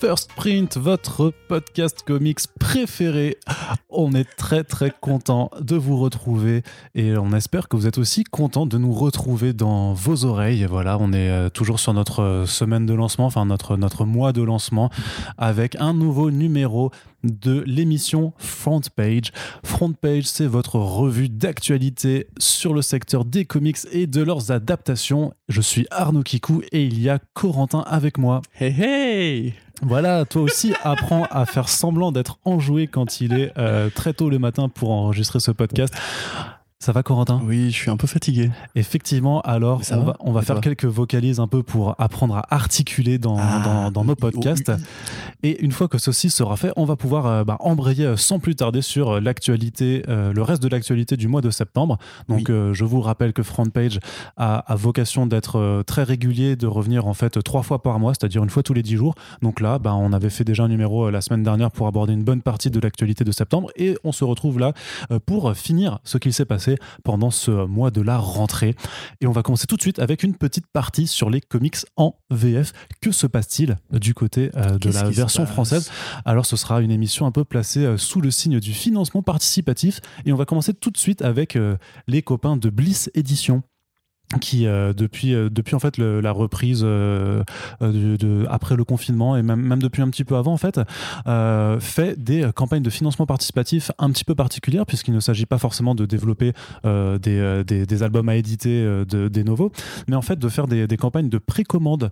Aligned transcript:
First 0.00 0.32
Print, 0.34 0.76
votre 0.76 1.32
podcast 1.48 2.02
comics 2.06 2.40
préféré. 2.58 3.38
On 3.88 4.12
est 4.12 4.24
très 4.36 4.64
très 4.64 4.90
content 4.90 5.50
de 5.60 5.76
vous 5.76 5.98
retrouver 5.98 6.62
et 6.94 7.16
on 7.16 7.32
espère 7.32 7.68
que 7.68 7.76
vous 7.76 7.86
êtes 7.86 7.98
aussi 7.98 8.24
content 8.24 8.66
de 8.66 8.76
nous 8.76 8.92
retrouver 8.92 9.52
dans 9.52 9.94
vos 9.94 10.24
oreilles. 10.24 10.66
Voilà, 10.68 10.98
on 10.98 11.12
est 11.12 11.30
euh, 11.30 11.48
toujours 11.48 11.80
sur 11.80 11.94
notre 11.94 12.22
euh, 12.22 12.46
semaine 12.46 12.86
de 12.86 12.94
lancement, 12.94 13.26
enfin 13.26 13.46
notre, 13.46 13.76
notre 13.76 14.04
mois 14.04 14.32
de 14.32 14.42
lancement 14.42 14.90
avec 15.38 15.76
un 15.80 15.94
nouveau 15.94 16.30
numéro 16.30 16.90
de 17.22 17.62
l'émission 17.66 18.32
Front 18.38 18.82
Page. 18.94 19.32
Front 19.64 19.92
Page, 19.92 20.24
c'est 20.24 20.46
votre 20.46 20.76
revue 20.78 21.28
d'actualité 21.28 22.28
sur 22.38 22.74
le 22.74 22.82
secteur 22.82 23.24
des 23.24 23.44
comics 23.44 23.78
et 23.92 24.06
de 24.06 24.22
leurs 24.22 24.50
adaptations. 24.50 25.32
Je 25.48 25.60
suis 25.60 25.86
Arnaud 25.90 26.22
Kikou 26.22 26.62
et 26.72 26.84
il 26.84 27.00
y 27.00 27.08
a 27.08 27.18
Corentin 27.32 27.84
avec 27.86 28.18
moi. 28.18 28.42
Hey 28.60 28.74
hey 28.78 29.54
Voilà, 29.82 30.24
toi 30.24 30.42
aussi 30.42 30.74
apprends 30.82 31.24
à 31.30 31.46
faire 31.46 31.68
semblant 31.68 32.12
d'être 32.12 32.38
enjoué 32.44 32.86
quand 32.86 33.20
il 33.20 33.32
est 33.34 33.52
euh, 33.58 33.90
très 33.90 34.12
tôt 34.12 34.30
le 34.30 34.38
matin 34.38 34.68
pour 34.68 34.90
enregistrer 34.90 35.40
ce 35.40 35.50
podcast. 35.50 35.94
Ça 36.80 36.92
va 36.92 37.02
Corentin? 37.02 37.40
Oui, 37.42 37.70
je 37.70 37.76
suis 37.76 37.90
un 37.90 37.96
peu 37.96 38.06
fatigué. 38.06 38.50
Effectivement, 38.74 39.40
alors 39.40 39.80
on 39.90 39.96
va 39.96 40.04
va, 40.04 40.16
on 40.20 40.32
va 40.32 40.42
Et 40.42 40.44
faire 40.44 40.60
quelques 40.60 40.84
vocalises 40.84 41.40
un 41.40 41.46
peu 41.46 41.62
pour 41.62 41.94
apprendre 41.98 42.36
à 42.36 42.44
articuler 42.50 43.16
dans, 43.16 43.38
Ah, 43.38 43.62
dans, 43.64 43.90
dans 43.90 44.04
nos 44.04 44.14
podcasts. 44.16 44.68
oui. 44.68 44.82
Et 45.44 45.62
une 45.64 45.72
fois 45.72 45.88
que 45.88 45.96
ceci 45.96 46.28
sera 46.28 46.56
fait, 46.58 46.72
on 46.76 46.84
va 46.84 46.96
pouvoir 46.96 47.26
euh, 47.26 47.44
bah, 47.44 47.56
embrayer 47.60 48.16
sans 48.18 48.38
plus 48.38 48.54
tarder 48.56 48.82
sur 48.82 49.18
l'actualité, 49.20 50.02
euh, 50.08 50.34
le 50.34 50.42
reste 50.42 50.62
de 50.62 50.68
l'actualité 50.68 51.16
du 51.16 51.26
mois 51.26 51.40
de 51.40 51.48
septembre. 51.50 51.96
Donc, 52.28 52.46
Oui. 52.48 52.54
euh, 52.54 52.74
je 52.74 52.84
vous 52.84 53.00
rappelle 53.00 53.32
que 53.32 53.42
Frontpage 53.42 53.98
a, 54.36 54.56
a 54.58 54.74
vocation 54.76 55.26
d'être 55.26 55.82
très 55.86 56.02
régulier, 56.02 56.54
de 56.56 56.66
revenir 56.66 57.06
en 57.06 57.14
fait 57.14 57.42
trois 57.42 57.62
fois 57.62 57.80
par 57.82 57.98
mois, 57.98 58.12
c'est-à-dire 58.12 58.42
une 58.44 58.50
fois 58.50 58.62
tous 58.62 58.74
les 58.74 58.82
dix 58.82 58.96
jours. 58.96 59.14
Donc 59.40 59.60
là, 59.60 59.78
bah, 59.78 59.94
on 59.94 60.12
avait 60.12 60.28
fait 60.28 60.44
déjà 60.44 60.64
un 60.64 60.68
numéro 60.68 61.08
la 61.08 61.22
semaine 61.22 61.42
dernière 61.44 61.70
pour 61.70 61.86
aborder 61.86 62.12
une 62.12 62.24
bonne 62.24 62.42
partie 62.42 62.70
de 62.70 62.80
l'actualité 62.80 63.24
de 63.24 63.32
septembre, 63.32 63.70
et 63.76 63.96
on 64.04 64.12
se 64.12 64.24
retrouve 64.24 64.58
là 64.58 64.72
pour 65.24 65.54
finir 65.56 66.00
ce 66.04 66.18
qu'il 66.18 66.32
s'est 66.34 66.44
passé 66.44 66.63
pendant 67.02 67.30
ce 67.30 67.50
mois 67.66 67.90
de 67.90 68.00
la 68.00 68.18
rentrée. 68.18 68.74
Et 69.20 69.26
on 69.26 69.32
va 69.32 69.42
commencer 69.42 69.66
tout 69.66 69.76
de 69.76 69.82
suite 69.82 69.98
avec 69.98 70.22
une 70.22 70.34
petite 70.34 70.66
partie 70.66 71.06
sur 71.06 71.30
les 71.30 71.40
comics 71.40 71.76
en 71.96 72.16
VF. 72.30 72.72
Que 73.00 73.12
se 73.12 73.26
passe-t-il 73.26 73.76
du 73.92 74.14
côté 74.14 74.50
euh, 74.56 74.78
de 74.78 74.90
la 74.90 75.08
version 75.10 75.46
française? 75.46 75.90
Alors 76.24 76.46
ce 76.46 76.56
sera 76.56 76.80
une 76.80 76.90
émission 76.90 77.26
un 77.26 77.32
peu 77.32 77.44
placée 77.44 77.84
euh, 77.84 77.96
sous 77.96 78.20
le 78.20 78.30
signe 78.30 78.60
du 78.60 78.72
financement 78.72 79.22
participatif 79.22 80.00
et 80.24 80.32
on 80.32 80.36
va 80.36 80.44
commencer 80.44 80.74
tout 80.74 80.90
de 80.90 80.98
suite 80.98 81.22
avec 81.22 81.56
euh, 81.56 81.76
les 82.06 82.22
copains 82.22 82.56
de 82.56 82.70
Bliss 82.70 83.10
Édition 83.14 83.62
qui 84.40 84.66
euh, 84.66 84.92
depuis 84.92 85.34
euh, 85.34 85.48
depuis 85.50 85.74
en 85.74 85.78
fait 85.78 85.98
la 85.98 86.32
reprise 86.32 86.82
euh, 86.84 87.42
après 88.48 88.76
le 88.76 88.84
confinement 88.84 89.36
et 89.36 89.42
même, 89.42 89.82
depuis 89.82 90.02
un 90.02 90.08
petit 90.08 90.24
peu 90.24 90.36
avant 90.36 90.52
en 90.52 90.56
fait 90.56 90.80
fait 91.80 92.22
des 92.22 92.50
campagnes 92.54 92.82
de 92.82 92.90
financement 92.90 93.26
participatif 93.26 93.90
un 93.98 94.10
petit 94.10 94.24
peu 94.24 94.34
particulières 94.34 94.86
puisqu'il 94.86 95.14
ne 95.14 95.20
s'agit 95.20 95.46
pas 95.46 95.58
forcément 95.58 95.94
de 95.94 96.06
développer 96.06 96.52
des, 96.84 97.64
des, 97.64 98.02
albums 98.02 98.28
à 98.28 98.36
éditer 98.36 98.82
de, 98.82 99.28
des 99.28 99.44
novos 99.44 99.72
mais 100.08 100.16
en 100.16 100.22
fait 100.22 100.38
de 100.38 100.48
faire 100.48 100.66
des, 100.66 100.86
des 100.86 100.96
campagnes 100.96 101.28
de 101.28 101.38
précommande 101.38 102.10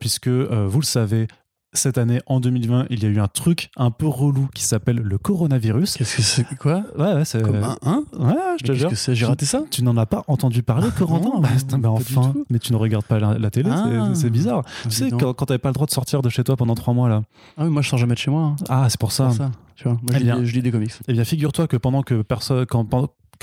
puisque 0.00 0.28
vous 0.28 0.80
le 0.80 0.84
savez 0.84 1.26
cette 1.74 1.98
année, 1.98 2.20
en 2.26 2.40
2020, 2.40 2.86
il 2.90 3.02
y 3.02 3.06
a 3.06 3.08
eu 3.08 3.18
un 3.20 3.28
truc 3.28 3.70
un 3.76 3.90
peu 3.90 4.06
relou 4.06 4.48
qui 4.54 4.62
s'appelle 4.64 4.96
le 4.96 5.18
coronavirus. 5.18 5.96
Qu'est-ce 5.96 6.16
que 6.16 6.22
c'est 6.22 6.44
Quoi? 6.58 6.82
Ouais, 6.96 7.14
ouais, 7.14 7.24
c'est. 7.24 7.42
Comme 7.42 7.56
un 7.56 7.76
hein? 7.84 8.04
Ouais, 8.18 8.34
je 8.58 8.64
te 8.64 8.72
Mais 8.72 8.74
qu'est-ce 8.74 8.74
jure. 8.74 8.90
que 8.90 8.94
c'est? 8.96 9.14
J'ai 9.14 9.26
raté 9.26 9.44
ça? 9.46 9.62
Tu 9.70 9.82
n'en 9.84 9.96
as 9.96 10.06
pas 10.06 10.22
entendu 10.28 10.62
parler, 10.62 10.88
Corentin 10.96 11.28
non, 11.30 11.40
Bah, 11.40 11.48
bah, 11.48 11.78
pas 11.78 11.78
du 11.78 11.86
enfin, 12.18 12.34
mais 12.50 12.58
tu 12.58 12.72
ne 12.72 12.78
regardes 12.78 13.04
pas 13.04 13.18
la, 13.18 13.38
la 13.38 13.50
télé, 13.50 13.70
c'est- 13.70 13.76
Ah. 13.76 14.10
c'est 14.14 14.30
bizarre. 14.30 14.62
Tu 14.82 14.88
Dis 14.88 14.94
sais, 14.96 15.10
quand, 15.10 15.32
quand 15.34 15.46
t'avais 15.46 15.58
pas 15.58 15.68
le 15.70 15.74
droit 15.74 15.86
de 15.86 15.92
sortir 15.92 16.22
de 16.22 16.28
chez 16.28 16.44
toi 16.44 16.56
pendant 16.56 16.74
trois 16.74 16.94
mois, 16.94 17.08
là. 17.08 17.22
Ah 17.58 17.64
oui, 17.64 17.70
moi 17.70 17.82
je 17.82 17.88
sors 17.88 17.98
jamais 17.98 18.14
de 18.14 18.18
chez 18.18 18.30
moi. 18.30 18.42
hein. 18.42 18.56
Ah, 18.68 18.86
c'est 18.88 18.98
pour 19.00 19.12
C'est 19.12 19.18
ça. 19.18 19.26
pour 19.26 19.34
ça. 19.36 19.50
Tu 19.76 19.84
vois, 19.84 19.94
moi 20.02 20.12
Eh 20.14 20.18
je, 20.18 20.24
bien. 20.24 20.38
lis, 20.38 20.46
je 20.46 20.54
lis 20.54 20.62
des 20.62 20.70
comics. 20.70 20.92
Eh 21.08 21.12
bien, 21.12 21.24
figure-toi 21.24 21.66
que 21.66 21.76
pendant 21.76 22.02
que 22.02 22.22
personne. 22.22 22.64
Quand, 22.66 22.84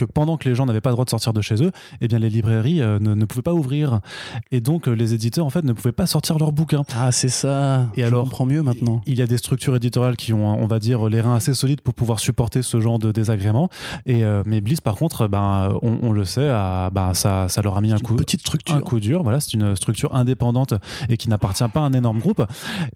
que 0.06 0.12
pendant 0.12 0.38
que 0.38 0.48
les 0.50 0.56
gens 0.56 0.66
n'avaient 0.66 0.82
pas 0.82 0.90
le 0.90 0.96
droit 0.96 1.06
de 1.06 1.10
sortir 1.10 1.34
de 1.34 1.42
chez 1.42 1.64
eux, 1.64 1.72
eh 2.02 2.08
bien 2.08 2.20
les 2.20 2.30
librairies 2.30 2.82
euh, 2.82 3.00
ne, 3.00 3.14
ne 3.16 3.26
pouvaient 3.26 3.42
pas 3.42 3.54
ouvrir 3.54 4.00
et 4.52 4.62
donc 4.62 4.88
euh, 4.88 4.94
les 4.94 5.14
éditeurs 5.14 5.46
en 5.46 5.50
fait 5.50 5.64
ne 5.64 5.74
pouvaient 5.74 5.92
pas 5.92 6.06
sortir 6.08 6.38
leurs 6.38 6.52
bouquins. 6.52 6.84
Ah, 6.96 7.12
c'est 7.12 7.30
ça. 7.30 7.88
Et 7.96 8.02
je 8.02 8.08
alors 8.08 8.24
comprends 8.24 8.46
mieux 8.46 8.62
maintenant. 8.64 9.02
Il 9.06 9.18
y 9.18 9.22
a 9.22 9.28
des 9.28 9.38
structures 9.38 9.76
éditoriales 9.76 10.18
qui 10.18 10.34
ont, 10.34 10.48
on 10.62 10.68
va 10.68 10.80
dire, 10.80 11.08
les 11.10 11.22
reins 11.22 11.36
assez 11.36 11.54
solides 11.54 11.82
pour 11.82 11.94
pouvoir 11.94 12.20
supporter 12.20 12.62
ce 12.62 12.80
genre 12.82 13.00
de 13.00 13.12
désagréments. 13.12 13.70
Et 14.06 14.24
euh, 14.24 14.44
mais 14.46 14.62
Bliss, 14.62 14.82
par 14.82 14.96
contre, 14.96 15.28
ben, 15.28 15.74
on, 15.82 15.98
on 16.02 16.12
le 16.12 16.26
sait, 16.26 16.50
a- 16.50 16.90
ben, 16.92 17.14
ça, 17.14 17.48
ça 17.50 17.62
leur 17.62 17.78
a 17.78 17.82
mis 17.82 17.92
un 17.94 18.00
coup, 18.00 18.16
petite 18.16 18.42
structure. 18.42 18.76
un 18.76 18.82
coup 18.82 19.00
dur. 19.00 19.24
Voilà, 19.24 19.40
c'est 19.40 19.54
une 19.54 19.76
structure 19.76 20.16
indépendante 20.16 20.74
et 21.10 21.18
qui 21.18 21.30
n'appartient 21.30 21.68
pas 21.74 21.82
à 21.82 21.84
un 21.84 21.94
énorme 21.94 22.20
groupe. 22.20 22.44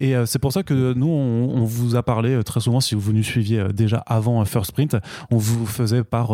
Et 0.00 0.14
c'est 0.26 0.38
pour 0.38 0.52
ça 0.52 0.62
que 0.62 0.92
nous, 0.94 1.08
on, 1.08 1.56
on 1.56 1.64
vous 1.64 1.96
a 1.96 2.02
parlé 2.02 2.42
très 2.44 2.60
souvent, 2.60 2.80
si 2.80 2.94
vous 2.94 3.12
nous 3.12 3.22
suiviez 3.22 3.64
déjà 3.74 3.98
avant 4.06 4.44
First 4.44 4.72
Print, 4.72 4.96
on 5.30 5.36
vous 5.36 5.66
faisait 5.66 6.04
par 6.04 6.32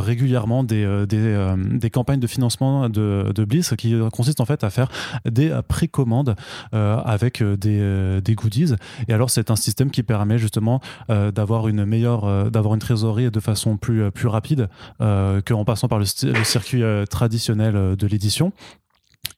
régulièrement 0.00 0.64
des, 0.64 0.84
euh, 0.84 1.06
euh, 1.12 1.56
des 1.56 1.90
campagnes 1.90 2.20
de 2.20 2.26
financement 2.26 2.88
de, 2.88 3.32
de 3.34 3.44
Bliss 3.44 3.74
qui 3.76 3.94
consistent 4.12 4.40
en 4.40 4.44
fait 4.44 4.64
à 4.64 4.70
faire 4.70 4.88
des 5.24 5.58
précommandes 5.68 6.36
euh, 6.74 6.96
avec 7.04 7.42
des, 7.42 8.34
goodies. 8.34 8.74
Et 9.08 9.12
alors, 9.12 9.30
c'est 9.30 9.50
un 9.50 9.56
système 9.56 9.90
qui 9.90 10.02
permet 10.02 10.38
justement 10.38 10.80
d'avoir 11.08 11.68
une 11.68 11.84
meilleure, 11.84 12.50
d'avoir 12.50 12.74
une 12.74 12.80
trésorerie 12.80 13.30
de 13.30 13.40
façon 13.40 13.76
plus, 13.76 14.10
plus 14.10 14.28
rapide 14.28 14.68
qu'en 14.98 15.64
passant 15.64 15.88
par 15.88 15.98
le, 15.98 16.04
circuit 16.04 16.82
traditionnel 17.10 17.96
de 17.96 18.06
l'édition. 18.06 18.52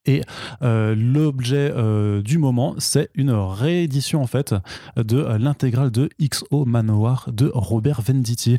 Et 0.06 0.22
euh, 0.62 0.94
l'objet 0.97 1.72
euh, 1.75 2.22
du 2.22 2.38
moment, 2.38 2.75
c'est 2.78 3.11
une 3.15 3.31
réédition 3.31 4.22
en 4.22 4.27
fait 4.27 4.55
de 4.97 5.19
euh, 5.19 5.38
l'intégrale 5.38 5.91
de 5.91 6.09
XO 6.21 6.65
Manoir 6.65 7.28
de 7.33 7.50
Robert 7.55 8.00
Venditti. 8.00 8.56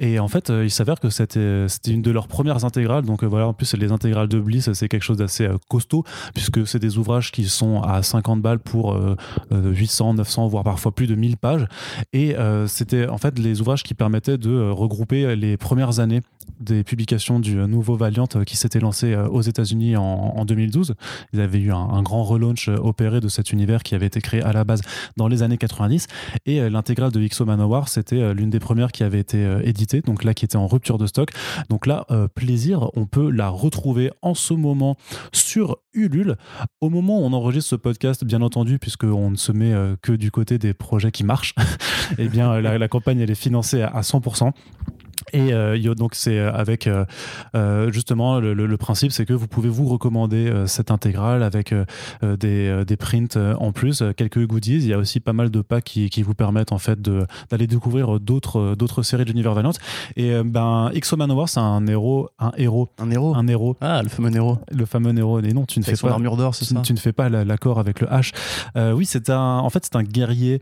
Et 0.00 0.18
en 0.18 0.28
fait, 0.28 0.50
il 0.50 0.70
s'avère 0.70 0.98
que 0.98 1.10
c'était 1.10 1.68
une 1.86 2.02
de 2.02 2.10
leurs 2.10 2.28
premières 2.28 2.64
intégrales. 2.64 3.04
Donc 3.04 3.22
voilà, 3.24 3.46
en 3.48 3.54
plus 3.54 3.74
les 3.74 3.92
intégrales 3.92 4.28
de 4.28 4.40
Bliss, 4.40 4.72
c'est 4.72 4.88
quelque 4.88 5.02
chose 5.02 5.18
d'assez 5.18 5.48
costaud 5.68 6.04
puisque 6.34 6.66
c'est 6.66 6.78
des 6.78 6.98
ouvrages 6.98 7.30
qui 7.30 7.48
sont 7.48 7.80
à 7.82 8.02
50 8.02 8.42
balles 8.42 8.58
pour 8.58 8.92
euh, 8.92 9.16
euh, 9.52 9.72
800, 9.72 10.14
900, 10.14 10.48
voire 10.48 10.64
parfois 10.64 10.92
plus 10.92 11.06
de 11.06 11.14
1000 11.14 11.36
pages. 11.36 11.66
Et 12.12 12.34
c'était 12.66 13.08
en 13.08 13.18
fait 13.18 13.38
les 13.38 13.60
ouvrages 13.60 13.82
qui 13.82 13.94
permettaient 13.94 14.38
de 14.38 14.70
regrouper 14.70 15.36
les 15.36 15.56
premières 15.56 16.00
années 16.00 16.20
des 16.60 16.84
publications 16.84 17.40
du 17.40 17.56
nouveau 17.56 17.96
Valiant 17.96 18.26
qui 18.46 18.56
s'était 18.56 18.80
lancé 18.80 19.14
aux 19.14 19.42
États-Unis 19.42 19.96
en, 19.96 20.02
en 20.02 20.44
2012. 20.72 20.94
Ils 21.32 21.40
avaient 21.40 21.58
eu 21.58 21.72
un, 21.72 22.02
grand 22.02 22.24
relaunch 22.24 22.68
euh, 22.68 22.76
opéré 22.76 23.20
de 23.20 23.28
cet 23.28 23.52
univers 23.52 23.82
qui 23.82 23.94
avait 23.94 24.06
été 24.06 24.20
créé 24.20 24.42
à 24.42 24.52
la 24.52 24.64
base 24.64 24.80
dans 25.16 25.28
les 25.28 25.42
années 25.42 25.58
90. 25.58 26.06
Et 26.46 26.60
euh, 26.60 26.70
l'intégrale 26.70 27.12
de 27.12 27.26
XO 27.26 27.44
Manowar, 27.44 27.88
c'était 27.88 28.20
euh, 28.20 28.34
l'une 28.34 28.50
des 28.50 28.58
premières 28.58 28.92
qui 28.92 29.04
avait 29.04 29.20
été 29.20 29.46
éditée, 29.64 30.00
donc 30.00 30.24
là 30.24 30.34
qui 30.34 30.44
était 30.44 30.56
en 30.56 30.66
rupture 30.66 30.98
de 30.98 31.06
stock. 31.06 31.30
Donc 31.68 31.86
là, 31.86 32.06
plaisir, 32.34 32.90
on 32.94 33.06
peut 33.06 33.30
la 33.30 33.48
retrouver 33.48 34.10
en 34.22 34.34
ce 34.34 34.54
moment 34.54 34.96
sur 35.32 35.78
Ulule. 35.94 36.36
Au 36.80 36.90
moment 36.90 37.20
où 37.20 37.24
on 37.24 37.32
enregistre 37.32 37.70
ce 37.70 37.76
podcast, 37.76 38.24
bien 38.24 38.42
entendu, 38.42 38.78
puisqu'on 38.78 39.30
ne 39.30 39.36
se 39.36 39.52
met 39.52 39.74
que 40.00 40.12
du 40.12 40.30
côté 40.30 40.58
des 40.58 40.74
projets 40.74 41.10
qui 41.10 41.24
marchent, 41.24 41.54
eh 42.18 42.28
bien 42.28 42.60
la, 42.60 42.78
la 42.78 42.88
campagne 42.88 43.20
elle 43.20 43.30
est 43.30 43.34
financée 43.34 43.82
à 43.82 44.00
100%. 44.00 44.52
Et 45.32 45.52
euh, 45.52 45.94
donc 45.94 46.14
c'est 46.14 46.38
euh, 46.38 46.52
avec 46.52 46.88
euh, 47.54 47.90
justement 47.92 48.40
le, 48.40 48.54
le- 48.54 48.66
le 48.66 48.76
principe, 48.76 49.12
c'est 49.12 49.24
que 49.26 49.32
vous 49.32 49.46
pouvez 49.48 49.68
vous 49.68 49.86
recommander 49.86 50.48
euh, 50.48 50.66
cette 50.66 50.90
intégrale 50.90 51.42
avec 51.42 51.74
des, 52.22 52.84
des 52.86 52.96
prints 52.96 53.36
en 53.58 53.72
plus, 53.72 54.02
quelques 54.16 54.46
goodies. 54.46 54.76
Il 54.76 54.86
y 54.86 54.92
a 54.92 54.98
aussi 54.98 55.20
pas 55.20 55.32
mal 55.32 55.50
de 55.50 55.60
packs 55.60 55.84
qui, 55.84 56.10
qui 56.10 56.22
vous 56.22 56.34
permettent 56.34 56.72
en 56.72 56.78
fait 56.78 57.00
d'aller 57.02 57.66
découvrir 57.66 58.20
d'autres 58.20 58.74
d'autres 58.74 59.02
séries 59.02 59.24
de 59.24 59.30
l'univers 59.30 59.54
Valiant. 59.54 59.72
Et 60.16 60.32
ben 60.44 60.90
Exo 60.94 61.16
Manowar, 61.16 61.48
c'est 61.48 61.60
un 61.60 61.86
héros, 61.86 62.28
un 62.38 62.52
héros, 62.56 62.88
Un 62.98 63.10
héros. 63.10 63.34
un 63.34 63.46
héros, 63.48 63.76
Ah, 63.80 64.02
le 64.02 64.08
fameux 64.08 64.30
Nero. 64.30 64.58
le 64.70 64.86
fameux 64.86 65.16
héros. 65.16 65.40
Et 65.40 65.52
non, 65.52 65.64
tu 65.66 65.78
ne 65.78 65.84
fais 65.84 65.96
pas 65.96 66.10
armure 66.10 66.36
d'or, 66.36 66.54
c'est 66.54 66.66
tu, 66.66 66.74
ça 66.74 66.80
tu 66.82 66.92
ne 66.92 66.98
fais 66.98 67.12
pas 67.12 67.28
la- 67.28 67.44
l'accord 67.44 67.78
avec 67.78 68.00
le 68.00 68.06
H. 68.08 68.32
Oui, 68.94 69.06
c'est 69.06 69.30
un, 69.30 69.58
en 69.58 69.70
fait, 69.70 69.84
c'est 69.84 69.96
un 69.96 70.02
guerrier 70.02 70.60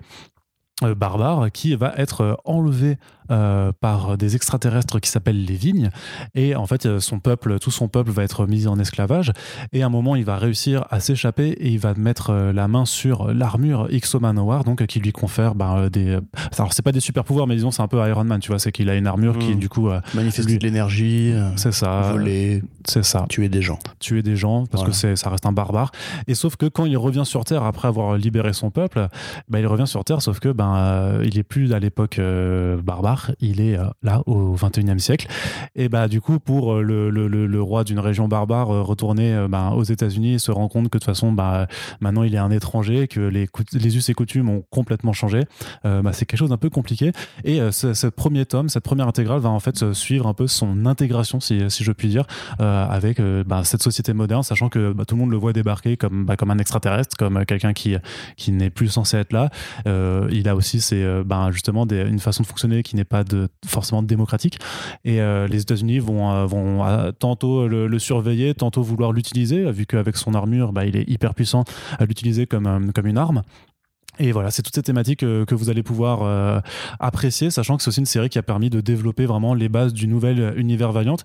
barbare 0.97 1.51
qui 1.53 1.75
va 1.77 1.93
être 1.99 2.39
enlevé 2.45 2.97
euh, 3.31 3.73
par 3.81 4.17
des 4.19 4.37
extraterrestres 4.37 5.01
qui 5.01 5.11
s'appellent 5.11 5.45
les 5.45 5.55
Vignes. 5.57 5.91
Et 6.35 6.55
en 6.57 6.67
fait, 6.67 6.99
son 7.01 7.19
peuple, 7.21 7.59
tout 7.59 7.71
son 7.71 7.89
peuple 7.89 8.11
va 8.11 8.23
être 8.25 8.47
mis 8.47 8.67
en 8.67 8.79
esclavage. 8.79 9.33
Et 9.73 9.83
à 9.83 9.87
un 9.87 9.89
moment, 9.89 10.17
il 10.17 10.25
va 10.25 10.37
réussir 10.37 10.85
à 10.91 11.01
s'échapper 11.01 11.49
et 11.51 11.69
il 11.69 11.79
va 11.79 11.95
mettre 11.95 12.31
euh, 12.31 12.53
la 12.53 12.69
main 12.69 12.85
sur 12.85 13.33
l'armure 13.33 13.89
Ixo 13.91 14.21
Manowar, 14.21 14.65
donc 14.65 14.85
qui 14.87 15.01
lui 15.01 15.13
confère 15.13 15.55
ben, 15.55 15.77
euh, 15.77 15.89
des. 15.91 16.19
Alors, 16.59 16.73
c'est 16.73 16.83
pas 16.83 16.93
des 16.93 17.01
super 17.01 17.25
pouvoirs, 17.25 17.47
mais 17.47 17.55
disons, 17.57 17.71
c'est 17.71 17.83
un 17.83 17.89
peu 17.89 17.99
Iron 18.09 18.25
Man, 18.25 18.41
tu 18.41 18.49
vois. 18.49 18.59
C'est 18.59 18.73
qu'il 18.73 18.89
a 18.91 18.95
une 18.97 19.07
armure 19.07 19.39
qui, 19.39 19.55
Mm. 19.55 19.59
du 19.59 19.69
coup, 19.69 19.89
Manifester 20.15 20.53
Lui- 20.53 20.59
de 20.59 20.65
l'énergie, 20.65 21.33
c'est 21.57 21.73
ça. 21.73 22.03
voler, 22.13 22.63
C'est 22.87 23.05
ça. 23.05 23.27
tuer 23.29 23.49
des 23.49 23.63
gens. 23.63 23.79
tuer 23.99 24.23
des 24.23 24.37
gens 24.37 24.67
parce 24.67 24.83
Voilà. 24.85 24.97
que 25.13 25.17
ça 25.17 25.31
reste 25.31 25.47
un 25.47 25.53
barbare 25.53 25.91
et 26.27 26.35
sauf 26.35 26.57
que 26.57 26.67
quand 26.67 26.85
il 26.87 26.97
revient 26.97 27.25
sur 27.25 27.45
terre 27.45 27.63
après 27.65 27.89
avoir 27.89 28.17
libéré 28.17 28.53
son 28.53 28.71
peuple 28.71 29.09
bah, 29.49 29.61
il 29.61 29.67
revient 29.67 29.87
sur 29.87 30.05
terre 30.05 30.23
sauf 30.23 30.41
que 30.41 30.49
ben 30.49 31.21
il 31.23 31.39
est 31.39 31.43
plus 31.43 31.73
à 31.73 31.79
l'époque 31.79 32.19
euh, 32.19 32.81
barbare 32.81 33.20
il 33.41 33.61
est 33.61 33.79
euh, 33.79 33.85
là 34.03 34.23
au 34.27 34.55
21e 34.57 34.99
siècle. 34.99 35.27
Et 35.75 35.89
bah 35.89 36.09
du 36.09 36.21
coup, 36.21 36.39
pour 36.39 36.75
euh, 36.75 36.83
le, 36.83 37.63
roi 37.63 37.85
d'une 37.85 37.99
région 37.99 38.29
barbare 38.29 38.71
euh, 38.71 38.83
retourner 38.83 39.47
bah, 39.49 39.73
aux 39.75 39.83
États-Unis 39.83 40.41
se 40.41 40.51
rend 40.51 40.69
compte 40.69 40.85
que 40.89 40.99
de 40.99 41.01
toute 41.01 41.05
façon, 41.05 41.33
bah, 41.33 41.67
maintenant 42.01 42.23
il 42.23 42.35
est 42.35 42.39
un 42.39 42.51
étranger, 42.51 43.09
que 43.09 43.21
les, 43.21 43.49
us 43.97 44.09
et 44.09 44.15
coutumes 44.15 44.49
ont 44.49 44.65
complètement 44.71 45.13
changé, 45.13 45.45
bah, 45.85 46.13
c'est 46.13 46.25
quelque 46.27 46.39
chose 46.39 46.51
d'un 46.51 46.57
peu 46.57 46.71
compliqué. 46.71 47.13
Et 47.45 47.61
ce, 47.71 48.07
premier 48.07 48.47
tome, 48.47 48.69
cette 48.69 48.85
première 48.85 49.09
intégrale 49.09 49.41
va 49.41 49.51
en 49.51 49.61
fait 49.61 49.93
suivre 49.93 50.27
un 50.27 50.35
peu 50.35 50.47
son 50.47 50.87
intégration, 50.87 51.41
si, 51.41 51.71
si 51.71 51.85
je 51.85 51.93
puis 51.93 52.09
dire, 52.09 52.25
avec 52.59 53.21
bah, 53.47 53.63
cette 53.65 53.83
société 53.83 54.13
moderne, 54.13 54.43
sachant 54.43 54.69
que 54.69 54.93
bah, 54.93 55.05
tout 55.05 55.15
le 55.15 55.21
monde 55.21 55.31
le 55.31 55.37
voit 55.37 55.53
débarquer 55.53 55.97
comme, 55.97 56.27
comme 56.39 56.51
un 56.51 56.59
extraterrestre, 56.59 57.17
comme 57.17 57.45
quelqu'un 57.45 57.73
qui, 57.73 57.97
qui 58.37 58.53
n'est 58.53 58.71
plus 58.71 58.89
censé 58.89 59.17
être 59.19 59.33
là. 59.33 59.51
Il 59.87 60.49
a 60.49 60.57
aussi 60.57 60.81
bah, 61.25 61.51
justement 61.53 61.87
une 61.87 62.19
façon 62.19 62.43
de 62.43 62.49
fonctionner 62.49 62.83
qui 62.83 62.97
n'est 62.97 63.05
pas 63.11 63.25
de, 63.25 63.49
forcément 63.67 64.03
démocratique. 64.03 64.59
Et 65.05 65.21
euh, 65.21 65.47
les 65.47 65.61
États-Unis 65.61 65.99
vont, 65.99 66.31
euh, 66.33 66.47
vont 66.47 66.87
euh, 66.87 67.11
tantôt 67.13 67.69
le, 67.69 67.87
le 67.87 67.99
surveiller, 67.99 68.55
tantôt 68.55 68.83
vouloir 68.83 69.13
l'utiliser, 69.13 69.71
vu 69.71 69.85
qu'avec 69.85 70.17
son 70.17 70.33
armure, 70.35 70.73
bah, 70.73 70.87
il 70.87 70.97
est 70.97 71.07
hyper 71.11 71.35
puissant 71.35 71.65
à 71.99 72.07
l'utiliser 72.07 72.47
comme, 72.47 72.93
comme 72.95 73.07
une 73.07 73.19
arme. 73.19 73.43
Et 74.19 74.33
voilà, 74.33 74.51
c'est 74.51 74.63
toutes 74.63 74.75
ces 74.75 74.83
thématiques 74.83 75.21
que 75.21 75.55
vous 75.55 75.71
allez 75.71 75.83
pouvoir 75.83 76.21
euh, 76.23 76.61
apprécier, 76.99 77.51
sachant 77.51 77.77
que 77.77 77.83
c'est 77.83 77.89
aussi 77.89 78.01
une 78.01 78.07
série 78.07 78.29
qui 78.29 78.39
a 78.39 78.43
permis 78.43 78.69
de 78.69 78.81
développer 78.83 79.25
vraiment 79.25 79.55
les 79.55 79.71
bases 79.71 79.95
du 79.95 80.07
nouvel 80.09 80.53
univers 80.59 80.93
Valiant. 80.93 81.17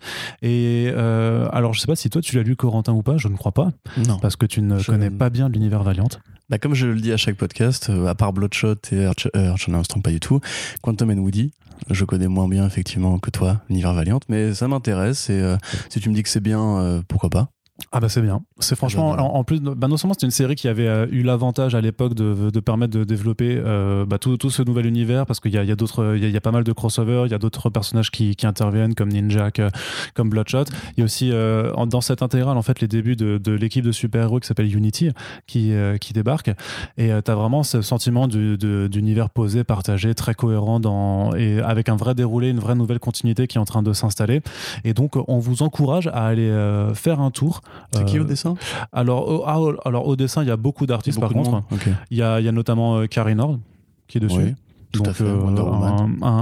Et 0.42 0.90
euh, 0.96 1.48
alors, 1.52 1.74
je 1.74 1.82
sais 1.82 1.88
pas 1.88 1.96
si 1.98 2.10
toi 2.10 2.22
tu 2.22 2.36
l'as 2.38 2.44
lu, 2.44 2.56
Corentin, 2.56 2.94
ou 2.94 3.02
pas, 3.02 3.18
je 3.18 3.28
ne 3.28 3.36
crois 3.36 3.52
pas, 3.52 3.70
Non. 4.08 4.18
parce 4.20 4.38
que 4.38 4.46
tu 4.46 4.62
ne 4.62 4.78
Je- 4.80 4.86
connais 4.92 5.10
pas 5.10 5.30
bien 5.30 5.50
l'univers 5.50 5.84
Valiant. 5.84 6.08
Bah, 6.50 6.60
comme 6.60 6.76
je 6.76 6.86
le 6.86 7.00
dis 7.02 7.12
à 7.12 7.18
chaque 7.18 7.38
podcast, 7.38 7.90
euh, 7.90 8.06
à 8.06 8.14
part 8.14 8.32
Bloodshot 8.32 8.76
et 8.92 9.06
Arch- 9.06 9.28
euh, 9.36 9.50
Armstrong, 9.74 10.04
pas 10.04 10.12
du 10.12 10.20
tout, 10.20 10.40
Quantum 10.84 11.10
and 11.10 11.18
Woody, 11.18 11.52
je 11.90 12.06
connais 12.06 12.28
moins 12.28 12.48
bien 12.48 12.66
effectivement 12.68 13.18
que 13.18 13.32
toi 13.32 13.62
l'univers 13.68 13.94
Valiant, 13.94 14.20
mais 14.30 14.54
ça 14.54 14.68
m'intéresse 14.68 15.30
et 15.32 15.40
euh, 15.40 15.58
si 15.90 16.00
tu 16.00 16.10
me 16.10 16.14
dis 16.14 16.22
que 16.22 16.30
c'est 16.30 16.40
bien, 16.44 16.62
euh, 16.78 17.02
pourquoi 17.08 17.30
pas 17.32 17.50
Ah 17.92 18.00
bah 18.00 18.07
c'est 18.07 18.22
bien. 18.22 18.42
C'est 18.60 18.75
franchement, 18.77 19.10
en, 19.12 19.18
en 19.39 19.44
plus, 19.44 19.60
bah 19.60 19.89
non 19.89 19.98
seulement 19.98 20.13
c'était 20.13 20.25
une 20.27 20.31
série 20.31 20.56
qui 20.56 20.69
avait 20.69 20.88
euh, 20.88 21.07
eu 21.12 21.24
l'avantage 21.24 21.75
à 21.75 21.81
l'époque 21.81 22.13
de, 22.13 22.50
de 22.50 22.60
permettre 22.62 22.98
de 22.98 23.04
développer 23.04 23.62
euh, 23.63 24.06
bah, 24.06 24.18
tout, 24.18 24.38
tout 24.38 24.50
ce 24.50 24.62
nouvel 24.63 24.86
univers, 24.86 25.25
parce 25.25 25.42
qu'il 25.42 25.54
y 25.54 25.57
a, 25.57 25.63
il 25.63 25.68
y 25.68 25.74
a 25.74 25.75
d'autres, 25.75 26.13
il 26.16 26.22
y 26.22 26.25
a, 26.25 26.30
il 26.30 26.33
y 26.33 26.38
a 26.38 26.42
pas 26.42 26.51
mal 26.51 26.63
de 26.63 26.72
crossovers, 26.72 27.24
il 27.25 27.31
y 27.31 27.33
a 27.33 27.38
d'autres 27.38 27.69
personnages 27.69 28.12
qui, 28.12 28.38
qui 28.38 28.48
interviennent 28.48 28.95
comme 28.95 29.10
Ninja, 29.10 29.51
que- 29.51 29.69
comme 30.13 30.30
Bloodshot. 30.30 30.63
Il 30.95 31.00
y 31.00 31.01
a 31.01 31.06
aussi 31.06 31.31
euh, 31.33 31.74
dans 31.86 32.00
cette 32.00 32.22
intégrale 32.22 32.57
en 32.57 32.62
fait 32.62 32.80
les 32.80 32.88
débuts 32.88 33.18
de, 33.18 33.38
de 33.38 33.51
l'équipe 33.51 33.83
de 33.83 33.92
super-héros 33.92 34.39
qui 34.39 34.48
s'appelle 34.48 34.74
Unity 34.74 35.10
qui, 35.45 35.74
euh, 35.74 35.98
qui 35.98 36.13
débarque 36.13 36.51
et 36.98 37.10
tu 37.24 37.31
as 37.31 37.36
vraiment 37.36 37.63
ce 37.63 37.81
sentiment 37.81 38.27
du- 38.30 38.57
de- 38.57 38.88
d'univers 38.89 39.30
posé, 39.30 39.66
partagé, 39.66 40.16
très 40.16 40.33
cohérent 40.33 40.80
dans, 40.80 41.36
et 41.36 41.60
avec 41.60 41.89
un 41.89 41.98
vrai 41.98 42.16
déroulé, 42.16 42.50
une 42.51 42.60
vraie 42.60 42.75
nouvelle 42.75 43.00
continuité 43.00 43.48
qui 43.48 43.57
est 43.57 43.62
en 43.62 43.66
train 43.66 43.83
de 43.83 43.92
s'installer. 43.92 44.42
Et 44.86 44.94
donc 44.94 45.16
on 45.27 45.39
vous 45.39 45.62
encourage 45.62 46.07
à 46.07 46.25
aller 46.25 46.50
euh, 46.50 46.94
faire 46.94 47.19
un 47.19 47.31
tour. 47.31 47.62
C'est 47.92 48.06
qui 48.06 48.18
Euh, 48.18 48.22
au 48.22 48.26
dessin? 48.26 48.56
alors, 48.92 49.28
au, 49.30 49.44
ah, 49.46 49.60
au- 49.60 49.76
alors 49.86 50.08
au 50.08 50.16
dessin, 50.16 50.42
il 50.44 50.48
y 50.48 50.52
a 50.52 50.58
beaucoup 50.58 50.86
d'artistes 50.86 51.20
par 51.20 51.30
contre. 51.32 51.64
Il 52.12 52.18
y 52.18 52.22
a, 52.22 52.40
il 52.40 52.46
y 52.46 52.50
a 52.50 52.52
notamment 52.52 52.98
euh, 52.98 53.06
Carrie 53.08 53.36
Nord 53.36 53.60
qui 54.08 54.18
est 54.18 54.22
dessus. 54.22 54.38
Oui, 54.40 54.56
tout 54.92 55.00
Donc 55.04 55.10
à 55.10 55.14
fait. 55.14 55.24
euh, 55.24 55.36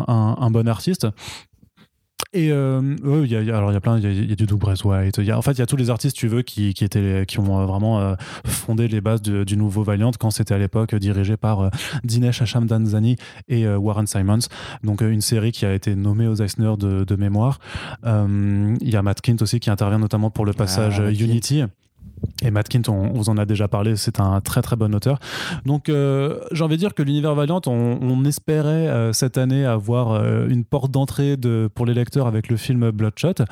un- 0.08 0.38
un 0.40 0.52
bon 0.52 0.68
artiste. 0.68 1.08
Et 2.36 2.51
euh, 2.51 2.81
il 3.24 3.31
y 3.31 3.36
a, 3.51 3.56
alors 3.57 3.69
il 3.69 3.75
y 3.75 3.77
a 3.77 3.80
plein, 3.81 4.00
il 4.00 4.04
y 4.04 4.07
a, 4.07 4.10
il 4.10 4.27
y 4.27 4.31
a 4.31 4.36
du 4.36 4.48
Doug 4.48 4.57
Braithwaite. 4.60 5.18
Il 5.19 5.25
y 5.25 5.30
a, 5.30 5.38
en 5.38 5.44
fait, 5.44 5.51
il 5.51 5.60
y 5.60 5.62
a 5.62 5.68
tous 5.68 5.75
les 5.75 5.92
artistes, 5.92 6.15
tu 6.15 6.27
veux, 6.27 6.42
qui, 6.42 6.74
qui 6.74 6.83
étaient, 6.83 7.25
qui 7.27 7.38
ont 7.39 7.60
euh, 7.60 7.65
vraiment 7.68 8.00
euh, 8.00 8.15
fondé 8.44 8.88
les 8.88 9.01
bases 9.01 9.21
de- 9.21 9.44
du 9.44 9.56
nouveau 9.56 9.83
Valiant 9.83 10.10
quand 10.19 10.31
c'était 10.31 10.56
à 10.56 10.57
l'époque 10.57 10.95
dirigé 10.95 11.38
par 11.38 11.60
euh, 11.62 11.69
Dinesh 12.04 12.42
Hashamdanzani 12.42 13.18
et 13.50 13.68
euh, 13.68 13.77
Warren 13.77 14.07
Simons. 14.07 14.39
Donc 14.83 15.04
euh, 15.04 15.12
une 15.12 15.21
série 15.21 15.51
qui 15.51 15.65
a 15.68 15.74
été 15.75 15.95
nommée 15.95 16.25
aux 16.27 16.36
Eisner 16.42 16.74
de, 16.80 17.04
de 17.04 17.15
mémoire. 17.15 17.60
Euh, 18.04 18.75
Il 18.81 18.89
y 18.89 18.95
a 18.95 19.04
Matt 19.04 19.21
Kint 19.21 19.38
aussi 19.42 19.59
qui 19.59 19.69
intervient 19.69 20.00
notamment 20.00 20.31
pour 20.31 20.45
le 20.45 20.54
passage 20.54 20.95
Ah, 20.98 21.04
euh, 21.04 21.06
Matt 21.12 21.18
Kint. 21.19 21.69
Et 22.44 22.52
Matt 22.52 22.70
Kint, 22.70 22.90
on, 22.90 23.14
vous 23.14 23.30
en 23.30 23.38
a 23.38 23.46
déjà 23.46 23.68
parlé, 23.68 23.96
c'est 23.96 24.20
un 24.20 24.42
très 24.42 24.62
très 24.62 24.75
bon 24.75 24.94
auteur. 24.94 25.20
Donc 25.66 25.90
euh, 25.90 26.40
j'ai 26.52 26.64
envie 26.64 26.75
de 26.75 26.80
dire 26.80 26.94
que 26.94 27.04
l'univers 27.04 27.36
Valiant, 27.36 27.62
on, 27.68 28.25
espérait 28.25 28.88
euh, 28.88 29.14
cette 29.14 29.38
année 29.38 29.66
avoir 29.66 30.12
euh, 30.12 30.48
une 30.48 30.64
porte 30.64 30.92
d'entrée 30.92 31.36
de, 31.36 31.70
pour 31.74 31.86
les 31.86 31.94
lecteurs 31.94 32.28
avec 32.28 32.50
le 32.50 32.58
film 32.58 32.92
Bloodshot. 32.92 33.46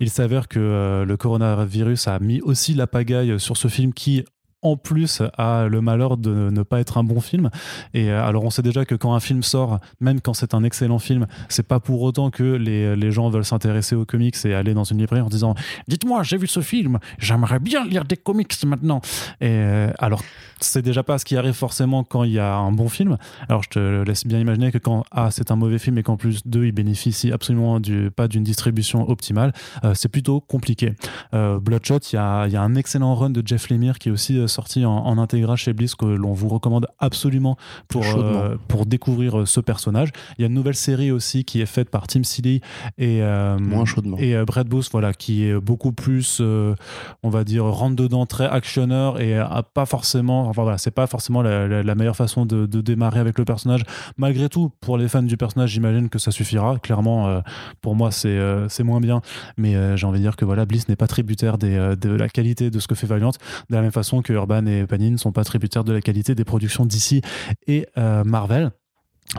Il 0.00 0.10
s'avère 0.10 0.48
que 0.48 1.04
le 1.06 1.16
coronavirus 1.16 2.08
a 2.08 2.18
mis 2.18 2.40
aussi 2.40 2.74
la 2.74 2.86
pagaille 2.86 3.38
sur 3.38 3.56
ce 3.56 3.68
film 3.68 3.92
qui 3.92 4.24
en 4.70 4.76
plus 4.76 5.22
a 5.36 5.66
le 5.66 5.80
malheur 5.80 6.16
de 6.16 6.50
ne 6.50 6.62
pas 6.62 6.80
être 6.80 6.98
un 6.98 7.04
bon 7.04 7.20
film. 7.20 7.50
Et 7.94 8.10
euh, 8.10 8.24
alors 8.24 8.44
on 8.44 8.50
sait 8.50 8.62
déjà 8.62 8.84
que 8.84 8.94
quand 8.94 9.14
un 9.14 9.20
film 9.20 9.42
sort, 9.42 9.80
même 10.00 10.20
quand 10.20 10.34
c'est 10.34 10.54
un 10.54 10.64
excellent 10.64 10.98
film, 10.98 11.26
c'est 11.48 11.66
pas 11.66 11.80
pour 11.80 12.02
autant 12.02 12.30
que 12.30 12.42
les, 12.42 12.96
les 12.96 13.10
gens 13.10 13.28
veulent 13.30 13.44
s'intéresser 13.44 13.94
aux 13.94 14.04
comics 14.04 14.36
et 14.44 14.54
aller 14.54 14.74
dans 14.74 14.84
une 14.84 14.98
librairie 14.98 15.22
en 15.22 15.28
disant 15.28 15.54
Dites-moi, 15.88 16.22
j'ai 16.22 16.36
vu 16.36 16.46
ce 16.46 16.60
film, 16.60 16.98
j'aimerais 17.18 17.58
bien 17.58 17.84
lire 17.84 18.04
des 18.04 18.16
comics 18.16 18.52
maintenant. 18.64 19.00
Et 19.40 19.48
euh, 19.48 19.90
alors, 19.98 20.22
c'est 20.60 20.82
déjà 20.82 21.02
pas 21.02 21.18
ce 21.18 21.24
qui 21.24 21.36
arrive 21.36 21.54
forcément 21.54 22.04
quand 22.04 22.24
il 22.24 22.32
y 22.32 22.38
a 22.38 22.56
un 22.56 22.72
bon 22.72 22.88
film. 22.88 23.18
Alors, 23.48 23.62
je 23.62 23.68
te 23.68 24.02
laisse 24.02 24.26
bien 24.26 24.38
imaginer 24.38 24.72
que 24.72 24.78
quand 24.78 25.04
A, 25.10 25.30
c'est 25.30 25.50
un 25.50 25.56
mauvais 25.56 25.78
film 25.78 25.98
et 25.98 26.02
qu'en 26.02 26.16
plus, 26.16 26.46
deux, 26.46 26.66
il 26.66 26.72
bénéficie 26.72 27.32
absolument 27.32 27.80
du, 27.80 28.10
pas 28.10 28.28
d'une 28.28 28.44
distribution 28.44 29.08
optimale, 29.08 29.52
euh, 29.84 29.92
c'est 29.94 30.08
plutôt 30.08 30.40
compliqué. 30.40 30.94
Euh, 31.34 31.58
Bloodshot, 31.58 31.98
il 32.12 32.16
y 32.16 32.18
a, 32.18 32.46
y 32.46 32.56
a 32.56 32.62
un 32.62 32.74
excellent 32.74 33.14
run 33.14 33.30
de 33.30 33.42
Jeff 33.44 33.68
Lemire 33.70 33.98
qui 33.98 34.08
est 34.08 34.12
aussi 34.12 34.38
euh, 34.38 34.46
sorti 34.46 34.84
en, 34.84 34.92
en 34.92 35.18
intégral 35.18 35.56
chez 35.56 35.72
Bliss 35.72 35.94
que 35.94 36.06
l'on 36.06 36.32
vous 36.32 36.48
recommande 36.48 36.86
absolument 36.98 37.56
pour, 37.88 38.04
euh, 38.04 38.56
pour 38.68 38.86
découvrir 38.86 39.46
ce 39.46 39.60
personnage. 39.60 40.10
Il 40.38 40.42
y 40.42 40.44
a 40.44 40.48
une 40.48 40.54
nouvelle 40.54 40.76
série 40.76 41.10
aussi 41.10 41.44
qui 41.44 41.60
est 41.60 41.66
faite 41.66 41.90
par 41.90 42.06
Tim 42.06 42.22
Seeley 42.22 42.60
et, 42.98 43.20
Moins 43.20 43.84
chaudement. 43.84 44.16
et 44.18 44.36
Brett 44.44 44.66
Booth, 44.66 44.88
voilà, 44.92 45.12
qui 45.12 45.44
est 45.44 45.58
beaucoup 45.58 45.92
plus, 45.92 46.40
on 46.40 47.28
va 47.28 47.44
dire, 47.44 47.64
rentre 47.64 47.96
dedans, 47.96 48.26
très 48.26 48.46
actionneur 48.46 49.20
et 49.20 49.38
a 49.38 49.62
pas 49.62 49.86
forcément, 49.86 50.45
enfin 50.48 50.62
voilà, 50.62 50.78
c'est 50.78 50.90
pas 50.90 51.06
forcément 51.06 51.42
la, 51.42 51.94
meilleure 51.94 52.16
façon 52.16 52.46
de, 52.46 52.66
démarrer 52.66 53.20
avec 53.20 53.38
le 53.38 53.44
personnage. 53.44 53.82
Malgré 54.16 54.48
tout, 54.48 54.70
pour 54.80 54.98
les 54.98 55.08
fans 55.08 55.22
du 55.22 55.36
personnage, 55.36 55.70
j'imagine 55.70 56.08
que 56.08 56.18
ça 56.18 56.30
suffira. 56.30 56.78
Clairement, 56.78 57.28
euh, 57.28 57.40
pour 57.80 57.94
moi, 57.94 58.10
c'est 58.10 58.28
euh, 58.28 58.68
c'est 58.68 58.82
moins 58.82 59.00
bien, 59.00 59.20
mais 59.56 59.74
euh, 59.74 59.96
j'ai 59.96 60.06
envie 60.06 60.18
de 60.18 60.24
dire 60.24 60.36
que 60.36 60.44
voilà, 60.44 60.66
Bliss 60.66 60.88
n'est 60.88 60.96
pas 60.96 61.06
tributaire 61.06 61.58
de 61.58 62.10
la 62.10 62.28
qualité 62.28 62.70
de 62.70 62.78
ce 62.78 62.88
que 62.88 62.94
fait 62.94 63.06
Valiant, 63.06 63.30
de 63.30 63.74
la 63.74 63.82
même 63.82 63.92
façon 63.92 64.22
que 64.22 64.32
Urban 64.32 64.66
et 64.66 64.86
Panini 64.86 65.12
ne 65.12 65.16
sont 65.16 65.32
pas 65.32 65.44
tributaires 65.44 65.84
de 65.84 65.92
la 65.92 66.00
qualité 66.00 66.34
des 66.34 66.44
productions 66.44 66.86
d'ici 66.86 67.22
et 67.66 67.86
Marvel. 67.96 68.70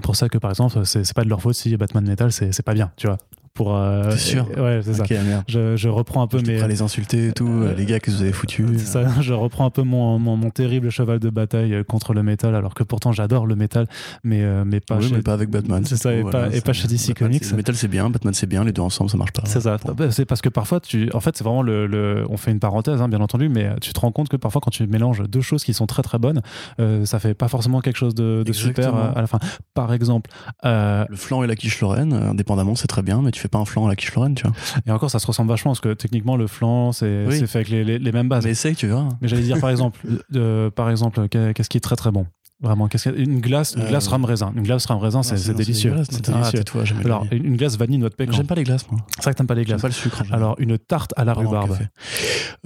Pour 0.04 0.16
ça 0.16 0.30
que 0.30 0.38
par 0.38 0.52
exemple, 0.52 0.86
c'est 0.86 1.14
pas 1.14 1.24
de 1.24 1.30
leur 1.30 1.42
faute 1.42 1.56
si 1.56 1.76
Batman 1.78 2.06
Metal 2.06 2.32
c'est 2.32 2.64
pas 2.64 2.74
bien, 2.74 2.92
tu 2.98 3.08
vois. 3.08 3.18
Pour, 3.58 3.76
euh, 3.76 4.16
sûr 4.16 4.46
et- 4.56 4.60
Ouais, 4.60 4.82
c'est 4.84 4.94
ça. 4.94 5.04
Merde. 5.10 5.44
Je, 5.48 5.76
je 5.76 5.90
reprends 5.90 6.22
un 6.22 6.28
peu 6.28 6.38
Je 6.38 6.46
mes. 6.46 6.62
à 6.62 6.68
les 6.68 6.84
insulter 6.84 7.30
et 7.30 7.32
tout, 7.32 7.48
Euh, 7.48 7.72
euh, 7.72 7.74
les 7.76 7.86
gars 7.86 8.00
que 8.00 8.12
vous 8.12 8.22
avez 8.22 8.32
foutus. 8.32 8.68
C'est 8.78 8.86
ça, 8.86 9.02
je 9.22 9.34
reprends 9.34 9.66
un 9.66 9.72
peu 9.72 9.82
mon, 9.82 10.20
mon, 10.20 10.38
mon 10.38 10.52
terrible 10.52 10.92
cheval 10.92 11.18
de 11.20 11.30
bataille 11.32 11.74
euh, 11.74 11.84
contre 11.84 12.14
le 12.14 12.22
métal, 12.22 12.54
alors 12.54 12.76
que 12.76 12.84
pourtant 12.84 13.12
j'adore 13.12 13.48
le 13.48 13.56
métal, 13.56 13.88
mais, 14.24 14.44
euh, 14.44 14.64
mais 14.64 14.80
pas 14.80 14.98
oui, 14.98 15.08
chez- 15.10 15.16
mais 15.16 15.22
pas 15.24 15.34
avec 15.34 15.50
Batman. 15.50 15.84
C'est 15.86 15.96
ça, 15.98 16.14
et 16.14 16.24
pas- 16.24 16.50
et 16.56 16.62
pas 16.62 16.74
chez 16.74 16.88
DC 16.88 17.08
Batman, 17.10 17.30
Comics. 17.30 17.44
c'est- 17.46 17.56
Metal 17.56 17.76
c'est 17.76 17.88
bien, 17.88 18.10
Batman 18.12 18.34
c'est 18.36 18.46
bien, 18.48 18.64
les 18.64 18.72
deux 18.72 18.84
ensemble 18.84 19.10
ça 19.10 19.18
marche 19.18 19.32
pas. 19.34 19.42
C'est 19.46 19.62
ça. 19.62 19.80
Point. 19.80 19.94
Bah, 19.96 20.12
C'est 20.12 20.26
parce 20.26 20.42
que 20.42 20.50
parfois, 20.50 20.80
tu, 20.80 21.10
en 21.14 21.20
fait, 21.20 21.36
c'est 21.36 21.44
vraiment 21.44 21.64
le, 21.64 21.88
le- 21.88 22.26
On 22.30 22.38
fait 22.38 22.52
une 22.52 22.60
parenthèse, 22.60 23.02
hein, 23.02 23.10
bien 23.10 23.22
entendu, 23.22 23.50
mais 23.50 23.72
tu 23.82 23.92
te 23.92 24.00
rends 24.00 24.12
compte 24.12 24.30
que 24.30 24.38
parfois, 24.38 24.62
quand 24.62 24.70
tu 24.72 24.86
mélanges 24.86 25.24
deux 25.28 25.42
choses 25.42 25.64
qui 25.64 25.74
sont 25.74 25.88
très 25.88 26.04
très 26.04 26.20
bonnes, 26.20 26.42
euh, 26.80 27.06
ça 27.06 27.18
fait 27.20 27.34
pas 27.34 27.48
forcément 27.48 27.82
quelque 27.82 27.96
chose 27.98 28.14
de, 28.14 28.44
de 28.46 28.54
super 28.54 28.96
euh, 28.96 29.12
à 29.16 29.22
la 29.22 29.28
fin. 29.28 29.40
Par 29.74 29.94
exemple, 29.94 30.30
euh, 30.66 31.06
Le 31.10 31.16
flan 31.16 31.42
et 31.44 31.48
la 31.48 31.56
quiche 31.56 31.82
Lorraine, 31.82 32.14
euh, 32.14 32.30
indépendamment, 32.32 32.76
c'est 32.76 32.88
très 32.88 33.02
bien, 33.02 33.22
mais 33.24 33.32
tu 33.32 33.40
fais 33.42 33.47
pas 33.48 33.60
un 33.60 33.66
flan 33.66 33.86
à 33.86 33.90
la 33.90 33.96
quiche 33.96 34.14
Lorraine, 34.16 34.36
tu 34.36 34.44
vois. 34.48 34.54
et 34.86 34.92
encore, 34.92 35.10
ça 35.12 35.20
se 35.20 35.28
ressemble 35.28 35.50
vachement 35.50 35.72
parce 35.72 35.82
que 35.82 35.94
techniquement, 35.94 36.36
le 36.38 36.48
flan, 36.48 36.92
c'est 36.92 37.26
Oui. 37.28 37.38
c'est 37.40 37.48
fait 37.48 37.60
avec 37.60 37.70
les, 37.70 37.84
les- 37.84 38.00
les 38.00 38.12
mêmes 38.12 38.28
bases. 38.30 38.44
Mais 38.46 38.52
essaye, 38.52 38.76
tu 38.76 38.88
verras. 38.88 39.10
Mais 39.22 39.28
j'allais 39.28 39.42
dire 39.44 39.60
par 39.60 39.70
exemple, 39.72 40.00
euh, 40.36 40.70
par 40.70 40.90
exemple, 40.90 41.28
qu'est- 41.30 41.54
qu'est-ce 41.54 41.70
qui 41.70 41.78
est 41.78 41.82
très 41.82 41.96
très 41.96 42.12
bon? 42.12 42.26
Vraiment, 42.60 42.88
qu'est-ce 42.88 43.10
qu'il 43.10 43.20
y 43.20 43.22
a 43.22 43.24
une 43.24 43.40
glace, 43.40 43.76
une 43.78 43.84
Euh, 43.84 43.88
glace 43.90 44.08
rame 44.08 44.26
raisin. 44.26 44.52
Une 44.56 44.64
glace 44.64 44.88
rame 44.88 44.98
raisin, 44.98 45.22
c'est 45.22 45.36
Ah, 45.50 45.54
délicieux. 45.54 45.94
C'est. 46.10 46.28
Ah, 46.30 46.50
délicieux. 46.52 46.64
j'aime 46.86 47.02
Alors, 47.06 47.26
une 47.32 47.46
une 47.46 47.56
glace 47.56 47.78
vanille 47.78 48.00
noix 48.00 48.10
de 48.10 48.16
pécan. 48.16 48.32
J'aime 48.34 48.48
pas 48.48 48.56
les 48.56 48.64
glaces, 48.64 48.90
moi. 48.90 49.00
C'est 49.16 49.24
vrai 49.26 49.34
que 49.34 49.38
t'aimes 49.38 49.46
pas 49.48 49.54
les 49.54 49.62
J'aime 49.62 49.78
glaces. 49.78 49.82
pas 49.84 49.88
le 49.90 49.94
sucre. 49.94 50.24
Alors, 50.32 50.56
une 50.58 50.78
tarte 50.80 51.14
à 51.18 51.24
la 51.24 51.34
rhubarbe. 51.34 51.78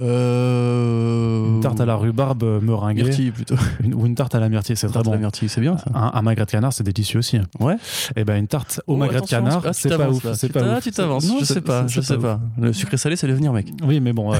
Euh... 0.00 1.46
Une 1.56 1.60
tarte 1.60 1.78
à 1.80 1.84
la 1.86 1.94
rhubarbe 1.96 2.42
euh, 2.42 2.60
meringuée. 2.60 3.02
Myrtille, 3.02 3.30
plutôt. 3.32 3.54
Une- 3.84 3.92
ou 3.94 4.06
une 4.06 4.14
tarte 4.14 4.34
à 4.34 4.40
la 4.40 4.48
myrtille, 4.48 4.76
c'est 4.76 4.88
très 4.88 5.02
bon. 5.02 5.12
la 5.12 5.18
myrtille, 5.18 5.48
c'est 5.50 5.60
bien 5.60 5.76
ça. 5.76 5.84
Un, 5.94 6.10
un 6.14 6.22
magret 6.22 6.46
de 6.46 6.50
canard, 6.50 6.72
c'est 6.72 6.84
délicieux 6.84 7.18
aussi. 7.18 7.38
Ouais. 7.60 7.76
Et 8.16 8.24
ben 8.24 8.36
une 8.36 8.48
tarte 8.48 8.80
au 8.86 8.94
Oh, 8.94 8.96
magret 8.96 9.20
de 9.20 9.26
canard, 9.26 9.62
ah, 9.66 9.72
c'est 9.74 9.94
pas 9.96 10.08
ouf. 10.08 10.26
C'est 10.34 10.46
Tu 10.46 10.52
pas 10.54 10.76
ouf. 10.78 10.82
Tu 10.82 10.90
t'avances, 10.90 11.28
Non, 11.28 11.36
je 11.40 11.44
sais 11.44 11.60
pas, 11.60 11.86
je 11.86 12.00
sais 12.00 12.16
pas. 12.18 12.40
Le 12.58 12.72
sucré 12.72 12.96
salé, 12.96 13.16
c'est 13.16 13.26
le 13.26 13.34
venir, 13.34 13.52
mec. 13.52 13.68
Oui, 13.84 14.00
mais 14.00 14.12
bon, 14.14 14.32
euh, 14.32 14.36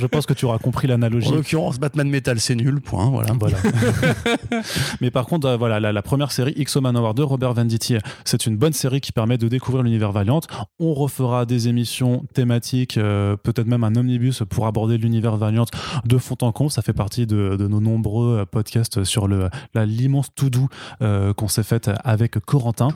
je 0.00 0.06
pense 0.06 0.26
que 0.26 0.32
tu 0.34 0.44
auras 0.44 0.58
compris 0.58 0.88
l'analogie. 0.88 1.28
En 1.28 1.34
l'occurrence, 1.36 1.78
Batman 1.78 2.08
Metal, 2.08 2.40
c'est 2.40 2.56
nul, 2.56 2.80
point, 2.80 3.08
voilà. 3.10 3.32
Voilà. 3.38 3.56
Mais 5.00 5.10
par 5.10 5.26
contre, 5.26 5.46
euh, 5.46 5.56
voilà, 5.56 5.80
la, 5.80 5.92
la 5.92 6.02
première 6.02 6.32
série, 6.32 6.54
XO 6.54 6.80
Manowar 6.80 7.14
2, 7.14 7.22
Robert 7.24 7.54
Venditti, 7.54 7.96
c'est 8.24 8.46
une 8.46 8.56
bonne 8.56 8.72
série 8.72 9.00
qui 9.00 9.12
permet 9.12 9.38
de 9.38 9.48
découvrir 9.48 9.82
l'univers 9.82 10.12
Valiant. 10.12 10.40
On 10.78 10.94
refera 10.94 11.46
des 11.46 11.68
émissions 11.68 12.24
thématiques, 12.34 12.96
euh, 12.98 13.36
peut-être 13.36 13.66
même 13.66 13.84
un 13.84 13.94
omnibus 13.96 14.42
pour 14.48 14.66
aborder 14.66 14.98
l'univers 14.98 15.36
Valiant 15.36 15.64
de 16.04 16.18
fond 16.18 16.36
en 16.42 16.52
comble. 16.52 16.70
Ça 16.70 16.82
fait 16.82 16.92
partie 16.92 17.26
de, 17.26 17.56
de 17.58 17.66
nos 17.68 17.80
nombreux 17.80 18.38
euh, 18.40 18.44
podcasts 18.44 19.04
sur 19.04 19.28
le, 19.28 19.48
la, 19.74 19.86
l'immense 19.86 20.28
tout 20.34 20.50
doux 20.50 20.68
euh, 21.02 21.32
qu'on 21.32 21.48
s'est 21.48 21.62
fait 21.62 21.90
avec 22.04 22.38
Corentin. 22.40 22.88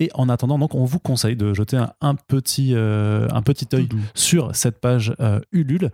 Et 0.00 0.10
en 0.14 0.28
attendant, 0.28 0.58
donc, 0.58 0.74
on 0.74 0.84
vous 0.84 0.98
conseille 0.98 1.36
de 1.36 1.54
jeter 1.54 1.76
un, 1.76 1.90
un 2.00 2.14
petit, 2.14 2.72
euh, 2.74 3.28
un 3.32 3.42
petit 3.42 3.66
œil 3.74 3.88
sur 4.14 4.54
cette 4.54 4.80
page 4.80 5.14
Ulule. 5.52 5.90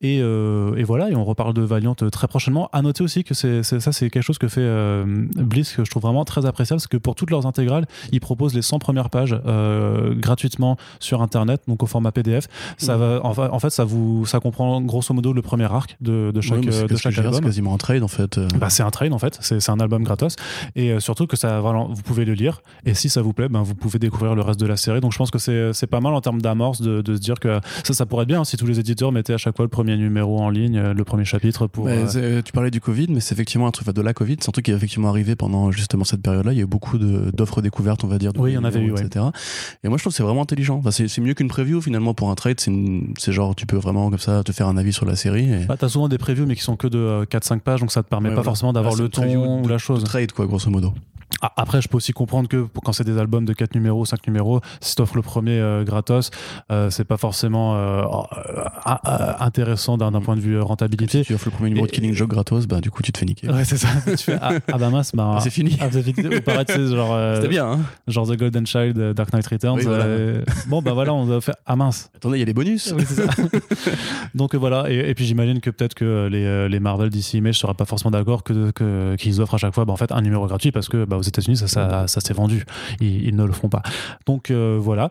Et, 0.00 0.16
et 0.18 0.82
voilà, 0.84 1.10
et 1.10 1.14
on 1.14 1.24
reparle 1.24 1.54
de 1.54 1.62
Valiant 1.62 1.94
très 1.94 2.28
prochainement. 2.28 2.68
À 2.72 2.82
noter 2.82 3.02
aussi 3.04 3.24
que 3.24 3.34
c'est, 3.34 3.62
c'est- 3.62 3.80
ça, 3.80 3.92
c'est 3.92 4.10
quelque 4.10 4.22
chose 4.22 4.38
que 4.38 4.48
fait 4.48 4.60
euh, 5.02 5.04
Bliss 5.36 5.72
que 5.72 5.84
je 5.84 5.90
trouve 5.90 6.02
vraiment 6.02 6.24
très 6.24 6.46
appréciable, 6.46 6.80
c'est 6.80 6.88
que 6.90 6.96
pour 6.96 7.14
toutes 7.14 7.30
leurs 7.30 7.46
intégrales, 7.46 7.86
ils 8.12 8.20
proposent 8.20 8.54
les 8.54 8.62
100 8.62 8.78
premières 8.78 9.10
pages 9.10 9.36
euh, 9.46 10.14
gratuitement 10.14 10.76
sur 11.00 11.22
Internet, 11.22 11.62
donc 11.68 11.82
au 11.82 11.86
format 11.86 12.12
PDF. 12.12 12.46
Ça 12.78 12.96
va, 12.96 13.20
en, 13.24 13.32
fa- 13.34 13.52
en 13.52 13.58
fait, 13.58 13.70
ça 13.70 13.84
vous, 13.84 14.26
ça 14.26 14.40
comprend 14.40 14.80
grosso 14.80 15.12
modo 15.14 15.32
le 15.32 15.42
premier 15.42 15.64
arc 15.72 15.96
de, 16.00 16.30
de 16.32 16.40
chaque, 16.40 16.60
Ouais, 16.64 16.74
euh, 16.74 16.86
de 16.86 16.96
chaque 16.96 17.16
album. 17.18 17.34
C'est 17.34 17.42
quasiment 17.42 17.74
un 17.74 17.78
trade 17.78 18.02
en 18.02 18.08
fait. 18.08 18.38
euh. 18.38 18.48
Bah, 18.58 18.70
c'est 18.70 18.82
un 18.82 18.90
trade 18.90 19.12
en 19.12 19.18
fait, 19.18 19.38
c'est 19.40 19.68
un 19.70 19.80
album 19.80 20.02
gratos 20.04 20.36
et 20.76 20.98
surtout 21.00 21.26
que 21.26 21.36
ça, 21.36 21.60
voilà, 21.60 21.86
vous 21.88 22.02
pouvez 22.02 22.24
le 22.24 22.34
lire 22.34 22.62
et 22.86 22.94
si 22.94 23.08
ça 23.08 23.22
vous 23.22 23.32
plaît, 23.32 23.48
ben, 23.48 23.62
vous 23.62 23.74
pouvez 23.74 23.98
découvrir 23.98 24.34
le 24.34 24.42
reste 24.42 24.60
de 24.60 24.66
la 24.66 24.76
série. 24.76 25.00
Donc 25.00 25.12
je 25.12 25.18
pense 25.18 25.30
que 25.30 25.38
c'est 25.38 25.86
pas 25.86 26.00
mal 26.00 26.14
en 26.14 26.20
termes 26.20 26.40
d'amorce 26.40 26.80
de, 26.80 27.02
de 27.02 27.14
se 27.16 27.20
dire 27.20 27.38
que 27.40 27.60
ça, 27.84 27.92
ça 27.94 28.06
pourrait 28.06 28.22
être 28.22 28.28
bien 28.28 28.40
hein, 28.40 28.44
si 28.44 28.56
tous 28.56 28.66
les 28.66 28.80
éditeurs 28.80 29.12
mettaient 29.12 29.34
à 29.34 29.38
chaque 29.38 29.56
fois 29.56 29.64
le 29.64 29.68
premier 29.70 29.96
numéro 29.96 30.40
en 30.40 30.50
ligne, 30.50 30.80
le 30.80 31.04
premier 31.04 31.24
chapitre 31.24 31.66
pour. 31.66 31.88
Euh, 31.88 32.42
tu 32.44 32.52
parlais 32.52 32.70
du 32.70 32.80
Covid, 32.80 33.06
mais 33.10 33.20
c'est 33.20 33.34
effectivement 33.34 33.66
un 33.66 33.70
truc 33.70 33.88
de 33.88 34.00
la 34.02 34.12
Covid. 34.14 34.36
C'est 34.40 34.48
un 34.48 34.52
truc 34.52 34.64
qui 34.64 34.72
effectivement 34.84 35.08
arrivé 35.08 35.34
pendant 35.34 35.70
justement 35.70 36.04
cette 36.04 36.22
période-là. 36.22 36.52
Il 36.52 36.56
y 36.56 36.60
a 36.60 36.64
eu 36.64 36.66
beaucoup 36.66 36.98
d'offres 36.98 37.62
découvertes, 37.62 38.04
on 38.04 38.06
va 38.06 38.18
dire. 38.18 38.32
Oui, 38.36 38.52
il 38.52 38.54
y 38.54 38.58
en 38.58 38.64
avait 38.64 38.80
eu, 38.80 38.92
ouais. 38.92 39.00
etc. 39.02 39.24
Et 39.82 39.88
moi, 39.88 39.96
je 39.98 40.02
trouve 40.02 40.12
que 40.12 40.16
c'est 40.16 40.22
vraiment 40.22 40.42
intelligent. 40.42 40.76
Enfin, 40.76 40.90
c'est 40.90 41.18
mieux 41.20 41.34
qu'une 41.34 41.48
preview 41.48 41.80
finalement 41.80 42.12
pour 42.14 42.30
un 42.30 42.34
trade. 42.34 42.60
C'est 42.60 43.32
genre, 43.32 43.54
tu 43.54 43.66
peux 43.66 43.76
vraiment 43.76 44.10
comme 44.10 44.18
ça 44.18 44.42
te 44.42 44.52
faire 44.52 44.68
un 44.68 44.76
avis 44.76 44.92
sur 44.92 45.06
la 45.06 45.16
série. 45.16 45.50
Et... 45.50 45.64
bah, 45.66 45.76
t'as 45.78 45.88
souvent 45.88 46.08
des 46.08 46.18
previews 46.18 46.46
mais 46.46 46.54
qui 46.56 46.62
sont 46.62 46.76
que 46.76 46.86
de 46.86 46.98
euh, 46.98 47.24
4-5 47.24 47.60
pages 47.60 47.80
donc 47.80 47.90
ça 47.92 48.02
te 48.02 48.08
permet 48.08 48.28
Ouais, 48.28 48.34
pas 48.34 48.42
voilà. 48.42 48.50
forcément 48.50 48.72
d'avoir 48.72 48.94
le 48.96 49.08
ton 49.08 49.24
ou 49.62 49.68
la 49.68 49.74
de 49.74 49.78
chose. 49.78 50.04
trade, 50.04 50.32
quoi, 50.32 50.46
grosso 50.46 50.70
modo. 50.70 50.92
Ah, 51.46 51.52
Après, 51.58 51.82
je 51.82 51.88
peux 51.88 51.98
aussi 51.98 52.12
comprendre 52.12 52.48
que 52.48 52.66
quand 52.82 52.92
c'est 52.94 53.04
des 53.04 53.18
albums 53.18 53.44
de 53.44 53.52
4 53.52 53.74
numéros, 53.74 54.06
5 54.06 54.26
numéros, 54.26 54.60
si 54.80 54.94
t'offres 54.94 55.16
le 55.16 55.20
premier 55.22 55.58
euh, 55.60 55.84
gratos, 55.84 56.30
euh, 56.72 56.88
c'est 56.88 57.04
pas 57.04 57.18
forcément 57.18 57.74
euh, 57.76 58.02
euh, 58.86 59.32
intéressant 59.40 59.98
d'un 59.98 60.10
point 60.22 60.36
de 60.36 60.40
vue 60.40 60.56
euh, 60.56 60.62
Si 60.62 60.66
rentabilité. 60.66 61.22
tu 61.22 61.34
offres 61.34 61.44
le 61.46 61.50
premier 61.50 61.68
numéro 61.68 61.86
de 61.86 61.90
Killing 61.92 62.14
Joke 62.14 62.30
gratos, 62.30 62.66
bah 62.66 62.80
du 62.80 62.90
coup, 62.90 63.02
tu 63.02 63.12
te 63.12 63.18
fais 63.18 63.26
niquer. 63.26 63.50
Ouais, 63.50 63.64
c'est 63.66 63.76
ça. 63.76 63.88
tu 64.06 64.16
fais 64.16 64.38
ah, 64.40 64.52
ah 64.72 64.78
bah 64.78 64.88
mince, 64.88 65.12
bah, 65.14 65.34
Ah, 65.36 65.40
c'est 65.40 65.50
fini. 65.50 65.76
Ah, 65.80 65.88
c'est 65.90 66.02
fini. 66.02 66.26
Ou 66.34 66.40
pareil, 66.40 66.64
tu 66.64 66.72
sais, 66.72 66.86
genre, 66.86 67.14
C'était 67.36 67.48
bien, 67.48 67.66
hein 67.72 67.80
genre 68.08 68.26
The 68.26 68.36
Golden 68.38 68.66
Child, 68.66 69.12
Dark 69.12 69.30
Knight 69.34 69.46
Returns. 69.46 69.76
Oui, 69.80 69.84
voilà. 69.84 70.06
bon, 70.68 70.80
bah 70.80 70.94
voilà, 70.94 71.12
on 71.12 71.30
a 71.30 71.40
fait 71.42 71.52
ah 71.66 71.76
mince. 71.76 72.10
Attendez, 72.16 72.38
il 72.38 72.40
y 72.40 72.42
a 72.42 72.46
les 72.46 72.54
bonus. 72.54 72.94
Oui, 72.96 73.04
c'est 73.06 73.22
ça. 73.26 73.30
Donc 74.34 74.54
voilà, 74.54 74.90
et, 74.90 75.10
et 75.10 75.14
puis 75.14 75.26
j'imagine 75.26 75.60
que 75.60 75.70
peut-être 75.70 75.94
que 75.94 76.28
les, 76.30 76.68
les 76.68 76.80
Marvel 76.80 77.10
DC 77.10 77.34
Image 77.34 77.58
seraient 77.58 77.74
pas 77.74 77.84
forcément 77.84 78.10
d'accord 78.10 78.42
que 78.44 78.70
que- 78.70 79.14
qu'ils 79.16 79.40
offrent 79.40 79.54
à 79.54 79.58
chaque 79.58 79.74
fois 79.74 79.84
bah, 79.84 79.92
en 79.92 79.96
fait 79.96 80.10
un 80.12 80.20
numéro 80.22 80.46
gratuit 80.46 80.72
parce 80.72 80.88
que 80.88 81.04
bah, 81.04 81.16
aux 81.16 81.22
États-Unis 81.34 81.56
ça, 81.56 81.68
ça, 81.68 82.06
ça 82.06 82.20
s'est 82.20 82.34
vendu. 82.34 82.64
Ils, 83.00 83.26
ils 83.28 83.36
ne 83.36 83.44
le 83.44 83.52
feront 83.52 83.68
pas. 83.68 83.82
Donc 84.26 84.50
euh, 84.50 84.78
voilà. 84.80 85.10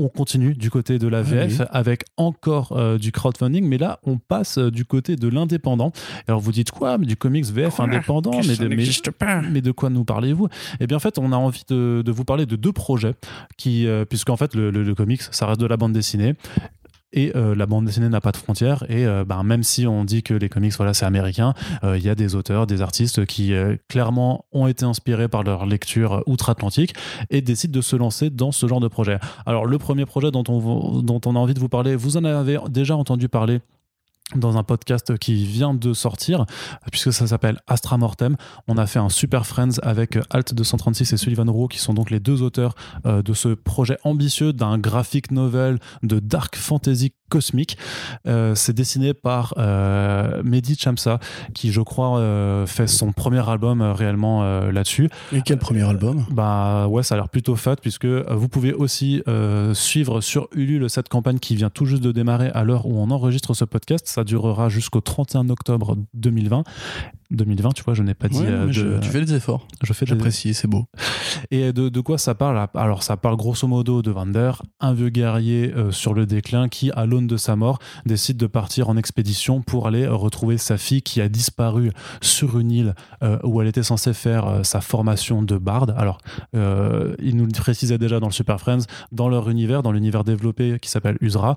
On 0.00 0.08
continue 0.08 0.54
du 0.54 0.70
côté 0.70 1.00
de 1.00 1.08
la 1.08 1.22
VF 1.22 1.58
oui. 1.58 1.66
avec 1.72 2.04
encore 2.16 2.70
euh, 2.76 2.98
du 2.98 3.10
crowdfunding, 3.10 3.66
mais 3.66 3.78
là 3.78 3.98
on 4.04 4.16
passe 4.18 4.56
euh, 4.58 4.70
du 4.70 4.84
côté 4.84 5.16
de 5.16 5.26
l'indépendant. 5.26 5.90
Alors 6.28 6.38
vous 6.40 6.52
dites 6.52 6.70
quoi 6.70 6.98
Mais 6.98 7.06
du 7.06 7.16
comics 7.16 7.44
VF 7.46 7.80
indépendant 7.80 8.30
mais 8.46 8.54
de, 8.54 8.68
mais- 8.68 9.12
pas. 9.18 9.42
mais 9.42 9.60
de 9.60 9.72
quoi 9.72 9.90
nous 9.90 10.04
parlez-vous? 10.04 10.46
Eh 10.78 10.86
bien, 10.86 10.98
en 10.98 11.00
fait, 11.00 11.18
on 11.18 11.32
a 11.32 11.36
envie 11.36 11.64
de, 11.68 12.04
de 12.06 12.12
vous 12.12 12.24
parler 12.24 12.46
de 12.46 12.54
deux 12.54 12.70
projets, 12.70 13.14
qui, 13.56 13.88
euh, 13.88 14.04
puisqu'en 14.04 14.36
fait, 14.36 14.54
le, 14.54 14.70
le- 14.70 14.84
le 14.84 14.94
comics, 14.94 15.22
ça 15.32 15.46
reste 15.48 15.58
de 15.60 15.66
la 15.66 15.76
bande 15.76 15.94
dessinée. 15.94 16.34
Et 17.12 17.32
euh, 17.36 17.54
la 17.54 17.66
bande 17.66 17.86
dessinée 17.86 18.08
n'a 18.08 18.20
pas 18.20 18.32
de 18.32 18.36
frontières. 18.36 18.84
Et 18.88 19.06
euh, 19.06 19.24
ben, 19.24 19.42
même 19.42 19.62
si 19.62 19.86
on 19.86 20.04
dit 20.04 20.22
que 20.22 20.34
les 20.34 20.48
comics, 20.48 20.74
voilà, 20.76 20.94
c'est 20.94 21.06
américain, 21.06 21.54
euh, 21.84 21.96
il 21.96 22.04
y 22.04 22.08
a 22.08 22.14
des 22.14 22.34
auteurs, 22.34 22.66
des 22.66 22.82
artistes 22.82 23.24
qui 23.26 23.52
clairement 23.88 24.44
ont 24.52 24.66
été 24.66 24.84
inspirés 24.84 25.28
par 25.28 25.42
leur 25.42 25.66
lecture 25.66 26.22
outre-Atlantique 26.26 26.94
et 27.30 27.40
décident 27.40 27.72
de 27.72 27.80
se 27.80 27.96
lancer 27.96 28.30
dans 28.30 28.52
ce 28.52 28.66
genre 28.66 28.80
de 28.80 28.88
projet. 28.88 29.18
Alors, 29.46 29.66
le 29.66 29.78
premier 29.78 30.06
projet 30.06 30.30
dont 30.30 30.44
on, 30.48 31.02
dont 31.02 31.20
on 31.24 31.36
a 31.36 31.38
envie 31.38 31.54
de 31.54 31.60
vous 31.60 31.68
parler, 31.68 31.96
vous 31.96 32.16
en 32.16 32.24
avez 32.24 32.58
déjà 32.68 32.96
entendu 32.96 33.28
parler 33.28 33.60
dans 34.34 34.58
un 34.58 34.62
podcast 34.62 35.16
qui 35.18 35.44
vient 35.44 35.74
de 35.74 35.92
sortir, 35.92 36.44
puisque 36.90 37.12
ça 37.12 37.26
s'appelle 37.26 37.60
Astra 37.66 37.96
Mortem. 37.96 38.36
On 38.66 38.76
a 38.76 38.86
fait 38.86 38.98
un 38.98 39.08
super 39.08 39.46
Friends 39.46 39.78
avec 39.82 40.16
euh, 40.16 40.22
Alt 40.30 40.54
236 40.54 41.12
et 41.12 41.16
Sullivan 41.16 41.48
Rowe, 41.48 41.68
qui 41.68 41.78
sont 41.78 41.94
donc 41.94 42.10
les 42.10 42.20
deux 42.20 42.42
auteurs 42.42 42.74
euh, 43.06 43.22
de 43.22 43.32
ce 43.32 43.48
projet 43.48 43.96
ambitieux 44.04 44.52
d'un 44.52 44.78
graphic 44.78 45.30
novel 45.30 45.78
de 46.02 46.18
dark 46.18 46.56
fantasy 46.56 47.12
cosmique. 47.28 47.78
Euh, 48.26 48.54
c'est 48.54 48.72
dessiné 48.72 49.14
par 49.14 49.54
euh, 49.58 50.42
Mehdi 50.44 50.76
Chamsa, 50.78 51.18
qui 51.54 51.72
je 51.72 51.80
crois 51.80 52.18
euh, 52.18 52.66
fait 52.66 52.86
son 52.86 53.12
premier 53.12 53.48
album 53.48 53.80
euh, 53.80 53.92
réellement 53.92 54.28
là-dessus. 54.70 55.08
Et 55.32 55.42
quel 55.42 55.58
premier 55.58 55.82
album? 55.82 56.24
Bah 56.30 56.86
ouais, 56.88 57.02
ça 57.02 57.14
a 57.14 57.18
l'air 57.18 57.28
plutôt 57.28 57.56
fat 57.56 57.76
puisque 57.76 58.06
vous 58.06 58.48
pouvez 58.48 58.72
aussi 58.72 59.22
suivre 59.74 60.20
sur 60.20 60.48
Ulule 60.54 60.88
cette 60.88 61.08
campagne 61.08 61.38
qui 61.38 61.56
vient 61.56 61.70
tout 61.70 61.84
juste 61.84 62.02
de 62.02 62.12
démarrer 62.12 62.50
à 62.50 62.64
l'heure 62.64 62.86
où 62.86 62.98
on 62.98 63.10
enregistre 63.10 63.54
ce 63.54 63.64
podcast. 63.64 64.06
Ça 64.06 64.24
durera 64.24 64.68
jusqu'au 64.68 65.00
31 65.00 65.48
octobre 65.50 65.96
2020. 66.14 66.64
2020, 67.30 67.70
tu 67.74 67.82
vois, 67.82 67.94
je 67.94 68.02
n'ai 68.02 68.14
pas 68.14 68.28
dit. 68.28 68.38
Ouais, 68.40 68.46
euh, 68.46 68.72
je- 68.72 68.98
Tu 69.00 69.10
fais 69.10 69.24
des 69.24 69.34
efforts. 69.34 69.66
je 69.82 69.92
fais 69.92 70.04
des- 70.06 70.10
J'apprécie, 70.10 70.54
c'est 70.54 70.66
beau. 70.68 70.86
et 71.50 71.72
de, 71.72 71.88
de 71.88 72.00
quoi 72.00 72.16
ça 72.18 72.34
parle? 72.34 72.66
Alors, 72.74 73.02
ça 73.02 73.16
parle 73.16 73.36
grosso 73.36 73.66
modo 73.68 74.00
de 74.02 74.10
Vander, 74.10 74.52
un 74.80 74.94
vieux 74.94 75.10
guerrier 75.10 75.72
euh, 75.76 75.90
sur 75.90 76.14
le 76.14 76.24
déclin 76.26 76.68
qui, 76.68 76.90
à 76.92 77.04
l'aune 77.06 77.26
de 77.26 77.36
sa 77.36 77.54
mort, 77.56 77.78
décide 78.06 78.36
de 78.38 78.46
partir 78.46 78.88
en 78.88 78.96
expédition 78.96 79.60
pour 79.60 79.86
aller 79.86 80.04
euh, 80.04 80.14
retrouver 80.14 80.56
sa 80.58 80.78
fille 80.78 81.02
qui 81.02 81.20
a 81.20 81.28
disparu 81.28 81.90
sur 82.22 82.58
une 82.58 82.70
île 82.70 82.94
euh, 83.22 83.38
où 83.44 83.60
elle 83.60 83.68
était 83.68 83.82
censée 83.82 84.14
faire 84.14 84.60
sa 84.64 84.80
formation 84.80 85.42
de 85.42 85.58
barde. 85.58 85.94
Alors, 85.96 86.18
il 86.54 87.36
nous 87.36 87.44
le 87.46 87.52
précisait 87.52 87.98
déjà 87.98 88.20
dans 88.20 88.26
le 88.28 88.32
Super 88.32 88.60
Friends, 88.60 88.84
dans 89.12 89.28
leur 89.28 89.48
univers, 89.50 89.82
dans 89.82 89.92
l'univers 89.92 90.24
développé 90.24 90.78
qui 90.80 90.88
s'appelle 90.90 91.16
Usra, 91.20 91.56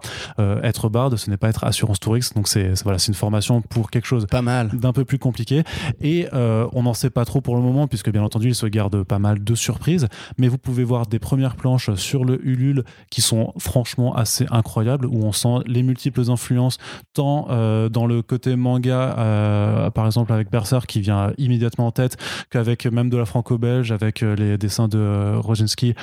être 0.63 0.89
barde, 0.89 1.15
ce 1.15 1.29
n'est 1.29 1.37
pas 1.37 1.49
être 1.49 1.63
assurance 1.63 1.99
touriste. 1.99 2.35
Donc, 2.35 2.47
c'est 2.47 2.75
c'est- 2.75 2.83
voilà, 2.83 2.99
c'est 2.99 3.07
une 3.07 3.15
formation 3.15 3.61
pour 3.61 3.89
quelque 3.89 4.05
chose 4.05 4.27
Pas 4.27 4.41
mal. 4.43 4.69
d'un 4.73 4.93
peu 4.93 5.03
plus 5.05 5.17
compliqué 5.17 5.60
et 6.01 6.27
euh, 6.33 6.67
on 6.73 6.83
n'en 6.83 6.93
sait 6.93 7.09
pas 7.09 7.25
trop 7.25 7.41
pour 7.41 7.55
le 7.55 7.61
moment 7.61 7.87
puisque 7.87 8.11
bien 8.11 8.23
entendu 8.23 8.49
il 8.49 8.55
se 8.55 8.65
garde 8.65 9.03
pas 9.03 9.19
mal 9.19 9.43
de 9.43 9.55
surprises. 9.55 10.07
Mais 10.37 10.47
vous 10.47 10.57
pouvez 10.57 10.83
voir 10.83 11.07
des 11.07 11.19
premières 11.19 11.55
planches 11.55 11.93
sur 11.95 12.25
le 12.25 12.45
Ulule 12.45 12.83
qui 13.09 13.21
sont 13.21 13.53
franchement 13.57 14.15
assez 14.15 14.45
incroyables 14.51 15.05
où 15.05 15.23
on 15.23 15.31
sent 15.31 15.63
les 15.65 15.83
multiples 15.83 16.29
influences 16.29 16.77
tant 17.13 17.47
euh, 17.49 17.89
dans 17.89 18.05
le 18.05 18.21
côté 18.21 18.55
manga 18.55 19.15
euh, 19.17 19.89
par 19.89 20.05
exemple 20.05 20.33
avec 20.33 20.49
Berserk 20.51 20.85
qui 20.85 21.01
vient 21.01 21.33
immédiatement 21.37 21.87
en 21.87 21.91
tête 21.91 22.17
qu'avec 22.49 22.85
même 22.85 23.09
de 23.09 23.17
la 23.17 23.25
franco-belge 23.25 23.91
avec 23.91 24.21
les 24.21 24.57
dessins 24.57 24.87
de 24.87 25.35
Roginski 25.37 25.93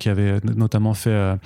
qui 0.00 0.08
avait 0.08 0.40
notamment 0.54 0.94
fait 0.94 1.36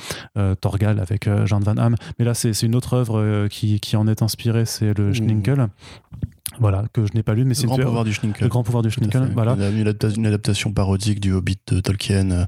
Torgal 0.60 0.98
avec 1.00 1.28
Jean 1.44 1.60
Van 1.60 1.76
Hamme. 1.76 1.96
Mais 2.18 2.24
là 2.24 2.34
c'est 2.34 2.62
une 2.62 2.74
autre 2.74 2.94
œuvre 2.94 3.48
qui, 3.48 3.80
qui 3.80 3.96
en 3.96 4.06
est 4.06 4.22
inspirée 4.22 4.64
c'est 4.64 4.96
le 4.96 5.12
Mmh. 5.30 6.39
Voilà 6.58 6.84
que 6.92 7.06
je 7.06 7.12
n'ai 7.14 7.22
pas 7.22 7.34
lu 7.34 7.44
mais 7.44 7.50
Le 7.50 7.54
c'est 7.54 7.66
grand 7.66 7.76
une- 7.78 7.84
pouvoir 7.84 8.04
du 8.04 8.12
Schninkel. 8.12 8.42
le 8.42 8.48
grand 8.48 8.62
pouvoir 8.62 8.82
du 8.82 8.90
Schninkel 8.90 9.30
voilà 9.34 9.54
Il 9.56 9.62
a 9.62 9.70
une, 9.70 9.86
adapta- 9.88 10.14
une 10.16 10.26
adaptation 10.26 10.72
parodique 10.72 11.20
du 11.20 11.32
Hobbit 11.32 11.58
de 11.68 11.80
Tolkien 11.80 12.30
euh, 12.30 12.44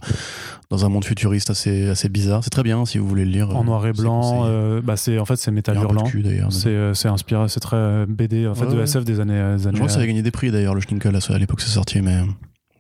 dans 0.70 0.84
un 0.84 0.88
monde 0.88 1.04
futuriste 1.04 1.50
assez, 1.50 1.88
assez 1.88 2.08
bizarre. 2.08 2.42
C'est 2.42 2.50
très 2.50 2.62
bien 2.62 2.84
si 2.84 2.98
vous 2.98 3.06
voulez 3.06 3.24
le 3.24 3.30
lire. 3.30 3.54
en 3.56 3.64
noir 3.64 3.84
et 3.86 3.90
euh, 3.90 3.92
blanc 3.92 4.42
euh, 4.46 4.80
bah 4.82 4.96
c'est 4.96 5.18
en 5.18 5.24
fait 5.24 5.36
c'est 5.36 5.50
métal 5.50 5.78
a 5.78 5.82
hurlant 5.82 6.04
c'est 6.50 6.68
euh, 6.70 6.92
inspiré 7.04 7.48
c'est 7.48 7.60
très 7.60 7.76
euh, 7.76 8.06
BD 8.08 8.46
en 8.48 8.54
fait 8.54 8.64
Ouais, 8.66 8.72
de 8.72 8.76
ouais. 8.78 8.84
SF 8.84 9.04
des 9.04 9.20
années, 9.20 9.34
des 9.56 9.62
Je 9.62 9.68
années 9.68 9.76
crois 9.78 9.86
que 9.86 9.92
ça 9.92 9.98
euh, 9.98 10.02
avait 10.02 10.08
gagné 10.08 10.22
des 10.22 10.30
prix 10.30 10.50
d'ailleurs, 10.50 10.74
le 10.74 10.80
Schninkel, 10.80 11.14
à 11.16 11.38
l'époque 11.38 11.60
c'est 11.60 11.68
sorti, 11.70 12.00
mais 12.00 12.16
euh, 12.16 12.24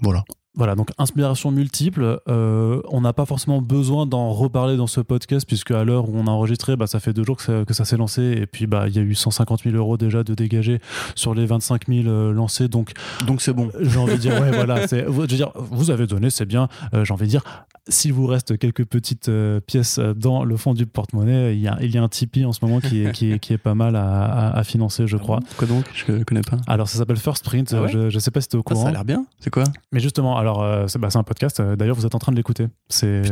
voilà. 0.00 0.24
Voilà, 0.54 0.74
donc 0.74 0.90
inspiration 0.98 1.50
multiple. 1.50 2.20
Euh, 2.28 2.82
on 2.90 3.00
n'a 3.00 3.14
pas 3.14 3.24
forcément 3.24 3.62
besoin 3.62 4.04
d'en 4.04 4.32
reparler 4.32 4.76
dans 4.76 4.86
ce 4.86 5.00
podcast, 5.00 5.46
puisque 5.46 5.70
à 5.70 5.82
l'heure 5.82 6.10
où 6.10 6.12
on 6.14 6.26
a 6.26 6.30
enregistré, 6.30 6.76
bah, 6.76 6.86
ça 6.86 7.00
fait 7.00 7.14
deux 7.14 7.24
jours 7.24 7.38
que 7.38 7.42
ça, 7.42 7.64
que 7.66 7.72
ça 7.72 7.86
s'est 7.86 7.96
lancé, 7.96 8.22
et 8.22 8.46
puis 8.46 8.66
bah, 8.66 8.86
il 8.86 8.94
y 8.94 8.98
a 8.98 9.02
eu 9.02 9.14
150 9.14 9.62
000 9.62 9.76
euros 9.76 9.96
déjà 9.96 10.22
de 10.24 10.34
dégagés 10.34 10.78
sur 11.14 11.34
les 11.34 11.46
25 11.46 11.88
000 11.88 12.06
euh, 12.06 12.32
lancés. 12.32 12.68
Donc 12.68 12.92
Donc 13.26 13.40
c'est 13.40 13.54
bon. 13.54 13.70
j'ai 13.80 13.98
envie 13.98 14.12
de 14.12 14.18
dire, 14.18 14.38
ouais, 14.42 14.50
voilà, 14.52 14.86
je 14.86 15.06
veux 15.06 15.26
dire, 15.26 15.52
vous 15.54 15.90
avez 15.90 16.06
donné, 16.06 16.28
c'est 16.28 16.44
bien. 16.44 16.68
Euh, 16.92 17.06
j'ai 17.06 17.14
envie 17.14 17.24
de 17.24 17.30
dire, 17.30 17.44
s'il 17.88 18.12
vous 18.12 18.26
reste 18.26 18.58
quelques 18.58 18.84
petites 18.84 19.30
euh, 19.30 19.58
pièces 19.60 19.98
dans 19.98 20.44
le 20.44 20.56
fond 20.58 20.74
du 20.74 20.84
porte-monnaie, 20.84 21.54
il 21.56 21.62
y, 21.62 21.68
a, 21.68 21.78
il 21.80 21.94
y 21.94 21.96
a 21.96 22.02
un 22.02 22.08
Tipeee 22.08 22.44
en 22.44 22.52
ce 22.52 22.62
moment 22.62 22.80
qui 22.80 23.04
est, 23.06 23.12
qui 23.12 23.32
est, 23.32 23.38
qui 23.38 23.54
est 23.54 23.58
pas 23.58 23.74
mal 23.74 23.96
à, 23.96 24.50
à, 24.50 24.64
financer, 24.64 25.06
je 25.06 25.16
crois. 25.16 25.40
Quoi 25.56 25.66
donc? 25.66 25.86
Je 25.94 26.22
connais 26.24 26.42
pas. 26.42 26.58
Alors, 26.66 26.90
ça 26.90 26.98
s'appelle 26.98 27.16
First 27.16 27.42
Print. 27.42 27.74
Ah 27.74 27.86
je, 27.86 28.10
je 28.10 28.18
sais 28.18 28.30
pas 28.30 28.42
si 28.42 28.48
tu 28.48 28.56
es 28.56 28.58
au 28.58 28.62
courant. 28.62 28.82
ça 28.82 28.88
a 28.88 28.92
l'air 28.92 29.04
bien. 29.06 29.24
C'est 29.40 29.50
quoi? 29.50 29.64
Mais 29.92 30.00
justement, 30.00 30.36
alors, 30.42 30.62
euh, 30.62 30.88
c'est 30.88 30.98
bah, 30.98 31.08
un 31.14 31.22
podcast. 31.22 31.62
D'ailleurs, 31.62 31.94
vous 31.94 32.04
êtes 32.04 32.16
en 32.16 32.18
train 32.18 32.32
de 32.32 32.36
l'écouter. 32.36 32.66
C'est. 32.88 33.22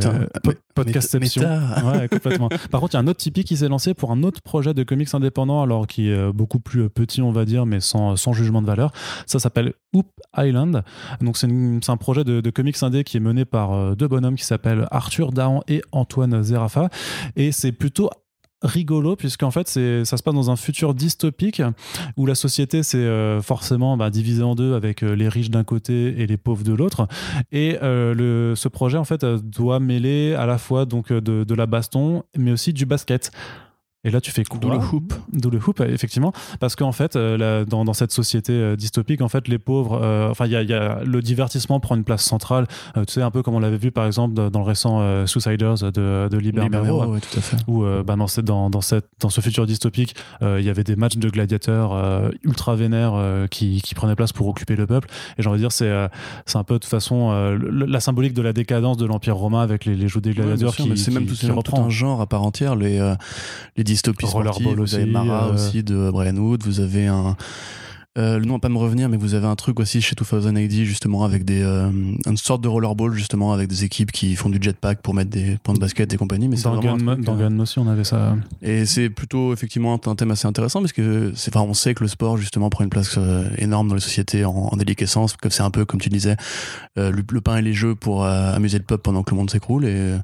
Ouais, 1.85 2.09
complètement. 2.09 2.49
Par 2.71 2.81
contre, 2.81 2.95
il 2.95 2.99
y 2.99 3.01
a 3.01 3.03
un 3.03 3.07
autre 3.09 3.19
Tipeee 3.19 3.43
qui 3.43 3.57
s'est 3.57 3.69
lancé 3.69 3.95
pour 3.95 4.13
un 4.13 4.23
autre 4.23 4.41
projet 4.43 4.75
de 4.75 4.85
comics 4.85 5.13
indépendant, 5.13 5.61
alors 5.61 5.89
qui 5.89 6.09
est 6.09 6.33
beaucoup 6.33 6.61
plus 6.61 6.89
petit, 6.89 7.21
on 7.21 7.33
va 7.33 7.45
dire, 7.45 7.67
mais 7.67 7.81
sans, 7.81 8.15
sans 8.15 8.33
jugement 8.33 8.63
de 8.63 8.67
valeur. 8.67 8.93
Ça 9.27 9.41
s'appelle 9.41 9.75
Hoop 9.93 10.07
Island. 10.37 10.85
Donc, 11.21 11.37
c'est 11.37 11.49
un 11.49 11.97
projet 11.97 12.23
de, 12.23 12.41
de, 12.41 12.51
comics 12.51 12.81
indé 12.83 13.03
qui 13.03 13.17
est 13.17 13.21
mené 13.21 13.45
par 13.45 13.97
deux 13.97 14.07
bonhommes 14.07 14.37
qui 14.37 14.45
s'appellent 14.45 14.87
Arthur 14.93 15.33
Dahan 15.33 15.63
et 15.67 15.83
Antoine 15.91 16.43
Zerafa. 16.45 16.91
Et 17.35 17.51
c'est 17.51 17.73
plutôt 17.73 18.11
rigolo 18.63 19.17
puisqu'en 19.17 19.51
fait 19.51 19.69
c'est 19.69 20.05
ça 20.05 20.17
se 20.17 20.23
passe 20.23 20.35
dans 20.35 20.51
un 20.51 20.57
futur 20.57 20.95
dystopique 20.95 21.63
où 22.17 22.27
la 22.27 22.35
société 22.35 22.83
c'est 22.83 22.99
euh, 22.99 23.41
forcément 23.41 23.97
bah, 23.97 24.11
divisée 24.11 24.43
en 24.43 24.55
deux 24.55 24.75
avec 24.75 25.03
euh, 25.03 25.15
les 25.15 25.29
riches 25.29 25.51
d'un 25.51 25.65
côté 25.65 26.21
et 26.21 26.27
les 26.27 26.37
pauvres 26.37 26.65
de 26.65 26.73
l'autre. 26.73 27.09
Et 27.53 27.79
euh, 27.83 28.15
le, 28.15 28.55
ce 28.57 28.69
projet 28.69 28.99
en 28.99 29.05
fait 29.05 29.25
doit 29.25 29.81
mêler 29.81 30.35
à 30.35 30.47
la 30.47 30.59
fois 30.59 30.85
donc 30.85 31.13
de, 31.13 31.45
de 31.45 31.55
la 31.55 31.67
baston 31.67 32.23
mais 32.37 32.53
aussi 32.53 32.73
du 32.73 32.87
basket 32.87 33.31
et 34.03 34.11
là, 34.11 34.21
tu 34.23 34.31
fais 34.31 34.45
quoi 34.45 34.59
D'où 34.59 34.71
le 34.71 34.79
hoop. 34.79 35.13
D'où 35.31 35.51
le 35.51 35.59
hoop, 35.59 35.81
effectivement. 35.83 36.33
Parce 36.59 36.75
qu'en 36.75 36.93
fait, 36.93 37.17
euh, 37.17 37.67
dans, 37.67 37.85
dans, 37.85 37.93
cette 37.93 38.13
société 38.13 38.55
euh, 38.55 38.75
dystopique, 38.75 39.21
en 39.21 39.29
fait, 39.29 39.47
les 39.47 39.59
pauvres, 39.59 40.01
euh, 40.03 40.31
enfin, 40.31 40.47
y, 40.47 40.53
y 40.53 40.73
a, 40.73 41.05
le 41.05 41.21
divertissement 41.21 41.81
prend 41.81 41.97
une 41.97 42.05
place 42.05 42.25
centrale. 42.25 42.67
tu 42.95 43.13
sais, 43.13 43.21
un 43.21 43.31
peu 43.31 43.43
comme 43.43 43.55
on 43.55 43.61
l'avait 43.61 43.77
vu, 43.77 43.91
par 43.91 44.07
exemple, 44.07 44.35
dans 44.35 44.59
le 44.59 44.65
récent 44.65 45.27
Suiciders 45.27 45.75
de, 45.75 46.29
de 46.31 46.39
Libero. 46.39 47.13
Oui, 47.13 47.21
tout 47.21 47.39
à 47.39 47.43
fait. 47.43 47.57
Où, 47.67 47.85
bah, 48.07 48.17
dans, 48.17 48.27
cette, 48.27 48.47
dans, 48.47 48.71
dans, 48.71 48.81
cette, 48.81 49.07
dans 49.21 49.29
ce 49.29 49.43
futur 49.43 49.67
dystopique, 49.67 50.15
il 50.41 50.63
y 50.63 50.71
avait 50.71 50.85
des 50.85 50.97
matchs 50.97 51.19
de 51.19 51.29
gladiateurs 51.29 52.31
ultra 52.43 52.77
vénères 52.77 53.47
qui, 53.51 53.83
qui, 53.83 53.95
prenaient 53.95 54.17
place 54.17 54.33
pour 54.33 54.49
occuper 54.49 54.77
le 54.77 54.87
peuple. 54.87 55.09
Et 55.37 55.43
j'ai 55.43 55.49
envie 55.49 55.59
de 55.59 55.65
dire, 55.65 55.73
c'est 55.73 55.91
c'est 56.47 56.57
un 56.57 56.65
peu 56.65 56.75
de 56.75 56.79
toute 56.79 56.91
façon 56.91 57.33
la 57.71 58.01
symbolique 58.01 58.33
de 58.33 58.43
la 58.43 58.53
décadence 58.53 58.97
de 58.97 59.05
l'Empire 59.05 59.37
romain 59.37 59.61
avec 59.61 59.85
les, 59.85 59.95
les 59.95 60.09
jeux 60.09 60.21
des 60.21 60.33
gladiateurs 60.33 60.75
qui. 60.75 60.97
C'est 60.97 61.11
même 61.11 61.27
tout, 61.27 61.35
qui 61.35 61.51
reprend. 61.51 61.85
un 61.85 61.91
genre 61.91 62.21
à 62.21 62.27
part 62.27 62.43
entière. 62.43 62.77
Les, 62.77 62.99
les 63.77 63.85
dystopie 63.91 64.27
sportive. 64.27 64.75
Vous 64.77 64.95
avez 64.95 65.07
Mara 65.07 65.49
euh, 65.49 65.55
aussi 65.55 65.83
de 65.83 66.11
Brian 66.11 66.37
Wood. 66.37 66.63
Vous 66.65 66.81
avez 66.81 67.07
un. 67.07 67.37
Euh, 68.19 68.41
le 68.41 68.45
nom 68.45 68.55
va 68.55 68.59
pas 68.59 68.69
me 68.69 68.77
revenir, 68.77 69.09
mais 69.09 69.17
vous 69.17 69.35
avez 69.35 69.47
un 69.47 69.55
truc 69.55 69.79
aussi 69.79 70.03
chez 70.03 70.17
2000 70.17 70.65
AD 70.65 70.73
justement 70.85 71.23
avec 71.23 71.45
des 71.45 71.63
euh, 71.63 71.91
une 72.27 72.37
sorte 72.37 72.61
de 72.61 72.67
rollerball 72.67 73.13
justement 73.15 73.53
avec 73.53 73.69
des 73.69 73.85
équipes 73.85 74.11
qui 74.11 74.35
font 74.35 74.49
du 74.49 74.59
jetpack 74.61 75.01
pour 75.01 75.15
mettre 75.15 75.31
des 75.31 75.59
points 75.63 75.75
de 75.75 75.79
basket 75.79 76.13
et 76.13 76.17
compagnie. 76.17 76.49
Mais 76.49 76.57
dans 76.57 76.81
Gun, 77.37 77.59
aussi 77.61 77.79
on 77.79 77.87
avait 77.87 78.03
ça. 78.03 78.37
Et 78.63 78.85
c'est 78.85 79.11
plutôt 79.11 79.53
effectivement 79.53 79.95
un, 79.95 80.15
thème 80.17 80.33
assez 80.33 80.49
intéressant 80.49 80.81
parce 80.81 80.93
que 80.93 81.31
c'est 81.37 81.55
enfin 81.55 81.65
on 81.65 81.73
sait 81.73 81.95
que 81.95 82.03
le 82.03 82.09
sport 82.09 82.37
justement 82.37 82.69
prend 82.69 82.83
une 82.83 82.91
place 82.91 83.17
énorme 83.59 83.87
dans 83.87 83.95
les 83.95 84.01
sociétés 84.01 84.45
en, 84.45 84.71
en 84.73 84.77
déliquescence, 84.77 85.37
que 85.37 85.49
c'est 85.49 85.63
un 85.63 85.71
peu 85.71 85.85
comme 85.85 86.01
tu 86.01 86.09
disais 86.09 86.35
le, 86.97 87.13
le, 87.13 87.41
pain 87.41 87.59
et 87.59 87.63
les 87.63 87.75
jeux 87.75 87.95
pour 87.95 88.25
amuser 88.25 88.79
le 88.79 88.85
peuple 88.85 89.03
pendant 89.03 89.23
que 89.23 89.31
le 89.31 89.37
monde 89.37 89.51
s'écroule 89.51 89.85
et 89.85 90.17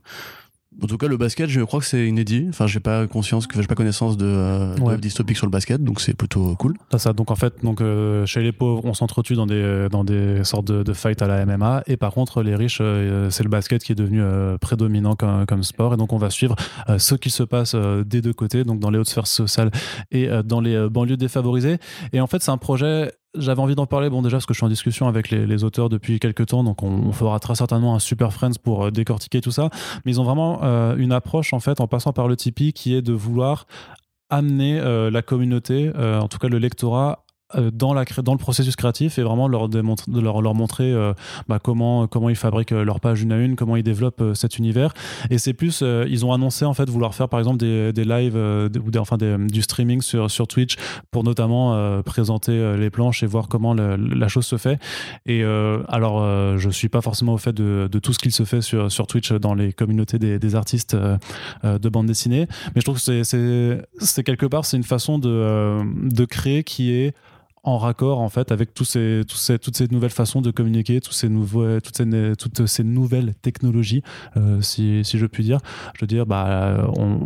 en 0.82 0.86
tout 0.86 0.98
cas, 0.98 1.08
le 1.08 1.16
basket, 1.16 1.48
je 1.48 1.60
crois 1.62 1.80
que 1.80 1.86
c'est 1.86 2.06
inédit. 2.06 2.46
Enfin, 2.48 2.66
j'ai 2.66 2.80
pas 2.80 3.06
conscience, 3.06 3.46
que 3.46 3.60
j'ai 3.60 3.66
pas 3.66 3.74
connaissance 3.74 4.16
de, 4.16 4.26
euh, 4.26 4.96
dystopique 4.98 5.36
sur 5.36 5.46
le 5.46 5.50
basket, 5.50 5.82
donc 5.82 6.00
c'est 6.00 6.14
plutôt 6.14 6.54
cool. 6.56 6.74
Ça, 6.92 6.98
ça. 6.98 7.12
Donc 7.12 7.30
en 7.30 7.36
fait, 7.36 7.54
donc 7.62 7.80
euh, 7.80 8.26
chez 8.26 8.42
les 8.42 8.52
pauvres, 8.52 8.84
on 8.84 8.94
s'entretue 8.94 9.34
dans 9.34 9.46
des 9.46 9.88
dans 9.90 10.04
des 10.04 10.44
sortes 10.44 10.66
de, 10.66 10.82
de 10.82 10.92
fights 10.92 11.22
à 11.22 11.26
la 11.26 11.46
MMA, 11.46 11.82
et 11.86 11.96
par 11.96 12.12
contre, 12.12 12.42
les 12.42 12.54
riches, 12.54 12.78
euh, 12.80 13.30
c'est 13.30 13.42
le 13.42 13.48
basket 13.48 13.82
qui 13.82 13.92
est 13.92 13.96
devenu 13.96 14.22
prédominant 14.60 15.14
comme, 15.14 15.46
comme, 15.46 15.62
sport, 15.62 15.94
et 15.94 15.96
donc 15.96 16.12
on 16.12 16.18
va 16.18 16.30
suivre 16.30 16.56
ce 16.98 17.14
qui 17.14 17.30
se 17.30 17.42
passe 17.42 17.74
des 17.74 18.20
deux 18.20 18.32
côtés, 18.32 18.64
donc 18.64 18.80
dans 18.80 18.90
les 18.90 18.98
hautes 18.98 19.08
sphères 19.08 19.26
sociales 19.26 19.70
et 20.10 20.28
dans 20.44 20.60
les 20.60 20.88
banlieues 20.88 21.16
défavorisées. 21.16 21.78
Et 22.12 22.20
en 22.20 22.26
fait, 22.26 22.42
c'est 22.42 22.50
un 22.50 22.58
projet 22.58 23.12
j'avais 23.38 23.60
envie 23.60 23.74
d'en 23.74 23.86
parler, 23.86 24.10
bon 24.10 24.22
déjà 24.22 24.36
parce 24.36 24.46
que 24.46 24.54
je 24.54 24.58
suis 24.58 24.66
en 24.66 24.68
discussion 24.68 25.08
avec 25.08 25.30
les, 25.30 25.64
auteurs 25.64 25.88
depuis 25.88 26.18
quelques 26.20 26.46
temps, 26.46 26.64
donc 26.64 26.82
on, 26.82 27.12
fera 27.12 27.38
très 27.40 27.54
certainement 27.54 27.94
un 27.94 27.98
Super 27.98 28.32
Friends 28.32 28.58
pour 28.62 28.86
euh, 28.86 28.90
décortiquer 28.90 29.40
tout 29.40 29.50
ça. 29.50 29.70
Mais 30.04 30.12
ils 30.12 30.20
ont 30.20 30.24
vraiment 30.24 30.60
euh, 30.62 30.96
une 30.96 31.12
approche 31.12 31.52
en 31.52 31.60
fait 31.60 31.80
en 31.80 31.86
passant 31.86 32.12
par 32.12 32.28
le 32.28 32.36
Tipeee 32.36 32.72
qui 32.72 32.94
est 32.94 33.02
de 33.02 33.12
vouloir 33.12 33.66
amener 34.28 34.78
euh, 34.80 35.10
la 35.10 35.22
communauté, 35.22 35.92
en 35.96 36.28
tout 36.28 36.38
cas 36.38 36.48
le 36.48 36.58
lectorat, 36.58 37.24
dans, 37.54 37.94
la, 37.94 38.04
dans 38.04 38.32
le 38.32 38.38
processus 38.38 38.74
créatif 38.74 39.18
et 39.18 39.22
vraiment 39.22 39.46
leur, 39.46 39.68
leur, 39.68 40.42
leur 40.42 40.54
montrer 40.54 40.92
euh, 40.92 41.12
bah, 41.48 41.60
comment, 41.62 42.08
comment 42.08 42.28
ils 42.28 42.36
fabriquent 42.36 42.72
euh, 42.72 42.84
leur 42.84 42.98
page 42.98 43.22
une 43.22 43.32
à 43.32 43.38
une, 43.38 43.54
comment 43.54 43.76
ils 43.76 43.84
développent 43.84 44.22
cet 44.34 44.58
univers. 44.58 44.92
Et 45.30 45.38
c'est 45.38 45.52
plus, 45.54 45.82
ils 45.82 46.24
ont 46.24 46.32
annoncé 46.32 46.64
en 46.64 46.74
fait 46.74 46.88
vouloir 46.90 47.14
faire 47.14 47.28
par 47.28 47.38
exemple 47.38 47.58
des, 47.58 47.92
des 47.92 48.04
lives 48.04 48.36
ou 48.36 48.90
des, 48.90 48.98
enfin 48.98 49.16
du 49.16 49.62
streaming 49.62 50.00
sur, 50.00 50.30
sur 50.30 50.48
Twitch 50.48 50.76
pour 51.10 51.24
notamment 51.24 52.02
présenter 52.02 52.76
les 52.76 52.90
planches 52.90 53.22
et 53.22 53.26
voir 53.26 53.48
comment 53.48 53.74
la 53.74 54.28
chose 54.28 54.46
se 54.46 54.56
fait. 54.56 54.78
Et 55.26 55.42
alors, 55.88 56.58
je 56.58 56.70
suis 56.70 56.88
pas 56.88 57.00
forcément 57.00 57.34
au 57.34 57.38
fait 57.38 57.52
de, 57.52 57.88
tout 57.98 58.12
ce 58.12 58.18
qu'il 58.18 58.32
se 58.32 58.44
fait 58.44 58.60
sur, 58.60 58.90
sur 58.90 59.06
Twitch 59.06 59.32
dans 59.32 59.54
les 59.54 59.72
communautés 59.72 60.18
des, 60.18 60.38
des 60.38 60.54
artistes 60.54 60.96
de 60.96 61.88
bande 61.88 62.06
dessinée, 62.06 62.46
mais 62.74 62.80
je 62.80 62.84
trouve 62.84 63.02
que 63.02 63.82
c'est 63.98 64.24
quelque 64.24 64.46
part, 64.46 64.64
c'est 64.64 64.76
une 64.76 64.82
façon 64.82 65.18
de, 65.18 65.80
de 66.08 66.24
créer 66.24 66.64
qui 66.64 66.92
est 66.92 67.14
en 67.66 67.78
raccord 67.78 68.20
en 68.20 68.28
fait 68.28 68.52
avec 68.52 68.72
tous 68.72 68.84
ces, 68.84 69.22
tous 69.28 69.36
ces, 69.36 69.58
toutes 69.58 69.76
ces 69.76 69.88
nouvelles 69.88 70.10
façons 70.10 70.40
de 70.40 70.52
communiquer, 70.52 71.00
tous 71.00 71.12
ces 71.12 71.28
nouveaux, 71.28 71.80
toutes, 71.80 71.96
ces, 71.96 72.32
toutes 72.38 72.66
ces 72.66 72.84
nouvelles 72.84 73.34
technologies, 73.42 74.02
euh, 74.36 74.60
si, 74.62 75.04
si, 75.04 75.18
je 75.18 75.26
puis 75.26 75.42
dire. 75.42 75.58
Je 75.94 76.00
veux 76.00 76.06
dire, 76.06 76.26
bah, 76.26 76.88
on, 76.96 77.18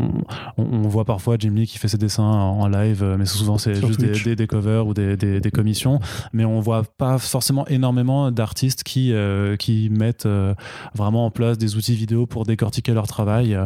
on, 0.57 0.88
voit 0.88 1.05
parfois 1.05 1.37
Jim 1.38 1.53
Lee 1.55 1.66
qui 1.66 1.76
fait 1.79 1.88
ses 1.88 1.98
dessins 1.98 2.22
en 2.22 2.66
live, 2.68 3.05
mais 3.18 3.26
souvent 3.26 3.59
c'est 3.59 3.74
juste 3.87 4.00
des, 4.00 4.35
des, 4.35 4.46
covers 4.46 4.87
ou 4.87 4.94
des, 4.94 5.16
des, 5.16 5.50
commissions, 5.50 6.00
mais 6.33 6.46
on 6.46 6.59
voit 6.61 6.85
pas 6.85 7.18
forcément 7.18 7.66
énormément 7.66 8.31
d'artistes 8.31 8.83
qui, 8.83 9.12
euh, 9.12 9.57
qui 9.57 9.90
mettent 9.90 10.26
euh, 10.26 10.55
vraiment 10.94 11.26
en 11.26 11.31
place 11.31 11.59
des 11.59 11.76
outils 11.76 11.94
vidéo 11.94 12.26
pour 12.26 12.46
décortiquer 12.46 12.94
leur 12.94 13.07
travail. 13.07 13.59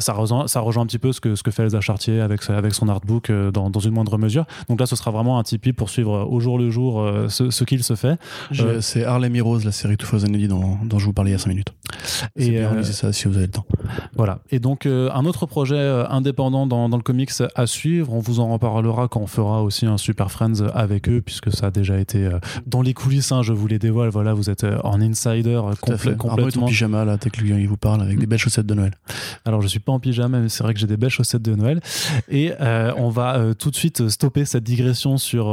ça, 0.00 0.12
rejoint, 0.12 0.48
ça 0.48 0.58
rejoint 0.60 0.82
un 0.82 0.86
petit 0.86 0.98
peu 0.98 1.12
ce 1.12 1.20
que, 1.20 1.36
ce 1.36 1.44
que 1.44 1.52
fait 1.52 1.62
Elsa 1.62 1.80
Chartier 1.80 2.20
avec, 2.20 2.50
avec 2.50 2.74
son 2.74 2.88
artbook 2.88 3.30
dans, 3.30 3.70
dans 3.70 3.80
une 3.80 3.92
moindre 3.92 4.18
mesure. 4.18 4.44
Donc 4.68 4.80
là, 4.80 4.86
ce 4.86 4.96
sera 4.96 5.12
vraiment 5.12 5.38
un 5.38 5.44
Tipeee 5.44 5.72
pour 5.72 5.88
suivre 5.88 6.15
euh, 6.16 6.24
au 6.24 6.40
jour 6.40 6.58
le 6.58 6.70
jour 6.70 7.00
euh, 7.00 7.28
ce, 7.28 7.64
qu'il 7.64 7.82
se 7.82 7.94
fait. 7.94 8.18
Euh, 8.60 8.80
c'est 8.80 9.04
Harlem 9.04 9.34
Heroes, 9.34 9.60
la 9.64 9.72
série 9.72 9.96
Two 9.96 10.08
Thousand 10.08 10.28
dont, 10.28 10.78
dont 10.84 10.98
je 10.98 11.04
vous 11.04 11.12
parlais 11.12 11.30
il 11.30 11.34
y 11.34 11.36
a 11.36 11.38
5 11.38 11.48
minutes. 11.48 11.72
Et 12.36 12.50
bien, 12.50 12.82
ça 12.82 13.12
si 13.12 13.28
vous 13.28 13.36
avez 13.36 13.46
le 13.46 13.52
temps. 13.52 13.66
Voilà. 14.14 14.40
Et 14.50 14.58
donc, 14.58 14.86
un 14.86 15.24
autre 15.24 15.46
projet 15.46 15.78
indépendant 16.08 16.66
dans, 16.66 16.88
dans, 16.88 16.96
le 16.96 17.02
comics 17.02 17.30
à 17.54 17.66
suivre, 17.66 18.12
on 18.12 18.20
vous 18.20 18.40
en 18.40 18.52
reparlera 18.52 19.08
quand 19.08 19.20
on 19.20 19.26
fera 19.26 19.62
aussi 19.62 19.86
un 19.86 19.96
Super 19.96 20.30
Friends 20.30 20.66
avec 20.74 21.08
eux, 21.08 21.20
puisque 21.20 21.52
ça 21.52 21.66
a 21.66 21.70
déjà 21.70 21.98
été 21.98 22.28
dans 22.66 22.82
les 22.82 22.94
coulisses, 22.94 23.32
hein, 23.32 23.42
je 23.42 23.52
vous 23.52 23.66
les 23.66 23.78
dévoile. 23.78 24.08
Voilà, 24.08 24.34
vous 24.34 24.50
êtes 24.50 24.66
en 24.84 25.00
insider 25.00 25.60
complet, 25.80 26.16
complètement. 26.16 26.64
en 26.64 26.68
pyjama, 26.68 27.04
là, 27.04 27.18
t'es 27.18 27.30
que 27.30 27.44
il 27.44 27.68
vous 27.68 27.76
parle, 27.76 28.02
avec 28.02 28.18
des 28.18 28.26
belles 28.26 28.38
chaussettes 28.38 28.66
de 28.66 28.74
Noël. 28.74 28.92
Alors, 29.44 29.62
je 29.62 29.68
suis 29.68 29.80
pas 29.80 29.92
en 29.92 30.00
pyjama, 30.00 30.40
mais 30.40 30.48
c'est 30.48 30.62
vrai 30.62 30.74
que 30.74 30.80
j'ai 30.80 30.86
des 30.86 30.96
belles 30.96 31.10
chaussettes 31.10 31.42
de 31.42 31.54
Noël. 31.54 31.80
Et 32.28 32.52
on 32.96 33.10
va 33.10 33.54
tout 33.58 33.70
de 33.70 33.76
suite 33.76 34.08
stopper 34.08 34.44
cette 34.44 34.64
digression 34.64 35.18
sur 35.18 35.46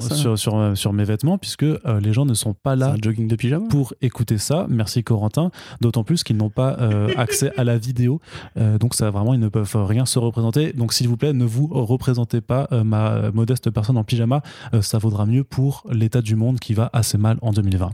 sur, 0.00 0.38
sur, 0.38 0.56
euh, 0.56 0.74
sur, 0.74 0.92
mes 0.92 1.04
vêtements, 1.04 1.38
puisque 1.38 1.62
euh, 1.62 2.00
les 2.00 2.12
gens 2.12 2.24
ne 2.24 2.34
sont 2.34 2.54
pas 2.54 2.76
là 2.76 2.94
jogging 3.02 3.28
de 3.28 3.36
pyjama. 3.36 3.66
pour 3.68 3.94
écouter 4.00 4.38
ça. 4.38 4.66
Merci 4.68 5.04
Corentin. 5.04 5.50
D'autant 5.80 6.04
plus 6.04 6.24
qu'ils 6.24 6.36
n'ont 6.36 6.50
pas 6.50 6.76
euh, 6.80 7.12
accès 7.16 7.52
à 7.56 7.64
la 7.64 7.78
vidéo. 7.78 8.20
donc 8.56 8.94
ça 8.94 9.10
vraiment, 9.10 9.34
ils 9.34 9.40
ne 9.40 9.48
peuvent 9.48 9.76
rien 9.84 10.06
se 10.06 10.18
représenter. 10.18 10.72
Donc 10.72 10.92
s'il 10.92 11.08
vous 11.08 11.16
plaît, 11.16 11.32
ne 11.32 11.44
vous 11.44 11.66
représentez 11.66 12.40
pas 12.40 12.68
ma 12.84 13.30
modeste 13.32 13.70
personne 13.70 13.96
en 13.96 14.04
pyjama. 14.04 14.42
ça 14.80 14.98
vaudra 14.98 15.26
mieux 15.26 15.44
pour 15.44 15.84
l'état 15.90 16.20
du 16.20 16.36
monde 16.36 16.60
qui 16.60 16.74
va 16.74 16.90
assez 16.92 17.18
mal 17.18 17.38
en 17.42 17.52
2020. 17.52 17.90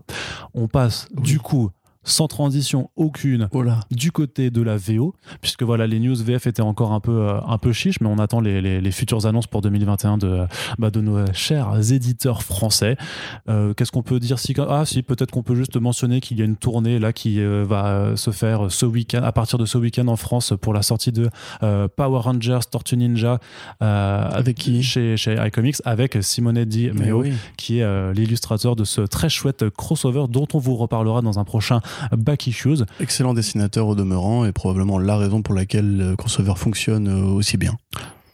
On 0.54 0.68
passe 0.68 1.08
du 1.14 1.38
coup 1.38 1.70
sans 2.10 2.28
transition 2.28 2.90
aucune 2.96 3.48
du 3.90 4.12
côté 4.12 4.50
de 4.50 4.62
la 4.62 4.76
VO, 4.76 5.14
puisque 5.40 5.62
voilà, 5.62 5.86
les 5.86 5.98
news 5.98 6.16
VF 6.16 6.46
étaient 6.46 6.62
encore 6.62 6.92
un 6.92 7.00
peu, 7.00 7.28
euh, 7.28 7.40
un 7.46 7.58
peu 7.58 7.72
chiches, 7.72 8.00
mais 8.00 8.08
on 8.08 8.18
attend 8.18 8.40
les, 8.40 8.60
les, 8.80 8.90
futures 8.90 9.26
annonces 9.26 9.46
pour 9.46 9.60
2021 9.62 10.18
de, 10.18 10.46
bah, 10.78 10.90
de 10.90 11.00
nos 11.00 11.32
chers 11.32 11.92
éditeurs 11.92 12.42
français. 12.42 12.96
Euh, 13.48 13.72
qu'est-ce 13.74 13.92
qu'on 13.92 14.02
peut 14.02 14.18
dire 14.18 14.38
si, 14.38 14.54
Ah, 14.68 14.84
si, 14.84 15.02
peut-être 15.02 15.30
qu'on 15.30 15.42
peut 15.42 15.54
juste 15.54 15.76
mentionner 15.76 16.20
qu'il 16.20 16.38
y 16.38 16.42
a 16.42 16.44
une 16.44 16.56
tournée 16.56 16.98
là 16.98 17.12
qui 17.12 17.40
euh, 17.40 17.64
va 17.66 18.16
se 18.16 18.30
faire 18.30 18.70
ce 18.70 18.86
week-end, 18.86 19.22
à 19.22 19.32
partir 19.32 19.58
de 19.58 19.64
ce 19.64 19.78
week-end 19.78 20.08
en 20.08 20.16
France 20.16 20.52
pour 20.60 20.74
la 20.74 20.82
sortie 20.82 21.12
de 21.12 21.30
Power 21.60 22.20
Rangers 22.20 22.60
Tortue 22.70 22.96
Ninja 22.96 23.38
avec 23.80 24.56
qui? 24.56 24.82
chez, 24.82 25.16
chez 25.16 25.36
iComics, 25.46 25.76
avec 25.84 26.18
Simone 26.20 26.64
Di 26.64 26.90
Meo, 26.90 27.24
qui 27.56 27.78
est 27.78 28.12
l'illustrateur 28.12 28.76
de 28.76 28.84
ce 28.84 29.02
très 29.02 29.28
chouette 29.28 29.68
crossover 29.70 30.24
dont 30.28 30.46
on 30.54 30.58
vous 30.58 30.76
reparlera 30.76 31.22
dans 31.22 31.38
un 31.38 31.44
prochain 31.44 31.80
Back 32.16 32.46
Issues. 32.46 32.84
Excellent 33.00 33.34
dessinateur 33.34 33.86
au 33.86 33.94
demeurant 33.94 34.44
et 34.44 34.52
probablement 34.52 34.98
la 34.98 35.16
raison 35.16 35.42
pour 35.42 35.54
laquelle 35.54 35.96
le 35.96 36.16
crossover 36.16 36.54
fonctionne 36.56 37.08
euh, 37.08 37.24
aussi 37.24 37.56
bien. 37.56 37.76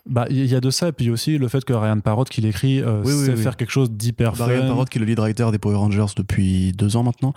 Bah, 0.08 0.26
il 0.30 0.46
y 0.46 0.54
a 0.54 0.60
de 0.60 0.70
ça, 0.70 0.88
et 0.88 0.92
puis 0.92 1.10
aussi 1.10 1.36
le 1.36 1.48
fait 1.48 1.64
que 1.64 1.72
Ryan 1.72 1.98
Parrott, 1.98 2.28
qui 2.28 2.40
l'écrit, 2.40 2.80
euh, 2.80 3.02
Oui, 3.04 3.12
sait 3.12 3.32
oui. 3.34 3.42
faire 3.42 3.56
quelque 3.56 3.72
chose 3.72 3.90
d'hyper 3.90 4.32
Bah, 4.32 4.38
fun. 4.38 4.46
Ryan 4.46 4.68
Parrott, 4.68 4.88
qui 4.88 4.98
est 4.98 5.00
le 5.00 5.06
lead 5.06 5.18
writer 5.18 5.48
des 5.50 5.58
Power 5.58 5.74
Rangers 5.76 6.06
depuis 6.16 6.72
deux 6.72 6.96
ans 6.96 7.02
maintenant, 7.02 7.34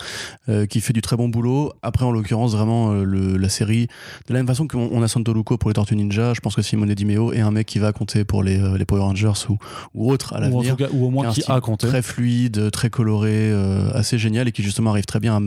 euh, 0.49 0.65
qui 0.67 0.79
fait 0.79 0.93
du 0.93 1.01
très 1.01 1.15
bon 1.17 1.29
boulot. 1.29 1.73
Après, 1.81 2.05
en 2.05 2.11
l'occurrence, 2.11 2.51
vraiment, 2.53 2.91
euh, 2.91 3.03
le- 3.03 3.37
la 3.37 3.49
série, 3.49 3.87
de 4.27 4.33
la 4.33 4.39
même 4.39 4.47
façon 4.47 4.67
qu'on 4.67 4.87
on 4.91 5.01
a 5.01 5.07
Santo 5.07 5.33
Luco 5.33 5.57
pour 5.57 5.69
les 5.71 5.73
Tortues 5.73 5.95
Ninja, 5.95 6.33
je 6.35 6.41
pense 6.41 6.55
que 6.55 6.61
Simone 6.61 6.93
Di 6.93 7.05
Meo 7.05 7.33
est 7.33 7.39
un 7.41 7.49
mec 7.51 7.65
qui 7.65 7.79
va 7.79 7.91
compter 7.91 8.23
pour 8.23 8.43
les, 8.43 8.59
euh, 8.59 8.77
les 8.77 8.85
Power 8.85 9.01
Rangers 9.01 9.31
ou, 9.49 9.57
ou 9.95 10.11
autres 10.11 10.35
à 10.35 10.37
ou, 10.37 10.41
en 10.41 10.61
l'avenir. 10.61 10.77
cas, 10.77 10.87
ou 10.93 11.05
au 11.07 11.09
moins 11.09 11.31
qui 11.31 11.41
a 11.47 11.59
compté. 11.61 11.87
Très 11.87 12.03
fluide, 12.03 12.69
très 12.71 12.89
coloré, 12.91 13.51
assez 13.93 14.17
génial 14.19 14.47
et 14.47 14.51
qui 14.51 14.61
justement 14.61 14.91
arrive 14.91 15.05
très 15.05 15.19
bien 15.19 15.41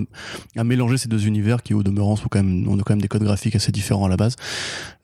à, 0.57 0.65
mélanger 0.65 0.97
ces 0.99 1.09
deux 1.09 1.27
univers 1.27 1.63
qui, 1.63 1.73
au 1.75 1.83
demeurant, 1.85 2.17
sont 2.17 2.27
quand 2.29 2.43
même, 2.43 2.67
on 2.69 2.79
a 2.79 2.83
quand 2.83 2.95
même 2.95 3.01
des 3.03 3.09
codes 3.09 3.23
graphiques 3.23 3.55
assez 3.57 3.71
différents 3.71 4.07
à 4.07 4.09
la 4.09 4.17
base. 4.17 4.35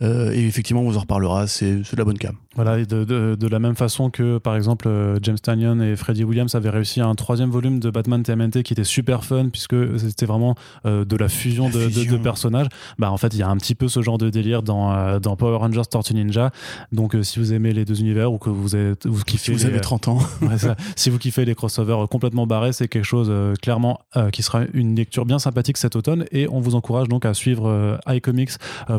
Et 0.01 0.47
effectivement, 0.47 0.83
on 0.83 0.91
vous 0.91 0.97
en 0.97 1.01
reparlera, 1.03 1.47
c'est 1.47 1.79
c'est 1.85 1.93
de 1.95 1.99
la 2.01 2.05
bonne 2.09 2.19
cam. 2.19 2.35
Voilà, 2.57 2.79
et 2.81 2.87
de, 2.87 3.05
de- 3.05 3.37
de 3.39 3.47
la 3.49 3.59
même 3.61 3.77
façon 3.77 4.11
que, 4.11 4.39
par 4.39 4.57
exemple, 4.57 4.89
euh, 4.89 5.17
James 5.23 5.39
Tannion 5.39 5.81
et 5.81 5.95
Freddie 5.95 6.25
Williams 6.25 6.55
avaient 6.57 6.71
réussi 6.71 7.01
un 7.01 7.15
troisième 7.15 7.51
volume 7.51 7.79
de 7.79 7.89
Batman 7.91 8.23
TMNT 8.23 8.63
qui 8.65 8.73
était 8.73 8.83
super 8.85 9.25
fun, 9.25 9.49
puisque 9.51 9.77
c'était 9.99 10.27
vraiment 10.27 10.57
euh, 10.87 11.05
de 11.05 11.17
la 11.17 11.29
fusion, 11.29 11.67
La 11.67 11.71
de, 11.75 11.79
fusion. 11.89 12.13
de 12.13 12.19
personnages. 12.19 12.67
Bah, 12.99 13.13
en 13.13 13.17
fait, 13.17 13.29
il 13.35 13.39
y 13.39 13.43
a 13.43 13.49
un 13.49 13.57
petit 13.59 13.75
peu 13.77 13.87
ce 13.87 14.03
genre 14.03 14.19
de 14.19 14.29
délire 14.31 14.63
dans, 14.63 14.93
euh, 14.93 15.21
dans 15.21 15.37
Power 15.37 15.59
Rangers 15.59 15.83
Tortue 15.89 16.15
Ninja. 16.15 16.51
Donc, 16.91 17.15
euh, 17.15 17.23
si 17.23 17.39
vous 17.39 17.53
aimez 17.53 17.73
les 17.73 17.85
deux 17.85 18.01
univers 18.01 18.33
ou 18.33 18.39
que 18.39 18.51
vous, 18.51 18.75
êtes, 18.75 19.07
vous 19.07 19.19
Si 19.19 19.25
kiffez 19.25 19.53
vous 19.53 19.59
les- 19.59 19.67
avez 19.67 19.81
30 19.81 20.09
ans, 20.09 20.19
Ouais, 20.43 20.59
ça. 20.59 20.75
si 20.97 21.11
vous 21.11 21.19
kiffez 21.19 21.45
les 21.45 21.55
crossovers 21.55 22.07
complètement 22.11 22.47
barrés, 22.47 22.73
c'est 22.73 22.89
quelque 22.89 23.05
chose 23.05 23.33
clairement 23.63 24.01
qui 24.33 24.43
sera 24.43 24.63
une 24.73 24.97
lecture 24.97 25.27
bien 25.27 25.39
sympathique 25.39 25.77
cet 25.77 25.95
automne 25.95 26.25
et 26.33 26.49
on 26.49 26.61
vous 26.61 26.75
encourage 26.75 27.09
donc 27.09 27.25
à 27.25 27.35
suivre 27.35 27.99
iComics 28.09 28.53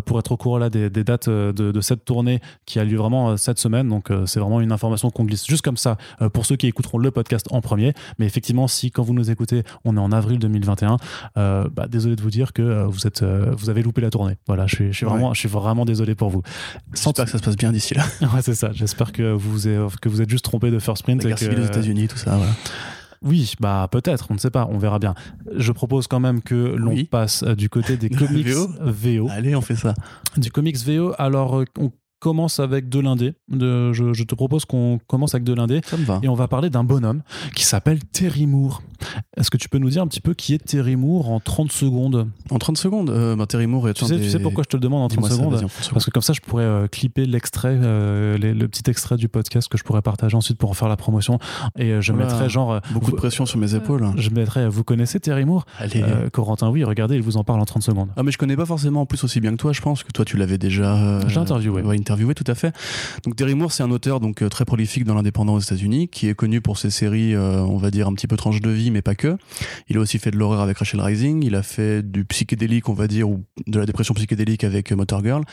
pour 0.06 0.20
être 0.20 0.32
au 0.32 0.38
courant 0.38 0.58
là 0.60 0.70
des, 0.70 0.90
des 0.90 1.04
dates 1.04 1.30
de, 1.30 1.52
de 1.52 1.82
cette 1.82 2.06
tournée 2.06 2.40
qui 2.66 2.80
a 2.80 2.84
lieu 2.86 2.99
vraiment 3.00 3.32
euh, 3.32 3.38
cette 3.38 3.58
semaine. 3.58 3.90
Donc 3.90 4.12
euh, 4.12 4.26
c'est 4.28 4.40
vraiment 4.40 4.62
une 4.62 4.72
information 4.72 5.10
qu'on 5.10 5.24
glisse 5.26 5.48
juste 5.48 5.64
comme 5.64 5.78
ça 5.78 5.98
euh, 6.22 6.30
pour 6.30 6.46
ceux 6.46 6.56
qui 6.56 6.68
écouteront 6.68 7.00
le 7.00 7.10
podcast 7.10 7.48
en 7.50 7.62
premier. 7.62 7.94
Mais 8.20 8.28
effectivement, 8.28 8.68
si 8.68 8.92
quand 8.92 9.02
vous 9.04 9.14
nous 9.16 9.32
écoutez, 9.32 9.64
on 9.86 9.98
est 9.98 10.00
en 10.00 10.12
avril 10.12 10.38
2021, 10.40 10.98
euh, 11.38 11.68
bah, 11.74 11.88
désolé 11.88 12.16
de 12.16 12.22
vous 12.22 12.30
dire 12.30 12.54
que 12.54 12.84
vous 12.84 13.08
êtes, 13.08 13.24
vous 13.24 13.70
avez 13.72 13.82
loupé 13.82 14.02
la 14.02 14.10
tournée. 14.12 14.38
Voilà, 14.48 14.68
je 14.68 14.76
suis, 14.76 14.88
je 14.92 14.98
suis 14.98 15.06
Ouais. 15.06 15.14
vraiment, 15.14 15.34
je 15.34 15.40
suis 15.40 15.50
vraiment 15.50 15.86
désolé 15.86 16.14
pour 16.14 16.30
vous. 16.30 16.44
J'espère 16.94 17.26
que 17.26 17.32
ça 17.32 17.38
se 17.40 17.44
passe 17.44 17.56
bien 17.58 17.72
d'ici 17.72 17.96
là. 17.96 18.04
Ouais, 18.34 18.42
c'est 18.44 18.54
ça. 18.56 18.70
J'espère 18.74 19.12
que 19.12 19.32
vous 19.32 19.68
êtes, 19.68 19.98
que 20.02 20.10
vous 20.10 20.22
êtes 20.22 20.30
juste 20.30 20.46
trompé 20.46 20.70
de 20.70 20.78
First 20.80 21.04
Print. 21.04 21.24
La 21.24 21.32
et 21.32 21.34
guerre 21.34 21.56
que- 21.56 21.62
aux 21.62 21.66
États-Unis, 21.66 22.08
tout 22.08 22.18
ça, 22.18 22.36
voilà. 22.36 22.52
oui, 23.22 23.54
bah 23.60 23.88
peut-être, 23.92 24.28
on 24.30 24.36
ne 24.36 24.40
sait 24.40 24.50
pas, 24.52 24.68
on 24.72 24.78
verra 24.78 25.00
bien. 25.00 25.14
Je 25.56 25.72
propose 25.72 26.08
quand 26.08 26.20
même 26.20 26.42
que 26.42 26.76
l'on 26.78 26.92
Oui. 26.94 27.04
passe 27.06 27.44
du 27.44 27.70
côté 27.70 27.98
des 27.98 28.10
comics 28.10 28.48
VO. 28.48 28.68
VO. 28.82 29.28
Allez, 29.32 29.56
on 29.56 29.62
fait 29.62 29.76
ça. 29.76 29.94
Du 30.38 30.52
comics 30.52 30.78
VO, 30.78 31.14
alors 31.18 31.64
on 31.80 31.92
commence 32.20 32.60
avec 32.60 32.90
de 32.90 33.00
l'indé. 33.00 33.34
De- 33.50 33.92
Je, 33.94 34.14
je 34.14 34.24
te 34.24 34.36
propose 34.36 34.66
qu'on 34.66 35.00
commence 35.08 35.34
avec 35.36 35.44
de 35.44 35.54
l'indé. 35.54 35.82
Ça 35.86 35.98
me 35.98 36.04
va. 36.06 36.20
Et 36.24 36.28
on 36.30 36.36
va 36.36 36.48
parler 36.48 36.70
d'un 36.70 36.84
bonhomme 36.84 37.22
qui 37.56 37.64
s'appelle 37.64 38.04
Terry 38.04 38.46
Moore. 38.48 38.82
Est-ce 39.38 39.50
que 39.50 39.58
tu 39.58 39.70
peux 39.70 39.78
nous 39.78 39.90
dire 39.90 40.02
un 40.02 40.08
petit 40.08 40.20
peu 40.20 40.34
qui 40.34 40.54
est 40.54 40.58
Terry 40.58 40.96
Moore 40.98 41.30
en 41.32 41.40
30 41.40 41.72
secondes? 41.72 42.28
En 42.50 42.60
30 42.60 42.78
secondes, 42.78 43.10
euh, 43.10 43.36
bah, 43.36 43.46
Terry 43.46 43.66
Moore 43.68 43.88
est 43.90 43.94
tu 43.94 44.06
sais, 44.06 44.18
des... 44.18 44.24
tu 44.24 44.30
sais 44.30 44.40
pourquoi 44.40 44.64
je 44.64 44.70
te 44.70 44.76
le 44.76 44.82
demande 44.82 45.04
en 45.04 45.08
30 45.08 45.12
Dis-moi 45.18 45.30
ça, 45.30 45.36
secondes? 45.38 45.54
vas-y, 45.54 45.64
en 45.66 45.68
30 45.70 45.84
secondes. 45.84 45.94
Parce 45.94 46.06
que 46.06 46.12
comme 46.12 46.22
ça, 46.22 46.34
je 46.34 46.42
pourrais 46.42 46.64
euh, 46.66 46.88
clipper 46.88 47.26
l'extrait, 47.26 47.78
euh, 47.82 48.38
le 48.38 48.68
petit 48.68 48.90
extrait 48.90 49.16
du 49.16 49.30
podcast 49.30 49.70
que 49.70 49.78
je 49.78 49.84
pourrais 49.84 50.02
partager 50.02 50.36
ensuite 50.36 50.58
pour 50.58 50.70
en 50.70 50.74
faire 50.74 50.90
la 50.90 50.98
promotion. 50.98 51.40
Et 51.78 51.92
euh, 51.92 52.02
je 52.02 52.12
Oula, 52.12 52.26
mettrais 52.26 52.50
genre. 52.50 52.80
Beaucoup 52.92 53.06
vous- 53.08 53.12
de 53.14 53.18
pression 53.18 53.46
sur 53.46 53.58
mes 53.58 53.74
épaules. 53.76 54.06
Je 54.18 54.30
mettrais, 54.32 54.68
vous 54.68 54.84
connaissez 54.84 55.20
Terry 55.22 55.46
Moore? 55.46 55.66
Allez. 55.78 56.04
Corentin, 56.34 56.70
oui, 56.70 56.84
regardez, 56.84 57.16
il 57.16 57.22
vous 57.22 57.38
en 57.38 57.44
parle 57.46 57.62
en 57.62 57.66
30 57.66 57.84
secondes. 57.84 58.10
Ah 58.18 58.24
mais 58.24 58.32
je 58.32 58.38
connais 58.38 58.58
pas 58.58 58.66
forcément 58.66 59.02
en 59.02 59.06
plus 59.06 59.24
aussi 59.24 59.40
bien 59.40 59.52
que 59.52 59.58
toi, 59.58 59.72
je 59.72 59.82
pense 59.82 60.04
que 60.04 60.12
toi 60.12 60.26
tu 60.26 60.36
l'avais 60.38 60.58
déjà 60.58 61.20
J'ai 61.28 61.38
interviewé. 61.40 61.82
ouais, 61.82 61.96
interviewé 62.10 62.34
tout 62.34 62.44
à 62.48 62.56
fait. 62.56 62.74
Donc 63.24 63.36
Terry 63.36 63.54
Moore 63.54 63.72
c'est 63.72 63.84
un 63.84 63.92
auteur 63.92 64.20
donc 64.20 64.42
euh, 64.42 64.50
très 64.50 64.66
prolifique 64.66 65.04
dans 65.04 65.14
l'indépendant 65.14 65.54
aux 65.54 65.60
États-Unis 65.60 66.08
qui 66.08 66.28
est 66.28 66.34
connu 66.34 66.60
pour 66.60 66.80
ses 66.80 66.90
séries 66.90 67.36
euh, 67.36 67.62
on 67.62 67.78
va 67.78 67.92
dire 67.92 68.08
un 68.08 68.14
petit 68.14 68.26
peu 68.26 68.36
tranche 68.36 68.62
de 68.62 68.70
vie 68.70 68.90
mais 68.90 69.04
pas 69.04 69.14
que. 69.14 69.38
Il 69.90 69.98
a 69.98 70.00
aussi 70.00 70.18
fait 70.18 70.32
de 70.32 70.38
l'horreur 70.38 70.62
avec 70.62 70.78
Rachel 70.80 71.02
Rising, 71.02 71.44
il 71.44 71.54
a 71.54 71.62
fait 71.62 72.02
du 72.02 72.26
psychédélique 72.26 72.90
on 72.90 72.94
va 72.94 73.08
dire 73.08 73.30
ou 73.30 73.44
de 73.68 73.80
la 73.80 73.86
dépression 73.86 74.16
psychédélique 74.16 74.64
avec 74.64 74.92
euh, 74.92 74.96
Motor 74.96 75.24
Girl 75.24 75.44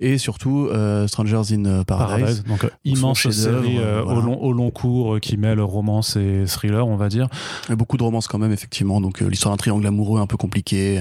et 0.00 0.18
surtout 0.18 0.68
euh, 0.72 1.06
Strangers 1.06 1.54
in 1.54 1.84
Paradise. 1.84 1.86
Paradise, 1.86 2.44
donc 2.44 2.66
immense 2.84 3.30
série 3.30 3.76
voilà. 3.76 4.04
au, 4.04 4.20
long, 4.20 4.42
au 4.42 4.52
long 4.52 4.70
cours 4.70 5.20
qui 5.20 5.36
mêle 5.36 5.60
romance 5.60 6.16
et 6.16 6.44
thriller, 6.46 6.88
on 6.88 6.96
va 6.96 7.08
dire. 7.08 7.28
Beaucoup 7.70 7.96
de 7.96 8.02
romances 8.02 8.26
quand 8.26 8.38
même 8.38 8.52
effectivement 8.52 9.00
donc 9.00 9.20
l'histoire 9.20 9.52
d'un 9.52 9.58
triangle 9.58 9.86
amoureux 9.86 10.20
un 10.20 10.26
peu 10.26 10.36
compliqué 10.36 11.00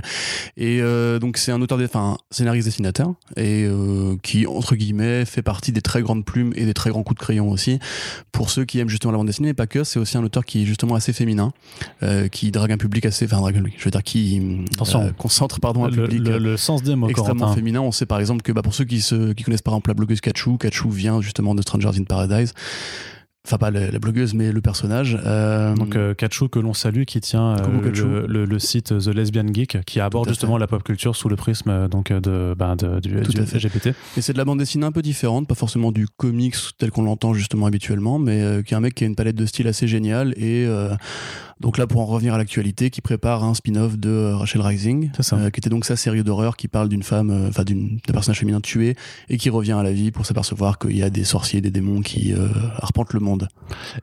et 0.55 0.81
donc 1.19 1.37
c'est 1.37 1.51
un 1.51 1.61
auteur 1.61 1.79
enfin 1.81 2.17
scénariste 2.29 2.67
dessinateur 2.67 3.13
et 3.37 3.67
qui 4.21 4.45
entre 4.45 4.75
guillemets 4.75 4.98
fait 5.25 5.41
partie 5.41 5.71
des 5.71 5.81
très 5.81 6.01
grandes 6.01 6.25
plumes 6.25 6.51
et 6.55 6.65
des 6.65 6.73
très 6.73 6.89
grands 6.89 7.03
coups 7.03 7.19
de 7.19 7.23
crayon 7.23 7.49
aussi 7.49 7.79
pour 8.31 8.49
ceux 8.49 8.65
qui 8.65 8.79
aiment 8.79 8.89
justement 8.89 9.11
la 9.11 9.17
bande 9.17 9.27
dessinée 9.27 9.49
mais 9.49 9.53
pas 9.53 9.67
que 9.67 9.83
c'est 9.83 9.99
aussi 9.99 10.17
un 10.17 10.23
auteur 10.23 10.45
qui 10.45 10.63
est 10.63 10.65
justement 10.65 10.95
assez 10.95 11.13
féminin 11.13 11.51
euh, 12.03 12.27
qui 12.27 12.51
drague 12.51 12.71
un 12.71 12.77
public 12.77 13.05
assez 13.05 13.25
enfin 13.25 13.37
drague 13.37 13.55
un 13.55 13.59
public, 13.59 13.75
je 13.77 13.85
veux 13.85 13.91
dire 13.91 14.03
qui 14.03 14.39
euh, 14.95 15.11
concentre 15.17 15.59
pardon 15.59 15.85
un 15.85 15.89
Le, 15.89 16.03
public 16.03 16.27
le- 16.27 16.37
le 16.39 16.57
sens 16.57 16.83
des 16.83 16.95
mots, 16.95 17.09
extrêmement 17.09 17.39
Corentin. 17.39 17.55
féminin. 17.55 17.81
On 17.81 17.91
sait 17.91 18.05
par 18.05 18.19
exemple 18.19 18.41
que 18.41 18.51
bah, 18.51 18.61
pour 18.61 18.73
ceux 18.73 18.85
qui, 18.85 19.01
se, 19.01 19.33
qui 19.33 19.43
connaissent 19.43 19.61
par 19.61 19.73
exemple 19.73 19.89
la 19.89 19.93
blogueuse 19.95 20.21
Kachou, 20.21 20.57
Kachou 20.57 20.89
vient 20.89 21.21
justement 21.21 21.55
de 21.55 21.61
Strangers 21.61 21.97
in 21.99 22.03
Paradise. 22.03 22.53
Enfin, 23.47 23.57
pas 23.57 23.71
la, 23.71 23.89
la 23.89 23.99
blogueuse, 23.99 24.33
mais 24.33 24.51
le 24.51 24.59
personnage. 24.61 25.17
Euh, 25.25 25.73
Donc 25.73 25.95
euh, 25.95 26.13
Kachou 26.13 26.49
que 26.49 26.59
l'on 26.59 26.73
salue 26.73 27.03
qui 27.03 27.21
tient 27.21 27.55
euh, 27.57 27.81
le, 27.81 28.27
le- 28.27 28.45
le 28.45 28.59
site 28.59 28.89
The 28.99 29.07
Lesbian 29.07 29.45
Geek 29.53 29.81
qui 29.85 30.01
aborde 30.01 30.27
justement 30.27 30.55
fait. 30.55 30.59
la 30.59 30.67
pop 30.67 30.83
culture 30.83 31.15
sous 31.15 31.29
le 31.29 31.37
prisme 31.37 31.69
euh, 31.69 31.87
donc 31.87 32.11
de, 32.11 32.53
ben, 32.57 32.75
de- 32.75 32.99
du, 32.99 33.09
du. 33.09 33.39
LGBT. 33.41 33.87
et 34.17 34.21
c'est 34.21 34.33
de 34.33 34.37
la 34.37 34.43
bande 34.45 34.59
dessinée 34.59 34.85
un 34.85 34.91
peu 34.91 35.01
différente, 35.01 35.47
pas 35.47 35.55
forcément 35.55 35.93
du 35.93 36.05
comics 36.17 36.55
tel 36.77 36.91
qu'on 36.91 37.03
l'entend 37.03 37.33
justement 37.33 37.65
habituellement, 37.65 38.19
mais 38.19 38.61
qui 38.65 38.73
est 38.73 38.77
un 38.77 38.81
mec 38.81 38.93
qui 38.93 39.05
a 39.05 39.07
une 39.07 39.15
palette 39.15 39.37
de 39.37 39.45
style 39.45 39.67
assez 39.69 39.87
géniale. 39.87 40.33
Et 40.37 40.67
donc 41.59 41.77
là, 41.77 41.87
pour 41.87 41.99
en 41.99 42.05
revenir 42.05 42.33
à 42.33 42.37
l'actualité, 42.37 42.89
qui 42.89 43.01
prépare 43.01 43.43
un 43.43 43.53
spin-off 43.53 43.97
de 43.97 44.09
euh, 44.09 44.35
Rachel 44.37 44.61
Rising, 44.61 45.11
ça. 45.19 45.35
euh, 45.35 45.49
qui 45.49 45.59
était 45.59 45.69
donc 45.69 45.83
sa 45.83 45.97
série 45.97 46.23
d'horreur 46.23 46.55
qui 46.55 46.69
parle 46.69 46.87
d'une 46.87 47.03
femme, 47.03 47.29
euh, 47.31 47.49
enfin 47.49 47.63
d'une 47.63 47.99
d'un 48.07 48.13
personnage 48.13 48.39
féminin 48.39 48.61
tué 48.61 48.95
et 49.29 49.37
qui 49.37 49.49
revient 49.49 49.73
à 49.73 49.83
la 49.83 49.91
vie 49.91 50.11
pour 50.11 50.25
s'apercevoir 50.25 50.79
qu'il 50.79 50.95
y 50.95 51.03
a 51.03 51.09
des 51.09 51.25
sorciers, 51.25 51.59
des 51.59 51.69
démons 51.69 51.99
qui 51.99 52.33
euh, 52.33 52.47
arpentent 52.77 53.11
le 53.11 53.19
monde. 53.19 53.49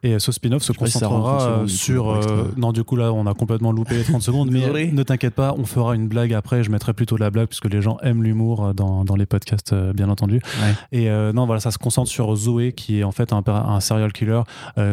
Et 0.03 0.19
ce 0.19 0.33
spin-off 0.33 0.63
se 0.63 0.75
si 0.75 0.79
concentrera 0.79 1.61
coup, 1.61 1.69
sur. 1.69 2.11
euh, 2.11 2.53
non, 2.59 2.73
du 2.73 2.85
coup, 2.85 2.97
là, 2.97 3.11
on 3.13 3.27
a 3.27 3.33
complètement 3.33 3.73
loupé 3.73 3.95
les 3.97 4.05
30 4.05 4.21
secondes, 4.21 4.51
mais 4.51 4.91
ne 4.93 5.03
t'inquiète 5.03 5.35
pas, 5.35 5.55
on 5.57 5.65
fera 5.65 5.95
une 5.95 6.09
blague 6.09 6.35
après. 6.35 6.63
Je 6.63 6.71
mettrai 6.71 6.93
plutôt 6.93 7.17
la 7.17 7.31
blague, 7.31 7.49
puisque 7.49 7.71
les 7.73 7.81
gens 7.81 7.97
aiment 8.03 8.23
l'humour 8.23 8.75
dans, 8.75 9.05
dans 9.05 9.17
les 9.17 9.27
podcasts, 9.27 9.75
bien 9.95 10.11
entendu. 10.11 10.41
Ouais. 10.61 10.99
Et 10.99 11.09
non, 11.33 11.47
voilà, 11.47 11.61
ça 11.61 11.71
se 11.71 11.79
concentre 11.79 12.11
sur 12.11 12.35
Zoé, 12.37 12.73
qui 12.73 13.01
est 13.01 13.05
en 13.05 13.13
fait 13.13 13.33
un, 13.33 13.81
serial 13.81 14.13
killer, 14.13 14.43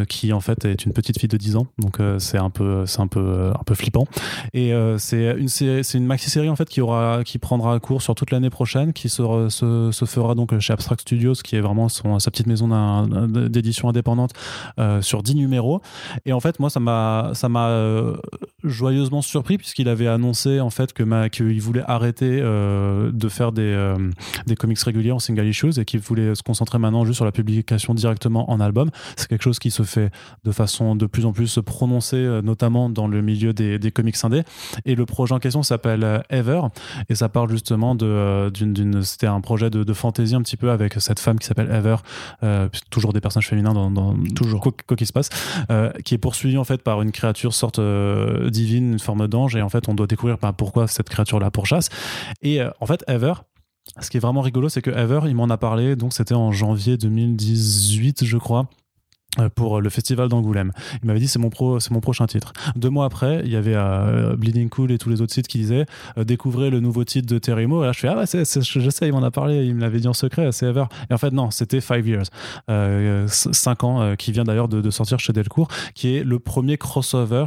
qui 0.08 0.32
en 0.32 0.40
fait 0.40 0.64
est 0.64 0.86
une 0.86 0.94
petite 0.94 1.20
fille 1.20 1.30
de 1.30 1.38
10 1.38 1.58
ans. 1.58 1.68
Donc 1.78 1.98
c'est 2.20 2.38
un 2.38 2.53
c'est 2.86 3.00
un 3.02 3.08
peu, 3.08 3.52
un 3.58 3.64
peu 3.66 3.76
flippant. 3.76 4.06
Et 4.54 4.74
euh, 4.74 4.98
c'est 4.98 5.36
une, 5.38 5.48
c'est 5.48 5.94
une 5.94 6.06
maxi-série 6.06 6.50
en 6.50 6.56
fait 6.56 6.70
qui 6.70 6.82
aura, 6.82 7.24
qui 7.24 7.38
prendra 7.40 7.80
cours 7.80 8.02
sur 8.02 8.16
toute 8.16 8.32
l'année 8.32 8.50
prochaine, 8.50 8.94
qui 8.94 9.10
se, 9.10 9.22
re- 9.22 9.50
se, 9.50 9.92
se 9.92 10.06
fera 10.06 10.36
donc 10.36 10.58
chez 10.60 10.74
Abstract 10.74 11.02
Studios, 11.02 11.34
qui 11.44 11.56
est 11.56 11.62
vraiment 11.62 11.90
son, 11.90 12.20
sa 12.20 12.32
petite 12.32 12.48
maison 12.48 12.68
d'édition 13.28 13.90
indépendante 13.90 14.32
euh, 14.80 15.02
sur 15.02 15.24
10 15.24 15.36
numéros. 15.36 15.82
Et 16.26 16.34
en 16.34 16.40
fait, 16.40 16.60
moi, 16.60 16.70
ça 16.70 16.80
m'a, 16.80 17.32
ça 17.34 17.50
m'a 17.50 17.68
euh, 17.70 18.16
joyeusement 18.64 19.22
surpris 19.22 19.58
puisqu'il 19.58 19.90
avait 19.90 20.08
annoncé 20.08 20.60
en 20.60 20.70
fait 20.70 20.94
que 20.94 21.04
ma, 21.04 21.30
qu'il 21.30 21.62
voulait 21.62 21.84
arrêter 21.88 22.42
de 22.42 23.30
faire 23.30 23.52
des, 23.52 23.96
des 24.48 24.56
comics 24.56 24.80
réguliers 24.80 25.12
en 25.12 25.20
single 25.20 25.46
issues 25.48 25.80
et 25.80 25.86
qu'il 25.86 26.00
voulait 26.00 26.36
se 26.36 26.44
concentrer 26.44 26.78
maintenant 26.80 27.06
juste 27.06 27.18
sur 27.18 27.26
la 27.26 27.32
publication 27.32 27.94
directement 27.94 28.50
en 28.52 28.60
album. 28.60 28.90
C'est 29.16 29.28
quelque 29.28 29.44
chose 29.44 29.60
qui 29.60 29.72
se 29.72 29.84
fait 29.84 30.12
de 30.44 30.52
façon 30.52 30.96
de 30.96 31.06
plus 31.06 31.26
en 31.26 31.32
plus 31.34 31.60
prononcée, 31.66 32.42
notamment 32.44 32.90
dans 32.90 33.08
le 33.08 33.22
milieu 33.22 33.54
des, 33.54 33.80
des 33.80 33.92
comics 33.92 34.16
indés. 34.24 34.44
Et 34.86 34.96
le 34.96 35.06
projet 35.06 35.34
en 35.34 35.40
question 35.40 35.64
s'appelle 35.64 36.04
euh, 36.04 36.20
Ever 36.30 36.62
et 37.10 37.16
ça 37.16 37.30
parle 37.30 37.50
justement 37.50 37.96
de, 37.96 38.06
euh, 38.06 38.50
d'une, 38.50 39.02
c'était 39.04 39.28
un 39.28 39.42
projet 39.42 39.70
de, 39.70 39.84
de 39.84 39.94
fantasy 39.94 40.36
un 40.36 40.42
petit 40.42 40.58
peu 40.58 40.72
avec 40.72 40.96
cette 41.00 41.20
femme 41.20 41.40
qui 41.40 41.48
s'appelle 41.48 41.72
Ever, 41.72 41.98
euh, 42.44 42.70
toujours 42.90 43.14
des 43.14 43.22
personnages 43.22 43.50
féminins 43.50 43.74
dans, 43.74 43.90
dans 43.92 44.16
Toujours. 44.36 44.62
quoi, 44.62 44.72
quoi 44.88 44.98
qu'il 44.98 45.08
se 45.08 45.14
passe, 45.14 45.30
euh, 45.72 45.92
qui 46.04 46.14
est 46.14 46.20
poursuivi 46.20 46.58
en 46.58 46.64
fait 46.64 46.82
par 46.82 47.02
une 47.02 47.12
créature 47.12 47.54
sorte 47.54 47.80
euh, 47.80 48.50
divine, 48.50 48.94
une 48.94 49.00
forme 49.00 49.28
d'ange, 49.28 49.56
et 49.56 49.62
en 49.62 49.70
fait 49.70 49.88
on 49.88 49.94
doit 49.94 50.08
découvrir 50.08 50.38
bah, 50.42 50.54
pourquoi 50.56 50.88
cette 50.88 51.10
créature-là 51.10 51.52
pourchasse. 51.52 51.90
Et 52.42 52.60
en 52.80 52.86
fait, 52.86 53.04
Ever, 53.08 53.34
ce 54.00 54.10
qui 54.10 54.18
est 54.18 54.20
vraiment 54.20 54.42
rigolo, 54.42 54.70
c'est 54.70 54.82
que 54.82 54.92
Ever, 54.92 55.22
il 55.28 55.36
m'en 55.36 55.50
a 55.50 55.58
parlé, 55.58 55.96
donc 55.96 56.14
c'était 56.14 56.34
en 56.34 56.52
janvier 56.52 56.98
2018, 56.98 58.26
je 58.26 58.38
crois. 58.38 58.68
Euh, 59.40 59.50
pour 59.50 59.82
le 59.82 59.90
festival 59.90 60.28
d'Angoulême. 60.30 60.72
Il 61.02 61.08
m'avait 61.08 61.20
dit 61.20 61.28
c'est 61.28 61.40
mon 61.40 61.50
pro, 61.50 61.80
c'est 61.80 61.92
mon 61.92 62.00
prochain 62.02 62.26
titre. 62.28 62.54
Deux 62.76 62.90
mois 62.90 63.06
après, 63.06 63.42
il 63.46 63.52
y 63.52 63.56
avait 63.56 63.74
euh, 63.76 64.36
Bleeding 64.36 64.70
Cool 64.70 64.92
et 64.92 64.98
tous 64.98 65.10
les 65.10 65.22
autres 65.22 65.34
sites 65.34 65.48
qui 65.48 65.58
disaient 65.60 65.86
euh, 66.18 66.24
découvrez 66.24 66.70
le 66.70 66.80
nouveau 66.80 67.04
titre 67.04 67.28
de 67.34 67.38
Terry 67.40 67.66
Moore. 67.68 67.84
Et 67.84 67.88
là, 67.88 67.92
je 67.94 68.00
fais 68.00 68.08
ah 68.08 68.18
ouais, 68.18 68.26
c'est, 68.26 68.44
je 68.62 68.90
sais, 68.90 69.08
il 69.08 69.12
m'en 69.14 69.24
a 69.24 69.32
parlé, 69.32 69.66
il 69.66 69.76
me 69.76 69.82
l'avait 69.82 70.00
dit 70.00 70.08
en 70.08 70.14
secret, 70.14 70.52
c'est 70.52 70.66
Ever. 70.68 70.86
Et 71.10 71.14
en 71.14 71.18
fait 71.18 71.32
non, 71.32 71.52
c'était 71.52 71.82
Five 71.82 72.08
Years, 72.08 72.26
euh, 72.70 73.26
cinq 73.28 73.84
ans, 73.84 74.16
qui 74.18 74.32
vient 74.32 74.44
d'ailleurs 74.44 74.68
de, 74.68 74.82
de 74.82 74.90
sortir 74.92 75.20
chez 75.20 75.34
Delcourt, 75.34 75.68
qui 75.96 76.16
est 76.16 76.24
le 76.24 76.40
premier 76.40 76.78
crossover 76.78 77.46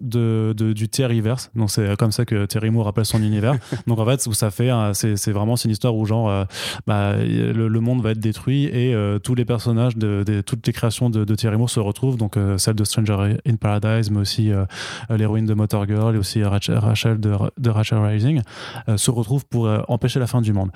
de, 0.00 0.54
de- 0.56 0.72
du 0.72 0.88
Terryverse. 0.88 1.50
Donc 1.54 1.70
c'est 1.70 1.96
comme 1.96 2.12
ça 2.12 2.24
que 2.24 2.46
Terry 2.46 2.70
Moore 2.70 2.88
appelle 2.88 3.04
son 3.06 3.22
univers. 3.22 3.54
Donc 3.86 3.98
en 3.98 4.06
fait, 4.06 4.26
où 4.26 4.32
ça 4.32 4.50
fait, 4.50 4.70
c'est, 4.94 5.16
c'est 5.16 5.32
vraiment 5.32 5.56
c'est 5.56 5.66
une 5.68 5.72
histoire 5.72 5.94
où 5.94 6.04
genre 6.06 6.46
bah, 6.86 7.16
le, 7.16 7.68
le 7.68 7.80
monde 7.80 8.02
va 8.02 8.10
être 8.12 8.18
détruit 8.20 8.64
et 8.64 8.94
tous 9.22 9.34
les 9.34 9.44
personnages 9.44 9.96
de, 9.96 10.24
de- 10.26 10.40
toutes 10.40 10.66
les 10.66 10.72
créations 10.72 11.10
de, 11.10 11.24
de 11.26 11.34
Thierry 11.34 11.56
Moore 11.56 11.70
se 11.70 11.80
retrouvent. 11.80 12.16
Donc 12.16 12.36
euh, 12.36 12.58
celle 12.58 12.74
de 12.74 12.84
Stranger 12.84 13.36
in 13.46 13.56
Paradise 13.56 14.10
mais 14.10 14.20
aussi 14.20 14.52
euh, 14.52 14.64
l'héroïne 15.10 15.46
de 15.46 15.54
Motor 15.54 15.86
Girl 15.86 16.14
et 16.14 16.18
aussi 16.18 16.42
Rachel, 16.42 17.20
de, 17.20 17.68
Rachel 17.68 17.98
Rising 17.98 18.42
euh, 18.88 18.96
se 18.96 19.10
retrouvent 19.10 19.46
pour 19.46 19.68
empêcher 19.88 20.20
la 20.20 20.26
fin 20.26 20.40
du 20.40 20.52
monde. 20.52 20.70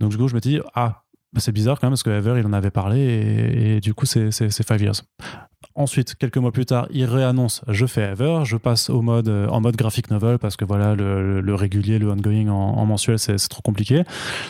Donc 0.00 0.10
du 0.10 0.16
coup 0.16 0.28
je 0.28 0.34
me 0.34 0.40
dis 0.40 0.60
ah 0.74 1.02
c'est 1.38 1.52
bizarre 1.52 1.78
quand 1.78 1.88
même 1.88 1.92
parce 1.92 2.02
que 2.02 2.10
Ever 2.10 2.38
il 2.38 2.46
en 2.46 2.52
avait 2.52 2.70
parlé 2.70 2.98
et, 3.00 3.76
et 3.76 3.80
du 3.80 3.92
coup 3.92 4.06
c'est 4.06 4.30
Five 4.30 4.80
Years 4.80 5.02
Ensuite, 5.78 6.14
quelques 6.14 6.38
mois 6.38 6.52
plus 6.52 6.64
tard, 6.64 6.86
il 6.90 7.04
réannonce 7.04 7.60
je 7.68 7.84
fais 7.84 8.00
Ever, 8.12 8.40
je 8.44 8.56
passe 8.56 8.88
au 8.88 9.02
mode, 9.02 9.28
euh, 9.28 9.46
en 9.48 9.60
mode 9.60 9.76
graphic 9.76 10.10
novel 10.10 10.38
parce 10.38 10.56
que 10.56 10.64
voilà, 10.64 10.94
le, 10.94 11.42
le- 11.42 11.54
régulier, 11.54 11.98
le 11.98 12.10
ongoing 12.10 12.48
en, 12.48 12.54
en 12.78 12.86
mensuel, 12.86 13.18
c'est 13.18 13.36
trop 13.48 13.60
compliqué. 13.60 14.02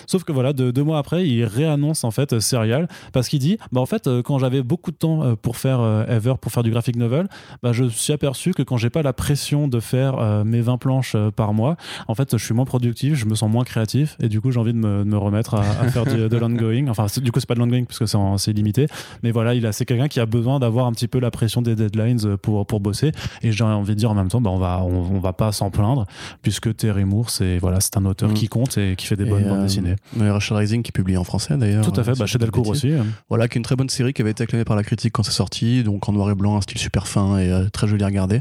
Sauf 0.06 0.22
que 0.22 0.30
voilà, 0.30 0.52
de- 0.52 0.70
deux 0.70 0.84
mois 0.84 0.98
après, 0.98 1.26
il 1.26 1.44
réannonce 1.44 2.04
en 2.04 2.12
fait 2.12 2.38
Serial 2.38 2.86
parce 3.12 3.28
qu'il 3.28 3.40
dit 3.40 3.58
bah 3.72 3.80
en 3.80 3.86
fait, 3.86 4.06
euh, 4.06 4.22
quand 4.22 4.38
j'avais 4.38 4.62
beaucoup 4.62 4.92
de 4.92 4.96
temps 4.96 5.24
euh, 5.24 5.34
pour 5.34 5.56
faire 5.56 5.80
Ever, 6.08 6.34
pour 6.40 6.52
faire 6.52 6.62
du 6.62 6.70
graphic 6.70 6.94
novel, 6.96 7.28
bah, 7.62 7.72
je 7.72 7.84
suis 7.88 8.12
aperçu 8.12 8.52
que 8.52 8.62
quand 8.62 8.76
j'ai 8.76 8.90
pas 8.90 9.02
la 9.02 9.12
pression 9.12 9.66
de 9.66 9.80
faire 9.80 10.44
mes 10.44 10.60
20 10.60 10.78
planches 10.78 11.16
par 11.34 11.52
mois, 11.54 11.76
en 12.06 12.14
fait, 12.14 12.36
je 12.36 12.44
suis 12.44 12.54
moins 12.54 12.64
productif, 12.64 13.14
je 13.14 13.24
me 13.24 13.34
sens 13.34 13.50
moins 13.50 13.64
créatif 13.64 14.16
et 14.20 14.28
du 14.28 14.40
coup, 14.40 14.52
j'ai 14.52 14.60
envie 14.60 14.72
de 14.72 14.78
me, 14.78 14.98
de 15.00 15.08
me 15.08 15.18
remettre 15.18 15.54
à, 15.54 15.62
faire 15.88 16.04
de 16.04 16.36
l'ongoing. 16.36 16.88
Enfin, 16.88 17.06
du 17.20 17.32
coup, 17.32 17.40
c'est 17.40 17.48
pas 17.48 17.54
de 17.54 17.60
l'ongoing 17.60 17.84
parce 17.84 17.98
que 17.98 18.06
c'est 18.38 18.52
limité, 18.52 18.86
mais 19.22 19.32
voilà, 19.32 19.72
c'est 19.72 19.84
quelqu'un 19.84 20.08
qui 20.08 20.20
a 20.20 20.26
besoin 20.26 20.60
d'avoir 20.60 20.86
un 20.86 20.92
petit 20.92 21.08
peu 21.08 21.15
la 21.18 21.30
pression 21.30 21.62
des 21.62 21.74
deadlines 21.74 22.18
euh, 22.24 22.36
pour, 22.36 22.66
pour 22.66 22.80
bosser. 22.80 23.12
Et 23.42 23.52
j'ai 23.52 23.64
envie 23.64 23.94
de 23.94 23.98
dire 23.98 24.10
en 24.10 24.14
même 24.14 24.28
temps, 24.28 24.40
bah, 24.40 24.50
on 24.50 24.58
va, 24.58 24.82
on, 24.82 25.14
on 25.14 25.18
va 25.18 25.32
pas 25.32 25.52
s'en 25.52 25.70
plaindre 25.70 26.06
puisque 26.42 26.74
Terry 26.76 27.04
Moore, 27.04 27.30
c'est 27.30 27.58
voilà, 27.58 27.80
c'est 27.80 27.96
un 27.96 28.04
auteur 28.04 28.30
Mm. 28.30 28.34
qui 28.34 28.48
compte 28.48 28.76
et 28.78 28.96
qui 28.96 29.06
fait 29.06 29.16
des 29.16 29.24
Et, 29.24 29.28
bonnes 29.28 29.44
bandes 29.44 29.58
euh, 29.58 29.62
desinées. 29.62 29.96
ouais, 30.18 30.30
Rachel 30.30 30.56
Rising 30.56 30.82
qui 30.82 30.92
publie 30.92 31.16
en 31.16 31.24
français 31.24 31.56
d'ailleurs. 31.56 31.84
Tout 31.84 31.98
à 32.00 32.02
fait, 32.04 32.10
euh, 32.12 32.14
bah, 32.18 32.26
chez 32.26 32.38
Delcourt 32.38 32.68
aussi. 32.68 32.92
Voilà, 33.28 33.46
qui 33.48 33.56
est 33.56 33.60
une 33.60 33.64
très 33.64 33.76
bonne 33.76 33.88
série 33.88 34.12
qui 34.12 34.22
avait 34.22 34.30
été 34.32 34.42
acclamée 34.42 34.64
par 34.64 34.76
la 34.76 34.82
critique 34.82 35.12
quand 35.12 35.22
c'est 35.22 35.30
sorti, 35.32 35.82
donc 35.84 36.08
en 36.08 36.12
noir 36.12 36.30
et 36.30 36.34
blanc, 36.34 36.56
un 36.56 36.60
style 36.60 36.78
super 36.78 37.06
fin 37.06 37.38
et 37.38 37.50
euh, 37.52 37.68
très 37.68 37.86
joli 37.86 38.02
à 38.02 38.06
regarder. 38.06 38.40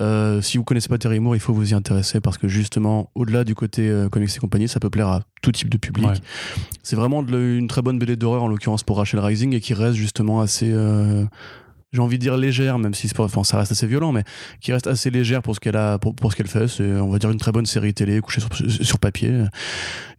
Euh, 0.00 0.40
si 0.40 0.58
vous 0.58 0.64
connaissez 0.64 0.88
pas 0.88 0.98
Terry 0.98 1.18
Moore, 1.20 1.36
il 1.36 1.40
faut 1.40 1.52
vous 1.52 1.70
y 1.72 1.74
intéresser 1.74 2.20
parce 2.20 2.38
que 2.38 2.48
justement, 2.48 3.10
au-delà 3.14 3.44
du 3.44 3.54
côté 3.54 3.90
comics 4.12 4.30
et 4.34 4.38
compagnie, 4.38 4.68
ça 4.68 4.80
peut 4.80 4.90
plaire 4.90 5.08
à 5.08 5.22
tout 5.42 5.52
type 5.52 5.68
de 5.70 5.78
public. 5.78 6.06
Ouais. 6.08 6.14
C'est 6.82 6.96
vraiment 6.96 7.22
de 7.22 7.38
une 7.58 7.68
très 7.68 7.82
bonne 7.82 7.98
BD 7.98 8.16
d'horreur 8.16 8.42
en 8.42 8.48
l'occurrence 8.48 8.82
pour 8.82 8.98
Rachel 8.98 9.20
Rising 9.20 9.54
et 9.54 9.60
qui 9.60 9.74
reste 9.74 9.94
justement 9.96 10.40
assez. 10.40 10.70
euh, 10.72 11.24
j'ai 11.92 12.00
envie 12.00 12.16
de 12.18 12.22
dire 12.22 12.36
légère, 12.36 12.78
même 12.78 12.92
si 12.94 13.10
enfin, 13.18 13.44
ça 13.44 13.58
reste 13.58 13.72
assez 13.72 13.86
violent, 13.86 14.12
mais 14.12 14.24
qui 14.60 14.72
reste 14.72 14.86
assez 14.86 15.10
légère 15.10 15.42
pour 15.42 15.54
ce 15.54 15.60
qu'elle 15.60 15.76
a, 15.76 15.98
pour, 15.98 16.14
pour 16.14 16.30
ce 16.32 16.36
qu'elle 16.36 16.46
fait. 16.48 16.68
C'est, 16.68 16.84
on 17.00 17.08
va 17.08 17.18
dire, 17.18 17.30
une 17.30 17.38
très 17.38 17.52
bonne 17.52 17.66
série 17.66 17.94
télé 17.94 18.20
couchée 18.20 18.40
sur, 18.40 18.50
sur 18.84 18.98
papier. 18.98 19.44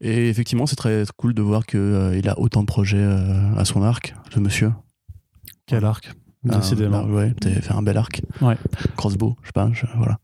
Et 0.02 0.30
effectivement, 0.30 0.66
c'est 0.66 0.76
très 0.76 1.04
cool 1.18 1.34
de 1.34 1.42
voir 1.42 1.66
qu'il 1.66 2.28
a 2.30 2.40
autant 2.40 2.62
de 2.62 2.66
projets 2.68 2.98
euh, 3.00 3.54
à 3.56 3.66
son 3.66 3.84
arc, 3.84 4.16
ce 4.34 4.40
monsieur. 4.40 4.72
Quel 5.68 5.86
arc, 5.86 6.12
décidément. 6.44 7.04
bah 7.04 7.14
ouais, 7.14 7.34
t'as 7.40 7.52
fait 7.52 7.74
un 7.74 7.84
bel 7.84 7.98
arc. 7.98 8.22
Ouais. 8.42 8.58
Crossbow, 8.98 9.36
je 9.44 9.48
sais 9.48 9.52
pas, 9.54 9.70
je- 9.74 9.86
voilà. 9.98 10.18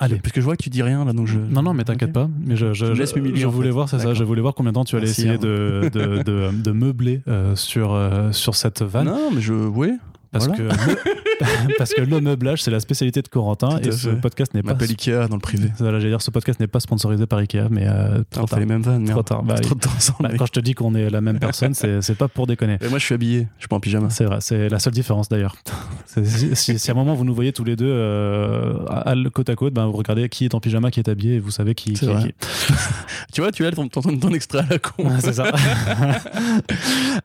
Allez. 0.00 0.16
Puisque 0.18 0.40
je 0.40 0.44
vois 0.44 0.56
que 0.56 0.62
tu 0.62 0.70
dis 0.70 0.82
rien 0.82 1.04
là, 1.04 1.12
donc 1.12 1.28
je. 1.28 1.38
Non, 1.38 1.62
non, 1.62 1.72
mais 1.72 1.84
t'inquiète 1.84 2.12
pas. 2.12 2.28
Mais 2.44 2.56
je, 2.56 2.72
je, 2.72 2.86
Je 2.86 2.92
laisse 3.00 3.14
je 3.14 3.46
en 3.46 3.50
voulais 3.50 3.68
fait. 3.68 3.72
voir, 3.72 3.88
c'est 3.88 4.00
ça. 4.00 4.12
Je 4.12 4.24
voulais 4.24 4.40
voir 4.42 4.54
combien 4.54 4.72
de 4.72 4.74
temps 4.74 4.84
tu 4.84 4.96
allais 4.96 5.06
Merci, 5.06 5.20
essayer 5.22 5.36
hein. 5.36 5.38
de, 5.40 5.88
de, 5.92 6.22
de, 6.24 6.50
de 6.52 6.70
meubler 6.72 7.22
euh, 7.28 7.54
sur, 7.54 7.94
euh, 7.94 8.32
sur 8.32 8.56
cette 8.56 8.82
vanne. 8.82 9.06
Non, 9.06 9.30
mais 9.32 9.40
je. 9.40 9.54
Oui. 9.54 9.92
Parce, 10.34 10.46
Voilà. 10.48 10.62
que 10.74 10.90
le, 10.90 11.74
parce 11.78 11.94
que 11.94 12.02
le 12.02 12.20
meublage, 12.20 12.62
c'est 12.62 12.70
la 12.70 12.80
spécialité 12.80 13.22
de 13.22 13.28
Corentin 13.28 13.78
et 13.78 13.90
ce 13.92 14.10
fait. 14.10 14.16
podcast 14.20 14.52
n'est 14.52 14.62
pas. 14.62 14.76
Ikea 14.78 15.28
dans 15.28 15.36
le 15.36 15.40
privé. 15.40 15.70
Voilà, 15.78 15.98
j'allais 15.98 16.10
dire, 16.10 16.20
ce 16.20 16.30
podcast 16.30 16.60
n'est 16.60 16.66
pas 16.66 16.80
sponsorisé 16.80 17.26
par 17.26 17.38
Ikea, 17.38 17.68
mais 17.70 17.86
euh, 17.86 18.22
trop 18.30 18.44
tard. 18.46 18.58
fait 18.58 18.60
les 18.60 18.66
mêmes 18.66 18.82
vannes, 18.82 19.04
Trop 19.08 19.22
tard. 19.22 19.42
Bah, 19.44 19.54
Trop 19.60 19.74
de 19.74 19.80
temps 19.80 19.90
Bah, 20.20 20.30
quand 20.36 20.46
je 20.46 20.52
te 20.52 20.60
dis 20.60 20.74
qu'on 20.74 20.94
est 20.94 21.08
la 21.08 21.20
même 21.20 21.38
personne, 21.38 21.72
c'est 21.74 22.14
pas 22.18 22.28
pour 22.28 22.46
déconner. 22.46 22.78
Et 22.82 22.88
moi, 22.88 22.98
je 22.98 23.04
suis 23.04 23.14
habillé, 23.14 23.46
je 23.58 23.62
suis 23.62 23.68
pas 23.68 23.76
en 23.76 23.80
pyjama. 23.80 24.10
C'est 24.10 24.24
vrai, 24.24 24.38
c'est 24.40 24.68
la 24.68 24.78
seule 24.78 24.92
différence 24.92 25.28
d'ailleurs. 25.28 25.56
Si, 26.24 26.54
si- 26.54 26.78
si 26.78 26.90
à 26.90 26.94
un 26.94 26.96
moment 26.96 27.14
vous 27.14 27.24
nous 27.24 27.34
voyez 27.34 27.52
tous 27.52 27.64
les 27.64 27.74
deux 27.74 27.90
euh, 27.90 28.84
à, 28.88 29.10
à- 29.10 29.14
côte 29.32 29.48
à 29.50 29.56
côte, 29.56 29.74
ben, 29.74 29.86
vous 29.86 29.92
regardez 29.96 30.28
qui 30.28 30.44
est 30.44 30.54
en 30.54 30.60
pyjama, 30.60 30.92
qui 30.92 31.00
est 31.00 31.08
habillé 31.08 31.34
et 31.34 31.38
vous 31.40 31.50
savez 31.50 31.74
qui, 31.74 31.92
qui 31.94 32.06
qui. 32.06 32.34
Tu 33.32 33.40
vois, 33.40 33.50
tu 33.50 33.66
as 33.66 33.72
ton, 33.72 33.88
ton, 33.88 34.00
ton 34.02 34.32
extrait 34.32 34.60
à 34.60 34.66
la 34.70 34.78
con. 34.78 35.10
C'est 35.18 35.32
ça. 35.32 35.50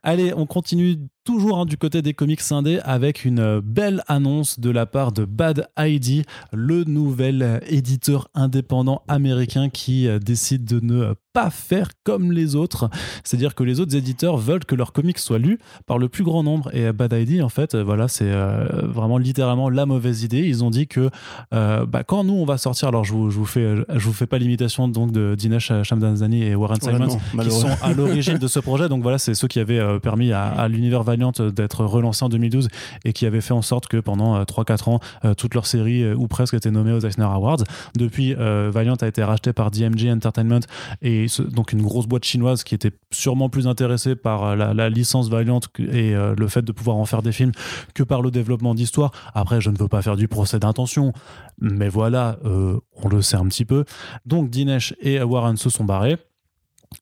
Allez, 0.03 0.33
on 0.35 0.45
continue 0.45 0.97
toujours 1.23 1.59
hein, 1.59 1.65
du 1.65 1.77
côté 1.77 2.01
des 2.01 2.13
comics 2.13 2.41
indés 2.51 2.79
avec 2.83 2.98
une 3.03 3.39
euh, 3.39 3.61
belle 3.63 4.03
annonce 4.07 4.59
de 4.59 4.69
la 4.69 4.85
part 4.85 5.11
de 5.11 5.25
Bad 5.25 5.69
ID, 5.77 6.25
le 6.53 6.83
nouvel 6.83 7.61
éditeur 7.67 8.29
indépendant 8.33 9.03
américain 9.07 9.69
qui 9.69 10.07
euh, 10.07 10.19
décide 10.19 10.65
de 10.65 10.79
ne 10.79 11.13
pas 11.39 11.49
faire 11.49 11.89
comme 12.03 12.31
les 12.31 12.55
autres. 12.55 12.89
C'est-à-dire 13.23 13.55
que 13.55 13.63
les 13.63 13.79
autres 13.79 13.95
éditeurs 13.95 14.37
veulent 14.37 14.65
que 14.65 14.75
leurs 14.75 14.91
comics 14.93 15.19
soient 15.19 15.37
lus 15.37 15.59
par 15.85 15.97
le 15.97 16.09
plus 16.09 16.23
grand 16.23 16.43
nombre. 16.43 16.69
Et 16.73 16.85
euh, 16.85 16.93
Bad 16.93 17.13
ID, 17.13 17.41
en 17.41 17.49
fait, 17.49 17.75
euh, 17.75 17.83
voilà, 17.83 18.07
c'est 18.07 18.29
euh, 18.29 18.65
vraiment 18.83 19.17
littéralement 19.17 19.69
la 19.69 19.85
mauvaise 19.85 20.23
idée. 20.23 20.39
Ils 20.39 20.63
ont 20.63 20.69
dit 20.69 20.87
que 20.87 21.09
euh, 21.53 21.85
bah, 21.85 22.03
quand 22.03 22.23
nous 22.23 22.33
on 22.33 22.45
va 22.45 22.57
sortir, 22.57 22.89
alors 22.89 23.03
je 23.05 23.13
vous, 23.13 23.29
je 23.31 23.37
vous 23.37 23.45
fais, 23.45 23.75
je 23.89 24.05
vous 24.05 24.13
fais 24.13 24.27
pas 24.27 24.37
l'imitation 24.37 24.87
donc 24.87 25.11
de 25.11 25.35
Dinesh 25.35 25.71
Shamdasani 25.83 26.43
et 26.43 26.55
Warren 26.55 26.77
Ouais, 26.81 26.93
Simons 26.93 27.19
non, 27.33 27.43
qui 27.43 27.51
sont 27.51 27.69
à 27.81 27.93
l'origine 27.93 28.37
de 28.37 28.47
ce 28.47 28.59
projet. 28.59 28.89
Donc 28.89 29.01
voilà, 29.01 29.17
c'est 29.17 29.33
ceux 29.33 29.47
qui 29.47 29.59
avaient 29.59 29.99
permis 29.99 30.31
à, 30.31 30.47
à 30.47 30.67
l'univers 30.67 31.03
Valiant 31.03 31.31
d'être 31.31 31.85
relancé 31.85 32.23
en 32.23 32.29
2012 32.29 32.67
et 33.05 33.13
qui 33.13 33.25
avaient 33.25 33.41
fait 33.41 33.53
en 33.53 33.61
sorte 33.61 33.87
que 33.87 33.97
pendant 33.97 34.35
euh, 34.35 34.43
3-4 34.43 34.89
ans, 34.89 34.99
toutes 35.37 35.55
leurs 35.55 35.65
séries 35.65 36.13
ou 36.13 36.27
presque 36.27 36.53
étaient 36.53 36.71
nommées 36.71 36.93
aux 36.93 36.99
Eisner 36.99 37.25
Awards. 37.25 37.63
Depuis, 37.95 38.35
euh, 38.35 38.69
Valiant 38.71 38.95
a 38.95 39.07
été 39.07 39.23
racheté 39.23 39.53
par 39.53 39.71
DMG 39.71 40.09
Entertainment 40.09 40.59
et 41.01 41.27
donc 41.37 41.71
une 41.71 41.81
grosse 41.81 42.07
boîte 42.07 42.25
chinoise 42.25 42.63
qui 42.63 42.75
était 42.75 42.91
sûrement 43.11 43.49
plus 43.49 43.67
intéressée 43.67 44.15
par 44.15 44.43
euh, 44.43 44.55
la, 44.55 44.89
licence 44.89 45.29
Valiant 45.29 45.59
et 45.79 46.15
euh, 46.15 46.35
le 46.37 46.47
fait 46.47 46.61
de 46.61 46.71
pouvoir 46.71 46.97
en 46.97 47.05
faire 47.05 47.21
des 47.21 47.31
films 47.31 47.51
que 47.93 48.03
par 48.03 48.21
le 48.21 48.31
développement 48.31 48.75
d'histoire. 48.75 49.11
Après, 49.33 49.61
je 49.61 49.69
ne 49.69 49.77
veux 49.77 49.87
pas 49.87 50.01
faire 50.01 50.15
du 50.15 50.27
procès 50.27 50.59
d'intention, 50.59 51.13
mais 51.59 51.89
voilà, 51.89 52.39
euh, 52.45 52.79
on 52.95 53.07
le 53.09 53.21
sait 53.21 53.37
un 53.37 53.47
petit 53.47 53.65
peu. 53.65 53.85
Donc 54.25 54.49
Dinesh 54.49 54.93
et 54.99 55.21
Warren 55.21 55.57
se 55.57 55.69
sont 55.69 55.83
barrés 55.83 56.17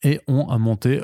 et 0.03 0.19
ont 0.27 0.57
monté 0.59 1.01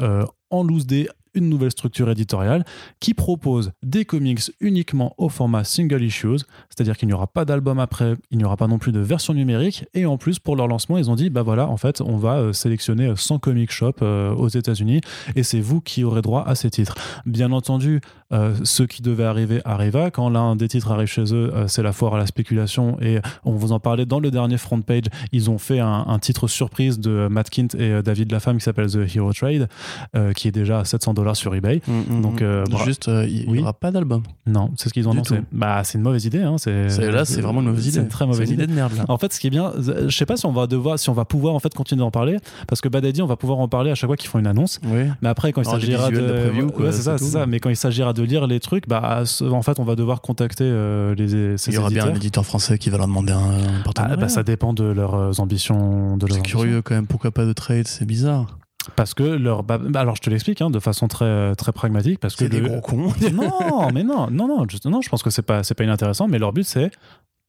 en 0.50 0.64
loose 0.64 0.86
day 0.86 1.08
une 1.34 1.50
nouvelle 1.50 1.72
structure 1.72 2.10
éditoriale 2.10 2.66
qui 3.00 3.14
propose 3.14 3.72
des 3.84 4.06
comics 4.06 4.52
uniquement 4.60 5.14
au 5.18 5.30
format 5.30 5.64
single 5.64 6.04
issues, 6.04 6.40
c'est-à-dire 6.70 6.98
qu'il 6.98 7.08
n'y 7.08 7.14
aura 7.14 7.28
pas 7.28 7.46
d'album 7.46 7.80
après, 7.80 8.16
il 8.32 8.38
n'y 8.38 8.44
aura 8.44 8.58
pas 8.58 8.68
non 8.68 8.78
plus 8.78 8.92
de 8.92 9.00
version 9.00 9.34
numérique, 9.34 9.86
et 9.94 10.06
en 10.06 10.18
plus 10.18 10.40
pour 10.40 10.56
leur 10.56 10.68
lancement 10.68 10.98
ils 10.98 11.10
ont 11.10 11.16
dit 11.16 11.30
bah 11.30 11.42
voilà 11.42 11.68
en 11.68 11.78
fait 11.78 12.02
on 12.02 12.18
va 12.18 12.38
euh, 12.38 12.54
sélectionner 12.54 13.08
euh, 13.08 13.16
100 13.16 13.40
comic 13.40 13.72
shops 13.72 14.02
euh, 14.02 14.34
aux 14.34 14.48
États-Unis 14.48 15.02
et 15.36 15.44
c'est 15.44 15.60
vous 15.60 15.82
qui 15.82 16.04
aurez 16.04 16.22
droit 16.22 16.44
à 16.46 16.56
ces 16.56 16.70
titres. 16.70 16.96
Bien 17.26 17.52
entendu, 17.52 18.02
euh, 18.34 18.56
ce 18.64 18.84
qui 18.84 19.02
devait 19.02 19.26
arriver 19.26 19.62
arriva. 19.64 20.10
Quand 20.10 20.30
l'un 20.30 20.56
des 20.56 20.68
titres 20.68 20.92
arrive 20.92 21.08
chez 21.08 21.34
eux, 21.34 21.52
euh, 21.54 21.68
c'est 21.68 21.84
la 21.84 21.94
foire 21.94 22.16
à 22.16 22.18
la 22.18 22.26
spéculation 22.26 22.98
et 23.00 23.20
on 23.46 23.52
vous 23.52 23.72
en 23.72 23.80
parlait 23.80 24.06
dans 24.06 24.20
le 24.20 24.32
dernier 24.32 24.58
front 24.58 24.82
page. 24.82 25.04
Ils 25.32 25.52
ont 25.52 25.60
fait 25.60 25.80
un, 25.80 26.18
titre 26.20 26.48
surprise 26.48 27.00
de 27.00 27.28
Matt 27.30 27.50
Kint 27.50 27.76
et 27.76 27.92
euh, 27.92 28.02
David 28.02 28.32
Lafemme 28.32 28.58
qui 28.58 28.64
s'appelle 28.64 28.90
The 28.90 29.16
Hero 29.16 29.34
Trade, 29.34 29.68
euh, 30.16 30.34
qui 30.34 30.48
est 30.48 30.52
déjà 30.52 30.80
à 30.80 30.86
700 30.86 31.14
dollars 31.14 31.23
sur 31.34 31.56
eBay. 31.56 31.82
Mm, 31.88 32.18
mm, 32.18 32.22
Donc, 32.22 32.42
mm. 32.42 32.44
euh, 32.46 32.64
juste, 32.86 33.08
euh, 33.08 33.26
il 33.28 33.46
n'y 33.48 33.54
Oui. 33.54 33.60
aura 33.62 33.74
pas 33.74 33.92
d'album. 33.92 34.24
Non, 34.46 34.72
c'est 34.76 34.90
ce 34.90 34.94
qu'ils 34.94 35.08
ont 35.08 35.12
annoncé. 35.12 35.40
Bah, 35.52 35.82
c'est 35.84 35.98
une 35.98 36.04
mauvaise 36.04 36.26
idée. 36.26 36.42
Hein. 36.42 36.56
C'est, 36.58 36.88
Là, 37.12 37.26
c'est 37.26 37.42
vraiment 37.42 37.62
une 37.62 37.68
mauvaise 37.68 37.88
idée. 37.88 37.96
C'est 37.96 38.02
une 38.02 38.10
très 38.10 38.26
mauvaise 38.26 38.50
idée. 38.50 38.64
idée 38.64 38.68
de 38.72 38.76
merde, 38.76 38.94
là. 38.98 39.06
En 39.08 39.18
fait, 39.18 39.32
ce 39.34 39.40
qui 39.40 39.48
est 39.48 39.50
bien, 39.50 39.72
je 39.80 40.10
sais 40.16 40.26
pas 40.26 40.36
si 40.38 40.46
on 40.46 40.52
va 40.52 40.68
devoir, 40.68 41.00
si 41.00 41.10
on 41.10 41.14
va 41.14 41.26
pouvoir 41.26 41.54
en 41.56 41.60
fait 41.60 41.74
continuer 41.74 42.00
d'en 42.00 42.12
parler, 42.12 42.38
parce 42.68 42.82
que 42.82 42.90
Bad 42.90 43.06
Idea, 43.06 43.24
on 43.24 43.28
va 43.28 43.36
pouvoir 43.38 43.60
en 43.60 43.68
parler 43.68 43.92
à 43.92 43.96
chaque 43.96 44.08
fois 44.10 44.18
qu'ils 44.18 44.30
font 44.30 44.40
une 44.40 44.48
annonce. 44.48 44.80
Oui. 44.86 45.04
Mais 45.22 45.30
après, 45.30 45.54
quand 45.54 45.62
il 45.62 45.70
s'agira 45.70 46.10
de, 46.12 46.16
de 46.20 46.22
preview, 46.50 46.68
quoi, 46.72 46.86
Ouais, 46.86 46.92
c'est 46.92 47.18
ça. 47.18 47.46
Mais 47.46 47.60
quand 47.60 47.70
il 47.70 47.76
s'agira 47.78 48.14
de 48.14 48.24
lire 48.24 48.48
les 48.48 48.60
trucs, 48.60 48.88
bah, 48.88 49.24
en 49.50 49.62
fait, 49.62 49.80
on 49.80 49.84
va 49.84 49.96
devoir 49.96 50.22
contacter 50.22 50.66
euh, 50.66 51.16
les 51.16 51.58
ces 51.58 51.72
Il 51.72 51.76
y 51.76 51.78
aura 51.78 51.90
bien 51.90 52.08
un 52.08 52.16
éditeur 52.16 52.46
français 52.46 52.78
qui 52.78 52.90
va 52.90 52.98
leur 52.98 53.08
demander 53.08 53.34
un, 53.34 53.52
Ah, 53.98 54.16
bah, 54.16 54.28
ça 54.30 54.44
dépend 54.44 54.74
de 54.74 54.84
leurs 54.84 55.40
ambitions. 55.40 56.18
De 56.18 56.28
leurs 56.28 56.36
c'est 56.38 56.42
curieux 56.42 56.82
quand 56.82 56.96
même, 56.96 57.08
pourquoi 57.08 57.32
pas 57.32 57.46
de 57.46 57.54
trade, 57.54 57.88
c'est 57.88 58.06
bizarre. 58.06 58.58
Parce 58.96 59.14
que 59.14 59.24
leur. 59.24 59.64
bah, 59.64 59.80
alors, 59.96 60.16
je 60.16 60.22
te 60.22 60.30
l'explique 60.30 60.62
hein, 60.62 60.70
de 60.70 60.80
façon 60.80 61.08
très, 61.08 61.56
très 61.56 61.72
pragmatique. 61.72 62.20
Parce 62.20 62.36
que 62.36 62.46
des 62.46 62.62
gros 62.62 62.82
cons. 62.82 63.14
non, 63.34 63.92
mais 63.94 64.04
non, 64.04 64.30
non, 64.30 64.48
non, 64.48 64.66
juste, 64.68 64.86
non, 64.86 65.02
je 65.02 65.10
pense 65.10 65.24
que 65.24 65.30
c'est 65.30 65.42
pas, 65.42 65.62
pas 65.62 65.84
inintéressant, 65.84 66.28
mais 66.28 66.40
leur 66.40 66.54
but 66.54 66.66
c'est 66.66 66.92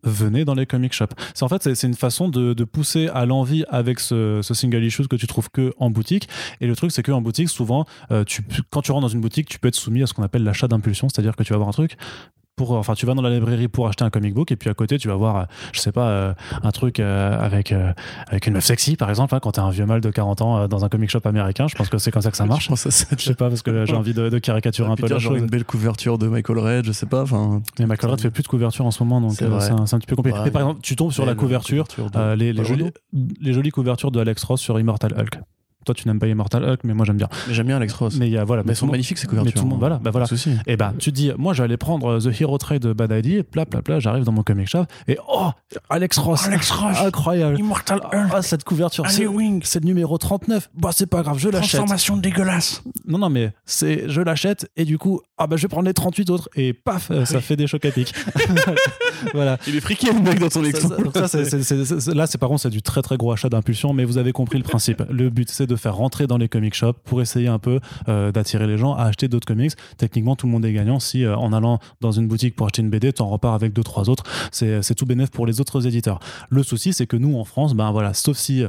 venez 0.04 0.44
dans 0.44 0.54
les 0.54 0.66
comic 0.66 0.92
shops. 0.92 1.14
C'est 1.34 1.44
en 1.44 1.48
fait 1.48 1.62
c'est, 1.62 1.74
c'est 1.74 1.86
une 1.86 1.94
façon 1.94 2.28
de, 2.28 2.52
de 2.52 2.64
pousser 2.64 3.08
à 3.08 3.26
l'envie 3.26 3.64
avec 3.68 4.00
ce, 4.00 4.40
ce 4.42 4.54
single 4.54 4.84
issue 4.84 5.08
que 5.08 5.16
tu 5.16 5.26
trouves 5.26 5.50
que 5.50 5.72
en 5.78 5.90
boutique. 5.90 6.28
Et 6.60 6.66
le 6.66 6.76
truc 6.76 6.92
c'est 6.92 7.02
que 7.02 7.12
en 7.12 7.22
boutique 7.22 7.48
souvent, 7.48 7.86
euh, 8.10 8.24
tu, 8.24 8.44
quand 8.70 8.82
tu 8.82 8.92
rentres 8.92 9.02
dans 9.02 9.08
une 9.08 9.20
boutique, 9.20 9.48
tu 9.48 9.58
peux 9.58 9.68
être 9.68 9.74
soumis 9.74 10.02
à 10.02 10.06
ce 10.06 10.14
qu'on 10.14 10.22
appelle 10.22 10.44
l'achat 10.44 10.68
d'impulsion, 10.68 11.08
c'est-à-dire 11.08 11.36
que 11.36 11.42
tu 11.42 11.52
vas 11.52 11.56
avoir 11.56 11.68
un 11.68 11.72
truc. 11.72 11.96
Pour, 12.56 12.72
enfin, 12.72 12.94
tu 12.94 13.04
vas 13.06 13.14
dans 13.14 13.22
la 13.22 13.30
librairie 13.30 13.68
pour 13.68 13.88
acheter 13.88 14.04
un 14.04 14.10
comic 14.10 14.32
book 14.34 14.52
et 14.52 14.56
puis 14.56 14.70
à 14.70 14.74
côté, 14.74 14.96
tu 14.98 15.08
vas 15.08 15.16
voir, 15.16 15.36
euh, 15.36 15.42
je 15.72 15.80
sais 15.80 15.90
pas, 15.92 16.08
euh, 16.08 16.34
un 16.62 16.70
truc 16.70 17.00
euh, 17.00 17.36
avec, 17.38 17.72
euh, 17.72 17.92
avec 18.28 18.46
une 18.46 18.52
meuf 18.54 18.64
sexy, 18.64 18.96
par 18.96 19.10
exemple, 19.10 19.34
hein, 19.34 19.40
quand 19.42 19.52
t'es 19.52 19.60
un 19.60 19.70
vieux 19.70 19.86
mâle 19.86 20.00
de 20.00 20.10
40 20.10 20.40
ans 20.42 20.58
euh, 20.58 20.68
dans 20.68 20.84
un 20.84 20.88
comic 20.88 21.10
shop 21.10 21.20
américain. 21.24 21.66
Je 21.68 21.74
pense 21.74 21.88
que 21.88 21.98
c'est 21.98 22.10
comme 22.12 22.22
ça 22.22 22.30
que 22.30 22.36
ça 22.36 22.46
marche. 22.46 22.64
Je 22.64 22.68
pense 22.68 22.86
à 22.86 22.90
ça. 22.90 23.06
Je 23.18 23.24
sais 23.24 23.34
pas, 23.34 23.48
parce 23.48 23.62
que 23.62 23.84
j'ai 23.86 23.94
envie 23.96 24.14
de, 24.14 24.28
de 24.28 24.38
caricaturer 24.38 24.88
un 24.90 24.94
peu 24.96 25.08
la 25.08 25.18
chose. 25.18 25.38
une 25.38 25.46
belle 25.46 25.64
couverture 25.64 26.16
de 26.18 26.28
Michael 26.28 26.58
Red, 26.58 26.84
je 26.86 26.92
sais 26.92 27.06
pas. 27.06 27.22
Enfin, 27.22 27.60
Mais 27.80 27.86
Michael 27.86 28.12
Red 28.12 28.20
fait 28.20 28.30
plus 28.30 28.42
de 28.44 28.48
couverture 28.48 28.86
en 28.86 28.90
ce 28.92 29.02
moment, 29.02 29.20
donc 29.20 29.32
C'est 29.32 29.44
euh, 29.46 29.58
un, 29.58 29.84
petit 29.98 30.06
peu 30.06 30.14
compliqué. 30.16 30.38
Ouais, 30.38 30.44
Mais 30.44 30.50
par 30.52 30.62
mais- 30.62 30.68
exemple, 30.68 30.80
tu 30.82 30.94
tombes 30.96 31.12
sur 31.12 31.26
la 31.26 31.34
couverture, 31.34 31.86
de- 31.98 32.02
euh, 32.18 32.36
les, 32.36 32.52
les, 32.52 32.62
Pas 32.62 32.68
jolies, 32.68 32.90
les 33.40 33.52
jolies 33.52 33.70
couvertures 33.70 34.10
de 34.12 34.20
Alex 34.20 34.44
Ross 34.44 34.60
sur 34.60 34.78
Immortal 34.78 35.12
Hulk. 35.18 35.40
Toi, 35.84 35.94
tu 35.94 36.06
n'aimes 36.08 36.18
pas 36.18 36.26
Immortal 36.26 36.64
Hulk, 36.64 36.80
mais 36.84 36.94
moi 36.94 37.04
j'aime 37.06 37.16
bien. 37.16 37.28
Mais 37.48 37.54
j'aime 37.54 37.66
bien 37.66 37.76
Alex 37.76 37.92
Ross. 37.94 38.16
Mais 38.18 38.26
il 38.28 38.32
y 38.32 38.38
a 38.38 38.44
voilà, 38.44 38.62
Mais 38.62 38.68
mais 38.70 38.74
sont 38.74 38.86
magnifiques 38.86 39.18
ces 39.18 39.26
mais 39.26 39.30
couvertures. 39.30 39.54
tout 39.60 39.62
le 39.64 39.70
monde, 39.70 39.78
voilà, 39.78 39.98
bah 40.02 40.10
voilà. 40.10 40.26
Pas 40.26 40.34
de 40.34 40.38
souci. 40.38 40.56
Et 40.66 40.76
ben, 40.76 40.94
tu 40.98 41.10
te 41.10 41.16
dis, 41.16 41.30
moi 41.36 41.52
j'allais 41.54 41.76
prendre 41.76 42.06
euh, 42.06 42.18
The 42.20 42.40
Hero 42.40 42.56
Trade 42.58 42.82
de 42.82 42.92
Bad 42.92 43.10
ID, 43.12 43.26
et 43.38 43.42
pla 43.42 43.66
pla 43.66 43.82
pla, 43.82 44.00
j'arrive 44.00 44.24
dans 44.24 44.32
mon 44.32 44.42
comic 44.42 44.68
shop, 44.68 44.84
et 45.08 45.18
oh, 45.28 45.50
Alex 45.90 46.18
Ross, 46.18 46.46
Alex 46.46 46.70
Ross. 46.70 46.98
incroyable. 47.00 47.58
Immortal 47.58 48.00
Ah, 48.12 48.42
cette 48.42 48.64
couverture, 48.64 49.04
c'est 49.08 49.24
le 49.24 49.86
numéro 49.86 50.18
39. 50.18 50.70
Bah, 50.76 50.90
c'est 50.92 51.06
pas 51.06 51.22
grave, 51.22 51.38
je 51.38 51.48
l'achète. 51.48 51.80
dégueulasse. 52.20 52.82
Non, 53.06 53.18
non, 53.18 53.28
mais 53.30 53.52
c'est, 53.64 54.08
je 54.08 54.20
l'achète, 54.20 54.70
et 54.76 54.84
du 54.84 54.98
coup, 54.98 55.20
ah 55.38 55.46
bah, 55.46 55.56
je 55.56 55.62
vais 55.62 55.68
prendre 55.68 55.86
les 55.86 55.94
38 55.94 56.30
autres, 56.30 56.48
et 56.56 56.72
paf, 56.72 57.10
euh, 57.10 57.24
ça 57.24 57.40
fait 57.40 57.56
des 57.56 57.66
chocs 57.66 57.84
à 57.84 57.90
pic. 57.90 58.14
voilà. 59.34 59.58
Il 59.66 59.76
est 59.76 59.80
friqué 59.80 60.12
le 60.12 60.20
mec 60.20 60.38
dans 60.38 60.48
ton 60.48 60.62
Ça, 60.62 60.68
exemple. 60.68 61.10
ça- 61.14 61.28
ça, 61.28 61.44
c'est- 61.44 62.14
là, 62.14 62.26
c'est 62.26 62.38
par 62.38 62.48
contre, 62.48 62.62
c'est 62.62 62.70
du 62.70 62.82
très 62.82 63.02
très 63.02 63.16
gros 63.16 63.32
achat 63.32 63.48
d'impulsion, 63.48 63.92
mais 63.92 64.04
vous 64.04 64.18
avez 64.18 64.32
compris 64.32 64.58
le 64.58 64.64
principe. 64.64 65.02
Le 65.10 65.30
but, 65.30 65.50
c'est 65.50 65.66
de 65.66 65.73
faire 65.76 65.96
rentrer 65.96 66.26
dans 66.26 66.36
les 66.36 66.48
comic 66.48 66.74
shops 66.74 66.98
pour 67.04 67.20
essayer 67.20 67.48
un 67.48 67.58
peu 67.58 67.80
euh, 68.08 68.32
d'attirer 68.32 68.66
les 68.66 68.78
gens 68.78 68.94
à 68.94 69.04
acheter 69.04 69.28
d'autres 69.28 69.46
comics. 69.46 69.72
Techniquement, 69.96 70.36
tout 70.36 70.46
le 70.46 70.52
monde 70.52 70.64
est 70.64 70.72
gagnant 70.72 71.00
si 71.00 71.24
euh, 71.24 71.36
en 71.36 71.52
allant 71.52 71.78
dans 72.00 72.12
une 72.12 72.28
boutique 72.28 72.56
pour 72.56 72.66
acheter 72.66 72.82
une 72.82 72.90
BD, 72.90 73.12
tu 73.12 73.22
en 73.22 73.28
repars 73.28 73.54
avec 73.54 73.72
deux 73.72 73.82
trois 73.82 74.08
autres. 74.08 74.24
C'est 74.50 74.94
tout 74.94 75.06
bénéf 75.06 75.30
pour 75.30 75.46
les 75.46 75.60
autres 75.60 75.86
éditeurs. 75.86 76.20
Le 76.48 76.62
souci, 76.62 76.92
c'est 76.92 77.06
que 77.06 77.16
nous, 77.16 77.36
en 77.36 77.44
France, 77.44 77.74
ben 77.74 77.90
voilà, 77.92 78.14
sauf 78.14 78.36
si 78.36 78.64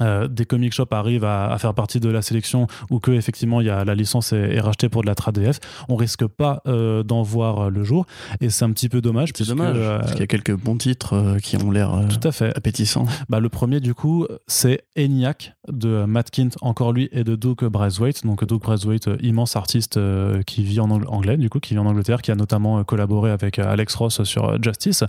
euh, 0.00 0.28
des 0.28 0.44
comic 0.44 0.72
shops 0.72 0.92
arrivent 0.92 1.24
à, 1.24 1.50
à 1.52 1.58
faire 1.58 1.74
partie 1.74 2.00
de 2.00 2.08
la 2.08 2.22
sélection 2.22 2.66
ou 2.90 3.00
que 3.00 3.10
effectivement 3.10 3.60
il 3.60 3.66
y 3.66 3.70
a 3.70 3.84
la 3.84 3.94
licence 3.94 4.32
est, 4.32 4.54
est 4.56 4.60
rachetée 4.60 4.88
pour 4.88 5.02
de 5.02 5.06
la 5.06 5.14
trad 5.14 5.34
DF, 5.38 5.58
on 5.88 5.96
risque 5.96 6.26
pas 6.26 6.62
euh, 6.66 7.02
d'en 7.02 7.22
voir 7.22 7.58
euh, 7.66 7.70
le 7.70 7.84
jour 7.84 8.06
et 8.40 8.50
c'est 8.50 8.64
un 8.64 8.70
petit 8.72 8.88
peu 8.88 9.00
dommage. 9.00 9.30
C'est 9.34 9.46
dommage. 9.48 9.76
euh, 9.78 9.98
Parce 9.98 10.12
qu'il 10.12 10.20
y 10.20 10.24
a 10.24 10.26
quelques 10.26 10.54
bons 10.56 10.76
titres 10.76 11.36
qui 11.42 11.56
ont 11.56 11.70
l'air 11.70 11.90
tout 12.08 12.26
à 12.26 12.32
fait. 12.32 12.56
appétissants. 12.56 13.06
Bah, 13.28 13.40
le 13.40 13.48
premier, 13.48 13.80
du 13.80 13.94
coup, 13.94 14.26
c'est 14.46 14.82
ENIAC 14.96 15.52
de 15.70 16.04
Matt 16.04 16.30
Kint, 16.30 16.50
encore 16.60 16.92
lui, 16.92 17.08
et 17.12 17.24
de 17.24 17.36
Doug 17.36 17.64
Braithwaite. 17.64 18.24
Donc, 18.24 18.44
Doug 18.44 18.60
Braithwaite, 18.60 19.08
immense 19.20 19.56
artiste 19.56 19.98
qui 20.46 20.62
vit 20.62 20.80
en 20.80 20.90
Ang- 20.90 21.06
anglais, 21.08 21.36
du 21.36 21.48
coup, 21.50 21.60
qui 21.60 21.74
vit 21.74 21.78
en 21.80 21.86
Angleterre, 21.86 22.22
qui 22.22 22.30
a 22.30 22.34
notamment 22.34 22.82
collaboré 22.84 23.30
avec 23.30 23.58
Alex 23.58 23.94
Ross 23.94 24.22
sur 24.24 24.62
Justice, 24.62 25.04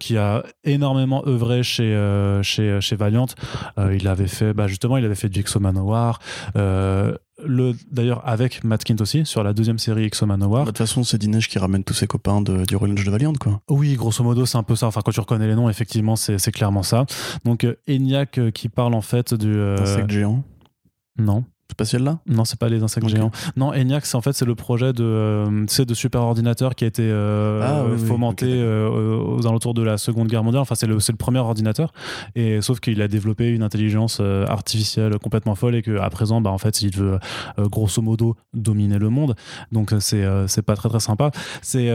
qui 0.00 0.16
a 0.16 0.42
énormément 0.64 1.22
œuvré 1.26 1.62
chez, 1.62 1.94
chez, 2.42 2.80
chez 2.80 2.96
Valiant. 2.96 3.26
Euh, 3.78 3.92
il 4.08 4.10
avait 4.10 4.26
fait, 4.26 4.54
bah, 4.54 4.66
justement, 4.66 4.96
il 4.96 5.04
avait 5.04 5.14
fait 5.14 5.28
du 5.28 5.40
Exo 5.40 5.60
Manowar. 5.60 6.18
Euh, 6.56 7.14
le, 7.44 7.72
d'ailleurs, 7.92 8.26
avec 8.26 8.64
Matt 8.64 8.82
Kint 8.84 8.96
aussi, 9.00 9.24
sur 9.26 9.42
la 9.44 9.52
deuxième 9.52 9.78
série 9.78 10.04
Exo 10.04 10.24
Bah, 10.26 10.36
Manowar. 10.36 10.62
De 10.64 10.70
toute 10.70 10.78
façon, 10.78 11.04
c'est 11.04 11.18
Dinesh 11.18 11.48
qui 11.48 11.58
ramène 11.58 11.84
tous 11.84 11.94
ses 11.94 12.06
copains 12.06 12.40
de, 12.40 12.64
du 12.64 12.74
Royal 12.74 12.96
de 12.96 13.10
Valiant, 13.10 13.32
quoi. 13.34 13.60
Oui, 13.68 13.94
grosso 13.94 14.24
modo, 14.24 14.46
c'est 14.46 14.56
un 14.58 14.62
peu 14.62 14.74
ça. 14.76 14.86
Enfin, 14.86 15.02
quand 15.04 15.12
tu 15.12 15.20
reconnais 15.20 15.46
les 15.46 15.54
noms, 15.54 15.68
effectivement, 15.68 16.16
c'est, 16.16 16.38
clairement 16.50 16.82
ça. 16.82 17.04
Donc, 17.44 17.64
euh, 17.64 17.76
ENIAC 17.88 18.38
euh, 18.38 18.50
qui 18.50 18.68
parle 18.68 18.94
en 18.94 19.02
fait 19.02 19.34
du. 19.34 19.52
euh, 19.54 19.76
Insecte 19.78 20.10
géant. 20.10 20.42
Non. 21.18 21.44
C'est 21.70 21.76
pas 21.76 21.84
celle-là 21.84 22.20
Non, 22.26 22.46
c'est 22.46 22.58
pas 22.58 22.70
les 22.70 22.82
insectes 22.82 23.08
géants. 23.08 23.30
Non, 23.56 23.72
ENIAC, 23.74 24.06
c'est 24.06 24.16
en 24.16 24.22
fait 24.22 24.32
c'est 24.32 24.46
le 24.46 24.54
projet 24.54 24.94
de, 24.94 25.04
euh, 25.04 25.66
de 25.66 26.16
ordinateur 26.16 26.74
qui 26.74 26.84
a 26.84 26.86
été 26.86 27.02
euh, 27.02 27.60
Ah, 27.62 27.84
oui, 27.84 27.98
oui, 28.00 28.06
fomenté 28.06 28.46
euh, 28.48 28.88
aux 28.88 29.46
alentours 29.46 29.74
de 29.74 29.82
la 29.82 29.98
Seconde 29.98 30.28
Guerre 30.28 30.44
mondiale. 30.44 30.62
Enfin, 30.62 30.74
c'est 30.74 30.86
le, 30.86 30.98
c'est 30.98 31.12
le 31.12 31.18
premier 31.18 31.40
ordinateur. 31.40 31.92
Et 32.34 32.62
sauf 32.62 32.80
qu'il 32.80 33.02
a 33.02 33.08
développé 33.08 33.48
une 33.48 33.62
intelligence 33.62 34.18
euh, 34.20 34.46
artificielle 34.46 35.18
complètement 35.18 35.54
folle 35.54 35.74
et 35.74 35.82
qu'à 35.82 36.08
présent, 36.08 36.40
bah 36.40 36.50
en 36.50 36.58
fait, 36.58 36.80
il 36.80 36.96
veut 36.96 37.18
grosso 37.58 38.00
modo 38.00 38.34
dominer 38.54 38.98
le 38.98 39.10
monde. 39.10 39.34
Donc 39.70 39.94
c'est 40.00 40.24
c'est 40.46 40.62
pas 40.62 40.74
très 40.74 40.88
très 40.88 41.00
sympa. 41.00 41.30
C'est 41.60 41.90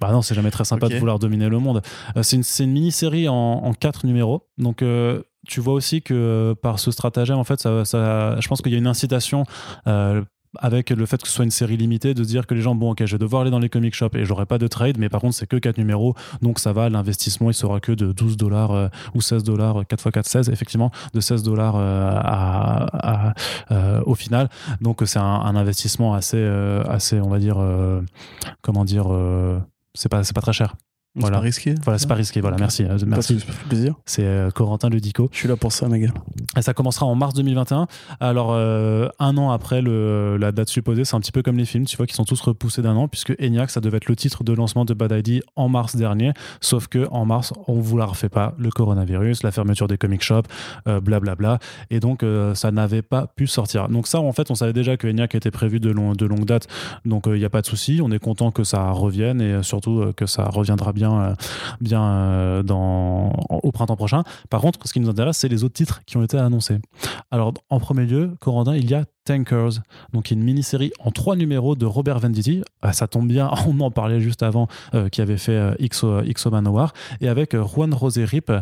bah 0.00 0.10
non, 0.10 0.22
c'est 0.22 0.34
jamais 0.34 0.50
très 0.50 0.64
sympa 0.64 0.88
de 0.88 0.96
vouloir 0.96 1.18
dominer 1.18 1.48
le 1.48 1.58
monde. 1.58 1.82
C'est 2.22 2.36
une, 2.36 2.42
c'est 2.42 2.64
une 2.64 2.72
mini-série 2.72 3.28
en, 3.28 3.34
en 3.34 3.72
quatre 3.74 4.06
numéros. 4.06 4.48
Donc, 4.58 4.82
euh, 4.82 5.22
tu 5.46 5.60
vois 5.60 5.74
aussi 5.74 6.02
que 6.02 6.14
euh, 6.14 6.54
par 6.54 6.78
ce 6.78 6.90
stratagème, 6.90 7.36
en 7.38 7.44
fait, 7.44 7.60
ça, 7.60 7.84
ça- 7.84 8.40
je 8.40 8.48
pense 8.48 8.60
qu'il 8.62 8.72
y 8.72 8.76
a 8.76 8.78
une 8.78 8.86
incitation. 8.86 9.44
euh, 9.86 10.22
avec 10.60 10.90
le 10.90 11.04
fait 11.04 11.20
que 11.20 11.26
ce 11.26 11.34
soit 11.34 11.44
une 11.44 11.50
série 11.50 11.76
limitée, 11.76 12.14
de 12.14 12.22
dire 12.22 12.46
que 12.46 12.54
les 12.54 12.60
gens, 12.60 12.76
bon, 12.76 12.92
ok, 12.92 13.04
je 13.06 13.10
vais 13.16 13.18
devoir 13.18 13.42
aller 13.42 13.50
dans 13.50 13.58
les 13.58 13.68
comic 13.68 13.92
shops 13.92 14.14
et 14.14 14.24
j'aurai 14.24 14.46
pas 14.46 14.56
de 14.56 14.68
trade, 14.68 14.98
mais 14.98 15.08
par 15.08 15.20
contre, 15.20 15.34
c'est 15.34 15.48
que 15.48 15.56
4 15.56 15.78
numéros, 15.78 16.14
donc 16.42 16.60
ça 16.60 16.72
va, 16.72 16.88
l'investissement, 16.88 17.50
il 17.50 17.54
sera 17.54 17.80
que 17.80 17.90
de 17.90 18.12
12 18.12 18.36
dollars 18.36 18.70
euh, 18.70 18.86
ou 19.16 19.20
16 19.20 19.42
dollars, 19.42 19.84
4 19.88 20.06
x 20.06 20.12
4, 20.12 20.26
16, 20.28 20.50
effectivement, 20.50 20.92
de 21.12 21.18
16 21.18 21.42
dollars 21.42 21.74
euh, 21.76 23.30
euh, 23.72 24.00
au 24.06 24.14
final. 24.14 24.48
Donc, 24.80 25.02
c'est 25.06 25.18
un, 25.18 25.24
un 25.24 25.56
investissement 25.56 26.14
assez, 26.14 26.40
assez, 26.88 27.20
on 27.20 27.30
va 27.30 27.40
dire, 27.40 27.56
comment 28.62 28.84
dire, 28.84 29.06
c'est 29.94 30.08
pas, 30.08 30.22
pas 30.22 30.40
très 30.40 30.52
cher. 30.52 30.76
C'est 31.16 31.20
Voilà. 31.20 31.36
pas 31.36 31.42
risqué 31.44 31.74
Voilà, 31.84 31.98
c'est 31.98 32.08
pas 32.08 32.14
risqué. 32.16 32.40
Voilà, 32.40 32.56
merci. 32.58 32.82
euh, 32.82 32.98
Merci. 33.06 33.38
Ça 33.38 33.46
fait 33.52 33.68
plaisir? 33.68 33.94
C'est 34.04 34.24
euh, 34.24 34.50
Corentin 34.50 34.88
Ludico. 34.88 35.28
Je 35.32 35.38
suis 35.38 35.48
là 35.48 35.54
pour 35.54 35.70
ça, 35.70 35.88
mes 35.88 36.00
gars. 36.00 36.12
Et 36.56 36.62
ça 36.62 36.74
commencera 36.74 37.06
en 37.06 37.14
mars 37.14 37.34
2021. 37.34 37.86
Alors, 38.18 38.48
euh, 38.52 39.08
un 39.20 39.36
an 39.36 39.50
après 39.52 39.80
le, 39.80 40.36
la 40.38 40.50
date 40.50 40.68
supposée, 40.68 41.04
c'est 41.04 41.14
un 41.14 41.20
petit 41.20 41.30
peu 41.30 41.42
comme 41.42 41.56
les 41.56 41.66
films, 41.66 41.84
tu 41.84 41.96
vois, 41.96 42.06
qui 42.08 42.14
sont 42.14 42.24
tous 42.24 42.40
repoussés 42.40 42.82
d'un 42.82 42.96
an, 42.96 43.06
puisque 43.06 43.32
ENIAC, 43.40 43.70
ça 43.70 43.80
devait 43.80 43.98
être 43.98 44.08
le 44.08 44.16
titre 44.16 44.42
de 44.42 44.52
lancement 44.52 44.84
de 44.84 44.92
Bad 44.92 45.12
ID 45.12 45.44
en 45.54 45.68
mars 45.68 45.94
dernier. 45.94 46.32
Sauf 46.60 46.88
que 46.88 47.06
en 47.12 47.24
mars, 47.24 47.52
on 47.68 47.74
vous 47.80 47.96
la 47.96 48.06
refait 48.06 48.28
pas. 48.28 48.54
Le 48.58 48.70
coronavirus, 48.70 49.44
la 49.44 49.52
fermeture 49.52 49.86
des 49.86 49.98
comic 49.98 50.20
shops, 50.20 50.48
euh, 50.88 51.00
blablabla. 51.00 51.60
Et 51.90 52.00
donc, 52.00 52.24
ça 52.54 52.72
n'avait 52.72 53.02
pas 53.02 53.28
pu 53.28 53.46
sortir. 53.46 53.88
Donc, 53.88 54.08
ça, 54.08 54.18
en 54.20 54.32
fait, 54.32 54.50
on 54.50 54.56
savait 54.56 54.72
déjà 54.72 54.96
que 54.96 55.06
ENIAC 55.06 55.36
était 55.36 55.52
prévu 55.52 55.78
de, 55.78 55.90
long, 55.90 56.12
de 56.12 56.26
longue 56.26 56.44
date. 56.44 56.66
Donc, 57.04 57.24
il 57.26 57.34
n'y 57.34 57.44
a 57.44 57.50
pas 57.50 57.60
de 57.60 57.66
souci. 57.66 58.00
On 58.02 58.10
est 58.10 58.18
content 58.18 58.50
que 58.50 58.64
ça 58.64 58.90
revienne 58.90 59.40
et 59.40 59.62
surtout 59.62 60.12
que 60.16 60.26
ça 60.26 60.46
reviendra 60.46 60.92
bien, 60.92 61.03
euh, 61.12 61.34
bien 61.80 62.02
euh, 62.02 62.62
dans, 62.62 63.30
au 63.50 63.72
printemps 63.72 63.96
prochain. 63.96 64.22
Par 64.50 64.60
contre, 64.60 64.78
ce 64.84 64.92
qui 64.92 65.00
nous 65.00 65.08
intéresse, 65.08 65.38
c'est 65.38 65.48
les 65.48 65.64
autres 65.64 65.74
titres 65.74 66.00
qui 66.06 66.16
ont 66.16 66.22
été 66.22 66.38
annoncés. 66.38 66.78
Alors, 67.30 67.52
en 67.70 67.80
premier 67.80 68.06
lieu, 68.06 68.34
Corentin, 68.40 68.74
il 68.76 68.88
y 68.90 68.94
a 68.94 69.04
Tankers, 69.24 69.80
donc 70.12 70.30
une 70.30 70.42
mini-série 70.42 70.92
en 71.00 71.10
trois 71.10 71.34
numéros 71.34 71.74
de 71.76 71.86
Robert 71.86 72.18
Venditti. 72.18 72.62
Ah, 72.82 72.92
ça 72.92 73.06
tombe 73.06 73.26
bien, 73.26 73.50
on 73.66 73.80
en 73.80 73.90
parlait 73.90 74.20
juste 74.20 74.42
avant, 74.42 74.68
euh, 74.94 75.08
qui 75.08 75.22
avait 75.22 75.38
fait 75.38 75.52
euh, 75.52 75.74
XO, 75.88 76.20
XO 76.22 76.50
Manowar, 76.50 76.92
et 77.22 77.28
avec 77.28 77.54
euh, 77.54 77.64
Juan 77.64 77.92
Rosé 77.94 78.24
Rip 78.24 78.52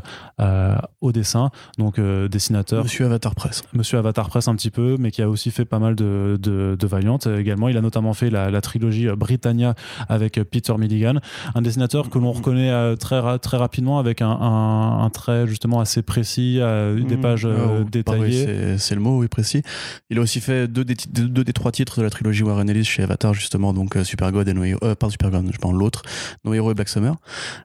euh, 0.40 0.76
au 1.00 1.10
dessin, 1.12 1.50
donc 1.78 1.98
euh, 1.98 2.28
dessinateur. 2.28 2.84
Monsieur 2.84 3.06
Avatar 3.06 3.34
Press. 3.34 3.64
Monsieur 3.72 3.98
Avatar 3.98 4.28
Press 4.28 4.46
un 4.46 4.54
petit 4.54 4.70
peu, 4.70 4.96
mais 5.00 5.10
qui 5.10 5.20
a 5.22 5.28
aussi 5.28 5.50
fait 5.50 5.64
pas 5.64 5.80
mal 5.80 5.96
de, 5.96 6.38
de, 6.40 6.76
de 6.78 6.86
Valiant 6.86 7.18
euh, 7.26 7.38
également. 7.40 7.68
Il 7.68 7.76
a 7.76 7.80
notamment 7.80 8.14
fait 8.14 8.30
la, 8.30 8.50
la 8.50 8.60
trilogie 8.60 9.08
euh, 9.08 9.16
Britannia 9.16 9.74
avec 10.08 10.38
euh, 10.38 10.44
Peter 10.44 10.74
Milligan, 10.78 11.14
un 11.56 11.62
dessinateur 11.62 12.08
que 12.08 12.18
l'on 12.18 12.30
reconnaît 12.32 12.70
euh, 12.70 12.94
très, 12.94 13.18
ra- 13.18 13.38
très 13.40 13.56
rapidement 13.56 13.98
avec 13.98 14.22
un, 14.22 14.30
un, 14.30 15.02
un 15.04 15.10
trait 15.10 15.46
justement 15.48 15.80
assez 15.80 16.02
précis, 16.02 16.58
euh, 16.60 17.00
des 17.02 17.16
Mmh. 17.16 17.20
pages 17.20 17.46
euh, 17.46 17.80
Ah, 17.82 17.84
détaillées. 17.90 18.46
c'est- 18.46 18.78
c'est 18.78 18.94
le 18.94 19.00
mot, 19.00 19.18
oui, 19.18 19.28
précis. 19.28 19.62
Il 20.08 20.18
a 20.18 20.22
aussi 20.22 20.40
fait 20.40 20.51
deux 20.66 20.84
des, 20.84 21.52
trois 21.52 21.72
titres 21.72 21.98
de 21.98 22.02
la 22.02 22.10
trilogie 22.10 22.42
Warren 22.42 22.68
Ellis 22.68 22.84
chez 22.84 23.02
Avatar, 23.02 23.34
justement, 23.34 23.72
donc 23.72 23.96
euh, 23.96 24.04
Super 24.04 24.32
God 24.32 24.48
et 24.48 24.54
No 24.54 24.64
Hero. 24.64 24.78
Euh, 24.82 24.94
pas 24.94 25.10
Super 25.10 25.30
God, 25.30 25.50
je 25.52 25.58
pense 25.58 25.72
l'autre, 25.72 26.02
No 26.44 26.54
Hero 26.54 26.70
et 26.70 26.74
Black 26.74 26.88
Summer. 26.88 27.16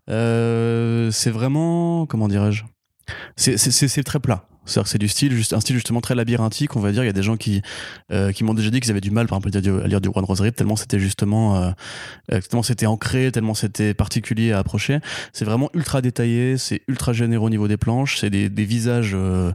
Euh, 0.09 1.11
c'est 1.11 1.31
vraiment, 1.31 2.05
comment 2.05 2.27
dirais-je? 2.27 2.63
C'est- 3.35 3.57
c'est 3.57 3.71
c'est- 3.71 3.87
c'est 3.87 4.03
très 4.03 4.19
plat. 4.19 4.45
Que 4.65 4.81
c'est 4.83 4.97
du 4.97 5.07
style, 5.07 5.31
juste, 5.31 5.53
un 5.53 5.61
style 5.61 5.77
justement 5.77 6.01
très 6.01 6.13
labyrinthique, 6.13 6.75
on 6.75 6.81
va 6.81 6.91
dire. 6.91 7.01
Il 7.01 7.05
y 7.05 7.09
a 7.09 7.13
des 7.13 7.23
gens 7.23 7.37
qui, 7.37 7.61
euh, 8.11 8.33
qui 8.33 8.43
m'ont 8.43 8.53
déjà 8.53 8.69
dit 8.69 8.81
qu'ils 8.81 8.91
avaient 8.91 8.99
du 8.99 9.11
mal, 9.11 9.25
par 9.25 9.37
exemple, 9.37 9.55
à 9.55 9.61
lire 9.61 9.73
du, 9.77 9.81
à 9.81 9.87
lire 9.87 10.01
du 10.01 10.09
One 10.13 10.25
Rosary, 10.25 10.51
tellement 10.51 10.75
c'était 10.75 10.99
justement, 10.99 11.55
euh, 11.55 11.71
tellement 12.49 12.63
c'était 12.63 12.85
ancré, 12.85 13.31
tellement 13.31 13.53
c'était 13.53 13.93
particulier 13.93 14.51
à 14.51 14.59
approcher. 14.59 14.99
C'est 15.31 15.45
vraiment 15.45 15.69
ultra 15.73 16.01
détaillé, 16.01 16.57
c'est 16.57 16.81
ultra 16.89 17.13
généreux 17.13 17.45
au 17.45 17.49
niveau 17.49 17.69
des 17.69 17.77
planches, 17.77 18.17
c'est 18.19 18.29
des, 18.29 18.49
des 18.49 18.65
visages 18.65 19.11
euh, 19.13 19.53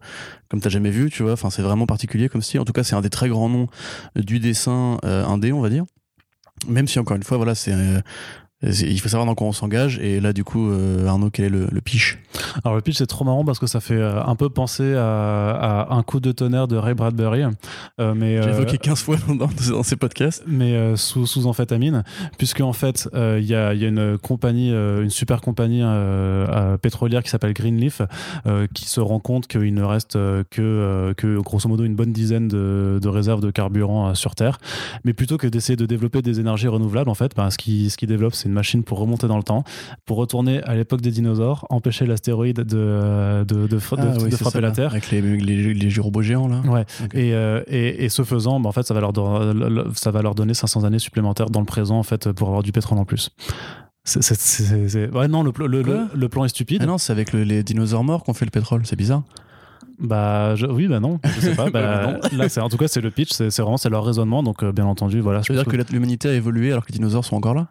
comme 0.49 0.63
t'as 0.63 0.71
jamais 0.71 0.91
vu, 0.91 1.11
tu 1.11 1.23
vois. 1.23 1.33
Enfin, 1.33 1.51
c'est 1.51 1.61
vraiment 1.63 1.85
particulier 1.85 2.31
comme 2.31 2.41
style. 2.41 2.61
En 2.61 2.65
tout 2.65 2.73
cas, 2.73 2.83
c'est 2.83 2.95
un 2.95 3.03
des 3.03 3.11
très 3.11 3.29
grands 3.29 3.51
noms 3.51 3.67
du 4.17 4.39
dessin 4.41 4.97
euh, 5.05 5.27
indé, 5.27 5.53
on 5.53 5.61
va 5.61 5.69
dire. 5.69 5.85
Même 6.69 6.89
si 6.89 6.99
encore 6.99 7.17
une 7.19 7.23
fois, 7.23 7.37
voilà, 7.37 7.55
c'est 7.55 7.73
euh, 7.75 8.01
Il 8.63 9.01
faut 9.01 9.09
savoir 9.09 9.27
dans 9.27 9.35
quoi 9.35 9.49
on 9.49 9.53
s'engage. 9.53 9.99
Et 9.99 10.21
là, 10.21 10.33
du 10.33 10.45
coup, 10.45 10.71
euh, 10.71 11.07
Arnaud, 11.07 11.31
quel 11.31 11.47
est 11.47 11.49
le, 11.49 11.67
le 11.71 11.81
pitch? 11.81 12.19
Alors, 12.65 12.77
le 12.77 12.81
pitch, 12.81 12.99
c'est 12.99 13.07
trop 13.07 13.25
marrant 13.25 13.45
parce 13.45 13.59
que 13.59 13.67
ça 13.67 13.81
fait 13.81 13.97
euh, 13.97 14.23
un 14.25 14.37
peu 14.37 14.51
penser 14.51 14.95
à, 14.95 15.81
à 15.91 15.95
un 15.95 16.03
coup 16.03 16.21
de 16.21 16.31
tonnerre 16.31 16.69
de 16.69 16.77
Ray 16.77 16.95
Bradbury. 16.95 17.43
Euh, 17.99 18.15
mais, 18.15 18.41
J'ai 18.41 18.51
évoqué 18.51 18.79
15 18.79 19.03
fois 19.03 19.17
dans, 19.29 19.49
dans 19.71 19.83
ces 19.83 19.97
podcasts. 19.97 20.45
mais 20.47 20.97
sous, 20.97 21.27
sous 21.27 21.47
amphétamine, 21.47 22.05
puisque 22.39 22.61
en 22.61 22.73
fait, 22.73 23.09
il 23.15 23.45
y, 23.45 23.55
a, 23.55 23.75
y 23.75 23.85
a 23.85 23.89
une 23.89 24.17
compagnie, 24.19 24.71
une 24.71 25.11
super 25.11 25.41
compagnie 25.41 25.83
pétrolière 26.83 27.23
qui 27.23 27.31
s'appelle 27.31 27.53
Greenleaf, 27.55 28.03
qui 28.75 28.87
se 28.87 29.01
rend 29.01 29.19
compte 29.19 29.49
qu'il 29.49 29.75
ne 29.75 29.83
reste 29.83 30.13
que, 30.13 31.13
que, 31.17 31.41
grosso 31.41 31.69
modo, 31.69 31.85
une 31.85 31.97
bonne 31.97 32.13
dizaine 32.13 32.49
de, 32.49 33.01
de 33.03 33.09
réserves 33.09 33.41
de 33.41 33.51
carburant 33.51 34.15
sur 34.15 34.35
Terre. 34.35 34.59
Mais 35.05 35.13
plutôt 35.13 35.37
que 35.37 35.47
d'essayer 35.47 35.77
de 35.77 35.87
développer 35.87 36.23
des 36.23 36.39
énergies 36.39 36.69
renouvelables, 36.69 37.11
en 37.11 37.15
fait, 37.15 37.35
ben, 37.37 37.51
ce 37.51 37.59
qu'ils 37.59 37.91
ce 37.91 37.97
qu'ils 37.97 38.09
développent, 38.09 38.35
c'est 38.35 38.52
une 38.53 38.57
machine 38.57 38.83
pour 38.85 38.99
remonter 38.99 39.27
dans 39.27 39.39
le 39.39 39.43
temps, 39.43 39.65
pour 40.05 40.19
retourner 40.19 40.63
à 40.65 40.75
l'époque 40.75 41.01
des 41.01 41.11
dinosaures, 41.11 41.67
empêcher 41.71 42.07
l'astéroïde 42.07 42.57
de, 42.57 42.65
de, 42.65 43.67
Ah 43.97 43.97
de 43.97 44.23
oui, 44.25 44.31
c'est 44.31 44.37
frapper 44.37 44.59
ça, 44.59 44.61
la 44.61 44.71
Terre. 44.71 44.91
Avec 44.93 45.11
les, 45.11 45.21
les, 45.23 45.75
les 45.75 45.91
géants, 45.91 46.47
là. 46.49 46.61
Ouais. 46.69 46.85
Ok. 47.03 47.15
Et, 47.15 47.35
euh, 47.35 47.63
et, 47.67 48.05
et 48.05 48.09
ce 48.09 48.23
faisant, 48.23 48.61
bah, 48.61 48.69
en 48.69 48.73
fait, 48.73 48.83
ça 48.85 48.95
va, 48.95 49.01
leur 49.01 49.13
ça 49.95 50.11
va 50.11 50.23
leur 50.23 50.35
donner 50.35 50.55
500 50.55 50.85
années 50.85 50.99
supplémentaires 50.99 51.51
dans 51.51 51.61
le 51.61 51.67
présent, 51.67 51.99
en 51.99 52.03
fait, 52.03 52.31
pour 52.33 52.49
avoir 52.49 52.63
du 52.63 52.73
pétrole 52.73 52.99
en 52.99 53.05
plus. 53.05 53.31
C'est- 54.05 55.11
Ouais, 55.15 55.29
non, 55.29 55.43
le, 55.43 55.53
le, 55.67 56.09
le, 56.15 56.29
plan 56.29 56.45
est 56.45 56.49
stupide. 56.49 56.81
Ah 56.83 56.87
non, 56.87 56.99
c'est 56.99 57.13
avec 57.13 57.33
le- 57.33 57.45
les 57.45 57.63
dinosaures 57.63 58.05
morts 58.05 58.25
qu'on 58.25 58.35
fait 58.35 58.45
le 58.45 58.51
pétrole. 58.51 58.83
C'est 58.85 58.97
bizarre. 58.97 59.23
Bah, 60.01 60.57
je- 60.57 60.67
oui, 60.67 60.89
bah 60.89 60.99
non, 60.99 61.21
je 61.37 61.41
sais 61.41 61.55
pas. 61.55 61.71
Bah, 61.71 62.19
là, 62.33 62.47
en 62.65 62.69
tout 62.69 62.77
cas, 62.77 62.89
c'est 62.89 63.01
le 63.01 63.11
pitch, 63.11 63.31
c'est 63.33 63.57
vraiment 63.61 63.77
c'est 63.77 63.91
leur 63.91 64.05
raisonnement. 64.05 64.43
Donc, 64.43 64.65
euh, 64.65 64.73
bien 64.73 64.87
entendu, 64.87 65.21
voilà. 65.21 65.43
Je 65.43 65.53
veux 65.53 65.59
dire 65.63 65.71
que 65.71 65.93
l'humanité 65.93 66.29
a 66.29 66.33
évolué 66.35 66.73
alors 66.73 66.85
que 66.85 66.91
les 66.91 66.99
dinosaures 66.99 67.25
sont 67.25 67.37
encore 67.37 67.55
là? 67.55 67.69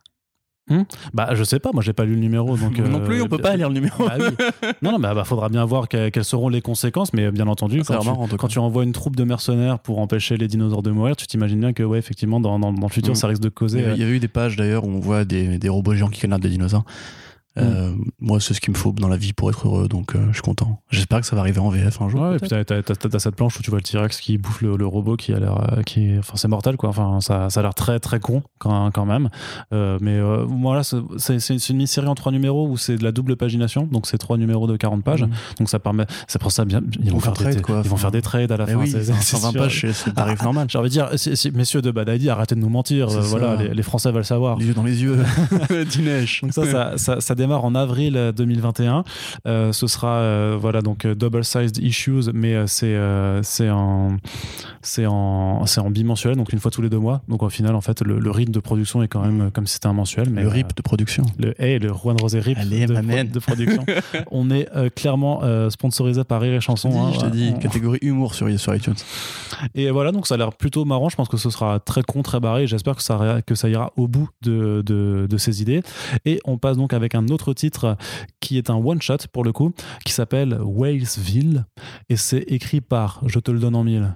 Bah, 1.14 1.30
je 1.34 1.44
sais 1.44 1.60
pas. 1.60 1.70
Moi, 1.74 1.82
j'ai 1.84 1.94
pas 1.94 2.06
lu 2.06 2.14
le 2.16 2.20
numéro, 2.20 2.56
donc. 2.58 2.78
Non 2.78 3.00
euh, 3.02 3.06
plus, 3.06 3.22
on 3.22 3.28
peut 3.28 3.38
pas 3.38 3.56
lire 3.56 3.68
le 3.70 3.76
numéro. 3.76 4.04
Bah 4.06 4.16
oui. 4.20 4.72
Non, 4.82 4.92
non, 4.94 5.00
bah, 5.00 5.14
bah, 5.14 5.24
faudra 5.24 5.50
bien 5.50 5.64
voir 5.66 5.88
que- 5.90 6.10
quelles 6.10 6.24
seront 6.26 6.50
les 6.50 6.62
conséquences, 6.62 7.14
mais 7.14 7.32
bien 7.32 7.48
entendu, 7.48 7.82
a 7.82 7.84
quand, 7.84 8.00
tu, 8.00 8.08
en 8.10 8.28
quand 8.38 8.48
tu 8.48 8.60
envoies 8.60 8.84
une 8.84 8.92
troupe 8.94 9.16
de 9.16 9.24
mercenaires 9.24 9.80
pour 9.80 10.00
empêcher 10.00 10.38
les 10.38 10.48
dinosaures 10.48 10.84
de 10.84 10.92
mourir, 10.92 11.16
tu 11.16 11.28
t'imagines 11.28 11.60
bien 11.60 11.74
que, 11.74 11.84
ouais, 11.84 12.00
effectivement, 12.00 12.40
dans, 12.40 12.58
dans, 12.60 12.72
dans 12.74 12.88
le 12.88 12.92
futur, 12.92 13.12
Mm. 13.14 13.16
ça 13.16 13.28
risque 13.28 13.42
de 13.42 13.48
Il 13.48 13.52
causer. 13.52 13.80
y, 13.82 13.84
a- 13.84 13.88
euh, 13.90 13.94
il 13.96 14.00
y 14.00 14.04
avait 14.04 14.14
eu 14.14 14.20
des 14.20 14.28
pages 14.28 14.56
d'ailleurs 14.56 14.86
où 14.86 14.90
on 14.90 15.00
voit 15.00 15.26
des, 15.26 15.58
des 15.58 15.70
robots 15.70 15.94
géants 15.94 16.10
qui 16.10 16.22
kidnappent 16.22 16.42
des 16.42 16.50
dinosaures. 16.50 16.84
Euh, 17.58 17.94
moi, 18.22 18.40
c'est 18.40 18.54
ce 18.54 18.62
qu'il 18.62 18.72
me 18.72 18.78
faut 18.78 18.94
dans 18.94 19.10
la 19.10 19.18
vie 19.18 19.34
pour 19.34 19.50
être 19.50 19.68
heureux, 19.68 19.88
donc 19.90 20.16
euh, 20.16 20.26
je 20.30 20.34
suis 20.36 20.42
content. 20.42 20.82
J'espère 20.90 21.20
que 21.20 21.26
ça 21.26 21.36
va 21.36 21.42
arriver 21.42 21.60
en 21.60 21.68
VF 21.70 22.02
un 22.02 22.08
jour. 22.08 22.22
Ouais, 22.22 22.36
et 22.38 22.40
puis 22.40 22.48
t'as, 22.48 22.64
t'as- 22.64 22.82
t'as- 22.82 22.96
t'as 22.96 23.20
cette 23.20 23.36
planche 23.36 23.60
où 23.60 23.62
tu 23.64 23.70
vois 23.72 23.80
le 23.80 23.84
T-Rex 23.84 24.22
qui 24.22 24.38
bouffe 24.38 24.62
le, 24.62 24.78
le 24.78 24.86
robot 24.88 25.18
qui 25.18 25.34
a 25.34 25.40
l'air, 25.40 25.58
euh, 25.78 25.82
qui 25.84 26.12
est, 26.12 26.18
enfin 26.20 26.34
c'est 26.38 26.48
mortel 26.48 26.78
quoi. 26.78 26.90
Enfin 26.90 27.20
ça, 27.20 27.50
ça 27.50 27.60
a 27.60 27.64
l'air 27.64 27.74
très 27.74 28.00
très 28.00 28.22
con 28.22 28.42
quand, 28.58 28.92
quand 28.92 29.06
même. 29.06 29.28
Euh, 29.74 29.98
mais 30.02 30.16
euh, 30.18 30.46
voilà, 30.48 30.84
c'est, 30.84 30.98
c'est, 31.18 31.40
c'est 31.40 31.56
une 31.70 31.76
mini-série 31.78 32.08
en 32.08 32.16
trois 32.16 32.32
numéros 32.32 32.70
où 32.70 32.78
c'est 32.78 32.96
de 32.96 33.04
la 33.04 33.12
double 33.12 33.36
pagination, 33.36 33.86
donc 33.86 34.08
c'est 34.08 34.18
trois 34.18 34.38
numéros 34.38 34.68
de 34.68 34.78
40 34.78 35.04
pages. 35.04 35.24
Mhm. 35.24 35.32
Donc 35.60 35.70
ça 35.70 35.80
permet, 35.80 36.06
c'est 36.28 36.40
pour 36.40 36.54
ça 36.54 36.64
bien, 36.64 36.80
ils 37.04 37.12
vont 37.12 37.20
faire 37.20 37.34
des, 37.34 37.44
trade, 37.44 37.62
quoi. 37.62 37.82
ils 37.84 37.90
vont 37.90 37.98
faire 37.98 38.12
des 38.12 38.22
trades 38.22 38.52
à 38.54 38.58
la 38.58 38.66
fin. 38.68 38.76
oui, 38.76 38.90
c'est- 38.90 39.12
enfin, 39.12 39.20
c'est 39.22 39.36
120 39.36 39.52
sûr. 39.52 39.62
pages, 39.62 39.86
c'est 39.92 40.14
tarif 40.14 40.42
normal. 40.42 40.68
J'ai 40.70 40.78
envie 40.78 40.88
de 40.90 40.94
dire, 40.94 41.10
si- 41.16 41.36
si- 41.36 41.52
messieurs 41.52 41.82
de 41.82 41.92
Badadi, 41.92 42.30
arrêtez 42.30 42.56
de 42.56 42.62
nous 42.62 42.70
mentir. 42.70 43.10
Euh, 43.10 43.22
ça. 43.22 43.28
voilà, 43.28 43.56
les, 43.58 43.74
les 43.74 43.84
Français 43.84 44.10
veulent 44.14 44.24
savoir. 44.24 44.58
Les 44.58 44.68
yeux 44.68 44.74
dans 44.74 44.84
les 44.84 45.04
yeux. 45.04 45.18
Dinesh. 45.90 46.42
Donc 46.42 46.54
ça, 46.54 46.66
ça, 46.66 46.98
ça, 46.98 47.20
ça 47.22 47.36
démarre 47.42 47.66
en 47.66 47.76
avril 47.76 48.16
euh, 48.18 48.32
2021. 48.32 49.04
Euh, 49.48 49.72
ce 49.72 49.88
sera 49.88 50.16
euh, 50.18 50.58
voilà 50.60 50.82
donc 50.82 51.06
euh, 51.06 51.16
double 51.16 51.44
sized 51.44 51.78
issues, 51.80 52.30
mais 52.34 52.54
euh, 52.56 52.68
c'est 52.68 52.96
euh, 52.96 53.42
c'est 53.44 53.70
en 53.70 54.18
c'est 54.82 55.06
en 55.06 55.66
c'est 55.66 55.82
en 55.82 55.90
bimensuel, 55.90 56.36
donc 56.36 56.54
une 56.54 56.60
fois 56.60 56.72
tous 56.72 56.82
les 56.82 56.90
deux 56.90 57.00
mois. 57.00 57.22
Donc 57.28 57.44
au 57.44 57.50
final, 57.50 57.76
en 57.76 57.82
fait, 57.82 58.02
le, 58.02 58.20
le 58.20 58.32
rythme 58.32 58.52
de 58.52 58.60
production 58.60 59.04
est 59.04 59.08
quand 59.08 59.22
même 59.22 59.42
euh, 59.42 59.50
comme 59.50 59.68
si 59.68 59.74
c'était 59.76 59.88
un 59.88 59.94
mensuel. 59.94 60.30
Mais 60.30 60.42
le 60.44 60.48
euh, 60.48 60.52
RIP 60.52 60.76
de 60.76 60.82
production. 60.82 61.24
le 61.38 61.54
hey, 61.62 61.80
le 61.80 61.90
Juan 61.94 62.16
Rosé 62.20 62.40
RIP 62.40 62.58
Allez, 62.58 62.86
de, 62.86 62.94
pro- 62.94 63.24
de 63.24 63.40
production. 63.40 63.86
On 64.32 64.50
est 64.52 64.68
euh, 64.76 64.90
clairement 64.90 65.42
euh, 65.44 65.70
sponsorisé 65.70 66.24
par 66.24 66.42
Rire 66.42 66.54
et 66.54 66.60
Je 66.60 66.66
Chanson. 66.66 66.90
hein, 67.02 67.12
je 67.14 67.26
On- 67.26 67.60
catégorie 67.60 68.00
humour 68.02 68.34
sur, 68.36 68.48
sur 68.60 68.76
iTunes. 68.76 68.96
et 69.76 69.90
voilà, 69.92 70.12
donc 70.12 70.28
ça 70.28 70.36
a 70.36 70.38
l'air 70.38 70.54
plutôt 70.54 70.86
marrant. 70.86 71.10
Je 71.10 71.16
pense 71.16 71.28
que 71.30 71.38
ce 71.38 71.50
sera 71.50 71.80
très 71.80 72.04
con, 72.04 72.22
très 72.22 72.40
barré. 72.40 72.68
J'espère 72.68 72.96
que 72.96 73.02
ça, 73.04 73.16
ira- 73.16 73.42
que 73.42 73.56
ça 73.56 73.70
ira 73.70 73.92
au 73.98 74.08
bout 74.08 74.30
de, 74.44 74.84
de, 74.86 75.28
de 75.30 75.38
ces 75.38 75.62
idées. 75.62 75.82
Et 76.26 76.40
on 76.46 76.58
passe 76.58 76.78
donc 76.78 76.94
avec 76.94 77.16
un 77.16 77.22
autre 77.32 77.54
titre 77.54 77.98
qui 78.40 78.58
est 78.58 78.70
un 78.70 78.76
one-shot 78.76 79.18
pour 79.32 79.44
le 79.44 79.52
coup, 79.52 79.72
qui 80.06 80.14
s'appelle 80.14 80.58
Walesville. 80.62 81.66
Et 82.10 82.16
c'est 82.18 82.44
écrit 82.48 82.82
par, 82.82 83.22
je 83.28 83.40
te 83.40 83.52
le 83.52 83.60
donne 83.60 83.76
en 83.76 83.84
mille, 83.84 84.14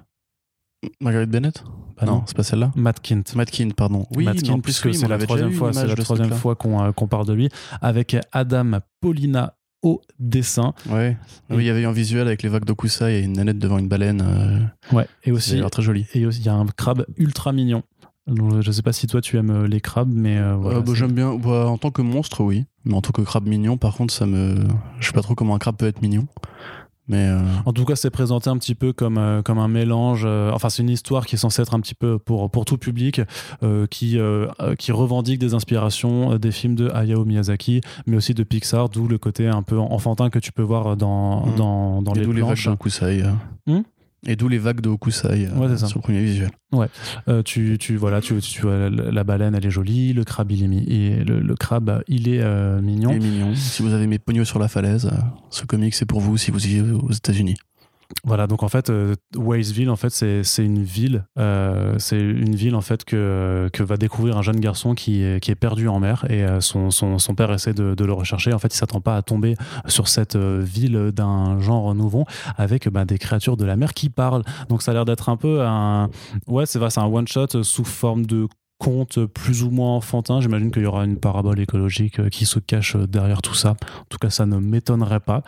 Margaret 1.01 1.25
Bennett? 1.25 1.63
Bah 1.97 2.05
Non, 2.05 2.15
non. 2.17 2.23
c'est 2.27 2.35
pas 2.35 2.43
celle-là? 2.43 2.71
Matt 2.75 2.99
Kint. 3.01 3.23
Matt 3.35 3.49
Keane, 3.49 3.73
pardon. 3.73 4.05
Oui, 4.15 4.25
Matt 4.25 4.41
Kint, 4.43 4.59
puisque 4.61 4.85
oui, 4.85 4.93
c'est 4.95 5.07
la 5.07 5.17
troisième 5.17 5.51
fois, 5.51 5.73
c'est 5.73 5.87
la 5.87 5.95
troisième 5.95 6.29
fois 6.31 6.55
qu'on 6.55 6.83
euh, 6.83 6.91
qu'on 6.91 7.07
parle 7.07 7.25
de 7.25 7.33
lui, 7.33 7.49
avec 7.81 8.15
Adam 8.31 8.79
Paulina 9.01 9.55
au 9.81 10.01
dessin. 10.19 10.73
Ouais. 10.89 11.15
Oui, 11.49 11.57
il 11.63 11.65
y 11.65 11.69
avait 11.69 11.81
eu 11.81 11.85
un 11.85 11.91
visuel 11.91 12.27
avec 12.27 12.41
les 12.43 12.49
vagues 12.49 12.65
d'Okusai 12.65 13.19
et 13.19 13.21
une 13.23 13.33
nanette 13.33 13.59
devant 13.59 13.77
une 13.77 13.87
baleine. 13.87 14.21
Euh, 14.21 14.95
Ouais. 14.95 15.07
Et 15.23 15.31
aussi, 15.31 15.61
très 15.71 15.81
joli. 15.81 16.05
et 16.13 16.25
aussi, 16.25 16.39
il 16.39 16.45
y 16.45 16.49
a 16.49 16.53
un 16.53 16.65
crabe 16.67 17.05
ultra 17.17 17.51
mignon. 17.53 17.83
Donc, 18.27 18.61
je 18.61 18.71
sais 18.71 18.81
pas 18.81 18.91
si 18.93 19.05
toi 19.05 19.21
tu 19.21 19.37
aimes 19.37 19.51
euh, 19.51 19.67
les 19.67 19.79
crabes, 19.81 20.11
mais 20.11 20.37
euh, 20.37 20.55
voilà, 20.55 20.79
Euh, 20.79 20.81
bah, 20.81 20.93
J'aime 20.95 21.11
bien. 21.11 21.35
bah, 21.35 21.67
en 21.67 21.77
tant 21.77 21.91
que 21.91 22.01
monstre, 22.01 22.43
oui. 22.43 22.65
Mais 22.83 22.93
en 22.95 23.01
tant 23.01 23.11
que 23.11 23.21
crabe 23.21 23.47
mignon, 23.47 23.77
par 23.77 23.93
contre, 23.95 24.13
ça 24.13 24.25
me. 24.25 24.55
Je 24.99 25.05
sais 25.07 25.13
pas 25.13 25.21
trop 25.21 25.35
comment 25.35 25.53
un 25.55 25.59
crabe 25.59 25.75
peut 25.77 25.85
être 25.87 26.01
mignon. 26.01 26.27
Mais. 27.07 27.29
euh, 27.29 27.39
En 27.67 27.71
tout 27.73 27.85
cas, 27.85 27.95
c'est 27.95 28.09
présenté 28.09 28.49
un 28.49 28.57
petit 28.57 28.73
peu 28.73 28.91
comme, 28.93 29.19
euh, 29.19 29.43
comme 29.43 29.59
un 29.59 29.67
mélange. 29.67 30.23
euh, 30.25 30.49
enfin, 30.51 30.69
c'est 30.69 30.81
une 30.81 30.89
histoire 30.89 31.27
qui 31.27 31.35
est 31.35 31.37
censée 31.37 31.61
être 31.61 31.75
un 31.75 31.79
petit 31.79 31.93
peu 31.93 32.17
pour, 32.17 32.49
pour 32.49 32.65
tout 32.65 32.77
public, 32.79 33.21
qui, 33.91 34.17
qui 34.79 34.91
revendique 34.91 35.37
des 35.39 35.53
inspirations 35.53 36.35
des 36.39 36.51
films 36.51 36.73
de 36.75 36.89
Hayao 36.89 37.25
Miyazaki, 37.25 37.81
mais 38.07 38.17
aussi 38.17 38.33
de 38.33 38.41
Pixar, 38.41 38.89
d'où 38.89 39.07
le 39.07 39.19
côté 39.19 39.47
un 39.47 39.61
peu 39.61 39.77
enfantin 39.77 40.31
que 40.31 40.39
tu 40.39 40.51
peux 40.51 40.63
voir 40.63 40.97
dans, 40.97 41.45
Mhm. 41.45 41.55
dans, 41.57 42.01
dans 42.01 42.13
et 42.13 42.19
les 42.19 42.25
d'où 42.25 42.31
les 42.31 42.41
vagues 42.41 42.57
planches. 42.57 42.69
Et 44.27 44.35
d'où 44.35 44.47
les 44.47 44.57
vagues 44.57 44.81
de 44.81 44.89
Okusai 44.89 45.27
euh, 45.47 45.55
Ouais, 45.57 45.77
sur 45.77 45.97
le 45.97 46.01
premier 46.01 46.21
visuel. 46.23 46.49
Euh, 47.29 47.41
tu, 47.43 47.77
tu, 47.79 47.95
voilà, 47.95 48.21
tu, 48.21 48.35
tu 48.39 48.61
vois, 48.61 48.89
la, 48.89 49.23
baleine, 49.23 49.55
elle 49.55 49.65
est 49.65 49.69
jolie, 49.71 50.13
le 50.13 50.23
crabe, 50.23 50.51
il 50.51 50.63
est, 50.63 50.67
mi- 50.67 50.83
et 50.87 51.23
le, 51.23 51.39
le 51.39 51.55
crabe, 51.55 52.03
il 52.07 52.27
est 52.27 52.41
euh, 52.41 52.81
mignon. 52.81 53.11
Il 53.11 53.17
est 53.17 53.19
mignon. 53.29 53.55
Si 53.55 53.81
vous 53.83 53.93
avez 53.93 54.07
mes 54.07 54.19
pognons 54.19 54.45
sur 54.45 54.59
la 54.59 54.67
falaise, 54.67 55.09
ce 55.49 55.65
comic 55.65 55.93
c'est 55.93 56.05
pour 56.05 56.19
vous 56.19 56.37
si 56.37 56.51
vous 56.51 56.57
vivez 56.59 56.91
aux 56.91 57.11
États-Unis. 57.11 57.55
Voilà, 58.23 58.47
donc 58.47 58.63
en 58.63 58.69
fait, 58.69 58.89
euh, 58.89 59.15
Walesville, 59.35 59.89
en 59.89 59.95
fait, 59.95 60.09
c'est 60.09 60.65
une 60.65 60.83
ville, 60.83 61.25
euh, 61.37 61.95
c'est 61.99 62.19
une 62.19 62.55
ville 62.55 62.75
en 62.75 62.81
fait 62.81 63.03
que, 63.03 63.69
que 63.73 63.83
va 63.83 63.97
découvrir 63.97 64.37
un 64.37 64.41
jeune 64.41 64.59
garçon 64.59 64.95
qui 64.95 65.23
est, 65.23 65.39
qui 65.39 65.51
est 65.51 65.55
perdu 65.55 65.87
en 65.87 65.99
mer 65.99 66.25
et 66.29 66.43
euh, 66.43 66.61
son, 66.61 66.91
son, 66.91 67.35
père 67.35 67.51
essaie 67.51 67.73
de, 67.73 67.95
le 68.03 68.13
rechercher. 68.13 68.53
En 68.53 68.59
fait, 68.59 68.73
il 68.73 68.77
s'attend 68.77 69.01
pas 69.01 69.17
à 69.17 69.21
tomber 69.21 69.55
sur 69.87 70.07
cette 70.07 70.35
euh, 70.35 70.61
ville 70.63 71.11
d'un 71.13 71.59
genre 71.59 71.93
nouveau 71.95 72.25
avec 72.57 72.87
bah, 72.89 73.05
des 73.05 73.17
créatures 73.17 73.57
de 73.57 73.65
la 73.65 73.75
mer 73.75 73.93
qui 73.93 74.09
parlent. 74.09 74.43
Donc 74.69 74.81
ça 74.81 74.91
a 74.91 74.93
l'air 74.93 75.05
d'être 75.05 75.29
un 75.29 75.37
peu 75.37 75.61
un, 75.63 76.09
ouais, 76.47 76.65
c'est 76.65 76.79
un 76.97 77.05
one 77.05 77.27
shot 77.27 77.63
sous 77.63 77.85
forme 77.85 78.25
de 78.25 78.47
conte 78.77 79.25
plus 79.25 79.63
ou 79.63 79.69
moins 79.69 79.95
enfantin. 79.95 80.41
J'imagine 80.41 80.71
qu'il 80.71 80.83
y 80.83 80.85
aura 80.85 81.05
une 81.05 81.17
parabole 81.17 81.59
écologique 81.59 82.19
euh, 82.19 82.29
qui 82.29 82.45
se 82.45 82.59
cache 82.59 82.95
derrière 82.95 83.41
tout 83.41 83.53
ça. 83.53 83.71
En 83.71 84.05
tout 84.09 84.17
cas, 84.17 84.29
ça 84.29 84.45
ne 84.45 84.57
m'étonnerait 84.57 85.19
pas. 85.19 85.43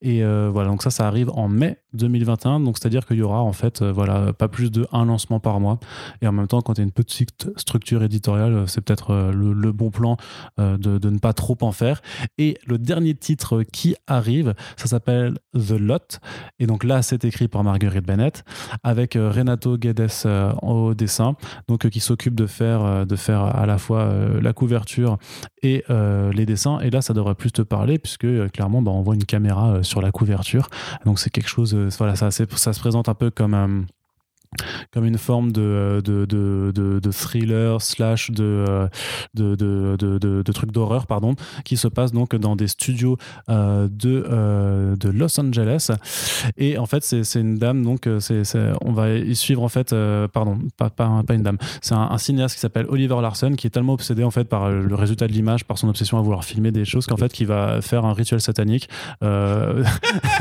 Et 0.00 0.24
euh, 0.24 0.50
voilà, 0.52 0.70
donc 0.70 0.82
ça, 0.82 0.90
ça 0.90 1.06
arrive 1.06 1.30
en 1.30 1.48
mai 1.48 1.78
2021. 1.94 2.60
Donc 2.60 2.78
c'est-à-dire 2.78 3.06
qu'il 3.06 3.18
y 3.18 3.22
aura 3.22 3.42
en 3.42 3.52
fait, 3.52 3.82
euh, 3.82 3.92
voilà, 3.92 4.32
pas 4.32 4.48
plus 4.48 4.70
de 4.70 4.86
un 4.92 5.04
lancement 5.04 5.40
par 5.40 5.60
mois. 5.60 5.78
Et 6.22 6.26
en 6.26 6.32
même 6.32 6.46
temps, 6.46 6.60
quand 6.62 6.74
tu 6.74 6.80
as 6.80 6.84
une 6.84 6.92
petite 6.92 7.50
structure 7.56 8.02
éditoriale, 8.02 8.52
euh, 8.54 8.66
c'est 8.66 8.80
peut-être 8.80 9.10
euh, 9.10 9.32
le, 9.32 9.72
bon 9.72 9.90
plan 9.90 10.16
euh, 10.58 10.76
de, 10.76 11.08
ne 11.08 11.18
pas 11.18 11.32
trop 11.32 11.56
en 11.60 11.72
faire. 11.72 12.02
Et 12.38 12.58
le 12.66 12.78
dernier 12.78 13.14
titre 13.14 13.62
qui 13.62 13.94
arrive, 14.06 14.54
ça 14.76 14.86
s'appelle 14.86 15.38
The 15.54 15.72
Lot. 15.72 16.20
Et 16.58 16.66
donc 16.66 16.84
là, 16.84 17.02
c'est 17.02 17.24
écrit 17.24 17.48
par 17.48 17.64
Marguerite 17.64 18.06
Bennett 18.06 18.44
avec 18.82 19.16
euh, 19.16 19.30
Renato 19.30 19.76
Guedes 19.76 20.10
euh, 20.26 20.52
au 20.62 20.94
dessin, 20.94 21.36
donc 21.68 21.84
euh, 21.84 21.88
qui 21.88 22.00
s'occupe 22.00 22.34
de 22.34 22.46
faire, 22.46 22.69
euh, 22.78 23.04
de 23.04 23.16
faire 23.16 23.42
à 23.42 23.66
la 23.66 23.78
fois 23.78 24.00
euh, 24.00 24.40
la 24.40 24.52
couverture 24.52 25.18
et 25.62 25.84
euh, 25.90 26.32
les 26.32 26.46
dessins. 26.46 26.80
Et 26.80 26.90
là, 26.90 27.02
ça 27.02 27.14
devrait 27.14 27.34
plus 27.34 27.52
te 27.52 27.62
parler 27.62 27.98
puisque 27.98 28.26
clairement, 28.52 28.82
bah, 28.82 28.90
on 28.90 29.02
voit 29.02 29.14
une 29.14 29.24
caméra 29.24 29.82
sur 29.82 30.00
la 30.00 30.12
couverture. 30.12 30.68
Donc 31.04 31.18
c'est 31.18 31.30
quelque 31.30 31.48
chose, 31.48 31.74
voilà, 31.98 32.16
ça, 32.16 32.30
ça 32.30 32.72
se 32.72 32.80
présente 32.80 33.08
un 33.08 33.14
peu 33.14 33.30
comme 33.30 33.86
comme 34.92 35.04
une 35.04 35.18
forme 35.18 35.52
de, 35.52 36.02
de, 36.04 36.24
de, 36.24 36.72
de, 36.74 36.98
de 36.98 37.10
thriller 37.12 37.80
slash 37.80 38.32
de, 38.32 38.64
euh, 38.68 38.88
de, 39.34 39.54
de, 39.54 39.96
de, 39.96 40.18
de, 40.18 40.42
de 40.42 40.52
truc 40.52 40.72
d'horreur 40.72 41.06
pardon 41.06 41.36
qui 41.64 41.76
se 41.76 41.86
passe 41.86 42.10
donc 42.10 42.34
dans 42.34 42.56
des 42.56 42.66
studios 42.66 43.16
euh, 43.48 43.88
de, 43.88 44.26
euh, 44.28 44.96
de 44.96 45.08
Los 45.08 45.38
Angeles. 45.38 45.90
Et 46.56 46.78
en 46.78 46.86
fait 46.86 47.04
c'est 47.04 47.40
une 47.40 47.58
dame 47.58 47.84
donc 47.84 48.08
euh, 48.08 48.18
c'est 48.18 48.42
on 48.80 48.92
va 48.92 49.12
y 49.14 49.36
suivre 49.36 49.62
en 49.62 49.68
fait 49.68 49.92
euh, 49.92 50.26
pardon 50.26 50.58
pas, 50.76 50.90
pas, 50.90 51.22
pas 51.24 51.34
une 51.34 51.42
dame. 51.44 51.58
C'est 51.80 51.94
un, 51.94 52.08
un 52.10 52.18
cinéaste 52.18 52.56
qui 52.56 52.60
s'appelle 52.60 52.86
Oliver 52.88 53.20
Larson 53.22 53.52
qui 53.56 53.68
est 53.68 53.70
tellement 53.70 53.92
obsédé 53.92 54.24
en 54.24 54.32
fait 54.32 54.44
par 54.44 54.64
euh, 54.64 54.82
le 54.82 54.94
résultat 54.96 55.28
de 55.28 55.32
l'image 55.32 55.64
par 55.64 55.78
son 55.78 55.88
obsession 55.88 56.18
à 56.18 56.22
vouloir 56.22 56.44
filmer 56.44 56.72
des 56.72 56.84
choses 56.84 57.06
qu'en 57.06 57.16
fait 57.16 57.32
qui 57.32 57.44
va 57.44 57.80
faire 57.82 58.04
un 58.04 58.14
rituel 58.14 58.40
satanique 58.40 58.88
euh, 59.22 59.84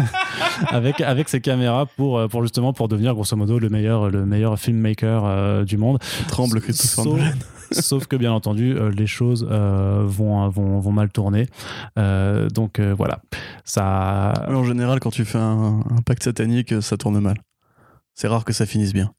avec 0.70 1.00
avec 1.02 1.30
ses 1.30 1.42
caméras 1.42 1.86
pour 1.86 2.18
euh, 2.18 2.28
pour 2.28 2.42
justement 2.42 2.74
pour 2.74 2.88
devenir 2.88 3.14
grosso 3.14 3.36
modo 3.36 3.60
le 3.60 3.70
meilleur 3.70 3.99
le 4.08 4.26
meilleur 4.26 4.58
filmmaker 4.60 5.24
euh, 5.26 5.66
du 5.66 5.78
monde 5.78 6.00
Tremble 6.28 6.62
Christopher 6.62 7.04
Sauf- 7.04 7.20
Nolan. 7.20 7.32
Sauf 7.72 8.08
que 8.08 8.16
bien 8.16 8.32
entendu, 8.32 8.76
les 8.98 9.06
choses 9.06 9.44
vont, 9.44 10.50
vont, 10.50 10.80
vont 10.80 10.92
mal 10.92 11.10
tourner. 11.12 11.46
donc 11.96 12.80
voilà, 12.80 13.20
ça. 13.64 14.34
en 14.48 14.64
général, 14.64 15.00
quand 15.00 15.12
tu 15.12 15.24
fais 15.24 15.38
un 15.38 15.84
pacte 16.04 16.24
satanique, 16.24 16.82
ça 16.82 16.98
tourne 16.98 17.20
mal. 17.20 17.36
C'est 18.16 18.28
rare 18.28 18.44
que 18.44 18.54
ça 18.54 18.66
finisse 18.66 18.92
bien. 18.92 19.12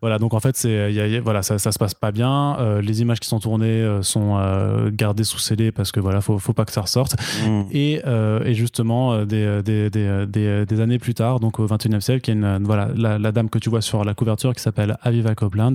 Voilà, 0.00 0.18
donc 0.18 0.34
en 0.34 0.40
fait, 0.40 0.56
c'est, 0.56 1.18
voilà, 1.20 1.42
ça, 1.42 1.58
ça 1.58 1.72
se 1.72 1.78
passe 1.78 1.94
pas 1.94 2.12
bien. 2.12 2.56
Euh, 2.58 2.80
les 2.80 3.02
images 3.02 3.20
qui 3.20 3.28
sont 3.28 3.40
tournées 3.40 3.66
euh, 3.66 4.02
sont 4.02 4.36
euh, 4.36 4.90
gardées 4.92 5.24
sous 5.24 5.38
scellé 5.38 5.72
parce 5.72 5.92
que 5.92 6.00
voilà, 6.00 6.20
faut, 6.20 6.38
faut 6.38 6.52
pas 6.52 6.64
que 6.64 6.72
ça 6.72 6.82
ressorte. 6.82 7.16
Mm. 7.46 7.62
Et, 7.72 8.02
et, 8.44 8.54
justement, 8.54 9.24
des, 9.24 9.62
des, 9.62 9.90
des, 9.90 10.66
des, 10.66 10.80
années 10.80 10.98
plus 10.98 11.14
tard, 11.14 11.40
donc 11.40 11.58
au 11.58 11.66
21e 11.66 12.00
siècle, 12.00 12.30
il 12.30 12.40
y 12.40 12.44
a 12.44 12.56
une, 12.56 12.64
voilà, 12.64 12.88
la, 12.94 13.32
dame 13.32 13.48
que 13.48 13.58
tu 13.58 13.70
vois 13.70 13.80
sur 13.80 14.04
la 14.04 14.14
couverture 14.14 14.54
qui 14.54 14.60
s'appelle 14.60 14.96
Aviva 15.02 15.34
Copeland, 15.34 15.72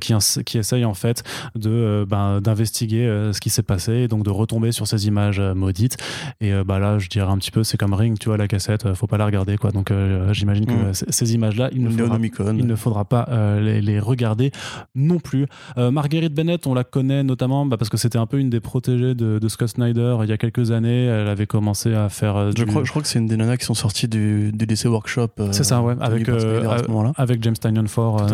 qui, 0.00 0.14
qui 0.44 0.58
essaye 0.58 0.84
en 0.84 0.94
fait 0.94 1.22
de, 1.54 2.06
ben, 2.08 2.40
d'investiguer 2.40 3.30
ce 3.32 3.40
qui 3.40 3.50
s'est 3.50 3.62
passé 3.62 3.92
et 3.92 4.08
donc 4.08 4.24
de 4.24 4.30
retomber 4.30 4.72
sur 4.72 4.86
ces 4.86 5.06
images 5.06 5.40
maudites. 5.40 5.96
Et 6.40 6.52
bah 6.64 6.78
là, 6.78 6.98
je 6.98 7.08
dirais 7.08 7.30
un 7.30 7.38
petit 7.38 7.50
peu, 7.50 7.64
c'est 7.64 7.76
comme 7.76 7.94
Ring, 7.94 8.18
tu 8.18 8.28
vois, 8.28 8.36
la 8.36 8.48
cassette, 8.48 8.92
faut 8.94 9.06
pas 9.06 9.18
la 9.18 9.26
regarder, 9.26 9.56
quoi. 9.56 9.70
Donc 9.70 9.92
j'imagine 10.32 10.66
que 10.66 10.72
mm. 10.72 10.92
ces 10.92 11.34
images-là, 11.34 11.70
il 11.72 11.82
ne 11.82 11.90
faudra, 11.90 12.18
il 12.52 12.66
ne 12.66 12.76
faudra 12.76 13.04
pas 13.04 13.25
euh, 13.28 13.80
les, 13.80 14.00
regarder 14.00 14.52
non 14.94 15.18
plus. 15.18 15.46
Euh, 15.78 15.90
Marguerite 15.90 16.34
Bennett, 16.34 16.66
on 16.66 16.74
la 16.74 16.84
connaît 16.84 17.22
notamment 17.22 17.66
bah, 17.66 17.76
parce 17.76 17.88
que 17.88 17.96
c'était 17.96 18.18
un 18.18 18.26
peu 18.26 18.38
une 18.38 18.50
des 18.50 18.60
protégées 18.60 19.14
de, 19.14 19.48
Scott 19.48 19.68
Snyder 19.68 20.18
il 20.22 20.28
y 20.28 20.32
a 20.32 20.38
quelques 20.38 20.70
années. 20.70 21.06
Elle 21.06 21.28
avait 21.28 21.46
commencé 21.46 21.94
à 21.94 22.08
faire. 22.08 22.36
Euh, 22.36 22.50
je, 22.56 22.64
crois, 22.64 22.84
je 22.84 22.90
crois 22.90 23.02
que 23.02 23.08
c'est 23.08 23.18
une 23.18 23.26
des 23.26 23.36
nanas 23.36 23.56
qui 23.56 23.64
sont 23.64 23.74
sorties 23.74 24.08
du, 24.08 24.52
du 24.52 24.66
DC 24.66 24.84
Workshop. 24.86 25.28
c'est 25.52 25.64
ça, 25.64 25.82
ouais, 25.82 25.94
avec, 26.00 26.28
avec 27.16 27.42
James 27.42 27.54
Tynion 27.54 27.86
Ford 27.86 28.26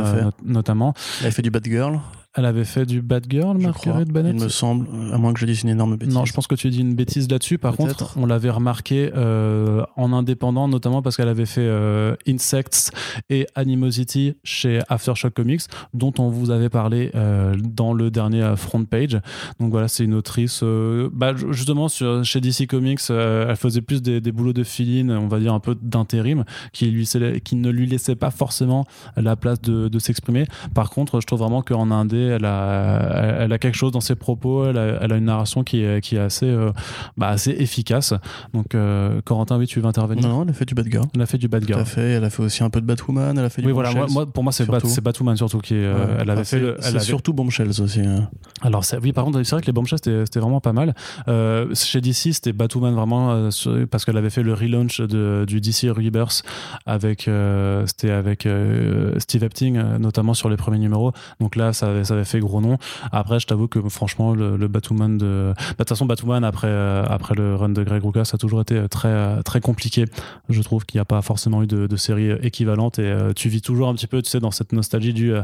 notamment. 0.44 0.94
Elle 1.20 1.28
a 1.28 1.30
fait 1.30 1.42
du 1.42 1.50
Batgirl. 1.50 2.00
Elle 2.34 2.46
avait 2.46 2.64
fait 2.64 2.86
du 2.86 3.02
Bad 3.02 3.26
Girl, 3.28 3.58
Marguerite 3.58 4.10
Bennett 4.10 4.34
Il 4.34 4.42
me 4.42 4.48
semble, 4.48 4.86
à 5.12 5.18
moins 5.18 5.34
que 5.34 5.40
je 5.40 5.44
dise 5.44 5.64
une 5.64 5.68
énorme 5.68 5.96
bêtise. 5.96 6.14
Non, 6.14 6.24
je 6.24 6.32
pense 6.32 6.46
que 6.46 6.54
tu 6.54 6.70
dis 6.70 6.80
une 6.80 6.94
bêtise 6.94 7.30
là-dessus. 7.30 7.58
Par 7.58 7.76
contre, 7.76 8.14
on 8.16 8.24
l'avait 8.24 8.48
remarqué 8.48 9.10
euh, 9.14 9.84
en 9.96 10.14
indépendant, 10.14 10.66
notamment 10.66 11.02
parce 11.02 11.18
qu'elle 11.18 11.28
avait 11.28 11.44
fait 11.44 11.66
euh, 11.66 12.16
Insects 12.26 12.90
et 13.28 13.46
Animosity 13.54 14.34
chez 14.44 14.80
Aftershock 14.88 15.34
Comics, 15.34 15.60
dont 15.92 16.14
on 16.18 16.30
vous 16.30 16.50
avait 16.50 16.70
parlé 16.70 17.10
euh, 17.14 17.54
dans 17.62 17.92
le 17.92 18.10
dernier 18.10 18.54
front 18.56 18.82
page. 18.86 19.20
Donc 19.60 19.70
voilà, 19.70 19.88
c'est 19.88 20.04
une 20.04 20.14
autrice. 20.14 20.64
Bah, 21.12 21.34
justement, 21.50 21.88
sur, 21.88 22.24
chez 22.24 22.40
DC 22.40 22.66
Comics, 22.66 23.00
elle 23.10 23.56
faisait 23.56 23.82
plus 23.82 24.00
des, 24.00 24.20
boulots 24.32 24.54
de 24.54 24.64
fill 24.64 25.10
on 25.10 25.28
va 25.28 25.38
dire 25.38 25.52
un 25.52 25.60
peu 25.60 25.76
d'intérim, 25.80 26.44
qui, 26.72 26.86
lui, 26.86 27.06
qui 27.44 27.56
ne 27.56 27.68
lui 27.68 27.86
laissait 27.86 28.16
pas 28.16 28.30
forcément 28.30 28.86
la 29.18 29.36
place 29.36 29.60
de, 29.60 29.88
de 29.88 29.98
s'exprimer. 29.98 30.46
Par 30.74 30.88
contre, 30.88 31.20
je 31.20 31.26
trouve 31.26 31.40
vraiment 31.40 31.60
qu'en 31.60 31.90
indé, 31.90 32.21
elle 32.22 32.44
a, 32.44 33.36
elle 33.40 33.52
a 33.52 33.58
quelque 33.58 33.76
chose 33.76 33.92
dans 33.92 34.00
ses 34.00 34.14
propos, 34.14 34.66
elle 34.66 34.78
a, 34.78 34.98
elle 35.02 35.12
a 35.12 35.16
une 35.16 35.24
narration 35.24 35.64
qui 35.64 35.82
est, 35.82 36.00
qui 36.00 36.16
est 36.16 36.20
assez, 36.20 36.46
euh, 36.46 36.72
bah, 37.16 37.28
assez 37.28 37.50
efficace. 37.50 38.14
Donc, 38.54 38.74
euh, 38.74 39.20
Corentin, 39.24 39.58
oui, 39.58 39.66
tu 39.66 39.80
veux 39.80 39.86
intervenir? 39.86 40.28
Non, 40.28 40.42
elle 40.42 40.50
a 40.50 40.52
fait 40.52 40.64
du 40.64 40.74
Bad 40.74 40.86
Girl. 40.90 41.06
Elle 41.14 41.22
a 41.22 41.26
fait 41.26 41.38
du 41.38 41.48
Bad 41.48 41.66
Girl. 41.66 41.82
Tout 41.82 41.88
fait. 41.88 42.12
Elle 42.12 42.24
a 42.24 42.30
fait 42.30 42.42
aussi 42.42 42.62
un 42.62 42.70
peu 42.70 42.80
de 42.80 42.86
Batwoman. 42.86 43.36
Elle 43.38 43.44
a 43.44 43.50
fait 43.50 43.62
du 43.62 43.68
oui, 43.68 43.72
voilà. 43.72 43.92
Moi, 44.08 44.26
pour 44.26 44.42
moi, 44.42 44.52
c'est 44.52 44.66
Batwoman 45.02 45.36
surtout 45.36 45.58
qui 45.58 45.74
est. 45.74 45.84
Euh, 45.84 46.18
elle 46.20 46.30
avait 46.30 46.44
fait. 46.44 46.62
elle 46.82 47.00
surtout 47.00 47.32
Bombshells 47.32 47.80
aussi. 47.80 48.00
Hein. 48.00 48.28
Alors, 48.62 48.84
oui, 49.02 49.12
par 49.12 49.24
contre, 49.24 49.42
c'est 49.42 49.54
vrai 49.54 49.62
que 49.62 49.66
les 49.66 49.72
Bombshells 49.72 49.98
c'était 49.98 50.40
vraiment 50.40 50.60
pas 50.60 50.72
mal. 50.72 50.94
chez 51.74 52.00
DC, 52.00 52.32
c'était 52.32 52.52
Batwoman 52.52 52.94
vraiment 52.94 53.48
parce 53.90 54.04
qu'elle 54.04 54.16
avait 54.16 54.30
fait 54.30 54.42
le 54.42 54.54
relaunch 54.54 55.00
de, 55.00 55.44
du 55.46 55.60
DC 55.60 55.90
Rebirth 55.90 56.42
avec. 56.86 57.28
c'était 57.86 58.10
avec 58.10 58.48
Steve 59.18 59.44
Epting, 59.44 59.80
notamment 59.98 60.34
sur 60.34 60.48
les 60.48 60.56
premiers 60.56 60.78
numéros. 60.78 61.12
Donc 61.40 61.56
là, 61.56 61.72
ça, 61.72 62.04
ça 62.04 62.11
avait 62.12 62.24
fait 62.24 62.40
gros 62.40 62.60
nom. 62.60 62.78
Après, 63.10 63.40
je 63.40 63.46
t'avoue 63.46 63.68
que 63.68 63.80
franchement, 63.88 64.34
le, 64.34 64.68
Batwoman 64.68 65.18
de. 65.18 65.52
Bah, 65.56 65.62
de 65.68 65.74
toute 65.76 65.88
façon, 65.88 66.06
Batwoman, 66.06 66.44
après, 66.44 66.68
euh, 66.68 67.04
après 67.08 67.34
le 67.34 67.56
run 67.56 67.70
de 67.70 67.82
Greg 67.82 68.02
Rucka, 68.02 68.24
ça 68.24 68.36
a 68.36 68.38
toujours 68.38 68.60
été 68.60 68.88
très, 68.88 69.42
très 69.42 69.60
compliqué. 69.60 70.04
Je 70.48 70.62
trouve 70.62 70.84
qu'il 70.86 70.98
n'y 70.98 71.02
a 71.02 71.06
pas 71.06 71.22
forcément 71.22 71.62
eu 71.62 71.66
de, 71.66 71.96
série 71.96 72.32
équivalente 72.42 72.98
et 72.98 73.02
euh, 73.04 73.32
tu 73.32 73.48
vis 73.48 73.60
toujours 73.60 73.88
un 73.88 73.94
petit 73.94 74.06
peu, 74.06 74.22
tu 74.22 74.30
sais, 74.30 74.40
dans 74.40 74.50
cette 74.50 74.72
nostalgie 74.72 75.12
du 75.12 75.32
euh, 75.32 75.42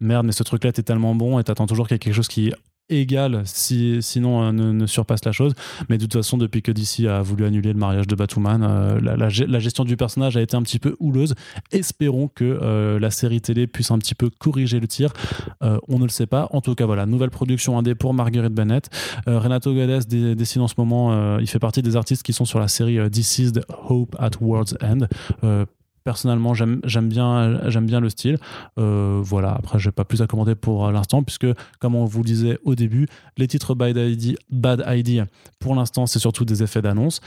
merde, 0.00 0.24
mais 0.24 0.32
ce 0.32 0.42
truc-là, 0.42 0.72
t'es 0.72 0.82
tellement 0.82 1.14
bon 1.14 1.38
et 1.38 1.44
t'attends 1.44 1.66
toujours 1.66 1.86
qu'il 1.86 1.94
y 1.94 1.96
ait 1.96 1.98
quelque 1.98 2.14
chose 2.14 2.28
qui 2.28 2.52
égal 2.90 3.42
si, 3.44 3.98
sinon 4.00 4.42
euh, 4.42 4.52
ne, 4.52 4.86
surpasse 4.86 5.24
la 5.24 5.32
chose. 5.32 5.54
Mais 5.88 5.98
de 5.98 6.02
toute 6.02 6.14
façon, 6.14 6.38
depuis 6.38 6.62
que 6.62 6.72
DC 6.72 7.06
a 7.06 7.22
voulu 7.22 7.44
annuler 7.44 7.72
le 7.72 7.78
mariage 7.78 8.06
de 8.06 8.14
Batwoman, 8.14 8.62
euh, 8.62 9.00
la, 9.00 9.58
gestion 9.58 9.84
du 9.84 9.96
personnage 9.96 10.36
a 10.36 10.42
été 10.42 10.56
un 10.56 10.62
petit 10.62 10.78
peu 10.78 10.96
houleuse. 11.00 11.34
Espérons 11.72 12.28
que 12.28 12.44
euh, 12.44 12.98
la 12.98 13.10
série 13.10 13.40
télé 13.40 13.66
puisse 13.66 13.90
un 13.90 13.98
petit 13.98 14.14
peu 14.14 14.30
corriger 14.30 14.80
le 14.80 14.88
tir. 14.88 15.12
on 15.60 15.98
ne 15.98 16.04
le 16.04 16.10
sait 16.10 16.26
pas. 16.26 16.48
En 16.52 16.60
tout 16.60 16.74
cas, 16.74 16.86
voilà, 16.86 17.06
nouvelle 17.06 17.30
production 17.30 17.78
indé 17.78 17.94
pour 17.94 18.14
Marguerite 18.14 18.52
Bennett. 18.52 18.88
Renato 19.26 19.74
Gades 19.74 20.06
dessine 20.06 20.62
en 20.62 20.68
ce 20.68 20.74
moment, 20.78 21.38
il 21.38 21.46
fait 21.46 21.58
partie 21.58 21.82
des 21.82 21.96
artistes 21.96 22.22
qui 22.22 22.32
sont 22.32 22.44
sur 22.44 22.58
la 22.58 22.68
série 22.68 22.98
The 23.10 23.64
Hope 23.88 24.16
at 24.18 24.30
World's 24.40 24.74
End 24.82 25.06
personnellement 26.08 26.54
j'aime 26.54 26.80
bien 27.10 27.60
j'aime 27.68 27.84
bien 27.84 28.00
le 28.00 28.08
style. 28.08 28.38
Euh, 28.78 29.20
voilà. 29.22 29.50
Après 29.52 29.78
j'ai 29.78 29.90
pas 29.90 30.06
plus 30.06 30.22
à 30.22 30.26
commenter 30.26 30.54
pour 30.54 30.90
l'instant 30.90 31.22
puisque 31.22 31.46
comme 31.80 31.94
on 31.94 32.06
vous 32.06 32.20
le 32.20 32.24
disait 32.24 32.58
au 32.64 32.74
début 32.74 33.06
les 33.36 33.46
titres 33.46 33.74
Bad 33.74 33.98
ID, 33.98 34.38
Bad 34.50 34.82
ID 34.88 35.26
pour 35.58 35.74
l'instant 35.74 36.06
c'est 36.06 36.18
surtout 36.18 36.46
des 36.46 36.62
effets 36.62 36.80
d'annonce. 36.80 37.20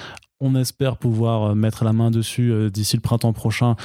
On 0.44 0.56
espère 0.56 0.98
pouvoir 0.98 1.56
mettre 1.56 1.84
la 1.84 1.94
main 1.94 2.10
dessus 2.10 2.52
euh, 2.52 2.72
d'ici 2.72 2.96
le 2.96 3.02
printemps 3.02 3.34
prochain 3.34 3.76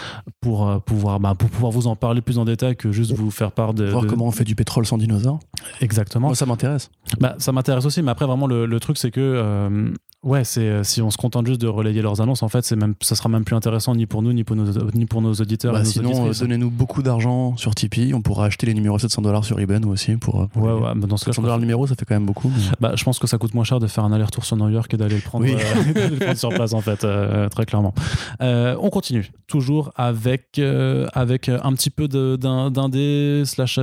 pour 0.41 0.67
euh, 0.67 0.79
pouvoir 0.79 1.21
bah, 1.21 1.35
pour 1.39 1.51
pouvoir 1.51 1.73
vous 1.73 1.89
en 1.89 1.95
parler 1.95 2.23
plus 2.23 2.39
en 2.39 2.47
détail 2.47 2.75
que 2.75 2.91
juste 2.91 3.13
vous 3.13 3.31
faire 3.31 3.53
part 3.53 3.75
de 3.75 3.85
voir 3.85 4.07
comment 4.07 4.25
on 4.25 4.31
fait 4.31 4.45
du 4.45 4.55
pétrole 4.55 4.87
sans 4.87 4.97
dinosaures. 4.97 5.41
Exactement. 5.83 6.29
Moi, 6.29 6.37
ça 6.37 6.47
m'intéresse. 6.47 6.91
Bah, 7.21 7.35
ça 7.37 7.53
m'intéresse 7.53 7.85
aussi 7.85 8.01
mais 8.01 8.13
après 8.13 8.25
vraiment 8.25 8.47
le, 8.47 8.81
truc 8.81 8.97
c'est 8.97 9.11
que 9.11 9.93
Ouais, 10.27 10.43
c'est 10.43 10.63
euh, 10.63 10.83
si 10.83 11.01
on 11.03 11.11
se 11.13 11.17
contente 11.17 11.47
juste 11.47 11.61
de 11.61 11.69
relayer 11.69 12.03
leurs 12.03 12.21
annonces, 12.21 12.43
en 12.43 12.49
fait, 12.49 12.65
c'est 12.65 12.75
même 12.75 12.97
ça 13.01 13.15
sera 13.15 13.29
même 13.29 13.45
plus 13.45 13.55
intéressant 13.55 13.95
ni 13.95 14.07
pour 14.07 14.23
nous 14.23 14.33
ni 14.33 14.43
pour 14.43 14.57
nos 14.57 14.65
ni 14.93 15.07
pour 15.07 15.23
nos 15.23 15.33
auditeurs. 15.33 15.73
Bah, 15.73 15.85
sinon, 15.85 16.27
euh, 16.27 16.33
donnez-nous 16.37 16.69
beaucoup 16.69 17.05
d'argent 17.05 17.57
sur 17.57 17.77
Tipeee, 17.77 18.13
on 18.13 18.23
pourra 18.23 18.47
acheter 18.47 18.67
les 18.67 18.75
numéros 18.75 18.99
700 18.99 19.23
dollars 19.23 19.45
sur 19.45 19.61
eBay 19.61 19.79
aussi 19.87 20.17
pour. 20.17 20.49
ouais, 20.57 20.73
ouais, 20.73 20.95
bah, 20.97 21.07
dans 21.07 21.17
ce 21.17 21.27
700 21.27 21.43
dollars 21.43 21.59
le 21.59 21.61
numéro, 21.61 21.87
ça 21.87 21.95
fait 21.95 22.05
quand 22.05 22.17
même 22.17 22.27
beaucoup. 22.27 22.51
Bah, 22.81 22.93
je 22.97 23.05
pense 23.05 23.21
que 23.21 23.29
ça 23.29 23.39
coûte 23.39 23.55
moins 23.55 23.63
cher 23.63 23.79
de 23.79 23.87
faire 23.87 24.03
un 24.03 24.13
aller-retour 24.13 24.45
sur 24.45 24.57
New 24.57 24.69
York 24.69 24.93
et 24.93 24.97
d'aller 24.97 25.15
le 25.15 25.21
prendre, 25.21 25.47
euh, 25.47 26.35
sur 26.35 26.49
place 26.49 26.73
en 26.73 26.81
fait, 26.81 27.07
très 27.51 27.65
clairement. 27.65 27.95
on 28.41 28.91
continue 28.91 29.31
toujours 29.47 29.93
avec 29.95 30.59
avec 30.59 31.49
un 31.49 31.73
petit 31.75 31.91
peu 31.91 32.09
d'un 32.09 32.89
dé 32.89 33.45
slash. 33.45 33.79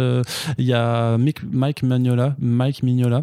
Il 0.58 0.66
y 0.66 0.74
a 0.74 1.18
Mike 1.18 1.84
Magnola, 1.84 2.36
Mike 2.38 2.84
Mignola 2.84 3.22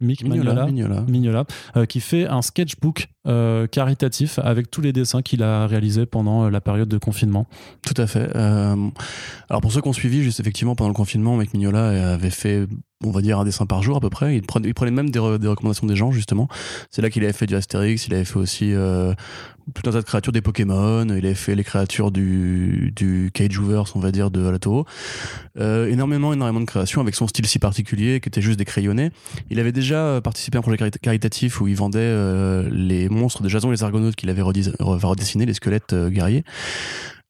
Mick 0.00 0.24
Mignola, 0.24 0.66
Mignola, 1.08 1.44
euh, 1.76 1.86
qui 1.86 2.00
fait 2.00 2.26
un 2.26 2.42
sketchbook 2.42 3.08
euh, 3.26 3.66
caritatif 3.66 4.38
avec 4.38 4.70
tous 4.70 4.82
les 4.82 4.92
dessins 4.92 5.22
qu'il 5.22 5.42
a 5.42 5.66
réalisés 5.66 6.04
pendant 6.04 6.44
euh, 6.44 6.50
la 6.50 6.60
période 6.60 6.88
de 6.88 6.98
confinement. 6.98 7.46
Tout 7.86 8.00
à 8.00 8.06
fait. 8.06 8.34
alors 8.36 9.60
pour 9.62 9.72
ceux 9.72 9.80
qui 9.80 9.88
ont 9.88 9.94
suivi, 9.94 10.22
juste 10.22 10.40
effectivement 10.40 10.74
pendant 10.74 10.90
le 10.90 10.94
confinement, 10.94 11.36
Mick 11.36 11.54
Mignola 11.54 12.12
avait 12.12 12.30
fait 12.30 12.66
on 13.04 13.10
va 13.10 13.20
dire 13.20 13.38
un 13.38 13.44
dessin 13.44 13.66
par 13.66 13.82
jour 13.82 13.96
à 13.96 14.00
peu 14.00 14.10
près. 14.10 14.36
Il 14.36 14.42
prenait, 14.42 14.68
il 14.68 14.74
prenait 14.74 14.90
même 14.90 15.10
des, 15.10 15.18
recommandations 15.18 15.86
des 15.86 15.96
gens 15.96 16.10
justement. 16.12 16.48
C'est 16.90 17.02
là 17.02 17.10
qu'il 17.10 17.24
avait 17.24 17.32
fait 17.32 17.46
du 17.46 17.54
Astérix, 17.54 18.06
il 18.06 18.14
avait 18.14 18.24
fait 18.24 18.38
aussi 18.38 18.74
tout 19.74 19.88
un 19.88 19.92
tas 19.92 20.00
de 20.00 20.06
créatures 20.06 20.32
des 20.32 20.40
Pokémon, 20.40 21.04
il 21.04 21.26
avait 21.26 21.34
fait 21.34 21.54
les 21.54 21.64
créatures 21.64 22.12
du, 22.12 22.92
du 22.94 23.30
Cageverse, 23.34 23.96
on 23.96 24.00
va 24.00 24.12
dire, 24.12 24.30
de 24.30 24.46
Alatoro. 24.46 24.86
Euh, 25.58 25.88
énormément, 25.88 26.32
énormément 26.32 26.60
de 26.60 26.66
créations 26.66 27.00
avec 27.00 27.14
son 27.14 27.26
style 27.26 27.46
si 27.46 27.58
particulier 27.58 28.20
qui 28.20 28.28
était 28.28 28.40
juste 28.40 28.58
des 28.58 28.64
crayonnés. 28.64 29.10
Il 29.50 29.58
avait 29.58 29.72
déjà 29.72 30.20
participé 30.22 30.56
à 30.56 30.60
un 30.60 30.62
projet 30.62 30.90
caritatif 31.02 31.60
où 31.60 31.66
il 31.66 31.76
vendait 31.76 31.98
euh, 32.00 32.68
les 32.70 33.08
monstres 33.08 33.42
de 33.42 33.48
Jason 33.48 33.68
et 33.68 33.72
les 33.72 33.82
Argonautes 33.82 34.16
qu'il 34.16 34.30
avait 34.30 34.42
redessiné, 34.42 35.46
les 35.46 35.54
squelettes 35.54 35.92
euh, 35.92 36.10
guerriers. 36.10 36.44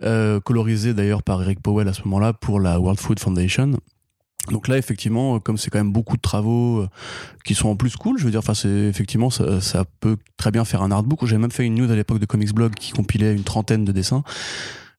Euh, 0.02 0.40
colorisés 0.40 0.92
d'ailleurs 0.92 1.22
par 1.22 1.40
Eric 1.40 1.62
Powell 1.62 1.88
à 1.88 1.94
ce 1.94 2.02
moment-là 2.04 2.34
pour 2.34 2.60
la 2.60 2.78
World 2.78 3.00
Food 3.00 3.18
Foundation. 3.18 3.78
Donc 4.50 4.68
là, 4.68 4.78
effectivement, 4.78 5.40
comme 5.40 5.58
c'est 5.58 5.70
quand 5.70 5.78
même 5.78 5.92
beaucoup 5.92 6.16
de 6.16 6.22
travaux 6.22 6.80
euh, 6.80 6.88
qui 7.44 7.54
sont 7.54 7.68
en 7.68 7.76
plus 7.76 7.96
cool, 7.96 8.18
je 8.18 8.24
veux 8.24 8.30
dire, 8.30 8.40
enfin, 8.40 8.54
c'est 8.54 8.68
effectivement, 8.68 9.30
ça, 9.30 9.84
peut 10.00 10.16
très 10.36 10.50
bien 10.50 10.64
faire 10.64 10.82
un 10.82 10.90
artbook. 10.90 11.24
J'ai 11.26 11.38
même 11.38 11.50
fait 11.50 11.64
une 11.64 11.74
news 11.74 11.90
à 11.90 11.96
l'époque 11.96 12.18
de 12.18 12.26
Comics 12.26 12.54
Blog 12.54 12.74
qui 12.74 12.92
compilait 12.92 13.34
une 13.34 13.44
trentaine 13.44 13.84
de 13.84 13.92
dessins. 13.92 14.22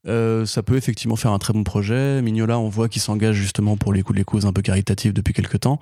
Euh, 0.08 0.46
ça 0.46 0.64
peut 0.64 0.78
effectivement 0.78 1.16
faire 1.16 1.32
un 1.32 1.40
très 1.40 1.54
bon 1.54 1.64
projet. 1.64 2.22
Mignola, 2.22 2.60
on 2.60 2.70
voit 2.70 2.88
qu'il 2.88 3.02
s'engage 3.02 3.36
justement 3.36 3.76
pour 3.78 3.94
les, 3.94 4.04
les 4.14 4.24
causes 4.24 4.46
un 4.46 4.54
peu 4.54 4.62
caritatives 4.62 5.14
depuis 5.14 5.34
quelques 5.34 5.60
temps 5.62 5.80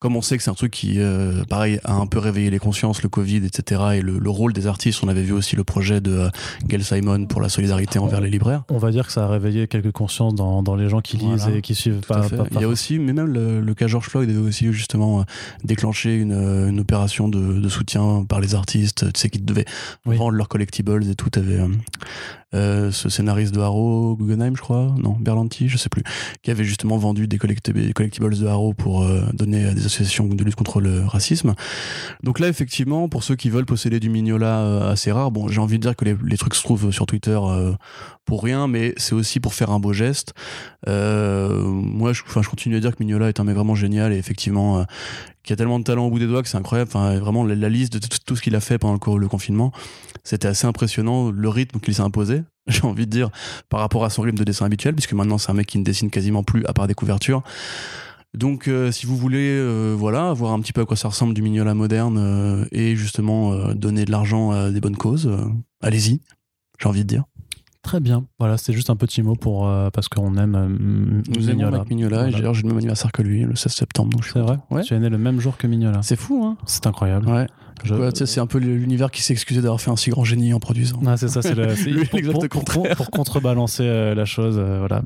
comme 0.00 0.16
on 0.16 0.22
sait 0.22 0.38
que 0.38 0.42
c'est 0.42 0.50
un 0.50 0.54
truc 0.54 0.72
qui, 0.72 0.94
euh, 0.96 1.44
pareil, 1.44 1.78
a 1.84 1.92
un 1.92 2.06
peu 2.06 2.18
réveillé 2.18 2.48
les 2.48 2.58
consciences, 2.58 3.02
le 3.02 3.10
Covid, 3.10 3.44
etc., 3.44 3.82
et 3.96 4.00
le, 4.00 4.18
le 4.18 4.30
rôle 4.30 4.54
des 4.54 4.66
artistes, 4.66 5.04
on 5.04 5.08
avait 5.08 5.22
vu 5.22 5.32
aussi 5.32 5.56
le 5.56 5.64
projet 5.64 6.00
de 6.00 6.12
euh, 6.12 6.28
Gail 6.66 6.82
Simon 6.82 7.26
pour 7.26 7.42
la 7.42 7.50
solidarité 7.50 7.98
envers 7.98 8.22
les 8.22 8.30
libraires. 8.30 8.64
On 8.70 8.78
va 8.78 8.92
dire 8.92 9.06
que 9.06 9.12
ça 9.12 9.24
a 9.24 9.28
réveillé 9.28 9.68
quelques 9.68 9.92
consciences 9.92 10.34
dans, 10.34 10.62
dans 10.62 10.74
les 10.74 10.88
gens 10.88 11.02
qui 11.02 11.18
lisent 11.18 11.46
et 11.54 11.60
qui 11.60 11.74
suivent 11.74 12.00
pas, 12.00 12.26
Il 12.52 12.60
y 12.62 12.64
a 12.64 12.68
aussi, 12.68 12.98
mais 12.98 13.12
même 13.12 13.26
le, 13.26 13.60
le 13.60 13.74
cas 13.74 13.88
George 13.88 14.08
Floyd 14.08 14.30
avait 14.30 14.38
aussi 14.38 14.72
justement 14.72 15.20
euh, 15.20 15.24
déclenché 15.64 16.16
une, 16.16 16.32
une 16.32 16.80
opération 16.80 17.28
de, 17.28 17.60
de, 17.60 17.68
soutien 17.68 18.24
par 18.26 18.40
les 18.40 18.54
artistes, 18.54 19.12
tu 19.12 19.20
sais, 19.20 19.28
qui 19.28 19.38
devaient 19.38 19.66
vendre 20.06 20.30
leurs 20.30 20.48
collectibles 20.48 21.06
et 21.10 21.14
tout. 21.14 21.30
Avait, 21.36 21.60
ce 22.52 23.08
scénariste 23.08 23.54
de 23.54 23.60
Haro, 23.60 24.16
Guggenheim, 24.16 24.56
je 24.56 24.62
crois, 24.62 24.94
non, 25.00 25.16
Berlanti, 25.20 25.68
je 25.68 25.76
sais 25.76 25.88
plus, 25.88 26.02
qui 26.42 26.50
avait 26.50 26.64
justement 26.64 26.96
vendu 26.96 27.28
des 27.28 27.38
collectibles 27.38 28.36
de 28.36 28.46
Haro 28.46 28.72
pour 28.72 29.06
donner 29.32 29.66
à 29.66 29.74
des 29.74 29.86
de 29.98 30.44
lutte 30.44 30.54
contre 30.54 30.80
le 30.80 31.04
racisme. 31.04 31.54
Donc 32.22 32.38
là, 32.38 32.48
effectivement, 32.48 33.08
pour 33.08 33.24
ceux 33.24 33.36
qui 33.36 33.50
veulent 33.50 33.66
posséder 33.66 34.00
du 34.00 34.10
Mignola 34.10 34.88
assez 34.88 35.12
rare, 35.12 35.30
bon, 35.30 35.48
j'ai 35.48 35.60
envie 35.60 35.78
de 35.78 35.82
dire 35.82 35.96
que 35.96 36.04
les, 36.04 36.36
trucs 36.36 36.54
se 36.54 36.62
trouvent 36.62 36.90
sur 36.90 37.06
Twitter 37.06 37.38
pour 38.24 38.42
rien, 38.42 38.66
mais 38.66 38.94
c'est 38.96 39.14
aussi 39.14 39.40
pour 39.40 39.54
faire 39.54 39.70
un 39.70 39.80
beau 39.80 39.92
geste. 39.92 40.32
moi, 40.86 42.12
je, 42.12 42.22
je 42.26 42.48
continue 42.48 42.76
à 42.76 42.80
dire 42.80 42.96
que 42.96 43.02
Mignola 43.02 43.28
est 43.28 43.40
un 43.40 43.44
mec 43.44 43.54
vraiment 43.54 43.74
génial 43.74 44.12
et 44.12 44.16
effectivement, 44.16 44.84
qui 45.42 45.52
a 45.52 45.56
tellement 45.56 45.78
de 45.78 45.84
talent 45.84 46.06
au 46.06 46.10
bout 46.10 46.18
des 46.18 46.26
doigts 46.26 46.42
que 46.42 46.48
c'est 46.48 46.56
incroyable. 46.56 46.90
Enfin, 46.92 47.18
vraiment, 47.18 47.44
la, 47.44 47.68
liste 47.68 47.92
de 47.92 47.98
tout, 47.98 48.36
ce 48.36 48.42
qu'il 48.42 48.54
a 48.54 48.60
fait 48.60 48.78
pendant 48.78 48.98
le 49.16 49.28
confinement, 49.28 49.72
c'était 50.24 50.48
assez 50.48 50.66
impressionnant. 50.66 51.30
Le 51.30 51.48
rythme 51.48 51.80
qu'il 51.80 51.94
s'est 51.94 52.02
imposé, 52.02 52.42
j'ai 52.66 52.82
envie 52.82 53.06
de 53.06 53.10
dire, 53.10 53.30
par 53.68 53.80
rapport 53.80 54.04
à 54.04 54.10
son 54.10 54.22
rythme 54.22 54.38
de 54.38 54.44
dessin 54.44 54.66
habituel, 54.66 54.94
puisque 54.94 55.12
maintenant 55.12 55.38
c'est 55.38 55.50
un 55.50 55.54
mec 55.54 55.66
qui 55.66 55.78
ne 55.78 55.84
dessine 55.84 56.10
quasiment 56.10 56.42
plus 56.42 56.64
à 56.66 56.72
part 56.72 56.86
des 56.86 56.94
couvertures. 56.94 57.42
Donc, 58.36 58.68
euh, 58.68 58.92
si 58.92 59.06
vous 59.06 59.16
voulez, 59.16 59.50
euh, 59.50 59.94
voilà, 59.98 60.32
voir 60.32 60.52
un 60.52 60.60
petit 60.60 60.72
peu 60.72 60.82
à 60.82 60.84
quoi 60.84 60.96
ça 60.96 61.08
ressemble 61.08 61.34
du 61.34 61.42
Mignola 61.42 61.74
moderne 61.74 62.16
euh, 62.18 62.64
et 62.70 62.94
justement 62.94 63.74
donner 63.74 64.04
de 64.04 64.10
l'argent 64.10 64.52
à 64.52 64.70
des 64.70 64.80
bonnes 64.80 64.96
causes, 64.96 65.30
allez-y, 65.80 66.20
j'ai 66.78 66.88
envie 66.88 67.02
de 67.02 67.08
dire. 67.08 67.24
Très 67.82 67.98
bien. 67.98 68.26
Voilà, 68.38 68.58
c'est 68.58 68.74
juste 68.74 68.90
un 68.90 68.96
petit 68.96 69.22
mot 69.22 69.34
pour 69.34 69.62
parce 69.92 70.08
qu'on 70.08 70.36
aime 70.36 71.22
Nous 71.28 71.40
Mignola. 71.40 71.78
aimons 71.78 71.84
Mignola. 71.88 72.28
Et 72.28 72.30
j'ai 72.30 72.42
le 72.42 72.68
même 72.68 72.76
anniversaire 72.76 73.10
que 73.10 73.22
lui, 73.22 73.42
le 73.42 73.56
16 73.56 73.72
septembre. 73.72 74.18
C'est 74.22 74.38
vrai. 74.38 74.58
Ouais. 74.70 74.82
Tu 74.82 74.94
es 74.94 74.98
né 74.98 75.08
le 75.08 75.18
même 75.18 75.40
jour 75.40 75.56
que 75.56 75.66
Mignola. 75.66 76.02
C'est 76.02 76.16
fou, 76.16 76.44
hein 76.44 76.56
C'est 76.66 76.86
incroyable. 76.86 77.26
Ouais 77.28 77.46
c'est 78.14 78.40
un 78.40 78.46
peu 78.46 78.58
l'univers 78.58 79.10
qui 79.10 79.22
s'est 79.22 79.32
excusé 79.32 79.60
d'avoir 79.60 79.80
fait 79.80 79.90
un 79.90 79.96
si 79.96 80.10
grand 80.10 80.24
génie 80.24 80.52
en 80.52 80.60
produisant. 80.60 81.00
Ah, 81.06 81.16
c'est 81.16 81.28
ça, 81.28 81.42
c'est 81.42 81.54
pour, 82.50 82.64
pour, 82.64 82.88
pour, 82.88 83.10
contrebalancer 83.10 83.84
euh, 83.84 84.14
la 84.14 84.24
chose, 84.24 84.56
euh, 84.58 84.78
voilà. 84.78 85.02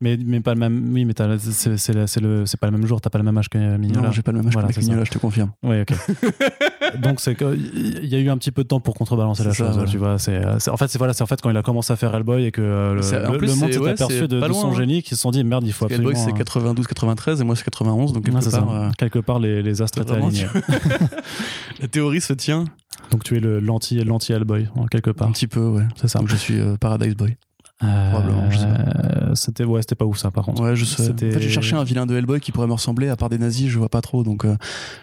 Mais, 0.00 0.18
mais 0.24 0.40
pas 0.40 0.54
le 0.54 0.60
même, 0.60 0.92
oui, 0.92 1.04
mais 1.04 1.14
c'est 1.16 2.60
pas 2.60 2.66
le 2.66 2.72
même 2.72 2.86
jour, 2.86 3.00
t'as 3.00 3.10
pas 3.10 3.18
le 3.18 3.24
même 3.24 3.38
âge 3.38 3.48
que 3.48 3.76
Mignola. 3.76 4.08
Non, 4.08 4.12
j'ai 4.12 4.22
pas 4.22 4.32
le 4.32 4.42
même 4.42 4.48
âge 4.48 4.74
que 4.74 4.80
Mignola, 4.80 5.04
je 5.04 5.10
te 5.10 5.18
confirme. 5.18 5.52
Oui, 5.62 5.80
ok. 5.80 5.92
Donc 6.98 7.20
c'est 7.20 7.36
il 7.40 8.08
y 8.08 8.14
a 8.14 8.18
eu 8.18 8.28
un 8.28 8.38
petit 8.38 8.50
peu 8.50 8.62
de 8.62 8.68
temps 8.68 8.80
pour 8.80 8.94
contrebalancer 8.94 9.44
la 9.44 9.52
chose, 9.52 9.78
tu 9.90 9.98
vois. 9.98 10.18
C'est 10.18 10.44
en 10.44 10.76
fait 10.76 10.88
c'est 10.88 10.98
voilà, 10.98 11.12
c'est 11.12 11.22
en 11.22 11.26
fait 11.26 11.40
quand 11.40 11.50
il 11.50 11.56
a 11.56 11.62
commencé 11.62 11.92
à 11.92 11.96
faire 11.96 12.14
Hellboy 12.14 12.44
et 12.44 12.52
que 12.52 12.60
euh, 12.60 12.94
le, 12.94 13.54
monde 13.54 13.72
s'est 13.72 13.88
aperçu 13.88 14.28
de, 14.28 14.40
son 14.52 14.68
hein. 14.68 14.74
génie, 14.74 15.02
qu'ils 15.02 15.16
se 15.16 15.22
sont 15.22 15.30
dit 15.30 15.44
merde, 15.44 15.64
il 15.66 15.72
faut 15.72 15.86
absolument. 15.86 16.10
Hellboy 16.10 16.24
c'est 16.24 16.36
92, 16.36 16.86
93 16.86 17.40
et 17.40 17.44
moi 17.44 17.56
c'est 17.56 17.64
91, 17.64 18.12
donc 18.12 18.24
quelque 18.24 18.50
part, 18.50 18.92
quelque 18.96 19.18
part 19.18 19.38
les, 19.38 19.62
les 19.62 19.82
astres 19.82 20.02
étaient 20.02 20.12
alignés. 20.12 20.46
La 21.80 21.88
théorie 21.88 22.20
se 22.20 22.32
tient. 22.32 22.64
Donc 23.10 23.22
tu 23.22 23.36
es 23.36 23.40
le 23.40 23.60
l'anti 23.60 24.02
l'anti 24.04 24.32
Hellboy 24.32 24.68
quelque 24.90 25.10
part. 25.10 25.28
Un 25.28 25.32
petit 25.32 25.46
peu, 25.46 25.60
ouais. 25.60 25.84
C'est 25.96 26.08
ça. 26.08 26.18
Donc 26.18 26.28
je 26.28 26.36
suis 26.36 26.58
euh, 26.58 26.76
Paradise 26.76 27.14
Boy. 27.14 27.36
Euh, 27.82 29.34
c'était 29.34 29.64
ouais, 29.64 29.82
c'était 29.82 29.94
pas 29.94 30.06
ouf 30.06 30.16
ça 30.16 30.30
par 30.30 30.44
contre. 30.44 30.62
Ouais, 30.62 30.76
je 30.76 30.84
sais. 30.84 31.10
En 31.10 31.16
fait, 31.16 31.40
j'ai 31.40 31.50
cherché 31.50 31.76
un 31.76 31.84
vilain 31.84 32.06
de 32.06 32.16
Hellboy 32.16 32.40
qui 32.40 32.50
pourrait 32.50 32.66
me 32.66 32.72
ressembler 32.72 33.08
à 33.08 33.16
part 33.16 33.28
des 33.28 33.36
nazis, 33.36 33.68
je 33.68 33.78
vois 33.78 33.90
pas 33.90 34.00
trop 34.00 34.22
donc 34.22 34.46
euh, 34.46 34.56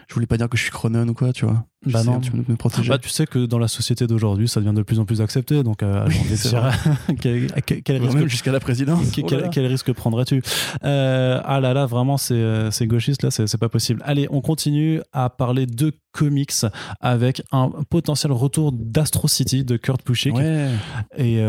je 0.08 0.14
voulais 0.16 0.26
pas 0.26 0.38
dire 0.38 0.50
que 0.50 0.58
je 0.58 0.64
suis 0.64 0.72
Cronen 0.72 1.08
ou 1.08 1.14
quoi, 1.14 1.34
tu 1.34 1.46
vois. 1.46 1.66
bah 1.86 2.04
non, 2.04 2.20
tu 2.20 2.32
me 2.36 2.56
protéger. 2.56 2.90
Bah, 2.90 2.98
tu 2.98 3.10
sais 3.10 3.28
que 3.28 3.46
dans 3.46 3.60
la 3.60 3.68
société 3.68 4.08
d'aujourd'hui, 4.08 4.48
ça 4.48 4.60
devient 4.60 4.76
de 4.76 4.82
plus 4.82 5.00
en 5.00 5.06
plus 5.06 5.22
accepté 5.22 5.62
donc 5.62 5.84
euh, 5.84 6.08
quel, 7.22 7.52
quel, 7.84 8.04
risque 8.04 8.26
jusqu'à 8.26 8.52
la 8.52 8.60
présidence. 8.60 9.06
Quel, 9.12 9.44
oh 9.46 9.50
quel 9.52 9.68
risque 9.68 9.94
prendrais-tu 9.94 10.42
Ah 10.82 11.60
là 11.62 11.74
là, 11.74 11.86
vraiment 11.86 12.18
c'est 12.18 12.72
c'est 12.72 12.88
gauchiste 12.88 13.22
là, 13.22 13.30
c'est 13.30 13.58
pas 13.60 13.70
possible. 13.70 14.02
Allez, 14.04 14.28
on 14.32 14.42
continue 14.42 15.00
à 15.12 15.30
parler 15.30 15.68
de 15.68 15.94
comics 16.14 16.66
avec 17.02 17.44
un 17.52 17.72
potentiel 17.90 18.32
retour 18.32 18.72
d'Astro 18.72 19.28
City 19.28 19.66
de 19.66 19.76
Kurt 19.76 20.06
Busiek. 20.06 20.34
Ouais. 20.34 20.70
Et 21.18 21.44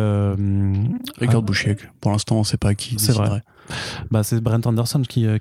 Richard 1.18 1.44
ah, 1.46 1.72
Pour 2.00 2.10
l'instant, 2.10 2.36
on 2.36 2.40
ne 2.40 2.44
sait 2.44 2.56
pas 2.56 2.74
qui. 2.74 2.96
C'est 2.98 3.12
vrai. 3.12 3.42
Bah, 4.10 4.22
c'est 4.22 4.40
Brent 4.40 4.60
Anderson 4.66 5.02
qui, 5.02 5.26
euh, 5.26 5.38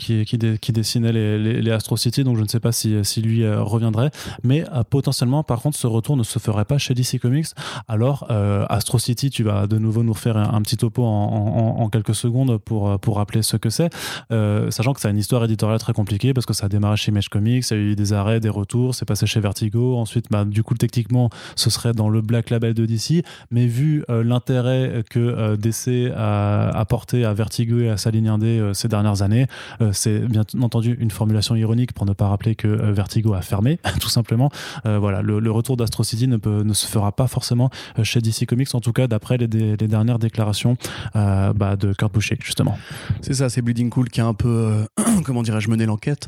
dessinait 0.69 1.11
les, 1.11 1.61
les, 1.61 1.71
Astro 1.71 1.97
City, 1.97 2.23
donc 2.23 2.37
je 2.37 2.43
ne 2.43 2.47
sais 2.47 2.59
pas 2.59 2.71
si, 2.71 2.95
si 3.03 3.21
lui 3.21 3.43
euh, 3.43 3.61
reviendrait. 3.61 4.11
Mais 4.43 4.63
euh, 4.73 4.83
potentiellement, 4.83 5.43
par 5.43 5.61
contre, 5.61 5.77
ce 5.77 5.87
retour 5.87 6.17
ne 6.17 6.23
se 6.23 6.39
ferait 6.39 6.65
pas 6.65 6.77
chez 6.77 6.93
DC 6.93 7.19
Comics. 7.19 7.47
Alors, 7.87 8.29
Astro 8.69 8.99
City, 8.99 9.29
tu 9.29 9.43
vas 9.43 9.67
de 9.67 9.77
nouveau 9.77 10.03
nous 10.03 10.13
refaire 10.13 10.37
un, 10.37 10.61
petit 10.61 10.77
topo 10.77 11.03
en, 11.03 11.89
quelques 11.89 12.15
secondes 12.15 12.57
pour, 12.57 13.15
rappeler 13.15 13.41
ce 13.41 13.57
que 13.57 13.69
c'est. 13.69 13.89
sachant 14.29 14.93
que 14.93 15.01
c'est 15.01 15.09
une 15.09 15.17
histoire 15.17 15.43
éditoriale 15.43 15.79
très 15.79 15.93
compliquée 15.93 16.33
parce 16.33 16.45
que 16.45 16.53
ça 16.53 16.65
a 16.65 16.69
démarré 16.69 16.97
chez 16.97 17.11
Image 17.11 17.29
Comics, 17.29 17.65
il 17.69 17.77
y 17.77 17.79
a 17.79 17.83
eu 17.83 17.95
des 17.95 18.13
arrêts, 18.13 18.39
des 18.39 18.49
retours, 18.49 18.95
c'est 18.95 19.05
passé 19.05 19.25
chez 19.25 19.39
Vertigo. 19.39 19.97
Ensuite, 19.97 20.27
bah, 20.31 20.45
du 20.45 20.63
coup, 20.63 20.75
techniquement, 20.75 21.29
ce 21.55 21.69
serait 21.69 21.93
dans 21.93 22.09
le 22.09 22.21
Black 22.21 22.49
Label 22.49 22.73
de 22.73 22.85
DC. 22.85 23.23
Mais 23.51 23.67
vu 23.67 24.03
l'intérêt 24.09 25.03
que 25.09 25.55
DC 25.55 26.11
a 26.15 26.69
apporté 26.69 27.25
à 27.25 27.33
Vertigo 27.33 27.79
et 27.79 27.89
à 27.89 27.97
sa 27.97 28.11
ligne 28.13 28.29
indé 28.29 28.59
euh, 28.59 28.73
ces 28.73 28.87
dernières 28.87 29.21
années. 29.21 29.47
Euh, 29.81 29.91
c'est 29.91 30.19
bien 30.19 30.43
entendu 30.61 30.97
une 30.99 31.11
formulation 31.11 31.55
ironique 31.55 31.93
pour 31.93 32.05
ne 32.05 32.13
pas 32.13 32.27
rappeler 32.27 32.55
que 32.55 32.67
euh, 32.67 32.91
Vertigo 32.93 33.33
a 33.33 33.41
fermé, 33.41 33.79
tout 33.99 34.09
simplement. 34.09 34.49
voilà, 34.85 35.21
le, 35.21 35.51
retour 35.51 35.77
d'Astro 35.77 36.03
City 36.03 36.27
ne, 36.27 36.73
se 36.73 36.87
fera 36.87 37.11
pas 37.11 37.27
forcément 37.27 37.69
chez 38.01 38.21
DC 38.21 38.45
Comics, 38.47 38.73
en 38.73 38.79
tout 38.79 38.93
cas 38.93 39.07
d'après 39.07 39.37
les, 39.37 39.47
dernières 39.47 40.19
déclarations 40.19 40.77
bah, 41.13 41.75
de 41.77 41.93
Kurt 41.93 42.13
Busiek, 42.13 42.43
justement. 42.43 42.77
C'est 43.21 43.33
ça, 43.33 43.49
c'est 43.49 43.61
Bleeding 43.61 43.89
Cool 43.89 44.09
qui 44.09 44.21
a 44.21 44.25
un 44.25 44.33
peu, 44.33 44.85
comment 45.25 45.43
dirais-je, 45.43 45.69
mené 45.69 45.85
l'enquête. 45.85 46.27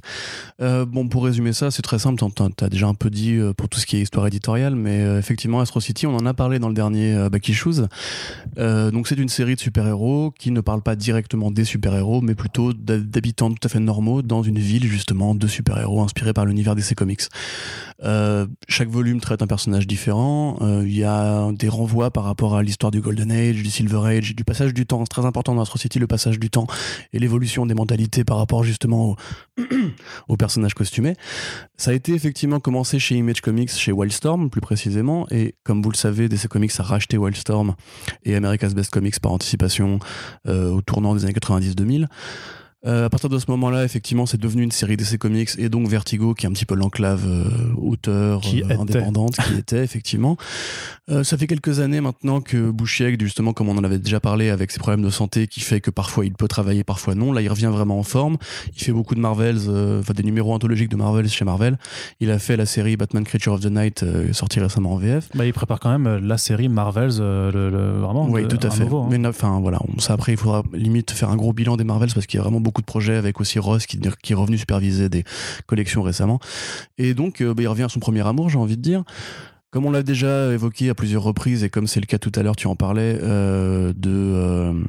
bon, 0.59 1.07
pour 1.07 1.25
résumer 1.25 1.53
ça, 1.53 1.71
c'est 1.71 1.81
très 1.81 1.99
simple. 1.99 2.23
Tu 2.57 2.63
as 2.63 2.69
déjà 2.69 2.87
un 2.87 2.93
peu 2.93 3.09
dit 3.09 3.39
pour 3.57 3.69
tout 3.69 3.79
ce 3.79 3.85
qui 3.85 3.97
est 3.97 4.01
histoire 4.01 4.27
éditoriale, 4.27 4.75
mais 4.75 4.99
effectivement, 5.17 5.59
Astro 5.59 5.79
City, 5.79 6.07
on 6.07 6.15
en 6.15 6.25
a 6.25 6.33
parlé 6.33 6.59
dans 6.59 6.69
le 6.69 6.75
dernier 6.75 7.29
Back 7.29 7.47
Issues. 7.49 7.81
donc, 8.57 9.07
c'est 9.07 9.17
une 9.17 9.29
série 9.29 9.55
de 9.55 9.59
super-héros 9.59 10.31
qui 10.37 10.51
ne 10.51 10.61
parle 10.61 10.81
pas 10.81 10.95
directement 10.95 11.51
des 11.51 11.65
super-héros, 11.75 12.21
mais 12.21 12.35
plutôt 12.35 12.71
d'habitants 12.71 13.49
tout 13.49 13.65
à 13.65 13.67
fait 13.67 13.81
normaux 13.81 14.21
dans 14.21 14.43
une 14.43 14.59
ville 14.59 14.85
justement 14.85 15.35
de 15.35 15.45
super-héros 15.45 16.01
inspirés 16.01 16.31
par 16.31 16.45
l'univers 16.45 16.73
DC 16.73 16.95
Comics. 16.95 17.23
Euh, 18.03 18.47
chaque 18.69 18.87
volume 18.87 19.19
traite 19.19 19.41
un 19.41 19.47
personnage 19.47 19.87
différent. 19.87 20.57
Euh, 20.61 20.83
il 20.85 20.95
y 20.95 21.03
a 21.03 21.51
des 21.51 21.67
renvois 21.67 22.11
par 22.11 22.23
rapport 22.23 22.55
à 22.55 22.63
l'histoire 22.63 22.91
du 22.91 23.01
Golden 23.01 23.29
Age, 23.29 23.55
du 23.55 23.69
Silver 23.69 24.01
Age, 24.05 24.35
du 24.35 24.45
passage 24.45 24.73
du 24.73 24.85
temps. 24.85 25.01
C'est 25.01 25.09
très 25.09 25.25
important 25.25 25.53
dans 25.53 25.61
Astro 25.61 25.77
City 25.77 25.99
le 25.99 26.07
passage 26.07 26.39
du 26.39 26.49
temps 26.49 26.67
et 27.11 27.19
l'évolution 27.19 27.65
des 27.65 27.73
mentalités 27.73 28.23
par 28.23 28.37
rapport 28.37 28.63
justement 28.63 29.17
aux, 30.29 30.37
personnages 30.37 30.75
costumés. 30.75 31.15
Ça 31.75 31.91
a 31.91 31.93
été 31.93 32.13
effectivement 32.13 32.61
commencé 32.61 32.99
chez 32.99 33.15
Image 33.15 33.41
Comics, 33.41 33.71
chez 33.71 33.91
Wildstorm 33.91 34.49
plus 34.49 34.61
précisément, 34.61 35.27
et 35.29 35.55
comme 35.63 35.81
vous 35.81 35.91
le 35.91 35.97
savez, 35.97 36.29
DC 36.29 36.47
Comics 36.47 36.71
a 36.79 36.83
racheté 36.83 37.17
Wildstorm 37.17 37.75
et 38.23 38.35
America's 38.35 38.73
Best 38.73 38.91
Comics 38.91 39.19
par 39.19 39.33
anticipation 39.33 39.99
euh, 40.47 40.71
au 40.71 40.81
tournant 40.81 41.15
des 41.15 41.25
années 41.25 41.33
90-2000. 41.73 42.07
Euh, 42.85 43.05
à 43.05 43.09
partir 43.09 43.29
de 43.29 43.39
ce 43.39 43.45
moment-là, 43.49 43.83
effectivement, 43.83 44.25
c'est 44.25 44.39
devenu 44.39 44.63
une 44.63 44.71
série 44.71 44.97
d'essais 44.97 45.17
comics 45.17 45.49
et 45.57 45.69
donc 45.69 45.87
Vertigo, 45.87 46.33
qui 46.33 46.45
est 46.45 46.49
un 46.49 46.51
petit 46.51 46.65
peu 46.65 46.75
l'enclave 46.75 47.25
euh, 47.25 47.49
auteur 47.77 48.41
euh, 48.45 48.79
indépendante, 48.79 49.35
qui 49.37 49.55
était 49.57 49.83
effectivement. 49.83 50.37
ça 51.23 51.37
fait 51.37 51.47
quelques 51.47 51.79
années 51.79 52.01
maintenant 52.01 52.41
que 52.41 52.69
Bouchiek, 52.69 53.19
justement, 53.19 53.53
comme 53.53 53.69
on 53.69 53.77
en 53.77 53.83
avait 53.83 53.99
déjà 53.99 54.19
parlé, 54.19 54.49
avec 54.49 54.71
ses 54.71 54.79
problèmes 54.79 55.03
de 55.03 55.09
santé, 55.09 55.47
qui 55.47 55.61
fait 55.61 55.81
que 55.81 55.91
parfois 55.91 56.25
il 56.25 56.33
peut 56.33 56.47
travailler, 56.47 56.83
parfois 56.83 57.15
non. 57.15 57.31
Là, 57.31 57.41
il 57.41 57.49
revient 57.49 57.71
vraiment 57.71 57.99
en 57.99 58.03
forme. 58.03 58.37
Il 58.75 58.81
fait 58.81 58.91
beaucoup 58.91 59.15
de 59.15 59.19
Marvels, 59.19 59.69
enfin 59.99 60.13
des 60.13 60.23
numéros 60.23 60.53
anthologiques 60.53 60.89
de 60.89 60.95
Marvels 60.95 61.29
chez 61.29 61.45
Marvel. 61.45 61.77
Il 62.19 62.31
a 62.31 62.39
fait 62.39 62.57
la 62.57 62.65
série 62.65 62.97
Batman 62.97 63.23
Creature 63.23 63.53
of 63.53 63.61
the 63.61 63.71
Night, 63.71 64.05
sortie 64.33 64.59
récemment 64.59 64.93
en 64.93 64.97
VF. 64.97 65.29
Bah, 65.33 65.45
il 65.45 65.53
prépare 65.53 65.79
quand 65.79 65.97
même 65.97 66.25
la 66.25 66.37
série 66.37 66.69
Marvels, 66.69 67.17
le, 67.17 67.93
vraiment. 67.99 68.27
Oui, 68.29 68.47
tout 68.47 68.59
à 68.61 68.69
fait. 68.69 68.83
Hein. 68.83 69.07
Mais 69.09 69.25
enfin 69.27 69.59
voilà, 69.61 69.79
ça 69.97 70.13
après 70.13 70.33
il 70.33 70.37
faudra 70.37 70.63
limite 70.73 71.11
faire 71.11 71.29
un 71.29 71.35
gros 71.35 71.53
bilan 71.53 71.77
des 71.77 71.83
Marvels 71.83 72.11
parce 72.13 72.25
qu'il 72.25 72.37
y 72.37 72.41
a 72.41 72.43
vraiment 72.43 72.61
beaucoup 72.61 72.74
de 72.81 72.85
projets 72.85 73.15
avec 73.15 73.39
aussi 73.39 73.59
Ross 73.59 73.85
qui, 73.85 73.97
est 73.97 74.33
revenu 74.33 74.57
superviser 74.57 75.09
des 75.09 75.23
collections 75.65 76.01
récemment. 76.01 76.39
Et 76.97 77.13
donc, 77.13 77.41
euh, 77.41 77.53
bah, 77.53 77.63
il 77.63 77.67
revient 77.67 77.83
à 77.83 77.89
son 77.89 77.99
premier 77.99 78.25
amour, 78.25 78.49
j'ai 78.49 78.57
envie 78.57 78.77
de 78.77 78.81
dire. 78.81 79.03
Comme 79.71 79.85
on 79.85 79.91
l'a 79.91 80.03
déjà 80.03 80.53
évoqué 80.53 80.89
à 80.89 80.95
plusieurs 80.95 81.23
reprises, 81.23 81.63
et 81.63 81.69
comme 81.69 81.87
c'est 81.87 81.99
le 81.99 82.05
cas 82.05 82.17
tout 82.17 82.31
à 82.35 82.43
l'heure, 82.43 82.55
tu 82.55 82.67
en 82.67 82.75
parlais, 82.75 83.19
euh, 83.21 83.93
de. 83.95 84.83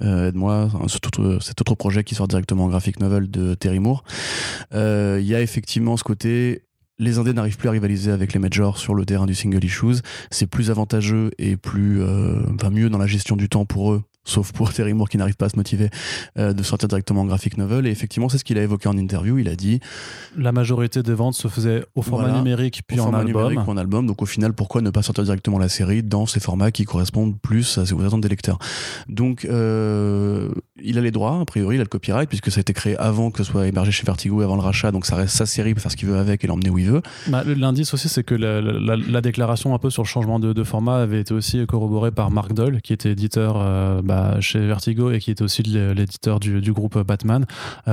Euh, 0.00 0.30
moi 0.32 0.70
cet 0.86 1.08
autre, 1.08 1.38
cet 1.42 1.60
autre 1.60 1.74
projet 1.74 2.04
qui 2.04 2.14
sort 2.14 2.28
directement 2.28 2.66
en 2.66 2.68
graphic 2.68 3.00
novel 3.00 3.28
de 3.28 3.54
Terry 3.54 3.80
Moore. 3.80 4.04
Il 4.72 5.24
y 5.24 5.34
a 5.34 5.40
effectivement 5.40 5.96
ce 5.96 6.04
côté 6.04 6.62
les 7.00 7.18
indés 7.18 7.32
n'arrivent 7.32 7.56
plus 7.56 7.68
à 7.68 7.72
rivaliser 7.72 8.12
avec 8.12 8.32
les 8.32 8.38
majors 8.38 8.78
sur 8.78 8.94
le 8.94 9.04
terrain 9.04 9.26
du 9.26 9.34
single 9.34 9.64
issues. 9.64 10.00
C'est 10.30 10.46
plus 10.46 10.70
avantageux 10.70 11.30
et 11.38 11.56
plus, 11.56 12.00
enfin 12.54 12.70
mieux 12.70 12.90
dans 12.90 12.98
la 12.98 13.08
gestion 13.08 13.34
du 13.34 13.48
temps 13.48 13.64
pour 13.64 13.92
eux 13.92 14.02
sauf 14.28 14.52
pour 14.52 14.72
Terry 14.72 14.94
Moore 14.94 15.08
qui 15.08 15.16
n'arrive 15.16 15.36
pas 15.36 15.46
à 15.46 15.48
se 15.48 15.56
motiver 15.56 15.90
euh, 16.38 16.52
de 16.52 16.62
sortir 16.62 16.88
directement 16.88 17.22
en 17.22 17.24
graphic 17.24 17.56
novel. 17.56 17.86
Et 17.86 17.90
effectivement, 17.90 18.28
c'est 18.28 18.38
ce 18.38 18.44
qu'il 18.44 18.58
a 18.58 18.62
évoqué 18.62 18.88
en 18.88 18.96
interview. 18.96 19.38
Il 19.38 19.48
a 19.48 19.56
dit 19.56 19.80
la 20.36 20.52
majorité 20.52 21.02
des 21.02 21.14
ventes 21.14 21.34
se 21.34 21.48
faisait 21.48 21.84
au 21.94 22.02
format 22.02 22.32
numérique 22.32 22.82
puis 22.86 23.00
en 23.00 23.12
album. 23.12 23.58
en 23.66 23.76
album. 23.76 24.06
Donc 24.06 24.22
au 24.22 24.26
final, 24.26 24.52
pourquoi 24.52 24.82
ne 24.82 24.90
pas 24.90 25.02
sortir 25.02 25.24
directement 25.24 25.58
la 25.58 25.68
série 25.68 26.02
dans 26.02 26.26
ces 26.26 26.40
formats 26.40 26.70
qui 26.70 26.84
correspondent 26.84 27.38
plus 27.40 27.78
à 27.78 27.86
ses 27.86 27.94
attentes 27.94 28.20
des 28.20 28.28
lecteurs? 28.28 28.58
Donc 29.08 29.44
euh, 29.44 30.50
il 30.82 30.98
a 30.98 31.00
les 31.00 31.10
droits, 31.10 31.40
a 31.40 31.44
priori, 31.44 31.76
il 31.76 31.80
a 31.80 31.84
le 31.84 31.88
copyright 31.88 32.28
puisque 32.28 32.50
ça 32.50 32.58
a 32.58 32.60
été 32.62 32.72
créé 32.72 32.96
avant 32.96 33.30
que 33.30 33.38
ce 33.38 33.50
soit 33.50 33.66
émergé 33.66 33.90
chez 33.90 34.04
Vertigo, 34.04 34.42
avant 34.42 34.56
le 34.56 34.62
rachat. 34.62 34.92
Donc 34.92 35.06
ça 35.06 35.16
reste 35.16 35.34
sa 35.34 35.46
série, 35.46 35.70
il 35.70 35.74
peut 35.74 35.80
faire 35.80 35.92
ce 35.92 35.96
qu'il 35.96 36.08
veut 36.08 36.18
avec 36.18 36.44
et 36.44 36.46
l'emmener 36.46 36.70
où 36.70 36.78
il 36.78 36.86
veut. 36.86 37.02
Bah, 37.28 37.42
L'indice 37.44 37.94
aussi, 37.94 38.08
c'est 38.08 38.24
que 38.24 38.34
la, 38.34 39.20
déclaration 39.20 39.74
un 39.74 39.78
peu 39.78 39.90
sur 39.90 40.02
le 40.02 40.08
changement 40.08 40.38
de, 40.38 40.64
format 40.64 41.00
avait 41.00 41.20
été 41.20 41.34
aussi 41.34 41.66
corroborée 41.66 42.10
par 42.10 42.30
Mark 42.30 42.52
Doll, 42.52 42.80
qui 42.82 42.92
était 42.92 43.10
éditeur. 43.10 43.56
Euh, 43.56 44.02
bah, 44.02 44.17
chez 44.40 44.60
Vertigo 44.66 45.10
et 45.10 45.18
qui 45.18 45.30
était 45.30 45.42
aussi 45.42 45.62
l'éditeur 45.62 46.40
du, 46.40 46.60
du, 46.60 46.72
groupe 46.72 46.98
Batman, 46.98 47.46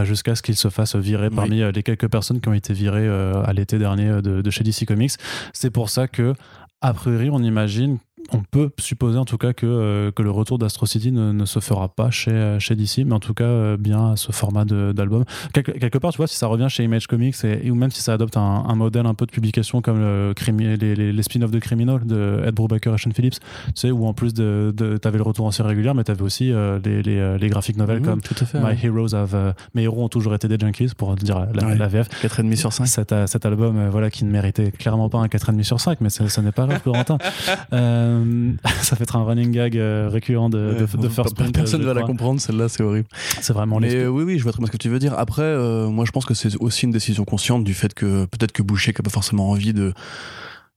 jusqu'à 0.03 0.35
ce 0.35 0.41
qu'il 0.41 0.55
se 0.55 0.69
fasse 0.69 0.95
virer 0.95 1.29
parmi 1.29 1.61
les 1.71 1.83
quelques 1.83 2.07
personnes 2.07 2.41
qui 2.41 2.49
ont 2.49 2.53
été 2.53 2.73
virées 2.73 3.07
à 3.07 3.51
l'été 3.53 3.77
dernier 3.77 4.21
de, 4.21 4.41
de 4.41 4.49
chez 4.49 4.63
DC 4.63 4.85
Comics. 4.85 5.13
C'est 5.53 5.71
pour 5.71 5.89
ça 5.89 6.07
que 6.07 6.33
a 6.81 6.93
priori, 6.93 7.29
on 7.31 7.39
imagine 7.39 7.97
on 8.33 8.39
peut 8.39 8.69
supposer 8.79 9.17
en 9.17 9.25
tout 9.25 9.37
cas 9.37 9.53
que, 9.53 9.65
euh, 9.65 10.11
que 10.11 10.23
le 10.23 10.31
retour 10.31 10.57
d'Astro 10.57 10.85
City 10.85 11.11
ne, 11.11 11.45
se 11.45 11.59
fera 11.59 11.89
pas 11.89 12.11
chez, 12.11 12.31
euh, 12.31 12.59
chez 12.59 12.75
DC, 12.75 12.99
mais 13.05 13.13
en 13.13 13.19
tout 13.19 13.33
cas 13.33 13.43
euh, 13.43 13.77
bien 13.77 14.11
à 14.11 14.15
ce 14.15 14.31
format 14.31 14.65
d'album. 14.65 15.23
quelque 15.53 15.97
part, 15.97 16.11
tu 16.11 16.17
vois, 16.17 16.27
si 16.27 16.35
ça 16.35 16.47
revient 16.47 16.67
chez 16.69 16.83
Image 16.83 17.07
Comics 17.07 17.35
et, 17.43 17.69
ou 17.69 17.75
même 17.75 17.91
si 17.91 18.01
ça 18.01 18.13
adopte 18.13 18.37
un, 18.37 18.75
modèle 18.75 19.05
un 19.05 19.13
peu 19.13 19.25
de 19.25 19.31
publication 19.31 19.81
comme 19.81 19.99
le, 19.99 20.33
les, 20.75 20.95
les, 20.95 21.23
spin-offs 21.23 21.51
de 21.51 21.59
Criminal 21.59 22.05
de 22.05 22.41
Ed 22.45 22.53
Brubaker 22.53 22.93
et 22.93 22.97
Sean 22.97 23.11
Phillips, 23.11 23.39
tu 23.39 23.71
sais, 23.75 23.91
où 23.91 24.05
en 24.05 24.13
plus 24.13 24.33
de, 24.33 24.73
de 24.75 24.97
t'avais 24.97 25.17
le 25.17 25.23
retour 25.23 25.45
en 25.45 25.51
série 25.51 25.69
régulière, 25.69 25.95
mais 25.95 26.03
t'avais 26.03 26.21
aussi 26.21 26.51
les, 26.83 27.01
les, 27.01 27.37
les 27.37 27.49
graphiques 27.49 27.77
novels 27.77 27.99
mhm, 27.99 28.05
comme 28.05 28.21
My 28.53 28.77
Heroes 28.81 29.15
have, 29.15 29.53
Mes 29.73 29.83
héros 29.83 30.03
ont 30.03 30.09
toujours 30.09 30.35
été 30.35 30.47
des 30.47 30.57
junkies, 30.59 30.89
pour 30.97 31.15
dire 31.15 31.47
la, 31.53 31.75
la 31.75 31.87
VF. 31.87 32.09
4,5 32.23 32.55
sur 32.55 32.73
5. 32.73 32.85
Cet, 32.87 33.13
cet 33.27 33.45
album, 33.45 33.89
voilà, 33.89 34.09
qui 34.09 34.25
ne 34.25 34.31
méritait 34.31 34.71
clairement 34.71 35.09
pas 35.09 35.19
un 35.19 35.27
4,5 35.27 35.63
sur 35.63 35.79
5, 35.79 36.01
mais 36.01 36.09
ça, 36.09 36.41
n'est 36.41 36.51
pas 36.51 36.65
grave, 36.65 36.81
Florentin. 36.81 37.17
Euh, 37.73 38.14
ça 38.81 38.95
fait 38.95 39.03
être 39.03 39.15
un 39.15 39.23
running 39.23 39.51
gag 39.51 39.77
euh, 39.77 40.09
récurrent 40.11 40.49
de, 40.49 40.85
de, 40.97 41.09
First 41.09 41.35
Print. 41.35 41.53
Personne 41.53 41.81
ne 41.81 41.85
va 41.85 41.93
la 41.93 42.03
comprendre, 42.03 42.39
celle-là, 42.39 42.69
c'est 42.69 42.83
horrible. 42.83 43.07
C'est 43.41 43.53
vraiment 43.53 43.79
Mais 43.79 44.07
oui, 44.07 44.23
oui, 44.23 44.37
je 44.37 44.43
vois 44.43 44.51
très 44.51 44.59
bien 44.59 44.67
ce 44.67 44.71
que 44.71 44.77
tu 44.77 44.89
veux 44.89 44.99
dire. 44.99 45.13
Après, 45.17 45.41
euh, 45.43 45.87
moi, 45.87 46.05
je 46.05 46.11
pense 46.11 46.25
que 46.25 46.33
c'est 46.33 46.55
aussi 46.59 46.85
une 46.85 46.91
décision 46.91 47.25
consciente 47.25 47.63
du 47.63 47.73
fait 47.73 47.93
que 47.93 48.25
peut-être 48.25 48.51
que 48.51 48.61
Boucher 48.61 48.93
n'a 48.97 49.03
pas 49.03 49.09
forcément 49.09 49.49
envie 49.49 49.73
de 49.73 49.93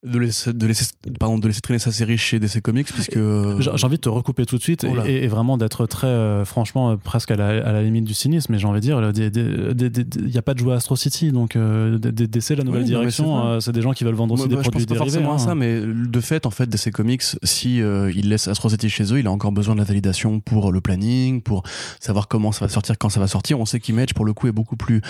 de 0.04 0.18
laisser, 0.18 0.52
de 0.52 0.66
laisser, 0.66 0.86
pardon, 1.18 1.38
de 1.38 1.46
laisser 1.48 1.60
traîner 1.60 1.80
sa 1.80 1.90
série 1.90 2.18
chez 2.18 2.38
DC 2.38 2.60
Comics 2.62 2.86
puisque 2.86 3.16
euh, 3.16 3.60
j'ai 3.60 3.84
envie 3.84 3.96
de 3.96 4.02
te 4.02 4.08
recouper 4.08 4.46
tout 4.46 4.56
de 4.56 4.62
suite 4.62 4.84
et, 4.84 5.26
vraiment 5.26 5.58
d'être 5.58 5.86
très 5.86 6.06
euh, 6.06 6.44
franchement 6.44 6.92
euh, 6.92 6.96
presque 6.96 7.32
à 7.32 7.36
la, 7.36 7.48
à 7.48 7.72
la, 7.72 7.82
limite 7.82 8.04
du 8.04 8.14
cynisme 8.14 8.52
mais 8.52 8.60
j'ai 8.60 8.66
envie 8.68 8.80
de 8.80 8.84
dire 8.84 8.98
il 9.00 10.26
n'y 10.26 10.38
a 10.38 10.42
pas 10.42 10.54
de 10.54 10.60
jouer 10.60 10.74
à 10.74 10.76
Astro 10.76 10.94
City 10.94 11.32
donc 11.32 11.56
DC 11.56 12.50
la 12.50 12.62
nouvelle 12.62 12.84
direction 12.84 13.60
c'est 13.60 13.72
des 13.72 13.82
gens 13.82 13.92
qui 13.92 14.04
veulent 14.04 14.14
vendre 14.14 14.34
aussi 14.34 14.46
des 14.46 14.54
produits 14.56 14.82
je 14.82 14.86
pense 14.86 14.98
pas 14.98 15.04
forcément 15.04 15.34
à 15.34 15.38
ça 15.38 15.50
hein. 15.50 15.54
mais 15.56 15.80
de 15.80 16.20
fait 16.20 16.46
en 16.46 16.50
fait 16.50 16.68
DC 16.68 16.92
Comics 16.92 17.24
si 17.42 17.78
il 17.78 18.28
laisse 18.28 18.46
Astro 18.46 18.68
City 18.68 18.88
chez 18.88 19.12
eux 19.12 19.18
il 19.18 19.26
a 19.26 19.32
encore 19.32 19.52
besoin 19.52 19.74
de 19.74 19.80
la 19.80 19.84
validation 19.84 20.38
pour 20.38 20.70
le 20.70 20.80
planning 20.80 21.42
pour 21.42 21.64
savoir 21.98 22.28
comment 22.28 22.52
ça 22.52 22.66
va 22.66 22.68
sortir 22.68 22.96
quand 22.98 23.08
ça 23.08 23.20
va 23.20 23.26
sortir. 23.26 23.58
On 23.58 23.66
sait 23.66 23.80
qu'Image 23.80 24.14
pour 24.14 24.24
le 24.24 24.32
coup 24.32 24.46
est 24.46 24.52
beaucoup 24.52 24.76
plus 24.76 25.00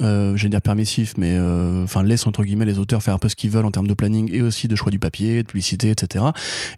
euh, 0.00 0.36
j'allais 0.36 0.50
dire 0.50 0.62
permissif, 0.62 1.14
mais 1.16 1.34
euh, 1.36 1.84
enfin 1.84 2.02
laisse 2.02 2.26
entre 2.26 2.44
guillemets 2.44 2.64
les 2.64 2.78
auteurs 2.78 3.02
faire 3.02 3.14
un 3.14 3.18
peu 3.18 3.28
ce 3.28 3.36
qu'ils 3.36 3.50
veulent 3.50 3.64
en 3.64 3.70
termes 3.70 3.88
de 3.88 3.94
planning 3.94 4.30
et 4.32 4.42
aussi 4.42 4.68
de 4.68 4.76
choix 4.76 4.90
du 4.90 4.98
papier, 4.98 5.42
de 5.42 5.48
publicité, 5.48 5.90
etc. 5.90 6.24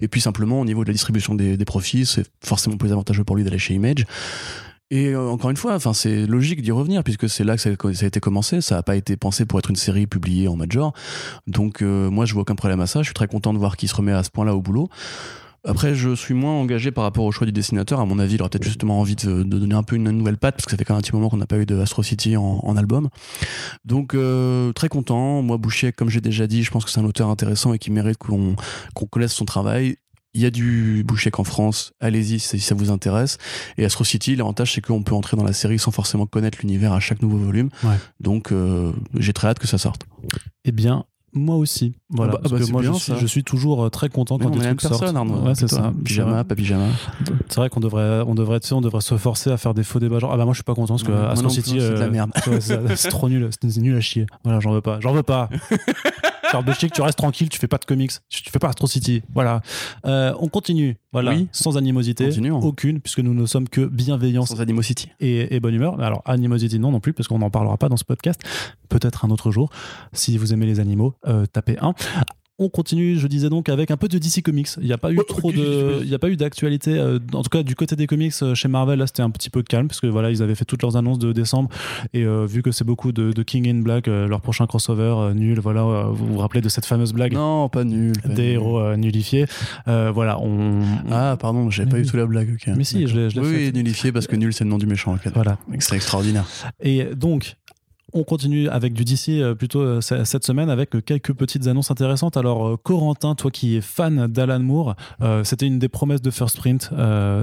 Et 0.01 0.09
puis 0.09 0.21
simplement 0.21 0.61
au 0.61 0.65
niveau 0.65 0.85
de 0.85 0.89
la 0.89 0.95
distribution 0.95 1.35
des, 1.35 1.57
des 1.57 1.65
profits, 1.65 2.07
c'est 2.07 2.27
forcément 2.43 2.77
plus 2.77 2.93
avantageux 2.93 3.25
pour 3.25 3.37
lui 3.37 3.45
d'aller 3.45 3.59
chez 3.59 3.75
Image. 3.75 4.05
Et 4.91 5.09
euh, 5.09 5.29
encore 5.29 5.51
une 5.51 5.57
fois, 5.57 5.75
enfin 5.75 5.93
c'est 5.93 6.27
logique 6.27 6.63
d'y 6.63 6.71
revenir 6.71 7.05
puisque 7.05 7.29
c'est 7.29 7.45
là 7.45 7.57
que 7.57 7.63
ça, 7.63 7.71
a 7.71 8.07
été 8.07 8.21
commencé. 8.21 8.61
Ça 8.61 8.77
n'a 8.77 8.83
pas 8.83 8.97
été 8.97 9.17
pensé 9.17 9.45
pour 9.45 9.59
être 9.59 9.71
une 9.71 9.77
série 9.77 10.07
publiée 10.07 10.49
en 10.49 10.57
major. 10.57 10.95
Donc 11.47 11.83
euh, 11.83 12.09
moi 12.11 12.25
je 12.25 12.33
vois 12.33 12.43
aucun 12.43 12.55
problème 12.55 12.81
à 12.81 12.87
ça. 12.87 13.01
Je 13.01 13.07
suis 13.07 13.15
très 13.15 13.29
content 13.29 13.53
de 13.53 13.59
voir 13.59 13.77
qu'il 13.77 13.89
se 13.89 13.95
remet 13.95 14.13
à 14.13 14.23
ce 14.23 14.31
point-là 14.31 14.55
au 14.55 14.63
boulot. 14.63 14.89
Après, 15.65 15.95
je 15.95 16.15
suis 16.15 16.35
moins 16.35 16.53
engagé 16.53 16.91
par 16.91 17.05
rapport 17.05 17.25
au 17.25 17.33
choix 17.33 17.47
du 17.47 17.53
dessinateur. 17.53 18.01
À 18.01 18.05
mon 18.05 18.19
avis, 18.19 18.35
il 18.35 18.41
aurait 18.41 18.51
peut-être 18.51 18.65
justement 18.65 19.01
envie 19.01 19.17
de, 19.17 19.43
donner 19.43 19.75
un 19.75 19.83
peu 19.83 19.97
une 19.97 20.11
nouvelle 20.11 20.39
patte, 20.39 20.55
parce 20.57 20.67
que 20.67 20.71
ça 20.71 20.77
fait 20.77 20.85
quand 20.85 20.95
même 20.95 21.01
un 21.01 21.03
petit 21.03 21.15
moment 21.15 21.29
qu'on 21.29 21.37
n'a 21.37 21.47
pas 21.47 21.59
eu 21.59 21.67
de 21.67 21.79
Astro 21.79 22.03
City 22.03 22.37
en, 22.37 22.77
album. 22.77 23.09
Donc, 23.85 24.15
euh, 24.15 24.73
très 24.73 24.89
content. 24.89 25.43
Moi, 25.43 25.57
Boucher, 25.57 25.93
comme 25.93 26.11
j'ai 26.11 26.21
déjà 26.21 26.47
dit, 26.47 26.63
je 26.63 26.71
pense 26.71 26.85
que 26.85 26.91
c'est 26.91 27.01
un 27.01 27.05
auteur 27.05 27.29
intéressant 27.29 27.73
et 27.73 27.79
qui 27.79 27.91
mérite 27.91 28.19
qu'on 28.19 28.57
connaisse 29.11 29.33
son 29.33 29.45
travail. 29.45 29.97
Il 30.35 30.43
y 30.43 30.47
a 30.47 30.51
du 30.51 31.03
Bouchek 31.07 31.39
en 31.39 31.45
France, 31.45 31.93
allez-y 32.01 32.39
si 32.39 32.61
ça 32.61 32.75
vous 32.75 32.91
intéresse. 32.91 33.39
Et 33.79 33.85
Astro 33.85 34.05
City, 34.05 34.37
l'avantage 34.37 34.75
c'est 34.75 34.81
qu'on 34.81 35.03
peut 35.03 35.15
entrer 35.15 35.37
dans 35.37 35.43
la 35.43 35.55
série 35.55 35.79
sans 35.79 35.91
forcément 35.91 36.27
connaître 36.27 36.59
l'univers 36.61 36.93
à 36.93 37.01
chaque 37.01 37.23
nouveau 37.23 37.39
volume. 37.39 37.71
Donc 38.21 38.53
euh, 38.53 38.93
j'ai 39.15 39.33
très 39.33 39.49
hâte 39.49 39.59
que 39.59 39.67
ça 39.67 39.79
sorte. 39.79 40.07
Eh 40.65 40.71
bien, 40.71 41.07
moi 41.33 41.57
aussi. 41.57 41.95
Voilà. 42.11 42.35
Ah 42.37 42.41
bah, 42.43 42.49
parce 42.51 42.67
que 42.67 42.73
moi, 42.73 42.83
je, 42.83 43.27
suis, 43.27 43.45
toujours 43.45 43.85
euh, 43.85 43.91
très 43.91 44.09
content 44.09 44.39
quand 44.39 44.51
des 44.51 44.61
trucs 44.61 44.81
sortent. 44.81 45.03
ouais, 45.03 45.55
c'est 45.55 45.69
ça. 45.69 45.93
Pyjama, 46.05 46.45
pas 46.45 46.55
pyjama. 46.55 46.87
C'est 47.49 47.57
vrai 47.57 47.69
qu'on 47.69 47.81
devrait, 47.81 48.23
on 48.27 48.35
devrait, 48.35 48.61
on 48.73 48.81
devrait 48.81 49.01
se 49.01 49.17
forcer 49.17 49.51
à 49.51 49.57
faire 49.57 49.75
des 49.75 49.85
faux 49.85 49.99
débats. 49.99 50.19
Genre, 50.19 50.33
ah 50.33 50.37
bah 50.37 50.45
moi, 50.45 50.53
je 50.55 50.59
suis 50.59 50.65
pas 50.65 50.75
content 50.75 50.95
parce 50.95 51.05
que 51.05 51.13
Astro 51.13 51.49
City, 51.49 51.79
c'est 51.81 51.91
de 51.91 51.95
la 51.95 52.07
euh, 52.07 52.11
merde. 52.11 52.31
c'est 52.61 53.09
trop 53.09 53.29
nul. 53.29 53.49
C'est 53.61 53.77
nul 53.79 53.97
à 53.97 54.01
chier. 54.01 54.27
Voilà, 54.45 54.61
j'en 54.61 54.73
veux 54.73 54.81
pas. 54.81 54.99
J'en 55.01 55.13
veux 55.13 55.23
pas. 55.23 55.49
Charles 56.51 56.65
tu 56.93 57.03
restes 57.03 57.19
tranquille, 57.19 57.49
tu 57.49 57.59
fais 57.59 57.69
pas 57.69 57.79
de 57.79 57.85
comics, 57.85 58.13
tu 58.29 58.51
fais 58.51 58.59
pas 58.59 58.69
Astro 58.69 58.87
City. 58.87 59.23
Voilà. 59.33 59.61
Euh, 60.07 60.33
on 60.39 60.49
continue. 60.49 60.97
Voilà. 61.13 61.33
Oui. 61.33 61.49
Sans 61.53 61.77
animosité. 61.77 62.31
Aucune, 62.51 63.01
puisque 63.01 63.21
nous 63.21 63.35
ne 63.35 63.47
sommes 63.47 63.69
que 63.69 63.87
bienveillance. 63.87 64.49
Sans 64.49 64.61
animosity. 64.61 65.11
Et, 65.21 65.55
et 65.55 65.61
bonne 65.61 65.75
humeur. 65.75 66.01
Alors, 66.01 66.23
animosity, 66.25 66.79
non, 66.79 66.93
non 66.93 67.01
plus, 67.01 67.13
parce 67.13 67.29
qu'on 67.29 67.39
n'en 67.39 67.51
parlera 67.51 67.77
pas 67.77 67.89
dans 67.89 67.97
ce 67.97 68.05
podcast. 68.05 68.41
Peut-être 68.89 69.25
un 69.25 69.31
autre 69.31 69.51
jour. 69.51 69.71
Si 70.13 70.37
vous 70.39 70.53
aimez 70.53 70.67
les 70.67 70.81
animaux, 70.81 71.15
euh, 71.27 71.47
tapez 71.47 71.79
un. 71.81 71.95
On 72.61 72.69
continue, 72.69 73.17
je 73.17 73.29
disais 73.29 73.51
donc, 73.51 73.69
avec 73.69 73.93
un 73.93 73.97
peu 73.97 74.09
de 74.09 74.19
DC 74.19 74.43
Comics. 74.43 74.69
Il 74.81 74.87
n'y 74.87 74.93
a 74.93 74.99
pas 74.99 75.13
eu 75.13 75.21
trop 75.29 75.53
de, 75.53 76.01
il 76.03 76.09
y 76.09 76.15
a 76.15 76.19
pas 76.19 76.29
eu 76.29 76.37
d'actualité. 76.37 76.99
Euh, 76.99 77.21
en 77.33 77.43
tout 77.45 77.51
cas, 77.51 77.63
du 77.63 77.77
côté 77.77 77.95
des 77.95 78.09
comics 78.09 78.35
euh, 78.43 78.57
chez 78.57 78.67
Marvel, 78.67 78.99
là, 78.99 79.07
c'était 79.07 79.23
un 79.23 79.31
petit 79.31 79.49
peu 79.49 79.63
calme 79.63 79.87
parce 79.87 80.01
que 80.01 80.09
voilà, 80.09 80.33
ils 80.33 80.43
avaient 80.43 80.57
fait 80.57 80.65
toutes 80.65 80.83
leurs 80.83 80.97
annonces 80.97 81.21
de 81.21 81.33
décembre 81.33 81.71
et 82.15 82.25
euh, 82.25 82.47
vu 82.47 82.63
que 82.63 82.73
c'est 82.73 82.83
beaucoup 82.83 83.13
de, 83.13 83.43
King 83.45 83.69
in 83.69 83.83
Black, 83.83 84.09
leur 84.09 84.41
prochain 84.41 84.67
crossover 84.67 85.35
nul. 85.37 85.61
Voilà, 85.61 86.09
vous 86.11 86.27
vous 86.27 86.39
rappelez 86.39 86.61
de 86.61 86.69
cette 86.69 86.85
fameuse 86.85 87.13
blague? 87.13 87.33
Non, 87.33 87.69
pas 87.69 87.85
nul. 87.85 88.15
des 88.25 88.55
héros 88.55 88.97
nullifiés. 88.97 89.47
voilà, 89.87 90.41
on, 90.41 90.83
Ah, 91.13 91.37
pardon, 91.39 91.71
j'avais 91.71 91.89
pas 91.89 92.01
eu 92.01 92.07
tout 92.07 92.17
la 92.17 92.27
blague. 92.27 92.59
Mais 92.77 92.83
si, 92.83 93.07
je 93.07 93.17
l'ai. 93.17 93.39
Oui, 93.39 93.71
nullifié 93.73 94.11
parce 94.11 94.27
que 94.27 94.35
nul, 94.35 94.53
c'est 94.53 94.65
le 94.65 94.71
nom 94.71 94.79
du 94.79 94.87
méchant. 94.87 95.17
Voilà, 95.33 95.59
c'est 95.79 95.95
extraordinaire. 95.95 96.45
Et 96.81 97.05
donc, 97.15 97.57
on 98.13 98.25
continue 98.25 98.69
avec 98.69 98.95
du 98.95 99.05
DC 99.05 99.29
euh, 99.29 99.55
plutôt 99.55 99.81
euh, 99.81 100.01
cette 100.01 100.45
semaine 100.45 100.71
avec 100.71 100.95
euh, 100.95 101.01
quelques 101.01 101.33
petites 101.35 101.67
annonces 101.67 101.91
intéressantes. 101.91 102.37
Alors 102.37 102.81
Corentin, 102.83 103.35
toi 103.35 103.51
qui 103.51 103.77
es 103.77 103.81
fan 103.81 104.27
d'Alan 104.27 104.61
Moore, 104.61 104.97
c'était 105.45 105.67
une 105.67 105.79
des 105.79 105.89
promesses 105.89 106.23
de 106.23 106.31
First 106.31 106.57
Print, 106.57 106.91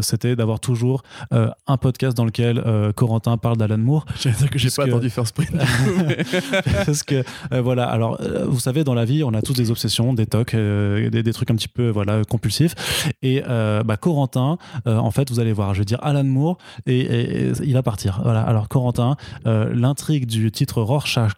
c'était 0.01 0.36
d'avoir 0.36 0.59
toujours 0.59 1.03
un 1.32 1.78
podcast 1.78 2.16
dans 2.16 2.26
lequel 2.26 2.63
Corentin 2.95 3.38
parle 3.38 3.57
d'Alan 3.57 3.78
Moore. 3.78 4.05
J'allais 4.20 4.36
dire 4.36 4.49
que 4.49 4.59
j'ai 4.59 4.70
pas 4.70 4.84
attendu 4.84 5.09
First 5.09 5.36
Print. 5.36 5.51
Parce 6.86 7.03
que 7.03 7.24
voilà, 7.51 7.86
alors 7.86 8.20
vous 8.47 8.59
savez 8.59 8.84
dans 8.84 8.93
la 8.93 9.05
vie 9.05 9.24
on 9.24 9.34
a 9.34 9.41
tous 9.41 9.53
des 9.53 9.72
obsessions, 9.72 10.13
des 10.13 10.26
tocs, 10.26 10.55
des, 10.55 11.34
trucs 11.34 11.51
un 11.51 11.55
petit 11.55 11.68
peu 11.68 11.89
voilà 11.89 12.24
compulsifs. 12.24 12.76
Et 13.22 13.41
bah, 13.41 13.97
Corentin, 13.97 14.57
en 14.86 15.11
fait 15.11 15.30
vous 15.30 15.39
allez 15.39 15.53
voir, 15.53 15.74
je 15.74 15.80
vais 15.80 15.86
dire 15.86 15.99
Alan 16.01 16.24
Moore 16.24 16.57
et, 16.86 16.99
et 16.99 17.51
il 17.63 17.74
va 17.74 17.84
partir. 17.84 18.22
Voilà. 18.24 18.41
Alors 18.41 18.68
Corentin, 18.68 19.16
l'intrigue 19.45 20.26
du 20.26 20.51
titre 20.56 20.82
Rorschach 20.82 21.36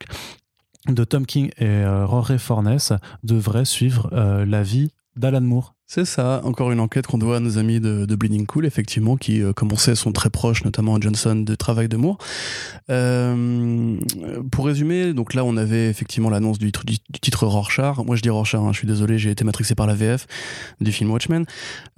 de 0.88 1.03
Tom 1.03 1.26
King 1.26 1.49
et 1.57 1.65
euh, 1.65 2.05
Rory 2.05 2.39
Fornes 2.39 2.78
devrait 3.24 3.65
suivre 3.65 4.09
euh, 4.13 4.45
la 4.45 4.63
vie 4.63 4.91
d'Alan 5.15 5.41
Moore. 5.41 5.76
C'est 5.89 6.03
ça, 6.03 6.41
encore 6.43 6.73
une 6.73 6.81
enquête 6.81 7.07
qu'on 7.07 7.17
doit 7.17 7.38
à 7.38 7.39
nos 7.39 7.57
amis 7.57 7.79
de, 7.79 8.05
Bleeding 8.13 8.45
Cool, 8.45 8.65
effectivement, 8.65 9.15
qui, 9.15 9.41
euh, 9.41 9.53
comme 9.53 9.71
on 9.71 9.77
sait, 9.77 9.95
sont 9.95 10.11
très 10.11 10.29
proches, 10.29 10.65
notamment 10.65 10.95
à 10.95 10.99
Johnson, 10.99 11.38
de 11.38 11.55
travail 11.55 11.88
de 11.88 11.95
Moore. 11.95 12.17
Euh, 12.89 13.95
pour 14.51 14.65
résumer, 14.65 15.13
donc 15.13 15.33
là, 15.33 15.45
on 15.45 15.55
avait 15.55 15.88
effectivement 15.88 16.29
l'annonce 16.29 16.59
du, 16.59 16.73
titre 17.21 17.47
Rorschach. 17.47 17.99
Moi, 18.05 18.17
je 18.17 18.21
dis 18.21 18.29
Rorschach, 18.29 18.59
hein, 18.59 18.73
je 18.73 18.79
suis 18.79 18.88
désolé, 18.88 19.17
j'ai 19.17 19.31
été 19.31 19.45
matrixé 19.45 19.75
par 19.75 19.88
la 19.88 19.93
VF 19.93 20.27
du 20.81 20.91
film 20.91 21.09
Watchmen. 21.09 21.45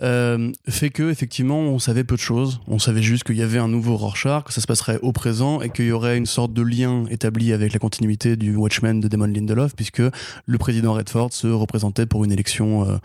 Euh, 0.03 0.51
fait 0.67 0.91
que, 0.91 1.09
effectivement, 1.09 1.59
on 1.59 1.79
savait 1.79 2.03
peu 2.03 2.15
de 2.15 2.21
choses. 2.21 2.61
On 2.67 2.77
savait 2.77 3.01
juste 3.01 3.23
qu'il 3.23 3.37
y 3.37 3.41
avait 3.41 3.57
un 3.57 3.67
nouveau 3.67 3.97
Rorschach, 3.97 4.43
que 4.43 4.53
ça 4.53 4.61
se 4.61 4.67
passerait 4.67 4.99
au 5.01 5.13
présent 5.13 5.61
et 5.61 5.71
qu'il 5.71 5.85
y 5.85 5.91
aurait 5.91 6.15
une 6.15 6.27
sorte 6.27 6.53
de 6.53 6.61
lien 6.61 7.05
établi 7.09 7.53
avec 7.53 7.73
la 7.73 7.79
continuité 7.79 8.35
du 8.35 8.55
Watchmen 8.55 8.99
de 8.99 9.07
Damon 9.07 9.25
Lindelof, 9.25 9.75
puisque 9.75 10.03
le 10.45 10.57
président 10.59 10.93
Redford 10.93 11.33
se 11.33 11.47
représentait 11.47 12.05
pour 12.05 12.23
une 12.23 12.31
élection 12.31 12.87
euh, 12.87 12.97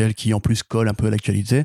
présidentielle 0.00 0.14
qui 0.14 0.34
en 0.34 0.40
plus 0.40 0.62
colle 0.62 0.88
un 0.88 0.94
peu 0.94 1.06
à 1.06 1.10
l'actualité. 1.10 1.64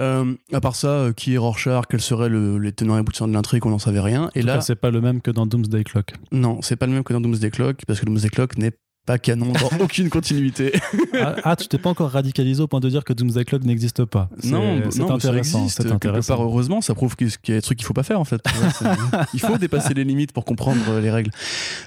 Euh, 0.00 0.34
à 0.52 0.60
part 0.60 0.76
ça, 0.76 0.88
euh, 0.88 1.12
qui 1.12 1.34
est 1.34 1.38
Rorschach, 1.38 1.86
quels 1.88 2.00
seraient 2.00 2.30
les 2.30 2.72
tenants 2.72 2.96
et 2.96 3.00
aboutissants 3.00 3.26
de 3.26 3.32
l'intrigue, 3.32 3.66
on 3.66 3.70
n'en 3.70 3.80
savait 3.80 4.00
rien. 4.00 4.30
Et 4.36 4.42
là, 4.42 4.60
c'est 4.60 4.76
pas 4.76 4.90
le 4.90 5.00
même 5.00 5.20
que 5.20 5.30
dans 5.32 5.46
Doomsday 5.46 5.82
Clock. 5.82 6.12
Non, 6.30 6.60
c'est 6.62 6.76
pas 6.76 6.86
le 6.86 6.92
même 6.92 7.02
que 7.02 7.12
dans 7.12 7.20
Doomsday 7.20 7.50
Clock 7.50 7.84
parce 7.86 7.98
que 7.98 8.06
Doomsday 8.06 8.28
Clock 8.28 8.56
n'est 8.58 8.72
pas 9.06 9.18
canon 9.18 9.52
dans 9.52 9.78
aucune 9.84 10.08
continuité. 10.08 10.72
ah, 11.14 11.34
ah, 11.42 11.56
tu 11.56 11.66
t'es 11.66 11.78
pas 11.78 11.90
encore 11.90 12.10
radicalisé 12.10 12.62
au 12.62 12.68
point 12.68 12.78
de 12.78 12.88
dire 12.88 13.02
que 13.02 13.12
Doomsday 13.12 13.44
Clock 13.44 13.64
n'existe 13.64 14.04
pas. 14.04 14.28
Non, 14.44 14.82
c'est 14.90 15.02
intéressant. 15.02 15.66
C'est 15.68 15.90
intéressant. 15.90 16.36
Part, 16.36 16.44
heureusement, 16.44 16.80
ça 16.80 16.94
prouve 16.94 17.16
qu'il 17.16 17.28
y 17.48 17.52
a 17.52 17.54
des 17.54 17.62
trucs 17.62 17.78
qu'il 17.78 17.86
faut 17.86 17.94
pas 17.94 18.04
faire 18.04 18.20
en 18.20 18.24
fait. 18.24 18.40
il 19.34 19.40
faut 19.40 19.58
dépasser 19.58 19.94
les 19.94 20.04
limites 20.04 20.32
pour 20.32 20.44
comprendre 20.44 21.00
les 21.00 21.10
règles. 21.10 21.32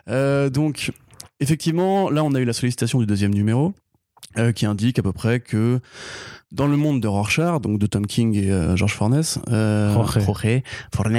Euh, 0.09 0.49
donc, 0.49 0.91
effectivement, 1.39 2.09
là, 2.09 2.25
on 2.25 2.33
a 2.33 2.39
eu 2.39 2.45
la 2.45 2.53
sollicitation 2.53 2.99
du 2.99 3.05
deuxième 3.05 3.33
numéro. 3.33 3.73
Euh, 4.37 4.51
qui 4.51 4.65
indique 4.65 4.97
à 4.99 5.01
peu 5.03 5.11
près 5.13 5.39
que 5.39 5.79
Dans 6.53 6.67
le 6.67 6.75
monde 6.75 6.99
de 7.01 7.07
Rorschach, 7.07 7.61
donc 7.61 7.79
de 7.79 7.85
Tom 7.85 8.05
King 8.05 8.35
et 8.35 8.51
euh, 8.51 8.75
George 8.75 8.93
Fornes, 8.93 9.21
euh, 9.49 9.93
Jorge. 9.93 10.19
Fornes, 10.19 11.17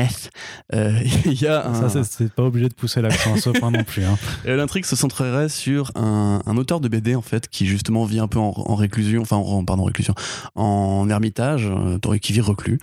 euh, 0.75 0.93
il 1.25 1.41
y 1.41 1.47
a 1.47 1.67
un, 1.69 1.89
Ça, 1.89 2.05
c'est- 2.05 2.31
pas 2.35 2.43
obligé 2.43 2.69
de 2.69 2.75
pousser 2.75 3.01
l'accent 3.01 3.33
à 3.35 3.39
ce 3.39 3.49
point 3.49 3.71
non 3.71 3.83
plus. 3.83 4.05
hein. 4.05 4.19
et 4.45 4.55
L'intrigue 4.55 4.85
se 4.85 4.95
centrerait 4.95 5.49
sur 5.49 5.91
un, 5.95 6.43
un 6.45 6.57
auteur 6.59 6.81
de 6.81 6.89
BD 6.89 7.15
en 7.15 7.23
fait 7.23 7.49
qui 7.49 7.65
justement 7.67 8.05
vit 8.05 8.19
un 8.19 8.29
peu 8.29 8.39
en, 8.39 8.53
en 8.55 8.75
réclusion, 8.75 9.23
enfin 9.23 9.37
en, 9.37 9.65
pardon 9.65 9.85
réclusion, 9.85 10.15
en 10.55 11.09
ermitage, 11.09 11.67
euh, 11.67 12.19
qui 12.19 12.35
vit 12.35 12.43
reclus. 12.43 12.79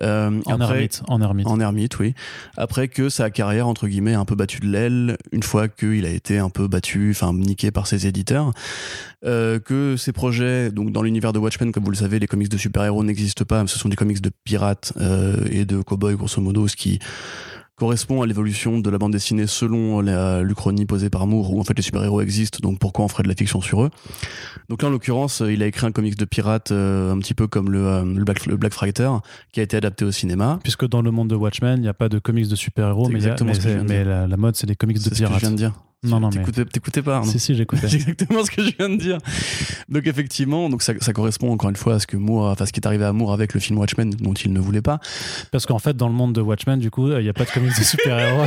Euh, 0.00 0.40
En 0.46 0.52
après- 0.60 0.76
ermite. 0.76 1.02
En 1.08 1.20
ermite. 1.20 1.46
En 1.46 1.60
ermite, 1.60 1.98
oui. 1.98 2.14
Après 2.56 2.88
que 2.88 3.10
sa 3.10 3.28
carrière 3.30 3.68
entre 3.68 3.86
guillemets 3.88 4.14
a 4.14 4.20
un 4.20 4.24
peu 4.24 4.34
battu 4.36 4.60
de 4.60 4.66
l'aile 4.68 5.18
une 5.32 5.42
fois 5.42 5.68
qu'il 5.68 6.06
a 6.06 6.10
été 6.10 6.38
un 6.38 6.48
peu 6.48 6.66
battu, 6.66 7.10
enfin 7.14 7.34
niqué 7.34 7.70
par 7.70 7.86
ses 7.86 8.06
éditeurs, 8.06 8.52
Euh, 9.24 9.58
que 9.58 9.96
ses 9.98 10.12
projets, 10.12 10.70
donc 10.70 10.92
dans 10.92 11.02
l'univers 11.02 11.34
de 11.34 11.38
Watchmen, 11.38 11.72
comme 11.72 11.84
vous 11.84 11.90
le 11.90 11.96
savez, 11.96 12.18
les 12.18 12.26
comics 12.26 12.48
de 12.48 12.56
super-héros 12.56 13.04
n'existent 13.04 13.44
pas, 13.44 13.66
ce 13.66 13.78
sont 13.78 13.90
des 13.90 13.96
comics 13.96 14.22
de 14.22 14.30
pirates 14.44 14.94
euh, 14.98 15.36
et 15.50 15.66
de 15.66 15.82
cow-boys 15.82 16.14
grosso 16.14 16.40
modo, 16.40 16.68
ce 16.68 16.76
qui 16.76 16.98
correspond 17.76 18.20
à 18.20 18.26
l'évolution 18.26 18.78
de 18.78 18.90
la 18.90 18.98
bande 18.98 19.12
dessinée 19.12 19.46
selon 19.46 20.00
la 20.02 20.42
l'Uchronie 20.42 20.84
posée 20.84 21.08
par 21.08 21.26
Moore, 21.26 21.52
où 21.54 21.60
en 21.60 21.64
fait 21.64 21.74
les 21.76 21.82
super-héros 21.82 22.20
existent, 22.20 22.58
donc 22.62 22.78
pourquoi 22.78 23.06
on 23.06 23.08
ferait 23.08 23.22
de 23.22 23.28
la 23.28 23.34
fiction 23.34 23.60
sur 23.62 23.82
eux? 23.82 23.90
Donc 24.68 24.82
là, 24.82 24.88
en 24.88 24.90
l'occurrence, 24.90 25.40
euh, 25.40 25.52
il 25.52 25.62
a 25.62 25.66
écrit 25.66 25.86
un 25.86 25.92
comics 25.92 26.16
de 26.16 26.24
pirates 26.26 26.72
euh, 26.72 27.12
un 27.12 27.18
petit 27.18 27.32
peu 27.34 27.46
comme 27.46 27.70
le, 27.70 27.86
euh, 27.86 28.04
le, 28.04 28.24
Black, 28.24 28.44
le 28.46 28.56
Black 28.56 28.74
Fighter, 28.74 29.10
qui 29.52 29.60
a 29.60 29.62
été 29.62 29.76
adapté 29.78 30.04
au 30.04 30.12
cinéma. 30.12 30.60
Puisque 30.62 30.86
dans 30.86 31.00
le 31.02 31.10
monde 31.10 31.28
de 31.28 31.34
Watchmen, 31.34 31.78
il 31.78 31.82
n'y 31.82 31.88
a 31.88 31.94
pas 31.94 32.08
de 32.10 32.18
comics 32.18 32.48
de 32.48 32.54
super-héros, 32.54 33.08
mais, 33.08 33.20
mais 33.86 34.04
la, 34.04 34.26
la 34.26 34.36
mode, 34.36 34.56
c'est 34.56 34.66
des 34.66 34.76
comics 34.76 34.96
de 34.98 35.02
C'est 35.02 35.08
ce 35.08 35.14
que 35.14 35.16
je 35.16 35.24
pirates. 35.24 35.40
viens 35.40 35.50
de 35.50 35.56
dire. 35.56 35.72
Non, 36.02 36.18
non, 36.18 36.30
mais. 36.30 36.38
T'écoutais, 36.38 36.64
t'écoutais 36.64 37.02
pas, 37.02 37.16
Arnaud 37.16 37.30
Si, 37.30 37.38
si, 37.38 37.54
j'écoutais. 37.54 37.88
C'est 37.88 37.96
exactement 37.96 38.42
ce 38.42 38.50
que 38.50 38.62
je 38.62 38.70
viens 38.76 38.88
de 38.88 38.96
dire. 38.96 39.18
Donc 39.88 40.06
effectivement, 40.06 40.70
donc 40.70 40.82
ça, 40.82 40.94
ça 41.00 41.12
correspond 41.12 41.52
encore 41.52 41.68
une 41.68 41.76
fois 41.76 41.94
à 41.94 41.98
ce 41.98 42.06
que 42.06 42.16
Moore, 42.16 42.46
enfin 42.50 42.64
ce 42.64 42.72
qui 42.72 42.80
est 42.80 42.86
arrivé 42.86 43.04
à 43.04 43.12
Moore 43.12 43.32
avec 43.34 43.52
le 43.52 43.60
film 43.60 43.78
Watchmen 43.78 44.10
dont 44.10 44.32
il 44.32 44.52
ne 44.52 44.60
voulait 44.60 44.80
pas. 44.80 44.98
Parce 45.52 45.66
qu'en 45.66 45.78
fait, 45.78 45.96
dans 45.96 46.08
le 46.08 46.14
monde 46.14 46.34
de 46.34 46.40
Watchmen, 46.40 46.78
du 46.78 46.90
coup, 46.90 47.10
il 47.10 47.22
n'y 47.22 47.28
a 47.28 47.34
pas 47.34 47.44
de 47.44 47.50
comics 47.50 47.72
de 47.78 47.84
super-héros. 47.84 48.46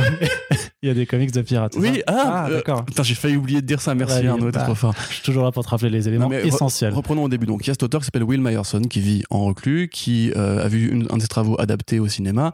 Il 0.84 0.88
y 0.88 0.90
a 0.90 0.94
des 0.94 1.06
comics 1.06 1.32
de 1.32 1.40
pirates. 1.40 1.76
Oui, 1.78 2.02
ça 2.06 2.14
ah, 2.14 2.46
euh, 2.46 2.56
d'accord. 2.56 2.84
Putain, 2.84 3.02
j'ai 3.02 3.14
failli 3.14 3.36
oublier 3.36 3.62
de 3.62 3.66
dire 3.66 3.80
ça. 3.80 3.94
Merci 3.94 4.18
Ouais, 4.20 4.26
Arnaud, 4.26 4.50
t'es 4.50 4.58
bah, 4.58 4.64
trop 4.64 4.74
fort. 4.74 4.94
Je 5.08 5.14
suis 5.14 5.22
toujours 5.22 5.42
là 5.44 5.50
pour 5.50 5.64
te 5.64 5.70
rappeler 5.70 5.88
les 5.88 6.08
éléments 6.08 6.24
Non, 6.24 6.28
mais 6.28 6.42
re- 6.42 6.46
essentiels. 6.46 6.92
Reprenons 6.92 7.24
au 7.24 7.28
début. 7.30 7.46
Donc 7.46 7.64
il 7.64 7.68
y 7.68 7.70
a 7.70 7.72
cet 7.72 7.84
auteur 7.84 8.02
qui 8.02 8.04
s'appelle 8.04 8.22
Will 8.22 8.42
Myerson 8.42 8.82
qui 8.82 9.00
vit 9.00 9.22
en 9.30 9.46
reclus, 9.46 9.88
qui 9.88 10.30
euh, 10.36 10.62
a 10.62 10.68
vu 10.68 10.90
une- 10.90 11.06
un 11.10 11.16
de 11.16 11.22
ses 11.22 11.28
travaux 11.28 11.58
adaptés 11.58 12.00
au 12.00 12.08
cinéma 12.08 12.52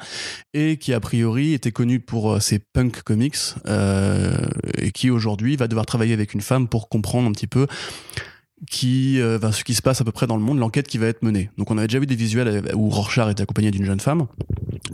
et 0.55 0.77
qui 0.77 0.93
a 0.93 1.01
priori 1.01 1.55
était 1.55 1.73
connu 1.73 1.99
pour 1.99 2.35
euh, 2.35 2.39
ses 2.39 2.61
punk 2.61 3.03
comics 3.03 3.35
euh, 3.67 4.33
et 4.79 4.93
qui 4.93 5.11
aujourd'hui 5.11 5.57
va 5.57 5.67
devoir 5.67 5.85
travailler 5.85 6.13
avec 6.15 6.33
une 6.33 6.41
femme 6.41 6.69
pour 6.69 6.89
comprendre 6.89 7.29
un 7.29 7.33
petit 7.33 7.49
peu 7.49 7.67
qui 8.69 9.21
euh, 9.21 9.39
ce 9.53 9.65
qui 9.65 9.75
se 9.75 9.83
passe 9.83 10.01
à 10.01 10.05
peu 10.05 10.13
près 10.13 10.27
dans 10.27 10.37
le 10.37 10.43
monde, 10.43 10.59
l'enquête 10.59 10.87
qui 10.87 10.99
va 10.99 11.07
être 11.07 11.23
menée. 11.23 11.51
Donc 11.57 11.71
on 11.71 11.79
avait 11.79 11.87
déjà 11.87 11.99
vu 11.99 12.07
des 12.07 12.17
visuels 12.17 12.49
euh, 12.49 12.75
où 12.75 12.91
Rorschach 12.91 13.31
était 13.31 13.43
accompagné 13.43 13.71
d'une 13.71 13.85
jeune 13.85 14.01
femme. 14.01 14.27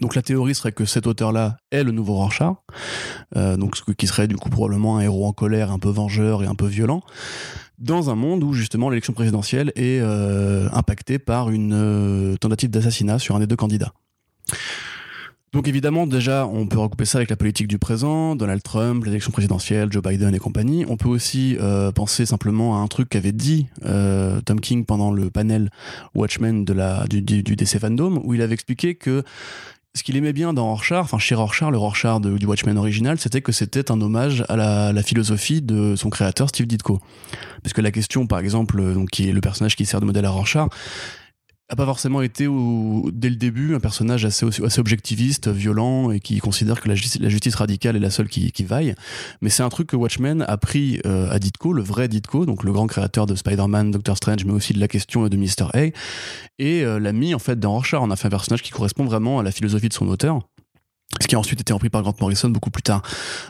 Donc 0.01 0.15
la 0.15 0.23
théorie 0.23 0.55
serait 0.55 0.73
que 0.73 0.85
cet 0.85 1.07
auteur-là 1.07 1.57
est 1.71 1.83
le 1.83 1.91
nouveau 1.91 2.15
Rorschach, 2.15 2.55
euh, 3.37 3.57
donc 3.57 3.77
qui 3.97 4.07
serait 4.07 4.29
du 4.29 4.37
coup 4.37 4.51
probablement 4.51 4.99
un 4.99 5.01
héros 5.01 5.27
en 5.27 5.33
colère, 5.33 5.73
un 5.73 5.79
peu 5.79 5.89
vengeur 5.89 6.43
et 6.43 6.47
un 6.47 6.55
peu 6.55 6.67
violent, 6.67 7.03
dans 7.79 8.11
un 8.11 8.15
monde 8.15 8.45
où 8.45 8.53
justement 8.53 8.89
l'élection 8.91 9.13
présidentielle 9.15 9.73
est 9.75 10.01
impactée 10.01 11.19
par 11.19 11.51
une 11.51 12.37
tentative 12.41 12.71
d'assassinat 12.71 13.19
sur 13.19 13.37
un 13.37 13.41
des 13.41 13.47
deux 13.47 13.57
candidats. 13.57 13.93
Donc 15.57 15.69
évidemment, 15.69 16.07
déjà, 16.07 16.47
on 16.47 16.67
peut 16.67 16.79
recouper 16.79 17.07
ça 17.07 17.17
avec 17.17 17.31
la 17.31 17.37
politique 17.37 17.67
du 17.67 17.79
présent, 17.79 18.37
Donald 18.37 18.63
Trump, 18.63 19.03
l'élection 19.07 19.33
présidentielle, 19.33 19.91
Joe 19.91 20.03
Biden 20.03 20.35
et 20.35 20.39
compagnie. 20.39 20.85
On 20.87 20.99
peut 20.99 21.09
aussi 21.09 21.57
euh, 21.59 21.91
penser 21.93 22.27
simplement 22.27 22.77
à 22.77 22.81
un 22.81 22.89
truc 22.89 23.09
qu'avait 23.09 23.33
dit 23.33 23.67
euh, 23.87 24.39
Tom 24.43 24.61
King 24.61 24.85
pendant 24.85 25.11
le 25.11 25.31
panel 25.31 25.71
Watchmen 26.15 26.67
du, 26.67 27.23
du, 27.23 27.57
DC 27.57 27.79
Fandom, 27.79 28.21
où 28.23 28.35
il 28.35 28.43
avait 28.43 28.53
expliqué 28.53 28.97
que 28.97 29.25
ce 29.95 30.03
qu'il 30.03 30.19
aimait 30.19 30.35
bien 30.35 30.53
dans 30.53 30.67
Rorschach, 30.67 31.05
enfin 31.05 31.19
chez 31.19 31.35
Rorschach, 31.35 31.71
le 31.71 31.79
Rorschach 31.79 32.21
du 32.21 32.45
Watchmen 32.45 32.77
original, 32.77 33.19
c'était 33.19 33.41
que 33.41 33.51
c'était 33.51 33.91
un 33.91 33.99
hommage 34.03 34.45
à 34.51 34.57
la, 34.57 34.93
la 34.93 35.03
philosophie 35.03 35.63
de 35.63 35.97
son 35.97 36.11
créateur 36.11 36.51
Steve 36.51 36.67
Ditko. 36.67 37.01
Parce 37.63 37.73
que 37.73 37.81
la 37.81 37.93
question, 37.93 38.27
par 38.27 38.41
exemple, 38.41 38.79
euh, 38.79 38.93
donc, 38.93 39.09
qui 39.09 39.31
est 39.31 39.33
le 39.33 39.41
personnage 39.41 39.75
qui 39.75 39.87
sert 39.87 40.01
de 40.01 40.05
modèle 40.05 40.27
à 40.27 40.31
Rorschach, 40.31 40.69
a 41.69 41.75
pas 41.75 41.85
forcément 41.85 42.23
été 42.23 42.47
au- 42.47 43.11
dès 43.13 43.29
le 43.29 43.35
début 43.37 43.75
un 43.75 43.81
personnage 43.81 44.25
assez, 44.25 44.47
assez 44.65 44.79
objectiviste, 44.81 45.49
violent 45.49 46.13
et 46.13 46.21
qui 46.21 46.39
considère 46.39 46.81
que 46.81 46.89
la 46.89 46.95
justice, 46.95 47.21
la 47.21 47.29
justice 47.29 47.57
radicale 47.57 47.97
est 47.97 48.01
la 48.01 48.11
seule 48.11 48.29
qui, 48.29 48.53
qui 48.53 48.63
vaille. 48.63 48.95
Mais 49.41 49.51
c'est 49.51 49.65
un 49.65 49.69
truc 49.69 49.89
que 49.89 49.97
Watchmen 49.97 50.45
a 50.47 50.57
pris 50.59 51.01
euh, 51.07 51.29
à 51.31 51.39
Ditko, 51.41 51.73
le 51.73 51.83
vrai 51.83 52.07
Ditko, 52.07 52.47
donc 52.47 52.63
le 52.63 52.71
grand 52.73 52.87
créateur 52.87 53.27
de 53.27 53.35
Spider-Man, 53.35 53.91
Doctor 53.91 54.17
Strange, 54.17 54.45
mais 54.45 54.53
aussi 54.53 54.75
de 54.75 54.79
la 54.81 54.87
question 54.89 55.27
et 55.27 55.31
de 55.31 55.37
Mr. 55.37 55.67
A, 55.75 55.87
et 56.59 56.85
euh, 56.85 57.01
l'a 57.01 57.13
mis 57.13 57.35
en 57.35 57.41
fait 57.41 57.59
dans 57.59 57.73
Rorschach. 57.73 58.01
On 58.01 58.11
a 58.13 58.17
fait 58.17 58.29
un 58.29 58.31
personnage 58.31 58.63
qui 58.63 58.71
correspond 58.71 59.05
vraiment 59.05 59.41
à 59.41 59.43
la 59.43 59.51
philosophie 59.51 59.89
de 59.89 59.95
son 59.95 60.07
auteur. 60.09 60.41
Ce 61.21 61.29
qui 61.29 61.35
a 61.35 61.39
ensuite 61.39 61.61
été 61.61 61.73
repris 61.73 61.89
par 61.89 62.03
Grant 62.03 62.15
Morrison 62.21 62.51
beaucoup 62.51 62.71
plus 62.71 62.83
tard. 62.83 63.01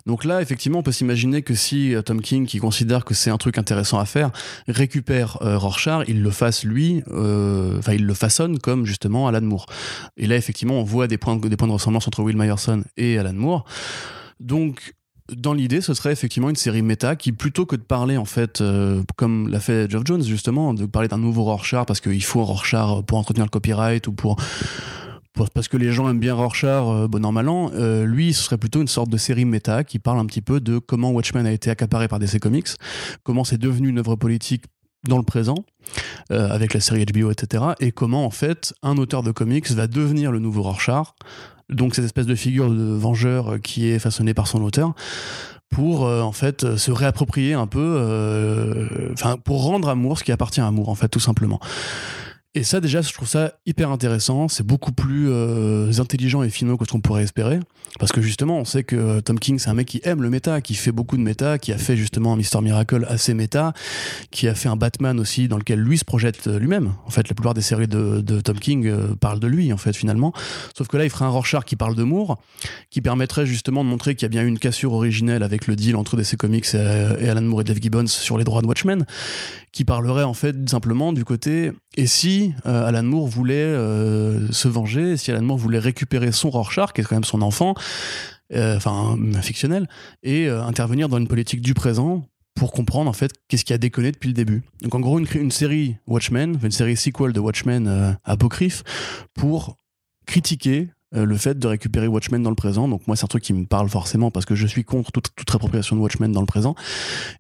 Donc 0.04 0.24
là, 0.24 0.40
effectivement, 0.40 0.80
on 0.80 0.82
peut 0.82 0.92
s'imaginer 0.92 1.42
que 1.42 1.54
si 1.54 1.94
euh, 1.94 2.02
Tom 2.02 2.20
King, 2.20 2.46
qui 2.46 2.58
considère 2.58 3.04
que 3.04 3.12
c'est 3.12 3.30
un 3.30 3.38
truc 3.38 3.58
intéressant 3.58 3.98
à 3.98 4.04
faire, 4.04 4.30
récupère 4.68 5.38
euh, 5.42 5.58
Rorschach, 5.58 6.04
il 6.06 6.22
le 6.22 6.30
fasse 6.30 6.64
lui, 6.64 7.02
euh, 7.08 7.78
enfin 7.78 7.94
il 7.94 8.06
le 8.06 8.14
façonne 8.14 8.58
comme 8.58 8.84
justement 8.84 9.26
Alan 9.26 9.40
Moore. 9.40 9.66
Et 10.16 10.26
là, 10.26 10.36
effectivement, 10.36 10.74
on 10.74 10.84
voit 10.84 11.08
des 11.08 11.18
points, 11.18 11.36
de 11.36 11.72
ressemblance 11.72 12.06
entre 12.06 12.22
Will 12.22 12.36
Myerson 12.36 12.84
et 12.96 13.18
Alan 13.18 13.32
Moore. 13.32 13.64
Donc 14.38 14.94
dans 15.32 15.52
l'idée, 15.52 15.80
ce 15.80 15.94
serait 15.94 16.12
effectivement 16.12 16.50
une 16.50 16.56
série 16.56 16.82
méta 16.82 17.16
qui, 17.16 17.32
plutôt 17.32 17.66
que 17.66 17.76
de 17.76 17.82
parler 17.82 18.16
en 18.16 18.24
fait, 18.24 18.60
euh, 18.60 19.02
comme 19.16 19.48
l'a 19.48 19.60
fait 19.60 19.90
Geoff 19.90 20.02
Jones 20.04 20.22
justement, 20.22 20.72
de 20.72 20.86
parler 20.86 21.08
d'un 21.08 21.18
nouveau 21.18 21.44
Rorschach 21.44 21.84
parce 21.86 22.00
qu'il 22.00 22.22
faut 22.22 22.40
un 22.40 22.44
Rorschach 22.44 23.02
pour 23.06 23.18
entretenir 23.18 23.44
le 23.44 23.50
copyright 23.50 24.06
ou 24.06 24.12
pour 24.12 24.36
parce 25.54 25.68
que 25.68 25.76
les 25.76 25.92
gens 25.92 26.08
aiment 26.08 26.18
bien 26.18 26.34
Rorschach, 26.34 26.84
euh, 26.86 27.08
bon 27.08 27.24
an 27.24 27.32
mal 27.32 27.48
an, 27.48 27.70
lui, 28.04 28.32
ce 28.32 28.42
serait 28.42 28.58
plutôt 28.58 28.80
une 28.80 28.88
sorte 28.88 29.10
de 29.10 29.16
série 29.16 29.44
méta 29.44 29.84
qui 29.84 29.98
parle 29.98 30.18
un 30.18 30.26
petit 30.26 30.40
peu 30.40 30.60
de 30.60 30.78
comment 30.78 31.10
Watchmen 31.10 31.46
a 31.46 31.52
été 31.52 31.70
accaparé 31.70 32.08
par 32.08 32.18
DC 32.18 32.38
Comics, 32.40 32.68
comment 33.22 33.44
c'est 33.44 33.58
devenu 33.58 33.88
une 33.88 33.98
œuvre 33.98 34.16
politique 34.16 34.64
dans 35.06 35.18
le 35.18 35.22
présent, 35.22 35.64
euh, 36.32 36.48
avec 36.50 36.74
la 36.74 36.80
série 36.80 37.04
HBO, 37.04 37.30
etc., 37.30 37.64
et 37.80 37.92
comment 37.92 38.24
en 38.24 38.30
fait 38.30 38.74
un 38.82 38.96
auteur 38.96 39.22
de 39.22 39.30
comics 39.30 39.70
va 39.70 39.86
devenir 39.86 40.32
le 40.32 40.38
nouveau 40.38 40.62
Rorschach, 40.62 41.08
donc 41.68 41.94
cette 41.94 42.04
espèce 42.04 42.26
de 42.26 42.34
figure 42.34 42.70
de 42.70 42.94
vengeur 42.94 43.60
qui 43.62 43.88
est 43.88 43.98
façonnée 43.98 44.34
par 44.34 44.46
son 44.46 44.62
auteur, 44.62 44.94
pour 45.70 46.06
euh, 46.06 46.22
en 46.22 46.32
fait 46.32 46.76
se 46.76 46.90
réapproprier 46.90 47.54
un 47.54 47.66
peu, 47.66 48.88
enfin 49.12 49.36
pour 49.36 49.64
rendre 49.64 49.88
amour 49.88 50.18
ce 50.18 50.24
qui 50.24 50.32
appartient 50.32 50.60
à 50.60 50.66
amour 50.66 50.88
en 50.88 50.94
fait 50.94 51.08
tout 51.08 51.20
simplement. 51.20 51.60
Et 52.56 52.64
ça, 52.64 52.80
déjà, 52.80 53.02
je 53.02 53.12
trouve 53.12 53.28
ça 53.28 53.52
hyper 53.66 53.90
intéressant. 53.90 54.48
C'est 54.48 54.66
beaucoup 54.66 54.90
plus 54.90 55.30
euh, 55.30 55.92
intelligent 55.98 56.42
et 56.42 56.48
finaux 56.48 56.78
que 56.78 56.86
ce 56.86 56.90
qu'on 56.90 57.02
pourrait 57.02 57.22
espérer. 57.22 57.60
Parce 57.98 58.12
que 58.12 58.20
justement, 58.20 58.58
on 58.58 58.64
sait 58.64 58.82
que 58.82 58.96
euh, 58.96 59.20
Tom 59.20 59.38
King, 59.38 59.58
c'est 59.58 59.70
un 59.70 59.74
mec 59.74 59.86
qui 59.86 60.00
aime 60.04 60.22
le 60.22 60.28
méta, 60.28 60.60
qui 60.60 60.74
fait 60.74 60.92
beaucoup 60.92 61.16
de 61.16 61.22
méta, 61.22 61.58
qui 61.58 61.72
a 61.72 61.78
fait 61.78 61.96
justement 61.96 62.32
un 62.34 62.36
Mister 62.36 62.60
Miracle 62.60 63.06
assez 63.08 63.32
méta, 63.32 63.72
qui 64.30 64.48
a 64.48 64.54
fait 64.54 64.68
un 64.68 64.76
Batman 64.76 65.18
aussi 65.18 65.48
dans 65.48 65.56
lequel 65.56 65.80
lui 65.80 65.98
se 65.98 66.04
projette 66.04 66.46
euh, 66.46 66.58
lui-même. 66.58 66.92
En 67.06 67.10
fait, 67.10 67.28
la 67.28 67.34
plupart 67.34 67.54
des 67.54 67.62
séries 67.62 67.88
de, 67.88 68.20
Tom 68.40 68.58
King 68.58 68.86
euh, 68.86 69.14
parlent 69.18 69.40
de 69.40 69.46
lui, 69.46 69.72
en 69.72 69.76
fait, 69.76 69.94
finalement. 69.94 70.32
Sauf 70.76 70.88
que 70.88 70.96
là, 70.96 71.04
il 71.04 71.10
ferait 71.10 71.24
un 71.24 71.30
Rorschach 71.30 71.64
qui 71.64 71.76
parle 71.76 71.94
de 71.94 72.02
Moore, 72.02 72.38
qui 72.90 73.00
permettrait 73.00 73.46
justement 73.46 73.82
de 73.82 73.88
montrer 73.88 74.14
qu'il 74.14 74.24
y 74.24 74.26
a 74.26 74.30
bien 74.30 74.42
eu 74.42 74.48
une 74.48 74.58
cassure 74.58 74.92
originelle 74.92 75.42
avec 75.42 75.66
le 75.66 75.76
deal 75.76 75.96
entre 75.96 76.16
DC 76.16 76.36
Comics 76.36 76.74
et 76.74 77.28
Alan 77.28 77.42
Moore 77.42 77.62
et 77.62 77.64
Dave 77.64 77.80
Gibbons 77.80 78.06
sur 78.06 78.36
les 78.36 78.44
droits 78.44 78.62
de 78.62 78.66
Watchmen, 78.66 79.06
qui 79.76 79.84
parlerait 79.84 80.22
en 80.22 80.32
fait 80.32 80.56
simplement 80.70 81.12
du 81.12 81.26
côté 81.26 81.70
et 81.98 82.06
si 82.06 82.54
euh, 82.64 82.86
Alan 82.86 83.02
Moore 83.02 83.26
voulait 83.26 83.56
euh, 83.56 84.50
se 84.50 84.68
venger, 84.68 85.18
si 85.18 85.30
Alan 85.30 85.42
Moore 85.42 85.58
voulait 85.58 85.78
récupérer 85.78 86.32
son 86.32 86.48
Rorschach, 86.48 86.94
qui 86.94 87.02
est 87.02 87.04
quand 87.04 87.14
même 87.14 87.24
son 87.24 87.42
enfant, 87.42 87.74
euh, 88.54 88.78
enfin 88.78 89.18
fictionnel, 89.42 89.86
et 90.22 90.48
intervenir 90.48 91.10
dans 91.10 91.18
une 91.18 91.28
politique 91.28 91.60
du 91.60 91.74
présent 91.74 92.24
pour 92.54 92.72
comprendre 92.72 93.10
en 93.10 93.12
fait 93.12 93.32
qu'est-ce 93.48 93.66
qui 93.66 93.74
a 93.74 93.78
déconné 93.78 94.12
depuis 94.12 94.28
le 94.28 94.32
début. 94.32 94.62
Donc 94.80 94.94
en 94.94 95.00
gros 95.00 95.18
une, 95.18 95.26
une 95.34 95.50
série 95.50 95.96
Watchmen, 96.06 96.58
une 96.62 96.70
série 96.70 96.96
sequel 96.96 97.34
de 97.34 97.40
Watchmen 97.40 98.16
apocryphe 98.24 98.82
pour 99.34 99.76
critiquer 100.26 100.88
euh, 101.14 101.24
le 101.24 101.36
fait 101.36 101.56
de 101.56 101.66
récupérer 101.68 102.08
Watchmen 102.08 102.42
dans 102.42 102.50
le 102.50 102.56
présent. 102.56 102.88
Donc 102.88 103.06
moi 103.06 103.14
c'est 103.14 103.24
un 103.24 103.28
truc 103.28 103.44
qui 103.44 103.52
me 103.52 103.64
parle 103.64 103.88
forcément 103.88 104.32
parce 104.32 104.44
que 104.44 104.56
je 104.56 104.66
suis 104.66 104.82
contre 104.82 105.12
toute, 105.12 105.28
toute 105.36 105.54
appropriation 105.54 105.94
de 105.94 106.00
Watchmen 106.00 106.32
dans 106.32 106.40
le 106.40 106.46
présent 106.46 106.74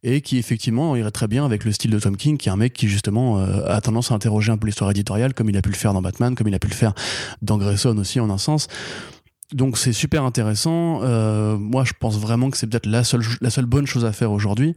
et 0.04 0.20
qui 0.20 0.38
effectivement 0.38 0.94
irait 0.94 1.10
très 1.10 1.26
bien 1.26 1.44
avec 1.44 1.64
le 1.64 1.72
style 1.72 1.90
de 1.90 1.98
Tom 1.98 2.16
King 2.16 2.36
qui 2.36 2.48
est 2.48 2.52
un 2.52 2.56
mec 2.56 2.72
qui 2.72 2.88
justement 2.88 3.40
euh, 3.40 3.66
a 3.66 3.80
tendance 3.80 4.12
à 4.12 4.14
interroger 4.14 4.52
un 4.52 4.56
peu 4.56 4.66
l'histoire 4.66 4.90
éditoriale 4.92 5.34
comme 5.34 5.50
il 5.50 5.56
a 5.56 5.62
pu 5.62 5.70
le 5.70 5.74
faire 5.74 5.92
dans 5.92 6.02
Batman, 6.02 6.36
comme 6.36 6.46
il 6.46 6.54
a 6.54 6.60
pu 6.60 6.68
le 6.68 6.74
faire 6.74 6.94
dans 7.42 7.58
Grayson 7.58 7.98
aussi 7.98 8.20
en 8.20 8.30
un 8.30 8.38
sens. 8.38 8.68
Donc 9.52 9.78
c'est 9.78 9.92
super 9.92 10.24
intéressant. 10.24 11.00
Euh, 11.04 11.56
moi, 11.56 11.84
je 11.84 11.92
pense 11.98 12.18
vraiment 12.18 12.50
que 12.50 12.56
c'est 12.56 12.66
peut-être 12.66 12.86
la 12.86 13.04
seule, 13.04 13.22
la 13.40 13.50
seule 13.50 13.66
bonne 13.66 13.86
chose 13.86 14.04
à 14.04 14.12
faire 14.12 14.32
aujourd'hui. 14.32 14.74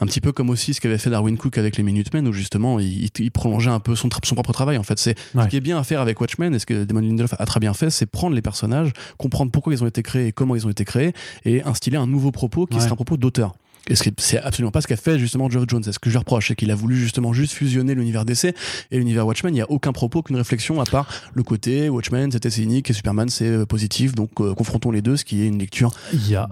Un 0.00 0.06
petit 0.06 0.20
peu 0.20 0.32
comme 0.32 0.50
aussi 0.50 0.74
ce 0.74 0.80
qu'avait 0.82 0.98
fait 0.98 1.08
Darwin 1.08 1.36
Cook 1.38 1.56
avec 1.56 1.76
les 1.78 1.82
Minutemen, 1.82 2.28
où 2.28 2.32
justement 2.32 2.78
il, 2.78 3.08
il 3.18 3.30
prolongeait 3.30 3.70
un 3.70 3.80
peu 3.80 3.94
son, 3.96 4.08
son 4.22 4.34
propre 4.34 4.52
travail. 4.52 4.76
En 4.76 4.82
fait, 4.82 4.98
c'est 4.98 5.16
Ouais. 5.34 5.44
ce 5.44 5.48
qui 5.48 5.56
est 5.56 5.60
bien 5.60 5.78
à 5.78 5.82
faire 5.84 6.00
avec 6.02 6.20
Watchmen, 6.20 6.54
et 6.54 6.58
ce 6.58 6.66
que 6.66 6.84
Damon 6.84 7.00
Lindelof 7.00 7.34
a 7.38 7.46
très 7.46 7.60
bien 7.60 7.72
fait, 7.72 7.88
c'est 7.88 8.04
prendre 8.06 8.34
les 8.34 8.42
personnages, 8.42 8.92
comprendre 9.16 9.50
pourquoi 9.50 9.72
ils 9.72 9.82
ont 9.82 9.86
été 9.86 10.02
créés 10.02 10.26
et 10.28 10.32
comment 10.32 10.56
ils 10.56 10.66
ont 10.66 10.70
été 10.70 10.84
créés, 10.84 11.14
et 11.46 11.62
instiller 11.62 11.96
un 11.96 12.06
nouveau 12.06 12.32
propos 12.32 12.66
qui 12.66 12.76
Ouais. 12.76 12.82
sera 12.82 12.92
un 12.92 12.96
propos 12.96 13.16
d'auteur. 13.16 13.54
Et 13.88 13.94
c'est 13.96 14.38
absolument 14.38 14.70
pas 14.70 14.80
ce 14.80 14.86
qu'a 14.86 14.96
fait 14.96 15.18
justement 15.18 15.50
Geoff 15.50 15.64
Jones. 15.66 15.82
C'est 15.82 15.92
ce 15.92 15.98
que 15.98 16.08
je 16.08 16.14
lui 16.14 16.18
reproche, 16.18 16.48
c'est 16.48 16.54
qu'il 16.54 16.70
a 16.70 16.74
voulu 16.74 16.96
justement 16.96 17.32
juste 17.32 17.52
fusionner 17.52 17.94
l'univers 17.94 18.24
DC 18.24 18.44
et 18.44 18.98
l'univers 18.98 19.26
Watchmen. 19.26 19.52
Il 19.52 19.56
n'y 19.56 19.62
a 19.62 19.70
aucun 19.70 19.92
propos, 19.92 20.22
qu'une 20.22 20.36
réflexion 20.36 20.80
à 20.80 20.84
part 20.84 21.08
le 21.34 21.42
côté 21.42 21.88
Watchmen, 21.88 22.30
c'était 22.30 22.50
cynique 22.50 22.90
et 22.90 22.92
Superman, 22.92 23.28
c'est 23.28 23.48
euh, 23.48 23.66
positif. 23.66 24.14
Donc 24.14 24.30
euh, 24.40 24.54
confrontons 24.54 24.92
les 24.92 25.02
deux, 25.02 25.16
ce 25.16 25.24
qui 25.24 25.42
est 25.42 25.48
une 25.48 25.58
lecture 25.58 25.90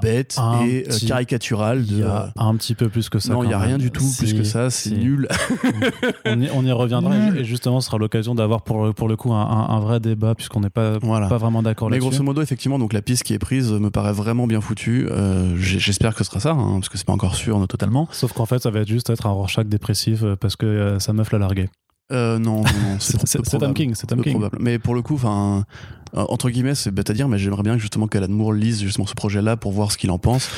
bête 0.02 0.38
et 0.64 0.86
euh, 0.90 1.06
caricaturale. 1.06 1.84
Il 1.86 1.98
y 1.98 2.02
a 2.02 2.32
un 2.36 2.56
petit 2.56 2.74
peu 2.74 2.88
plus 2.88 3.08
que 3.08 3.20
ça. 3.20 3.32
Non, 3.32 3.44
il 3.44 3.48
n'y 3.48 3.54
a 3.54 3.58
rien 3.58 3.78
du 3.78 3.92
tout 3.92 4.04
plus 4.18 4.34
que 4.34 4.42
ça. 4.42 4.70
C'est 4.70 4.90
nul. 4.90 5.28
on, 6.24 6.40
y, 6.40 6.50
on, 6.52 6.64
y, 6.64 6.72
reviendra 6.72 7.14
et 7.36 7.44
justement, 7.44 7.80
ce 7.80 7.86
sera 7.86 7.98
l'occasion 7.98 8.34
d'avoir 8.34 8.62
pour, 8.62 8.92
pour 8.92 9.08
le 9.08 9.16
coup 9.16 9.32
un, 9.32 9.46
un, 9.46 9.80
vrai 9.80 10.00
débat 10.00 10.34
puisqu'on 10.34 10.60
n'est 10.60 10.70
pas, 10.70 10.98
pas 10.98 11.38
vraiment 11.38 11.62
d'accord 11.62 11.90
là-dessus. 11.90 12.04
Mais 12.04 12.10
grosso 12.10 12.24
modo, 12.24 12.42
effectivement, 12.42 12.78
donc 12.78 12.92
la 12.92 13.02
piste 13.02 13.22
qui 13.22 13.34
est 13.34 13.38
prise 13.38 13.70
me 13.70 13.90
paraît 13.90 14.12
vraiment 14.12 14.48
bien 14.48 14.60
foutue. 14.60 15.08
J'espère 15.56 16.14
que 16.14 16.24
ce 16.24 16.30
sera 16.30 16.40
ça, 16.40 16.50
hein, 16.50 16.74
parce 16.74 16.88
que 16.88 16.98
c'est 16.98 17.06
pas 17.06 17.12
encore 17.20 17.34
sûr 17.34 17.66
totalement. 17.68 18.08
Sauf 18.12 18.32
qu'en 18.32 18.46
fait, 18.46 18.60
ça 18.60 18.70
va 18.70 18.80
être 18.80 18.88
juste 18.88 19.10
être 19.10 19.26
un 19.26 19.30
Rorschach 19.30 19.66
dépressif 19.66 20.24
parce 20.40 20.56
que 20.56 20.96
sa 20.98 21.12
meuf 21.12 21.32
l'a 21.32 21.38
largué. 21.38 21.68
Euh, 22.12 22.38
non, 22.38 22.56
non, 22.56 22.62
non 22.62 22.96
c'est 22.98 23.58
Tom 23.58 23.74
King, 23.74 23.94
c'est 23.94 24.06
Tom 24.06 24.22
King. 24.22 24.32
Probable. 24.32 24.58
Mais 24.60 24.78
pour 24.78 24.94
le 24.94 25.02
coup, 25.02 25.14
enfin, 25.14 25.58
euh, 25.58 25.99
entre 26.14 26.50
guillemets, 26.50 26.74
c'est 26.74 26.90
bête 26.90 27.10
à 27.10 27.12
dire, 27.12 27.28
mais 27.28 27.38
j'aimerais 27.38 27.62
bien 27.62 27.78
justement 27.78 28.06
qu'Alan 28.06 28.28
Moore 28.28 28.52
lise 28.52 28.80
justement 28.80 29.06
ce 29.06 29.14
projet-là 29.14 29.56
pour 29.56 29.72
voir 29.72 29.92
ce 29.92 29.98
qu'il 29.98 30.10
en 30.10 30.18
pense. 30.18 30.48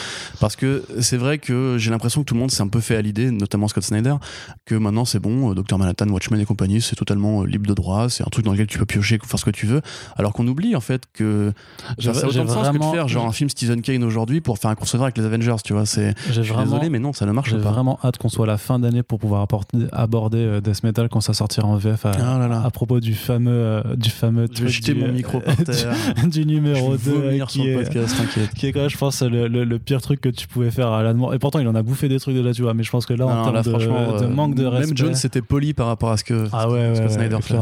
Parce 0.41 0.57
que 0.57 0.85
c'est 1.01 1.17
vrai 1.17 1.39
que 1.39 1.77
j'ai 1.79 1.91
l'impression 1.91 2.23
que 2.23 2.27
tout 2.27 2.35
le 2.35 2.41
monde 2.41 2.51
s'est 2.51 2.63
un 2.63 2.69
peu 2.69 2.81
fait 2.81 2.97
à 2.97 3.03
l'idée, 3.03 3.31
notamment 3.31 3.69
Scott 3.69 3.85
Snyder, 3.85 4.15
que 4.65 4.75
maintenant 4.75 5.05
c'est 5.05 5.21
bon, 5.21 5.51
euh, 5.51 5.55
Dr. 5.55 5.79
Manhattan, 5.79 6.09
Watchmen 6.09 6.41
et 6.41 6.45
compagnie, 6.45 6.81
c'est 6.81 6.97
totalement 6.97 7.43
euh, 7.43 7.47
libre 7.47 7.67
de 7.67 7.75
droit, 7.75 8.09
c'est 8.09 8.23
un 8.23 8.31
truc 8.31 8.45
dans 8.45 8.53
lequel 8.53 8.67
tu 8.67 8.79
peux 8.79 8.87
piocher, 8.87 9.19
faire 9.25 9.39
ce 9.39 9.45
que 9.45 9.51
tu 9.51 9.67
veux. 9.67 9.83
Alors 10.17 10.33
qu'on 10.33 10.47
oublie 10.47 10.75
en 10.77 10.81
fait 10.81 11.05
que 11.13 11.53
ça 11.99 12.11
a 12.11 12.15
autant 12.15 12.45
de 12.45 12.49
sens 12.49 12.69
que 12.69 12.79
de 12.79 12.85
faire 12.93 13.09
genre 13.09 13.27
un 13.27 13.33
film 13.33 13.51
Stephen 13.51 13.83
Kane 13.83 14.05
aujourd'hui 14.05 14.41
pour 14.41 14.59
faire 14.59 14.71
un 14.71 14.75
crossover 14.75 15.05
avec 15.05 15.19
les 15.19 15.25
Avengers, 15.25 15.57
tu 15.65 15.73
vois. 15.73 15.87
C'est, 15.87 16.15
je 16.31 16.43
suis 16.43 16.55
désolé, 16.55 16.89
mais 16.89 16.99
non, 16.99 17.13
ça 17.13 17.27
ne 17.27 17.33
marche 17.33 17.51
pas. 17.51 17.57
J'ai 17.57 17.63
vraiment 17.63 17.99
hâte 18.03 18.19
qu'on 18.19 18.29
soit 18.29 18.45
à 18.45 18.49
la 18.49 18.59
fin 18.59 18.79
d'année 18.79 19.03
pour 19.03 19.19
pouvoir 19.19 19.47
aborder 19.93 20.61
Death 20.63 20.83
Metal 20.85 21.09
quand 21.09 21.21
ça 21.21 21.35
sortira 21.35 21.67
en 21.67 21.77
VF 21.77 22.07
à, 22.07 22.13
ah 22.19 22.65
à 22.65 22.71
propos 22.71 23.01
du 23.01 23.15
fameux, 23.15 23.83
du 23.97 24.11
fameux. 24.11 24.47
Je 24.53 24.65
vais 24.65 24.71
jeter 24.71 24.95
mon 24.95 25.09
micro 25.09 25.42
du 26.27 26.47
numéro 26.47 26.97
2 26.97 27.45
qui, 27.49 27.69
est, 27.69 27.89
qui 28.55 28.67
est 28.67 28.73
quand 28.73 28.81
même, 28.81 28.91
je 28.91 28.99
pense, 28.99 29.23
le, 29.23 29.49
le, 29.49 29.79
pire 29.79 30.01
truc 30.01 30.21
que 30.21 30.29
tu 30.29 30.47
pouvais 30.47 30.71
faire 30.71 30.89
à 30.89 31.01
Alan 31.01 31.33
Et 31.33 31.39
pourtant, 31.39 31.59
il 31.59 31.69
en 31.69 31.75
a 31.75 31.83
bouffé 31.83 32.09
des 32.09 32.21
trucs 32.21 32.35
déjà, 32.35 32.53
tu 32.53 32.63
vois. 32.63 32.75
Mais 32.75 32.83
je 32.83 32.91
pense 32.91 33.07
que 33.07 33.15
là, 33.15 33.27
en 33.27 33.51
termes 33.51 33.63
de, 33.63 34.23
de, 34.23 34.27
manque 34.27 34.55
de 34.55 34.67
respect. 34.67 34.87
Même 34.87 34.97
Jones, 34.97 35.15
c'était 35.15 35.43
poli 35.43 35.75
par 35.75 35.87
rapport 35.87 36.11
à 36.11 36.17
ce 36.17 36.25
que, 36.25 36.47
ah 36.53 36.69
ouais, 36.71 36.95
ce 36.95 37.01
que 37.03 37.09
Snyder 37.09 37.39
fait. 37.41 37.59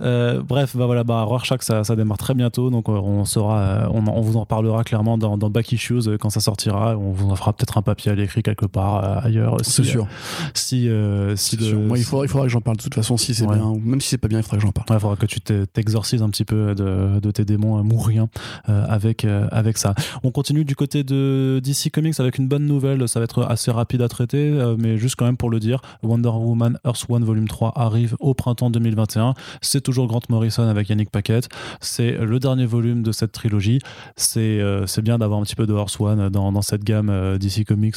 Euh, 0.00 0.42
bref, 0.42 0.76
bah 0.76 0.86
voilà, 0.86 1.04
bah, 1.04 1.22
Rorschach, 1.22 1.62
ça, 1.62 1.84
ça 1.84 1.96
démarre 1.96 2.18
très 2.18 2.34
bientôt. 2.34 2.70
Donc, 2.70 2.88
euh, 2.88 2.92
on, 2.92 3.24
saura, 3.24 3.58
euh, 3.58 3.86
on, 3.90 4.06
on 4.06 4.20
vous 4.20 4.36
en 4.36 4.40
reparlera 4.40 4.84
clairement 4.84 5.18
dans, 5.18 5.36
dans 5.38 5.50
Back 5.50 5.72
Issues 5.72 6.18
quand 6.20 6.30
ça 6.30 6.40
sortira. 6.40 6.96
On 6.96 7.12
vous 7.12 7.30
en 7.30 7.36
fera 7.36 7.52
peut-être 7.52 7.78
un 7.78 7.82
papier 7.82 8.12
à 8.12 8.14
l'écrit 8.14 8.42
quelque 8.42 8.66
part 8.66 9.24
ailleurs. 9.24 9.56
C'est 9.62 9.84
sûr. 9.84 10.06
Si, 10.54 10.88
si 11.36 11.74
Moi, 11.74 11.98
il 11.98 12.04
faudra, 12.04 12.24
il 12.24 12.28
faudra 12.28 12.46
que 12.46 12.52
j'en 12.52 12.60
parle 12.60 12.76
de 12.76 12.82
toute 12.82 12.94
façon, 12.94 13.16
si 13.16 13.34
c'est 13.34 13.46
bien. 13.46 13.74
Même 13.82 14.00
si 14.00 14.08
c'est 14.08 14.18
pas 14.18 14.28
bien, 14.28 14.38
il 14.38 14.42
faudra 14.42 14.58
que 14.58 14.62
j'en 14.62 14.72
parle. 14.72 14.86
Il 14.90 15.00
faudra 15.00 15.16
que 15.16 15.26
tu 15.26 15.40
t'exorcises 15.40 16.22
un 16.22 16.30
petit 16.30 16.44
peu 16.44 16.74
de, 16.74 16.95
de 16.96 17.30
tes 17.30 17.44
démons 17.44 17.82
mourrien 17.82 18.28
euh, 18.68 18.84
avec, 18.88 19.24
euh, 19.24 19.48
avec 19.50 19.78
ça. 19.78 19.94
On 20.22 20.30
continue 20.30 20.64
du 20.64 20.76
côté 20.76 21.04
de 21.04 21.60
DC 21.62 21.90
Comics 21.92 22.18
avec 22.20 22.38
une 22.38 22.48
bonne 22.48 22.66
nouvelle. 22.66 23.08
Ça 23.08 23.20
va 23.20 23.24
être 23.24 23.42
assez 23.42 23.70
rapide 23.70 24.02
à 24.02 24.08
traiter, 24.08 24.50
euh, 24.50 24.76
mais 24.78 24.98
juste 24.98 25.16
quand 25.16 25.24
même 25.24 25.36
pour 25.36 25.50
le 25.50 25.60
dire 25.60 25.80
Wonder 26.02 26.28
Woman 26.28 26.78
Earth 26.84 27.06
One 27.08 27.24
Volume 27.24 27.48
3 27.48 27.72
arrive 27.76 28.16
au 28.20 28.34
printemps 28.34 28.70
2021. 28.70 29.34
C'est 29.60 29.80
toujours 29.80 30.06
Grant 30.06 30.20
Morrison 30.28 30.68
avec 30.68 30.88
Yannick 30.88 31.10
Paquette. 31.10 31.48
C'est 31.80 32.12
le 32.12 32.38
dernier 32.38 32.66
volume 32.66 33.02
de 33.02 33.12
cette 33.12 33.32
trilogie. 33.32 33.80
C'est 34.16 34.60
c'est 34.86 35.02
bien 35.02 35.18
d'avoir 35.18 35.40
un 35.40 35.42
petit 35.42 35.56
peu 35.56 35.66
de 35.66 35.74
Earth 35.74 36.00
One 36.00 36.28
dans, 36.28 36.52
dans 36.52 36.62
cette 36.62 36.84
gamme 36.84 37.38
DC 37.38 37.64
Comics 37.64 37.96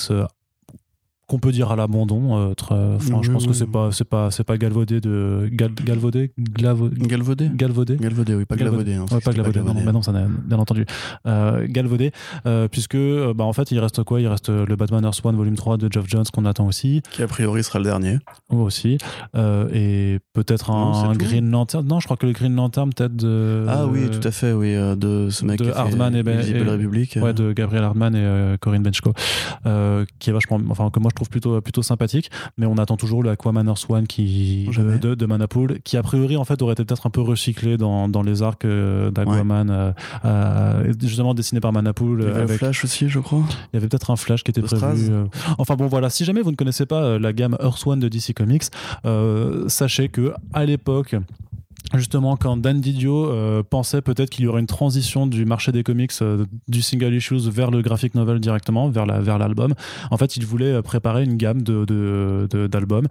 qu'on 1.29 1.37
peut 1.39 1.51
dire 1.51 1.71
à 1.71 1.75
l'abandon. 1.75 2.53
Euh, 2.71 2.99
je 2.99 3.31
pense 3.31 3.45
que 3.45 3.53
c'est 3.53 3.67
pas 3.67 3.91
c'est 3.91 4.03
pas 4.03 4.31
c'est 4.31 4.43
pas 4.43 4.57
galvaudé 4.57 4.99
de 4.99 5.47
gal, 5.51 5.71
galvaudé? 5.73 6.31
Galvaudé? 6.37 7.49
galvaudé? 7.53 7.97
Galvaudé 7.97 8.35
oui 8.35 8.45
pas 8.45 8.55
galvaudé, 8.55 8.95
hein, 8.95 9.05
pas 9.23 9.31
galvaudé, 9.31 9.61
non, 9.61 9.93
non, 9.93 10.01
ça 10.01 10.11
n'a 10.11 10.25
bien 10.27 10.57
entendu. 10.57 10.85
Euh, 11.27 11.67
galvaudé 11.69 12.11
euh, 12.47 12.67
puisque 12.67 12.95
euh, 12.95 13.33
bah 13.35 13.43
en 13.43 13.53
fait 13.53 13.69
il 13.71 13.79
reste 13.79 14.03
quoi? 14.03 14.19
Il 14.19 14.27
reste 14.27 14.49
le 14.49 14.75
Batman 14.75 15.03
Earth 15.05 15.23
One 15.23 15.35
volume 15.35 15.55
3 15.55 15.77
de 15.77 15.87
Geoff 15.91 16.05
Jones 16.07 16.25
qu'on 16.33 16.45
attend 16.45 16.65
aussi. 16.65 17.03
Qui 17.11 17.21
a 17.21 17.27
priori 17.27 17.63
sera 17.63 17.77
le 17.77 17.85
dernier. 17.85 18.17
Aussi. 18.49 18.97
Et 19.73 20.17
peut-être 20.33 20.71
un, 20.71 21.13
Green 21.13 21.51
Lantern. 21.51 21.85
Non 21.85 21.99
je 21.99 22.05
crois 22.05 22.17
que 22.17 22.25
le 22.25 22.33
Green 22.33 22.55
Lantern 22.55 22.91
peut-être 22.91 23.15
de 23.15 23.65
ah 23.67 23.85
oui 23.85 24.09
tout 24.09 24.27
à 24.27 24.31
fait 24.31 24.51
oui 24.51 24.73
de 24.73 25.29
ce 25.29 25.45
mec 25.45 25.59
de 25.59 25.69
Hardman 25.69 26.15
et, 26.15 26.23
ben, 26.23 26.39
et, 26.39 27.19
ouais 27.19 27.33
de 27.33 27.53
Gabriel 27.53 27.83
Hardman 27.83 28.15
et 28.15 28.57
Corinne 28.57 28.81
Benchko. 28.81 29.13
Qui 30.17 30.29
est 30.31 30.33
vachement 30.33 30.59
enfin 30.69 30.89
que 30.89 30.99
moi 30.99 31.11
je 31.13 31.18
trouve 31.19 31.29
plutôt, 31.29 31.61
plutôt 31.61 31.83
sympathique. 31.83 32.31
Mais 32.57 32.65
on 32.65 32.77
attend 32.77 32.97
toujours 32.97 33.23
le 33.23 33.29
Aquaman 33.29 33.67
Earth 33.67 33.85
One 33.89 34.07
qui, 34.07 34.69
de, 34.75 35.15
de 35.15 35.25
Manapool, 35.25 35.79
qui 35.83 35.97
a 35.97 36.03
priori 36.03 36.37
en 36.37 36.45
fait 36.45 36.61
aurait 36.61 36.73
été 36.73 36.85
peut-être 36.85 37.05
un 37.05 37.09
peu 37.09 37.21
recyclé 37.21 37.77
dans, 37.77 38.07
dans 38.07 38.21
les 38.21 38.41
arcs 38.41 38.65
euh, 38.65 39.11
d'Aquaman, 39.11 39.69
euh, 39.69 39.91
euh, 40.25 40.93
justement 41.01 41.33
dessiné 41.33 41.59
par 41.59 41.73
Manapool. 41.73 42.21
Il 42.21 42.27
y 42.27 42.31
avait 42.31 42.41
avec... 42.41 42.57
Flash 42.57 42.83
aussi, 42.83 43.09
je 43.09 43.19
crois. 43.19 43.43
Il 43.71 43.75
y 43.75 43.77
avait 43.77 43.87
peut-être 43.87 44.11
un 44.11 44.15
Flash 44.15 44.43
qui 44.43 44.51
était 44.51 44.61
prévu. 44.61 45.11
Enfin 45.57 45.75
bon, 45.75 45.87
voilà. 45.87 46.09
Si 46.09 46.25
jamais 46.25 46.41
vous 46.41 46.51
ne 46.51 46.55
connaissez 46.55 46.85
pas 46.85 47.19
la 47.19 47.33
gamme 47.33 47.57
Earth 47.61 47.85
One 47.85 47.99
de 47.99 48.07
DC 48.07 48.33
Comics, 48.33 48.65
sachez 49.67 50.09
que 50.09 50.33
à 50.53 50.65
l'époque, 50.65 51.15
justement 51.95 52.37
quand 52.37 52.57
Dan 52.57 52.79
Didio 52.81 53.31
euh, 53.31 53.63
pensait 53.67 54.01
peut-être 54.01 54.29
qu'il 54.29 54.45
y 54.45 54.47
aurait 54.47 54.61
une 54.61 54.67
transition 54.67 55.25
du 55.25 55.45
marché 55.45 55.71
des 55.71 55.83
comics 55.83 56.11
euh, 56.21 56.45
du 56.67 56.81
single 56.81 57.13
issues 57.13 57.49
vers 57.49 57.71
le 57.71 57.81
graphic 57.81 58.15
novel 58.15 58.39
directement 58.39 58.89
vers 58.89 59.05
la 59.05 59.19
vers 59.19 59.39
l'album 59.39 59.73
en 60.11 60.17
fait 60.17 60.37
il 60.37 60.45
voulait 60.45 60.73
euh, 60.73 60.81
préparer 60.81 61.23
une 61.23 61.37
gamme 61.37 61.61
de, 61.63 62.47
d'albums 62.67 63.07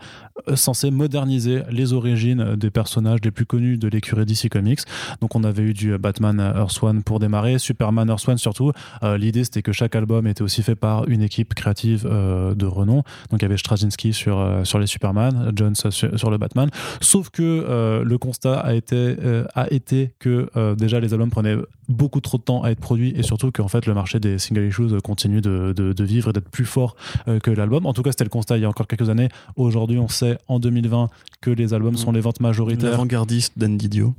censés 0.55 0.91
moderniser 0.91 1.63
les 1.71 1.93
origines 1.93 2.57
des 2.57 2.71
personnages 2.71 3.21
les 3.25 3.31
plus 3.31 3.47
connus 3.47 3.79
de 3.79 3.89
l'écurie 3.89 4.25
DC 4.25 4.49
Comics. 4.49 4.81
Donc 5.21 5.35
on 5.35 5.45
avait 5.45 5.63
eu 5.63 5.75
du 5.75 5.97
Batman 5.99 6.39
Earth 6.57 6.83
One 6.83 7.03
pour 7.03 7.19
démarrer 7.19 7.59
Superman 7.59 8.09
Earth 8.09 8.29
One 8.29 8.39
surtout. 8.39 8.73
L'idée 9.03 9.45
c'était 9.45 9.63
que 9.63 9.73
chaque 9.73 9.95
album 9.95 10.27
était 10.27 10.43
aussi 10.43 10.63
fait 10.63 10.75
par 10.75 11.09
une 11.09 11.23
équipe 11.23 11.55
créative 11.55 12.05
de 12.05 12.67
renom. 12.67 13.03
Donc 13.31 13.41
il 13.41 13.43
y 13.43 13.45
avait 13.45 13.57
Straczynski 13.57 14.13
sur 14.13 14.61
sur 14.65 14.79
les 14.79 14.87
Superman 14.87 15.53
Jones 15.55 15.75
sur, 15.75 16.19
sur 16.19 16.31
le 16.31 16.39
Batman. 16.39 16.71
Sauf 17.01 17.31
que 17.31 18.03
le 18.05 18.19
constat 18.19 18.68
a 18.69 18.75
été, 18.75 18.97
euh, 18.97 19.45
a 19.55 19.73
été 19.73 20.13
que 20.19 20.51
euh, 20.57 20.75
déjà 20.75 21.01
les 21.01 21.15
albums 21.15 21.31
prenaient 21.31 21.57
beaucoup 21.89 22.21
trop 22.21 22.37
de 22.37 22.43
temps 22.43 22.63
à 22.63 22.71
être 22.71 22.81
produits 22.81 23.15
et 23.17 23.23
surtout 23.23 23.51
qu'en 23.51 23.69
fait 23.69 23.87
le 23.87 23.95
marché 23.95 24.21
des 24.21 24.39
single 24.39 24.67
issues 24.69 25.01
continue 25.03 25.41
de, 25.41 25.73
de, 25.73 26.05
vivre 26.05 26.31
et 26.31 26.33
d'être 26.33 26.51
plus 26.51 26.67
fort 26.67 26.97
euh, 27.29 27.41
que 27.41 27.51
l'album. 27.51 27.87
En 27.87 27.95
tout 27.95 28.03
cas, 28.03 28.11
c'était 28.11 28.25
le 28.25 28.31
constat 28.31 28.59
il 28.59 28.63
y 28.63 28.67
a 28.67 28.69
encore 28.69 28.87
quelques 28.87 29.09
années. 29.09 29.29
Aujourd'hui, 29.57 29.99
on 29.99 30.09
sait 30.09 30.39
en 30.49 30.59
2020 30.59 31.09
que 31.41 31.51
les 31.51 31.73
albums 31.73 31.97
sont 31.97 32.13
les 32.13 32.21
ventes 32.21 32.41
majoritaires. 32.41 32.91
L'avant-gardiste 32.91 33.59
Dan 33.59 33.77
Didio. 33.77 34.15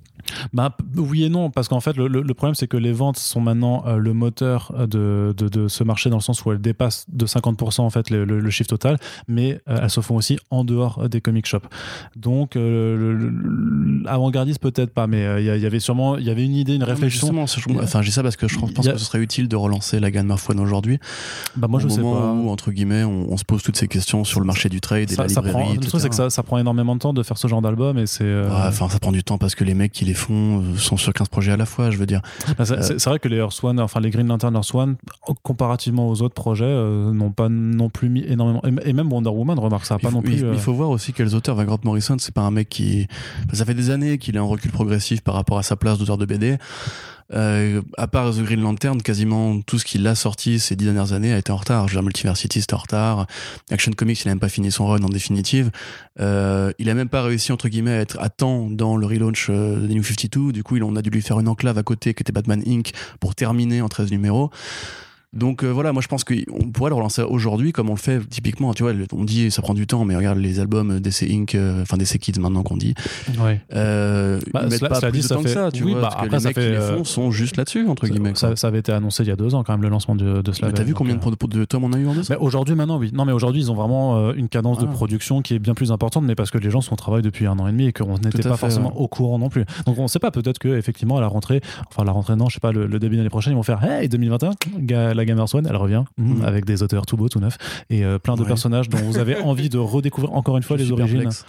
Bah, 0.53 0.75
oui 0.95 1.23
et 1.23 1.29
non, 1.29 1.49
parce 1.49 1.67
qu'en 1.67 1.79
fait, 1.79 1.95
le, 1.97 2.07
le, 2.07 2.33
problème, 2.33 2.55
c'est 2.55 2.67
que 2.67 2.77
les 2.77 2.91
ventes 2.91 3.17
sont 3.17 3.41
maintenant 3.41 3.83
euh, 3.85 3.97
le 3.97 4.13
moteur 4.13 4.73
de, 4.87 5.33
de, 5.35 5.47
de, 5.47 5.67
ce 5.67 5.83
marché 5.83 6.09
dans 6.09 6.17
le 6.17 6.21
sens 6.21 6.43
où 6.45 6.51
elles 6.51 6.61
dépassent 6.61 7.05
de 7.09 7.25
50% 7.25 7.81
en 7.81 7.89
fait 7.89 8.09
le, 8.09 8.25
le 8.25 8.49
chiffre 8.49 8.69
total, 8.69 8.97
mais 9.27 9.59
euh, 9.69 9.79
elles 9.83 9.89
se 9.89 10.01
font 10.01 10.15
aussi 10.15 10.37
en 10.51 10.63
dehors 10.63 11.07
des 11.09 11.21
comic 11.21 11.45
shops. 11.45 11.67
Donc, 12.15 12.55
euh, 12.55 13.29
peut-être 14.59 14.93
pas, 14.93 15.07
mais 15.07 15.41
il 15.41 15.45
y, 15.45 15.65
avait 15.65 15.79
sûrement, 15.79 16.17
il 16.17 16.25
y 16.25 16.29
avait 16.29 16.43
une 16.43 16.55
idée, 16.55 16.75
une 16.75 16.83
réflexion. 16.83 17.33
enfin, 17.43 18.01
j'ai 18.01 18.11
ça 18.11 18.23
parce 18.23 18.35
que 18.35 18.47
je 18.47 18.57
pense 18.57 18.71
que 18.71 18.97
ce 18.97 19.05
serait 19.05 19.19
utile 19.19 19.47
de 19.47 19.55
relancer 19.55 19.99
la 19.99 20.11
gamme 20.11 20.27
Marfone 20.27 20.59
aujourd'hui. 20.59 20.99
Bah 21.55 21.67
moi, 21.67 21.79
je 21.79 21.87
sais 21.87 22.01
pas. 22.01 22.07
Où, 22.07 22.49
entre 22.49 22.71
guillemets, 22.71 23.03
on, 23.03 23.37
se 23.37 23.45
pose 23.45 23.63
toutes 23.63 23.77
ces 23.77 23.87
questions 23.87 24.23
sur 24.23 24.39
le 24.39 24.45
marché 24.45 24.69
du 24.69 24.81
trade 24.81 25.11
et 25.11 25.15
la 25.15 25.27
librairie. 25.27 25.75
le 25.75 25.85
truc, 25.85 26.01
c'est 26.01 26.09
que 26.09 26.15
ça, 26.15 26.29
ça, 26.29 26.43
prend 26.43 26.57
énormément 26.57 26.95
de 26.95 26.99
temps 26.99 27.13
de 27.13 27.23
faire 27.23 27.37
ce 27.37 27.47
genre 27.47 27.61
d'album 27.61 27.97
et 27.97 28.05
c'est. 28.05 28.43
Enfin, 28.49 28.89
ça 28.89 28.99
prend 28.99 29.11
du 29.11 29.23
temps 29.23 29.37
parce 29.37 29.55
que 29.55 29.63
les 29.63 29.73
mecs 29.73 29.91
qui 29.91 30.05
les 30.05 30.13
font 30.13 30.61
euh, 30.61 30.77
sont 30.77 30.97
sur 30.97 31.13
15 31.13 31.29
projets 31.29 31.51
à 31.51 31.57
la 31.57 31.65
fois, 31.65 31.91
je 31.91 31.97
veux 31.97 32.05
dire. 32.05 32.21
Bah, 32.57 32.65
euh, 32.69 32.81
c'est 32.81 33.05
vrai 33.05 33.19
que 33.19 33.27
les 33.27 33.37
Earth 33.37 33.63
One, 33.63 33.79
enfin 33.79 33.99
les 33.99 34.09
Green 34.09 34.27
Lantern 34.27 34.55
Earth 34.55 34.73
One, 34.73 34.95
comparativement 35.43 36.09
aux 36.09 36.21
autres 36.21 36.33
projets, 36.33 36.65
euh, 36.65 37.11
n'ont 37.11 37.31
pas 37.31 37.49
non 37.49 37.89
plus 37.89 38.09
mis 38.09 38.23
énormément. 38.23 38.61
Et 38.83 38.93
même 38.93 39.11
Wonder 39.11 39.29
Woman, 39.29 39.57
remarque, 39.59 39.85
ça 39.85 39.97
pas 39.97 40.11
non 40.11 40.21
plus. 40.21 40.39
Il, 40.39 40.59
faut 40.59 40.73
voir 40.73 40.89
aussi 40.89 41.13
quels 41.13 41.35
auteurs. 41.35 41.63
Grant 41.65 41.79
Morrison, 41.83 42.15
c'est 42.19 42.33
pas 42.33 42.41
un 42.41 42.51
mec 42.51 42.69
qui. 42.69 43.07
Ça 43.53 43.65
fait 43.65 43.73
des 43.73 43.89
années 43.89 44.17
qu'il 44.17 44.28
est 44.35 44.39
en 44.39 44.47
recul 44.47 44.71
progressif 44.71 45.21
par 45.21 45.35
rapport 45.35 45.57
à 45.57 45.63
sa 45.63 45.75
place 45.75 45.97
d'auteur 45.97 46.17
de 46.17 46.25
BD. 46.25 46.57
Euh, 47.31 47.81
à 47.97 48.07
part 48.07 48.31
The 48.31 48.39
Green 48.39 48.61
Lantern, 48.61 49.01
quasiment 49.01 49.61
tout 49.61 49.77
ce 49.77 49.85
qu'il 49.85 50.05
a 50.07 50.15
sorti 50.15 50.59
ces 50.59 50.75
dix 50.75 50.85
dernières 50.85 51.13
années 51.13 51.33
a 51.33 51.37
été 51.37 51.51
en 51.51 51.57
retard. 51.57 51.85
Dire, 51.85 52.01
Multiversity, 52.01 52.61
c'était 52.61 52.73
en 52.73 52.77
retard. 52.77 53.27
Action 53.69 53.91
Comics, 53.91 54.21
il 54.21 54.27
a 54.27 54.31
même 54.31 54.39
pas 54.39 54.49
fini 54.49 54.71
son 54.71 54.87
run 54.87 55.03
en 55.03 55.09
définitive. 55.09 55.69
Euh, 56.19 56.71
il 56.79 56.89
a 56.89 56.93
même 56.93 57.09
pas 57.09 57.21
réussi, 57.21 57.51
entre 57.51 57.69
guillemets, 57.69 57.93
à 57.93 58.01
être 58.01 58.17
à 58.19 58.29
temps 58.29 58.67
dans 58.69 58.97
le 58.97 59.05
relaunch 59.05 59.47
euh, 59.49 59.79
de 59.79 59.87
New 59.93 60.03
52. 60.03 60.51
Du 60.51 60.63
coup, 60.63 60.77
on 60.81 60.95
a 60.95 61.01
dû 61.01 61.09
lui 61.09 61.21
faire 61.21 61.39
une 61.39 61.47
enclave 61.47 61.77
à 61.77 61.83
côté 61.83 62.13
qui 62.13 62.23
était 62.23 62.31
Batman 62.31 62.63
Inc. 62.65 62.91
pour 63.19 63.35
terminer 63.35 63.81
en 63.81 63.89
13 63.89 64.11
numéros. 64.11 64.49
Donc 65.31 65.63
euh, 65.63 65.67
voilà, 65.67 65.93
moi 65.93 66.01
je 66.01 66.07
pense 66.07 66.23
qu'on 66.23 66.71
pourrait 66.73 66.89
le 66.89 66.95
relancer 66.95 67.21
aujourd'hui 67.21 67.71
comme 67.71 67.89
on 67.89 67.93
le 67.93 67.99
fait 67.99 68.19
typiquement. 68.27 68.73
Tu 68.73 68.81
vois, 68.81 68.93
on 69.13 69.23
dit 69.25 69.51
ça 69.51 69.61
prend 69.61 69.75
du 69.75 69.85
temps, 69.85 70.03
mais 70.03 70.15
regarde 70.15 70.39
les 70.39 70.59
albums 70.59 70.99
DC 70.99 71.23
Inc, 71.29 71.53
euh, 71.53 71.83
enfin 71.83 71.97
DC 71.97 72.17
Kids 72.17 72.39
maintenant 72.39 72.63
qu'on 72.63 72.77
dit. 72.77 72.95
Ouais. 73.39 73.61
Euh, 73.75 74.39
Bah, 74.53 74.61
ils 74.63 74.69
mettent 74.69 74.79
cela- 74.79 74.89
pas 74.89 74.95
cela 74.95 75.11
plus 75.11 75.19
dit, 75.19 75.23
de 75.23 75.27
ça 75.27 75.35
temps 75.35 75.43
que 75.43 75.47
fait- 75.49 75.53
ça, 75.53 75.71
tu 75.71 75.83
oui, 75.83 75.91
vois. 75.91 76.01
bah, 76.01 76.07
parce 76.09 76.15
que 76.21 76.25
après, 76.25 76.37
les 76.39 76.43
mecs 76.45 76.55
fait, 76.55 76.61
qui 76.61 76.69
les 76.71 76.75
euh, 76.77 76.97
font 76.97 77.03
sont 77.03 77.31
juste 77.31 77.57
là-dessus 77.57 77.87
entre 77.87 78.07
guillemets. 78.07 78.33
Ça, 78.35 78.53
avait 78.67 78.79
été 78.79 78.91
annoncé 78.91 79.21
il 79.23 79.29
y 79.29 79.31
a 79.31 79.35
deux 79.35 79.53
ans 79.53 79.63
quand 79.63 79.73
même 79.73 79.83
le 79.83 79.89
lancement 79.89 80.15
de, 80.15 80.41
de 80.41 80.51
cela. 80.51 80.69
Mais 80.69 80.73
T'as 80.73 80.83
vu 80.83 80.93
combien 80.95 81.15
de, 81.15 81.47
de 81.47 81.65
tomes 81.65 81.83
on 81.83 81.93
a 81.93 81.97
eu 81.99 82.07
en 82.07 82.15
deux 82.15 82.23
Mais 82.29 82.35
aujourd'hui, 82.37 82.73
maintenant, 82.75 82.97
oui. 82.97 83.11
Non, 83.13 83.25
mais 83.25 83.31
aujourd'hui, 83.31 83.61
ils 83.61 83.71
ont 83.71 83.75
vraiment 83.75 84.17
euh, 84.17 84.33
une 84.35 84.49
cadence 84.49 84.79
de 84.79 84.85
Ah. 84.85 84.91
production 84.91 85.41
qui 85.43 85.53
est 85.53 85.59
bien 85.59 85.75
plus 85.75 85.91
importante, 85.91 86.23
mais 86.23 86.33
parce 86.35 86.49
que 86.49 86.57
les 86.57 86.71
gens 86.71 86.81
sont 86.81 86.93
au 86.93 86.97
travail 86.97 87.21
depuis 87.21 87.45
un 87.45 87.57
an 87.59 87.67
et 87.67 87.71
demi 87.71 87.85
et 87.85 87.93
qu'on 87.93 88.15
n'était 88.17 88.41
pas 88.41 88.51
fait, 88.51 88.57
forcément 88.57 88.89
ouais. 88.89 88.95
au 89.03 89.07
courant 89.07 89.37
non 89.37 89.49
plus. 89.49 89.65
Donc, 89.85 89.99
on 89.99 90.03
ne 90.03 90.07
sait 90.07 90.17
pas. 90.19 90.31
Peut-être 90.31 90.57
que 90.59 90.69
effectivement, 90.69 91.17
à 91.17 91.21
la 91.21 91.27
rentrée, 91.27 91.61
enfin, 91.87 92.03
la 92.03 92.11
rentrée, 92.11 92.35
non, 92.35 92.49
je 92.49 92.55
sais 92.55 92.59
pas, 92.59 92.71
le, 92.71 92.87
le 92.87 92.97
début 92.99 93.15
de 93.15 93.19
l'année 93.21 93.29
prochaine, 93.29 93.53
ils 93.53 93.57
vont 93.57 93.63
faire 93.63 93.83
Hey, 93.83 94.09
2021, 94.09 94.51
ga- 94.79 95.13
la 95.19 95.25
Gamers 95.25 95.53
One, 95.53 95.67
elle 95.69 95.75
revient 95.75 96.03
mhm, 96.17 96.37
Mhm. 96.39 96.45
avec 96.45 96.65
des 96.65 96.81
auteurs 96.83 97.05
tout 97.05 97.17
beaux, 97.17 97.29
tout 97.29 97.39
neufs 97.39 97.57
et 97.89 98.03
euh, 98.03 98.17
plein 98.19 98.35
de 98.35 98.41
Ouais. 98.41 98.47
personnages 98.47 98.89
dont 98.89 98.97
vous 98.97 99.17
avez 99.17 99.35
envie 99.41 99.69
de 99.69 99.77
redécouvrir 99.77 100.33
encore 100.33 100.57
une 100.57 100.63
fois 100.63 100.77
les 100.77 100.91
origines. 100.91 101.15
perplexe. 101.23 101.45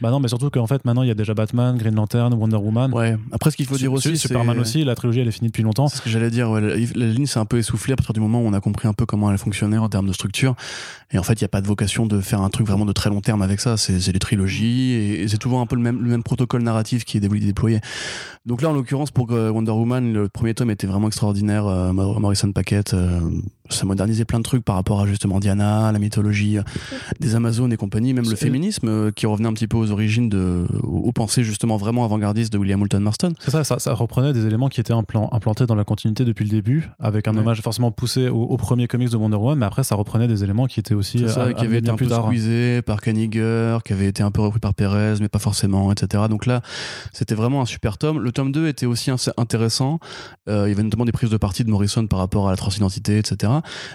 Bah 0.00 0.10
non, 0.10 0.20
mais 0.20 0.28
surtout 0.28 0.50
qu'en 0.50 0.66
fait, 0.66 0.84
maintenant, 0.84 1.02
il 1.02 1.08
y 1.08 1.10
a 1.10 1.14
déjà 1.14 1.34
Batman, 1.34 1.76
Green 1.78 1.94
Lantern, 1.94 2.34
Wonder 2.34 2.56
Woman. 2.56 2.92
Ouais. 2.92 3.16
Après, 3.32 3.50
ce 3.50 3.56
qu'il 3.56 3.66
faut 3.66 3.76
dire 3.76 3.92
aussi, 3.92 4.16
Superman 4.16 4.58
aussi, 4.58 4.84
la 4.84 4.94
trilogie 4.94 5.20
elle 5.20 5.28
est 5.28 5.32
finie 5.32 5.48
depuis 5.48 5.62
longtemps. 5.62 5.88
C'est 5.88 5.98
ce 5.98 6.02
que 6.02 6.10
j'allais 6.10 6.30
dire. 6.30 6.50
ouais, 6.50 6.60
la, 6.60 6.74
la 6.76 7.06
ligne 7.06 7.26
s'est 7.26 7.38
un 7.38 7.44
peu 7.44 7.58
essoufflée 7.58 7.92
à 7.92 7.96
partir 7.96 8.12
du 8.12 8.20
moment 8.20 8.40
où 8.40 8.46
on 8.46 8.52
a 8.52 8.60
compris 8.60 8.88
un 8.88 8.92
peu 8.92 9.06
comment 9.06 9.30
elle 9.30 9.38
fonctionnait 9.38 9.78
en 9.78 9.88
termes 9.88 10.06
de 10.08 10.12
structure. 10.12 10.54
Et 11.12 11.18
en 11.18 11.22
fait, 11.22 11.34
il 11.34 11.42
n'y 11.42 11.46
a 11.46 11.48
pas 11.48 11.60
de 11.60 11.66
vocation 11.66 12.06
de 12.06 12.20
faire 12.20 12.40
un 12.40 12.50
truc 12.50 12.66
vraiment 12.66 12.86
de 12.86 12.92
très 12.92 13.10
long 13.10 13.20
terme 13.20 13.42
avec 13.42 13.60
ça. 13.60 13.76
C'est 13.76 14.10
des 14.12 14.18
trilogies 14.18 14.92
et, 14.92 15.28
c'est 15.28 15.38
toujours 15.38 15.60
un 15.60 15.66
peu 15.66 15.76
le 15.76 15.82
même, 15.82 16.00
le 16.02 16.08
même 16.10 16.22
protocole 16.22 16.62
narratif 16.62 17.04
qui 17.04 17.18
est 17.18 17.20
dé- 17.20 17.28
déployé. 17.28 17.80
Donc 18.46 18.62
là, 18.62 18.70
en 18.70 18.72
l'occurrence, 18.72 19.10
pour 19.10 19.30
euh, 19.32 19.50
Wonder 19.50 19.70
Woman, 19.72 20.12
le 20.12 20.28
premier 20.28 20.54
tome 20.54 20.70
était 20.70 20.86
vraiment 20.86 21.06
extraordinaire. 21.08 21.66
euh, 21.66 21.92
Morrison 21.92 22.52
Paquette, 22.52 22.94
euh, 22.94 23.20
ça 23.70 23.86
modernisait 23.86 24.24
plein 24.24 24.38
de 24.38 24.44
trucs 24.44 24.64
par 24.64 24.74
rapport 24.76 25.00
à 25.00 25.06
justement 25.06 25.40
Diana, 25.40 25.90
la 25.90 25.98
mythologie 25.98 26.58
euh, 26.58 26.62
des 27.20 27.34
Amazones 27.34 27.72
et 27.72 27.76
compagnie, 27.76 28.12
même 28.12 28.28
le 28.28 28.36
féminisme 28.36 28.88
euh, 28.88 29.10
qui 29.10 29.26
revenait 29.26 29.48
un 29.48 29.52
petit 29.54 29.66
peu 29.68 29.76
aux 29.78 29.90
origines 29.90 30.28
de, 30.28 30.66
aux, 30.82 30.98
aux 30.98 31.12
pensées 31.12 31.44
justement 31.44 31.76
vraiment 31.76 32.04
avant-gardistes 32.04 32.52
de 32.52 32.58
William 32.58 32.78
Moulton 32.78 33.00
Marston. 33.00 33.32
C'est 33.40 33.50
ça, 33.50 33.64
ça, 33.64 33.78
ça 33.78 33.94
reprenait 33.94 34.32
des 34.32 34.46
éléments 34.46 34.68
qui 34.68 34.80
étaient 34.80 34.92
implan- 34.92 35.28
implantés 35.32 35.66
dans 35.66 35.74
la 35.74 35.84
continuité 35.84 36.24
depuis 36.24 36.44
le 36.44 36.50
début, 36.50 36.90
avec 37.00 37.26
un 37.28 37.34
Ouais. 37.34 37.40
hommage 37.40 37.62
forcément 37.62 37.90
poussé 37.90 38.28
au, 38.28 38.42
au 38.42 38.56
premier 38.56 38.86
comics 38.86 39.08
de 39.10 39.16
Wonder 39.16 39.36
Woman, 39.36 39.58
mais 39.58 39.66
après 39.66 39.82
ça 39.82 39.94
reprenait 39.96 40.28
des 40.28 40.44
éléments 40.44 40.66
qui 40.66 40.78
étaient 40.80 40.94
aussi 40.94 41.24
euh, 41.24 41.28
ça, 41.28 41.52
qui 41.52 41.60
avait 41.60 41.66
amenés 41.66 41.78
été 41.78 41.88
un 41.88 41.92
peu 41.92 42.04
plus 42.04 42.08
tard. 42.08 42.26
squeezé 42.26 42.82
par 42.82 43.00
Kaniger, 43.00 43.78
qui 43.84 43.92
avait 43.92 44.06
été 44.06 44.22
un 44.22 44.30
peu 44.30 44.42
repris 44.42 44.60
par 44.60 44.74
Perez, 44.74 45.14
mais 45.20 45.28
pas 45.28 45.38
forcément, 45.38 45.90
etc. 45.90 46.24
Donc 46.28 46.46
là, 46.46 46.60
c'était 47.12 47.34
vraiment 47.34 47.62
un 47.62 47.66
super 47.66 47.98
tome. 47.98 48.18
Le 48.20 48.30
tome 48.30 48.52
2 48.52 48.68
était 48.68 48.86
aussi 48.86 49.10
assez 49.10 49.30
intéressant. 49.36 49.98
Euh, 50.48 50.64
il 50.66 50.70
y 50.70 50.72
avait 50.74 50.82
notamment 50.82 51.04
des 51.06 51.12
prises 51.12 51.30
de 51.30 51.36
parti 51.36 51.64
de 51.64 51.70
Morrison 51.70 52.06
par 52.06 52.18
rapport 52.18 52.46
à 52.46 52.50
la 52.50 52.56
transidentité, 52.56 53.18
etc. 53.18 53.52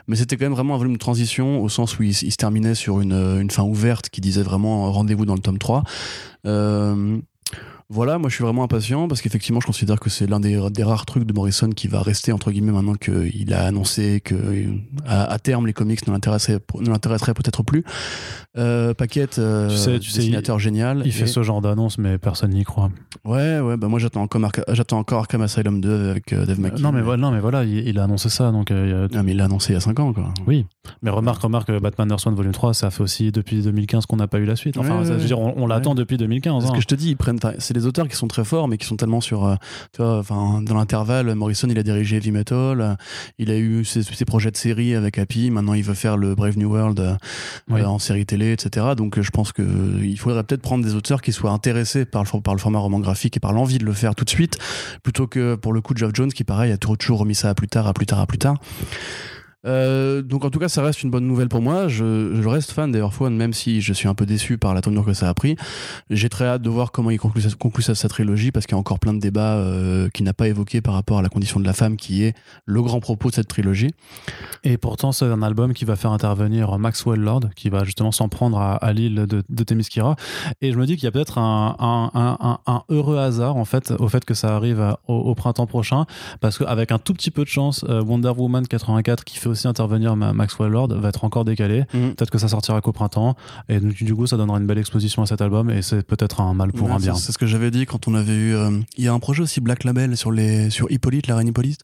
Mais 0.07 0.15
c'était 0.15 0.37
quand 0.37 0.45
même 0.45 0.53
vraiment 0.53 0.75
un 0.75 0.77
volume 0.77 0.93
de 0.93 0.99
transition, 0.99 1.61
au 1.61 1.69
sens 1.69 1.97
où 1.99 2.03
il, 2.03 2.13
se 2.13 2.35
terminait 2.35 2.75
sur 2.75 3.01
une, 3.01 3.13
une 3.13 3.51
fin 3.51 3.63
ouverte 3.63 4.09
qui 4.09 4.21
disait 4.21 4.43
vraiment 4.43 4.87
euh, 4.87 4.89
rendez-vous 4.89 5.25
dans 5.25 5.35
le 5.35 5.41
tome 5.41 5.57
3. 5.57 5.83
Euh, 6.45 7.17
voilà, 7.89 8.17
moi 8.19 8.29
je 8.29 8.35
suis 8.35 8.43
vraiment 8.43 8.63
impatient 8.63 9.07
parce 9.07 9.21
qu'effectivement 9.21 9.59
je 9.59 9.65
considère 9.65 9.99
que 9.99 10.09
c'est 10.09 10.27
l'un 10.27 10.39
des, 10.39 10.59
des 10.71 10.83
rares 10.83 11.05
trucs 11.05 11.23
de 11.23 11.33
Morrison 11.33 11.69
qui 11.69 11.87
va 11.87 12.01
rester 12.01 12.31
entre 12.31 12.51
guillemets 12.51 12.71
maintenant 12.71 12.93
qu'il 12.93 13.53
a 13.53 13.65
annoncé 13.65 14.21
que 14.21 14.35
à, 15.07 15.23
à 15.31 15.39
terme 15.39 15.65
les 15.65 15.73
comics 15.73 16.05
ne 16.07 16.13
l'intéresseraient 16.13 16.59
peut-être 17.33 17.63
plus. 17.63 17.83
Euh, 18.57 18.93
Paquette, 18.93 19.39
euh, 19.39 19.69
Tu 19.69 19.77
sais- 19.77 19.99
tu 19.99 20.09
sais, 20.09 20.19
dessinateur 20.19 20.59
génial. 20.59 21.01
Il 21.05 21.11
fait 21.11 21.27
ce 21.27 21.43
genre 21.43 21.61
d'annonce, 21.61 21.97
mais 21.97 22.17
personne 22.17 22.51
n'y 22.51 22.63
croit. 22.63 22.89
Ouais, 23.25 23.59
ouais, 23.59 23.77
bah 23.77 23.87
moi 23.87 23.99
j'attends 23.99 24.21
encore, 24.21 24.41
Arca- 24.41 24.63
j'attends 24.73 24.99
encore 24.99 25.19
Arkham 25.19 25.41
Asylum 25.41 25.81
2 25.81 26.09
avec 26.09 26.33
euh, 26.33 26.45
Dave 26.45 26.59
Euh, 26.59 26.61
McKean. 26.63 26.79
non, 26.81 26.91
mais 26.91 27.01
voilà, 27.01 27.21
non, 27.21 27.31
mais 27.31 27.39
voilà, 27.39 27.63
il, 27.63 27.87
il 27.87 27.99
a 27.99 28.03
annoncé 28.03 28.29
ça, 28.29 28.51
donc 28.51 28.71
euh, 28.71 28.85
il 28.85 28.91
y 29.13 29.17
a- 29.17 29.19
Ah, 29.19 29.23
mais 29.23 29.31
il 29.31 29.37
l'a 29.37 29.45
annoncé 29.45 29.71
il 29.71 29.75
y 29.75 29.77
a 29.77 29.81
5 29.81 29.99
ans 29.99 30.13
quoi. 30.13 30.33
oui. 30.47 30.65
Mais 31.03 31.09
remarque, 31.11 31.41
remarque, 31.43 31.69
euh, 31.69 31.79
Batman 31.79 32.09
Earth 32.11 32.25
One 32.27 32.35
Volume 32.35 32.51
3, 32.51 32.73
ça 32.73 32.89
fait 32.89 33.01
aussi 33.03 33.31
depuis 33.31 33.61
2015 33.61 34.05
qu'on 34.07 34.15
n'a 34.17 34.27
pas 34.27 34.39
eu 34.39 34.45
la 34.45 34.55
suite. 34.55 34.77
Enfin, 34.77 34.99
Ouais, 34.99 35.05
ça, 35.05 35.13
je 35.13 35.19
veux 35.19 35.25
dire, 35.27 35.39
on, 35.39 35.53
on 35.57 35.67
l'attend 35.67 35.93
depuis 35.95 36.17
2015. 36.17 36.63
Parce 36.63 36.71
hein. 36.71 36.75
que 36.75 36.81
je 36.81 36.87
te 36.87 36.95
dis, 36.95 37.09
ils 37.11 37.17
prennent, 37.17 37.39
c'est 37.59 37.73
des 37.79 37.85
auteurs 37.85 38.07
qui 38.07 38.15
sont 38.15 38.27
très 38.27 38.43
forts, 38.45 38.67
mais 38.67 38.77
qui 38.77 38.85
sont 38.85 38.95
tellement 38.97 39.21
sur, 39.21 39.45
euh, 39.45 39.55
tu 39.93 40.01
vois, 40.01 40.17
enfin, 40.19 40.61
dans 40.61 40.75
l'intervalle, 40.75 41.33
Morrison, 41.35 41.67
il 41.69 41.79
a 41.79 41.83
dirigé 41.83 42.17
Heavy 42.17 42.31
Metal, 42.31 42.81
euh, 42.81 42.93
il 43.37 43.49
a 43.51 43.57
eu 43.57 43.85
ses, 43.85 44.03
ses 44.03 44.25
projets 44.25 44.51
de 44.51 44.57
série 44.57 44.95
avec 44.95 45.17
Happy, 45.17 45.49
maintenant 45.51 45.73
il 45.73 45.83
veut 45.83 45.93
faire 45.93 46.17
le 46.17 46.35
Brave 46.35 46.57
New 46.57 46.69
World 46.71 46.99
euh, 46.99 47.15
Oui. 47.69 47.81
en 47.83 47.99
série 47.99 48.25
télé, 48.25 48.51
etc. 48.51 48.87
Donc 48.97 49.19
je 49.19 49.29
pense 49.31 49.51
que 49.51 49.61
euh, 49.61 49.99
il 50.03 50.19
faudrait 50.19 50.43
peut-être 50.43 50.61
prendre 50.61 50.83
des 50.83 50.95
auteurs 50.95 51.21
qui 51.21 51.31
soient 51.31 51.51
intéressés 51.51 52.05
par 52.05 52.21
le, 52.23 52.27
for- 52.27 52.41
par 52.43 52.53
le 52.53 52.59
format 52.59 52.79
roman 52.79 52.99
graphique 52.99 53.37
et 53.37 53.39
par 53.39 53.53
l'envie 53.53 53.77
de 53.77 53.85
le 53.85 53.93
faire 53.93 54.15
tout 54.15 54.25
de 54.25 54.29
suite, 54.29 54.57
plutôt 55.03 55.27
que 55.27 55.55
pour 55.55 55.73
le 55.73 55.81
coup 55.81 55.93
de 55.93 55.99
Geoff 55.99 56.11
Jones, 56.13 56.31
qui 56.31 56.43
pareil 56.43 56.71
a 56.71 56.77
toujours 56.77 57.19
remis 57.19 57.35
ça 57.35 57.49
à 57.49 57.53
plus 57.53 57.67
tard, 57.67 57.87
à 57.87 57.93
plus 57.93 58.05
tard, 58.05 58.19
à 58.19 58.27
plus 58.27 58.37
tard. 58.37 58.55
Euh, 59.65 60.21
donc 60.21 60.45
en 60.45 60.49
tout 60.49 60.59
cas 60.59 60.69
ça 60.69 60.81
reste 60.81 61.03
une 61.03 61.09
bonne 61.09 61.27
nouvelle 61.27 61.49
pour 61.49 61.61
moi. 61.61 61.87
Je, 61.87 62.47
reste 62.47 62.71
fan 62.71 62.91
d'Earth 62.91 63.19
One 63.19 63.35
même 63.35 63.53
si 63.53 63.81
je 63.81 63.93
suis 63.93 64.07
un 64.07 64.15
peu 64.15 64.25
déçu 64.25 64.57
par 64.57 64.73
la 64.73 64.81
tournure 64.81 65.05
que 65.05 65.13
ça 65.13 65.29
a 65.29 65.33
pris. 65.33 65.55
J'ai 66.09 66.29
très 66.29 66.45
hâte 66.45 66.61
de 66.61 66.69
voir 66.69 66.91
comment 66.91 67.11
il 67.11 67.19
conclut, 67.19 67.43
conclut 67.59 67.83
sa, 67.83 67.95
sa 67.95 68.07
trilogie 68.09 68.51
parce 68.51 68.65
qu'il 68.65 68.75
y 68.75 68.77
a 68.77 68.79
encore 68.79 68.99
plein 68.99 69.13
de 69.13 69.19
débats 69.19 69.57
euh, 69.57 70.09
qu'il 70.09 70.25
n'a 70.25 70.33
pas 70.33 70.47
évoqués 70.47 70.81
par 70.81 70.93
rapport 70.93 71.19
à 71.19 71.21
la 71.21 71.29
condition 71.29 71.59
de 71.59 71.65
la 71.65 71.73
femme 71.73 71.97
qui 71.97 72.23
est 72.23 72.33
le 72.65 72.81
grand 72.81 72.99
propos 72.99 73.29
de 73.29 73.35
cette 73.35 73.47
trilogie. 73.47 73.91
Et 74.63 74.77
pourtant, 74.77 75.11
c'est 75.11 75.25
un 75.25 75.41
album 75.41 75.73
qui 75.73 75.85
va 75.85 75.95
faire 75.95 76.11
intervenir 76.11 76.77
Maxwell 76.79 77.19
Lord, 77.19 77.41
qui 77.55 77.69
va 77.69 77.83
justement 77.83 78.11
s'en 78.11 78.29
prendre 78.29 78.59
à, 78.59 78.93
l'île 78.93 79.25
de, 79.27 79.43
de 79.47 79.63
Themyscira. 79.63 80.15
Et 80.61 80.71
je 80.71 80.77
me 80.77 80.85
dis 80.85 80.95
qu'il 80.95 81.05
y 81.05 81.07
a 81.07 81.11
peut-être 81.11 81.37
un, 81.37 81.75
un- 81.79 82.83
heureux 82.89 83.17
hasard, 83.17 83.57
en 83.57 83.65
fait, 83.65 83.91
au 83.99 84.07
fait 84.07 84.25
que 84.25 84.33
ça 84.33 84.55
arrive 84.55 84.95
au, 85.07 85.15
au 85.15 85.35
printemps 85.35 85.67
prochain, 85.67 86.05
parce 86.41 86.57
qu'avec 86.57 86.91
un 86.91 86.97
tout 86.99 87.13
petit 87.13 87.31
peu 87.31 87.43
de 87.43 87.49
chance, 87.49 87.85
euh, 87.89 88.01
Wonder 88.01 88.31
Woman 88.35 88.67
84, 88.67 89.23
qui 89.23 89.37
fait 89.37 89.48
aussi 89.49 89.67
intervenir 89.67 90.15
Ma- 90.15 90.33
Maxwell 90.33 90.71
Lord, 90.71 90.89
va 90.95 91.09
être 91.09 91.23
encore 91.23 91.45
décalé. 91.45 91.85
Mhm. 91.93 92.15
Peut-être 92.15 92.29
que 92.31 92.37
ça 92.37 92.47
sortira 92.47 92.81
qu'au 92.81 92.91
printemps. 92.91 93.35
Et 93.67 93.79
du 93.79 94.15
coup, 94.15 94.27
ça 94.27 94.37
donnera 94.37 94.57
une 94.59 94.65
belle 94.67 94.77
exposition 94.77 95.21
à 95.21 95.25
cet 95.25 95.41
album, 95.41 95.69
et 95.69 95.81
c'est 95.81 96.05
peut-être 96.05 96.41
un 96.41 96.53
mal 96.53 96.71
pour 96.71 96.87
Ouais, 96.87 96.93
un 96.93 96.97
bien. 96.99 97.15
c'est- 97.15 97.31
ce 97.31 97.37
que 97.37 97.45
j'avais 97.47 97.71
dit 97.71 97.85
quand 97.85 98.07
on 98.07 98.15
avait 98.15 98.33
eu. 98.35 98.53
euh, 98.55 98.71
il 98.97 99.03
y 99.03 99.07
a 99.07 99.13
un 99.13 99.19
projet 99.19 99.43
aussi 99.43 99.61
Black 99.61 99.83
Label 99.83 100.15
sur 100.17 100.31
les 100.31 100.69
sur 100.69 100.89
Hippolyte, 100.91 101.27
la 101.27 101.35
reine 101.35 101.47
Hippolyte, 101.47 101.81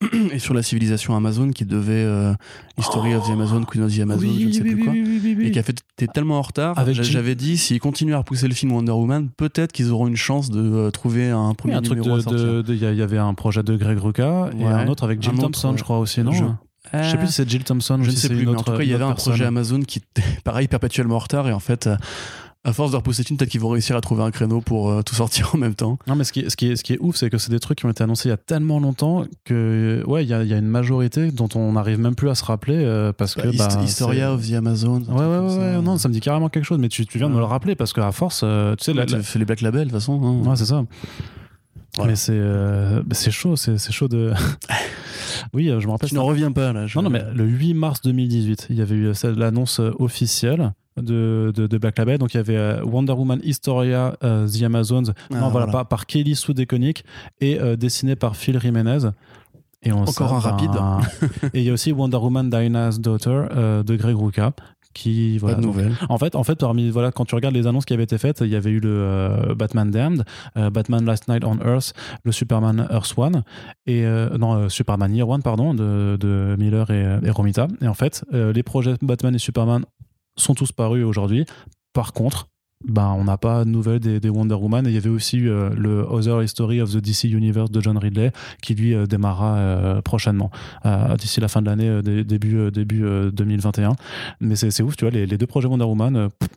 et 0.32 0.38
sur 0.38 0.54
la 0.54 0.62
civilisation 0.62 1.16
Amazon 1.16 1.50
qui 1.50 1.64
devait 1.64 1.92
euh, 2.04 2.32
History 2.78 3.14
of 3.14 3.26
the 3.26 3.30
Amazon, 3.30 3.62
Queen 3.64 3.84
of 3.84 3.94
the 3.96 4.00
Amazon, 4.00 4.26
je 4.38 4.46
ne 4.46 4.52
sais 4.52 4.60
plus 4.60 4.84
quoi. 4.84 4.92
et 4.94 5.50
qui 5.50 5.58
a 5.58 5.62
fait 5.62 5.76
t'es 5.96 6.06
tellement 6.06 6.38
en 6.38 6.42
retard. 6.42 6.74
Jim- 6.92 7.02
J'avais 7.02 7.34
dit 7.34 7.56
s'ils 7.56 7.80
continuent 7.80 8.14
à 8.14 8.18
repousser 8.18 8.48
le 8.48 8.54
film 8.54 8.72
Wonder 8.72 8.92
Woman, 8.92 9.28
peut-être 9.36 9.72
qu'ils 9.72 9.90
auront 9.92 10.06
une 10.08 10.16
chance 10.16 10.50
de 10.50 10.60
euh, 10.60 10.90
trouver 10.90 11.30
un 11.30 11.54
premier 11.54 11.74
un 11.74 11.82
truc 11.82 11.98
numéro 12.00 12.18
de. 12.18 12.64
Il 12.68 12.76
y, 12.76 13.02
avait 13.02 13.18
un 13.18 13.34
projet 13.34 13.62
de 13.62 13.76
Greg 13.76 13.98
Rucka 13.98 14.50
et 14.58 14.64
Ouais. 14.64 14.70
un 14.70 14.88
autre 14.88 15.04
avec 15.04 15.18
autre, 15.20 15.32
Thompson, 15.38 15.74
je 15.76 15.82
crois 15.84 15.98
aussi, 15.98 16.22
non 16.22 16.56
Je- 16.92 17.02
Je 17.02 17.10
sais 17.10 17.16
plus 17.16 17.26
si 17.28 17.32
c'est 17.32 17.48
Jill 17.48 17.64
Thompson 17.64 17.98
ou 18.00 18.04
Je 18.04 18.10
si 18.10 18.16
ne 18.16 18.20
sais 18.20 18.28
plus, 18.28 18.44
mais 18.46 18.52
en 18.52 18.62
tout 18.62 18.72
cas, 18.72 18.82
il 18.82 18.88
y 18.88 18.94
avait 18.94 19.04
un 19.04 19.12
projet. 19.12 19.44
Amazon 19.44 19.80
qui 19.80 19.98
était 20.00 20.22
pareil, 20.44 20.68
perpétuellement 20.68 21.16
en 21.16 21.20
retard, 21.20 21.48
et 21.48 21.52
en 21.52 21.58
fait, 21.60 21.86
euh, 21.86 21.96
à 22.66 22.72
force 22.72 22.92
de 22.92 22.96
repousser 22.96 23.22
une, 23.28 23.36
peut-être 23.36 23.50
qu'ils 23.50 23.60
vont 23.60 23.68
réussir 23.70 23.94
à 23.96 24.00
trouver 24.00 24.22
un 24.22 24.30
créneau 24.30 24.60
pour 24.62 24.90
euh, 24.90 25.02
tout 25.02 25.14
sortir 25.14 25.50
en 25.54 25.58
même 25.58 25.74
temps. 25.74 25.98
Non, 26.06 26.14
mais 26.14 26.24
ce 26.24 26.32
qui 26.32 26.40
est, 26.40 26.48
ce 26.50 26.56
qui 26.56 26.70
est, 26.70 26.76
ce 26.76 26.84
qui 26.84 26.94
est 26.94 26.98
ouf, 27.00 27.16
c'est 27.16 27.28
que 27.30 27.36
c'est 27.36 27.50
des 27.50 27.58
trucs 27.60 27.78
qui 27.78 27.86
ont 27.86 27.90
été 27.90 28.02
annoncés 28.04 28.28
il 28.28 28.30
y 28.30 28.34
a 28.34 28.38
tellement 28.38 28.80
longtemps 28.80 29.24
que, 29.44 30.02
ouais, 30.06 30.24
il 30.24 30.28
y 30.30 30.34
a, 30.34 30.42
il 30.42 30.48
y 30.48 30.54
a 30.54 30.56
une 30.56 30.66
majorité 30.68 31.30
dont 31.30 31.48
on 31.56 31.72
n'arrive 31.72 31.98
même 31.98 32.14
plus 32.14 32.30
à 32.30 32.34
se 32.34 32.44
rappeler 32.44 32.76
euh, 32.84 33.12
parce 33.12 33.34
que. 33.34 33.54
Bah, 33.56 33.68
bah, 33.74 33.82
Historia 33.82 34.32
of 34.32 34.48
the 34.48 34.52
Amazon. 34.54 35.02
Ouais, 35.08 35.14
ouais, 35.26 35.38
ouais, 35.40 35.50
ça. 35.50 35.56
ouais, 35.58 35.82
non, 35.82 35.98
ça 35.98 36.08
me 36.08 36.14
dit 36.14 36.20
carrément 36.20 36.48
quelque 36.48 36.64
chose, 36.64 36.78
mais 36.78 36.88
tu, 36.88 37.04
tu 37.06 37.18
viens 37.18 37.28
de 37.28 37.34
me 37.34 37.38
le 37.38 37.44
Ouais. 37.44 37.50
rappeler 37.50 37.74
parce 37.74 37.92
qu'à 37.92 38.10
force, 38.12 38.40
euh, 38.44 38.76
tu 38.76 38.84
sais, 38.84 38.92
la, 38.94 39.04
Tu 39.04 39.20
fais 39.22 39.38
les 39.38 39.44
Black 39.44 39.60
Label 39.60 39.80
de 39.80 39.90
toute 39.90 40.00
façon. 40.00 40.20
hein. 40.22 40.48
Ouais, 40.48 40.56
c'est 40.56 40.64
ça. 40.66 40.84
Voilà. 41.96 42.10
Mais 42.12 42.16
c'est 42.16 42.38
bah, 42.40 43.14
c'est 43.14 43.30
chaud, 43.30 43.56
c'est 43.56 43.78
chaud 43.92 44.08
de. 44.08 44.32
oui, 45.54 45.70
euh, 45.70 45.80
je 45.80 45.86
me 45.86 45.92
rappelle. 45.92 46.08
Tu 46.08 46.14
n'en 46.14 46.24
reviens 46.24 46.52
pas 46.52 46.72
là. 46.72 46.86
je- 46.86 46.98
Non, 46.98 47.04
non, 47.04 47.10
mais 47.10 47.22
le 47.34 47.44
8 47.44 47.74
mars 47.74 48.00
2018, 48.02 48.66
il 48.70 48.76
y 48.76 48.82
avait 48.82 48.94
eu 48.96 49.06
euh, 49.08 49.34
l'annonce 49.36 49.80
euh, 49.80 49.90
officielle 49.98 50.72
de, 51.00 51.52
de, 51.54 51.66
de 51.66 51.78
Black 51.78 51.98
Label. 51.98 52.18
Donc 52.18 52.34
il 52.34 52.36
y 52.36 52.40
avait 52.40 52.80
Wonder 52.82 53.12
Woman 53.12 53.40
Historia 53.42 54.16
euh, 54.24 54.46
The 54.48 54.62
Amazons, 54.62 55.12
Ah, 55.32 55.40
non, 55.40 55.48
voilà, 55.50 55.66
par, 55.68 55.86
par 55.88 56.06
Kelly 56.06 56.34
Sue 56.36 56.54
DeConnick 56.54 57.04
et 57.40 57.60
euh, 57.60 57.76
dessiné 57.76 58.16
par 58.16 58.36
Phil 58.36 58.60
Jiménez. 58.60 58.98
Et 59.86 59.92
on 59.92 60.02
Encore 60.02 60.32
un 60.32 60.38
rapide. 60.38 60.70
et 61.54 61.58
il 61.60 61.64
y 61.64 61.70
a 61.70 61.72
aussi 61.72 61.92
Wonder 61.92 62.16
Woman 62.16 62.48
Dinah's 62.48 63.00
Daughter 63.00 63.42
euh, 63.50 63.82
de 63.82 63.96
Greg 63.96 64.16
Rucka. 64.16 64.52
Qui, 64.94 65.38
voilà, 65.38 65.56
Pas 65.56 65.60
de 65.60 65.66
donc, 65.66 65.76
nouvelles. 65.76 65.96
en 66.08 66.18
fait, 66.18 66.34
en 66.36 66.44
fait, 66.44 66.54
parmi 66.54 66.88
voilà, 66.90 67.10
quand 67.10 67.24
tu 67.24 67.34
regardes 67.34 67.54
les 67.54 67.66
annonces 67.66 67.84
qui 67.84 67.92
avaient 67.92 68.04
été 68.04 68.16
faites, 68.16 68.40
il 68.40 68.48
y 68.48 68.56
avait 68.56 68.70
eu 68.70 68.80
le 68.80 68.90
euh, 68.90 69.54
Batman 69.54 69.90
Damned, 69.90 70.24
euh, 70.56 70.70
Batman 70.70 71.04
Last 71.04 71.28
Night 71.28 71.44
on 71.44 71.58
Earth, 71.58 71.92
le 72.22 72.32
Superman 72.32 72.86
Earth 72.90 73.12
One 73.16 73.42
et 73.86 74.06
euh, 74.06 74.38
non 74.38 74.68
Superman 74.68 75.14
Year 75.14 75.28
One 75.28 75.42
pardon 75.42 75.74
de, 75.74 76.16
de 76.18 76.54
Miller 76.58 76.90
et, 76.90 77.18
et 77.24 77.30
Romita. 77.30 77.66
Et 77.82 77.88
en 77.88 77.94
fait, 77.94 78.24
les 78.32 78.62
projets 78.62 78.94
Batman 79.02 79.34
et 79.34 79.38
Superman 79.38 79.84
sont 80.36 80.54
tous 80.54 80.72
parus 80.72 81.04
aujourd'hui. 81.04 81.44
Par 81.92 82.12
contre, 82.12 82.48
ben, 82.84 83.14
on 83.18 83.24
n'a 83.24 83.38
pas 83.38 83.64
de 83.64 83.70
nouvelles 83.70 84.00
des, 84.00 84.28
Wonder 84.28 84.54
Woman. 84.54 84.86
Et 84.86 84.90
il 84.90 84.94
y 84.94 84.98
avait 84.98 85.08
aussi 85.10 85.38
eu, 85.38 85.50
euh, 85.50 85.70
le 85.70 86.00
Other 86.08 86.42
History 86.42 86.80
of 86.80 86.90
the 86.92 86.98
DC 86.98 87.24
Universe 87.24 87.70
de 87.70 87.80
John 87.80 87.96
Ridley 87.96 88.30
qui 88.62 88.74
lui 88.74 88.94
euh, 88.94 89.06
démarrera 89.06 89.56
euh, 89.56 90.02
prochainement 90.02 90.50
euh, 90.84 91.16
d'ici 91.16 91.40
la 91.40 91.48
fin 91.48 91.62
de 91.62 91.66
l'année 91.66 92.02
dé- 92.02 92.24
début 92.24 92.70
début 92.70 93.04
euh, 93.04 93.30
2021 93.30 93.92
mais 94.40 94.56
c'est 94.56 94.82
ouf 94.82 94.96
tu 94.96 95.04
vois 95.04 95.12
les, 95.12 95.26
deux 95.26 95.46
projets 95.46 95.68
Wonder 95.68 95.84
Woman 95.84 96.28
pff, 96.38 96.48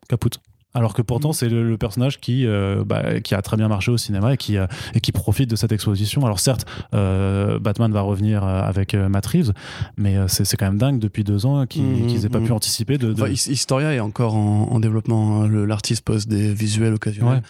Alors 0.74 0.94
que 0.94 1.02
pourtant, 1.02 1.34
c'est 1.34 1.50
le, 1.50 1.68
le 1.68 1.78
personnage 1.78 2.20
qui, 2.20 2.46
euh, 2.46 2.84
bah, 2.86 3.20
qui 3.22 3.34
a 3.34 3.42
très 3.42 3.58
bien 3.58 3.68
marché 3.68 3.90
au 3.90 3.98
cinéma 3.98 4.34
et 4.34 4.38
qui, 4.38 4.58
euh, 4.58 4.68
et 4.94 5.00
qui 5.00 5.12
profite 5.12 5.50
de 5.50 5.56
cette 5.56 5.72
exposition. 5.72 6.24
Alors 6.26 6.40
certes, 6.40 6.66
euh, 6.94 7.58
Batman 7.58 7.92
va 7.92 8.02
revenir 8.02 8.44
avec 8.44 8.94
Matt 8.94 9.26
Reeves, 9.26 9.54
mais 9.98 10.18
c'est 10.28 10.46
c'est 10.46 10.56
quand 10.58 10.68
même 10.68 10.78
dingue 10.78 11.00
depuis 11.00 11.24
deux 11.24 11.46
ans 11.48 11.66
qu'ils 11.66 11.82
Mhm, 11.84 12.08
qu'ils 12.08 12.26
aient 12.26 12.30
pas 12.30 12.40
mhm. 12.40 12.46
pu 12.48 12.52
anticiper 12.52 12.98
de. 12.98 13.12
de- 13.14 13.22
Enfin, 13.24 13.32
His- 13.32 13.50
Historia 13.50 13.94
est 13.94 14.00
encore 14.00 14.36
en, 14.36 14.68
en 14.72 14.80
développement. 14.80 15.44
hein. 15.44 15.48
L'artiste 15.66 16.04
poste 16.06 16.28
des 16.28 16.54
visuels 16.54 16.94
occasionnels. 16.94 17.36
Ouais. 17.38 17.42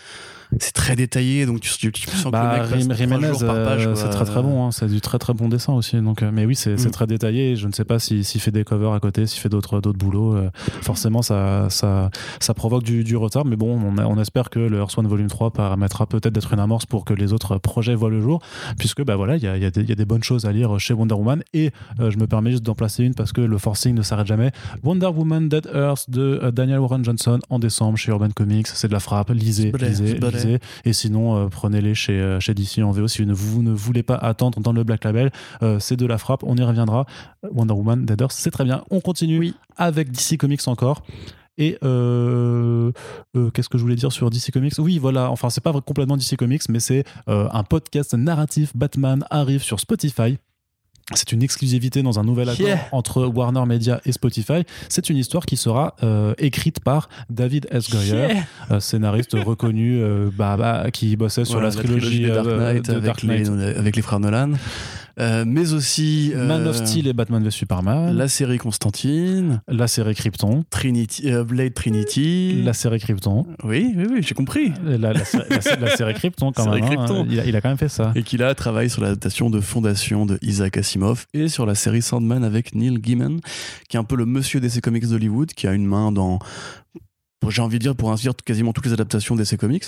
C'est 0.59 0.71
très 0.71 0.95
détaillé, 0.95 1.45
donc 1.45 1.59
tu, 1.59 1.91
tu, 1.91 2.07
sens 2.09 2.25
que 2.25 2.29
Bah, 2.29 2.59
le 2.71 2.85
mec 2.85 2.97
Jiménez, 2.97 3.27
jours 3.29 3.45
par 3.45 3.63
page. 3.63 3.85
euh, 3.87 3.95
c'est 3.95 4.09
très 4.09 4.23
très 4.25 4.41
bon, 4.41 4.65
hein. 4.65 4.71
c'est 4.71 4.87
du 4.87 5.01
très 5.01 5.17
très 5.19 5.33
bon 5.33 5.49
dessin 5.49 5.73
aussi. 5.73 5.97
Donc, 6.01 6.23
euh, 6.23 6.31
mais 6.33 6.45
oui, 6.45 6.55
c'est 6.55 6.75
Mm. 6.75 6.91
très 6.91 7.05
détaillé. 7.07 7.55
Je 7.57 7.67
ne 7.67 7.73
sais 7.73 7.83
pas 7.83 7.99
si- 7.99 8.23
s'il 8.23 8.39
fait 8.39 8.51
des 8.51 8.63
covers 8.63 8.93
à 8.93 8.99
côté, 8.99 9.25
s'il 9.27 9.41
fait 9.41 9.49
d'autres 9.49 9.81
d'autres 9.81 9.97
boulots. 9.99 10.35
euh, 10.35 10.49
forcément, 10.81 11.21
ça, 11.21 11.67
ça, 11.69 12.09
ça 12.39 12.53
provoque 12.53 12.83
du, 12.83 13.03
du 13.03 13.15
retard. 13.17 13.45
Mais 13.45 13.55
bon, 13.55 13.77
on, 13.83 13.97
a- 13.97 14.05
on 14.05 14.17
espère 14.19 14.49
que 14.49 14.59
le 14.59 14.77
Earth 14.77 14.97
One 14.97 15.07
Volume 15.07 15.27
3 15.27 15.51
permettra 15.51 16.05
peut-être 16.05 16.33
d'être 16.33 16.53
une 16.53 16.59
amorce 16.59 16.85
pour 16.85 17.03
que 17.05 17.13
les 17.13 17.33
autres 17.33 17.57
projets 17.57 17.95
voient 17.95 18.09
le 18.09 18.21
jour. 18.21 18.41
Puisque 18.77 19.03
bah 19.03 19.15
voilà, 19.15 19.35
il 19.35 19.43
y 19.43 19.47
a, 19.47 19.57
y 19.57 19.65
a 19.65 19.69
y 19.75 19.91
a 19.91 19.95
des 19.95 20.05
bonnes 20.05 20.23
choses 20.23 20.45
à 20.45 20.51
lire 20.51 20.79
chez 20.79 20.93
Wonder 20.93 21.15
Woman. 21.15 21.43
Et 21.53 21.71
euh, 21.99 22.09
je 22.09 22.17
me 22.17 22.25
permets 22.27 22.51
juste 22.51 22.63
d'en 22.63 22.75
placer 22.75 23.03
une 23.03 23.13
parce 23.13 23.31
que 23.33 23.41
le 23.41 23.57
forcing 23.57 23.93
ne 23.95 24.01
s'arrête 24.01 24.27
jamais. 24.27 24.51
Wonder 24.83 25.07
Woman 25.07 25.49
Dead 25.49 25.69
Earth 25.73 26.09
de 26.09 26.51
Daniel 26.53 26.79
Warren 26.79 27.03
Johnson 27.03 27.39
en 27.49 27.59
décembre 27.59 27.97
chez 27.97 28.11
Urban 28.11 28.29
Comics. 28.35 28.67
C'est 28.67 28.87
de 28.87 28.93
la 28.93 28.99
frappe. 28.99 29.29
Lisez, 29.31 29.71
lisez, 29.79 30.19
Et 30.85 30.93
sinon, 30.93 31.35
euh, 31.35 31.47
prenez-les 31.47 31.93
chez, 31.93 32.13
euh, 32.13 32.39
chez 32.39 32.53
DC 32.53 32.79
en 32.79 32.91
VO 32.91 33.07
si 33.07 33.21
vous 33.21 33.27
ne, 33.27 33.33
vous 33.33 33.61
ne 33.61 33.71
voulez 33.71 34.03
pas 34.03 34.15
attendre 34.15 34.59
dans 34.59 34.71
le 34.71 34.83
Black 34.83 35.03
Label. 35.03 35.31
Euh, 35.63 35.79
c'est 35.79 35.97
de 35.97 36.05
la 36.05 36.17
frappe, 36.17 36.43
on 36.43 36.55
y 36.55 36.63
reviendra. 36.63 37.05
Wonder 37.51 37.73
Woman, 37.73 38.05
Dead 38.05 38.21
Earth, 38.21 38.33
c'est 38.33 38.51
très 38.51 38.63
bien. 38.63 38.83
On 38.89 38.99
continue 38.99 39.53
avec 39.77 40.11
DC 40.11 40.37
Comics 40.37 40.67
encore. 40.67 41.03
Et 41.57 41.77
euh, 41.83 42.91
euh, 43.35 43.49
qu'est-ce 43.49 43.69
que 43.69 43.77
je 43.77 43.83
voulais 43.83 43.95
dire 43.95 44.11
sur 44.11 44.29
DC 44.29 44.51
Comics? 44.51 44.73
Oui, 44.77 44.99
voilà, 44.99 45.31
enfin, 45.31 45.49
c'est 45.49 45.61
pas 45.63 45.73
complètement 45.81 46.17
DC 46.17 46.35
Comics, 46.37 46.63
mais 46.69 46.79
c'est 46.79 47.03
euh, 47.29 47.47
un 47.51 47.63
podcast 47.63 48.13
narratif. 48.13 48.75
Batman 48.75 49.25
arrive 49.29 49.63
sur 49.63 49.79
Spotify. 49.79 50.37
C'est 51.13 51.31
une 51.31 51.41
exclusivité 51.41 52.03
dans 52.03 52.19
un 52.19 52.23
nouvel 52.23 52.49
accord 52.49 52.67
Yeah. 52.67 52.89
entre 52.91 53.23
Warner 53.25 53.65
Media 53.65 54.01
et 54.03 54.11
Spotify. 54.11 54.63
C'est 54.89 55.09
une 55.09 55.15
histoire 55.17 55.45
qui 55.45 55.55
sera 55.55 55.95
euh, 56.03 56.33
écrite 56.37 56.81
par 56.81 57.07
David 57.29 57.67
S. 57.71 57.89
Goyer, 57.89 58.35
euh, 58.71 58.79
scénariste 58.81 59.33
reconnu 59.45 60.01
euh, 60.01 60.29
bah, 60.35 60.57
bah, 60.57 60.91
qui 60.91 61.15
bossait 61.15 61.45
sur 61.45 61.59
Voilà, 61.59 61.69
la 61.69 61.75
trilogie, 61.75 62.23
de 62.23 62.29
Dark 62.29 62.47
Knight, 62.47 62.85
de 62.87 62.91
avec, 62.91 63.03
Dark 63.05 63.21
les, 63.23 63.43
Knight. 63.43 63.77
avec 63.77 63.95
les 63.95 64.01
frères 64.01 64.19
Nolan. 64.19 64.51
Euh, 65.19 65.45
mais 65.47 65.73
aussi 65.73 66.31
euh, 66.35 66.45
Man 66.47 66.67
of 66.67 66.75
Steel 66.75 67.07
et 67.07 67.13
Batman 67.13 67.43
v 67.43 67.49
Superman, 67.49 68.05
la, 68.07 68.13
la 68.13 68.27
série 68.27 68.59
Constantine, 68.59 69.61
série 69.87 70.13
Krypton, 70.13 70.63
Trinity, 70.69 71.31
euh, 71.31 71.43
Blade 71.43 71.73
Trinity. 71.73 72.61
la 72.63 72.73
série 72.73 72.99
Krypton, 72.99 73.45
Oui, 73.63 73.93
oui, 73.97 74.05
oui, 74.11 74.19
j'ai 74.21 74.35
compris. 74.35 74.73
la, 74.85 75.13
la, 75.13 75.25
sé- 75.25 75.39
la 75.49 75.61
sé- 75.61 75.75
la 75.79 75.95
série 75.95 76.13
Krypton 76.13 76.51
quand 76.51 76.65
Série 76.65 76.81
même. 76.81 76.99
hein. 76.99 77.25
Il, 77.29 77.39
a, 77.39 77.45
il 77.45 77.55
a 77.55 77.61
quand 77.61 77.69
même 77.69 77.77
fait 77.79 77.89
ça. 77.89 78.11
Et 78.15 78.21
qu'il 78.23 78.43
a 78.43 78.53
travaillé 78.53 78.89
sur 78.89 79.01
l'adaptation 79.01 79.49
de 79.49 79.59
Fondation 79.59 80.25
de 80.27 80.37
Isaac 80.43 80.77
Asimov 80.77 81.25
et 81.33 81.47
sur 81.47 81.65
la 81.65 81.73
série 81.75 82.01
Sandman 82.03 82.43
avec 82.43 82.75
Neil 82.75 82.99
Gaiman, 82.99 83.39
qui 83.89 83.97
est 83.97 83.99
un 83.99 84.03
peu 84.03 84.15
le 84.15 84.25
monsieur 84.27 84.59
d'essai 84.59 84.81
comics 84.81 85.07
d'Hollywood, 85.07 85.51
qui 85.53 85.65
a 85.67 85.73
une 85.73 85.85
main 85.85 86.11
dans 86.11 86.37
j'ai 87.49 87.61
envie 87.61 87.77
de 87.77 87.83
dire 87.83 87.95
pour 87.95 88.11
ainsi 88.11 88.23
dire 88.23 88.33
quasiment 88.45 88.73
toutes 88.73 88.85
les 88.85 88.93
adaptations 88.93 89.35
d'essai 89.35 89.57
comics. 89.57 89.85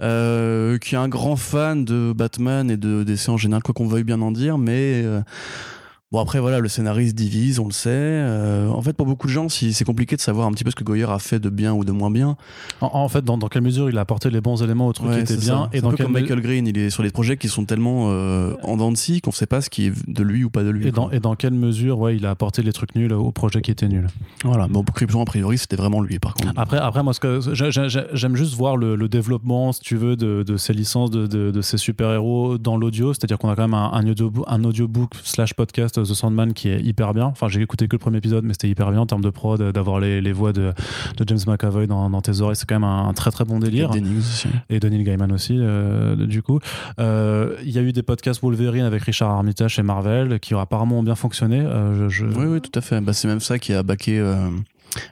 Euh, 0.00 0.78
qui 0.78 0.94
est 0.94 0.98
un 0.98 1.08
grand 1.08 1.36
fan 1.36 1.84
de 1.84 2.12
Batman 2.12 2.70
et 2.70 2.76
de 2.76 3.04
DC 3.04 3.28
en 3.28 3.36
général 3.36 3.62
quoi 3.62 3.74
qu'on 3.74 3.86
veuille 3.86 4.04
bien 4.04 4.20
en 4.20 4.32
dire 4.32 4.58
mais 4.58 5.02
euh, 5.04 5.20
Bon 6.12 6.18
après 6.18 6.40
voilà 6.40 6.58
le 6.58 6.66
scénariste 6.68 7.14
divise 7.14 7.60
on 7.60 7.66
le 7.66 7.72
sait 7.72 7.88
Euh, 7.92 8.66
en 8.68 8.82
fait 8.82 8.94
pour 8.94 9.06
beaucoup 9.06 9.28
de 9.28 9.32
gens 9.32 9.48
si- 9.48 9.72
c'est 9.72 9.84
compliqué 9.84 10.16
de 10.16 10.20
savoir 10.20 10.48
un 10.48 10.50
petit 10.50 10.64
peu 10.64 10.70
ce 10.72 10.74
que 10.74 10.82
Goyer 10.82 11.04
a 11.08 11.20
fait 11.20 11.38
de 11.38 11.48
bien 11.50 11.72
ou 11.72 11.84
de 11.84 11.92
moins 11.92 12.10
bien 12.10 12.36
En, 12.80 12.90
en 12.94 13.08
fait, 13.08 13.24
dans, 13.24 13.38
dans 13.38 13.46
quelle 13.46 13.62
mesure 13.62 13.88
il 13.88 13.96
a 13.96 14.00
apporté 14.00 14.28
les 14.28 14.40
bons 14.40 14.60
éléments 14.60 14.88
au 14.88 14.92
truc 14.92 15.08
Ouais, 15.08 15.18
qui 15.18 15.32
était 15.32 15.36
bien 15.36 15.66
ça. 15.66 15.70
et 15.72 15.80
dans 15.80 15.86
un 15.86 15.90
peu 15.92 15.98
quelle 15.98 16.06
comme 16.06 16.14
me- 16.16 16.20
Michael 16.20 16.40
Green, 16.40 16.66
il 16.66 16.76
est 16.78 16.90
sur 16.90 17.04
des 17.04 17.10
projets 17.10 17.36
qui 17.36 17.46
sont 17.46 17.64
tellement 17.64 18.06
euh, 18.10 18.54
en 18.64 18.76
dents 18.76 18.90
de 18.90 18.96
scie 18.96 19.20
qu'on 19.20 19.30
ne 19.30 19.34
sait 19.36 19.46
pas 19.46 19.60
ce 19.60 19.70
qui 19.70 19.86
est 19.86 19.92
de 20.08 20.22
lui 20.24 20.42
ou 20.42 20.50
pas 20.50 20.64
de 20.64 20.70
lui. 20.70 20.88
et 20.88 20.90
dans, 20.90 21.12
et 21.12 21.20
dans 21.20 21.36
quelle 21.36 21.54
mesure 21.54 22.00
ouais, 22.00 22.16
il 22.16 22.26
a 22.26 22.30
apporté 22.30 22.62
les 22.62 22.72
trucs 22.72 22.96
nuls 22.96 23.12
au 23.12 23.30
projet 23.30 23.60
qui 23.62 23.70
était 23.70 23.86
nul. 23.86 24.08
Voilà, 24.42 24.66
bon, 24.66 24.82
pour 24.82 24.96
Krypton, 24.96 25.22
a 25.22 25.24
priori, 25.24 25.58
c'était 25.58 25.76
vraiment 25.76 26.00
lui, 26.00 26.18
par 26.18 26.34
contre. 26.34 26.54
Après, 26.56 26.78
après 26.78 27.04
moi, 27.04 27.14
ce 27.14 27.20
que 27.20 27.38
j'aime 28.14 28.34
juste 28.34 28.54
voir 28.56 28.76
le, 28.76 28.96
le 28.96 29.08
développement, 29.08 29.70
si 29.70 29.80
tu 29.80 29.94
veux, 29.94 30.16
de, 30.16 30.42
de 30.42 30.56
ces 30.56 30.72
licences, 30.72 31.12
de, 31.12 31.28
de, 31.28 31.52
de 31.52 31.62
ces 31.62 31.78
super-héros 31.78 32.58
dans 32.58 32.76
l'audio. 32.76 33.14
C'est-à-dire 33.14 33.38
qu'on 33.38 33.48
a 33.50 33.54
quand 33.54 33.62
même 33.62 33.74
un, 33.74 33.92
un, 33.92 34.08
audiobook, 34.08 34.44
un 34.48 34.64
audiobook 34.64 35.12
slash 35.22 35.54
podcast 35.54 35.99
The 36.02 36.14
Sandman 36.14 36.52
qui 36.52 36.68
est 36.68 36.80
hyper 36.80 37.14
bien. 37.14 37.26
Enfin, 37.26 37.48
j'ai 37.48 37.60
écouté 37.60 37.86
que 37.88 37.94
le 37.94 37.98
premier 37.98 38.18
épisode, 38.18 38.44
mais 38.44 38.52
c'était 38.54 38.68
hyper 38.68 38.90
bien 38.90 39.00
en 39.00 39.06
termes 39.06 39.22
de 39.22 39.30
prod, 39.30 39.60
d'avoir 39.72 40.00
les, 40.00 40.20
les 40.20 40.32
voix 40.32 40.52
de, 40.52 40.72
de 41.16 41.24
James 41.26 41.38
McAvoy 41.46 41.86
dans, 41.86 42.08
dans 42.10 42.20
tes 42.20 42.40
oreilles. 42.40 42.56
C'est 42.56 42.68
quand 42.68 42.74
même 42.76 42.84
un, 42.84 43.08
un 43.08 43.12
très 43.14 43.30
très 43.30 43.44
bon 43.44 43.58
délire. 43.58 43.90
Dennis 43.90 44.18
aussi. 44.18 44.48
Et 44.68 44.80
de 44.80 44.88
Neil 44.88 45.04
Gaiman 45.04 45.32
aussi, 45.32 45.56
euh, 45.58 46.14
du 46.26 46.42
coup. 46.42 46.58
Euh, 46.98 47.56
Il 47.64 47.70
y 47.70 47.78
a 47.78 47.82
eu 47.82 47.92
des 47.92 48.02
podcasts 48.02 48.42
Wolverine 48.42 48.84
avec 48.84 49.02
Richard 49.02 49.30
Armitage 49.30 49.74
chez 49.74 49.82
Marvel 49.82 50.40
qui 50.40 50.54
ont 50.54 50.60
apparemment 50.60 51.02
bien 51.02 51.14
fonctionné. 51.14 51.60
Euh, 51.60 52.08
je, 52.08 52.26
je- 52.26 52.26
Oui, 52.26 52.46
oui, 52.46 52.60
tout 52.60 52.76
à 52.78 52.82
fait. 52.82 53.00
Bah, 53.00 53.12
c'est 53.12 53.28
même 53.28 53.40
ça 53.40 53.58
qui 53.58 53.72
a 53.72 53.82
baqué 53.82 54.18
euh, 54.18 54.48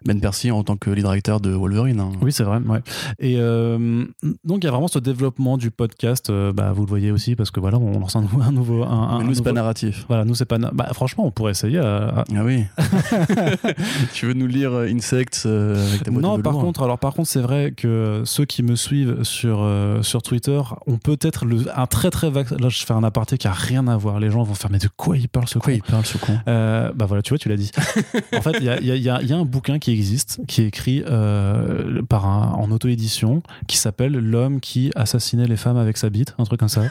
Ben 0.04 0.20
Percy 0.20 0.50
en 0.50 0.62
tant 0.64 0.76
que 0.76 0.90
lead 0.90 1.04
writer 1.04 1.36
de 1.42 1.50
Wolverine. 1.50 2.00
hein. 2.00 2.10
Oui, 2.20 2.32
c'est 2.32 2.44
vrai. 2.44 2.58
Ouais. 2.58 2.80
Et 3.18 3.36
euh, 3.38 4.04
donc, 4.44 4.58
il 4.62 4.64
y 4.64 4.68
a 4.68 4.70
vraiment 4.70 4.88
ce 4.88 4.98
développement 4.98 5.56
du 5.56 5.70
podcast. 5.70 6.30
euh, 6.30 6.52
bah, 6.52 6.72
vous 6.72 6.82
le 6.82 6.88
voyez 6.88 7.10
aussi 7.10 7.36
parce 7.36 7.50
que 7.50 7.60
voilà, 7.60 7.78
on 7.78 7.98
lance 7.98 8.16
un, 8.16 8.22
nouveau- 8.22 8.42
un 8.42 8.52
nouveau. 8.52 8.82
Un, 8.84 9.18
Mais 9.18 9.24
nous, 9.24 9.34
c'est 9.34 9.42
pas 9.42 9.52
narratif. 9.52 10.04
Voilà, 10.08 10.24
nous, 10.24 10.34
c'est 10.34 10.44
pas. 10.44 10.58
na- 10.58 10.70
Bah, 10.72 10.88
franchement, 10.92 11.26
on 11.26 11.30
pourrait 11.30 11.52
essayer. 11.52 11.78
euh, 11.78 12.08
à- 12.10 12.24
Ah 12.36 12.44
oui. 12.44 12.64
tu 14.14 14.26
veux 14.26 14.34
nous 14.34 14.46
lire 14.46 14.72
Insects 14.74 15.44
euh, 15.46 15.86
avec 15.88 16.02
ta 16.04 16.10
boîte 16.10 16.22
Non, 16.22 16.36
de 16.36 16.42
par 16.42 16.54
contre, 16.54 16.82
alors 16.82 16.98
par 16.98 17.14
contre, 17.14 17.28
c'est 17.28 17.40
vrai 17.40 17.72
que 17.76 18.22
ceux 18.24 18.44
qui 18.44 18.62
me 18.62 18.76
suivent 18.76 19.22
sur 19.22 19.68
sur 20.02 20.22
Twitter 20.22 20.60
ont 20.86 20.96
peut-être 20.98 21.44
le 21.44 21.58
un 21.76 21.86
très 21.86 22.10
très 22.10 22.30
vague. 22.30 22.50
Là, 22.60 22.68
je 22.68 22.84
fais 22.84 22.94
un 22.94 23.04
aparté 23.04 23.38
qui 23.38 23.46
a 23.48 23.52
rien 23.52 23.86
à 23.88 23.96
voir. 23.96 24.20
Les 24.20 24.30
gens 24.30 24.42
vont 24.42 24.54
faire 24.54 24.70
mais 24.70 24.78
de 24.78 24.88
quoi 24.96 25.16
il 25.16 25.28
parle 25.28 25.48
ce 25.48 25.58
Quoi 25.58 25.72
con 25.72 25.78
il 25.78 25.82
parle 25.82 26.04
ce 26.06 26.18
con 26.18 26.38
bah 26.46 27.04
voilà, 27.06 27.22
tu 27.22 27.30
vois, 27.30 27.38
tu 27.38 27.48
l'as 27.48 27.56
dit. 27.56 27.70
en 28.36 28.40
fait, 28.42 28.56
il 28.60 28.64
y 28.64 28.68
a, 28.68 28.80
y 28.80 28.90
a- 28.90 28.96
y 28.96 29.08
a- 29.08 29.20
il 29.22 29.28
y 29.28 29.32
a 29.32 29.36
un 29.36 29.44
bouquin 29.44 29.67
qui 29.78 29.92
existe, 29.92 30.40
qui 30.48 30.62
est 30.62 30.66
écrit 30.68 31.02
euh, 31.06 32.00
par 32.08 32.24
un, 32.24 32.52
en 32.54 32.70
auto-édition, 32.70 33.42
qui 33.66 33.76
s'appelle 33.76 34.12
L'homme 34.12 34.60
qui 34.60 34.90
assassinait 34.96 35.46
les 35.46 35.58
femmes 35.58 35.76
avec 35.76 35.98
sa 35.98 36.08
bite, 36.08 36.34
un 36.38 36.44
truc 36.44 36.58
comme 36.60 36.70
ça. 36.70 36.84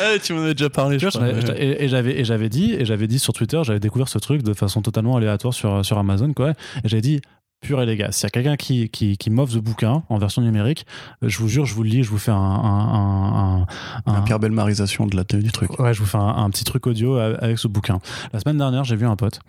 Ah, 0.00 0.18
Tu 0.20 0.32
m'en 0.34 0.42
as 0.44 0.54
déjà 0.54 0.68
parlé, 0.70 0.98
je 0.98 1.08
Tu 1.08 1.18
vois, 1.18 1.28
crois. 1.30 1.40
je- 1.40 1.52
et, 1.52 1.84
et 1.84 1.88
j'avais 1.88 2.18
et 2.18 2.24
j'avais 2.24 2.48
dit 2.48 2.72
et 2.74 2.84
j'avais 2.84 3.06
dit 3.06 3.20
sur 3.20 3.32
Twitter, 3.32 3.60
j'avais 3.64 3.78
découvert 3.78 4.08
ce 4.08 4.18
truc 4.18 4.42
de 4.42 4.52
façon 4.52 4.82
totalement 4.82 5.16
aléatoire 5.16 5.54
sur 5.54 5.84
sur 5.84 5.98
Amazon, 5.98 6.32
quoi. 6.32 6.50
Et 6.82 6.88
j'avais 6.88 7.00
dit. 7.00 7.20
Pur 7.64 7.80
et 7.80 7.96
gars, 7.96 8.12
s'il 8.12 8.24
y 8.24 8.26
a 8.26 8.30
quelqu'un 8.30 8.56
qui, 8.56 8.90
qui, 8.90 9.16
qui 9.16 9.30
m'offre 9.30 9.54
ce 9.54 9.58
bouquin 9.58 10.02
en 10.10 10.18
version 10.18 10.42
numérique, 10.42 10.84
je 11.22 11.38
vous 11.38 11.48
jure, 11.48 11.64
je 11.64 11.74
vous 11.74 11.82
le 11.82 11.88
lis, 11.88 12.02
je 12.02 12.10
vous 12.10 12.18
fais 12.18 12.30
un, 12.30 12.34
un, 12.36 13.60
un, 13.62 13.66
un- 14.06 14.12
La 14.12 14.20
Pierre 14.20 14.38
Belmarisation 14.38 15.06
de 15.06 15.16
la, 15.16 15.24
du 15.24 15.50
truc. 15.50 15.78
Ouais, 15.80 15.94
je 15.94 16.00
vous 16.00 16.06
fais 16.06 16.18
un, 16.18 16.50
petit 16.50 16.64
truc 16.64 16.86
audio 16.86 17.16
avec 17.16 17.58
ce 17.58 17.66
bouquin. 17.66 18.00
La 18.34 18.40
semaine 18.40 18.58
dernière, 18.58 18.84
j'ai 18.84 18.96
vu 18.96 19.06
un 19.06 19.16
pote 19.16 19.40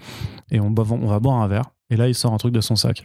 et 0.49 0.61
on, 0.61 0.73
on 0.77 1.07
va 1.07 1.19
boire 1.19 1.41
un 1.41 1.47
verre 1.47 1.65
et 1.89 1.97
là, 1.97 2.07
il 2.07 2.15
sort 2.15 2.33
un 2.33 2.37
truc 2.37 2.53
de 2.53 2.61
son 2.61 2.77
sac. 2.77 3.03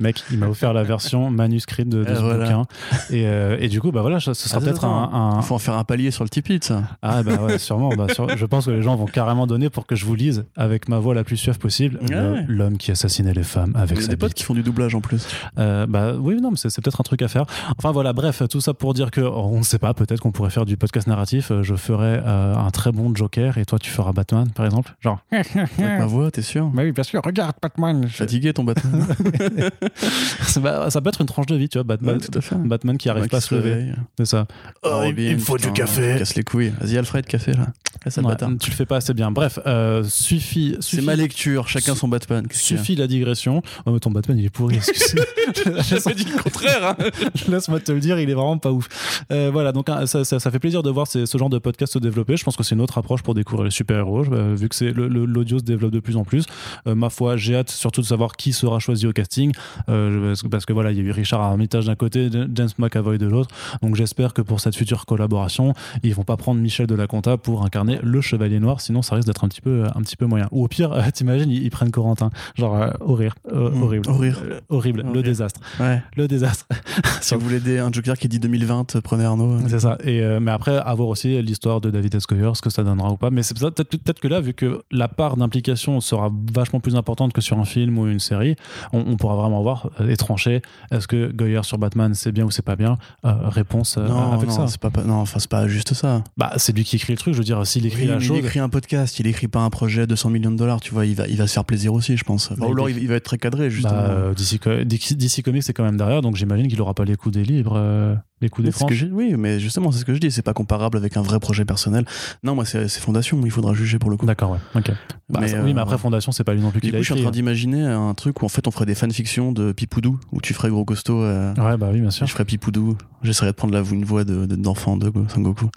Mec, 0.00 0.24
il 0.32 0.38
m'a 0.38 0.48
offert 0.48 0.72
la 0.72 0.82
version 0.94 1.30
manuscrite 1.30 1.88
de, 1.88 2.02
de 2.02 2.14
ce 2.14 2.20
voilà. 2.20 2.44
bouquin. 2.44 2.62
Et, 3.10 3.26
euh, 3.26 3.56
et 3.60 3.68
du 3.68 3.80
coup, 3.80 3.92
bah 3.92 4.00
voilà, 4.00 4.18
ce 4.18 4.34
sera 4.34 4.56
Attends, 4.56 4.64
peut-être 4.66 4.84
un, 4.84 5.10
un- 5.12 5.36
Il 5.40 5.44
faut 5.44 5.54
en 5.54 5.58
faire 5.58 5.74
un 5.76 5.84
palier 5.84 6.10
sur 6.10 6.24
le 6.24 6.28
Tipeee, 6.30 6.58
ça. 6.62 6.82
Ah 7.00 7.22
bah 7.22 7.36
ouais, 7.42 7.58
sûrement. 7.58 7.90
Bah, 7.90 8.06
sur- 8.12 8.36
Je 8.36 8.44
pense 8.46 8.66
que 8.66 8.72
les 8.72 8.82
gens 8.82 8.96
vont 8.96 9.06
carrément 9.06 9.46
donner 9.46 9.70
pour 9.70 9.86
que 9.86 9.94
je 9.94 10.04
vous 10.04 10.14
lise 10.16 10.44
avec 10.56 10.88
ma 10.88 10.98
voix 10.98 11.14
la 11.14 11.22
plus 11.22 11.36
suave 11.36 11.58
possible. 11.58 11.98
Ouais. 12.02 12.08
le- 12.10 12.40
L'homme 12.48 12.76
qui 12.76 12.90
assassinait 12.90 13.32
les 13.34 13.44
femmes 13.44 13.72
avec 13.76 13.92
Il 13.92 13.96
y 13.96 13.98
a 13.98 14.02
sa 14.02 14.08
des 14.08 14.16
potes 14.16 14.30
bite. 14.30 14.38
qui 14.38 14.42
font 14.42 14.54
du 14.54 14.62
doublage 14.64 14.94
en 14.96 15.00
plus. 15.00 15.26
Euh, 15.58 15.86
bah 15.86 16.14
oui, 16.18 16.40
non, 16.40 16.50
mais 16.50 16.56
c'est 16.56 16.70
c'est 16.70 16.82
peut-être 16.82 17.00
un 17.00 17.04
truc 17.04 17.22
à 17.22 17.28
faire. 17.28 17.44
Enfin 17.78 17.92
voilà, 17.92 18.12
bref, 18.12 18.42
tout 18.50 18.60
ça 18.60 18.74
pour 18.74 18.94
dire 18.94 19.12
que 19.12 19.20
on 19.20 19.58
ne 19.58 19.62
sait 19.62 19.78
pas, 19.78 19.94
peut-être 19.94 20.20
qu'on 20.20 20.32
pourrait 20.32 20.50
faire 20.50 20.64
du 20.64 20.76
podcast 20.76 21.06
narratif. 21.06 21.52
Euh, 21.52 21.62
Je 21.62 21.76
ferais 21.76 22.20
euh, 22.26 22.56
un 22.56 22.70
très 22.70 22.90
bon 22.90 23.14
Joker 23.14 23.58
et 23.58 23.64
toi 23.64 23.78
tu 23.78 23.90
feras 23.90 24.12
Batman, 24.12 24.48
par 24.54 24.66
exemple? 24.66 24.94
Genre. 25.00 25.20
Avec 25.30 25.54
ma 25.78 26.06
voix, 26.06 26.30
t'es 26.32 26.42
sûr? 26.42 26.66
Bah 26.66 26.82
oui, 26.82 26.90
bien 26.90 27.04
sûr, 27.04 27.22
regarde 27.24 27.54
Batman. 27.62 28.08
Fatigué 28.08 28.52
ton 28.52 28.64
Batman 28.64 29.06
Ça 30.90 31.00
peut 31.00 31.08
être 31.08 31.20
une 31.20 31.26
tranche 31.26 31.46
de 31.46 31.56
vie, 31.56 31.68
tu 31.68 31.78
vois, 31.78 31.84
Batman. 31.84 32.16
Ouais, 32.16 32.20
tout 32.20 32.36
à 32.38 32.40
fait. 32.40 32.54
Batman 32.56 32.96
qui 32.98 33.08
arrive 33.08 33.24
Ouais, 33.24 33.28
pas 33.28 33.38
à 33.38 33.40
se 33.40 33.54
lever. 33.54 33.86
C'est 34.18 34.26
ça. 34.26 34.46
Oh, 34.82 35.02
il 35.16 35.34
me 35.34 35.38
faut 35.38 35.56
du 35.58 35.72
café. 35.72 36.16
Casse 36.18 36.34
les 36.34 36.42
couilles. 36.44 36.72
Vas-y, 36.80 36.96
Alfred, 36.98 37.26
café 37.26 37.52
là. 37.52 37.68
Laisse 38.04 38.16
le 38.18 38.24
Ouais, 38.24 38.36
tu 38.60 38.70
le 38.70 38.76
fais 38.76 38.86
pas 38.86 38.96
assez 38.96 39.14
bien. 39.14 39.30
Bref, 39.30 39.58
euh, 39.66 40.02
suffit. 40.04 40.76
C'est 40.80 41.00
ma 41.00 41.14
lecture, 41.16 41.68
chacun 41.68 41.94
son 41.94 42.08
Batman. 42.08 42.44
Suffit 42.50 42.96
la 42.96 43.06
digression. 43.06 43.62
Oh, 43.86 43.92
mais 43.92 44.00
ton 44.00 44.10
Batman, 44.10 44.38
il 44.38 44.44
est 44.44 44.50
pourri. 44.50 44.78
J'ai 44.84 46.14
dit 46.14 46.24
le 46.24 46.42
contraire. 46.42 46.96
hein. 46.98 47.04
Laisse-moi 47.48 47.80
te 47.80 47.92
le 47.92 48.00
dire, 48.00 48.18
il 48.18 48.28
est 48.28 48.34
vraiment 48.34 48.58
pas 48.58 48.72
ouf. 48.72 48.88
Euh, 49.32 49.50
voilà, 49.52 49.72
donc 49.72 49.88
hein, 49.88 50.06
ça, 50.06 50.24
ça- 50.24 50.38
ça 50.40 50.50
fait 50.50 50.58
plaisir 50.58 50.82
de 50.82 50.90
voir 50.90 51.06
ces- 51.06 51.26
ce 51.26 51.38
genre 51.38 51.50
de 51.50 51.58
podcast 51.58 51.92
se 51.94 51.98
développer. 51.98 52.36
Je 52.36 52.44
pense 52.44 52.56
que 52.56 52.62
c'est 52.62 52.74
une 52.74 52.80
autre 52.80 52.98
approche 52.98 53.22
pour 53.22 53.34
découvrir 53.34 53.64
les 53.64 53.70
super-héros, 53.70 54.24
euh, 54.32 54.54
vu 54.56 54.68
que 54.68 54.84
l'audio 54.84 55.58
se 55.58 55.64
développe 55.64 55.92
de 55.92 56.00
plus 56.00 56.16
en 56.16 56.24
plus. 56.24 56.44
Ma 56.86 57.10
foi, 57.10 57.36
j'ai 57.36 57.56
hâte 57.56 57.70
surtout 57.70 58.00
de 58.00 58.06
savoir 58.06 58.36
qui 58.36 58.52
sera 58.52 58.78
choisi 58.78 59.06
au 59.06 59.12
casting. 59.12 59.52
Euh, 59.88 60.28
parce, 60.30 60.42
que, 60.42 60.48
parce 60.48 60.66
que 60.66 60.72
voilà, 60.72 60.90
il 60.92 60.98
y 60.98 61.00
a 61.00 61.02
eu 61.04 61.10
Richard 61.10 61.40
Armitage 61.40 61.86
d'un 61.86 61.94
côté, 61.94 62.28
James 62.32 62.68
McAvoy 62.78 63.18
de 63.18 63.26
l'autre. 63.26 63.50
Donc 63.82 63.94
j'espère 63.96 64.34
que 64.34 64.42
pour 64.42 64.60
cette 64.60 64.76
future 64.76 65.06
collaboration, 65.06 65.72
ils 66.02 66.14
vont 66.14 66.22
pas 66.24 66.36
prendre 66.36 66.60
Michel 66.60 66.86
de 66.86 66.94
la 66.94 67.06
Conta 67.06 67.36
pour 67.36 67.64
incarner 67.64 67.98
le 68.02 68.20
Chevalier 68.20 68.60
Noir, 68.60 68.80
sinon 68.80 69.02
ça 69.02 69.16
risque 69.16 69.26
d'être 69.26 69.44
un 69.44 69.48
petit 69.48 69.60
peu, 69.60 69.84
un 69.94 70.00
petit 70.02 70.16
peu 70.16 70.26
moyen. 70.26 70.48
Ou 70.50 70.64
au 70.64 70.68
pire, 70.68 70.94
t'imagines, 71.14 71.50
ils, 71.50 71.62
ils 71.64 71.70
prennent 71.70 71.90
Corentin, 71.90 72.30
genre 72.56 72.76
euh, 72.76 72.90
au 73.00 73.14
rire, 73.14 73.34
euh, 73.52 73.70
Mm, 73.70 73.82
horrible, 73.82 74.10
au 74.10 74.14
rire. 74.18 74.40
Horrible, 74.68 75.04
le 75.12 75.22
désastre, 75.22 75.60
Ouais. 75.80 76.02
le 76.16 76.28
désastre. 76.28 76.66
Si 77.20 77.34
vous 77.34 77.40
voulez 77.40 77.60
des- 77.60 77.78
un 77.78 77.90
Joker 77.90 78.18
qui 78.18 78.28
dit 78.28 78.38
2020, 78.38 79.00
prenez 79.02 79.24
Arnaud. 79.24 79.58
C'est 79.68 79.80
ça. 79.80 79.96
Et 80.04 80.20
mais 80.40 80.50
après, 80.50 80.76
à 80.76 80.94
voir 80.94 81.08
aussi 81.08 81.40
l'histoire 81.42 81.80
de 81.80 81.90
David 81.90 82.14
S. 82.14 82.26
Goyer, 82.26 82.50
ce 82.54 82.60
que 82.62 82.68
ça 82.70 82.84
donnera 82.84 83.10
ou 83.10 83.16
pas. 83.16 83.30
Mais 83.30 83.42
c'est 83.42 83.58
peut-être 83.58 83.82
peut-être 83.84 84.20
que 84.20 84.28
là, 84.28 84.40
vu 84.40 84.52
que 84.52 84.82
la 84.90 85.08
part 85.08 85.36
d'implication 85.36 86.00
sera 86.00 86.30
vachement 86.52 86.80
plus 86.80 86.96
importante 86.96 87.32
que 87.32 87.40
sur 87.40 87.58
un 87.58 87.64
film 87.64 87.96
ou 87.98 88.06
une 88.06 88.18
série, 88.20 88.56
on, 88.92 89.00
on 89.06 89.16
pourra 89.16 89.36
vraiment 89.36 89.62
voir 89.64 89.90
euh, 90.00 90.08
et 90.08 90.16
trancher. 90.16 90.62
Est-ce 90.92 91.08
que 91.08 91.32
Goyer 91.32 91.62
sur 91.64 91.78
Batman, 91.78 92.14
c'est 92.14 92.30
bien 92.30 92.44
ou 92.44 92.50
c'est 92.50 92.64
pas 92.64 92.76
bien? 92.76 92.98
Euh, 93.24 93.32
Réponse 93.48 93.96
euh, 93.98 94.06
non, 94.06 94.32
avec 94.32 94.48
non, 94.48 94.54
ça. 94.54 94.66
c'est 94.68 94.80
pas, 94.80 94.90
pas- 94.90 95.02
non, 95.02 95.14
enfin, 95.16 95.38
c'est 95.40 95.50
pas 95.50 95.66
juste 95.66 95.94
ça. 95.94 96.22
Bah, 96.36 96.52
c'est 96.58 96.76
lui 96.76 96.84
qui 96.84 96.96
écrit 96.96 97.12
le 97.12 97.18
truc. 97.18 97.34
Je 97.34 97.38
veux 97.38 97.44
dire, 97.44 97.66
s'il 97.66 97.84
écrit 97.86 98.02
Oui, 98.02 98.08
la 98.08 98.14
mais 98.16 98.20
chose. 98.20 98.36
il 98.38 98.44
écrit 98.44 98.60
un 98.60 98.68
podcast, 98.68 99.18
il 99.18 99.26
écrit 99.26 99.48
pas 99.48 99.60
un 99.60 99.70
projet 99.70 100.06
de 100.06 100.14
100 100.14 100.30
millions 100.30 100.50
de 100.52 100.56
dollars, 100.56 100.80
tu 100.80 100.92
vois, 100.94 101.06
il 101.06 101.14
va, 101.16 101.26
il 101.26 101.36
va 101.36 101.46
se 101.46 101.54
faire 101.54 101.64
plaisir 101.64 101.92
aussi, 101.94 102.16
je 102.16 102.24
pense. 102.24 102.52
Enfin, 102.52 102.56
Mais 102.60 102.66
ou 102.68 102.72
alors 102.72 102.88
il- 102.90 103.08
va 103.08 103.14
être 103.16 103.24
très 103.24 103.38
cadré, 103.38 103.70
justement. 103.70 103.94
Bah, 103.94 104.32
DC, 104.36 104.58
Co- 104.60 104.84
DC 104.84 105.14
DC 105.16 105.42
Comics 105.42 105.62
c'est 105.64 105.72
quand 105.72 105.84
même 105.84 105.96
derrière, 105.96 106.20
donc 106.22 106.36
j'imagine 106.36 106.68
qu'il 106.68 106.80
aura 106.80 106.94
pas 106.94 107.04
les 107.04 107.16
coups 107.16 107.34
des 107.34 107.44
livres, 107.44 107.74
euh, 107.76 108.14
les 108.40 108.48
coups 108.48 108.66
des 108.66 108.72
franches. 108.72 109.04
oui, 109.12 109.34
mais 109.38 109.58
justement, 109.60 109.90
c'est 109.92 110.00
ce 110.00 110.04
que 110.04 110.12
je 110.14 110.18
dis, 110.18 110.30
c'est 110.30 110.42
pas 110.42 110.52
comparable 110.52 110.98
avec 110.98 111.16
un 111.16 111.22
vrai 111.22 111.38
projet 111.40 111.64
personnel. 111.64 112.04
Non, 112.42 112.54
moi, 112.54 112.64
c'est 112.64 112.88
Fondation, 112.88 113.40
il 113.44 113.50
faudra 113.50 113.72
juger 113.74 113.98
pour 113.98 114.10
le 114.10 114.16
coup. 114.16 114.26
D'accord, 114.26 114.50
ouais. 114.52 114.58
Ok. 114.74 114.90
Bah, 115.30 115.40
Mais, 115.40 115.48
ça- 115.48 115.62
oui, 115.62 115.72
mais 115.72 115.80
euh, 115.80 115.82
après 115.82 115.96
Fondation, 115.96 116.32
c'est 116.32 116.44
pas 116.44 116.52
lui 116.52 116.60
non 116.60 116.70
plus 116.70 116.80
qui 116.80 116.90
l'a 116.90 116.98
coup, 116.98 117.02
je 117.02 117.04
suis 117.04 117.12
en 117.12 117.16
écrit. 117.16 117.22
train 117.24 117.30
d'imaginer 117.32 117.82
un 117.86 118.12
truc 118.14 118.42
où 118.42 118.44
en 118.44 118.48
fait 118.48 118.66
on 118.68 118.70
ferait 118.70 118.84
des 118.86 118.94
fanfictions 118.94 119.52
de 119.52 119.72
Pipoudou, 119.72 120.18
où 120.32 120.40
tu 120.42 120.52
ferais 120.52 120.68
gros 120.68 120.84
costaud. 120.84 121.22
euh, 121.22 121.54
Ouais, 121.54 121.76
bah 121.78 121.88
oui, 121.92 122.00
bien 122.00 122.10
sûr. 122.10 122.26
je 122.26 122.32
ferais 122.32 122.44
Pipoudou, 122.44 122.96
j'essaierais 123.22 123.52
de 123.52 123.56
prendre 123.56 123.72
la, 123.72 123.82
une 123.90 124.04
voix 124.04 124.24
de- 124.24 124.44
de- 124.46 124.56
d'enfant 124.56 124.96
de, 124.98 125.10
Son 125.28 125.40
Goku. 125.40 125.70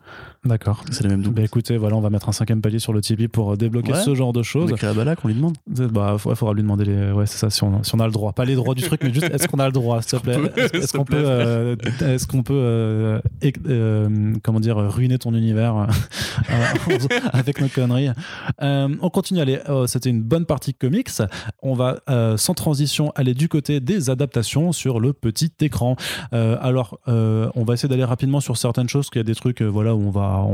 D'accord. 0.46 0.84
C'est 0.92 1.04
la 1.04 1.10
même 1.10 1.22
double. 1.22 1.36
Bah 1.36 1.42
écoutez, 1.44 1.78
voilà, 1.78 1.96
on 1.98 2.02
va 2.02 2.10
mettre 2.10 2.30
un 2.30 2.32
cinquième 2.32 2.62
palier 2.62 2.80
sur 2.80 2.94
le 2.94 3.02
Tipeee 3.02 3.28
pour 3.28 3.54
euh, 3.54 3.58
débloquer 3.58 3.92
Ouais. 3.94 4.02
ce 4.04 4.16
genre 4.16 4.32
de 4.34 4.40
On 4.40 4.44
choses. 4.44 4.72
écrit 4.72 4.88
à 4.88 4.94
Balak, 4.94 5.20
on 5.24 5.28
lui 5.28 5.36
demande. 5.36 5.58
Bah, 5.68 6.16
il 6.18 6.36
faudra 6.36 6.54
lui 6.54 6.62
demander 6.62 6.86
les. 6.86 7.12
Ouais, 7.12 7.26
c'est 7.26 7.38
ça, 7.38 7.50
si 7.50 7.64
on, 7.64 7.84
si 7.84 7.94
on 7.96 8.00
a 8.00 8.06
le 8.06 8.12
droit. 8.14 8.32
Pas 8.34 8.46
les 8.46 8.56
droits 8.56 8.74
du 8.76 8.84
truc, 8.84 9.02
mais 9.04 9.14
juste 9.14 9.30
est-ce 9.32 9.48
qu'on 9.48 9.60
a 9.60 9.66
le 9.66 9.72
droit, 9.74 10.02
s'il 10.02 10.20
te 10.20 10.24
plaît? 10.24 10.40
Est-ce 10.74 10.94
qu'on 10.94 11.04
peut, 11.06 11.18
plaît. 11.18 11.26
euh, 11.26 11.76
est-ce 12.02 12.28
qu'on 12.28 12.44
peut, 12.48 12.54
euh, 12.54 13.20
euh, 13.68 14.34
comment 14.42 14.62
dire, 14.62 14.78
ruiner 14.78 15.18
ton 15.18 15.34
univers 15.34 15.76
euh, 15.76 15.86
avec 17.34 17.60
nos 17.60 17.68
conneries 17.68 18.10
On 18.60 19.10
continue, 19.10 19.42
allez, 19.42 19.60
c'était 19.88 20.10
une 20.10 20.22
bonne 20.22 20.46
partie 20.46 20.74
comics. 20.74 21.10
On 21.62 21.74
va, 21.74 22.00
sans 22.38 22.54
transition, 22.54 23.12
aller 23.16 23.34
du 23.34 23.50
côté 23.50 23.80
des 23.80 24.10
adaptations 24.10 24.72
sur 24.72 25.00
le 25.00 25.14
petit 25.14 25.52
écran. 25.60 25.96
Alors, 26.32 27.00
on 27.08 27.64
va 27.66 27.74
essayer 27.74 27.90
d'aller 27.90 28.06
rapidement 28.06 28.40
sur 28.40 28.58
certaines 28.58 28.90
choses, 28.90 29.10
qu'il 29.10 29.20
y 29.20 29.22
a 29.22 29.24
des 29.26 29.36
trucs, 29.36 29.62
voilà, 29.62 29.94
où 29.96 30.00
on 30.00 30.12
va, 30.12 30.48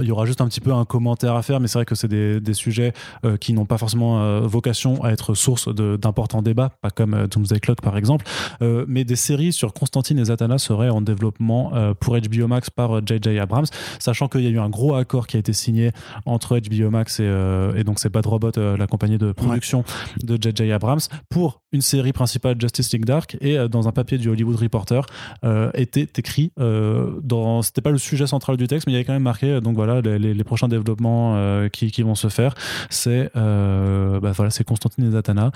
il 0.00 0.06
y 0.06 0.10
aura 0.10 0.24
juste 0.24 0.40
un 0.40 0.48
petit 0.48 0.60
peu 0.60 0.72
un 0.72 0.84
commentaire 0.84 1.34
à 1.34 1.42
faire, 1.42 1.60
mais 1.60 1.68
c'est 1.68 1.78
vrai 1.78 1.84
que 1.84 1.94
c'est 1.94 2.08
des, 2.08 2.54
sujets 2.54 2.92
qui 3.40 3.52
n'ont 3.52 3.66
pas 3.66 3.78
forcément 3.78 4.40
vocation 4.40 5.02
à 5.04 5.10
être 5.10 5.34
source 5.34 5.68
d'importants 5.74 6.42
débats, 6.42 6.70
pas 6.80 6.90
comme 6.90 7.26
Doomsday 7.26 7.60
Clock 7.60 7.80
par 7.82 7.96
exemple, 7.96 8.24
mais 8.60 9.04
des 9.04 9.16
séries 9.16 9.52
sur 9.52 9.74
Constantine 9.74 10.18
et 10.18 10.24
Zatanna 10.26 10.58
seraient 10.58 10.90
en 10.90 11.01
développement 11.04 11.72
euh, 11.74 11.94
pour 11.94 12.16
HBO 12.16 12.46
Max 12.46 12.70
par 12.70 12.98
euh, 12.98 13.02
J.J. 13.04 13.38
Abrams, 13.38 13.66
sachant 13.98 14.28
qu'il 14.28 14.42
y 14.42 14.46
a 14.46 14.50
eu 14.50 14.58
un 14.58 14.70
gros 14.70 14.94
accord 14.94 15.26
qui 15.26 15.36
a 15.36 15.40
été 15.40 15.52
signé 15.52 15.92
entre 16.26 16.58
HBO 16.58 16.90
Max 16.90 17.20
et, 17.20 17.24
euh, 17.24 17.74
et 17.74 17.84
donc 17.84 17.98
c'est 17.98 18.10
Bad 18.10 18.26
Robot, 18.26 18.52
euh, 18.56 18.76
la 18.76 18.86
compagnie 18.86 19.18
de 19.18 19.32
production 19.32 19.84
de 20.22 20.38
J.J. 20.40 20.72
Abrams, 20.72 21.00
pour 21.28 21.62
une 21.72 21.80
série 21.80 22.12
principale 22.12 22.60
Justice 22.60 22.92
League 22.92 23.04
Dark 23.04 23.36
et 23.40 23.58
euh, 23.58 23.68
dans 23.68 23.88
un 23.88 23.92
papier 23.92 24.18
du 24.18 24.28
Hollywood 24.28 24.56
Reporter 24.56 25.06
euh, 25.44 25.70
était 25.74 26.08
écrit 26.16 26.52
euh, 26.60 27.18
dans 27.22 27.62
c'était 27.62 27.80
pas 27.80 27.90
le 27.90 27.98
sujet 27.98 28.26
central 28.26 28.56
du 28.56 28.66
texte 28.66 28.86
mais 28.86 28.92
il 28.92 28.94
y 28.94 28.98
avait 28.98 29.04
quand 29.04 29.14
même 29.14 29.22
marqué 29.22 29.46
euh, 29.46 29.60
donc 29.60 29.74
voilà 29.74 30.00
les, 30.00 30.44
prochains 30.44 30.68
développements 30.68 31.34
euh, 31.36 31.68
qui, 31.68 32.02
vont 32.02 32.14
se 32.14 32.28
faire 32.28 32.54
c'est 32.90 33.30
euh, 33.36 34.20
bah, 34.20 34.32
voilà 34.32 34.50
Constantine 34.66 35.04
et 35.04 35.10
Zatanna 35.12 35.52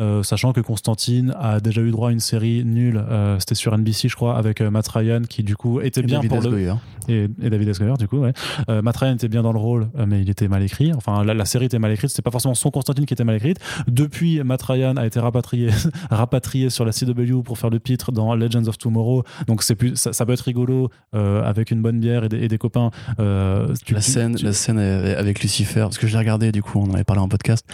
euh, 0.00 0.22
sachant 0.22 0.52
que 0.52 0.60
Constantine 0.60 1.34
a 1.38 1.60
déjà 1.60 1.82
eu 1.82 1.90
droit 1.90 2.08
à 2.08 2.12
une 2.12 2.20
série 2.20 2.64
nulle 2.64 3.04
euh, 3.10 3.38
c'était 3.38 3.54
sur 3.54 3.76
NBC 3.76 4.08
je 4.08 4.16
crois 4.16 4.36
avec 4.36 4.60
euh, 4.60 4.70
Matt 4.88 5.04
Ryan 5.04 5.22
qui 5.28 5.42
du 5.42 5.56
coup 5.56 5.80
était 5.80 6.00
Et 6.00 6.04
bien 6.04 6.18
David 6.18 6.30
pour 6.30 6.38
S. 6.38 6.44
le 6.46 6.74
et, 7.10 7.24
et 7.42 7.50
David 7.50 7.68
S. 7.68 7.78
Goyer, 7.78 7.94
du 7.98 8.06
coup 8.08 8.18
ouais. 8.18 8.32
Euh, 8.68 8.82
Matt 8.82 8.96
Ryan 8.98 9.14
était 9.14 9.28
bien 9.28 9.42
dans 9.42 9.52
le 9.52 9.58
rôle 9.58 9.88
euh, 9.98 10.04
mais 10.06 10.20
il 10.22 10.28
était 10.30 10.48
mal 10.48 10.62
écrit 10.62 10.92
enfin 10.94 11.24
la, 11.24 11.34
la 11.34 11.44
série 11.44 11.66
était 11.66 11.78
mal 11.78 11.90
écrite 11.92 12.10
c'était 12.10 12.22
pas 12.22 12.30
forcément 12.30 12.54
son 12.54 12.70
Constantine 12.70 13.06
qui 13.06 13.14
était 13.14 13.24
mal 13.24 13.36
écrite 13.36 13.58
depuis 13.86 14.42
Matt 14.42 14.62
Ryan 14.62 14.96
a 14.96 15.06
été 15.06 15.18
rapatrié 15.20 15.70
rapatrié 16.10 16.70
sur 16.70 16.84
la 16.84 16.92
CW 16.92 17.42
pour 17.42 17.58
faire 17.58 17.70
le 17.70 17.78
pitre 17.78 18.12
dans 18.12 18.34
Legends 18.34 18.66
of 18.66 18.78
Tomorrow 18.78 19.24
donc 19.46 19.62
c'est 19.62 19.74
plus 19.74 19.96
ça, 19.96 20.12
ça 20.12 20.24
peut 20.26 20.32
être 20.32 20.40
rigolo 20.40 20.90
euh, 21.14 21.42
avec 21.42 21.70
une 21.70 21.82
bonne 21.82 22.00
bière 22.00 22.24
et 22.24 22.28
des, 22.28 22.38
et 22.44 22.48
des 22.48 22.58
copains 22.58 22.90
euh, 23.20 23.74
tu- 23.84 23.94
La 23.94 24.00
tu- 24.00 24.10
scène, 24.10 24.34
tu- 24.36 24.44
la 24.44 24.52
scène 24.52 24.78
avec 24.78 25.42
Lucifer, 25.42 25.80
parce 25.80 25.98
que 25.98 26.06
je 26.06 26.12
l'ai 26.12 26.18
regardé 26.18 26.52
du 26.52 26.62
coup, 26.62 26.78
on 26.78 26.90
en 26.90 26.94
avait 26.94 27.04
parlé 27.04 27.20
en 27.22 27.28
podcast. 27.28 27.66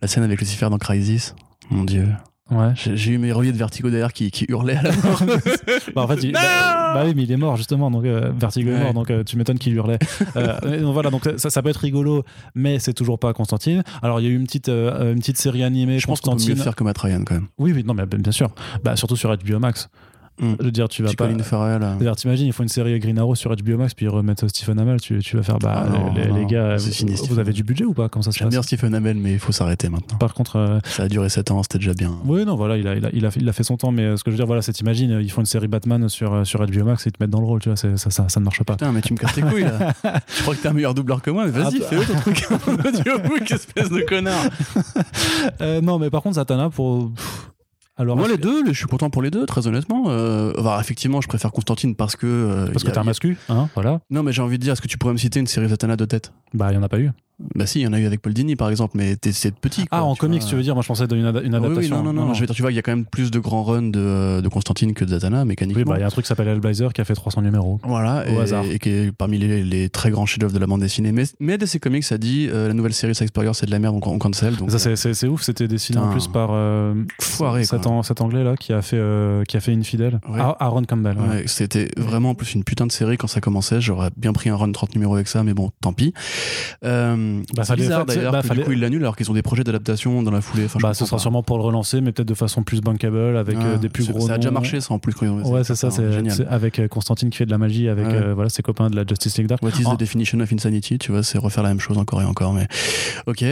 La 0.00 0.08
scène 0.08 0.22
avec 0.24 0.38
Lucifer 0.40 0.68
dans 0.70 0.78
Crisis, 0.78 1.34
mon 1.70 1.84
dieu. 1.84 2.08
Ouais. 2.52 2.72
J'ai 2.74 3.12
eu 3.12 3.18
mes 3.18 3.32
reliés 3.32 3.52
de 3.52 3.56
vertigo 3.56 3.90
derrière 3.90 4.12
qui, 4.12 4.30
qui 4.30 4.46
hurlaient 4.48 4.76
à 4.76 4.82
la 4.82 4.92
mort. 4.92 5.22
bah, 5.94 6.02
en 6.02 6.08
fait 6.08 6.22
il, 6.22 6.32
bah, 6.32 6.40
bah 6.94 7.02
oui 7.06 7.12
mais 7.16 7.22
il 7.24 7.32
est 7.32 7.36
mort 7.36 7.56
justement 7.56 7.90
donc 7.90 8.04
euh, 8.04 8.32
Vertigo 8.36 8.70
est 8.70 8.78
mort 8.78 8.94
donc 8.94 9.10
euh, 9.10 9.24
tu 9.24 9.36
m'étonnes 9.36 9.58
qu'il 9.58 9.72
hurlait. 9.74 9.98
Euh, 10.36 10.80
donc 10.80 10.94
voilà 10.94 11.10
donc 11.10 11.28
ça, 11.36 11.50
ça 11.50 11.62
peut 11.62 11.68
être 11.68 11.76
rigolo 11.78 12.24
mais 12.54 12.78
c'est 12.78 12.94
toujours 12.94 13.18
pas 13.18 13.32
Constantine. 13.34 13.82
Alors 14.02 14.20
il 14.20 14.24
y 14.24 14.26
a 14.26 14.30
eu 14.30 14.36
une 14.36 14.44
petite 14.44 14.68
euh, 14.68 15.12
une 15.12 15.18
petite 15.18 15.36
série 15.36 15.62
animée 15.62 15.98
je 15.98 16.06
pense 16.06 16.20
qu'on 16.20 16.30
peut 16.30 16.36
Constantine. 16.36 16.56
mieux 16.56 16.62
faire 16.62 16.74
que 16.76 16.84
Matt 16.84 16.98
Ryan 16.98 17.22
quand 17.24 17.34
même. 17.34 17.48
oui 17.58 17.72
oui 17.74 17.84
non 17.84 17.92
mais 17.94 18.06
bien 18.06 18.32
sûr. 18.32 18.50
Bah 18.82 18.96
surtout 18.96 19.16
sur 19.16 19.34
HBO 19.36 19.58
Max 19.58 19.88
Mm. 20.40 20.54
je 20.58 20.64
veux 20.64 20.70
dire 20.70 20.88
tu 20.88 21.02
vas 21.02 21.12
pas 21.12 21.28
Farrell. 21.42 21.82
euh, 21.82 21.96
D'ailleurs, 21.98 22.16
t'imagines, 22.16 22.46
ils 22.46 22.52
font 22.52 22.62
une 22.62 22.68
série 22.68 22.98
Green 22.98 23.18
Arrow 23.18 23.34
sur 23.34 23.54
HBO 23.54 23.76
Max, 23.76 23.92
puis 23.94 24.06
ils 24.06 24.08
remettent 24.08 24.48
Stephen 24.48 24.78
Amell. 24.78 25.00
Tu, 25.00 25.18
tu 25.18 25.36
vas 25.36 25.42
faire, 25.42 25.58
bah, 25.58 25.84
Ah 25.86 25.88
non, 25.90 26.12
les, 26.14 26.22
les- 26.22 26.28
non, 26.28 26.36
les 26.36 26.46
gars, 26.46 26.78
c'est 26.78 26.86
vous, 26.88 26.94
fini, 26.94 27.10
vous 27.12 27.16
Stephen. 27.18 27.38
avez 27.38 27.52
du 27.52 27.62
budget 27.64 27.84
ou 27.84 27.92
pas? 27.92 28.08
Comment 28.08 28.22
ça 28.22 28.32
se 28.32 28.38
J'aime 28.38 28.46
passe? 28.46 28.54
bien 28.54 28.62
Stephen 28.62 28.94
Amell, 28.94 29.16
mais 29.18 29.32
il 29.34 29.38
faut 29.38 29.52
s'arrêter 29.52 29.88
maintenant. 29.88 30.16
Par 30.18 30.32
contre, 30.34 30.56
euh, 30.56 30.78
Ça 30.84 31.04
a 31.04 31.08
duré 31.08 31.28
7 31.28 31.50
ans, 31.50 31.62
c'était 31.62 31.78
déjà 31.78 31.92
bien. 31.94 32.12
oui, 32.24 32.44
non, 32.44 32.56
voilà, 32.56 32.76
il 32.78 32.88
a, 32.88 32.94
il, 32.96 33.04
a, 33.06 33.10
il, 33.12 33.26
a, 33.26 33.30
il 33.36 33.48
a 33.48 33.52
fait 33.52 33.62
son 33.62 33.76
temps, 33.76 33.92
mais 33.92 34.02
euh, 34.02 34.16
ce 34.16 34.24
que 34.24 34.30
je 34.30 34.32
veux 34.32 34.38
dire, 34.38 34.46
voilà, 34.46 34.62
c'est 34.62 34.72
t'imagines, 34.72 35.18
ils 35.22 35.30
font 35.30 35.42
une 35.42 35.46
série 35.46 35.68
Batman 35.68 36.08
sur, 36.08 36.32
euh, 36.32 36.44
sur 36.44 36.64
HBO 36.66 36.84
Max 36.84 37.06
et 37.06 37.10
ils 37.10 37.12
te 37.12 37.22
mettent 37.22 37.30
dans 37.30 37.40
le 37.40 37.46
rôle, 37.46 37.60
tu 37.60 37.68
vois, 37.68 37.76
ça, 37.76 37.96
ça, 37.96 38.10
ça 38.28 38.40
ne 38.40 38.44
marche 38.44 38.62
pas. 38.64 38.72
Putain, 38.74 38.90
mais 38.92 39.02
tu 39.02 39.12
me 39.12 39.18
casses 39.18 39.34
tes 39.34 39.42
couilles 39.42 39.62
là. 39.64 39.92
Je 40.36 40.42
crois 40.42 40.54
que 40.54 40.62
t'es 40.62 40.68
un 40.68 40.72
meilleur 40.72 40.94
doubleur 40.94 41.20
que 41.22 41.30
moi, 41.30 41.44
mais 41.44 41.50
vas-y, 41.50 41.82
Ah, 41.82 41.86
fais-le 41.88 42.04
ton 42.06 42.14
truc. 42.20 42.46
Espèce 43.50 43.90
de 43.90 44.00
connard. 44.00 44.44
Euh, 45.60 45.80
non, 45.80 45.98
mais 45.98 46.10
par 46.10 46.22
contre, 46.22 46.36
Zatanna, 46.36 46.70
pour. 46.70 47.12
pff, 47.12 47.48
Alors, 47.98 48.16
Moi, 48.16 48.26
les 48.28 48.38
deux, 48.38 48.64
je 48.66 48.72
suis 48.72 48.86
content 48.86 49.10
pour 49.10 49.20
les 49.22 49.30
deux, 49.30 49.44
très 49.44 49.66
honnêtement. 49.66 50.04
Euh, 50.08 50.52
enfin, 50.58 50.80
effectivement, 50.80 51.20
je 51.20 51.28
préfère 51.28 51.52
Constantine 51.52 51.94
parce 51.94 52.16
que. 52.16 52.26
euh, 52.26 52.66
Parce 52.72 52.84
que 52.84 52.90
t'es 52.90 52.98
un 52.98 53.04
mascu, 53.04 53.36
hein, 53.50 53.68
voilà. 53.74 54.00
Non, 54.10 54.22
mais 54.22 54.32
j'ai 54.32 54.40
envie 54.40 54.56
de 54.58 54.62
dire, 54.62 54.72
est-ce 54.72 54.80
que 54.80 54.88
tu 54.88 54.96
pourrais 54.98 55.12
me 55.12 55.18
citer 55.18 55.40
une 55.40 55.46
série 55.46 55.68
Zatanna 55.68 55.96
de 55.96 56.04
tête? 56.06 56.32
Bah, 56.54 56.68
il 56.70 56.72
n'y 56.72 56.78
en 56.78 56.82
a 56.82 56.88
pas 56.88 56.98
eu. 56.98 57.10
Bah, 57.54 57.66
si, 57.66 57.80
il 57.80 57.82
y 57.82 57.86
en 57.86 57.92
a 57.92 57.98
eu 58.00 58.06
avec 58.06 58.20
Paul 58.22 58.32
Dini 58.34 58.56
par 58.56 58.70
exemple, 58.70 58.96
mais 58.96 59.16
c'est 59.32 59.54
petit. 59.54 59.86
quoi, 59.86 59.98
Ah, 59.98 60.04
en 60.04 60.14
tu 60.14 60.20
comics, 60.20 60.40
vois. 60.42 60.50
tu 60.50 60.56
veux 60.56 60.62
dire 60.62 60.74
Moi, 60.74 60.82
je 60.82 60.88
pensais 60.88 61.04
une 61.04 61.24
Ah 61.26 61.32
oui, 61.34 61.40
oui, 61.44 61.54
adaptation. 61.54 62.02
non, 62.02 62.12
non, 62.12 62.26
non, 62.26 62.34
Je 62.34 62.40
veux 62.40 62.46
dire, 62.46 62.54
tu 62.54 62.62
vois, 62.62 62.72
il 62.72 62.74
y 62.76 62.78
a 62.78 62.82
quand 62.82 62.92
même 62.92 63.04
plus 63.04 63.30
de 63.30 63.38
grands 63.38 63.62
runs 63.62 63.82
de, 63.90 64.40
de 64.40 64.48
Constantine 64.48 64.94
que 64.94 65.04
de 65.04 65.10
Zatanna, 65.10 65.44
mécaniquement. 65.44 65.80
Oui, 65.82 65.84
bah, 65.88 65.96
il 65.98 66.00
y 66.00 66.04
a 66.04 66.06
un 66.06 66.10
truc 66.10 66.24
qui 66.24 66.28
s'appelle 66.28 66.48
Hellblazer 66.48 66.92
qui 66.92 67.00
a 67.00 67.04
fait 67.04 67.14
300 67.14 67.42
numéros. 67.42 67.80
Voilà, 67.84 68.24
Au 68.28 68.38
et, 68.38 68.42
hasard. 68.42 68.64
et 68.64 68.78
qui 68.78 68.88
est 68.90 69.12
parmi 69.12 69.38
les, 69.38 69.62
les 69.64 69.88
très 69.88 70.10
grands 70.10 70.26
chefs-d'œuvre 70.26 70.52
de 70.52 70.58
la 70.58 70.66
bande 70.66 70.80
dessinée. 70.80 71.12
Mais, 71.12 71.24
mais 71.40 71.58
DC 71.58 71.78
Comics 71.80 72.10
a 72.12 72.18
dit 72.18 72.48
euh, 72.50 72.68
la 72.68 72.74
nouvelle 72.74 72.94
série 72.94 73.14
Sex 73.14 73.30
Warrior 73.36 73.54
c'est 73.54 73.66
de 73.66 73.70
la 73.70 73.78
merde, 73.78 73.98
on, 74.02 74.08
on 74.10 74.18
cancel. 74.18 74.56
Donc, 74.56 74.70
ça, 74.70 74.88
euh, 74.88 74.96
c'est- 74.96 75.26
ouf, 75.28 75.42
c'était 75.42 75.68
dessiné 75.68 75.98
en 75.98 76.10
plus 76.10 76.28
par 76.28 76.50
euh, 76.52 76.94
Foiré, 77.20 77.64
cet, 77.64 77.82
quoi. 77.82 77.92
an- 77.92 78.02
cet 78.02 78.20
anglais 78.20 78.44
là 78.44 78.56
qui 78.56 78.72
a 78.72 78.82
fait, 78.82 78.96
euh, 78.98 79.44
qui 79.44 79.56
a 79.56 79.60
fait 79.60 79.72
Infidèle. 79.72 80.20
Ouais. 80.28 80.40
Ar- 80.40 80.56
Aaron 80.60 80.84
Campbell. 80.84 81.16
ouais. 81.18 81.28
Ouais, 81.28 81.42
c'était 81.46 81.88
vraiment 81.96 82.30
en 82.30 82.34
plus 82.34 82.54
une 82.54 82.64
putain 82.64 82.86
de 82.86 82.92
série 82.92 83.16
quand 83.16 83.26
ça 83.26 83.40
commençait. 83.40 83.80
J'aurais 83.80 84.10
bien 84.16 84.32
pris 84.32 84.50
un 84.50 84.56
run 84.56 84.70
30 84.72 84.94
numéros 84.94 85.14
avec 85.14 85.28
ça, 85.28 85.42
mais 85.42 85.54
bon, 85.54 85.70
tant 85.80 85.92
pis. 85.92 86.12
Euh, 86.84 87.31
Bah, 87.54 87.62
bizarre 87.76 88.06
d'ailleurs 88.06 88.32
bah, 88.32 88.42
fallait- 88.42 88.60
du 88.60 88.66
coup 88.66 88.72
ils 88.72 88.80
l'annulent 88.80 89.02
alors 89.02 89.16
qu'ils 89.16 89.30
ont 89.30 89.34
des 89.34 89.42
projets 89.42 89.64
d'adaptation 89.64 90.22
dans 90.22 90.30
la 90.30 90.40
foulée. 90.40 90.64
Enfin, 90.66 90.78
Bah, 90.82 90.94
ce 90.94 91.00
comprends 91.00 91.06
sera 91.06 91.16
pas. 91.16 91.20
sûrement 91.22 91.42
pour 91.42 91.58
le 91.58 91.64
relancer, 91.64 92.00
mais 92.00 92.12
peut-être 92.12 92.28
de 92.28 92.34
façon 92.34 92.62
plus 92.62 92.80
bankable 92.80 93.36
avec 93.36 93.56
Ah, 93.60 93.64
euh, 93.64 93.78
des 93.78 93.88
plus 93.88 94.06
gros. 94.06 94.26
Ça 94.26 94.34
a 94.34 94.36
déjà 94.38 94.50
marché 94.50 94.80
ça 94.80 94.94
en 94.94 94.98
plus 94.98 95.12
Ouais, 95.20 95.64
c'est 95.64 95.74
ça, 95.74 95.90
c'est 95.90 96.46
avec 96.48 96.78
euh, 96.78 96.88
Constantine 96.88 97.30
qui 97.30 97.38
fait 97.38 97.46
de 97.46 97.50
la 97.50 97.58
magie 97.58 97.88
avec 97.88 98.06
Ouais. 98.06 98.14
euh, 98.14 98.34
voilà, 98.34 98.50
ses 98.50 98.62
copains 98.62 98.90
de 98.90 98.96
la 98.96 99.04
Justice 99.06 99.38
League 99.38 99.46
Dark. 99.46 99.62
What 99.62 99.70
is 99.80 99.84
the 99.84 99.98
definition 99.98 100.40
of 100.40 100.52
insanity 100.52 100.98
Tu 100.98 101.12
vois, 101.12 101.22
c'est 101.22 101.38
refaire 101.38 101.62
la 101.62 101.68
même 101.70 101.80
chose 101.80 101.98
encore 101.98 102.20
et 102.22 102.24
encore. 102.24 102.52
Mais 102.52 102.66
ok, 103.26 103.44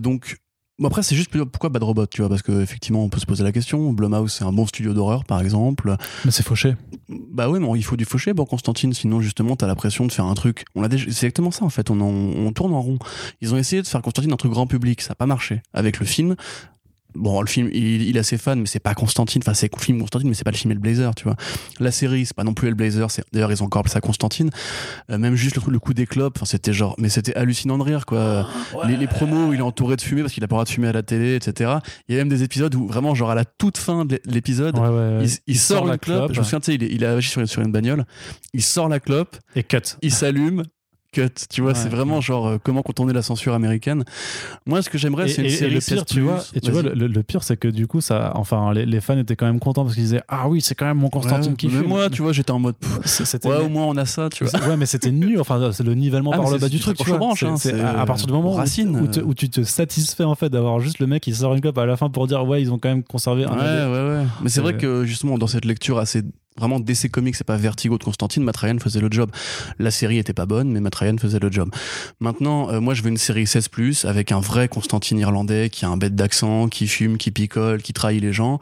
donc. 0.00 0.36
Bon 0.80 0.88
après 0.88 1.04
c'est 1.04 1.14
juste 1.14 1.30
pourquoi 1.30 1.70
Bad 1.70 1.84
Robot 1.84 2.06
tu 2.06 2.20
vois 2.20 2.28
parce 2.28 2.42
que 2.42 2.60
effectivement 2.60 3.04
on 3.04 3.08
peut 3.08 3.20
se 3.20 3.26
poser 3.26 3.44
la 3.44 3.52
question 3.52 3.92
Blumhouse 3.92 4.32
c'est 4.32 4.44
un 4.44 4.52
bon 4.52 4.66
studio 4.66 4.92
d'horreur 4.92 5.24
par 5.24 5.40
exemple 5.40 5.94
Mais 6.24 6.32
c'est 6.32 6.42
fauché. 6.44 6.74
Bah 7.08 7.48
oui, 7.48 7.60
mais 7.60 7.68
il 7.76 7.84
faut 7.84 7.96
du 7.96 8.04
fauché 8.04 8.34
pour 8.34 8.48
Constantine, 8.48 8.92
sinon 8.92 9.20
justement 9.20 9.54
t'as 9.54 9.68
la 9.68 9.76
pression 9.76 10.04
de 10.06 10.10
faire 10.10 10.24
un 10.24 10.34
truc. 10.34 10.64
On 10.74 10.82
a 10.82 10.88
déjà, 10.88 11.04
c'est 11.04 11.26
exactement 11.26 11.50
ça 11.52 11.64
en 11.64 11.68
fait. 11.68 11.90
On, 11.90 12.00
en- 12.00 12.06
on 12.06 12.52
tourne 12.52 12.72
en 12.74 12.80
rond. 12.80 12.98
Ils 13.40 13.54
ont 13.54 13.56
essayé 13.56 13.82
de 13.82 13.86
faire 13.86 14.02
Constantine 14.02 14.32
un 14.32 14.36
truc 14.36 14.50
grand 14.52 14.66
public, 14.66 15.00
ça 15.00 15.10
n'a 15.10 15.14
pas 15.14 15.26
marché. 15.26 15.62
Avec 15.74 16.00
le 16.00 16.06
film, 16.06 16.34
bon, 17.14 17.40
le 17.40 17.46
film, 17.46 17.68
il, 17.72 18.02
il 18.02 18.16
est 18.16 18.20
assez 18.20 18.38
fan, 18.38 18.60
mais 18.60 18.66
c'est 18.66 18.78
pas 18.80 18.94
Constantine. 18.94 19.40
Enfin, 19.44 19.54
c'est 19.54 19.70
le 19.74 19.80
film 19.80 19.98
Constantine, 20.00 20.28
mais 20.28 20.34
c'est 20.34 20.44
pas 20.44 20.50
le 20.50 20.56
film 20.56 20.72
Hellblazer, 20.72 21.14
tu 21.14 21.24
vois. 21.24 21.36
La 21.80 21.90
série, 21.90 22.26
c'est 22.26 22.34
pas 22.36 22.44
non 22.44 22.54
plus 22.54 22.68
Hellblazer. 22.68 23.10
c'est- 23.10 23.24
D'ailleurs, 23.32 23.52
ils 23.52 23.62
ont 23.62 23.66
encore 23.66 23.80
appelé 23.80 23.92
ça 23.92 24.00
Constantine. 24.00 24.50
Euh, 25.10 25.18
même 25.18 25.34
juste 25.36 25.56
le, 25.56 25.72
le 25.72 25.78
coup 25.78 25.94
des 25.94 26.06
clopes, 26.06 26.36
enfin, 26.36 26.46
c'était 26.46 26.72
genre, 26.72 26.94
mais 26.98 27.08
c'était 27.08 27.34
hallucinant 27.34 27.78
de 27.78 27.82
rire, 27.82 28.06
quoi. 28.06 28.46
Les, 28.86 28.96
les 28.96 29.06
promos 29.06 29.48
où 29.48 29.52
il 29.52 29.58
est 29.60 29.62
entouré 29.62 29.96
de 29.96 30.00
fumée 30.02 30.22
parce 30.22 30.32
qu'il 30.32 30.42
a 30.44 30.48
pas 30.48 30.54
le 30.54 30.58
droit 30.58 30.64
de 30.64 30.70
fumer 30.70 30.88
à 30.88 30.92
la 30.92 31.02
télé, 31.02 31.34
etc. 31.36 31.72
Il 32.08 32.14
y 32.14 32.18
a 32.18 32.20
même 32.20 32.28
des 32.28 32.42
épisodes 32.42 32.74
où 32.74 32.86
vraiment, 32.86 33.14
genre 33.14 33.30
à 33.30 33.34
la 33.34 33.44
toute 33.44 33.78
fin 33.78 34.04
de 34.04 34.20
l'épisode, 34.24 34.78
Ouais, 34.78 34.88
ouais, 34.88 35.18
ouais. 35.18 35.24
il, 35.24 35.52
il 35.54 35.58
sort, 35.58 35.84
la 35.86 35.94
une 35.94 35.98
clope. 35.98 36.32
Je 36.32 36.38
me 36.40 36.44
souviens, 36.44 36.60
tu 36.60 36.66
sais, 36.66 36.74
il, 36.74 36.82
est- 36.82 36.92
il 36.92 37.04
a 37.04 37.12
agi 37.14 37.28
sur, 37.28 37.40
une- 37.40 37.46
sur 37.46 37.62
une 37.62 37.72
bagnole. 37.72 38.04
Il 38.52 38.62
sort 38.62 38.88
la 38.88 39.00
clope, 39.00 39.36
et 39.56 39.62
cut. 39.62 39.78
il 40.02 40.12
s'allume. 40.12 40.62
Cut, 41.14 41.28
tu 41.48 41.60
vois, 41.62 41.70
Ouais. 41.72 41.78
c'est 41.78 41.88
vraiment 41.88 42.20
genre 42.20 42.46
euh, 42.48 42.58
comment 42.62 42.82
contourner 42.82 43.12
la 43.12 43.22
censure 43.22 43.54
américaine. 43.54 44.04
Moi, 44.66 44.82
ce 44.82 44.90
que 44.90 44.98
j'aimerais, 44.98 45.28
c'est 45.28 45.42
une 45.42 45.46
et- 45.46 45.50
série 45.50 45.74
le 45.74 45.80
pire, 45.80 45.98
16+, 46.02 46.04
tu 46.06 46.20
vois, 46.20 46.42
et 46.54 46.60
tu 46.60 46.70
vois, 46.72 46.82
le, 46.82 47.06
le 47.06 47.22
pire, 47.22 47.42
c'est 47.42 47.56
que 47.56 47.68
du 47.68 47.86
coup, 47.86 48.00
ça, 48.00 48.32
enfin, 48.34 48.72
les, 48.72 48.84
les 48.86 49.00
fans 49.00 49.16
étaient 49.18 49.36
quand 49.36 49.46
même 49.46 49.60
contents 49.60 49.84
parce 49.84 49.94
qu'ils 49.94 50.04
disaient, 50.04 50.22
ah 50.28 50.48
oui, 50.48 50.60
c'est 50.60 50.74
quand 50.74 50.86
même 50.86 50.98
mon 50.98 51.08
Constantine 51.10 51.52
Ouais, 51.52 51.56
qui 51.56 51.68
mais 51.68 51.78
fume. 51.80 51.86
moi, 51.88 52.10
tu 52.10 52.22
vois, 52.22 52.32
j'étais 52.32 52.50
en 52.50 52.58
mode, 52.58 52.74
ouais, 53.44 53.56
au 53.64 53.68
moins 53.68 53.86
on 53.86 53.96
a 53.96 54.04
ça, 54.06 54.28
tu 54.30 54.44
vois. 54.44 54.68
Ouais, 54.68 54.76
mais 54.76 54.86
c'était 54.86 55.10
nul. 55.12 55.40
Enfin, 55.40 55.70
c'est 55.72 55.84
le 55.84 55.94
nivellement 55.94 56.32
Ah, 56.34 56.38
par 56.38 56.50
le 56.50 56.58
bas 56.58 56.68
du 56.68 56.80
truc. 56.80 56.98
Hein, 57.00 57.56
C'est- 57.56 57.80
à, 57.80 58.04
partir 58.06 58.26
du 58.26 58.32
moment 58.32 58.52
où, 58.52 58.56
Racine. 58.56 59.08
où, 59.24 59.34
tu 59.34 59.48
te 59.50 59.62
satisfais 59.62 60.24
en 60.24 60.34
fait 60.34 60.48
d'avoir 60.48 60.80
juste 60.80 60.98
le 60.98 61.06
mec 61.06 61.22
qui 61.22 61.34
sort 61.34 61.54
une 61.54 61.60
clope 61.60 61.78
à 61.78 61.86
la 61.86 61.96
fin 61.96 62.10
pour 62.10 62.26
dire 62.26 62.44
ouais, 62.46 62.60
ils 62.62 62.72
ont 62.72 62.78
quand 62.78 62.88
même 62.88 63.02
conservé 63.04 63.44
un. 63.44 63.50
Ouais, 63.52 63.58
ouais, 63.92 64.18
ouais. 64.18 64.24
Mais 64.42 64.48
C'est- 64.48 64.60
vrai 64.60 64.76
que 64.76 65.04
justement, 65.04 65.38
dans 65.38 65.46
cette 65.46 65.64
lecture 65.64 65.98
assez 65.98 66.22
vraiment 66.56 66.78
DC 66.78 67.10
Comics, 67.10 67.36
c'est 67.36 67.44
pas 67.44 67.56
Vertigo 67.56 67.98
de 67.98 68.04
Constantine, 68.04 68.42
Matt 68.42 68.58
faisait 68.80 69.00
le 69.00 69.08
job. 69.10 69.30
La 69.78 69.90
série 69.90 70.18
était 70.18 70.32
pas 70.32 70.46
bonne, 70.46 70.70
mais 70.70 70.80
Matt 70.80 70.96
faisait 71.20 71.40
le 71.40 71.50
job. 71.50 71.70
Maintenant, 72.20 72.70
euh, 72.70 72.80
moi, 72.80 72.94
je 72.94 73.02
veux 73.02 73.08
une 73.08 73.16
série 73.16 73.44
16+, 73.44 74.06
avec 74.06 74.32
un 74.32 74.40
vrai 74.40 74.68
Constantine 74.68 75.18
irlandais 75.18 75.68
qui 75.70 75.84
a 75.84 75.88
un 75.88 75.96
bête 75.96 76.14
d'accent, 76.14 76.68
qui 76.68 76.86
fume, 76.86 77.18
qui 77.18 77.30
picole, 77.30 77.82
qui 77.82 77.92
trahit 77.92 78.22
les 78.22 78.32
gens. 78.32 78.60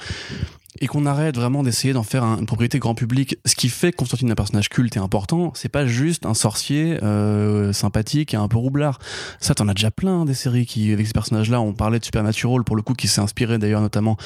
Et 0.82 0.86
qu'on 0.88 1.06
arrête 1.06 1.36
vraiment 1.36 1.62
d'essayer 1.62 1.94
d'en 1.94 2.02
faire 2.02 2.24
un- 2.24 2.38
une 2.38 2.44
propriété 2.46 2.78
grand 2.80 2.94
public. 2.96 3.38
Ce 3.46 3.54
qui 3.54 3.68
fait 3.68 3.92
que 3.92 3.96
Constantine 3.96 4.28
est 4.28 4.32
un 4.32 4.34
personnage 4.34 4.68
culte 4.68 4.96
et 4.96 4.98
important, 4.98 5.52
c'est 5.54 5.68
pas 5.68 5.86
juste 5.86 6.26
un 6.26 6.34
sorcier 6.34 6.98
euh, 7.04 7.72
sympathique 7.72 8.34
et 8.34 8.36
un 8.36 8.48
peu 8.48 8.58
roublard. 8.58 8.98
Ça, 9.38 9.54
t'en 9.54 9.68
as 9.68 9.74
déjà 9.74 9.90
plein 9.92 10.24
des 10.24 10.34
séries 10.34 10.66
qui, 10.66 10.92
avec 10.92 11.06
ces 11.06 11.12
personnages-là, 11.12 11.60
on 11.60 11.72
parlait 11.72 12.00
de 12.00 12.04
Supernatural 12.04 12.64
pour 12.64 12.74
le 12.74 12.82
coup, 12.82 12.94
qui 12.94 13.06
s'est 13.06 13.20
inspiré 13.20 13.58
d'ailleurs 13.58 13.80
notamment 13.80 14.16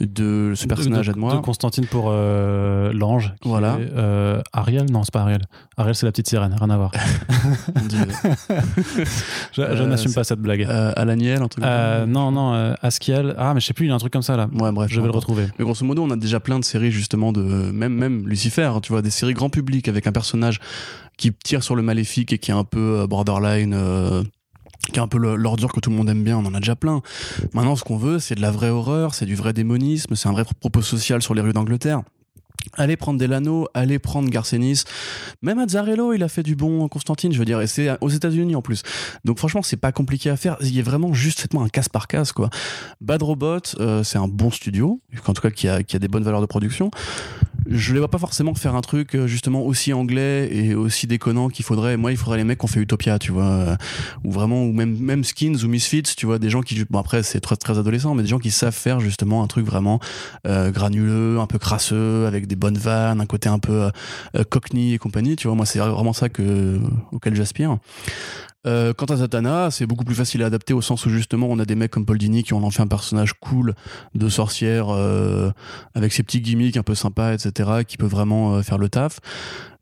de 0.00 0.54
ce 0.56 0.66
personnage 0.66 1.08
de, 1.08 1.12
moi. 1.18 1.34
de 1.34 1.40
Constantine 1.40 1.84
pour 1.86 2.06
euh, 2.08 2.90
l'ange. 2.94 3.34
Voilà. 3.44 3.74
est, 3.78 3.90
euh, 3.94 4.40
Ariel 4.54 4.90
Non, 4.90 5.04
c'est 5.04 5.12
pas 5.12 5.20
Ariel. 5.20 5.42
Ariel, 5.76 5.94
c'est 5.94 6.06
la 6.06 6.12
petite 6.12 6.28
sirène. 6.28 6.54
Rien 6.58 6.70
à 6.70 6.76
voir. 6.78 6.92
Je, 9.52 9.62
je 9.76 9.82
n'assume 9.82 10.12
pas 10.14 10.24
cette 10.24 10.40
blague. 10.40 10.62
Alaniel, 10.96 11.38
comme 11.38 11.48
Euh, 11.64 12.00
ça. 12.00 12.06
non, 12.06 12.30
non, 12.32 12.74
Askiel. 12.82 13.34
Ah, 13.38 13.52
mais 13.54 13.60
je 13.60 13.66
sais 13.66 13.74
plus, 13.74 13.86
il 13.86 13.88
y 13.88 13.92
a 13.92 13.94
un 13.94 13.98
truc 13.98 14.12
comme 14.12 14.22
ça 14.22 14.36
là. 14.36 14.48
Ouais, 14.58 14.72
bref. 14.72 14.90
Je 14.90 15.00
vais 15.00 15.06
le 15.06 15.12
retrouver. 15.12 15.46
Mais 15.58 15.64
grosso 15.64 15.84
modo, 15.84 15.97
on 16.00 16.10
a 16.10 16.16
déjà 16.16 16.40
plein 16.40 16.58
de 16.58 16.64
séries 16.64 16.90
justement 16.90 17.32
de 17.32 17.42
même 17.42 17.94
même 17.94 18.28
Lucifer, 18.28 18.64
hein, 18.64 18.80
tu 18.80 18.92
vois, 18.92 19.02
des 19.02 19.10
séries 19.10 19.34
grand 19.34 19.50
public 19.50 19.88
avec 19.88 20.06
un 20.06 20.12
personnage 20.12 20.60
qui 21.16 21.32
tire 21.32 21.62
sur 21.62 21.76
le 21.76 21.82
maléfique 21.82 22.32
et 22.32 22.38
qui 22.38 22.50
est 22.50 22.54
un 22.54 22.64
peu 22.64 23.00
euh, 23.00 23.06
borderline. 23.06 23.74
euh, 23.74 24.22
qui 24.92 24.98
est 24.98 25.02
un 25.02 25.08
peu 25.08 25.18
l'ordure 25.18 25.72
que 25.72 25.80
tout 25.80 25.90
le 25.90 25.96
monde 25.96 26.08
aime 26.08 26.24
bien, 26.24 26.38
on 26.38 26.46
en 26.46 26.54
a 26.54 26.60
déjà 26.60 26.76
plein. 26.76 27.02
Maintenant, 27.52 27.76
ce 27.76 27.84
qu'on 27.84 27.98
veut, 27.98 28.18
c'est 28.20 28.36
de 28.36 28.40
la 28.40 28.50
vraie 28.50 28.70
horreur, 28.70 29.12
c'est 29.12 29.26
du 29.26 29.34
vrai 29.34 29.52
démonisme, 29.52 30.14
c'est 30.14 30.28
un 30.28 30.32
vrai 30.32 30.44
propos 30.60 30.80
social 30.80 31.20
sur 31.20 31.34
les 31.34 31.42
rues 31.42 31.52
d'Angleterre. 31.52 32.02
Allez 32.74 32.96
prendre 32.96 33.18
Delano, 33.18 33.68
allez 33.74 33.98
prendre 33.98 34.28
Garcenis. 34.28 34.84
Même 35.42 35.58
Azzarello, 35.58 36.12
il 36.12 36.22
a 36.22 36.28
fait 36.28 36.42
du 36.42 36.56
bon 36.56 36.88
Constantine, 36.88 37.32
je 37.32 37.38
veux 37.38 37.44
dire, 37.44 37.60
et 37.60 37.66
c'est 37.66 37.90
aux 38.00 38.08
États-Unis 38.08 38.54
en 38.54 38.62
plus. 38.62 38.82
Donc 39.24 39.38
franchement, 39.38 39.62
c'est 39.62 39.76
pas 39.76 39.92
compliqué 39.92 40.30
à 40.30 40.36
faire. 40.36 40.56
Il 40.60 40.74
y 40.74 40.80
a 40.80 40.82
vraiment 40.82 41.12
juste 41.12 41.40
faites-moi 41.40 41.64
un 41.64 41.68
casse 41.68 41.88
par 41.88 42.06
casse, 42.06 42.32
quoi. 42.32 42.50
Bad 43.00 43.22
Robot, 43.22 43.60
euh, 43.80 44.02
c'est 44.02 44.18
un 44.18 44.28
bon 44.28 44.50
studio, 44.50 45.00
en 45.26 45.32
tout 45.32 45.42
cas 45.42 45.50
qui 45.50 45.68
a, 45.68 45.82
qui 45.82 45.96
a 45.96 45.98
des 45.98 46.08
bonnes 46.08 46.24
valeurs 46.24 46.40
de 46.40 46.46
production. 46.46 46.90
Je 47.70 47.92
les 47.92 47.98
vois 47.98 48.08
pas 48.08 48.18
forcément 48.18 48.54
faire 48.54 48.74
un 48.74 48.80
truc 48.80 49.14
euh, 49.14 49.26
justement 49.26 49.62
aussi 49.62 49.92
anglais 49.92 50.48
et 50.50 50.74
aussi 50.74 51.06
déconnant 51.06 51.48
qu'il 51.48 51.66
faudrait. 51.66 51.98
Moi, 51.98 52.12
il 52.12 52.16
faudrait 52.16 52.38
les 52.38 52.44
mecs 52.44 52.58
qui 52.58 52.64
ont 52.64 52.68
fait 52.68 52.80
Utopia, 52.80 53.18
tu 53.18 53.30
vois, 53.30 53.44
euh, 53.44 53.76
ou 54.24 54.32
vraiment, 54.32 54.64
ou 54.64 54.72
même 54.72 54.96
même 54.96 55.22
Skins 55.22 55.64
ou 55.64 55.68
Misfits, 55.68 56.14
tu 56.16 56.24
vois, 56.24 56.38
des 56.38 56.48
gens 56.48 56.62
qui, 56.62 56.82
bon 56.88 56.98
après 56.98 57.22
c'est 57.22 57.40
très 57.40 57.56
très 57.56 57.78
adolescent, 57.78 58.14
mais 58.14 58.22
des 58.22 58.28
gens 58.28 58.38
qui 58.38 58.50
savent 58.50 58.74
faire 58.74 59.00
justement 59.00 59.42
un 59.42 59.46
truc 59.46 59.66
vraiment 59.66 60.00
granuleux, 60.44 61.38
un 61.40 61.46
peu 61.46 61.58
crasseux, 61.58 62.26
avec 62.26 62.46
des 62.46 62.56
bonnes 62.58 62.78
vannes, 62.78 63.20
un 63.20 63.26
côté 63.26 63.48
un 63.48 63.58
peu 63.58 63.84
euh, 63.84 63.90
euh, 64.36 64.44
cockney 64.44 64.94
et 64.94 64.98
compagnie. 64.98 65.36
Tu 65.36 65.46
vois, 65.48 65.56
moi 65.56 65.66
c'est 65.66 65.78
vraiment 65.78 66.12
ça 66.12 66.28
que 66.28 66.80
auquel 67.12 67.34
j'aspire. 67.34 67.78
Euh, 68.66 68.92
quant 68.92 69.06
à 69.06 69.16
Zatanna, 69.16 69.70
c'est 69.70 69.86
beaucoup 69.86 70.04
plus 70.04 70.16
facile 70.16 70.42
à 70.42 70.46
adapter 70.46 70.74
au 70.74 70.82
sens 70.82 71.06
où 71.06 71.10
justement 71.10 71.46
on 71.48 71.58
a 71.58 71.64
des 71.64 71.76
mecs 71.76 71.90
comme 71.90 72.04
Paul 72.04 72.18
Dini 72.18 72.42
qui 72.42 72.52
ont 72.52 72.62
en 72.62 72.70
fait 72.70 72.82
un 72.82 72.88
personnage 72.88 73.34
cool 73.34 73.74
de 74.14 74.28
sorcière 74.28 74.88
avec 75.94 76.12
ses 76.12 76.22
petits 76.22 76.40
gimmicks 76.40 76.76
un 76.76 76.82
peu 76.82 76.94
sympas, 76.94 77.34
etc., 77.34 77.70
qui 77.86 77.96
peut 77.96 78.06
vraiment 78.06 78.60
faire 78.62 78.78
le 78.78 78.88
taf. 78.88 79.20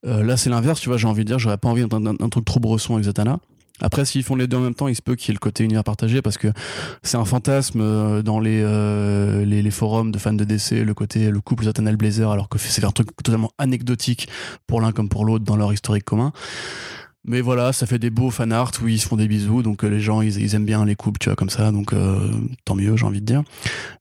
Là, 0.05 0.37
c'est 0.37 0.51
l'inverse, 0.51 0.81
tu 0.81 0.89
vois, 0.89 0.99
j'ai 0.99 1.09
envie 1.09 1.25
de 1.25 1.29
dire, 1.29 1.39
j'aurais 1.39 1.57
pas 1.57 1.69
envie 1.69 1.85
d'un 1.89 2.29
truc 2.29 2.45
trop 2.45 2.61
bresson 2.61 2.95
avec 2.95 3.07
Zatanna. 3.07 3.39
Après, 3.83 4.05
s'ils 4.05 4.23
font 4.23 4.37
les 4.37 4.47
deux 4.47 4.57
en 4.57 4.61
même 4.61 4.75
temps, 4.75 4.89
il 4.89 4.95
se 4.95 5.03
peut 5.03 5.17
qu'il 5.17 5.29
y 5.29 5.31
ait 5.33 5.35
le 5.35 5.39
côté 5.39 5.65
univers 5.65 5.85
partagé 5.85 6.23
parce 6.23 6.39
que 6.39 6.49
c'est 7.03 7.19
un 7.19 7.25
fantasme 7.25 7.81
euh, 7.83 8.23
dans 8.23 8.41
les, 8.41 8.63
euh, 8.63 9.45
les, 9.45 9.63
les 9.63 9.71
forums 9.71 10.11
de 10.11 10.19
fans 10.19 10.33
de 10.33 10.45
DC, 10.45 10.83
le 10.85 10.95
côté 10.95 11.31
le 11.31 11.41
couple 11.41 11.65
Zatanna 11.65 11.93
et 11.93 11.97
Blazer, 11.97 12.31
alors 12.31 12.49
que 12.49 12.59
c'est 12.59 12.85
un 12.85 12.91
truc 12.91 13.15
totalement 13.23 13.51
anecdotique 13.59 14.29
pour 14.67 14.81
l'un 14.81 14.93
comme 14.93 15.09
pour 15.09 15.25
l'autre 15.25 15.45
dans 15.45 15.57
leur 15.57 15.73
historique 15.73 16.05
commun. 16.05 16.33
Mais 17.29 17.41
voilà, 17.41 17.73
ça 17.73 17.87
fait 17.87 17.99
des 17.99 18.11
beaux 18.11 18.31
fan 18.31 18.53
art 18.53 18.71
où 18.83 18.87
ils 18.87 19.01
se 19.01 19.09
font 19.09 19.17
des 19.17 19.27
bisous, 19.27 19.63
donc 19.63 19.83
euh, 19.83 19.89
les 19.89 19.99
gens 20.01 20.23
ils, 20.23 20.55
aiment 20.55 20.65
bien 20.65 20.85
les 20.85 20.95
couples, 20.95 21.19
tu 21.19 21.29
vois, 21.29 21.35
comme 21.35 21.51
ça, 21.51 21.73
donc 21.73 21.93
euh, 21.93 22.31
tant 22.65 22.77
mieux, 22.77 22.97
j'ai 22.97 23.05
envie 23.05 23.21
de 23.21 23.27
dire. 23.27 23.43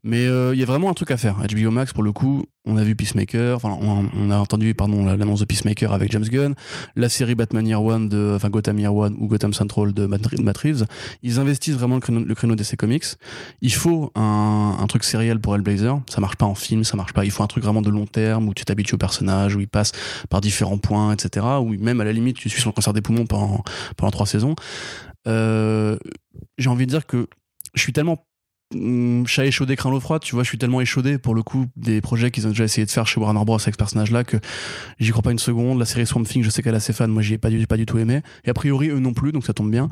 Mais 0.04 0.28
euh, 0.28 0.54
il 0.54 0.60
y 0.60 0.64
a 0.64 0.66
vraiment 0.68 0.92
un 0.92 0.94
truc 0.94 1.10
à 1.10 1.18
faire. 1.18 1.38
HBO 1.38 1.72
Max, 1.72 1.92
pour 1.92 2.04
le 2.04 2.12
coup, 2.12 2.46
on 2.66 2.78
a 2.78 2.84
vu 2.84 2.96
Peacemaker, 2.96 3.56
enfin, 3.56 3.78
on, 3.82 4.32
a 4.32 4.38
entendu, 4.38 4.74
pardon, 4.74 5.06
la- 5.06 5.16
l'annonce 5.16 5.40
de 5.40 5.46
Peacemaker 5.46 5.94
avec 5.94 6.12
James 6.12 6.24
Gunn, 6.24 6.56
la 6.96 7.10
série 7.10 7.36
Batman 7.36 7.66
Year 7.66 7.82
One 7.82 8.10
de, 8.10 8.34
enfin, 8.36 8.50
Gotham 8.50 8.80
Year 8.80 8.94
One 8.94 9.16
ou 9.20 9.28
Gotham 9.28 9.54
Central 9.54 9.94
de 9.94 10.06
Matt, 10.08 10.58
Reeves. 10.58 10.86
Ils 11.22 11.40
investissent 11.40 11.76
vraiment 11.76 11.96
le 11.96 12.02
créneau, 12.02 12.24
le 12.24 12.36
créneau 12.36 12.56
DC 12.56 12.76
Comics. 12.76 13.06
Il 13.62 13.74
faut 13.74 14.12
un, 14.16 14.78
un 14.80 14.88
truc 14.88 15.04
sériel 15.04 15.40
pour 15.40 15.56
Hellblazer. 15.56 16.00
Ça 16.10 16.22
marche 16.22 16.36
pas 16.38 16.46
en 16.46 16.56
film, 16.56 16.84
ça 16.84 16.98
marche 16.98 17.14
pas. 17.14 17.24
Il 17.24 17.32
faut 17.32 17.44
un 17.44 17.48
truc 17.48 17.64
vraiment 17.64 17.82
de 17.82 17.90
long 17.90 18.08
terme 18.08 18.48
où 18.48 18.54
tu 18.54 18.66
t'habitues 18.66 18.96
au 18.96 19.00
personnage, 19.00 19.56
où 19.56 19.60
il 19.60 19.68
passe 19.68 19.92
par 20.30 20.42
différents 20.42 20.80
points, 20.80 21.14
etc. 21.14 21.46
Où 21.62 21.70
même 21.76 22.02
à 22.02 22.04
la 22.04 22.14
limite, 22.14 22.38
tu 22.38 22.50
suis 22.50 22.62
son 22.62 22.72
cancer 22.72 22.94
des 22.94 23.02
poumons 23.02 23.15
pendant, 23.24 23.64
trois 24.12 24.26
saisons. 24.26 24.56
Euh, 25.28 25.98
j'ai 26.58 26.70
envie 26.70 26.86
de 26.86 26.92
dire 26.92 27.06
que 27.06 27.28
je 27.74 27.82
suis 27.82 27.94
tellement 27.94 28.28
chat 29.28 29.46
échaudé 29.46 29.76
craint 29.76 29.90
l'eau 29.90 30.00
froide 30.00 30.22
tu 30.22 30.36
vois 30.36 30.44
je 30.44 30.50
suis 30.50 30.58
tellement 30.58 30.82
échaudé 30.82 31.18
pour 31.18 31.36
le 31.36 31.44
coup 31.44 31.66
des 31.76 32.02
projets 32.02 32.32
qu'ils 32.32 32.46
ont 32.48 32.50
déjà 32.50 32.64
essayé 32.64 32.86
de 32.86 32.92
faire 32.92 33.08
chez 33.08 33.20
Warner 33.20 33.44
Bros. 33.46 33.56
avec 33.56 33.74
ce 33.74 33.78
personnage 33.78 34.12
là 34.12 34.24
que 34.24 34.38
j'y 35.00 35.12
crois 35.12 35.22
pas 35.24 35.32
une 35.32 35.40
seconde. 35.40 35.80
La 35.80 35.86
série 35.86 36.06
Swamp 36.06 36.24
Thing 36.24 36.44
je 36.44 36.50
sais 36.50 36.62
qu'elle 36.62 36.76
a 36.76 36.80
ses 36.80 36.94
fans 36.94 37.08
moi 37.08 37.22
j'y 37.22 37.34
ai 37.34 37.38
pas, 37.38 37.50
du- 37.50 37.66
pas 37.68 37.78
du 37.78 37.86
tout 37.86 37.98
aimé. 37.98 38.22
Et 38.44 38.50
a 38.50 38.54
priori 38.54 38.90
eux 38.90 39.00
non 39.00 39.14
plus 39.14 39.32
donc 39.32 39.46
ça 39.46 39.54
tombe 39.54 39.72
bien. 39.72 39.90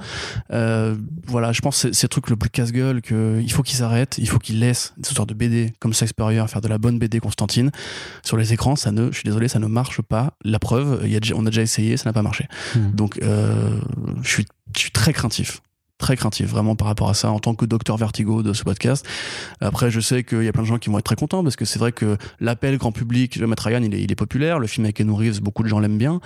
Euh, 0.52 0.96
voilà 1.28 1.52
je 1.52 1.62
pense 1.62 1.76
que 1.82 1.82
c'est 1.90 1.94
c'est 1.94 2.06
le 2.08 2.10
truc 2.10 2.30
le 2.30 2.36
plus 2.36 2.50
casse-gueule 2.50 3.02
que 3.02 3.40
il 3.42 3.52
faut 3.52 3.64
qu'ils 3.64 3.78
s'arrêtent 3.78 4.18
il 4.18 4.28
faut 4.28 4.40
qu'ils 4.40 4.60
laissent 4.60 4.94
ce 5.04 5.14
genre 5.16 5.26
de 5.26 5.34
BD 5.34 5.74
comme 5.80 5.94
Sex 5.94 6.12
faire 6.48 6.62
de 6.62 6.68
la 6.68 6.78
bonne 6.78 7.00
BD 7.00 7.20
Constantine 7.20 7.72
sur 8.24 8.38
les 8.38 8.54
écrans. 8.54 8.76
Ça 8.76 8.92
ne 8.92 9.10
je 9.12 9.16
suis 9.16 9.24
désolé 9.24 9.48
ça 9.48 9.60
ne 9.60 9.68
marche 9.68 10.02
pas. 10.02 10.34
La 10.44 10.60
preuve 10.60 11.08
y 11.08 11.16
a 11.16 11.20
on 11.36 11.46
a 11.46 11.50
déjà 11.50 11.62
essayé 11.62 11.96
ça 11.98 12.10
n'a 12.10 12.14
pas 12.14 12.22
marché. 12.22 12.48
Hmm. 12.76 12.92
donc 12.92 13.20
euh, 13.22 13.80
je 14.22 14.30
suis 14.30 14.46
je 14.76 14.80
suis 14.82 14.92
très 14.92 15.14
craintif 15.14 15.62
très 16.04 16.18
craintif 16.18 16.50
vraiment 16.50 16.76
par 16.76 16.88
rapport 16.88 17.10
à 17.10 17.14
ça 17.14 17.32
en 17.32 17.40
tant 17.40 17.56
que 17.56 17.66
docteur 17.66 17.96
vertigo 17.96 18.44
de 18.44 18.52
ce 18.52 18.64
podcast. 18.64 19.08
Après 19.62 19.90
je 19.90 20.02
sais 20.02 20.26
qu'il 20.26 20.44
y 20.44 20.50
a 20.50 20.52
plein 20.52 20.64
de 20.64 20.68
gens 20.68 20.78
qui 20.78 20.90
vont 20.90 21.00
être 21.00 21.06
très 21.06 21.16
contents 21.16 21.44
parce 21.44 21.56
que 21.56 21.64
c'est 21.64 21.80
vrai 21.80 21.94
que 21.94 22.18
l'appel 22.42 22.78
grand 22.78 22.92
public 22.92 23.40
Matt 23.40 23.62
Ryan 23.62 23.82
il 23.82 23.96
est, 23.96 24.02
il 24.02 24.12
est 24.12 24.16
populaire. 24.16 24.60
Le 24.60 24.68
film 24.68 24.84
avec 24.84 24.98
Keanu 24.98 25.14
Reeves 25.14 25.42
beaucoup 25.42 25.64
de 25.64 25.70
gens 25.70 25.80
l'aiment 25.80 25.98
bien. 25.98 26.20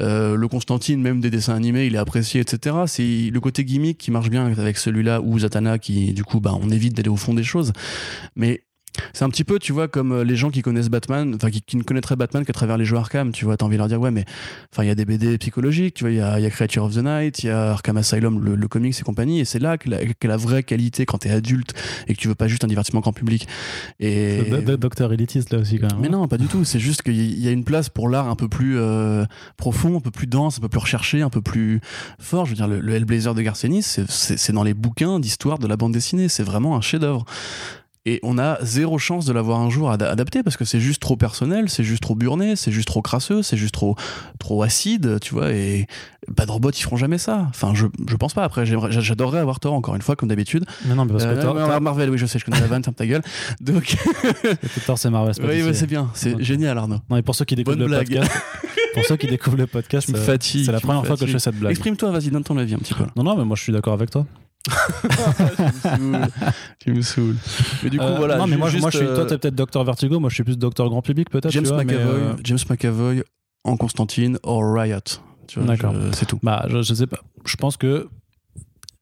Euh, 0.00 0.36
le 0.36 0.46
Constantine 0.46 1.02
même 1.02 1.20
des 1.20 1.30
dessins 1.30 1.56
animés 1.56 1.86
il 1.86 1.96
est 1.96 1.98
apprécié 1.98 2.40
etc 2.40 2.76
c'est 2.86 3.30
le 3.30 3.40
côté 3.40 3.64
gimmick 3.64 3.98
qui 3.98 4.10
marche 4.12 4.30
bien 4.30 4.46
avec 4.46 4.78
celui-là 4.78 5.20
ou 5.20 5.40
Zatanna 5.40 5.78
qui 5.78 6.12
du 6.12 6.22
coup 6.22 6.40
bah 6.40 6.56
on 6.58 6.70
évite 6.70 6.94
d'aller 6.94 7.08
au 7.08 7.16
fond 7.16 7.34
des 7.34 7.42
choses. 7.42 7.72
Mais 8.36 8.62
c'est 9.12 9.24
un 9.24 9.28
petit 9.30 9.44
peu, 9.44 9.58
tu 9.58 9.72
vois, 9.72 9.88
comme 9.88 10.12
euh, 10.12 10.24
les 10.24 10.36
gens 10.36 10.50
qui 10.50 10.62
connaissent 10.62 10.88
Batman, 10.90 11.34
enfin 11.34 11.50
qui, 11.50 11.62
qui 11.62 11.76
ne 11.76 11.82
connaîtraient 11.82 12.16
Batman 12.16 12.44
qu'à 12.44 12.52
travers 12.52 12.76
les 12.76 12.84
jeux 12.84 12.96
Arkham, 12.96 13.32
tu 13.32 13.44
vois, 13.44 13.56
t'as 13.56 13.66
envie 13.66 13.76
de 13.76 13.78
leur 13.78 13.88
dire, 13.88 14.00
ouais, 14.00 14.10
mais 14.10 14.24
enfin, 14.72 14.84
il 14.84 14.88
y 14.88 14.90
a 14.90 14.94
des 14.94 15.04
BD 15.04 15.38
psychologiques, 15.38 15.94
tu 15.94 16.04
vois, 16.04 16.10
il 16.10 16.16
y 16.16 16.20
a, 16.20 16.38
y 16.40 16.46
a 16.46 16.50
Creature 16.50 16.84
of 16.84 16.94
the 16.94 17.02
Night, 17.02 17.42
il 17.42 17.46
y 17.46 17.50
a 17.50 17.72
Arkham 17.72 17.96
Asylum, 17.96 18.44
le, 18.44 18.54
le 18.54 18.68
comics 18.68 18.98
et 18.98 19.02
compagnie, 19.02 19.40
et 19.40 19.44
c'est 19.44 19.58
là 19.58 19.78
que 19.78 19.88
la, 19.90 19.98
que 20.04 20.28
la 20.28 20.36
vraie 20.36 20.62
qualité 20.62 21.06
quand 21.06 21.18
t'es 21.18 21.30
adulte 21.30 21.72
et 22.08 22.14
que 22.14 22.20
tu 22.20 22.28
veux 22.28 22.34
pas 22.34 22.48
juste 22.48 22.64
un 22.64 22.68
divertissement 22.68 23.00
grand 23.00 23.12
public. 23.12 23.46
Et... 23.98 24.42
Do- 24.64 24.76
Docteur 24.76 25.12
élitiste 25.12 25.52
là 25.52 25.58
aussi 25.58 25.78
quand 25.78 25.88
même. 25.92 26.00
Mais 26.00 26.08
non, 26.08 26.26
pas 26.28 26.38
du 26.38 26.46
tout. 26.46 26.64
C'est 26.64 26.80
juste 26.80 27.02
qu'il 27.02 27.38
y 27.38 27.48
a 27.48 27.50
une 27.50 27.64
place 27.64 27.88
pour 27.88 28.08
l'art 28.08 28.28
un 28.28 28.36
peu 28.36 28.48
plus 28.48 28.78
euh, 28.78 29.24
profond, 29.56 29.96
un 29.98 30.00
peu 30.00 30.10
plus 30.10 30.26
dense, 30.26 30.58
un 30.58 30.60
peu 30.60 30.68
plus 30.68 30.78
recherché, 30.80 31.22
un 31.22 31.28
peu 31.30 31.42
plus 31.42 31.80
fort. 32.18 32.44
Je 32.46 32.50
veux 32.50 32.56
dire, 32.56 32.66
le, 32.68 32.80
le 32.80 32.94
Hellblazer 32.94 33.34
de 33.34 33.42
Garcenis, 33.42 33.82
c'est 34.08 34.52
dans 34.52 34.62
les 34.62 34.74
bouquins 34.74 35.20
d'histoire 35.20 35.58
de 35.58 35.66
la 35.66 35.76
bande 35.76 35.92
dessinée. 35.92 36.28
C'est 36.28 36.42
vraiment 36.42 36.76
un 36.76 36.80
chef-d'œuvre. 36.80 37.24
Et 38.06 38.18
on 38.22 38.38
a 38.38 38.56
zéro 38.62 38.98
chance 38.98 39.26
de 39.26 39.32
l'avoir 39.34 39.60
un 39.60 39.68
jour 39.68 39.90
ad- 39.90 40.02
adapté 40.02 40.42
parce 40.42 40.56
que 40.56 40.64
c'est 40.64 40.80
juste 40.80 41.02
trop 41.02 41.16
personnel, 41.16 41.68
c'est 41.68 41.84
juste 41.84 42.02
trop 42.02 42.14
burné, 42.14 42.56
c'est 42.56 42.72
juste 42.72 42.86
trop 42.88 43.02
crasseux, 43.02 43.42
c'est 43.42 43.58
juste 43.58 43.74
trop, 43.74 43.94
trop 44.38 44.62
acide, 44.62 45.18
tu 45.20 45.34
vois. 45.34 45.52
Et 45.52 45.86
pas 46.34 46.46
de 46.46 46.50
robots, 46.50 46.70
ils 46.70 46.80
feront 46.82 46.96
jamais 46.96 47.18
ça. 47.18 47.46
Enfin, 47.50 47.72
je, 47.74 47.86
je 48.08 48.16
pense 48.16 48.32
pas. 48.32 48.42
Après, 48.42 48.64
j'adorerais 48.64 49.40
avoir 49.40 49.60
tort, 49.60 49.74
encore 49.74 49.96
une 49.96 50.00
fois, 50.02 50.16
comme 50.16 50.30
d'habitude. 50.30 50.64
Mais 50.86 50.94
non, 50.94 51.04
mais 51.04 51.12
parce 51.12 51.24
que 51.24 51.28
Euh, 51.28 51.34
ouais, 51.34 51.42
Thor- 51.68 51.80
Marvel, 51.82 52.08
oui, 52.08 52.16
je 52.16 52.24
sais, 52.24 52.38
je 52.38 52.44
connais 52.46 52.58
la 52.60 52.66
vanne, 52.68 52.82
ferme 52.82 52.94
ta 52.94 53.06
gueule. 53.06 53.22
Donc, 53.60 53.94
Thor, 54.86 54.96
c'est 54.98 55.10
Marvel. 55.10 55.34
oui, 55.40 55.62
ouais, 55.62 55.74
c'est 55.74 55.86
bien, 55.86 56.08
c'est 56.14 56.42
génial, 56.42 56.78
Arnaud. 56.78 57.00
Non, 57.10 57.18
et 57.18 57.22
pour 57.22 57.34
ceux 57.34 57.44
qui 57.44 57.54
découvrent 57.54 57.76
Bonne 57.76 57.90
le 57.90 57.96
blague. 58.02 58.08
podcast, 58.08 58.32
pour 58.94 59.04
ceux 59.04 59.16
qui 59.18 59.26
découvrent 59.26 59.58
le 59.58 59.66
podcast, 59.66 60.08
c'est 60.40 60.72
la 60.72 60.80
première 60.80 61.04
fois 61.06 61.18
que 61.18 61.26
je 61.26 61.32
fais 61.32 61.38
cette 61.38 61.56
blague. 61.56 61.72
Exprime-toi, 61.72 62.10
vas-y, 62.12 62.30
donne 62.30 62.44
ton 62.44 62.56
avis 62.56 62.72
un 62.74 62.78
petit 62.78 62.94
peu. 62.94 63.04
Non, 63.14 63.24
non, 63.24 63.36
mais 63.36 63.44
moi 63.44 63.56
je 63.56 63.62
suis 63.62 63.72
d'accord 63.74 63.92
avec 63.92 64.08
toi. 64.10 64.24
Tu 64.68 65.62
me 65.62 65.72
saoules. 65.72 66.28
Tu 66.78 66.92
me 66.92 67.02
saoules. 67.02 67.36
Mais 67.82 67.90
du 67.90 67.98
coup, 67.98 68.04
Euh, 68.04 68.16
voilà. 68.16 68.36
non, 68.36 68.46
mais 68.46 68.56
moi, 68.56 68.68
juste, 68.68 68.82
moi 68.82 68.90
je 68.90 68.98
suis, 68.98 69.06
toi, 69.06 69.18
euh, 69.20 69.24
t'es 69.24 69.38
peut-être 69.38 69.54
Docteur 69.54 69.84
Vertigo, 69.84 70.20
moi 70.20 70.28
je 70.30 70.34
suis 70.34 70.44
plus 70.44 70.58
Docteur 70.58 70.88
Grand 70.88 71.02
Public, 71.02 71.30
peut-être. 71.30 71.50
James 71.50 71.64
vois, 71.64 71.84
McAvoy, 71.84 72.20
euh, 72.20 72.32
James 72.44 72.58
McAvoy 72.68 73.22
en 73.64 73.76
Constantine 73.76 74.38
or 74.42 74.62
Riot. 74.74 74.98
Tu 75.46 75.58
vois, 75.58 75.66
D'accord. 75.68 75.94
C'est 76.12 76.26
tout. 76.26 76.38
bah, 76.42 76.66
je, 76.68 76.82
je 76.82 76.94
sais 76.94 77.06
pas. 77.06 77.20
Je 77.44 77.56
pense 77.56 77.76
que. 77.76 78.08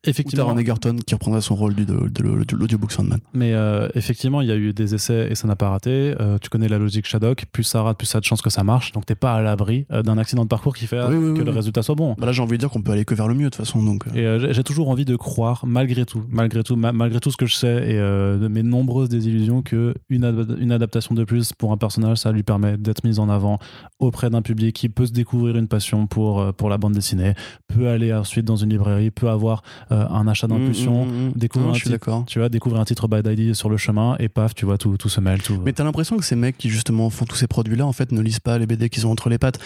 Ou 0.06 0.10
Effectivement, 0.10 0.44
Taron 0.46 0.58
Egerton 0.58 0.96
qui 1.04 1.12
reprendra 1.14 1.40
son 1.40 1.56
rôle 1.56 1.74
du- 1.74 1.84
de, 1.84 1.94
de, 1.94 2.08
de, 2.22 2.44
de 2.44 2.56
l'audiobook 2.56 2.92
Sandman. 2.92 3.18
mais 3.34 3.52
euh, 3.52 3.88
effectivement, 3.96 4.40
il 4.40 4.46
y 4.48 4.52
a 4.52 4.56
eu 4.56 4.72
des 4.72 4.94
essais 4.94 5.26
et 5.28 5.34
ça 5.34 5.48
n'a 5.48 5.56
pas 5.56 5.70
raté. 5.70 6.14
Euh, 6.20 6.38
tu 6.40 6.48
connais 6.50 6.68
la 6.68 6.78
logique 6.78 7.04
Shadok, 7.04 7.46
plus 7.50 7.64
ça 7.64 7.82
rate, 7.82 7.98
plus 7.98 8.06
ça 8.06 8.18
a 8.18 8.20
de 8.20 8.24
chances 8.24 8.40
que 8.40 8.48
ça 8.48 8.62
marche. 8.62 8.92
Donc 8.92 9.06
t'es 9.06 9.16
pas 9.16 9.34
à 9.34 9.42
l'abri 9.42 9.86
euh, 9.90 10.02
d'un 10.04 10.16
accident 10.16 10.44
de 10.44 10.48
parcours 10.48 10.76
qui 10.76 10.86
fait 10.86 11.00
Oui, 11.04 11.16
oui, 11.16 11.34
que 11.34 11.40
oui, 11.40 11.44
le 11.44 11.50
résultat 11.50 11.82
soit 11.82 11.96
bon. 11.96 12.14
Bah 12.16 12.26
là, 12.26 12.32
j'ai 12.32 12.42
envie 12.42 12.52
de 12.52 12.58
dire 12.58 12.70
qu'on 12.70 12.80
peut 12.80 12.92
aller 12.92 13.04
que 13.04 13.14
vers 13.16 13.26
le 13.26 13.34
mieux 13.34 13.46
de 13.46 13.48
toute 13.50 13.56
façon. 13.56 13.82
Donc, 13.82 14.04
Et 14.14 14.20
euh, 14.24 14.52
j'ai- 14.52 14.62
toujours 14.62 14.88
envie 14.88 15.04
de 15.04 15.16
croire, 15.16 15.64
malgré 15.66 16.06
tout, 16.06 16.22
malgré 16.28 16.62
tout, 16.62 16.76
ma- 16.76 16.92
malgré 16.92 17.18
tout 17.18 17.32
ce 17.32 17.36
que 17.36 17.46
je 17.46 17.56
sais 17.56 17.90
et 17.90 17.96
de 17.96 18.46
mes 18.48 18.62
nombreuses 18.62 19.08
désillusions, 19.08 19.62
que 19.62 19.94
une, 20.10 20.22
ad- 20.24 20.56
une 20.60 20.70
adaptation 20.70 21.14
de 21.16 21.24
plus 21.24 21.52
pour 21.54 21.72
un 21.72 21.76
personnage, 21.76 22.18
ça 22.18 22.30
lui 22.30 22.44
permet 22.44 22.76
d'être 22.78 23.02
mis 23.02 23.18
en 23.18 23.28
avant 23.28 23.58
auprès 23.98 24.30
d'un 24.30 24.42
public 24.42 24.76
qui 24.76 24.88
peut 24.88 25.06
se 25.06 25.12
découvrir 25.12 25.56
une 25.56 25.66
passion 25.66 26.06
pour, 26.06 26.54
pour 26.54 26.68
la 26.68 26.78
bande 26.78 26.92
dessinée, 26.92 27.34
peut 27.66 27.88
aller 27.88 28.14
ensuite 28.14 28.44
dans 28.44 28.56
une 28.56 28.70
librairie, 28.70 29.10
peut 29.10 29.28
avoir 29.28 29.62
un 29.90 30.27
achat 30.28 30.47
d'impulsion, 30.47 31.05
Mm, 31.06 31.09
mm, 31.09 31.27
mm. 31.28 31.32
découvrir 31.36 31.70
un 32.09 32.23
tu 32.24 32.39
vois, 32.39 32.48
découvrir 32.48 32.81
un 32.81 32.85
titre 32.85 33.09
Bad 33.09 33.27
Idea 33.27 33.55
sur 33.55 33.69
le 33.70 33.77
chemin 33.77 34.16
et 34.19 34.28
paf, 34.28 34.55
tu 34.55 34.65
vois, 34.66 34.78
tout, 34.78 34.97
tout 34.97 35.09
se 35.09 35.20
mêle. 35.20 35.43
Tout, 35.43 35.59
Mais 35.65 35.73
t'as 35.73 35.85
l'impression 35.85 36.16
que 36.16 36.24
ces 36.24 36.36
mecs 36.36 36.56
qui 36.59 36.69
justement 36.70 37.10
font 37.10 37.24
tous 37.24 37.36
ces 37.36 37.47
produits-là, 37.47 37.86
en 37.86 37.93
fait, 37.93 38.12
ne 38.12 38.20
lisent 38.20 38.40
pas 38.40 38.59
les 38.59 38.66
BD 38.66 38.89
qu'ils 38.89 39.06
ont 39.06 39.10
entre 39.10 39.28
les 39.28 39.39
pattes? 39.39 39.59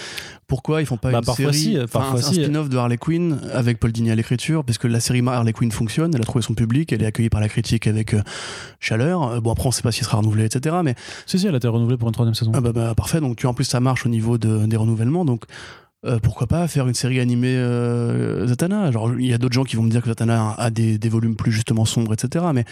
Pourquoi 0.46 0.80
ils 0.82 0.86
font 0.86 0.96
pas 0.96 1.10
Bah, 1.10 1.18
une 1.18 1.24
parfois 1.24 1.52
série, 1.52 1.58
si, 1.58 1.78
parfois 1.92 2.18
un, 2.18 2.22
si. 2.22 2.34
spin-off 2.42 2.68
de 2.68 2.76
Harley 2.76 2.98
Quinn 2.98 3.38
avec 3.52 3.78
Paul 3.80 3.92
Dini 3.92 4.10
à 4.10 4.14
l'écriture, 4.14 4.64
parce 4.64 4.78
que 4.78 4.86
la 4.88 5.00
série 5.00 5.22
Harley 5.26 5.52
Quinn 5.52 5.70
fonctionne, 5.72 6.12
elle 6.14 6.20
a 6.20 6.24
trouvé 6.24 6.42
son 6.42 6.54
public, 6.54 6.92
elle 6.92 7.02
est 7.02 7.06
accueillie 7.06 7.30
par 7.30 7.40
la 7.40 7.48
critique 7.48 7.86
avec 7.86 8.14
euh, 8.14 8.22
chaleur. 8.80 9.22
Euh, 9.22 9.40
Bon 9.40 9.50
après, 9.52 9.66
on 9.68 9.72
sait 9.72 9.82
pas 9.82 9.92
si 9.92 10.00
elle 10.00 10.06
sera 10.06 10.18
renouvelée, 10.18 10.44
etc. 10.44 10.76
Mais 10.84 10.94
Si, 11.26 11.38
si, 11.38 11.46
elle 11.46 11.54
a 11.54 11.56
été 11.58 11.68
renouvelée 11.68 11.96
pour 11.96 12.08
une 12.08 12.12
troisième 12.14 12.34
saison. 12.34 12.52
ah 12.54 12.60
bah, 12.60 12.72
bah, 12.72 12.94
parfait. 12.94 13.20
Donc 13.20 13.36
tu 13.36 13.46
en 13.46 13.54
plus 13.54 13.64
ça 13.64 13.80
marche 13.80 14.06
au 14.06 14.08
niveau 14.08 14.38
de- 14.38 14.66
des 14.66 14.76
renouvellements. 14.76 15.24
Donc 15.24 15.44
euh, 16.04 16.18
pourquoi 16.18 16.48
pas 16.48 16.66
faire 16.66 16.88
une 16.88 16.94
série 16.94 17.20
animée 17.20 17.56
euh, 17.56 18.46
Zatanna? 18.48 18.90
Genre 18.90 19.12
il 19.18 19.26
y 19.26 19.32
a 19.32 19.38
d'autres 19.38 19.54
gens 19.54 19.62
qui 19.62 19.76
vont 19.76 19.84
me 19.84 19.90
dire 19.90 20.02
que 20.02 20.08
Zatanna 20.08 20.54
a 20.58 20.70
des, 20.70 20.98
des 20.98 21.08
volumes 21.08 21.36
plus 21.36 21.52
justement 21.52 21.84
sombres, 21.84 22.12
etc. 22.12 22.44
Mais 22.52 22.64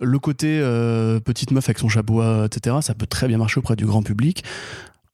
le 0.00 0.18
côté 0.18 0.60
euh, 0.62 1.20
petite 1.20 1.50
meuf 1.50 1.68
avec 1.68 1.78
son 1.78 1.88
chapeau, 1.88 2.22
etc. 2.44 2.76
Ça 2.80 2.94
peut 2.94 3.06
très 3.06 3.28
bien 3.28 3.36
marcher 3.36 3.58
auprès 3.58 3.76
du 3.76 3.84
grand 3.84 4.02
public. 4.02 4.44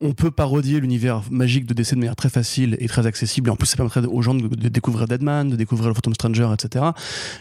On 0.03 0.13
peut 0.13 0.31
parodier 0.31 0.79
l'univers 0.79 1.23
magique 1.31 1.65
de 1.65 1.73
DC 1.73 1.95
de 1.95 2.01
manière 2.01 2.17
très 2.17 2.29
facile 2.29 2.77
et 2.81 2.87
très 2.87 3.07
accessible. 3.07 3.49
Et 3.49 3.51
en 3.51 3.57
plus, 3.57 3.67
ça 3.67 3.77
permettrait 3.77 4.05
aux 4.05 4.21
gens 4.21 4.35
de, 4.35 4.47
découvrir 4.69 5.09
Deadman, 5.09 5.49
de 5.49 5.57
découvrir 5.57 5.89
le 5.89 5.95
Phantom 5.95 6.13
Stranger, 6.13 6.51
etc. 6.53 6.85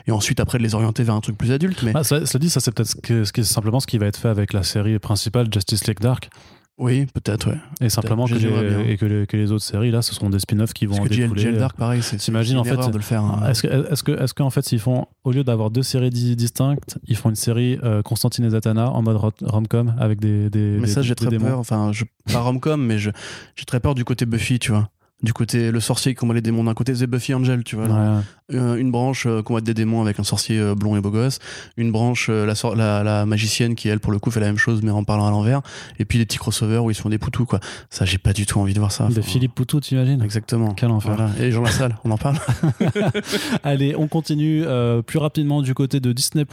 Et 0.07 0.11
ensuite, 0.11 0.39
après, 0.39 0.57
de 0.57 0.63
les 0.63 0.73
orienter 0.73 1.03
vers 1.03 1.15
un 1.15 1.19
truc 1.19 1.37
plus 1.37 1.51
adulte. 1.51 1.83
Mais 1.83 1.91
Ah, 1.93 2.05
ça, 2.05 2.21
dit, 2.39 2.49
ça 2.49 2.61
c'est 2.61 2.73
peut-être 2.73 3.43
simplement 3.43 3.81
ce 3.81 3.87
qui 3.87 3.97
va 3.97 4.05
être 4.05 4.17
fait 4.17 4.29
avec 4.29 4.53
la 4.53 4.63
série 4.63 4.97
principale 4.99 5.49
Justice 5.53 5.85
League 5.85 5.99
Dark. 5.99 6.29
Oui, 6.77 7.05
peut-être, 7.13 7.49
ouais. 7.49 7.57
Et 7.79 7.89
simplement 7.89 8.27
que, 8.27 8.33
les, 8.33 8.91
et 8.91 8.97
que, 8.97 9.05
les, 9.05 9.25
que 9.27 9.37
les 9.37 9.51
autres 9.51 9.63
séries, 9.63 9.91
là, 9.91 10.01
ce 10.01 10.13
seront 10.13 10.29
des 10.29 10.39
spin-offs 10.39 10.73
qui 10.73 10.85
vont 10.85 10.95
Parce 10.97 11.05
en 11.07 11.09
que 11.09 11.15
découler. 11.15 11.41
GL 11.43 11.57
Dark, 11.57 11.77
pareil, 11.77 12.01
c'est 12.01 12.19
c'est 12.19 12.35
en 12.35 12.41
une 12.41 12.63
fait, 12.65 12.71
erreur 12.71 12.91
de 12.91 12.97
le 12.97 13.03
faire. 13.03 13.23
hein. 13.23 13.47
Est-ce 13.49 13.63
que, 13.63 13.91
est-ce 13.93 14.03
que, 14.03 14.11
est-ce 14.11 14.33
qu'en 14.33 14.49
fait, 14.49 14.61
s'ils 14.65 14.79
font, 14.79 15.05
au 15.23 15.31
lieu 15.31 15.43
d'avoir 15.45 15.69
deux 15.71 15.83
séries 15.83 16.09
di- 16.09 16.35
distinctes, 16.35 16.97
ils 17.07 17.15
font 17.15 17.29
une 17.29 17.35
série 17.35 17.79
euh, 17.83 18.01
Constantine 18.01 18.43
et 18.45 18.49
Zatanna 18.49 18.89
en 18.91 19.01
mode 19.01 19.15
ro- 19.15 19.31
rom-com 19.43 19.95
avec 19.99 20.19
des, 20.19 20.49
des, 20.49 20.77
Mais 20.79 20.81
des- 20.81 20.87
ça, 20.87 21.01
j'ai 21.01 21.15
très 21.15 21.27
démons? 21.29 21.45
peur. 21.45 21.59
Enfin, 21.59 21.91
je, 21.93 22.03
pas 22.33 22.41
rom-com, 22.41 22.83
mais 22.85 22.97
je- 22.97 23.11
j'ai 23.55 23.65
très 23.65 23.79
peur 23.79 23.95
du 23.95 24.03
côté 24.03 24.25
Buffy, 24.25 24.59
tu 24.59 24.71
vois. 24.71 24.89
Du 25.23 25.31
côté 25.33 25.71
le 25.71 25.79
sorcier 25.79 26.11
qui 26.13 26.17
combat 26.19 26.33
les 26.33 26.41
démons 26.41 26.65
d'un 26.65 26.73
côté, 26.73 26.93
c'est 26.93 27.07
Buffy 27.07 27.33
Angel, 27.33 27.63
tu 27.63 27.75
vois. 27.77 27.85
Ouais. 27.87 28.21
Euh, 28.53 28.75
une 28.75 28.91
branche 28.91 29.25
euh, 29.25 29.41
combat 29.41 29.61
des 29.61 29.73
démons 29.73 30.01
avec 30.03 30.19
un 30.19 30.23
sorcier 30.23 30.59
euh, 30.59 30.75
blond 30.75 30.95
et 30.97 31.01
beau 31.01 31.09
gosse. 31.09 31.39
Une 31.77 31.91
branche, 31.91 32.27
euh, 32.29 32.45
la, 32.45 32.53
sor- 32.53 32.75
la, 32.75 33.01
la 33.01 33.25
magicienne 33.25 33.73
qui, 33.75 33.87
elle, 33.87 33.99
pour 33.99 34.11
le 34.11 34.19
coup, 34.19 34.29
fait 34.29 34.41
la 34.41 34.45
même 34.47 34.57
chose, 34.59 34.81
mais 34.83 34.91
en 34.91 35.03
parlant 35.03 35.25
à 35.25 35.31
l'envers. 35.31 35.61
Et 35.99 36.05
puis 36.05 36.19
les 36.19 36.25
petits 36.25 36.37
crossovers 36.37 36.83
où 36.83 36.91
ils 36.91 36.95
se 36.95 37.01
font 37.01 37.09
des 37.09 37.17
poutous, 37.17 37.45
quoi. 37.45 37.59
Ça, 37.89 38.03
j'ai 38.05 38.17
pas 38.19 38.33
du 38.33 38.45
tout 38.45 38.59
envie 38.59 38.73
de 38.73 38.79
voir 38.79 38.91
ça. 38.91 39.07
De 39.07 39.21
Philippe 39.21 39.55
Poutou, 39.55 39.79
t'imagines? 39.79 40.21
Exactement. 40.21 40.73
Quel 40.75 40.89
enfer. 40.91 41.15
Voilà. 41.15 41.31
Et 41.39 41.49
Jean 41.49 41.63
Lassalle, 41.63 41.95
on 42.03 42.11
en 42.11 42.17
parle 42.17 42.37
Allez, 43.63 43.95
on 43.97 44.07
continue 44.07 44.63
plus 45.07 45.17
rapidement 45.17 45.61
du 45.61 45.73
côté 45.73 45.99
de 46.01 46.11
Disney+. 46.11 46.45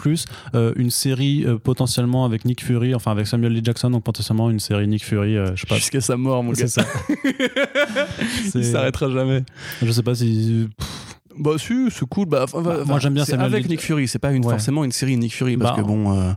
Euh, 0.54 0.72
une 0.76 0.90
série 0.90 1.44
potentiellement 1.64 2.24
avec 2.24 2.44
Nick 2.44 2.64
Fury, 2.64 2.94
enfin 2.94 3.10
avec 3.10 3.26
Samuel 3.26 3.54
L. 3.56 3.64
Jackson, 3.64 3.90
donc 3.90 4.04
potentiellement 4.04 4.48
une 4.50 4.60
série 4.60 4.86
Nick 4.88 5.04
Fury, 5.04 5.34
je 5.34 5.60
sais 5.60 5.66
pas. 5.66 5.74
Jusqu'à 5.76 6.00
sa 6.00 6.16
mort, 6.16 6.42
mon 6.42 6.52
gars. 6.52 6.68
ça. 6.68 6.84
Il 8.54 8.64
s'arrêtera 8.64 9.10
jamais. 9.10 9.44
Je 9.82 9.90
sais 9.92 10.02
pas 10.02 10.14
si. 10.14 10.68
Bah 11.38 11.52
si, 11.58 11.88
c'est 11.90 12.06
cool. 12.08 12.26
Bah, 12.26 12.44
Bah, 12.52 12.78
moi, 12.86 12.98
j'aime 12.98 13.14
bien 13.14 13.24
Samuel 13.24 13.46
avec. 13.46 13.68
Nick 13.68 13.80
Fury. 13.80 14.06
C'est 14.08 14.18
pas 14.18 14.32
une, 14.32 14.44
Ouais. 14.44 14.50
forcément 14.52 14.84
une 14.84 14.92
série 14.92 15.16
Nick 15.16 15.32
Fury 15.34 15.56
parce 15.56 15.76
Bah, 15.76 15.82
que 15.82 15.86
bon, 15.86 16.18
euh, 16.18 16.32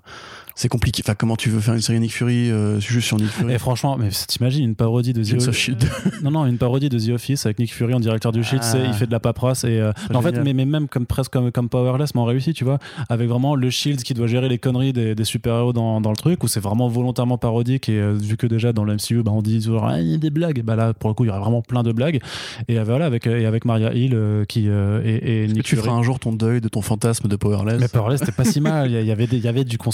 c'est 0.56 0.69
compliqué. 0.69 1.03
Enfin, 1.06 1.15
comment 1.18 1.36
tu 1.36 1.49
veux 1.49 1.60
faire 1.60 1.73
une 1.73 1.82
série 1.82 1.99
Nick 1.99 2.14
Fury 2.14 2.49
euh, 2.49 2.80
juste 2.80 3.07
sur 3.07 3.18
Nick 3.18 3.27
Fury 3.30 3.53
Et 3.53 3.57
franchement, 3.57 3.98
mais 3.98 4.10
t'imagines 4.27 4.64
une 4.64 4.76
parodie 4.76 5.14
de 5.14 5.23
The 5.23 5.48
Office. 5.48 5.72
Non, 6.23 6.32
non, 6.32 6.45
une 6.45 6.57
parodie 6.57 6.90
de 6.90 6.98
The 6.98 7.10
Office 7.10 7.45
avec 7.45 7.60
Nick 7.60 7.73
Fury 7.73 7.94
en 7.94 7.99
directeur 7.99 8.32
du 8.32 8.44
Shield, 8.44 8.61
Ah. 8.65 8.72
c'est- 8.72 8.86
il 8.86 8.94
fait 8.94 9.06
de 9.06 9.11
la 9.11 9.19
paperasse 9.19 9.64
et 9.65 9.80
euh, 9.80 9.91
en 10.14 10.22
fait, 10.22 10.40
mais, 10.44 10.53
mais 10.53 10.65
même 10.65 10.88
comme 10.88 11.06
presque 11.06 11.32
comme, 11.34 11.52
comme 11.52 11.69
Powerless, 11.69 12.15
mais 12.15 12.22
en 12.22 12.26
réussi, 12.26 12.53
tu 12.53 12.64
vois, 12.64 12.80
avec 13.10 13.27
vraiment 13.27 13.56
le 13.56 13.69
Shield 13.69 14.02
qui 14.03 14.14
doit 14.14 14.27
gérer 14.27 14.48
les 14.49 14.57
conneries 14.57 14.94
des, 14.94 15.14
des 15.14 15.23
super-héros 15.26 15.73
dans, 15.73 15.99
dans 16.02 16.10
le 16.11 16.15
truc, 16.15 16.44
où 16.44 16.48
c'est 16.48 16.60
vraiment 16.61 16.88
volontairement 16.88 17.38
parodique 17.38 17.90
et 17.90 17.99
euh, 17.99 18.14
vu 18.14 18.38
que 18.38 18.48
déjà 18.48 18.72
dans 18.73 18.84
le 18.86 18.94
MCU, 18.95 19.23
bah, 19.23 19.32
on 19.34 19.41
dit 19.41 19.60
toujours 19.61 19.86
Ah, 19.86 19.99
il 20.02 20.07
y 20.07 20.14
a 20.15 20.18
des 20.18 20.30
blagues, 20.30 20.61
bah 20.64 20.76
là 20.76 20.94
pour 20.94 21.10
le 21.10 21.14
coup 21.14 21.26
il 21.26 21.27
y 21.27 21.30
aura 21.32 21.40
vraiment 21.40 21.61
plein 21.61 21.84
de 21.84 21.91
blagues 21.91 22.19
et 22.68 22.80
euh, 22.80 22.84
voilà 22.84 23.06
avec 23.06 23.27
euh, 23.27 23.40
et 23.40 23.45
avec 23.45 23.65
Maria 23.65 23.94
Hill 23.94 24.14
euh, 24.15 24.45
qui 24.45 24.68
et, 24.68 24.69
et 24.69 25.44
Est-ce 25.44 25.52
que 25.52 25.53
Nick 25.57 25.64
tu 25.64 25.76
Fury. 25.76 25.88
feras 25.88 25.98
un 25.98 26.03
jour 26.03 26.19
ton 26.19 26.32
deuil 26.32 26.61
de 26.61 26.69
ton 26.69 26.82
fantasme 26.82 27.27
de 27.27 27.36
Powerless 27.36 27.80
Mais 27.82 27.88
Powerless 27.88 28.22
c'était 28.22 28.32
pas 28.32 28.45
si 28.45 28.61
mal, 28.61 28.90
il 28.91 29.06
y, 29.06 29.11
avait 29.11 29.27
des, 29.27 29.38
il 29.38 29.44
y 29.44 29.48
avait 29.48 29.64
du 29.65 29.77
cons- 29.77 29.91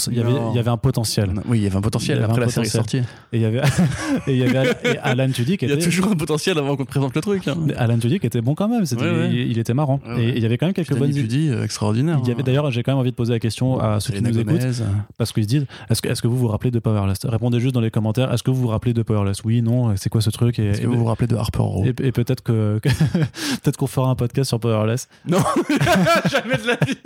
il 0.52 0.56
y 0.56 0.58
avait 0.58 0.70
un 0.70 0.76
potentiel 0.76 1.32
Oui, 1.48 1.58
il 1.58 1.64
y 1.64 1.66
avait 1.66 1.76
un 1.76 1.80
potentiel 1.80 2.18
avait 2.18 2.26
après 2.26 2.42
un 2.42 2.46
la 2.46 2.50
série 2.50 2.66
est 2.66 2.70
potentiel. 2.70 3.02
sortie. 3.04 3.16
et 3.32 3.36
il 3.36 3.42
y 3.42 3.44
avait 3.44 3.58
et 4.26 4.32
il 4.32 4.36
y 4.38 4.42
avait 4.44 4.70
et 4.84 4.98
Alan 4.98 5.28
Tudyk 5.30 5.62
Il 5.62 5.68
y 5.68 5.72
a 5.72 5.74
était 5.74 5.84
toujours 5.84 6.08
un 6.08 6.14
potentiel 6.16 6.58
avant 6.58 6.76
qu'on 6.76 6.84
te 6.84 6.90
présente 6.90 7.14
le 7.14 7.20
truc. 7.20 7.48
Hein. 7.48 7.56
Alan 7.76 7.98
Tudyk 7.98 8.24
était 8.24 8.40
bon 8.40 8.54
quand 8.54 8.68
même, 8.68 8.84
c'était- 8.86 9.02
Ouais, 9.02 9.10
ouais. 9.10 9.30
Il, 9.32 9.50
il 9.52 9.58
était 9.58 9.74
marrant. 9.74 10.00
Ouais, 10.06 10.14
ouais. 10.14 10.24
Et 10.24 10.36
il 10.36 10.42
y 10.42 10.46
avait 10.46 10.58
quand 10.58 10.66
même 10.66 10.74
quelques 10.74 10.96
bonnes 10.96 11.14
idées. 11.16 11.48
Euh, 11.50 11.64
extraordinaire. 11.64 12.18
Il 12.22 12.28
y 12.28 12.32
avait 12.32 12.42
d'ailleurs, 12.42 12.70
j'ai 12.70 12.82
quand 12.82 12.92
même 12.92 12.98
envie 13.00 13.10
de 13.10 13.16
poser 13.16 13.32
la 13.32 13.38
question 13.40 13.80
à 13.80 14.00
ceux 14.00 14.12
qui 14.12 14.22
nous 14.22 14.30
écoutent, 14.38 14.58
Gomez. 14.58 14.80
euh, 14.80 14.84
parce 15.18 15.32
qu'ils 15.32 15.44
se 15.44 15.48
disent, 15.48 15.66
est-ce 15.90 16.02
que, 16.02 16.08
est-ce 16.08 16.22
que 16.22 16.28
vous 16.28 16.36
vous 16.36 16.48
rappelez 16.48 16.70
de 16.70 16.78
Powerless? 16.78 17.18
Répondez 17.24 17.60
juste 17.60 17.74
dans 17.74 17.80
les 17.80 17.90
commentaires, 17.90 18.32
est-ce 18.32 18.42
que 18.42 18.50
vous 18.50 18.60
vous 18.60 18.68
rappelez 18.68 18.92
de 18.92 19.02
Powerless? 19.02 19.42
Oui, 19.44 19.62
non, 19.62 19.94
c'est 19.96 20.08
quoi 20.10 20.20
ce 20.20 20.30
truc? 20.30 20.58
Et, 20.58 20.66
Est-ce 20.68 20.80
que 20.80 20.84
et- 20.84 20.88
vous 20.88 20.98
vous 20.98 21.04
rappelez 21.04 21.26
de 21.28 21.36
Harper 21.36 21.58
Row? 21.62 21.84
et- 21.84 22.06
et 22.06 22.12
peut-être 22.12 22.42
que, 22.42 22.78
peut-être 23.62 23.76
qu'on 23.76 23.86
fera 23.86 24.10
un 24.10 24.14
podcast 24.14 24.48
sur 24.48 24.60
Powerless. 24.60 25.08
Non, 25.28 25.38
jamais 26.30 26.56
de 26.56 26.66
la 26.66 26.76
vie. 26.86 26.96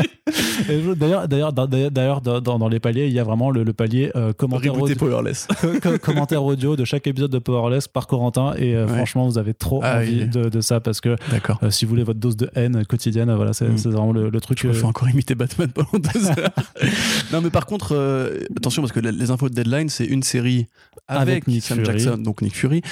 Et 0.71 0.95
D'ailleurs, 0.97 1.29
d'ailleurs, 1.29 2.21
dans 2.21 2.69
les 2.69 2.81
paliers, 2.81 3.07
il 3.07 3.13
y 3.13 3.19
a 3.21 3.25
vraiment 3.25 3.36
le, 3.51 3.63
le 3.63 3.73
palier 3.73 4.11
euh, 4.17 4.33
commentaire, 4.33 4.81
audio, 4.81 4.95
Powerless. 4.97 5.47
co- 5.83 5.99
commentaire 5.99 6.43
audio 6.45 6.77
de 6.77 6.85
chaque 6.85 7.07
épisode 7.07 7.31
de 7.31 7.39
Powerless 7.39 7.89
par 7.89 8.07
Corentin. 8.07 8.55
Et 8.57 8.75
euh, 8.75 8.87
Ouais. 8.87 8.95
franchement, 8.97 9.27
vous 9.29 9.39
avez 9.39 9.55
trop 9.55 9.81
Ah 9.83 9.99
envie 9.99 10.23
oui. 10.23 10.29
de, 10.29 10.49
de 10.49 10.61
ça 10.61 10.81
parce 10.81 11.01
que 11.01 11.17
euh, 11.63 11.71
si 11.71 11.85
vous 11.85 11.91
voulez 11.91 12.03
votre 12.05 12.21
dose 12.21 12.37
de 12.37 12.49
haine 12.55 12.85
quotidienne, 12.87 13.33
voilà, 13.35 13.53
c'est 13.53 13.67
Mm. 13.69 13.79
c'est 13.79 13.89
vraiment 13.91 14.13
le, 14.13 14.31
le 14.31 14.41
truc. 14.41 14.59
Je 14.61 14.69
me 14.69 14.73
fais 14.73 14.85
encore 14.85 15.09
imiter 15.11 15.35
Batman 15.35 15.69
pendant 15.73 15.91
deux 15.99 16.27
heures. 16.29 16.51
non, 17.33 17.41
mais 17.43 17.51
par 17.51 17.67
contre, 17.67 17.95
euh, 17.95 18.39
attention, 18.57 18.83
parce 18.83 18.93
que 18.93 19.01
les- 19.01 19.31
infos 19.31 19.49
de 19.49 19.55
Deadline, 19.55 19.89
c'est 19.89 20.05
une 20.05 20.23
série 20.23 20.67
avec, 21.09 21.29
Avec 21.29 21.47
Nick 21.49 21.63
Sam 21.65 21.79
Fury. 21.85 21.99
Jackson, 22.01 22.19
donc 22.19 22.43
Nick 22.43 22.55
Fury. 22.57 22.83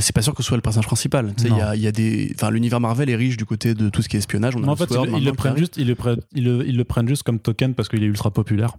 C'est 0.00 0.14
pas 0.14 0.22
sûr 0.22 0.34
que 0.34 0.42
ce 0.42 0.48
soit 0.48 0.56
le 0.56 0.60
personnage 0.62 0.86
principal. 0.86 1.32
Il 1.38 1.56
y 1.56 1.60
a, 1.60 1.74
il 1.76 1.82
y 1.82 1.86
a 1.86 1.92
des. 1.92 2.32
Enfin, 2.34 2.50
l'univers 2.50 2.80
Marvel 2.80 3.10
est 3.10 3.16
riche 3.16 3.36
du 3.36 3.44
côté 3.44 3.74
de 3.74 3.88
tout 3.88 4.02
ce 4.02 4.08
qui 4.08 4.16
est 4.16 4.18
espionnage. 4.20 4.54
On 4.56 4.62
a 4.62 4.66
Non, 4.66 4.72
en 4.72 4.76
fait, 4.76 4.88
Sword 4.92 5.06
ils, 5.06 5.08
ils 5.08 5.12
maintenant 5.12 5.24
le 5.24 5.30
qui 5.32 5.36
prennent 5.36 5.50
arrive. 5.52 5.62
juste, 5.62 5.76
ils 5.76 5.86
le 5.88 5.94
prennent, 5.94 6.20
ils 6.34 6.44
le, 6.44 6.66
ils 6.68 6.76
le 6.76 6.84
prennent 6.84 7.08
juste 7.08 7.22
comme 7.24 7.38
token 7.40 7.74
parce 7.74 7.88
qu'il 7.88 8.02
est 8.02 8.06
ultra 8.06 8.30
populaire. 8.30 8.76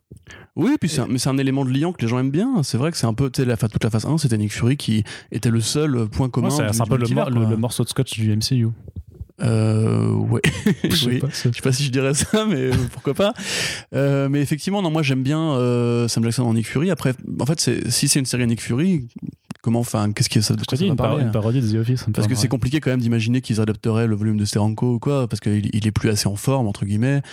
Oui, 0.55 0.75
puis 0.79 0.89
c'est 0.89 1.01
un- 1.01 1.07
mais 1.15 1.19
c'est 1.19 1.29
un 1.29 1.37
élément 1.37 1.63
de 1.63 1.71
liant 1.71 1.93
que 1.93 2.01
les 2.01 2.09
gens 2.09 2.19
aiment 2.19 2.29
bien. 2.29 2.61
C'est 2.63 2.77
vrai 2.77 2.91
que 2.91 2.97
c'est 2.97 3.05
un 3.07 3.13
peu, 3.13 3.29
tu 3.29 3.41
sais, 3.41 3.47
la, 3.47 3.55
toute 3.55 3.81
la 3.83 3.89
phase 3.89 4.05
1, 4.05 4.17
c'était 4.17 4.37
Nick 4.37 4.51
Fury 4.51 4.75
qui 4.75 5.05
était 5.31 5.49
le 5.49 5.61
seul 5.61 5.95
euh, 5.95 6.05
point 6.07 6.27
commun. 6.29 6.49
Ouais, 6.49 6.67
c'est 6.73 6.81
un 6.81 6.85
peu 6.85 6.95
le, 6.95 6.99
multivers, 6.99 7.29
mor- 7.29 7.33
le- 7.33 7.41
quoi. 7.41 7.49
le 7.51 7.57
morceau 7.57 7.83
de 7.85 7.89
scotch 7.89 8.13
du 8.19 8.35
MCU. 8.35 8.67
Euh, 9.41 10.11
ouais. 10.11 10.41
Je 10.83 10.95
sais 10.95 11.07
oui. 11.07 11.19
pas, 11.19 11.27
Je 11.29 11.35
sais 11.35 11.61
pas 11.61 11.71
si 11.71 11.83
je 11.85 11.91
dirais 11.91 12.13
ça, 12.13 12.45
mais 12.49 12.69
pourquoi 12.93 13.13
pas. 13.13 13.33
Euh, 13.93 14.29
mais 14.29 14.41
effectivement, 14.41 14.81
non, 14.81 14.91
moi 14.91 15.01
j'aime 15.03 15.23
bien 15.23 15.39
euh, 15.55 16.07
Sam 16.07 16.23
Jackson 16.23 16.43
en 16.43 16.53
Nick 16.53 16.67
Fury. 16.67 16.89
Après, 16.91 17.13
en 17.39 17.45
fait, 17.45 17.59
si 17.89 18.07
c'est 18.07 18.19
une 18.19 18.25
série 18.25 18.45
Nick 18.47 18.61
Fury, 18.61 19.07
comment, 19.65 19.79
enfin, 19.79 20.11
qu'est-ce 20.11 20.29
que 20.29 20.41
ça, 20.41 20.53
de 20.53 20.63
quoi 20.63 20.77
ça 20.77 20.85
une, 20.85 20.95
par- 20.95 21.07
parler 21.09 21.23
une 21.23 21.31
parodie 21.31 21.59
de 21.59 21.67
The 21.67 21.81
Office. 21.81 22.05
Parce 22.13 22.27
que 22.27 22.35
c'est 22.35 22.47
compliqué 22.47 22.79
quand 22.79 22.91
même 22.91 22.99
d'imaginer 23.01 23.41
qu'ils 23.41 23.59
adapteraient 23.59 24.05
le 24.05 24.15
volume 24.15 24.37
de 24.37 24.45
Steranko 24.45 24.93
ou 24.93 24.99
quoi, 24.99 25.27
parce 25.27 25.39
qu'il 25.39 25.71
il 25.73 25.87
est 25.87 25.91
plus 25.91 26.09
assez 26.09 26.27
en 26.27 26.35
forme, 26.35 26.67
entre 26.67 26.85
guillemets. 26.85 27.23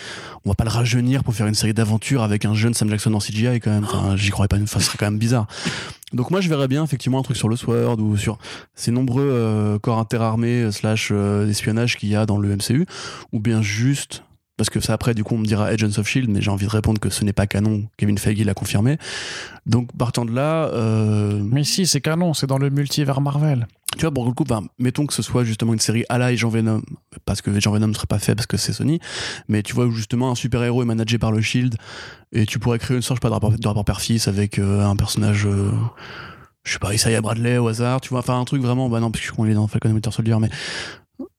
On 0.46 0.48
va 0.50 0.54
pas 0.54 0.64
le 0.64 0.70
rajeunir 0.70 1.24
pour 1.24 1.34
faire 1.34 1.46
une 1.46 1.54
série 1.54 1.74
d'aventures 1.74 2.22
avec 2.22 2.46
un 2.46 2.54
jeune 2.54 2.72
Sam 2.72 2.88
Jackson 2.88 3.12
en 3.12 3.18
CGI 3.18 3.60
quand 3.60 3.70
même. 3.70 3.84
Enfin, 3.84 4.16
j'y 4.16 4.30
croirais 4.30 4.48
pas, 4.48 4.56
enfin, 4.62 4.80
ce 4.80 4.86
serait 4.86 4.96
quand 4.98 5.04
même 5.10 5.18
bizarre. 5.18 5.46
Donc 6.14 6.30
moi, 6.30 6.40
je 6.40 6.48
verrais 6.48 6.68
bien 6.68 6.82
effectivement 6.82 7.18
un 7.18 7.22
truc 7.22 7.36
sur 7.36 7.50
le 7.50 7.56
Sword 7.56 8.00
ou 8.00 8.16
sur 8.16 8.38
ces 8.74 8.92
nombreux 8.92 9.28
euh, 9.30 9.78
corps 9.78 9.98
interarmés 9.98 10.72
slash 10.72 11.10
euh, 11.12 11.48
espionnage 11.48 11.98
qu'il 11.98 12.08
y 12.08 12.16
a 12.16 12.24
dans 12.24 12.38
le 12.38 12.56
MCU, 12.56 12.86
ou 13.32 13.40
bien 13.40 13.60
juste 13.60 14.24
parce 14.56 14.70
que 14.70 14.80
ça 14.80 14.92
après 14.92 15.14
du 15.14 15.24
coup 15.24 15.34
on 15.34 15.38
me 15.38 15.46
dira 15.46 15.66
Agents 15.66 15.98
of 15.98 16.06
Shield, 16.06 16.30
mais 16.30 16.40
j'ai 16.40 16.50
envie 16.50 16.66
de 16.66 16.70
répondre 16.70 17.00
que 17.00 17.10
ce 17.10 17.24
n'est 17.24 17.32
pas 17.32 17.46
canon. 17.46 17.84
Kevin 17.96 18.18
Feige 18.18 18.44
l'a 18.44 18.54
confirmé. 18.54 18.98
Donc 19.66 19.96
partant 19.96 20.24
de 20.24 20.32
là, 20.32 20.66
euh, 20.72 21.40
Mais 21.44 21.64
si, 21.64 21.86
c'est 21.86 22.00
canon, 22.00 22.34
c'est 22.34 22.46
dans 22.46 22.58
le 22.58 22.70
multivers 22.70 23.20
Marvel. 23.20 23.66
tu 23.92 24.00
vois, 24.00 24.10
pour 24.10 24.24
le 24.24 24.32
coup, 24.32 24.44
ben, 24.44 24.64
mettons 24.78 25.06
que 25.06 25.14
ce 25.14 25.22
soit 25.22 25.44
justement 25.44 25.72
une 25.72 25.78
série 25.78 26.04
à 26.08 26.18
la 26.18 26.26
Agent 26.26 26.48
Venom, 26.48 26.82
parce 27.24 27.42
que 27.42 27.50
Agent 27.50 27.70
Venom 27.70 27.88
ne 27.88 27.94
serait 27.94 28.06
pas 28.06 28.18
fait 28.18 28.34
parce 28.34 28.46
que 28.46 28.56
c'est 28.56 28.72
Sony, 28.72 28.98
mais 29.48 29.62
tu 29.62 29.74
vois, 29.74 29.86
où 29.86 29.92
justement 29.92 30.30
un 30.30 30.34
super-héros 30.34 30.82
est 30.82 30.86
managé 30.86 31.18
par 31.18 31.32
le 31.32 31.40
Shield, 31.40 31.76
et 32.32 32.46
tu 32.46 32.58
pourrais 32.58 32.78
créer 32.78 32.96
une 32.96 33.02
sorte, 33.02 33.18
je 33.18 33.26
sais 33.26 33.28
pas, 33.28 33.28
de 33.28 33.34
rapport, 33.34 33.52
de 33.52 33.68
rapport 33.68 33.84
père-fils 33.84 34.28
avec 34.28 34.58
euh, 34.58 34.84
un 34.84 34.96
personnage, 34.96 35.46
euh, 35.46 35.70
je 36.64 36.72
sais 36.72 36.78
pas, 36.78 36.92
Isaiah 36.94 37.20
Bradley 37.20 37.58
au 37.58 37.68
hasard, 37.68 38.00
tu 38.00 38.10
vois, 38.10 38.20
enfin 38.20 38.38
un 38.40 38.44
truc 38.44 38.62
vraiment, 38.62 38.88
bah 38.88 39.00
non, 39.00 39.10
parce 39.10 39.30
qu'on 39.30 39.46
est 39.46 39.54
dans 39.54 39.66
Falcon 39.68 39.90
and 39.90 39.94
Winter 39.94 40.10
Soldier, 40.10 40.36
mais 40.40 40.50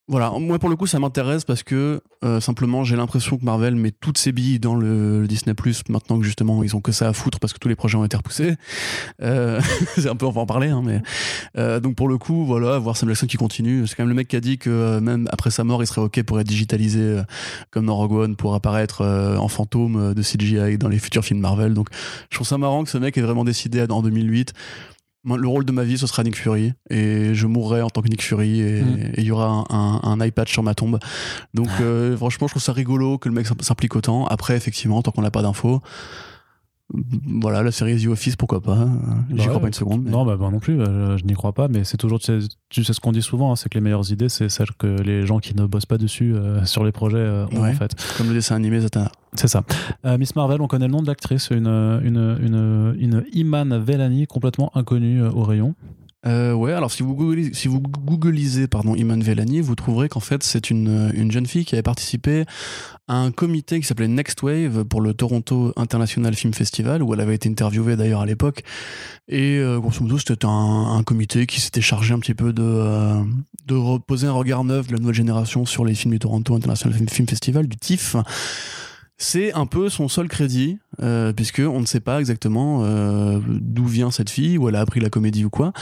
voilà, 0.10 0.32
moi 0.32 0.60
pour 0.60 0.68
le 0.68 0.76
coup 0.76 0.86
ça 0.86 1.00
m'intéresse 1.00 1.46
parce 1.46 1.64
que 1.64 2.02
euh, 2.26 2.42
simplement 2.42 2.84
j'ai 2.84 2.98
l'impression 2.98 3.38
que 3.38 3.46
Marvel 3.46 3.76
met 3.76 3.92
toutes 3.92 4.18
ses 4.18 4.34
billes 4.34 4.60
dans 4.60 4.76
le, 4.76 5.26
Disney 5.28 5.54
Plus 5.54 5.82
maintenant 5.88 6.20
que 6.20 6.26
justement 6.26 6.62
ils 6.62 6.76
ont 6.76 6.82
que 6.82 6.92
ça 6.92 7.08
à 7.08 7.14
foutre 7.14 7.40
parce 7.40 7.54
que 7.54 7.60
tous 7.60 7.70
les 7.70 7.76
projets 7.76 7.96
ont 7.96 8.04
été 8.04 8.18
repoussés. 8.18 8.56
Euh, 9.22 9.62
c'est 9.96 10.10
un 10.10 10.18
peu 10.18 10.26
on 10.26 10.32
va 10.32 10.42
en 10.42 10.46
parler, 10.46 10.68
hein, 10.68 10.82
mais 10.84 11.02
euh, 11.58 11.80
donc 11.80 11.96
pour 11.96 12.10
le 12.10 12.18
coup 12.18 12.46
voilà 12.46 12.78
voir 12.80 12.98
Sam 12.98 13.08
Jackson 13.08 13.28
qui 13.28 13.38
continue, 13.38 13.88
c'est 13.88 13.96
quand 13.96 14.04
même 14.04 14.10
le 14.10 14.16
mec 14.16 14.28
qui 14.28 14.36
a 14.36 14.42
dit 14.42 14.58
que 14.58 15.00
même 15.00 15.30
après 15.32 15.52
sa 15.52 15.64
mort 15.64 15.82
il 15.82 15.88
serait 15.88 16.02
ok 16.02 16.22
pour 16.24 16.38
être 16.38 16.48
digitalisé 16.48 17.22
comme 17.72 17.86
dans 17.86 17.96
Rogue 17.96 18.12
One 18.12 18.36
pour 18.36 18.56
apparaître 18.56 19.04
en 19.04 19.48
fantôme 19.48 20.14
de 20.14 20.22
CGI 20.22 20.78
dans 20.78 20.90
les 20.90 21.00
futurs 21.00 21.24
films 21.24 21.40
Marvel. 21.40 21.74
Donc 21.74 21.88
je 22.30 22.36
trouve 22.36 22.48
ça 22.48 22.58
marrant 22.58 22.84
que 22.84 22.90
ce 22.90 22.98
mec 22.98 23.18
ait 23.18 23.22
vraiment 23.22 23.46
décidé 23.46 23.86
en 23.90 24.02
2008 24.02 24.54
moi, 24.54 24.93
le 25.26 25.48
rôle 25.48 25.64
de 25.66 25.72
ma 25.72 25.84
vie, 25.84 25.98
ce 25.98 26.06
sera 26.08 26.24
Nick 26.24 26.36
Fury. 26.36 26.74
Et 26.90 27.34
je 27.34 27.48
mourrai 27.48 27.82
en 27.82 27.90
tant 27.90 28.02
que 28.02 28.10
Nick 28.10 28.22
Fury. 28.24 28.60
Et 28.62 28.82
Mm. 28.82 29.12
il 29.18 29.24
y 29.24 29.32
aura 29.32 29.48
un, 29.48 29.66
un, 29.70 30.02
un 30.20 30.26
iPad 30.26 30.48
sur 30.48 30.64
ma 30.64 30.74
tombe. 30.76 31.00
Donc, 31.54 31.70
euh, 31.82 32.18
franchement, 32.18 32.48
je 32.48 32.54
trouve 32.54 32.62
ça 32.64 32.74
rigolo 32.74 33.18
que 33.18 33.30
le 33.30 33.36
mec 33.36 33.48
s'im- 33.48 33.56
s'implique 33.62 33.96
autant. 33.96 34.26
Après, 34.28 34.56
effectivement, 34.58 35.02
tant 35.02 35.12
qu'on 35.12 35.22
n'a 35.22 35.32
pas 35.32 35.42
d'infos, 35.42 35.82
voilà, 37.26 37.64
la 37.64 37.72
série 37.72 38.02
The 38.02 38.08
Office, 38.08 38.36
pourquoi 38.36 38.62
pas. 38.62 38.88
J'y 39.30 39.36
Bah 39.36 39.44
crois 39.44 39.54
ouais. 39.56 39.62
pas 39.62 39.68
une 39.68 39.74
seconde. 39.74 40.04
mais- 40.04 40.12
Non, 40.12 40.26
bah, 40.26 40.38
bah 40.38 40.50
non 40.52 40.60
plus, 40.60 40.80
euh, 40.80 41.18
je 41.18 41.24
n'y 41.26 41.34
crois 41.34 41.52
pas, 41.54 41.68
mais 41.68 41.84
c'est 41.84 41.98
toujours, 41.98 42.20
tu 42.20 42.26
sais, 42.42 42.48
tu 42.70 42.84
sais 42.84 42.94
ce 42.94 43.00
qu'on 43.00 43.12
dit 43.12 43.22
souvent, 43.22 43.52
hein, 43.52 43.56
c'est 43.56 43.68
que 43.70 43.78
les 43.78 43.82
meilleures 43.84 44.12
idées, 44.12 44.30
c'est 44.30 44.48
celles 44.50 44.72
que 44.78 44.88
les 45.02 45.26
gens 45.26 45.40
qui 45.40 45.56
ne 45.56 45.66
bossent 45.66 45.86
pas 45.88 45.98
dessus 45.98 46.34
euh, 46.36 46.64
sur 46.66 46.84
les 46.84 46.92
projets 46.92 47.18
euh, 47.18 47.46
ont 47.48 47.62
Ouais. 47.64 47.72
en 47.72 47.74
fait. 47.74 47.96
Comme 48.18 48.28
le 48.28 48.34
dessin 48.36 48.56
animé, 48.56 48.80
Zatanna. 48.82 49.12
C'est 49.34 49.48
ça. 49.48 49.64
Euh, 50.06 50.18
Miss 50.20 50.36
Marvel, 50.36 50.62
on 50.62 50.68
connaît 50.68 50.86
le 50.88 50.92
nom 50.92 51.02
de 51.02 51.08
l'actrice, 51.08 51.50
une, 51.50 51.66
une, 51.68 52.38
une, 52.42 52.96
une 53.00 53.24
Iman 53.34 53.78
Vellani 53.80 54.28
complètement 54.28 54.70
inconnue 54.78 55.24
au 55.24 55.42
rayon. 55.44 55.74
Euh, 56.26 56.54
ouais, 56.54 56.72
alors 56.72 56.90
si 56.92 57.04
vous 57.04 57.16
googlisez, 57.16 58.68
pardon, 58.68 58.96
Iman 58.96 59.22
Vellani, 59.22 59.60
vous 59.60 59.76
trouverez 59.76 60.08
qu'en 60.08 60.22
fait 60.22 60.42
c'est 60.44 60.70
une, 60.70 61.12
une 61.14 61.32
jeune 61.32 61.46
fille 61.46 61.66
qui 61.66 61.76
avait 61.76 61.84
participé 61.84 62.46
à 63.08 63.18
un 63.18 63.32
comité 63.32 63.80
qui 63.82 63.86
s'appelait 63.86 64.08
Next 64.08 64.42
Wave 64.42 64.86
pour 64.86 65.02
le 65.02 65.14
Toronto 65.14 65.74
International 65.76 66.34
Film 66.34 66.54
Festival, 66.54 67.04
où 67.04 67.14
elle 67.14 67.20
avait 67.20 67.36
été 67.36 67.50
interviewée 67.50 67.98
d'ailleurs 67.98 68.22
à 68.22 68.26
l'époque. 68.26 68.64
Et 69.28 69.58
euh, 69.58 69.80
grosso 69.80 70.02
modo, 70.02 70.18
c'était 70.18 70.46
un, 70.46 70.50
un 70.50 71.04
comité 71.04 71.46
qui 71.46 71.60
s'était 71.60 71.82
chargé 71.82 72.14
un 72.14 72.20
petit 72.20 72.34
peu 72.34 72.54
de, 72.54 72.64
euh, 72.64 73.22
de 73.66 73.76
reposer 73.76 74.28
un 74.28 74.32
regard 74.34 74.64
neuf 74.64 74.88
de 74.88 74.94
la 74.94 75.00
nouvelle 75.00 75.16
génération 75.16 75.66
sur 75.66 75.84
les 75.84 75.96
films 75.96 76.14
du 76.14 76.20
Toronto 76.20 76.56
International 76.56 76.96
Film, 76.96 77.10
Film 77.10 77.28
Festival, 77.28 77.68
du 77.68 77.76
TIFF. 77.76 78.16
C'est 79.18 79.54
un 79.54 79.66
peu 79.66 79.90
son 79.90 80.08
seul 80.08 80.28
crédit, 80.28 80.80
euh, 81.02 81.34
puisque 81.34 81.60
on 81.60 81.80
ne 81.80 81.86
sait 81.86 82.00
pas 82.00 82.20
exactement 82.20 82.84
euh, 82.84 83.40
d'où 83.48 83.86
vient 83.86 84.12
cette 84.12 84.30
fille, 84.30 84.58
où 84.58 84.70
elle 84.70 84.76
a 84.76 84.82
appris 84.82 85.00
la 85.00 85.10
comédie 85.10 85.46
ou 85.46 85.50
quoi. 85.50 85.74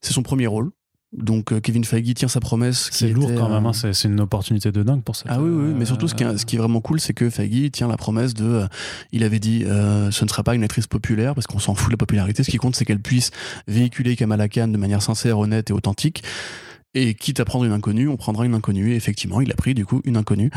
C'est 0.00 0.12
son 0.12 0.22
premier 0.22 0.46
rôle. 0.46 0.70
Donc 1.12 1.52
euh, 1.52 1.60
Kevin 1.60 1.84
Feige 1.84 2.14
tient 2.14 2.28
sa 2.28 2.40
promesse. 2.40 2.88
C'est 2.90 3.08
lourd 3.08 3.30
était, 3.30 3.38
quand 3.38 3.50
même, 3.50 3.66
euh, 3.66 3.68
hein, 3.68 3.92
c'est 3.92 4.08
une 4.08 4.20
opportunité 4.20 4.72
de 4.72 4.82
dingue 4.82 5.02
pour 5.02 5.14
ça. 5.14 5.26
ah 5.28 5.40
oui, 5.40 5.50
oui, 5.50 5.74
mais 5.76 5.84
surtout 5.84 6.08
ce 6.08 6.14
qui, 6.14 6.24
est, 6.24 6.38
ce 6.38 6.46
qui 6.46 6.56
est 6.56 6.58
vraiment 6.58 6.80
cool, 6.80 7.00
c'est 7.00 7.12
que 7.12 7.28
Feige 7.28 7.70
tient 7.70 7.86
la 7.86 7.98
promesse 7.98 8.32
de. 8.32 8.44
euh, 8.44 8.66
il 9.12 9.22
avait 9.22 9.38
dit, 9.38 9.64
euh, 9.66 10.10
ce 10.10 10.24
ne 10.24 10.30
sera 10.30 10.42
pas 10.42 10.54
une 10.54 10.64
actrice 10.64 10.86
populaire 10.86 11.34
parce 11.34 11.46
qu'on 11.46 11.58
s'en 11.58 11.74
fout 11.74 11.88
de 11.88 11.94
la 11.94 11.98
popularité. 11.98 12.42
Ce 12.42 12.50
qui 12.50 12.56
compte, 12.56 12.76
c'est 12.76 12.86
qu'elle 12.86 13.00
puisse 13.00 13.30
véhiculer 13.68 14.16
Kamala 14.16 14.48
Khan 14.48 14.68
de 14.68 14.78
manière 14.78 15.02
sincère, 15.02 15.38
honnête 15.38 15.68
et 15.68 15.72
authentique. 15.74 16.22
Et 16.94 17.14
quitte 17.14 17.40
à 17.40 17.46
prendre 17.46 17.64
une 17.64 17.72
inconnue, 17.72 18.08
on 18.08 18.18
prendra 18.18 18.44
une 18.44 18.54
inconnue. 18.54 18.92
Et 18.92 18.96
effectivement, 18.96 19.40
il 19.40 19.50
a 19.50 19.54
pris 19.54 19.72
du 19.72 19.86
coup 19.86 20.02
une 20.04 20.18
inconnue 20.18 20.50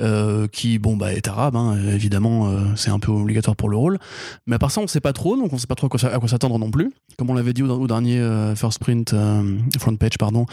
euh, 0.00 0.46
qui, 0.46 0.78
bon, 0.78 0.96
bah, 0.96 1.12
est 1.12 1.26
arabe. 1.26 1.56
hein, 1.56 1.76
évidemment, 1.92 2.48
euh, 2.48 2.60
c'est 2.76 2.90
un 2.90 3.00
peu 3.00 3.10
obligatoire 3.10 3.56
pour 3.56 3.68
le 3.68 3.76
rôle. 3.76 3.98
Mais 4.46 4.54
à 4.54 4.58
part 4.60 4.70
ça, 4.70 4.80
on 4.80 4.86
sait 4.86 5.00
pas 5.00 5.12
trop, 5.12 5.36
donc 5.36 5.52
on 5.52 5.58
sait 5.58 5.66
pas 5.66 5.74
trop 5.74 5.88
à 5.88 5.90
quoi, 5.90 6.28
s'attendre 6.28 6.58
non 6.58 6.70
plus. 6.70 6.92
Comme 7.18 7.30
on 7.30 7.34
l'avait 7.34 7.52
dit 7.52 7.64
au, 7.64 7.86
dernier 7.88 8.20
euh, 8.20 8.54
First 8.54 8.78
Print, 8.78 9.12
euh, 9.12 9.58
Front 9.78 9.96
Page, 9.96 10.18
pardon. 10.18 10.46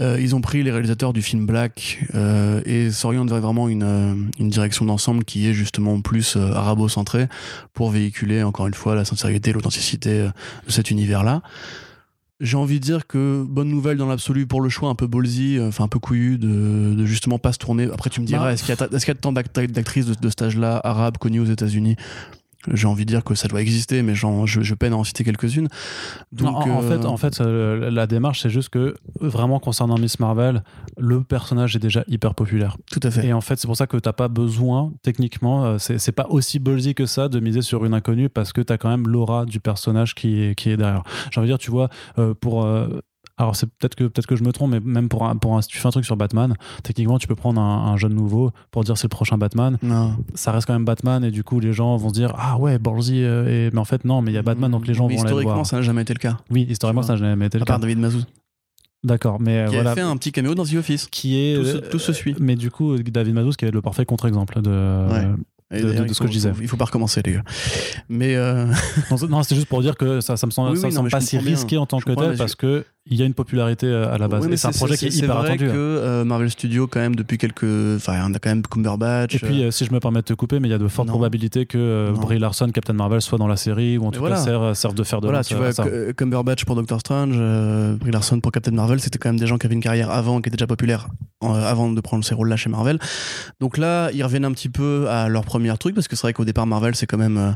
Euh, 0.00 0.18
ils 0.20 0.34
ont 0.34 0.40
pris 0.40 0.62
les 0.64 0.72
réalisateurs 0.72 1.12
du 1.12 1.22
film 1.22 1.46
Black 1.46 2.00
euh, 2.16 2.60
et 2.66 2.90
s'orientent 2.90 3.30
vers 3.30 3.40
vraiment 3.40 3.68
une, 3.68 4.28
une 4.40 4.50
direction 4.50 4.84
d'ensemble 4.84 5.24
qui 5.24 5.48
est 5.48 5.54
justement 5.54 6.00
plus 6.00 6.36
arabo-centrée 6.36 7.28
pour 7.72 7.90
véhiculer 7.90 8.42
encore 8.42 8.66
une 8.66 8.74
fois 8.74 8.96
la 8.96 9.04
sincérité, 9.04 9.52
l'authenticité 9.52 10.28
de 10.66 10.70
cet 10.70 10.90
univers-là. 10.90 11.42
J'ai 12.40 12.56
envie 12.56 12.80
de 12.80 12.84
dire 12.84 13.06
que 13.06 13.44
bonne 13.48 13.68
nouvelle 13.68 13.96
dans 13.96 14.06
l'absolu 14.08 14.46
pour 14.46 14.60
le 14.60 14.68
choix 14.68 14.88
un 14.88 14.94
peu 14.96 15.06
ballsy, 15.06 15.56
euh, 15.56 15.68
enfin 15.68 15.84
un 15.84 15.88
peu 15.88 16.00
couillu 16.00 16.36
de, 16.36 16.94
de 16.96 17.06
justement 17.06 17.38
pas 17.38 17.52
se 17.52 17.58
tourner. 17.58 17.88
Après 17.92 18.10
tu 18.10 18.20
me 18.20 18.26
diras, 18.26 18.44
Bah. 18.46 18.52
est-ce 18.52 18.64
qu'il 18.64 18.74
y, 18.74 18.82
a 18.82 19.12
y 19.12 19.16
tant 19.16 19.32
d'act- 19.32 19.58
d'actrices 19.70 20.06
de, 20.06 20.14
de 20.14 20.28
cet 20.28 20.42
âge-là 20.42 20.80
arabes 20.82 21.16
connues 21.18 21.40
aux 21.40 21.44
États-Unis? 21.44 21.94
J'ai 22.72 22.86
envie 22.86 23.04
de 23.04 23.10
dire 23.10 23.24
que 23.24 23.34
ça 23.34 23.48
doit 23.48 23.60
exister, 23.60 24.02
mais 24.02 24.14
je, 24.14 24.26
je 24.46 24.74
peine 24.74 24.92
à 24.92 24.96
en 24.96 25.04
citer 25.04 25.24
quelques-unes. 25.24 25.68
Donc, 26.32 26.66
en, 26.66 26.78
en 26.78 26.82
euh, 26.82 26.88
fait, 26.88 27.06
en 27.06 27.16
fait 27.16 27.40
euh, 27.40 27.90
la 27.90 28.06
démarche, 28.06 28.42
c'est 28.42 28.50
juste 28.50 28.70
que 28.70 28.94
vraiment 29.20 29.60
concernant 29.60 29.98
Miss 29.98 30.18
Marvel, 30.18 30.62
le 30.98 31.22
personnage 31.22 31.76
est 31.76 31.80
déjà 31.80 32.04
hyper 32.08 32.34
populaire. 32.34 32.76
tout 32.90 33.00
à 33.02 33.10
fait. 33.10 33.26
Et 33.26 33.32
en 33.32 33.40
fait, 33.40 33.58
c'est 33.58 33.66
pour 33.66 33.76
ça 33.76 33.86
que 33.86 33.96
t'as 33.96 34.12
pas 34.12 34.28
besoin, 34.28 34.92
techniquement, 35.02 35.64
euh, 35.64 35.78
c'est 35.78 35.98
c'est 35.98 36.12
pas 36.12 36.26
aussi 36.28 36.58
ballsy 36.58 36.94
que 36.94 37.06
ça 37.06 37.28
de 37.28 37.40
miser 37.40 37.62
sur 37.62 37.84
une 37.84 37.94
inconnue 37.94 38.28
parce 38.28 38.52
que 38.52 38.60
t'as 38.60 38.78
quand 38.78 38.88
même 38.88 39.08
l'aura 39.08 39.44
du 39.44 39.60
personnage 39.60 40.14
qui 40.14 40.42
est, 40.42 40.54
qui 40.54 40.70
est 40.70 40.76
derrière. 40.76 41.02
J'ai 41.30 41.40
envie 41.40 41.48
de 41.48 41.52
dire, 41.52 41.58
tu 41.58 41.70
vois, 41.70 41.88
euh, 42.18 42.34
pour. 42.34 42.66
Alors 43.36 43.56
c'est 43.56 43.66
peut-être 43.66 43.94
que 43.96 44.04
peut-être 44.04 44.26
que 44.26 44.36
je 44.36 44.44
me 44.44 44.52
trompe, 44.52 44.70
mais 44.70 44.80
même 44.80 45.08
pour 45.08 45.24
un, 45.24 45.36
pour 45.36 45.56
un, 45.56 45.62
si 45.62 45.68
tu 45.68 45.78
fais 45.78 45.88
un 45.88 45.90
truc 45.90 46.04
sur 46.04 46.16
Batman, 46.16 46.54
techniquement 46.82 47.18
tu 47.18 47.26
peux 47.26 47.34
prendre 47.34 47.60
un, 47.60 47.86
un 47.92 47.96
jeune 47.96 48.14
nouveau 48.14 48.50
pour 48.70 48.84
dire 48.84 48.96
c'est 48.96 49.06
le 49.06 49.08
prochain 49.10 49.38
Batman. 49.38 49.76
Non. 49.82 50.16
Ça 50.34 50.52
reste 50.52 50.66
quand 50.66 50.72
même 50.72 50.84
Batman 50.84 51.24
et 51.24 51.30
du 51.30 51.42
coup 51.44 51.58
les 51.60 51.72
gens 51.72 51.96
vont 51.96 52.08
se 52.10 52.14
dire 52.14 52.32
ah 52.38 52.56
ouais 52.58 52.78
ballsy, 52.78 53.22
euh, 53.24 53.68
et... 53.68 53.70
mais 53.72 53.80
en 53.80 53.84
fait 53.84 54.04
non, 54.04 54.22
mais 54.22 54.30
il 54.30 54.34
y 54.34 54.38
a 54.38 54.42
Batman 54.42 54.70
donc 54.70 54.86
les 54.86 54.94
gens 54.94 55.08
Mais 55.08 55.16
vont 55.16 55.22
aller 55.22 55.30
le 55.30 55.36
historiquement, 55.38 55.64
ça 55.64 55.76
n'a 55.76 55.82
jamais 55.82 56.02
été 56.02 56.12
le 56.14 56.18
cas. 56.20 56.36
Oui, 56.50 56.66
historiquement 56.68 57.02
ça 57.02 57.14
n'a 57.14 57.18
jamais 57.18 57.46
été 57.46 57.58
le 57.58 57.62
À 57.62 57.66
part 57.66 57.76
cas. 57.76 57.82
David 57.82 57.98
Mazouz, 57.98 58.26
D'accord, 59.02 59.38
mais 59.40 59.66
qui 59.68 59.74
voilà. 59.74 59.90
a 59.90 59.94
fait 59.94 60.00
un 60.00 60.16
petit 60.16 60.32
caméo 60.32 60.54
dans 60.54 60.64
The 60.64 60.74
Office. 60.76 61.06
Qui 61.10 61.36
est 61.38 61.56
Tout 61.56 61.64
se- 61.64 61.76
euh, 61.76 61.88
tout 61.90 61.98
se 61.98 62.12
suit. 62.14 62.34
Mais 62.40 62.54
du 62.56 62.70
coup, 62.70 62.96
David 62.96 63.34
Mazouz 63.34 63.56
qui 63.56 63.66
est 63.66 63.70
le 63.70 63.82
parfait 63.82 64.06
contre-exemple 64.06 64.62
de, 64.62 64.70
Ouais. 65.10 65.26
De- 65.82 66.04
de 66.04 66.08
ce 66.08 66.14
faut- 66.14 66.24
que 66.24 66.28
je 66.28 66.32
disais. 66.32 66.52
Il 66.60 66.68
faut 66.68 66.76
pas 66.76 66.84
recommencer, 66.86 67.20
les 67.24 67.32
gars. 67.32 67.42
Mais 68.08 68.36
euh, 68.36 68.66
Non, 69.28 69.42
c'est- 69.42 69.56
juste 69.56 69.66
pour 69.66 69.82
dire 69.82 69.96
que 69.96 70.20
ça, 70.20 70.36
ça 70.38 70.46
me 70.46 70.52
semble, 70.52 70.70
Oui, 70.70 70.76
ça 70.76 70.86
oui, 70.86 70.92
me 70.92 70.96
semble 70.96 71.10
pas 71.10 71.20
si 71.20 71.36
bien. 71.36 71.46
risqué 71.46 71.76
en 71.78 71.84
tant 71.86 71.98
Je 71.98 72.04
que 72.06 72.12
tel 72.12 72.36
parce 72.38 72.54
que 72.54 72.84
il 73.06 73.18
y 73.18 73.22
a 73.22 73.26
une 73.26 73.34
popularité 73.34 73.86
euh, 73.86 74.12
à 74.12 74.16
la 74.16 74.28
base. 74.28 74.46
et 74.46 74.56
c'est 74.56 74.66
un 74.68 74.70
projet 74.70 74.96
qui 74.96 75.06
est 75.06 75.14
hyper 75.14 75.36
vrai 75.36 75.48
attendu. 75.52 75.66
que 75.66 75.72
hein. 75.72 75.74
euh, 75.74 76.24
Marvel 76.24 76.50
Studios, 76.50 76.86
quand 76.86 77.00
même, 77.00 77.14
depuis 77.14 77.36
quelques. 77.36 77.64
Enfin, 77.96 78.18
on 78.26 78.32
a 78.32 78.38
quand 78.38 78.48
même 78.48 78.62
Cumberbatch. 78.62 79.34
Et 79.34 79.38
puis, 79.38 79.62
euh, 79.62 79.70
si 79.70 79.84
je 79.84 79.92
me 79.92 80.00
permets 80.00 80.20
de 80.20 80.24
te 80.24 80.32
couper, 80.32 80.58
mais 80.58 80.68
il 80.68 80.70
y 80.70 80.74
a 80.74 80.78
de 80.78 80.88
fortes 80.88 81.08
Non. 81.08 81.12
probabilités 81.12 81.66
que 81.66 81.76
euh. 81.76 82.12
Brie 82.12 82.38
Larson, 82.38 82.70
Captain 82.70 82.94
Marvel, 82.94 83.20
soit 83.20 83.36
dans 83.36 83.46
la 83.46 83.56
série 83.56 83.98
ou 83.98 84.06
en 84.06 84.10
tout 84.10 84.20
voilà. 84.20 84.36
cas 84.36 84.42
serve, 84.42 84.74
serve 84.74 84.94
de 84.94 85.02
faire 85.04 85.20
de 85.20 85.26
voilà, 85.26 85.44
tu 85.44 85.54
vois, 85.54 85.72
ça. 85.72 85.84
Cumberbatch 86.16 86.64
pour 86.64 86.76
Doctor 86.76 87.00
Strange, 87.00 87.36
euh, 87.38 87.96
Brie 87.96 88.10
Larson 88.10 88.40
pour 88.40 88.52
Captain 88.52 88.70
Marvel, 88.72 89.00
c'était 89.00 89.18
quand 89.18 89.28
même 89.28 89.38
des 89.38 89.46
gens 89.46 89.58
qui 89.58 89.66
avaient 89.66 89.74
une 89.74 89.82
carrière 89.82 90.10
avant, 90.10 90.40
qui 90.40 90.48
étaient 90.48 90.56
déjà 90.56 90.66
populaires 90.66 91.08
euh, 91.42 91.48
avant 91.48 91.90
de 91.90 92.00
prendre 92.00 92.24
ces 92.24 92.34
rôles-là 92.34 92.56
chez 92.56 92.70
Marvel. 92.70 92.98
Donc 93.60 93.76
là, 93.76 94.10
ils 94.12 94.22
reviennent 94.22 94.44
un 94.44 94.52
petit 94.52 94.68
peu 94.68 95.08
à 95.10 95.28
leur 95.28 95.44
premier 95.44 95.76
truc, 95.78 95.94
parce 95.94 96.08
que 96.08 96.16
c'est 96.16 96.22
vrai 96.22 96.32
qu'au 96.32 96.44
départ, 96.44 96.66
Marvel, 96.66 96.94
c'est 96.94 97.06
quand 97.06 97.18
même 97.18 97.36
euh, 97.36 97.52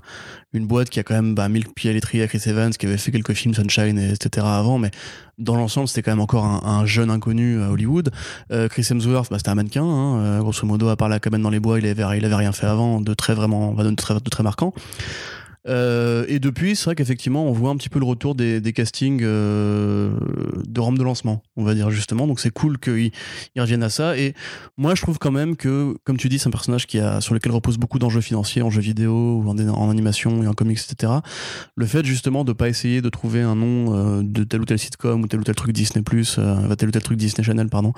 une 0.52 0.66
boîte 0.66 0.90
qui 0.90 1.00
a 1.00 1.02
quand 1.02 1.14
même 1.14 1.34
bah, 1.34 1.48
mis 1.48 1.60
le 1.60 1.70
pied 1.74 1.90
à 1.90 1.92
l'étrier 1.92 2.22
à 2.22 2.28
Chris 2.28 2.42
Evans, 2.46 2.70
qui 2.70 2.86
avait 2.86 2.98
fait 2.98 3.10
quelques 3.12 3.32
films 3.32 3.54
Sunshine, 3.54 3.98
et, 3.98 4.10
etc. 4.12 4.46
avant, 4.48 4.78
mais 4.78 4.90
dans 5.38 5.56
l'ensemble, 5.56 5.88
c'était 5.88 6.02
quand 6.02 6.12
même 6.12 6.20
encore 6.20 6.44
un, 6.44 6.60
un 6.64 6.86
jeune 6.86 7.10
inconnu 7.10 7.62
à 7.62 7.70
Hollywood. 7.70 8.10
Euh, 8.50 8.68
Chris 8.68 8.86
Hemsworth, 8.90 9.30
bah, 9.30 9.38
c'était 9.38 9.50
un 9.50 9.54
mannequin, 9.54 9.84
hein, 9.84 10.18
euh, 10.18 10.38
grosso 10.40 10.66
modo, 10.66 10.88
à 10.88 10.96
part 10.96 11.08
la 11.08 11.20
cabane 11.20 11.42
dans 11.42 11.50
les 11.50 11.60
bois, 11.60 11.78
il 11.78 11.86
avait, 11.86 12.18
il 12.18 12.24
avait 12.24 12.34
rien 12.34 12.52
fait 12.52 12.66
avant, 12.66 13.00
de 13.00 13.14
très 13.14 13.34
vraiment, 13.34 13.72
de 13.72 13.94
très, 13.94 14.14
de 14.14 14.20
très 14.20 14.42
marquant. 14.42 14.72
Euh, 15.66 16.24
et 16.28 16.38
depuis, 16.38 16.76
c'est 16.76 16.84
vrai 16.86 16.94
qu'effectivement, 16.94 17.44
on 17.46 17.52
voit 17.52 17.70
un 17.70 17.76
petit 17.76 17.88
peu 17.88 17.98
le 17.98 18.04
retour 18.04 18.34
des, 18.34 18.60
des 18.60 18.72
castings 18.72 19.20
euh, 19.22 20.12
de 20.66 20.80
rampe 20.80 20.98
de 20.98 21.02
lancement, 21.02 21.42
on 21.56 21.64
va 21.64 21.74
dire 21.74 21.90
justement. 21.90 22.26
Donc 22.26 22.40
c'est 22.40 22.50
cool 22.50 22.78
qu'ils 22.78 23.10
ils 23.54 23.60
reviennent 23.60 23.82
à 23.82 23.88
ça. 23.88 24.16
Et 24.16 24.34
moi, 24.76 24.94
je 24.94 25.02
trouve 25.02 25.18
quand 25.18 25.30
même 25.30 25.56
que, 25.56 25.96
comme 26.04 26.16
tu 26.16 26.28
dis, 26.28 26.38
c'est 26.38 26.48
un 26.48 26.52
personnage 26.52 26.86
qui 26.86 26.98
a, 26.98 27.20
sur 27.20 27.34
lequel 27.34 27.52
repose 27.52 27.78
beaucoup 27.78 27.98
d'enjeux 27.98 28.20
financiers 28.20 28.62
en 28.62 28.70
jeux 28.70 28.80
vidéo, 28.80 29.42
ou 29.42 29.48
en, 29.48 29.90
animation 29.90 30.42
et 30.42 30.46
en 30.46 30.52
comics, 30.52 30.78
etc. 30.78 31.12
Le 31.76 31.86
fait 31.86 32.04
justement 32.04 32.44
de 32.44 32.52
pas 32.52 32.68
essayer 32.68 33.02
de 33.02 33.08
trouver 33.08 33.42
un 33.42 33.54
nom 33.54 33.94
euh, 33.94 34.22
de 34.22 34.44
tel 34.44 34.60
ou 34.60 34.64
tel 34.64 34.78
sitcom 34.78 35.22
ou 35.22 35.26
tel 35.26 35.40
ou 35.40 35.44
tel 35.44 35.54
truc 35.54 35.72
Disney 35.72 36.02
euh, 36.38 36.74
tel 36.74 36.88
ou 36.88 36.92
tel 36.92 37.02
truc 37.02 37.18
Disney 37.18 37.44
Channel, 37.44 37.68
pardon 37.68 37.92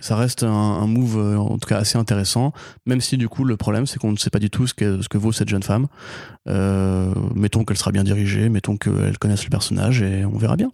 ça 0.00 0.16
reste 0.16 0.44
un, 0.44 0.86
move 0.86 1.18
euh, 1.18 1.36
en 1.36 1.58
tout 1.58 1.68
cas 1.68 1.78
assez 1.78 1.98
intéressant 1.98 2.52
même 2.86 3.00
si 3.00 3.16
du 3.16 3.28
coup 3.28 3.44
le 3.44 3.56
problème 3.56 3.86
c'est 3.86 3.98
qu'on 3.98 4.12
ne 4.12 4.16
sait 4.16 4.30
pas 4.30 4.38
du 4.38 4.48
tout 4.48 4.66
ce 4.66 4.74
que, 4.74 5.02
ce 5.02 5.08
que 5.08 5.18
vaut 5.18 5.32
cette 5.32 5.48
jeune 5.48 5.62
femme. 5.62 5.88
Euh, 6.48 7.12
mettons 7.34 7.64
qu'elle 7.64 7.76
sera 7.76 7.92
bien 7.92 8.04
dirigée 8.04 8.48
mettons 8.48 8.76
qu'elle 8.76 9.18
connaisse 9.18 9.44
le 9.44 9.50
personnage 9.50 10.02
et 10.02 10.24
on 10.24 10.38
verra 10.38 10.56
bien. 10.56 10.72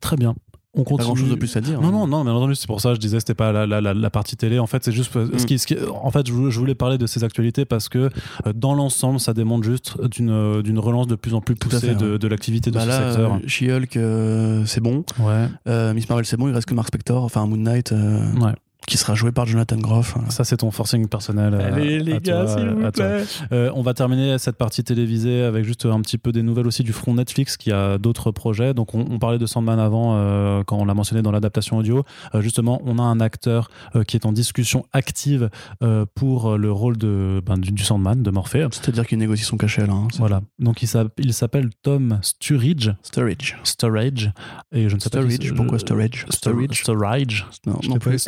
Très 0.00 0.16
bien 0.16 0.34
on 0.76 0.84
continue. 0.84 0.98
Pas 0.98 1.04
grand 1.04 1.14
chose 1.16 1.30
de 1.30 1.34
plus 1.34 1.56
à 1.56 1.60
dire. 1.60 1.80
Non, 1.80 1.88
hein. 1.88 1.92
non, 1.92 2.06
non, 2.06 2.24
mais 2.24 2.30
entendu, 2.30 2.54
c'est 2.54 2.66
pour 2.66 2.80
ça, 2.80 2.94
je 2.94 3.00
disais, 3.00 3.18
c'était 3.18 3.34
pas 3.34 3.52
la, 3.52 3.66
la, 3.66 3.80
la, 3.80 3.94
la, 3.94 4.10
partie 4.10 4.36
télé. 4.36 4.58
En 4.58 4.66
fait, 4.66 4.84
c'est 4.84 4.92
juste. 4.92 5.14
Mm. 5.14 5.38
Ce 5.38 5.46
qui, 5.46 5.58
ce 5.58 5.66
qui, 5.66 5.76
en 5.90 6.10
fait, 6.10 6.26
je, 6.26 6.32
voulais 6.32 6.74
parler 6.74 6.98
de 6.98 7.06
ces 7.06 7.24
actualités 7.24 7.64
parce 7.64 7.88
que 7.88 7.98
euh, 8.46 8.52
dans 8.54 8.74
l'ensemble, 8.74 9.20
ça 9.20 9.32
démontre 9.34 9.64
juste 9.64 10.00
d'une, 10.08 10.62
d'une 10.62 10.78
relance 10.78 11.06
de 11.06 11.14
plus 11.16 11.34
en 11.34 11.40
plus 11.40 11.54
poussée 11.54 11.88
fait, 11.88 11.94
de, 11.94 12.12
ouais. 12.12 12.18
de 12.18 12.28
l'activité 12.28 12.70
de 12.70 12.76
bah 12.76 12.82
ce 12.82 12.88
là, 12.88 13.08
secteur. 13.08 13.34
Euh, 13.34 13.46
She-Hulk, 13.46 13.96
euh, 13.96 14.64
c'est 14.66 14.80
bon. 14.80 15.04
Ouais. 15.18 15.48
Euh, 15.68 15.94
Miss 15.94 16.08
Marvel, 16.08 16.26
c'est 16.26 16.36
bon. 16.36 16.48
Il 16.48 16.54
reste 16.54 16.68
que 16.68 16.74
Mark 16.74 16.88
Spector, 16.88 17.24
enfin 17.24 17.46
Moon 17.46 17.56
Knight. 17.56 17.92
ouais 17.92 18.52
qui 18.86 18.96
sera 18.96 19.14
joué 19.14 19.32
par 19.32 19.46
Jonathan 19.46 19.76
Groff. 19.76 20.16
Ça, 20.28 20.44
c'est 20.44 20.58
ton 20.58 20.70
forcing 20.70 21.08
personnel. 21.08 21.54
Allez, 21.54 21.96
à, 21.96 21.98
les 21.98 22.12
à 22.14 22.20
gars, 22.20 22.44
toi, 22.44 22.56
s'il 22.56 22.68
vous 22.68 22.90
plaît. 22.92 23.24
Euh, 23.52 23.70
on 23.74 23.82
va 23.82 23.94
terminer 23.94 24.38
cette 24.38 24.56
partie 24.56 24.84
télévisée 24.84 25.42
avec 25.42 25.64
juste 25.64 25.86
un 25.86 26.00
petit 26.00 26.18
peu 26.18 26.32
des 26.32 26.42
nouvelles 26.42 26.66
aussi 26.66 26.82
du 26.84 26.92
front 26.92 27.14
Netflix 27.14 27.56
qui 27.56 27.72
a 27.72 27.98
d'autres 27.98 28.30
projets. 28.30 28.74
Donc, 28.74 28.94
on, 28.94 29.00
on, 29.10 29.18
parlait 29.18 29.38
de 29.38 29.46
Sandman 29.46 29.78
avant 29.78 30.14
euh, 30.14 30.62
quand 30.64 30.76
on 30.76 30.84
l'a 30.84 30.94
mentionné 30.94 31.22
dans 31.22 31.32
l'adaptation 31.32 31.78
audio. 31.78 32.04
Euh, 32.34 32.40
justement, 32.40 32.80
on 32.84 32.98
a 32.98 33.02
un 33.02 33.20
acteur 33.20 33.70
euh, 33.94 34.04
qui 34.04 34.16
est 34.16 34.26
en 34.26 34.32
discussion 34.32 34.86
active 34.92 35.50
euh, 35.82 36.06
pour 36.14 36.56
le 36.56 36.70
rôle 36.70 36.96
de, 36.96 37.42
ben, 37.44 37.58
du, 37.58 37.72
du, 37.72 37.82
Sandman, 37.82 38.22
de 38.22 38.30
Morphée. 38.30 38.66
C'est-à-dire 38.70 39.06
qu'il 39.06 39.18
négocie 39.18 39.44
son 39.44 39.56
cachet 39.56 39.86
là. 39.86 39.92
Hein, 39.92 40.08
voilà. 40.18 40.42
Donc, 40.58 40.82
il 40.82 41.32
s'appelle 41.32 41.70
Tom 41.82 42.18
Sturridge. 42.22 42.90
Sturridge. 43.02 43.54
Sturridge. 43.64 44.28
Et 44.72 44.88
je 44.88 44.94
ne 44.94 45.00
sais 45.00 45.08
Sturridge. 45.08 45.38
pas. 45.38 45.44
Si 45.44 45.52
Pourquoi 45.52 45.78
Sturridge? 45.78 46.24
Sturridge. 46.30 46.82
Sturridge. 46.82 47.44
Non, 47.66 47.78
non 47.88 47.98
plus. 47.98 48.18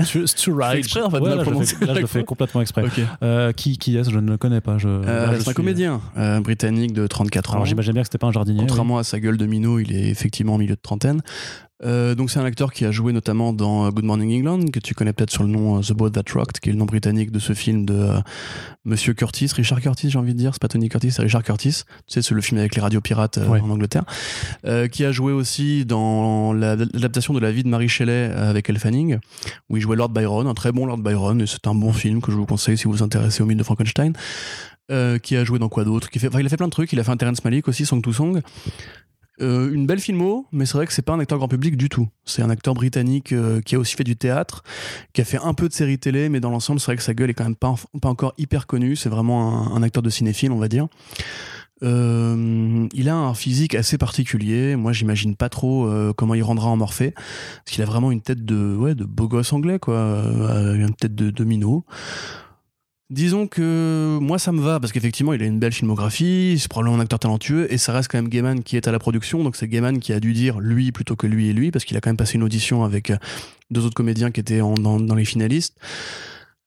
Sturridge. 0.49 0.97
en 0.97 1.11
fait, 1.11 1.19
ouais, 1.20 1.35
là, 1.35 1.45
je 1.45 1.51
le 1.51 1.65
fais, 1.65 1.87
là, 1.87 1.95
je 1.95 2.01
le 2.01 2.07
fais 2.07 2.25
complètement 2.25 2.61
exprès. 2.61 2.85
Okay. 2.85 3.05
Euh, 3.23 3.53
qui, 3.53 3.79
qui 3.79 3.97
est-ce? 3.97 4.11
Je 4.11 4.19
ne 4.19 4.31
le 4.31 4.37
connais 4.37 4.61
pas. 4.61 4.79
Je, 4.79 4.89
euh, 4.89 5.39
c'est 5.41 5.51
un 5.51 5.53
comédien 5.53 6.01
euh, 6.16 6.41
britannique 6.41 6.93
de 6.93 7.07
34 7.07 7.51
ans. 7.51 7.55
Alors 7.55 7.66
j'imagine 7.66 7.93
bien 7.93 8.03
que 8.03 8.09
c'était 8.09 8.19
pas 8.19 8.27
un 8.27 8.33
jardinier. 8.33 8.61
Contrairement 8.61 8.95
oui. 8.95 9.01
à 9.01 9.05
sa 9.05 9.20
gueule 9.20 9.37
de 9.37 9.47
minot, 9.47 9.79
il 9.79 9.95
est 9.95 10.09
effectivement 10.09 10.55
en 10.55 10.59
milieu 10.59 10.75
de 10.75 10.81
trentaine. 10.81 11.23
Euh, 11.84 12.16
donc 12.16 12.28
c'est 12.30 12.40
un 12.40 12.44
acteur 12.44 12.72
qui 12.72 12.84
a 12.84 12.90
joué 12.90 13.12
notamment 13.12 13.52
dans 13.52 13.88
Good 13.90 14.05
Morning 14.05 14.36
England, 14.40 14.66
que 14.72 14.80
tu 14.80 14.94
connais 14.94 15.12
peut-être 15.12 15.30
sur 15.30 15.44
le 15.44 15.48
nom 15.48 15.80
The 15.80 15.92
Boat 15.92 16.10
That 16.10 16.24
Rocked, 16.34 16.59
qui 16.60 16.70
est 16.70 16.72
le 16.72 16.78
nom 16.78 16.86
britannique 16.86 17.30
de 17.30 17.38
ce 17.38 17.52
film 17.52 17.84
de 17.86 17.94
euh, 17.94 18.20
Monsieur 18.84 19.14
Curtis, 19.14 19.48
Richard 19.55 19.80
Curtis, 19.80 20.10
j'ai 20.10 20.18
envie 20.18 20.32
de 20.34 20.38
dire, 20.38 20.50
c'est 20.55 20.60
pas 20.62 20.68
Tony 20.68 20.88
Curtis, 20.88 21.12
c'est 21.12 21.22
Richard 21.22 21.44
Curtis. 21.44 21.82
Tu 22.06 22.14
sais, 22.14 22.22
c'est 22.22 22.34
le 22.34 22.40
film 22.40 22.59
avec 22.59 22.74
les 22.74 22.82
radios 22.82 23.00
pirates 23.00 23.38
euh, 23.38 23.46
Ouais. 23.48 23.60
en 23.60 23.70
Angleterre, 23.70 24.05
euh, 24.66 24.88
qui 24.88 25.05
a 25.05 25.12
joué 25.12 25.32
aussi 25.32 25.84
dans 25.84 26.52
la- 26.52 26.74
l'adaptation 26.76 27.32
de 27.32 27.38
la 27.40 27.52
vie 27.52 27.62
de 27.62 27.68
Marie 27.68 27.88
Shelley 27.88 28.24
avec 28.34 28.68
Elle 28.68 28.78
Fanning, 28.78 29.18
où 29.68 29.76
il 29.76 29.80
jouait 29.80 29.96
Lord 29.96 30.09
Byron, 30.10 30.46
un 30.48 30.55
très 30.55 30.72
bon 30.72 30.84
Lord 30.86 30.98
Byron, 30.98 31.40
et 31.40 31.46
c'est 31.46 31.66
un 31.68 31.74
bon 31.74 31.92
film 31.92 32.20
que 32.20 32.32
je 32.32 32.36
vous 32.36 32.46
conseille 32.46 32.76
si 32.76 32.84
vous 32.84 32.92
vous 32.92 33.02
intéressez 33.02 33.42
au 33.42 33.46
mythe 33.46 33.59
de 33.59 33.62
Frankenstein. 33.64 34.12
Euh, 34.90 35.18
qui 35.18 35.36
a 35.36 35.44
joué 35.44 35.59
dans 35.59 35.68
quoi 35.68 35.84
d'autre 35.84 36.09
qui 36.09 36.18
fait, 36.18 36.28
enfin, 36.28 36.40
il 36.40 36.46
a 36.46 36.48
fait 36.48 36.56
plein 36.56 36.64
de 36.66 36.70
trucs. 36.72 36.90
Il 36.94 36.98
a 36.98 37.05
fait 37.05 37.10
un 37.10 37.16
Terrence 37.18 37.44
Malick 37.44 37.68
aussi, 37.68 37.84
Song 37.84 38.00
to 38.00 38.10
Song. 38.10 38.40
Euh, 39.40 39.73
une 39.73 39.86
belle 39.86 40.01
filmo, 40.01 40.47
mais 40.51 40.66
c'est 40.66 40.74
vrai 40.74 40.86
que 40.86 40.93
c'est 40.93 41.02
pas 41.02 41.12
un 41.12 41.20
acteur 41.20 41.39
grand 41.39 41.48
public 41.48 41.77
du 41.77 41.89
tout. 41.89 42.09
C'est 42.24 42.43
un 42.43 42.51
acteur 42.51 42.74
britannique 42.74 43.32
euh, 43.32 43.60
qui 43.60 43.77
a 43.77 43.78
aussi 43.78 43.94
fait 43.94 44.05
du 44.05 44.16
théâtre, 44.16 44.65
qui 45.12 45.20
a 45.20 45.24
fait 45.24 45.39
un 45.39 45.55
peu 45.55 45.69
de 45.69 45.73
séries 45.73 45.98
télé, 45.98 46.28
mais 46.28 46.40
dans 46.40 46.51
l'ensemble, 46.51 46.81
c'est 46.81 46.86
vrai 46.86 46.97
que 46.97 47.02
sa 47.02 47.15
gueule 47.15 47.31
est 47.31 47.35
quand 47.35 47.44
même 47.44 47.56
pas, 47.56 47.74
encore 48.02 48.35
hyper 48.36 48.66
connue. 48.66 48.97
C'est 48.97 49.09
vraiment 49.09 49.74
un, 49.74 49.82
acteur 49.82 50.02
de 50.02 50.10
cinéphile, 50.10 50.51
on 50.51 50.59
va 50.59 50.69
dire. 50.69 50.89
Euh, 51.85 52.89
il 52.93 53.09
a 53.09 53.15
un 53.15 53.35
physique 53.35 53.77
assez 53.77 53.97
particulier. 53.97 54.74
Moi, 54.74 54.93
j'imagine 54.93 55.36
pas 55.36 55.48
trop 55.48 55.89
comment 56.16 56.35
il 56.35 56.43
rendra 56.43 56.69
en 56.69 56.77
Morphée, 56.77 57.12
parce 57.12 57.70
qu'il 57.70 57.82
a 57.82 57.86
vraiment 57.86 58.10
une 58.10 58.23
tête 58.23 58.44
de, 58.44 58.74
ouais, 58.74 58.97
de 58.97 59.05
beau 59.05 59.28
gosse 59.28 59.52
anglais, 59.52 59.78
quoi, 59.78 59.94
une 60.74 60.94
tête 60.94 61.15
de, 61.15 61.44
minot. 61.44 61.85
Disons 63.10 63.47
que 63.47 64.18
moi 64.20 64.39
ça 64.39 64.52
me 64.52 64.60
va 64.60 64.80
parce 64.80 64.93
qu'effectivement 64.93 65.32
il 65.32 65.43
a 65.43 65.47
une 65.47 65.59
belle 65.59 65.72
filmographie, 65.72 66.59
c'est 66.59 66.68
probablement 66.68 66.98
un 66.98 67.01
acteur 67.01 67.18
talentueux 67.18 67.72
et 67.72 67.78
ça 67.78 67.94
reste 67.94 68.10
quand 68.10 68.18
même 68.18 68.28
Gaiman 68.28 68.62
qui 68.62 68.76
est 68.76 68.86
à 68.86 68.93
la 68.93 68.98
production 68.98 69.43
donc 69.43 69.56
c'est 69.56 69.66
Gaiman 69.66 69.98
qui 69.98 70.12
a 70.12 70.20
dû 70.20 70.35
dire 70.35 70.60
lui 70.60 70.93
plutôt 70.93 71.16
que 71.16 71.26
lui 71.26 71.48
et 71.48 71.55
lui 71.55 71.70
parce 71.70 71.86
qu'il 71.86 71.97
a 71.97 72.02
quand 72.02 72.10
même 72.10 72.18
passé 72.18 72.35
une 72.35 72.43
audition 72.43 72.85
avec 72.85 73.10
deux 73.70 73.85
autres 73.85 73.94
comédiens 73.94 74.30
qui 74.30 74.40
étaient 74.40 74.60
en, 74.60 74.74
dans, 74.74 75.14
les 75.14 75.24
finalistes. 75.24 75.76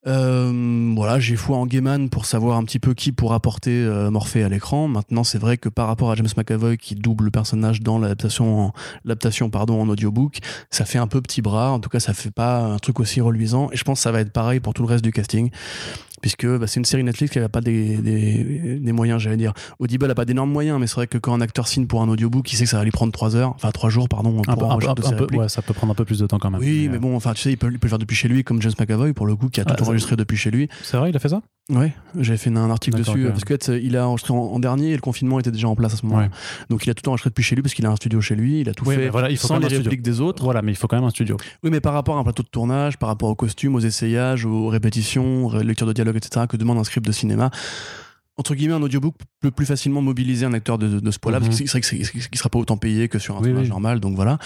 Euh, 0.07 0.93
voilà, 0.95 1.19
j'ai 1.19 1.35
foi 1.35 1.57
en 1.57 1.67
Gaiman 1.67 2.09
pour 2.09 2.25
savoir 2.25 2.57
un 2.57 2.63
petit 2.63 2.79
peu 2.79 2.95
qui 2.95 3.11
pourra 3.11 3.39
porter 3.39 3.83
euh, 3.83 4.09
Morphée 4.09 4.43
à 4.43 4.49
l'écran. 4.49 4.87
Maintenant, 4.87 5.23
c'est 5.23 5.37
vrai 5.37 5.57
que 5.57 5.69
par 5.69 5.85
rapport 5.85 6.09
à 6.09 6.15
James 6.15 6.27
McAvoy 6.35 6.77
qui 6.77 6.95
double 6.95 7.25
le 7.25 7.31
personnage 7.31 7.81
dans 7.81 7.99
l'adaptation, 7.99 8.71
l'adaptation 9.05 9.51
pardon 9.51 9.79
en 9.79 9.87
audiobook, 9.89 10.39
ça 10.71 10.85
fait 10.85 10.97
un 10.97 11.05
peu 11.05 11.21
petit 11.21 11.43
bras. 11.43 11.71
En 11.71 11.79
tout 11.79 11.89
cas, 11.89 11.99
ça 11.99 12.15
fait 12.15 12.31
pas 12.31 12.61
un 12.61 12.79
truc 12.79 12.99
aussi 12.99 13.21
reluisant. 13.21 13.69
Et 13.71 13.77
je 13.77 13.83
pense 13.83 13.99
que 13.99 14.03
ça 14.03 14.11
va 14.11 14.21
être 14.21 14.33
pareil 14.33 14.59
pour 14.59 14.73
tout 14.73 14.81
le 14.81 14.87
reste 14.87 15.03
du 15.03 15.11
casting 15.11 15.51
puisque 16.21 16.45
bah, 16.45 16.67
c'est 16.67 16.79
une 16.79 16.85
série 16.85 17.03
Netflix 17.03 17.31
qui 17.33 17.39
n'a 17.39 17.49
pas 17.49 17.61
des, 17.61 17.97
des, 17.97 18.79
des 18.79 18.91
moyens, 18.91 19.21
j'allais 19.21 19.37
dire. 19.37 19.53
Audible 19.79 20.07
n'a 20.07 20.15
pas 20.15 20.25
d'énormes 20.25 20.51
moyens, 20.51 20.79
mais 20.79 20.87
c'est 20.87 20.95
vrai 20.95 21.07
que 21.07 21.17
quand 21.17 21.33
un 21.33 21.41
acteur 21.41 21.67
signe 21.67 21.87
pour 21.87 22.01
un 22.01 22.09
audiobook, 22.09 22.51
il 22.51 22.55
sait 22.55 22.63
que 22.65 22.69
ça 22.69 22.77
va 22.77 22.83
lui 22.83 22.91
prendre 22.91 23.11
3 23.11 23.35
heures, 23.35 23.53
enfin 23.55 23.71
3 23.71 23.89
jours, 23.89 24.07
pardon, 24.09 24.41
pour 24.41 24.55
peu, 24.55 24.65
enregistrer 24.65 25.09
un, 25.09 25.13
un 25.13 25.25
peu, 25.25 25.35
ouais, 25.35 25.49
ça 25.49 25.61
peut 25.61 25.73
prendre 25.73 25.91
un 25.91 25.95
peu 25.95 26.05
plus 26.05 26.19
de 26.19 26.27
temps 26.27 26.39
quand 26.39 26.51
même. 26.51 26.61
Oui, 26.61 26.83
mais, 26.83 26.93
mais 26.93 26.99
bon, 26.99 27.15
enfin, 27.15 27.33
tu 27.33 27.41
sais, 27.41 27.51
il 27.51 27.57
peut, 27.57 27.69
il 27.71 27.79
peut 27.79 27.87
le 27.87 27.89
faire 27.89 27.99
depuis 27.99 28.15
chez 28.15 28.27
lui, 28.27 28.43
comme 28.43 28.61
James 28.61 28.73
McAvoy, 28.79 29.13
pour 29.13 29.25
le 29.25 29.35
coup, 29.35 29.49
qui 29.49 29.59
a 29.61 29.63
Ah, 29.67 29.73
tout 29.73 29.83
enregistré 29.83 30.15
depuis 30.15 30.37
chez 30.37 30.51
lui. 30.51 30.69
C'est 30.83 30.97
vrai, 30.97 31.09
il 31.09 31.15
a 31.15 31.19
fait 31.19 31.29
ça? 31.29 31.41
Ouais, 31.71 31.93
j'avais 32.19 32.37
fait 32.37 32.49
un 32.49 32.69
article 32.69 32.97
dessus, 32.97 33.27
parce 33.29 33.45
que 33.45 33.79
il 33.79 33.95
a 33.95 34.05
enregistré 34.07 34.33
en, 34.33 34.37
en 34.37 34.59
dernier 34.59 34.89
et 34.89 34.95
le 34.95 35.01
confinement 35.01 35.39
était 35.39 35.51
déjà 35.51 35.69
en 35.69 35.75
place 35.75 35.93
à 35.93 35.95
ce 35.97 36.05
moment-là. 36.05 36.25
Ouais. 36.27 36.31
Donc 36.69 36.85
il 36.85 36.89
a 36.89 36.93
tout 36.93 37.07
enregistré 37.07 37.29
depuis 37.29 37.43
chez 37.43 37.55
lui, 37.55 37.61
parce 37.61 37.73
qu'il 37.73 37.85
a 37.85 37.89
un 37.89 37.95
studio 37.95 38.19
chez 38.19 38.35
lui, 38.35 38.59
il 38.59 38.67
a 38.69 38.73
tout 38.73 38.83
fait 38.83 39.09
voilà, 39.09 39.29
il 39.29 39.37
faut 39.37 39.47
sans 39.47 39.57
les 39.57 39.67
répliques 39.67 40.01
des 40.01 40.19
autres. 40.19 40.43
Voilà, 40.43 40.61
mais 40.61 40.73
il 40.73 40.75
faut 40.75 40.87
quand 40.87 40.97
même 40.97 41.05
un 41.05 41.11
studio. 41.11 41.37
Oui, 41.63 41.69
mais 41.71 41.79
par 41.79 41.93
rapport 41.93 42.17
à 42.17 42.19
un 42.19 42.23
plateau 42.23 42.43
de 42.43 42.49
tournage, 42.49 42.97
par 42.97 43.07
rapport 43.09 43.29
aux 43.29 43.35
costumes, 43.35 43.75
aux 43.75 43.79
essayages, 43.79 44.45
aux 44.45 44.67
répétitions, 44.67 45.47
ré- 45.47 45.63
lecture 45.63 45.87
de 45.87 45.93
dialogue, 45.93 46.17
etc., 46.17 46.45
que 46.49 46.57
demande 46.57 46.77
un 46.77 46.83
script 46.83 47.07
de 47.07 47.11
cinéma, 47.13 47.51
entre 48.41 48.55
guillemets, 48.55 48.73
un 48.73 48.81
audiobook 48.81 49.13
peut 49.39 49.51
plus 49.51 49.65
facilement 49.67 50.01
mobiliser 50.01 50.45
un 50.47 50.53
acteur 50.53 50.77
de, 50.79 50.99
de, 50.99 51.11
ce 51.11 51.19
poids-là, 51.19 51.39
Mhm. 51.39 51.45
parce 51.45 51.59
que 51.59 51.65
c'est 51.67 51.71
vrai 51.71 51.81
que 51.81 51.85
c'est- 51.87 52.03
c'est- 52.03 52.29
qu'il 52.29 52.37
sera 52.37 52.49
pas 52.49 52.57
autant 52.59 52.75
payé 52.77 53.07
que 53.07 53.19
sur 53.19 53.35
un 53.35 53.39
Oui, 53.39 53.45
tournage 53.49 53.63
oui. 53.65 53.69
normal, 53.69 53.99
donc 53.99 54.15
voilà. 54.15 54.39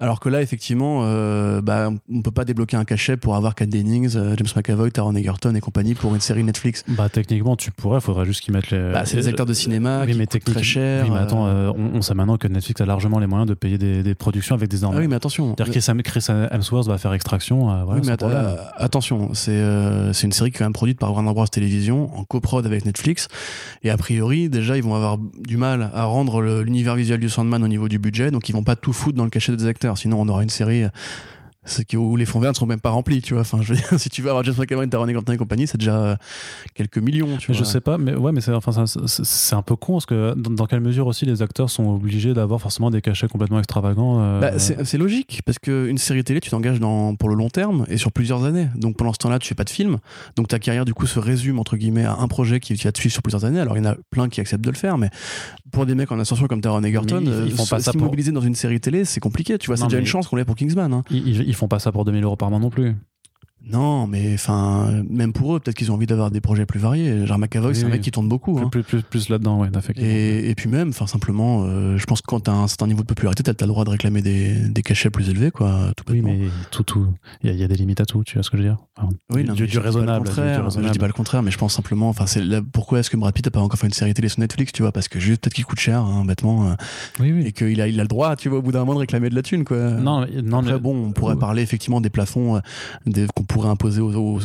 Alors 0.00 0.20
que 0.20 0.28
là, 0.30 0.40
effectivement, 0.42 1.02
euh, 1.04 1.60
bah, 1.60 1.90
on 2.10 2.22
peut 2.22 2.30
pas 2.30 2.44
débloquer 2.46 2.76
un 2.78 2.84
cachet 2.84 3.16
pour 3.18 3.36
avoir 3.36 3.54
Kat 3.54 3.66
Dennings, 3.66 4.16
euh, 4.16 4.34
James 4.38 4.48
McAvoy, 4.56 4.90
Taron 4.90 5.14
Egerton 5.14 5.54
et 5.54 5.60
compagnie 5.60 5.94
pour 5.94 6.14
une 6.14 6.20
série 6.22 6.42
Netflix. 6.44 6.82
Bah, 6.88 7.08
techniquement, 7.10 7.56
tu 7.56 7.70
pourrais, 7.70 8.00
faudrait 8.00 8.24
juste 8.24 8.40
qu'ils 8.40 8.54
mettent 8.54 8.70
les. 8.70 8.90
Bah, 8.92 9.04
c'est 9.04 9.16
des 9.18 9.28
acteurs 9.28 9.46
de 9.46 9.52
cinéma 9.54 10.02
oui, 10.06 10.12
qui 10.12 10.18
mais 10.18 10.26
technique- 10.26 10.54
très 10.56 10.62
cher. 10.64 11.04
Oui, 11.04 11.10
mais 11.10 11.18
euh, 11.18 11.22
attends, 11.22 11.46
euh, 11.46 11.70
on, 11.76 11.98
on 11.98 12.02
sait 12.02 12.14
maintenant 12.14 12.38
que 12.38 12.48
Netflix 12.48 12.80
a 12.80 12.86
largement 12.86 13.18
les 13.18 13.26
moyens 13.26 13.48
de 13.48 13.54
payer 13.54 13.76
des, 13.78 14.02
des 14.02 14.14
productions 14.14 14.54
avec 14.54 14.68
des 14.70 14.76
Ah 14.78 14.88
énormes. 14.88 14.96
oui, 14.98 15.08
mais 15.08 15.16
attention. 15.16 15.54
C'est-dire 15.58 15.72
Chris, 15.72 15.84
Hem- 15.90 16.02
Chris 16.02 16.26
Hemsworth 16.50 16.86
va 16.88 16.96
faire 16.98 17.12
extraction. 17.12 17.70
euh, 17.70 17.84
voilà, 17.84 18.00
oui, 18.00 18.06
mais 18.06 18.12
att- 18.12 18.22
euh, 18.22 18.56
attention, 18.76 19.34
c'est 19.34 19.50
euh, 19.52 20.12
une 20.12 20.32
série 20.32 20.50
qui 20.50 20.56
est 20.56 20.58
quand 20.58 20.64
même 20.64 20.72
produite 20.72 20.98
par 20.98 21.12
Warner 21.12 21.32
Bros 21.34 21.46
Télévision 21.46 22.16
en 22.16 22.24
coprod 22.24 22.64
avec 22.66 22.84
Netflix. 22.84 23.28
Et 23.82 23.90
a 23.90 23.96
priori, 23.96 24.48
déjà, 24.48 24.76
ils 24.76 24.82
vont 24.82 24.94
avoir 24.94 25.18
du 25.18 25.56
mal 25.56 25.90
à 25.94 26.04
rendre 26.04 26.42
l'univers 26.62 26.94
visuel 26.94 27.20
du 27.20 27.28
Sandman 27.28 27.62
au 27.62 27.68
niveau 27.68 27.88
du 27.88 27.98
budget, 27.98 28.30
donc 28.30 28.48
ils 28.48 28.52
vont 28.52 28.62
pas 28.62 28.76
tout 28.76 28.92
foutre 28.92 29.16
dans 29.16 29.24
le 29.24 29.30
cachet 29.30 29.56
des 29.56 29.66
acteurs. 29.66 29.98
Sinon, 29.98 30.20
on 30.20 30.28
aura 30.28 30.42
une 30.42 30.50
série. 30.50 30.84
Qui- 31.86 31.96
où 31.96 32.16
les 32.16 32.24
fonds 32.26 32.40
verts 32.40 32.50
ne 32.50 32.54
seront 32.56 32.66
même 32.66 32.80
pas 32.80 32.90
remplis, 32.90 33.22
tu 33.22 33.34
vois. 33.34 33.42
Enfin, 33.42 33.58
je 33.62 33.74
veux 33.74 33.76
dire, 33.80 33.86
si 33.98 34.10
tu 34.10 34.20
veux 34.22 34.28
avoir 34.30 34.42
James 34.44 34.54
McAvoy, 34.58 34.88
Taron 34.88 35.06
Egerton 35.08 35.32
et 35.32 35.36
compagnie, 35.36 35.66
c'est 35.66 35.78
déjà 35.78 35.96
euh, 36.02 36.16
quelques 36.74 36.98
millions, 36.98 37.36
tu 37.36 37.52
vois. 37.52 37.56
je 37.58 37.64
sais 37.64 37.80
pas, 37.80 37.98
mais 37.98 38.14
ouais, 38.14 38.32
mais 38.32 38.40
c'est 38.40 38.52
enfin, 38.52 38.84
c'est 39.06 39.54
un 39.54 39.62
peu 39.62 39.76
con 39.76 39.94
parce 39.94 40.06
que 40.06 40.34
dans, 40.36 40.50
dans 40.50 40.66
quelle 40.66 40.80
mesure 40.80 41.06
aussi 41.06 41.24
les 41.24 41.40
acteurs 41.42 41.70
sont 41.70 41.86
obligés 41.94 42.34
d'avoir 42.34 42.60
forcément 42.60 42.90
des 42.90 43.00
cachets 43.00 43.28
complètement 43.28 43.58
extravagants. 43.58 44.20
euh, 44.20 44.40
Bah, 44.40 44.58
c'est 44.58 44.98
logique, 44.98 45.42
parce 45.46 45.58
qu'une 45.58 45.98
série 45.98 46.24
télé, 46.24 46.40
tu 46.40 46.50
t'engages 46.50 46.80
dans- 46.80 47.14
pour 47.14 47.28
le 47.28 47.34
long 47.36 47.48
terme 47.50 47.84
et 47.88 47.96
sur 47.96 48.12
plusieurs 48.12 48.44
années. 48.44 48.68
Donc 48.76 48.96
pendant 48.96 49.12
ce 49.12 49.18
temps-là, 49.18 49.38
tu 49.38 49.48
fais 49.48 49.54
pas 49.54 49.64
de 49.64 49.70
film. 49.70 49.98
Donc 50.36 50.48
ta 50.48 50.58
carrière, 50.58 50.84
du 50.84 50.94
coup, 50.94 51.06
se 51.06 51.18
résume, 51.18 51.58
entre 51.58 51.76
guillemets, 51.76 52.04
à 52.04 52.16
un 52.18 52.28
projet 52.28 52.58
qui, 52.60 52.74
qui 52.74 52.84
va 52.84 52.92
te 52.92 52.98
suivre 52.98 53.12
sur 53.12 53.22
plusieurs 53.22 53.44
années. 53.44 53.60
Alors 53.60 53.76
il 53.76 53.84
y 53.84 53.86
en 53.86 53.90
a 53.90 53.96
plein 54.10 54.28
qui 54.28 54.40
acceptent 54.40 54.64
de 54.64 54.70
le 54.70 54.76
faire, 54.76 54.98
mais 54.98 55.10
pour 55.72 55.86
des 55.86 55.94
mecs 55.96 56.12
en 56.12 56.18
ascension 56.20 56.46
comme 56.46 56.60
Taron 56.60 56.82
Egerton, 56.84 57.18
ils- 57.20 57.26
ils 57.26 57.30
euh, 57.32 57.48
font 57.50 57.66
pas 57.66 57.78
se- 57.78 57.84
ça 57.86 57.92
pour- 57.92 58.02
dans 58.32 58.40
une 58.40 58.54
série 58.54 58.78
télé, 58.80 59.04
c'est 59.04 59.20
compliqué. 59.20 59.58
Tu 59.58 59.66
vois, 59.66 59.76
c'est 59.76 59.84
déjà 59.88 59.98
une 59.98 60.06
chance 60.06 60.28
qu'on 60.28 60.36
l'ait 60.36 60.44
pour 60.44 60.54
Kingsman. 60.54 60.92
Hein. 60.92 61.02
ils, 61.10 61.26
ils- 61.26 61.48
ils 61.48 61.54
font 61.54 61.66
pas 61.68 61.78
ça 61.80 61.90
pour 61.90 62.04
2000 62.04 62.22
euros 62.22 62.36
par 62.36 62.50
mois 62.50 62.60
non 62.60 62.70
plus. 62.70 62.94
Non, 63.70 64.06
mais 64.06 64.34
enfin, 64.34 65.02
même 65.08 65.32
pour 65.32 65.54
eux, 65.54 65.60
peut-être 65.60 65.76
qu'ils 65.76 65.90
ont 65.90 65.94
envie 65.94 66.06
d'avoir 66.06 66.30
des 66.30 66.40
projets 66.40 66.66
plus 66.66 66.80
variés. 66.80 67.26
Genre 67.26 67.38
McAvoy, 67.38 67.70
Oui, 67.70 67.76
c'est 67.76 67.84
un 67.84 67.88
mec 67.88 68.00
qui 68.00 68.10
tourne 68.10 68.28
beaucoup. 68.28 68.58
hein. 68.58 68.68
Plus, 68.68 68.82
plus, 68.82 69.02
plus 69.02 69.28
là-dedans, 69.28 69.60
ouais. 69.60 69.68
Et, 69.96 70.50
et 70.50 70.54
puis 70.54 70.68
même, 70.68 70.88
enfin 70.88 71.06
simplement, 71.06 71.64
euh, 71.64 71.96
je 71.96 72.04
pense 72.04 72.20
que 72.22 72.26
quand 72.26 72.40
t'as 72.40 72.52
un 72.52 72.66
certain 72.66 72.86
niveau 72.88 73.02
de 73.02 73.06
popularité, 73.06 73.42
t'as 73.42 73.52
as 73.52 73.66
le 73.66 73.68
droit 73.72 73.84
de 73.84 73.90
réclamer 73.90 74.20
des, 74.20 74.54
des 74.68 74.82
cachets 74.82 75.10
plus 75.10 75.28
élevés, 75.30 75.50
quoi. 75.50 75.92
Tout 75.96 76.04
Oui, 76.12 76.22
mais 76.22 76.40
tout, 76.70 76.82
tout, 76.82 77.06
il 77.42 77.48
y, 77.48 77.50
a- 77.50 77.54
il 77.54 77.60
y 77.60 77.64
a 77.64 77.68
des 77.68 77.76
limites 77.76 78.00
à 78.00 78.04
tout, 78.04 78.24
tu 78.24 78.34
vois 78.34 78.42
ce 78.42 78.50
que 78.50 78.56
je 78.56 78.62
veux 78.62 78.68
dire? 78.68 78.78
Enfin, 78.98 79.08
Oui, 79.32 79.44
non, 79.44 79.54
du- 79.54 79.66
du 79.66 79.78
raisonnable. 79.78 80.24
du- 80.28 80.30
raisonnable. 80.40 80.86
Je 80.88 80.90
dis 80.92 80.98
pas 80.98 81.06
le 81.06 81.12
contraire, 81.12 81.42
mais 81.42 81.50
je 81.50 81.58
pense 81.58 81.72
simplement, 81.74 82.08
enfin, 82.08 82.26
c'est 82.26 82.42
pourquoi 82.72 82.98
est-ce 82.98 83.10
que 83.10 83.16
Brad 83.16 83.32
Pitt 83.32 83.46
a 83.46 83.50
pas 83.50 83.60
encore 83.60 83.78
fait 83.78 83.86
une 83.86 83.92
série 83.92 84.12
télé 84.12 84.28
sur 84.28 84.40
Netflix, 84.40 84.72
tu 84.72 84.82
vois, 84.82 84.92
parce 84.92 85.08
que 85.08 85.20
juste 85.20 85.40
peut-être 85.42 85.54
qu'il 85.54 85.64
coûte 85.64 85.78
cher, 85.80 86.00
hein, 86.00 86.24
bêtement, 86.26 86.66
euh, 86.68 86.74
Oui, 87.20 87.32
oui. 87.32 87.46
et 87.46 87.52
qu'il 87.52 87.80
a, 87.80 87.86
il 87.88 88.00
a 88.00 88.02
le 88.02 88.08
droit, 88.08 88.34
tu 88.36 88.48
vois, 88.48 88.58
au 88.58 88.62
bout 88.62 88.72
d'un 88.72 88.80
moment 88.80 88.94
de 88.94 88.98
réclamer 88.98 89.30
de 89.30 89.34
la 89.34 89.42
thune, 89.42 89.64
quoi. 89.64 89.78
Non, 89.92 90.26
non, 90.42 90.58
Après, 90.58 90.72
mais- 90.72 90.78
bon, 90.80 91.06
on 91.06 91.12
pourrait 91.12 91.36
parler 91.36 91.62
effectivement 91.62 92.00
des 92.00 92.10
plafonds 92.10 92.56
euh, 92.56 92.60
des- 93.06 93.26
pourrait 93.52 93.68
imposer 93.68 94.00
parce 94.00 94.44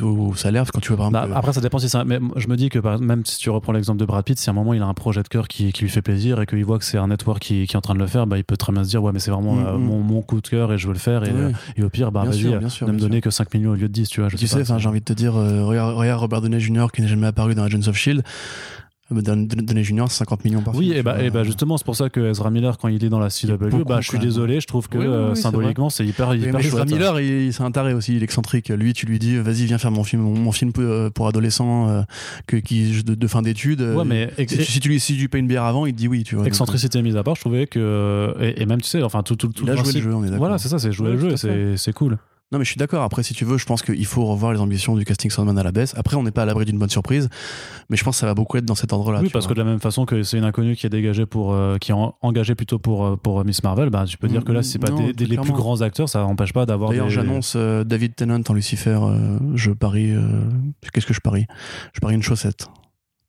que 0.71 0.71
quand 0.71 0.79
tu 0.79 0.89
vois 0.93 0.97
par 0.97 1.11
Bah, 1.11 1.19
exemple. 1.23 1.37
après, 1.39 1.53
ça 1.53 1.61
dépend 1.61 1.79
si 1.79 1.89
ça. 1.89 2.03
Mais 2.03 2.19
je 2.35 2.47
me 2.47 2.55
dis 2.55 2.69
que 2.69 2.79
même 2.99 3.25
si 3.25 3.37
tu 3.39 3.49
reprends 3.49 3.71
l'exemple 3.71 3.99
de 3.99 4.05
Brad 4.05 4.23
Pitt, 4.23 4.37
si 4.37 4.49
à 4.49 4.51
un 4.51 4.55
moment 4.55 4.73
il 4.73 4.81
a 4.81 4.85
un 4.85 4.93
projet 4.93 5.23
de 5.23 5.27
cœur 5.27 5.47
qui, 5.47 5.71
qui 5.71 5.83
lui 5.83 5.89
fait 5.89 6.01
plaisir 6.01 6.41
et 6.41 6.45
qu'il 6.45 6.63
voit 6.65 6.77
que 6.79 6.85
c'est 6.85 6.97
un 6.97 7.07
network 7.07 7.39
qui, 7.41 7.65
qui 7.67 7.73
est 7.73 7.77
en 7.77 7.81
train 7.81 7.93
de 7.93 7.99
le 7.99 8.07
faire, 8.07 8.27
bah, 8.27 8.37
il 8.37 8.43
peut 8.43 8.57
très 8.57 8.71
bien 8.73 8.83
se 8.83 8.89
dire 8.89 9.03
Ouais, 9.03 9.11
mais 9.11 9.19
c'est 9.19 9.31
vraiment 9.31 9.55
Mm, 9.55 9.65
euh, 9.65 9.77
mm. 9.77 9.81
mon, 9.83 9.99
mon 9.99 10.21
coup 10.21 10.41
de 10.41 10.47
cœur 10.47 10.73
et 10.73 10.77
je 10.77 10.87
veux 10.87 10.93
le 10.93 10.99
faire. 10.99 11.23
Et, 11.23 11.31
Oui. 11.31 11.39
euh, 11.39 11.51
et 11.77 11.83
au 11.83 11.89
pire, 11.89 12.11
bah, 12.11 12.23
vas-y, 12.25 12.45
ne 12.45 12.91
me 12.91 12.99
donner 12.99 13.21
que 13.21 13.29
5 13.29 13.53
millions 13.53 13.71
au 13.71 13.75
lieu 13.75 13.87
de 13.87 13.93
10, 13.93 14.09
tu 14.09 14.19
vois. 14.21 14.29
Je 14.29 14.35
tu 14.37 14.47
sais 14.47 14.63
sais, 14.63 14.77
j'ai 14.79 14.87
envie 14.89 14.99
de 14.99 15.05
te 15.05 15.13
dire, 15.13 15.35
euh, 15.35 15.63
regarde, 15.63 15.95
regarde 15.95 16.21
Robert 16.21 16.41
Downey 16.41 16.59
Jr. 16.59 16.87
qui 16.93 17.01
n'est 17.01 17.07
jamais 17.07 17.27
apparu 17.27 17.55
dans 17.55 17.63
Agents 17.63 17.87
of 17.87 17.95
Shield. 17.95 18.23
Euh, 19.09 19.83
Jr. 19.83 20.05
c'est 20.09 20.17
50 20.17 20.43
millions 20.43 20.61
par 20.61 20.75
Oui, 20.75 20.87
film, 20.87 20.97
et 20.97 21.03
bah, 21.03 21.23
et 21.23 21.29
bah 21.29 21.43
justement, 21.43 21.77
c'est 21.77 21.85
pour 21.85 21.95
ça 21.95 22.09
que 22.09 22.19
Ezra 22.29 22.49
Miller, 22.51 22.77
quand 22.77 22.89
il 22.89 23.03
est 23.03 23.09
dans 23.09 23.19
la 23.19 23.29
CW, 23.29 23.53
beaucoup, 23.69 23.83
bah, 23.85 23.99
je 24.01 24.09
suis 24.09 24.19
désolé, 24.19 24.59
je 24.59 24.67
trouve 24.67 24.89
que 24.89 24.97
Oui, 24.97 25.05
oui, 25.05 25.13
euh, 25.13 25.29
oui, 25.33 25.37
symboliquement, 25.37 25.89
c'est 25.89 26.05
hyper, 26.05 26.33
hyper 26.35 26.53
mais 26.55 26.65
Ezra. 26.65 26.83
Miller, 26.85 27.19
il, 27.21 27.53
c'est 27.53 27.63
un 27.63 27.71
taré 27.71 27.93
aussi, 27.93 28.15
il 28.15 28.21
est 28.21 28.25
excentrique. 28.25 28.69
Lui, 28.69 28.93
tu 28.93 29.05
lui 29.05 29.17
dis, 29.17 29.37
vas-y, 29.37 29.65
viens 29.65 29.77
faire 29.77 29.91
mon 29.91 30.03
film, 30.03 30.21
mon, 30.23 30.51
film 30.51 30.73
pour, 30.73 30.83
pour 31.13 31.27
adolescents 31.27 31.87
euh, 31.89 32.01
que, 32.47 32.57
qui, 32.57 33.01
de, 33.03 33.15
de 33.15 33.27
fin 33.27 33.41
d'études. 33.41 33.81
Ouais, 33.81 33.87
Euh, 33.99 34.03
mais 34.03 34.29
ex- 34.37 34.51
si, 34.53 34.57
tu- 34.59 34.65
si 34.71 34.79
tu 34.81 34.89
lui 34.89 34.99
si 34.99 35.17
tu 35.17 35.29
payes 35.29 35.41
une 35.41 35.47
bière 35.47 35.63
avant, 35.63 35.85
il 35.85 35.93
te 35.93 35.97
dit 35.97 36.07
oui, 36.07 36.23
tu 36.23 36.35
vois. 36.35 36.45
Excentricité 36.45 37.01
mise 37.01 37.15
à 37.15 37.23
part, 37.23 37.35
je 37.35 37.41
trouvais 37.41 37.65
que. 37.67 38.33
Et, 38.41 38.61
et 38.61 38.65
même, 38.65 38.81
tu 38.81 38.89
sais, 38.89 39.01
enfin, 39.03 39.23
tout, 39.23 39.35
tout, 39.37 39.47
tout 39.47 39.63
il 39.63 39.69
a 39.71 39.75
joué 39.75 39.93
le 39.93 40.01
jeu, 40.01 40.13
on 40.13 40.21
est 40.23 40.25
d'accord. 40.25 40.39
Voilà, 40.39 40.57
c'est 40.57 40.67
ça, 40.69 40.79
c'est 40.79 40.91
jouer 40.91 41.11
Ouais, 41.11 41.13
le 41.15 41.37
jeu, 41.37 41.75
c'est 41.77 41.93
cool. 41.93 42.17
Non, 42.53 42.59
mais 42.59 42.63
je 42.63 42.69
suis 42.69 42.77
d'accord. 42.77 43.03
Après, 43.03 43.23
si 43.23 43.33
tu 43.33 43.43
veux, 43.43 43.57
je 43.57 43.65
pense 43.65 43.81
qu'il 43.81 44.05
faut 44.05 44.25
revoir 44.25 44.53
les 44.53 44.59
ambitions 44.61 44.95
du 44.95 45.03
casting 45.03 45.29
Sandman 45.29 45.57
à 45.59 45.63
la 45.63 45.73
baisse. 45.73 45.93
Après, 45.97 46.15
on 46.15 46.23
n'est 46.23 46.31
pas 46.31 46.43
à 46.43 46.45
l'abri 46.45 46.63
d'une 46.63 46.79
bonne 46.79 46.89
surprise, 46.89 47.27
mais 47.89 47.97
je 47.97 48.03
pense 48.05 48.15
que 48.15 48.19
ça 48.21 48.25
va 48.25 48.35
beaucoup 48.35 48.55
être 48.55 48.63
dans 48.63 48.73
cet 48.75 48.93
ordre-là. 48.93 49.19
oui, 49.21 49.29
parce 49.29 49.45
vois. 49.45 49.53
que 49.53 49.59
de 49.59 49.63
la 49.65 49.69
même 49.69 49.81
façon 49.81 50.05
que 50.05 50.23
c'est 50.23 50.37
une 50.37 50.45
inconnue 50.45 50.77
qui 50.77 50.85
est 50.85 50.89
dégagée 50.89 51.25
pour, 51.25 51.51
euh, 51.53 51.77
qui 51.77 51.91
est 51.91 51.93
en- 51.93 52.15
engagée 52.21 52.55
plutôt 52.55 52.79
pour 52.79 53.05
euh, 53.05 53.15
pour 53.17 53.43
Miss 53.43 53.63
Marvel, 53.63 53.89
bah 53.89 54.05
tu 54.07 54.17
peux 54.17 54.29
dire 54.29 54.45
que 54.45 54.53
là, 54.53 54.63
si 54.63 54.71
c'est 54.71 54.79
pas 54.79 54.91
Mm, 54.91 54.95
Non, 54.95 55.05
des, 55.07 55.13
des- 55.13 55.25
les 55.25 55.37
plus 55.37 55.51
grands 55.51 55.81
acteurs, 55.81 56.07
ça 56.07 56.21
n'empêche 56.21 56.53
pas 56.53 56.65
d'avoir. 56.65 56.91
D'ailleurs, 56.91 57.07
des... 57.07 57.13
j'annonce 57.13 57.53
euh, 57.57 57.83
David 57.83 58.15
Tennant 58.15 58.39
en 58.47 58.53
Lucifer. 58.53 58.97
euh, 59.01 59.39
je 59.55 59.71
parie. 59.71 60.11
euh, 60.13 60.21
Qu'est-ce 60.93 61.05
que 61.05 61.13
je 61.13 61.19
parie? 61.19 61.47
Je 61.93 61.99
parie 61.99 62.15
une 62.15 62.23
chaussette. 62.23 62.67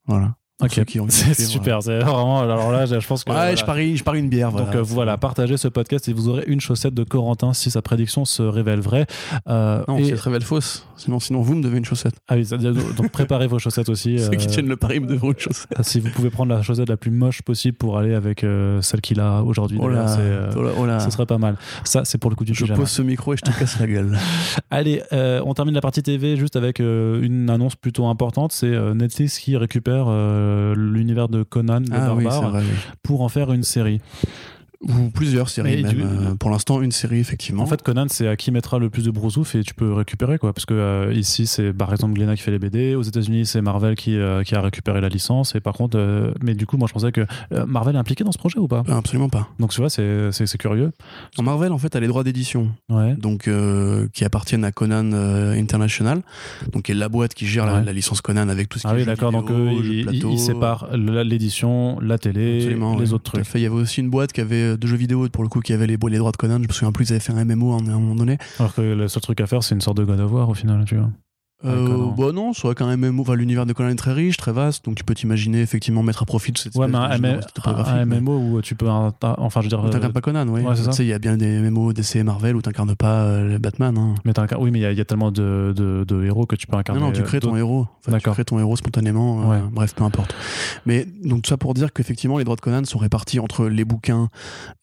Voilà. 0.07 0.36
Ok, 0.60 0.80
c'est 1.09 1.35
super. 1.44 1.82
C'est 1.82 2.01
vraiment. 2.01 2.40
Alors 2.40 2.72
là, 2.72 2.85
je 2.86 3.06
pense 3.06 3.22
que. 3.22 3.30
Ouais, 3.30 3.36
voilà. 3.36 3.55
je 3.55 3.64
parie, 3.64 3.97
je 3.97 4.02
parie 4.02 4.18
une 4.18 4.28
bière. 4.28 4.51
Voilà. 4.51 4.66
Donc 4.66 4.74
euh, 4.74 4.82
voilà, 4.82 5.16
partagez 5.16 5.56
ce 5.56 5.68
podcast 5.68 6.09
et 6.09 6.12
vous 6.12 6.28
aurez 6.28 6.43
une 6.48 6.60
chaussette 6.60 6.94
de 6.94 7.05
Corentin 7.05 7.52
si 7.52 7.70
sa 7.70 7.80
prédiction 7.80 8.24
se 8.24 8.43
révèle 8.43 8.80
vraie. 8.80 9.06
Euh, 9.48 9.85
Non, 9.86 9.98
et- 9.98 10.05
si 10.05 10.10
elle 10.10 10.18
se 10.18 10.22
révèle 10.24 10.43
fausse. 10.43 10.85
Sinon, 10.97 11.20
sinon, 11.20 11.43
vous 11.43 11.55
me 11.55 11.62
devez 11.62 11.78
une 11.78 11.85
chaussette. 11.85 12.14
Ah 12.26 12.35
oui, 12.35 12.44
c'est-à-dire- 12.44 12.72
donc 12.97 13.12
préparez 13.12 13.47
vos 13.47 13.60
chaussettes 13.60 13.89
aussi. 13.89 14.18
Ceux 14.18 14.30
qui 14.30 14.47
euh, 14.47 14.51
tiennent 14.51 14.66
le 14.66 14.76
pari 14.76 14.98
me 14.98 15.06
devront 15.06 15.30
une 15.30 15.39
chaussette. 15.39 15.68
Si 15.82 16.01
vous 16.01 16.10
pouvez 16.10 16.28
prendre 16.30 16.52
la 16.52 16.60
chaussette 16.62 16.89
la 16.89 16.97
plus 16.97 17.12
moche 17.12 17.43
possible 17.43 17.76
pour 17.76 17.97
aller 17.97 18.14
avec 18.14 18.43
euh, 18.43 18.82
celle 18.82 19.01
qu'il 19.01 19.20
a 19.20 19.43
aujourd'hui, 19.44 19.78
Oh 19.80 19.89
là, 19.89 20.18
euh, 20.18 20.51
oh 20.56 20.62
là, 20.62 20.70
oh 20.76 20.86
là. 20.86 20.98
ce 20.98 21.10
serait 21.10 21.26
pas 21.26 21.39
mal. 21.39 21.56
Ça, 21.85 22.05
c'est 22.05 22.18
pour 22.18 22.30
le 22.30 22.36
coup 22.36 22.44
du 22.44 22.52
Je 22.52 22.62
pyjama. 22.64 22.80
pose 22.80 22.89
ce 22.90 23.02
micro 23.02 23.32
et 23.32 23.36
je 23.36 23.43
te 23.43 23.56
casse 23.56 23.78
la 23.78 23.86
gueule. 23.86 24.18
Allez, 24.72 25.02
euh, 25.12 25.40
on 25.47 25.55
termine 25.55 25.74
la 25.76 25.80
partie 25.80 26.02
TV 26.02 26.36
juste 26.36 26.56
avec 26.56 26.80
euh, 26.80 27.22
une 27.22 27.48
annonce 27.48 27.76
plutôt 27.76 28.06
importante. 28.06 28.51
C'est 28.51 28.66
euh, 28.66 28.93
Netflix 28.94 29.39
qui 29.39 29.56
récupère 29.56 30.06
euh, 30.09 30.47
l'univers 30.76 31.28
de 31.28 31.42
Conan 31.42 31.80
le 31.80 31.86
Ah 31.92 32.14
oui, 32.14 32.24
c'est 32.24 32.28
barbare 32.30 32.50
vrai. 32.50 32.62
oui. 32.62 32.76
pour 33.02 33.22
en 33.22 33.28
faire 33.28 33.52
une 33.52 33.62
série. 33.62 34.00
Ou 34.80 35.10
plusieurs 35.12 35.48
séries 35.48 35.82
même. 35.82 35.92
du- 35.92 36.02
euh, 36.02 36.34
pour 36.36 36.50
l'instant, 36.50 36.80
une 36.82 36.92
série, 36.92 37.18
effectivement. 37.18 37.64
En 37.64 37.66
fait, 37.66 37.82
Conan, 37.82 38.06
c'est 38.09 38.28
à 38.28 38.36
qui 38.36 38.52
mettra 38.52 38.78
le 38.78 38.90
plus 38.90 39.05
de 39.05 39.10
brousouf 39.10 39.56
et 39.56 39.62
tu 39.64 39.74
peux 39.74 39.92
récupérer 39.92 40.38
quoi. 40.38 40.52
Parce 40.52 40.66
que 40.66 40.74
euh, 40.74 41.12
ici, 41.12 41.48
c'est 41.48 41.72
par 41.72 41.90
exemple 41.92 42.14
Glénat 42.14 42.36
qui 42.36 42.42
fait 42.42 42.52
les 42.52 42.60
BD. 42.60 42.94
Aux 42.94 43.02
États-Unis, 43.02 43.44
c'est 43.46 43.60
Marvel 43.60 43.96
qui, 43.96 44.16
euh, 44.16 44.44
qui 44.44 44.55
a 44.55 44.60
récupéré 44.60 45.00
la 45.00 45.09
licence. 45.09 45.56
Et 45.56 45.60
par 45.60 45.74
contre, 45.74 45.98
euh, 45.98 46.32
mais 46.44 46.55
du 46.55 46.64
coup, 46.64 46.76
moi, 46.76 46.86
je 46.86 46.92
pensais 46.92 47.10
que 47.10 47.26
euh, 47.52 47.66
Marvel 47.66 47.96
est 47.96 47.98
impliqué 47.98 48.22
dans 48.22 48.30
ce 48.30 48.38
projet 48.38 48.60
ou 48.60 48.68
pas? 48.68 48.84
Ah, 48.88 48.98
Absolument 48.98 49.28
pas. 49.28 49.48
Donc 49.59 49.70
tu 49.70 49.80
vois, 49.80 49.90
c'est 49.90 50.30
c'est- 50.30 50.46
c'est 50.46 50.59
curieux. 50.59 50.92
En 51.38 51.42
Marvel, 51.42 51.72
en 51.72 51.78
fait, 51.78 51.96
a 51.96 52.00
les 52.00 52.06
droits 52.06 52.22
d'édition, 52.22 52.70
Ouais. 52.88 53.14
donc 53.16 53.48
euh, 53.48 54.06
qui 54.12 54.24
appartiennent 54.24 54.64
à 54.64 54.70
Conan 54.70 55.10
euh, 55.12 55.59
International, 55.60 56.22
donc 56.72 56.84
qui 56.84 56.92
est 56.92 56.94
la 56.94 57.09
boîte 57.09 57.34
qui 57.34 57.46
gère 57.48 57.66
la, 57.66 57.74
Ouais. 57.80 57.84
la 57.84 57.92
licence 57.92 58.20
Conan 58.20 58.48
avec 58.48 58.68
tout 58.68 58.78
ce 58.78 58.84
qui 58.84 58.88
Ah 58.88 58.92
est 58.92 58.98
oui, 58.98 59.00
jeux 59.00 59.06
d'accord. 59.06 59.32
Donc 59.32 59.50
ils, 59.50 60.05
plateau. 60.05 60.30
ils 60.30 60.38
séparent 60.38 60.88
l'édition, 60.96 61.98
la 62.00 62.16
télé, 62.18 62.59
Absolument, 62.59 62.96
les 62.96 63.09
ouais, 63.09 63.12
autres 63.14 63.32
trucs. 63.32 63.44
Il 63.56 63.60
y 63.60 63.66
avait 63.66 63.74
aussi 63.74 64.00
une 64.00 64.10
boîte 64.10 64.32
qui 64.32 64.40
avait 64.40 64.68
euh, 64.69 64.77
de 64.77 64.86
jeux 64.86 64.97
vidéo 64.97 65.28
pour 65.28 65.43
le 65.43 65.49
coup 65.49 65.61
qui 65.61 65.73
avait 65.73 65.86
les, 65.86 65.97
les 65.97 66.19
droits 66.19 66.32
de 66.32 66.36
Conan. 66.36 66.59
Je 66.62 66.69
me 66.69 66.73
souviens 66.73 66.93
plus, 66.93 67.09
ils 67.09 67.12
avaient 67.12 67.20
fait 67.20 67.32
un 67.32 67.45
MMO 67.45 67.73
à 67.73 67.77
un 67.77 67.81
moment 67.81 68.15
donné. 68.15 68.39
Alors 68.59 68.74
que 68.74 68.81
le 68.81 69.09
seul 69.09 69.23
truc 69.23 69.40
à 69.40 69.47
faire, 69.47 69.62
c'est 69.62 69.74
une 69.74 69.81
sorte 69.81 69.99
de 69.99 70.05
God 70.05 70.20
of 70.20 70.32
War 70.32 70.49
au 70.49 70.55
final, 70.55 70.85
tu 70.85 70.97
vois. 70.97 71.11
Ouais, 71.64 71.70
Euh, 71.70 72.06
bah 72.16 72.30
non, 72.32 72.52
vrai 72.68 72.76
qu'un 72.76 72.97
MMO, 72.97 73.22
enfin, 73.22 73.35
l'univers 73.35 73.66
de 73.66 73.72
Conan 73.72 73.89
est 73.89 73.97
très 73.97 74.12
riche, 74.12 74.36
très 74.36 74.52
vaste, 74.52 74.85
donc 74.85 74.94
tu 74.94 75.02
peux 75.02 75.14
t'imaginer 75.16 75.60
effectivement 75.60 76.05
mettre 76.05 76.22
à 76.22 76.24
profit 76.24 76.52
de 76.52 76.59
cette 76.59 76.76
Ouais, 76.76 76.86
mais 76.86 76.97
un, 76.97 77.09
de 77.18 77.26
M- 77.26 77.40
un 77.66 78.05
mais- 78.05 78.20
MMO 78.20 78.39
où 78.39 78.62
tu 78.62 78.76
peux. 78.76 78.89
un- 78.89 79.12
enfin, 79.20 79.60
je 79.60 79.64
veux 79.66 79.68
dire. 79.68 79.80
Mais 79.82 79.89
euh, 79.89 79.90
T'incarnes 79.90 80.12
pas 80.12 80.20
Conan, 80.20 80.47
oui. 80.47 80.60
ouais, 80.60 80.74
tu 80.76 80.93
sais, 80.93 81.05
il 81.05 81.09
y 81.09 81.12
a 81.12 81.18
bien 81.18 81.36
des 81.36 81.59
MMO 81.60 81.93
DC 81.93 82.14
et 82.16 82.22
Marvel 82.22 82.55
où 82.55 82.62
t'incarnes 82.62 82.94
pas 82.94 83.22
euh, 83.24 83.59
Batman. 83.59 83.98
hein. 83.98 84.14
mais 84.24 84.35
t'incarnes- 84.35 84.62
oui, 84.62 84.70
mais 84.70 84.78
il 84.78 84.82
y, 84.82 84.86
a- 84.86 84.93
il 84.93 84.98
y 84.98 85.01
a 85.01 85.05
tellement 85.05 85.32
de, 85.32 85.72
de- 85.76 86.05
de 86.06 86.24
héros 86.24 86.47
que 86.47 86.55
tu 86.55 86.68
peux 86.68 86.76
incarner. 86.76 87.01
Non, 87.01 87.09
non, 87.09 87.12
tu 87.12 87.22
euh, 87.22 87.24
crées 87.24 87.40
ton 87.40 87.48
d'autres- 87.48 87.59
héros. 87.59 87.86
En 88.06 88.10
fait, 88.12 88.18
tu 88.20 88.30
crées 88.30 88.44
ton 88.44 88.60
héros 88.60 88.76
spontanément. 88.76 89.43
euh, 89.43 89.47
Ouais. 89.56 89.62
Bref, 89.72 89.94
peu 89.97 90.05
importe. 90.05 90.36
Mais 90.86 91.06
donc, 91.24 91.43
tout 91.43 91.48
ça 91.48 91.56
pour 91.56 91.74
dire 91.74 91.93
qu'effectivement, 91.93 92.39
les 92.39 92.44
droits 92.44 92.56
de 92.56 92.60
Conan 92.60 92.85
sont 92.85 92.98
répartis 93.01 93.40
entre 93.40 93.66
les 93.66 93.85
bouquins. 93.85 94.28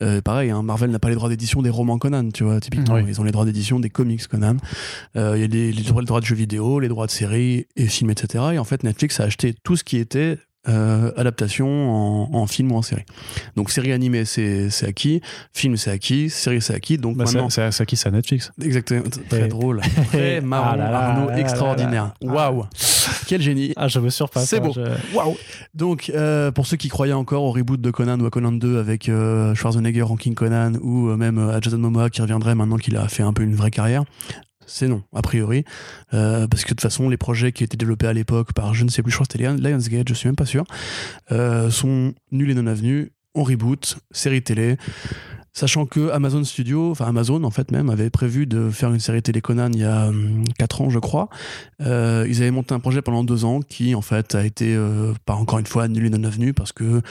euh, 0.04 0.20
pareil, 0.22 0.50
hein, 0.52 0.62
Marvel 0.62 0.92
n'a 0.92 1.00
pas 1.00 1.08
les 1.10 1.16
droits 1.16 1.30
d'édition 1.30 1.62
des 1.62 1.70
romans 1.70 1.98
Conan, 2.00 2.30
tu 2.34 2.44
vois, 2.44 2.60
typiquement. 2.60 2.96
Oui. 2.96 3.04
Ils 3.08 3.22
ont 3.22 3.24
les 3.24 3.32
droits 3.32 3.46
d'édition 3.46 3.80
des 3.80 3.90
comics 3.90 4.28
Conan. 4.28 4.58
Euh, 5.16 5.34
Il 5.38 5.42
y 5.42 5.44
a 5.46 5.48
les, 5.48 5.72
les 5.72 5.84
droits 5.84 6.02
les 6.02 6.08
droits 6.08 6.20
de 6.20 6.26
jeux 6.26 6.36
vidéo, 6.36 6.65
les 6.80 6.88
droits 6.88 7.06
de 7.08 7.12
séries 7.12 7.66
et 7.76 7.88
films, 7.88 8.10
etc. 8.12 8.44
Et 8.54 8.60
en 8.60 8.64
fait, 8.64 8.84
Netflix 8.84 9.20
a 9.20 9.24
acheté 9.24 9.54
tout 9.64 9.76
ce 9.78 9.84
qui 9.84 9.98
était. 9.98 10.38
euh, 10.68 11.12
adaptation 11.16 11.68
en, 11.68 12.30
en 12.34 12.48
film 12.48 12.72
ou 12.72 12.76
en 12.78 12.82
série. 12.82 13.04
Donc 13.56 13.70
série 13.70 13.92
animée 13.92 14.26
c'est 14.26 14.72
c'est 14.72 14.88
acquis, 14.88 15.22
film 15.54 15.78
c'est 15.78 15.92
acquis, 15.92 16.32
série 16.32 16.60
c'est 16.60 16.74
acquis. 16.74 16.98
Donc 16.98 17.18
Bah, 17.18 17.26
c'est 17.28 17.36
maintenant 17.36 17.52
c'est 17.52 17.62
à- 17.62 17.72
c'est 17.72 17.88
c'est 17.96 18.10
Netflix 18.10 18.52
Exactement, 18.60 19.04
très 19.30 19.48
drôle, 19.56 19.82
très 20.08 20.42
marrant, 20.42 20.72
Ah 20.74 20.76
là 20.78 20.90
là 20.90 21.00
Arnaud, 21.10 21.30
là 21.30 21.38
extraordinaire. 21.40 22.14
Waouh, 22.24 22.66
quel 23.28 23.44
génie. 23.44 23.74
Ah, 23.76 23.88
je 23.88 24.00
me 24.00 24.10
surpasse. 24.10 24.50
C'est 24.50 24.58
hein, 24.58 24.62
beau. 24.66 24.74
je- 24.74 25.16
Waouh. 25.16 25.38
Donc, 25.76 26.10
euh, 26.16 26.50
pour 26.52 26.66
ceux 26.66 26.78
qui 26.78 26.88
croyaient 26.88 27.14
encore 27.14 27.44
au 27.44 27.52
reboot 27.52 27.80
de 27.80 27.92
Conan 27.92 28.20
ou 28.20 28.26
à 28.26 28.32
Conan 28.32 28.52
2 28.52 28.80
avec 28.80 29.08
euh, 29.08 29.54
Schwarzenegger 29.54 30.02
en 30.02 30.16
King 30.16 30.34
Conan 30.34 30.74
ou 30.82 31.16
même 31.16 31.38
à 31.38 31.62
Jason 31.62 31.78
Momoa 31.78 32.10
qui 32.10 32.22
reviendrait 32.24 32.56
maintenant 32.56 32.78
qu'il 32.78 32.98
a 32.98 33.08
fait 33.08 33.22
un 33.22 33.34
peu 33.34 33.44
une 33.44 33.54
vraie 33.54 33.70
carrière, 33.70 34.04
c'est 34.68 34.88
non, 34.88 35.04
a 35.14 35.22
priori. 35.22 35.64
Euh, 36.14 36.48
parce 36.48 36.64
que 36.64 36.70
de 36.70 36.74
toute 36.76 36.82
façon, 36.82 37.10
les 37.10 37.18
projets 37.18 37.52
qui 37.52 37.64
étaient 37.64 37.78
développés 37.78 38.08
à 38.08 38.14
l'époque 38.14 38.54
par, 38.54 38.74
je 38.74 38.84
ne 38.84 38.90
sais 38.90 39.02
plus, 39.04 39.12
je 39.12 39.18
crois 39.18 39.26
que 39.26 39.34
c'était 39.34 39.44
Lion- 39.44 39.58
Lionsgate, 39.62 40.08
je 40.10 40.14
suis 40.14 40.28
même 40.28 40.36
pas 40.36 40.46
sûr, 40.46 40.64
euh, 41.32 41.70
sont 41.70 42.14
nuls 42.32 42.50
et 42.52 42.56
non 42.56 42.68
avenus. 42.68 43.10
On 43.34 43.44
reboot, 43.44 43.98
série 44.12 44.42
télé. 44.42 44.78
Sachant 45.52 45.86
que 45.86 46.10
Amazon 46.12 46.44
Studio, 46.44 46.92
enfin 46.92 47.06
Amazon 47.06 47.44
en 47.46 47.50
fait 47.50 47.72
même, 47.72 47.90
avait 47.90 48.10
prévu 48.10 48.46
de 48.46 48.70
faire 48.70 48.92
une 48.94 49.00
série 49.00 49.22
télé 49.22 49.40
Conan 49.40 49.70
il 49.74 49.80
y 49.80 49.84
a 49.86 50.12
4 50.58 50.82
ans 50.82 50.90
je 50.90 51.00
crois. 51.00 51.30
Euh, 51.82 52.26
ils 52.28 52.42
avaient 52.42 52.52
monté 52.52 52.74
un 52.74 52.80
projet 52.82 53.02
pendant 53.02 53.24
2 53.24 53.46
ans 53.46 53.62
qui 53.62 53.96
en 53.96 54.02
fait 54.02 54.36
a 54.36 54.46
été, 54.46 54.78
pas 55.26 55.36
encore 55.36 55.60
une 55.60 55.66
fois, 55.66 55.84
annulé 55.84 56.10
non 56.10 56.24
avenu 56.26 56.54
parce 56.54 56.74
que 56.74 57.02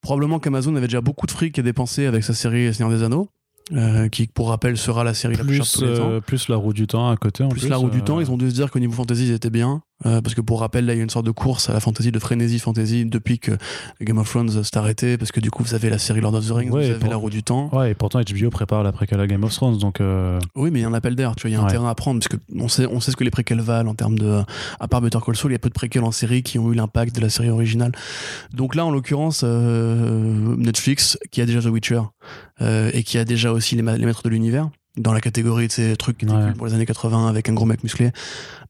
probablement 0.00 0.40
qu'Amazon 0.40 0.74
avait 0.74 0.88
déjà 0.88 1.00
beaucoup 1.00 1.26
de 1.26 1.30
fric 1.30 1.56
à 1.58 1.62
dépenser 1.62 2.06
avec 2.06 2.24
sa 2.24 2.34
série 2.34 2.74
Seigneur 2.74 2.90
des 2.96 3.04
Anneaux. 3.04 3.28
Euh, 3.72 4.08
qui 4.08 4.26
pour 4.26 4.48
rappel 4.48 4.76
sera 4.76 5.04
la 5.04 5.14
série 5.14 5.36
la 5.36 5.44
plus 5.44 5.62
chère 5.62 5.64
de 5.64 5.70
Plus, 5.70 5.78
tous 5.78 5.84
les 5.84 5.96
temps 5.96 6.10
euh, 6.10 6.20
plus 6.20 6.48
la 6.48 6.56
roue 6.56 6.72
du 6.72 6.86
temps 6.86 7.10
à 7.10 7.16
côté. 7.16 7.44
En 7.44 7.48
plus, 7.48 7.60
plus, 7.60 7.68
la 7.68 7.76
roue 7.76 7.90
du 7.90 7.98
euh, 7.98 8.02
temps, 8.02 8.20
ils 8.20 8.30
ont 8.30 8.36
dû 8.36 8.50
se 8.50 8.54
dire 8.54 8.70
qu'au 8.70 8.78
niveau 8.78 8.92
fantasy, 8.92 9.28
ils 9.28 9.32
étaient 9.32 9.50
bien. 9.50 9.82
Euh, 10.06 10.20
parce 10.20 10.34
que 10.34 10.40
pour 10.40 10.60
rappel, 10.60 10.86
là, 10.86 10.94
il 10.94 10.96
y 10.96 11.00
a 11.00 11.02
une 11.02 11.10
sorte 11.10 11.26
de 11.26 11.30
course 11.30 11.68
à 11.70 11.72
la 11.72 11.80
fantasy, 11.80 12.10
de 12.12 12.18
frénésie 12.18 12.58
fantasy 12.58 13.04
depuis 13.04 13.38
que 13.38 13.52
Game 14.00 14.18
of 14.18 14.28
Thrones 14.28 14.62
s'est 14.64 14.76
arrêté. 14.78 15.16
Parce 15.16 15.32
que 15.32 15.40
du 15.40 15.50
coup, 15.50 15.62
vous 15.62 15.74
avez 15.74 15.90
la 15.90 15.98
série 15.98 16.20
Lord 16.20 16.34
of 16.34 16.46
the 16.46 16.50
Rings, 16.50 16.70
Ouais, 16.70 16.84
vous 16.84 16.90
avez 16.90 16.98
pour- 16.98 17.10
la 17.10 17.16
roue 17.16 17.30
du 17.30 17.42
temps. 17.42 17.68
Ouais, 17.72 17.92
et 17.92 17.94
pourtant 17.94 18.20
HBO 18.20 18.50
prépare 18.50 18.82
la 18.82 18.92
préquelle 18.92 19.20
à 19.20 19.26
Game 19.26 19.44
of 19.44 19.52
Thrones, 19.54 19.78
donc 19.78 20.00
euh, 20.00 20.38
Oui, 20.56 20.70
mais 20.70 20.80
il 20.80 20.82
y 20.82 20.84
a 20.84 20.88
un 20.88 20.94
appel 20.94 21.14
d'air, 21.16 21.34
tu 21.36 21.42
vois, 21.42 21.50
il 21.50 21.52
y 21.54 21.56
a 21.56 21.60
un 21.60 21.64
Ouais. 21.64 21.70
terrain 21.70 21.88
à 21.88 21.94
prendre. 21.94 22.20
Parce 22.20 22.28
que 22.28 22.36
on 22.58 22.68
sait, 22.68 22.86
on 22.86 23.00
sait 23.00 23.10
ce 23.10 23.16
que 23.16 23.24
les 23.24 23.30
préquels 23.30 23.60
valent 23.60 23.90
en 23.90 23.94
termes 23.94 24.18
de. 24.18 24.42
À 24.80 24.88
part 24.88 25.00
Better 25.00 25.18
Call 25.24 25.36
Saul, 25.36 25.50
il 25.50 25.54
y 25.54 25.56
a 25.56 25.58
peu 25.58 25.68
de 25.68 25.74
préquels 25.74 26.04
en 26.04 26.12
série 26.12 26.42
qui 26.42 26.58
ont 26.58 26.72
eu 26.72 26.74
l'impact 26.74 27.14
de 27.16 27.20
la 27.20 27.28
série 27.28 27.50
originale. 27.50 27.92
Donc 28.52 28.74
là, 28.74 28.84
en 28.84 28.90
l'occurrence, 28.90 29.42
euh, 29.44 30.56
Netflix, 30.56 31.18
qui 31.30 31.40
a 31.40 31.46
déjà 31.46 31.60
The 31.60 31.66
Witcher, 31.66 32.00
euh, 32.60 32.90
et 32.92 33.02
qui 33.02 33.18
a 33.18 33.24
déjà 33.24 33.52
aussi 33.52 33.76
les, 33.76 33.82
ma- 33.82 33.96
les 33.96 34.04
maîtres 34.06 34.22
de 34.22 34.28
l'univers, 34.28 34.68
dans 34.98 35.12
la 35.12 35.20
catégorie 35.20 35.68
de 35.68 35.72
ces 35.72 35.96
trucs 35.96 36.18
qui 36.18 36.24
étaient 36.26 36.34
Ouais. 36.34 36.42
cool 36.48 36.54
pour 36.54 36.66
les 36.66 36.74
années 36.74 36.84
80 36.86 37.28
avec 37.28 37.48
un 37.48 37.54
gros 37.54 37.64
mec 37.64 37.82
musclé, 37.82 38.10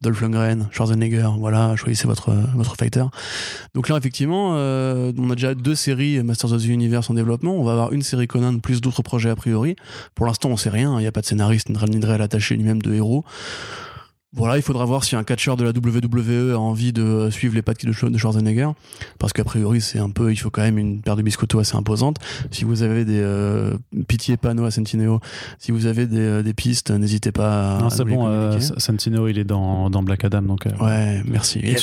Dolph 0.03 0.21
Lundgren, 0.21 0.69
Schwarzenegger, 0.71 1.29
voilà, 1.39 1.75
choisissez 1.77 2.07
votre, 2.07 2.33
votre 2.55 2.77
fighter. 2.77 3.05
Donc 3.75 3.89
là, 3.89 3.97
effectivement, 3.97 4.53
euh, 4.55 5.13
on 5.19 5.31
a 5.31 5.35
déjà 5.35 5.55
deux 5.55 5.75
séries 5.75 6.23
Masters 6.23 6.53
of 6.53 6.63
the 6.63 6.67
Universe 6.67 7.11
en 7.11 7.15
développement. 7.15 7.55
On 7.57 7.65
va 7.65 7.73
avoir 7.73 7.93
une 7.93 8.03
série 8.03 8.29
Conan 8.29 8.59
plus 8.59 8.81
d'autres 8.81 9.03
projets 9.03 9.31
a 9.31 9.37
priori. 9.37 9.75
Pour 10.15 10.27
l'instant, 10.27 10.49
on 10.51 10.57
sait 10.57 10.71
rien. 10.71 10.95
Il 10.99 11.03
n'y 11.03 11.07
a 11.09 11.13
pas 11.13 11.23
de 11.23 11.27
scénariste 11.27 11.69
ni 11.71 11.99
de 11.99 12.07
réel 12.07 12.23
attaché, 12.23 12.57
ni 12.57 12.63
même 12.65 12.83
de 12.83 12.95
héros. 12.95 13.25
Voilà, 14.35 14.57
il 14.57 14.63
faudra 14.63 14.85
voir 14.85 15.05
si 15.05 15.15
un 15.15 15.25
catcheur 15.25 15.57
de 15.57 15.65
la 15.65 15.71
WWE 15.71 16.55
a 16.55 16.59
envie 16.59 16.93
de 16.93 17.29
suivre 17.31 17.55
les 17.55 17.63
pas 17.63 17.75
de 17.75 17.93
Schwarzenegger, 17.93 18.71
parce 19.19 19.33
qu'a 19.33 19.45
priori 19.45 19.81
c'est 19.81 19.99
un 19.99 20.11
peu, 20.11 20.33
il 20.33 20.37
faut 20.37 20.51
quand 20.51 20.63
même 20.63 20.79
une 20.79 21.03
paire 21.03 21.17
de 21.17 21.23
biscottos 21.23 21.59
assez 21.59 21.77
imposante. 21.77 22.17
Si 22.51 22.65
vous 22.65 22.83
avez 22.83 23.05
des 23.05 23.21
euh, 23.21 23.77
pitié 24.09 24.37
panneaux 24.37 24.65
à 24.65 24.71
Sentineo, 24.71 25.21
si 25.59 25.73
vous 25.73 25.87
avez 25.87 26.07
des, 26.07 26.19
euh, 26.19 26.43
des 26.43 26.55
pistes, 26.55 26.91
n'hésitez 26.91 27.33
pas. 27.33 27.77
à 27.77 27.83
Non, 27.83 27.91
c'est 27.91 28.05
bon. 28.05 28.27
Euh, 28.27 28.59
Sentineo, 28.79 29.29
il 29.29 29.39
est 29.39 29.45
dans, 29.45 29.91
dans 29.91 30.03
Black 30.03 30.25
Adam, 30.25 30.43
donc. 30.43 30.67
Euh, 30.67 30.71
ouais, 30.81 31.23
merci. 31.27 31.61
tu, 31.61 31.75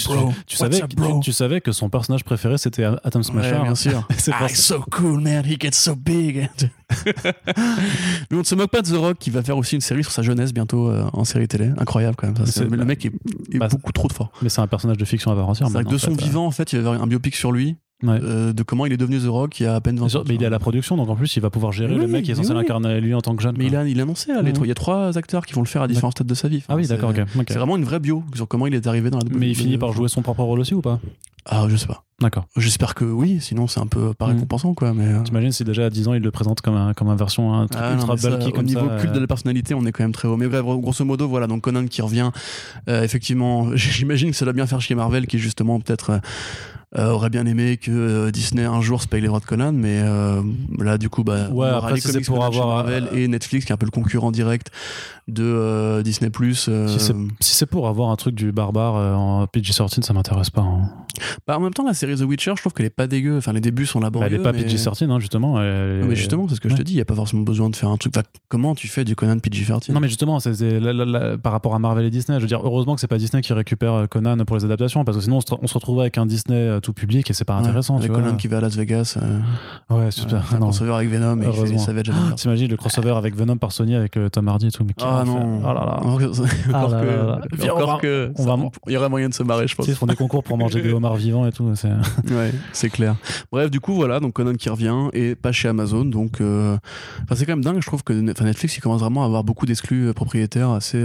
tu, 0.47 0.57
savais, 0.57 0.81
tu, 1.21 1.31
savais 1.31 1.61
que 1.61 1.71
son 1.71 1.89
personnage 1.89 2.23
préféré 2.23 2.57
c'était 2.57 2.83
Atom 2.83 3.23
Smasher. 3.23 3.57
Ouais, 3.57 3.63
bien 3.63 3.75
sûr. 3.75 4.07
c'est 4.17 4.31
ah, 4.33 4.47
so 4.49 4.83
cool, 4.91 5.21
man. 5.21 5.45
He 5.45 5.57
gets 5.59 5.71
so 5.73 5.95
big. 5.95 6.49
Mais 7.05 8.33
on 8.33 8.37
ne 8.37 8.43
se 8.43 8.55
moque 8.55 8.71
pas 8.71 8.81
de 8.81 8.89
The 8.89 8.97
Rock 8.97 9.17
qui 9.19 9.29
va 9.29 9.43
faire 9.43 9.57
aussi 9.57 9.75
une 9.75 9.81
série 9.81 10.03
sur 10.03 10.11
sa 10.11 10.23
jeunesse 10.23 10.53
bientôt 10.53 10.91
en 11.13 11.23
série 11.23 11.47
télé. 11.47 11.71
Incroyable 11.77 12.15
quand 12.17 12.27
même. 12.27 12.38
Le 12.39 12.85
mec 12.85 13.05
est, 13.05 13.11
bah, 13.57 13.67
beaucoup 13.69 13.91
trop 13.91 14.09
fort. 14.09 14.31
Mais 14.41 14.49
c'est 14.49 14.61
un 14.61 14.67
personnage 14.67 14.97
de 14.97 15.05
fiction 15.05 15.31
à 15.31 15.35
part 15.35 15.49
entière. 15.49 15.67
C'est 15.69 15.83
de 15.83 15.97
son 15.97 16.13
vivant, 16.13 16.45
en 16.45 16.51
fait, 16.51 16.73
il 16.73 16.77
y 16.77 16.79
avoir 16.79 17.01
un 17.01 17.07
biopic 17.07 17.35
sur 17.35 17.51
lui. 17.51 17.77
Euh, 18.07 18.53
de 18.53 18.63
comment 18.63 18.85
il 18.85 18.93
est 18.93 18.97
devenu 18.97 19.19
The 19.19 19.27
Rock 19.27 19.59
il 19.59 19.63
y 19.63 19.65
a 19.65 19.75
à 19.75 19.81
peine 19.81 19.97
20 19.97 20.15
ans. 20.15 20.23
Mais 20.27 20.35
il 20.35 20.43
est 20.43 20.45
à 20.45 20.49
la 20.49 20.59
production, 20.59 20.95
donc 20.95 21.09
en 21.09 21.15
plus 21.15 21.35
il 21.35 21.41
va 21.41 21.49
pouvoir 21.49 21.73
gérer 21.73 21.95
le 21.95 22.07
mec 22.07 22.23
qui 22.23 22.31
est 22.31 22.35
censé 22.35 22.53
l'incarner 22.53 23.01
lui 23.01 23.13
en 23.13 23.21
tant 23.21 23.35
que 23.35 23.43
jeune. 23.43 23.55
Mais 23.57 23.65
il 23.65 23.75
a, 23.75 23.85
il 23.85 23.99
a 23.99 24.03
annoncé 24.03 24.31
à 24.31 24.41
Il 24.41 24.67
y 24.67 24.71
a 24.71 24.75
trois 24.75 25.17
acteurs 25.17 25.45
qui 25.45 25.53
vont 25.53 25.61
le 25.61 25.67
faire 25.67 25.81
à 25.81 25.87
différents 25.87 26.11
stades 26.11 26.27
de 26.27 26.33
sa 26.33 26.47
vie. 26.47 26.63
ah 26.69 26.75
oui, 26.75 26.87
d'accord, 26.87 27.09
ok. 27.09 27.23
C'est 27.47 27.57
vraiment 27.57 27.77
une 27.77 27.85
vraie 27.85 27.99
bio 27.99 28.23
sur 28.35 28.47
comment 28.47 28.67
il 28.67 28.75
est 28.75 28.87
arrivé 28.87 29.09
dans 29.09 29.19
la 29.19 29.25
Mais 29.31 29.49
il 29.49 29.55
finit 29.55 29.77
par 29.77 29.91
jouer 29.93 30.07
son 30.07 30.21
propre 30.21 30.43
rôle 30.43 30.59
aussi 30.59 30.73
ou 30.73 30.81
pas? 30.81 30.99
Ah, 31.45 31.65
je 31.67 31.75
sais 31.75 31.87
pas. 31.87 32.03
D'accord. 32.21 32.47
J'espère 32.57 32.95
que 32.95 33.05
oui, 33.05 33.39
sinon 33.39 33.67
c'est 33.67 33.79
un 33.79 33.87
peu 33.87 34.13
pas 34.13 34.27
récompensant 34.27 34.73
quoi. 34.73 34.93
Mais 34.93 35.07
euh. 35.07 35.23
t'imagines 35.23 35.51
si 35.51 35.63
déjà 35.63 35.85
à 35.85 35.89
10 35.89 36.09
ans 36.09 36.13
il 36.13 36.21
le 36.21 36.31
présente 36.31 36.59
comme 36.61 36.75
un 36.75 36.93
comme 36.93 37.07
un 37.07 37.15
version 37.15 37.53
un 37.53 37.67
truc 37.67 37.81
ah, 37.83 37.93
ultra 37.93 38.15
bulky 38.15 38.51
comme 38.51 38.65
Au 38.65 38.67
niveau 38.67 38.87
culte 38.99 39.11
euh. 39.11 39.15
de 39.15 39.19
la 39.19 39.27
personnalité, 39.27 39.73
on 39.73 39.85
est 39.85 39.91
quand 39.91 40.03
même 40.03 40.11
très 40.11 40.27
haut. 40.27 40.35
Mais 40.37 40.47
bref, 40.47 40.61
grosso 40.61 41.03
modo, 41.05 41.27
voilà. 41.27 41.47
Donc 41.47 41.61
Conan 41.61 41.85
qui 41.87 42.01
revient. 42.01 42.29
effectivement, 42.87 43.69
j'imagine 43.75 44.31
que 44.31 44.35
ça 44.35 44.45
doit 44.45 44.53
bien 44.53 44.67
faire 44.67 44.81
chez 44.81 44.95
Marvel 44.95 45.27
qui 45.27 45.39
justement 45.39 45.79
peut-être 45.79 46.19
euh, 46.97 47.11
aurait 47.11 47.29
bien 47.29 47.45
aimé 47.45 47.77
que 47.77 47.91
euh, 47.91 48.31
Disney 48.31 48.65
un 48.65 48.81
jour 48.81 48.99
se 48.99 49.07
paye 49.07 49.21
les 49.21 49.27
droits 49.27 49.39
de 49.39 49.45
Conan, 49.45 49.73
mais 49.73 50.01
euh, 50.01 50.41
là 50.79 50.97
du 50.97 51.07
coup, 51.07 51.23
bah, 51.23 51.47
ouais, 51.51 51.67
après, 51.67 51.93
les 51.93 52.21
pour 52.21 52.43
avoir 52.43 52.67
Marvel 52.67 53.09
et 53.13 53.27
Netflix 53.27 53.65
qui 53.65 53.71
est 53.71 53.75
un 53.75 53.77
peu 53.77 53.85
le 53.85 53.91
concurrent 53.91 54.31
direct 54.31 54.71
de 55.27 56.01
Disney 56.03 56.31
Plus. 56.31 56.67
Si 56.87 57.53
c'est 57.53 57.67
pour 57.67 57.87
avoir 57.87 58.09
un 58.09 58.15
truc 58.15 58.33
du 58.33 58.51
barbare 58.51 58.95
en 58.95 59.45
PG-13, 59.45 60.01
ça 60.01 60.13
m'intéresse 60.13 60.49
pas. 60.49 60.61
Hein. 60.61 60.89
Bah, 61.47 61.57
en 61.57 61.61
même 61.61 61.73
temps, 61.73 61.85
la 61.85 61.93
série 61.93 62.15
The 62.15 62.21
Witcher, 62.21 62.53
je 62.55 62.61
trouve 62.61 62.73
qu'elle 62.73 62.85
est 62.85 62.89
pas 62.89 63.07
dégueu. 63.07 63.37
Enfin, 63.37 63.53
les 63.53 63.61
débuts 63.61 63.85
sont 63.85 63.99
laborieux. 63.99 64.27
elle 64.27 64.39
est 64.39 64.43
pas 64.43 64.51
PG-13, 64.51 65.09
hein, 65.09 65.19
justement. 65.19 65.57
mais 65.57 66.15
justement, 66.15 66.47
c'est 66.47 66.55
ce 66.55 66.61
que 66.61 66.69
je 66.69 66.75
te 66.75 66.81
dis. 66.81 66.93
Il 66.93 66.97
y 66.97 67.01
a 67.01 67.05
pas 67.05 67.15
forcément 67.15 67.43
besoin 67.43 67.69
de 67.69 67.75
faire 67.75 67.89
un 67.89 67.97
truc. 67.97 68.13
comment 68.47 68.75
tu 68.75 68.87
fais 68.87 69.03
du 69.03 69.15
Conan 69.15 69.37
PG-13 69.37 69.91
Non, 69.91 69.99
mais 69.99 70.07
justement, 70.07 70.39
c'est 70.39 70.51
par 71.41 71.51
rapport 71.51 71.75
à 71.75 71.79
Marvel 71.79 72.05
et 72.05 72.09
Disney. 72.09 72.37
Je 72.37 72.43
veux 72.43 72.47
dire, 72.47 72.61
heureusement 72.63 72.95
que 72.95 73.01
c'est 73.01 73.07
pas 73.07 73.17
Disney 73.17 73.41
qui 73.41 73.53
récupère 73.53 74.07
Conan 74.09 74.37
pour 74.45 74.55
les 74.55 74.65
adaptations, 74.65 75.03
parce 75.03 75.17
que 75.17 75.23
sinon 75.23 75.39
on 75.61 75.67
se, 75.67 75.73
retrouve 75.73 76.01
avec 76.01 76.17
un 76.17 76.25
Disney 76.25 76.79
tout 76.81 76.93
public 76.93 77.29
et 77.29 77.33
c'est 77.33 77.45
pas 77.45 77.55
intéressant. 77.55 77.97
avec 77.97 78.11
Conan 78.11 78.35
qui 78.35 78.47
va 78.47 78.57
à 78.57 78.61
Las 78.61 78.75
Vegas. 78.75 79.17
Euh, 79.17 79.95
ouais, 79.95 80.11
super. 80.11 80.43
un 80.53 80.59
crossover 80.59 80.93
avec 80.93 81.09
Venom 81.09 81.41
et 81.41 81.51
fait 81.51 81.77
Savage. 81.77 82.11
Oh, 82.11 82.35
T'imagines 82.35 82.69
le 82.69 82.77
crossover 82.77 83.11
avec 83.11 83.35
Venom 83.35 83.57
par 83.57 83.71
Sony 83.71 83.95
avec 83.95 84.17
euh, 84.17 84.29
Tom 84.29 84.47
Hardy 84.47 84.67
et 84.67 84.71
tout. 84.71 84.83
Mais 84.83 84.93
ah 85.01 85.23
non. 85.25 85.61
Oh 85.63 85.73
là 85.73 85.73
là. 85.73 85.99
Encore 87.73 88.01
que. 88.01 88.31
Il 88.87 88.93
y 88.93 88.97
aurait 88.97 89.09
moyen 89.09 89.29
de 89.29 89.33
se 89.33 89.43
marrer, 89.43 89.67
je 89.67 89.75
pense. 89.75 89.87
Ils 89.87 89.95
font 89.95 90.05
des 90.05 90.15
concours 90.15 90.43
pour 90.43 90.57
manger 90.57 90.81
des 90.81 90.93
homards 90.93 91.08
vivants 91.17 91.45
et 91.45 91.51
tout. 91.51 91.73
Ouais, 92.29 92.53
c'est 92.73 92.89
clair. 92.89 93.15
Bref, 93.51 93.71
du 93.71 93.79
coup, 93.79 93.93
voilà, 93.93 94.19
donc 94.19 94.33
Conan 94.33 94.53
qui 94.53 94.69
revient 94.69 95.09
et 95.13 95.35
pas 95.35 95.51
chez 95.51 95.67
Amazon. 95.67 96.05
Donc, 96.05 96.41
euh, 96.41 96.77
c'est 97.33 97.45
quand 97.45 97.53
même 97.53 97.63
dingue. 97.63 97.81
Je 97.81 97.87
trouve 97.87 98.03
que 98.03 98.13
Netflix, 98.13 98.77
il 98.77 98.81
commence 98.81 99.01
vraiment 99.01 99.23
à 99.23 99.25
avoir 99.25 99.43
beaucoup 99.43 99.65
d'exclus 99.65 100.13
propriétaires 100.13 100.69
assez 100.69 101.03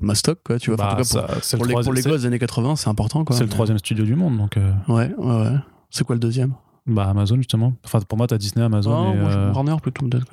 mastoc 0.00 0.40
quoi 0.44 0.58
tu 0.58 0.70
vois 0.70 0.76
bah, 0.76 0.96
pour, 0.96 1.58
pour, 1.58 1.66
les, 1.66 1.74
pour 1.74 1.92
les 1.92 2.02
gosses 2.02 2.22
des 2.22 2.26
années 2.26 2.40
80 2.40 2.74
c'est 2.74 2.88
important 2.88 3.24
quoi 3.24 3.36
c'est 3.36 3.44
le 3.44 3.48
troisième 3.48 3.78
studio 3.78 4.04
du 4.04 4.16
monde 4.16 4.36
donc 4.36 4.56
ouais 4.88 5.14
ouais 5.16 5.32
ouais 5.32 5.52
c'est 5.92 6.04
quoi 6.04 6.16
le 6.16 6.20
deuxième? 6.20 6.54
Bah 6.86 7.06
Amazon 7.08 7.36
justement. 7.36 7.74
Enfin 7.84 8.00
pour 8.00 8.18
moi 8.18 8.26
t'as 8.26 8.38
Disney, 8.38 8.64
Amazon. 8.64 9.12
Et, 9.12 9.18
euh... 9.18 9.52
Warner 9.52 9.76
plutôt 9.80 10.08
peut-être. 10.08 10.26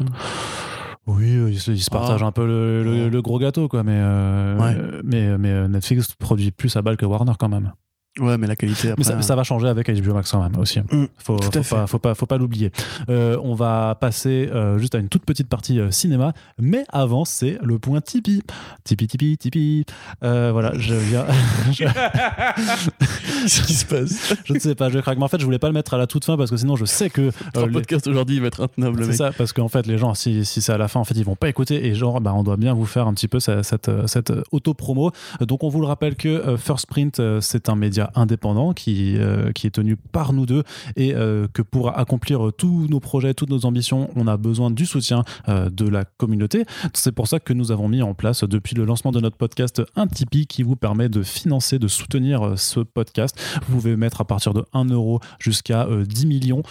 Oui, 1.06 1.36
euh, 1.36 1.50
ils 1.50 1.60
se, 1.60 1.90
partagent 1.90 2.24
ah. 2.24 2.28
un 2.28 2.32
peu 2.32 2.46
le, 2.46 3.10
le, 3.10 3.22
gros 3.22 3.40
gâteau 3.40 3.68
quoi, 3.68 3.84
mais 3.84 3.96
euh, 3.96 4.58
ouais. 4.58 5.02
mais 5.04 5.38
mais 5.38 5.68
Netflix 5.68 6.14
produit 6.14 6.52
plus 6.52 6.76
à 6.76 6.82
balle 6.82 6.98
que 6.98 7.06
Warner 7.06 7.34
quand 7.38 7.50
même. 7.50 7.74
Ouais, 8.18 8.38
mais 8.38 8.48
la 8.48 8.56
qualité. 8.56 8.90
Après... 8.92 9.16
Mais 9.16 9.22
ça, 9.22 9.36
va 9.36 9.44
changer 9.44 9.68
avec 9.68 9.90
HBO 9.90 10.14
Max 10.14 10.32
quand 10.32 10.42
même 10.42 10.58
aussi. 10.58 10.80
Mm, 10.80 11.06
faut, 11.18 11.38
faut, 11.42 11.52
pas, 11.52 11.88
faut, 11.88 12.00
pas, 12.00 12.16
faut 12.16 12.26
pas 12.26 12.38
l'oublier. 12.38 12.72
Euh, 13.10 13.38
on 13.44 13.54
va 13.54 13.96
passer 13.96 14.50
euh, 14.52 14.78
juste 14.78 14.96
à 14.96 14.98
une 14.98 15.10
toute 15.10 15.26
petite 15.26 15.48
partie 15.48 15.80
euh, 15.80 15.92
cinéma, 15.92 16.34
mais 16.58 16.84
avant 16.90 17.24
c'est 17.24 17.60
le 17.62 17.78
point 17.78 18.02
Tipeee. 18.02 18.42
Tipeee, 18.84 19.08
Tipeee, 19.08 19.38
Tipeee. 19.38 19.86
voilà, 20.22 20.72
je 20.76 20.96
viens. 20.96 21.26
Qu'est-ce 21.78 23.62
qui 23.68 23.74
se 23.74 23.86
passe 23.86 24.34
Je 24.44 24.54
ne 24.54 24.60
sais 24.60 24.76
pas, 24.76 24.90
je 24.90 25.00
craque. 25.00 25.18
Mais 25.18 25.24
en 25.24 25.30
fait, 25.30 25.40
je 25.40 25.46
voulais 25.46 25.60
pas 25.60 25.68
le 25.68 25.74
mettre 25.74 25.94
à 25.94 25.98
la 25.98 26.08
toute 26.08 26.26
fin 26.26 26.36
parce 26.36 26.50
que 26.50 26.58
sinon, 26.58 26.76
je 26.76 26.86
sais 26.86 27.10
que. 27.10 27.32
le 27.56 27.72
podcast 27.72 28.08
aujourd'hui 28.08 28.40
va 28.40 28.48
être 28.48 28.64
intenable. 28.64 29.06
C'est 29.06 29.14
ça, 29.14 29.32
parce 29.38 29.54
qu'en 29.54 29.70
fait, 29.70 29.86
les 29.86 29.98
gens, 29.98 30.14
si, 30.16 30.46
si 30.46 30.62
c'est 30.62 30.74
à 30.74 30.78
la 30.78 30.88
fin, 30.88 31.00
en 31.00 31.06
fait, 31.06 31.16
ils 31.16 31.26
vont 31.26 31.36
pas 31.36 31.48
écouter 31.48 31.86
et 31.86 31.94
genre, 31.94 32.22
bah, 32.22 32.34
on 32.34 32.44
doit 32.44 32.58
bien 32.58 32.74
vous 32.74 32.86
faire 32.86 33.08
un 33.08 33.14
petit 33.14 33.28
peu 33.28 33.40
cette, 33.40 33.64
cette, 33.64 33.92
cette 34.08 34.34
auto-promo. 34.52 35.12
Donc, 35.42 35.64
on 35.64 35.70
vous 35.70 35.80
le 35.80 35.88
rappelle 35.88 36.16
que 36.16 36.58
First 36.58 36.88
Print, 36.88 37.22
c'est 37.40 37.70
un 37.70 37.76
média 37.76 37.99
indépendant 38.16 38.74
qui, 38.74 39.18
euh, 39.18 39.52
qui 39.52 39.68
est 39.68 39.72
tenu 39.72 39.96
par 39.96 40.34
nous 40.34 40.46
deux 40.46 40.64
et 40.96 41.14
euh, 41.14 41.48
que 41.52 41.62
pour 41.62 41.98
accomplir 41.98 42.52
tous 42.58 42.88
nos 42.90 43.00
projets, 43.00 43.34
toutes 43.34 43.50
nos 43.50 43.66
ambitions, 43.66 44.10
on 44.16 44.28
a 44.28 44.38
besoin 44.38 44.72
du 44.72 44.86
soutien 44.86 45.24
euh, 45.48 45.70
de 45.70 45.88
la 45.88 46.06
communauté. 46.06 46.66
C'est 46.94 47.12
pour 47.12 47.28
ça 47.28 47.40
que 47.40 47.54
nous 47.54 47.72
avons 47.72 47.88
mis 47.88 48.02
en 48.02 48.14
place 48.14 48.44
depuis 48.44 48.76
le 48.76 48.86
lancement 48.86 49.12
de 49.12 49.20
notre 49.20 49.38
podcast 49.38 49.82
un 49.96 50.08
Tipeee 50.08 50.48
qui 50.48 50.64
vous 50.64 50.76
permet 50.76 51.10
de 51.10 51.24
financer, 51.24 51.80
de 51.80 51.88
soutenir 51.88 52.54
ce 52.58 52.80
podcast. 52.80 53.40
Vous 53.68 53.76
pouvez 53.76 53.96
mettre 53.96 54.22
à 54.22 54.26
partir 54.26 54.54
de 54.54 54.64
1 54.74 54.86
euro 54.86 55.20
jusqu'à 55.40 55.88
10 55.88 56.26
millions 56.26 56.64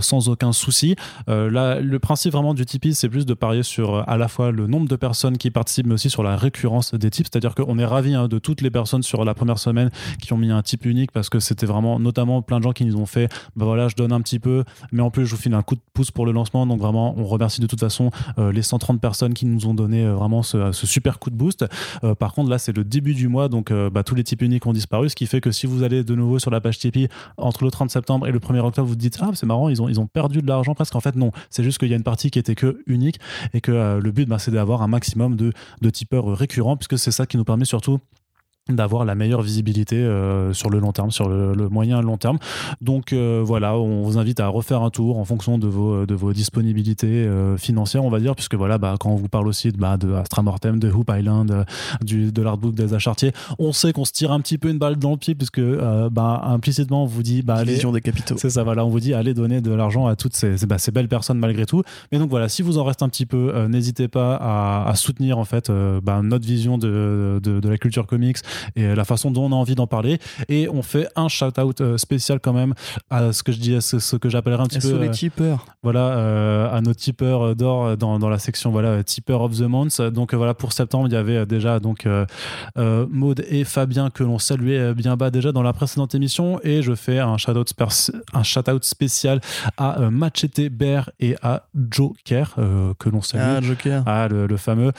sans 0.00 0.28
aucun 0.28 0.52
souci. 0.52 0.96
là, 1.26 1.80
le 1.80 1.98
principe 1.98 2.32
vraiment 2.32 2.54
du 2.54 2.64
Tipeee, 2.64 2.94
c'est 2.94 3.08
plus 3.08 3.26
de 3.26 3.34
parier 3.34 3.62
sur 3.62 4.08
à 4.08 4.16
la 4.16 4.28
fois 4.28 4.50
le 4.50 4.66
nombre 4.66 4.88
de 4.88 4.96
personnes 4.96 5.38
qui 5.38 5.50
participent, 5.50 5.86
mais 5.86 5.94
aussi 5.94 6.10
sur 6.10 6.22
la 6.22 6.36
récurrence 6.36 6.94
des 6.94 7.10
tips. 7.10 7.28
C'est-à-dire 7.32 7.54
qu'on 7.54 7.78
est 7.78 7.84
ravis 7.84 8.14
hein, 8.14 8.28
de 8.28 8.38
toutes 8.38 8.60
les 8.60 8.70
personnes 8.70 9.02
sur 9.02 9.24
la 9.24 9.34
première 9.34 9.58
semaine 9.58 9.90
qui 10.20 10.32
ont 10.32 10.36
mis 10.36 10.50
un 10.50 10.62
tip 10.62 10.73
unique 10.84 11.12
parce 11.12 11.28
que 11.28 11.40
c'était 11.40 11.66
vraiment 11.66 11.98
notamment 11.98 12.42
plein 12.42 12.58
de 12.58 12.64
gens 12.64 12.72
qui 12.72 12.84
nous 12.84 12.96
ont 12.96 13.06
fait 13.06 13.32
bah 13.56 13.64
voilà 13.64 13.88
je 13.88 13.94
donne 13.94 14.12
un 14.12 14.20
petit 14.20 14.38
peu 14.38 14.64
mais 14.92 15.02
en 15.02 15.10
plus 15.10 15.26
je 15.26 15.34
vous 15.34 15.40
file 15.40 15.54
un 15.54 15.62
coup 15.62 15.74
de 15.74 15.80
pouce 15.92 16.10
pour 16.10 16.26
le 16.26 16.32
lancement. 16.32 16.66
Donc 16.66 16.80
vraiment 16.80 17.14
on 17.18 17.24
remercie 17.24 17.60
de 17.60 17.66
toute 17.66 17.80
façon 17.80 18.10
euh, 18.38 18.52
les 18.52 18.62
130 18.62 19.00
personnes 19.00 19.34
qui 19.34 19.46
nous 19.46 19.66
ont 19.66 19.74
donné 19.74 20.04
euh, 20.04 20.14
vraiment 20.14 20.42
ce, 20.42 20.72
super 20.72 21.18
coup 21.18 21.30
de 21.30 21.36
boost. 21.36 21.64
Euh, 22.02 22.14
par 22.14 22.34
contre 22.34 22.50
là 22.50 22.58
c'est 22.58 22.76
le 22.76 22.84
début 22.84 23.14
du 23.14 23.28
mois 23.28 23.48
donc 23.48 23.72
bah, 23.72 24.02
tous 24.02 24.14
les 24.14 24.24
types 24.24 24.42
uniques 24.42 24.66
ont 24.66 24.72
disparu 24.72 25.08
ce 25.08 25.16
qui 25.16 25.26
fait 25.26 25.40
que 25.40 25.50
si 25.50 25.66
vous 25.66 25.82
allez 25.82 26.04
de 26.04 26.14
nouveau 26.14 26.38
sur 26.38 26.50
la 26.50 26.60
page 26.60 26.78
Tipeee 26.78 27.08
entre 27.36 27.64
le 27.64 27.70
30 27.70 27.90
septembre 27.90 28.26
et 28.26 28.32
le 28.32 28.38
1er 28.38 28.60
octobre 28.60 28.88
vous 28.88 28.96
dites 28.96 29.18
ah 29.20 29.30
c'est 29.34 29.46
marrant 29.46 29.68
ils 29.68 29.80
ont, 29.82 29.88
ils 29.88 30.00
ont 30.00 30.06
perdu 30.06 30.42
de 30.42 30.46
l'argent 30.46 30.74
parce 30.74 30.90
qu'en 30.90 31.00
fait 31.00 31.16
non 31.16 31.30
c'est 31.50 31.64
juste 31.64 31.78
qu'il 31.78 31.88
y 31.88 31.92
a 31.92 31.96
une 31.96 32.02
partie 32.02 32.30
qui 32.30 32.38
était 32.38 32.54
que 32.54 32.82
unique 32.86 33.18
et 33.52 33.60
que 33.60 34.00
le 34.00 34.10
but 34.10 34.28
bah, 34.28 34.38
c'est 34.38 34.50
d'avoir 34.50 34.82
un 34.82 34.88
maximum 34.88 35.36
de, 35.36 35.52
de 35.80 35.90
tipeurs 35.90 36.36
récurrents 36.36 36.76
puisque 36.76 36.98
c'est 36.98 37.12
ça 37.12 37.26
qui 37.26 37.36
nous 37.36 37.44
permet 37.44 37.64
surtout 37.64 37.98
d'avoir 38.72 39.04
la 39.04 39.14
meilleure 39.14 39.42
visibilité 39.42 39.96
euh, 39.96 40.54
sur 40.54 40.70
le 40.70 40.78
long 40.78 40.92
terme, 40.92 41.10
sur 41.10 41.28
le, 41.28 41.52
le 41.54 41.68
moyen 41.68 42.00
long 42.00 42.16
terme. 42.16 42.38
Donc 42.80 43.12
euh, 43.12 43.42
voilà, 43.44 43.76
on 43.76 44.02
vous 44.02 44.16
invite 44.16 44.40
à 44.40 44.48
refaire 44.48 44.80
un 44.82 44.88
tour 44.88 45.18
en 45.18 45.24
fonction 45.26 45.58
de 45.58 45.68
vos, 45.68 46.06
de 46.06 46.14
vos 46.14 46.32
disponibilités 46.32 47.26
euh, 47.26 47.58
financières, 47.58 48.04
on 48.04 48.08
va 48.08 48.20
dire, 48.20 48.34
puisque 48.34 48.54
voilà, 48.54 48.78
bah, 48.78 48.94
quand 48.98 49.10
on 49.10 49.16
vous 49.16 49.28
parle 49.28 49.48
aussi 49.48 49.70
de, 49.70 49.76
bah, 49.76 49.98
de 49.98 50.14
Astra 50.14 50.42
Mortem, 50.42 50.78
de 50.78 50.90
Hoop 50.90 51.12
Island, 51.14 51.66
du, 52.00 52.32
de 52.32 52.42
l'artbook 52.42 52.74
des 52.74 52.94
Achartiers, 52.94 53.32
on 53.58 53.72
sait 53.72 53.92
qu'on 53.92 54.06
se 54.06 54.12
tire 54.12 54.32
un 54.32 54.40
petit 54.40 54.56
peu 54.56 54.70
une 54.70 54.78
balle 54.78 54.96
dans 54.96 55.10
le 55.10 55.18
pied, 55.18 55.34
puisque 55.34 55.60
bah, 56.10 56.42
implicitement 56.46 57.02
on 57.02 57.06
vous 57.06 57.22
dit, 57.22 57.42
bah, 57.42 57.56
allez, 57.56 57.76
des 57.76 58.00
capitaux. 58.00 58.36
C'est 58.38 58.50
ça, 58.50 58.62
voilà, 58.64 58.86
on 58.86 58.88
vous 58.88 59.00
dit, 59.00 59.12
allez 59.12 59.34
donner 59.34 59.60
de 59.60 59.72
l'argent 59.72 60.06
à 60.06 60.16
toutes 60.16 60.34
ces, 60.34 60.56
ces, 60.56 60.66
bah, 60.66 60.78
ces, 60.78 60.90
belles 60.90 61.08
personnes 61.08 61.38
malgré 61.38 61.66
tout. 61.66 61.82
Mais 62.12 62.18
donc 62.18 62.30
voilà, 62.30 62.48
si 62.48 62.62
vous 62.62 62.78
en 62.78 62.84
reste 62.84 63.02
un 63.02 63.10
petit 63.10 63.26
peu, 63.26 63.66
n'hésitez 63.66 64.08
pas 64.08 64.36
à, 64.36 64.88
à, 64.88 64.94
soutenir 64.94 65.36
en 65.36 65.44
fait 65.44 65.70
bah, 66.02 66.22
notre 66.22 66.46
vision 66.46 66.78
de, 66.78 67.40
de, 67.42 67.60
de 67.60 67.68
la 67.68 67.76
culture 67.76 68.06
comics 68.06 68.38
et 68.76 68.94
la 68.94 69.04
façon 69.04 69.30
dont 69.30 69.44
on 69.44 69.52
a 69.52 69.56
envie 69.56 69.74
d'en 69.74 69.86
parler. 69.86 70.18
Et 70.48 70.68
on 70.68 70.82
fait 70.82 71.08
un 71.16 71.28
shout-out 71.28 71.80
euh, 71.80 71.98
spécial 71.98 72.40
quand 72.40 72.52
même 72.52 72.74
à 73.10 73.32
ce 73.32 73.42
que 73.42 73.52
je 73.52 73.58
dis, 73.58 73.80
ce, 73.80 74.16
que 74.16 74.28
j'appellerais 74.28 74.62
un 74.62 74.66
petit 74.66 74.80
peu. 74.80 74.98
les 74.98 75.08
euh, 75.08 75.12
tipeurs. 75.12 75.66
Voilà, 75.82 76.16
euh, 76.16 76.76
à 76.76 76.80
nos 76.80 76.94
tipeurs 76.94 77.54
d'or 77.56 77.96
dans, 77.96 78.18
dans, 78.18 78.28
la 78.28 78.38
section 78.38 78.70
voilà 78.70 79.02
tipeur 79.04 79.42
of 79.42 79.56
the 79.56 79.62
month. 79.62 80.00
Donc 80.00 80.34
voilà, 80.34 80.54
pour 80.54 80.72
septembre, 80.72 81.08
il 81.08 81.14
y 81.14 81.16
avait 81.16 81.46
déjà 81.46 81.80
donc 81.80 82.08
Maud 82.76 83.44
et 83.48 83.64
Fabien 83.64 84.10
que 84.10 84.22
l'on 84.22 84.38
saluait 84.38 84.94
bien 84.94 85.16
bas 85.16 85.30
déjà 85.30 85.52
dans 85.52 85.62
la 85.62 85.72
précédente 85.72 86.14
émission. 86.14 86.60
Et 86.62 86.82
je 86.82 86.94
fais 86.94 87.18
un 87.18 87.36
shout-out 87.36 87.72
un 88.32 88.42
shout 88.42 88.62
spécial 88.82 89.40
à 89.76 90.10
Machete 90.10 90.68
Bear 90.70 91.10
et 91.20 91.36
à 91.42 91.64
Joker 91.90 92.54
que 92.98 93.08
l'on 93.08 93.22
salue. 93.22 93.42
Ah, 93.44 93.60
Joker. 93.60 94.02
Ah, 94.06 94.28
le, 94.28 94.56
fameux. 94.56 94.92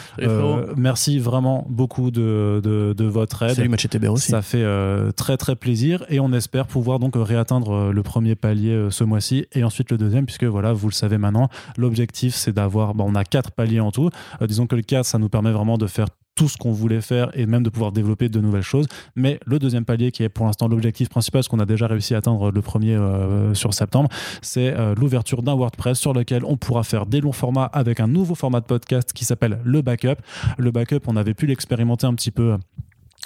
merci 0.76 1.19
vraiment 1.19 1.65
beaucoup 1.69 2.11
de, 2.11 2.61
de, 2.64 2.94
de 2.94 3.06
votre 3.06 3.44
Salut 3.53 3.69
aussi. 4.09 4.31
Ça 4.31 4.41
fait 4.41 4.63
euh, 4.63 5.11
très 5.11 5.38
très 5.38 5.55
plaisir 5.55 6.05
et 6.09 6.19
on 6.19 6.31
espère 6.34 6.67
pouvoir 6.67 6.99
donc 6.99 7.13
réatteindre 7.15 7.72
euh, 7.72 7.91
le 7.91 8.03
premier 8.03 8.35
palier 8.35 8.72
euh, 8.72 8.89
ce 8.89 9.03
mois-ci 9.03 9.45
et 9.53 9.63
ensuite 9.63 9.91
le 9.91 9.97
deuxième 9.97 10.26
puisque 10.26 10.43
voilà, 10.43 10.73
vous 10.73 10.89
le 10.89 10.93
savez 10.93 11.17
maintenant, 11.17 11.49
l'objectif 11.77 12.35
c'est 12.35 12.53
d'avoir, 12.53 12.93
on 12.97 13.15
a 13.15 13.23
quatre 13.23 13.51
paliers 13.51 13.80
en 13.80 13.91
tout. 13.91 14.09
disons 14.41 14.67
que 14.67 14.76
le 14.76 14.81
4, 14.81 15.05
ça 15.05 15.17
nous 15.17 15.30
permet 15.30 15.51
vraiment 15.51 15.77
de 15.77 15.88
faire 15.88 16.07
tout 16.35 16.49
ce 16.49 16.57
qu'on 16.57 16.72
voulait 16.72 17.01
faire 17.01 17.31
et 17.34 17.45
même 17.45 17.63
de 17.63 17.69
pouvoir 17.69 17.91
développer 17.91 18.30
de 18.30 18.39
nouvelles 18.39 18.61
choses. 18.61 18.88
Mais 19.15 19.39
le 19.45 19.57
deuxième 19.57 19.85
palier, 19.85 20.11
qui 20.11 20.23
est 20.23 20.30
pour 20.30 20.45
l'instant 20.45 20.67
l'objectif 20.67 21.09
principal, 21.09 21.43
ce 21.43 21.49
qu'on 21.49 21.59
a 21.59 21.65
déjà 21.65 21.88
réussi 21.88 22.13
à 22.13 22.17
atteindre 22.17 22.51
le 22.51 22.61
premier 22.61 22.95
euh, 22.95 23.53
sur 23.53 23.73
septembre, 23.73 24.09
c'est 24.41 24.76
euh, 24.76 24.93
l'ouverture 24.95 25.41
d'un 25.41 25.55
WordPress 25.55 25.97
sur 25.97 26.13
lequel 26.13 26.43
on 26.45 26.57
pourra 26.57 26.84
faire 26.84 27.05
des 27.05 27.22
longs 27.22 27.31
formats 27.31 27.65
avec 27.65 27.99
un 27.99 28.07
nouveau 28.07 28.35
format 28.35 28.59
de 28.59 28.65
podcast 28.65 29.13
qui 29.13 29.23
s'appelle 29.23 29.59
le 29.63 29.81
backup. 29.81 30.17
Le 30.57 30.72
backup, 30.72 31.01
on 31.07 31.15
avait 31.15 31.34
pu 31.34 31.47
l'expérimenter 31.47 32.05
un 32.05 32.13
petit 32.13 32.31
peu 32.31 32.57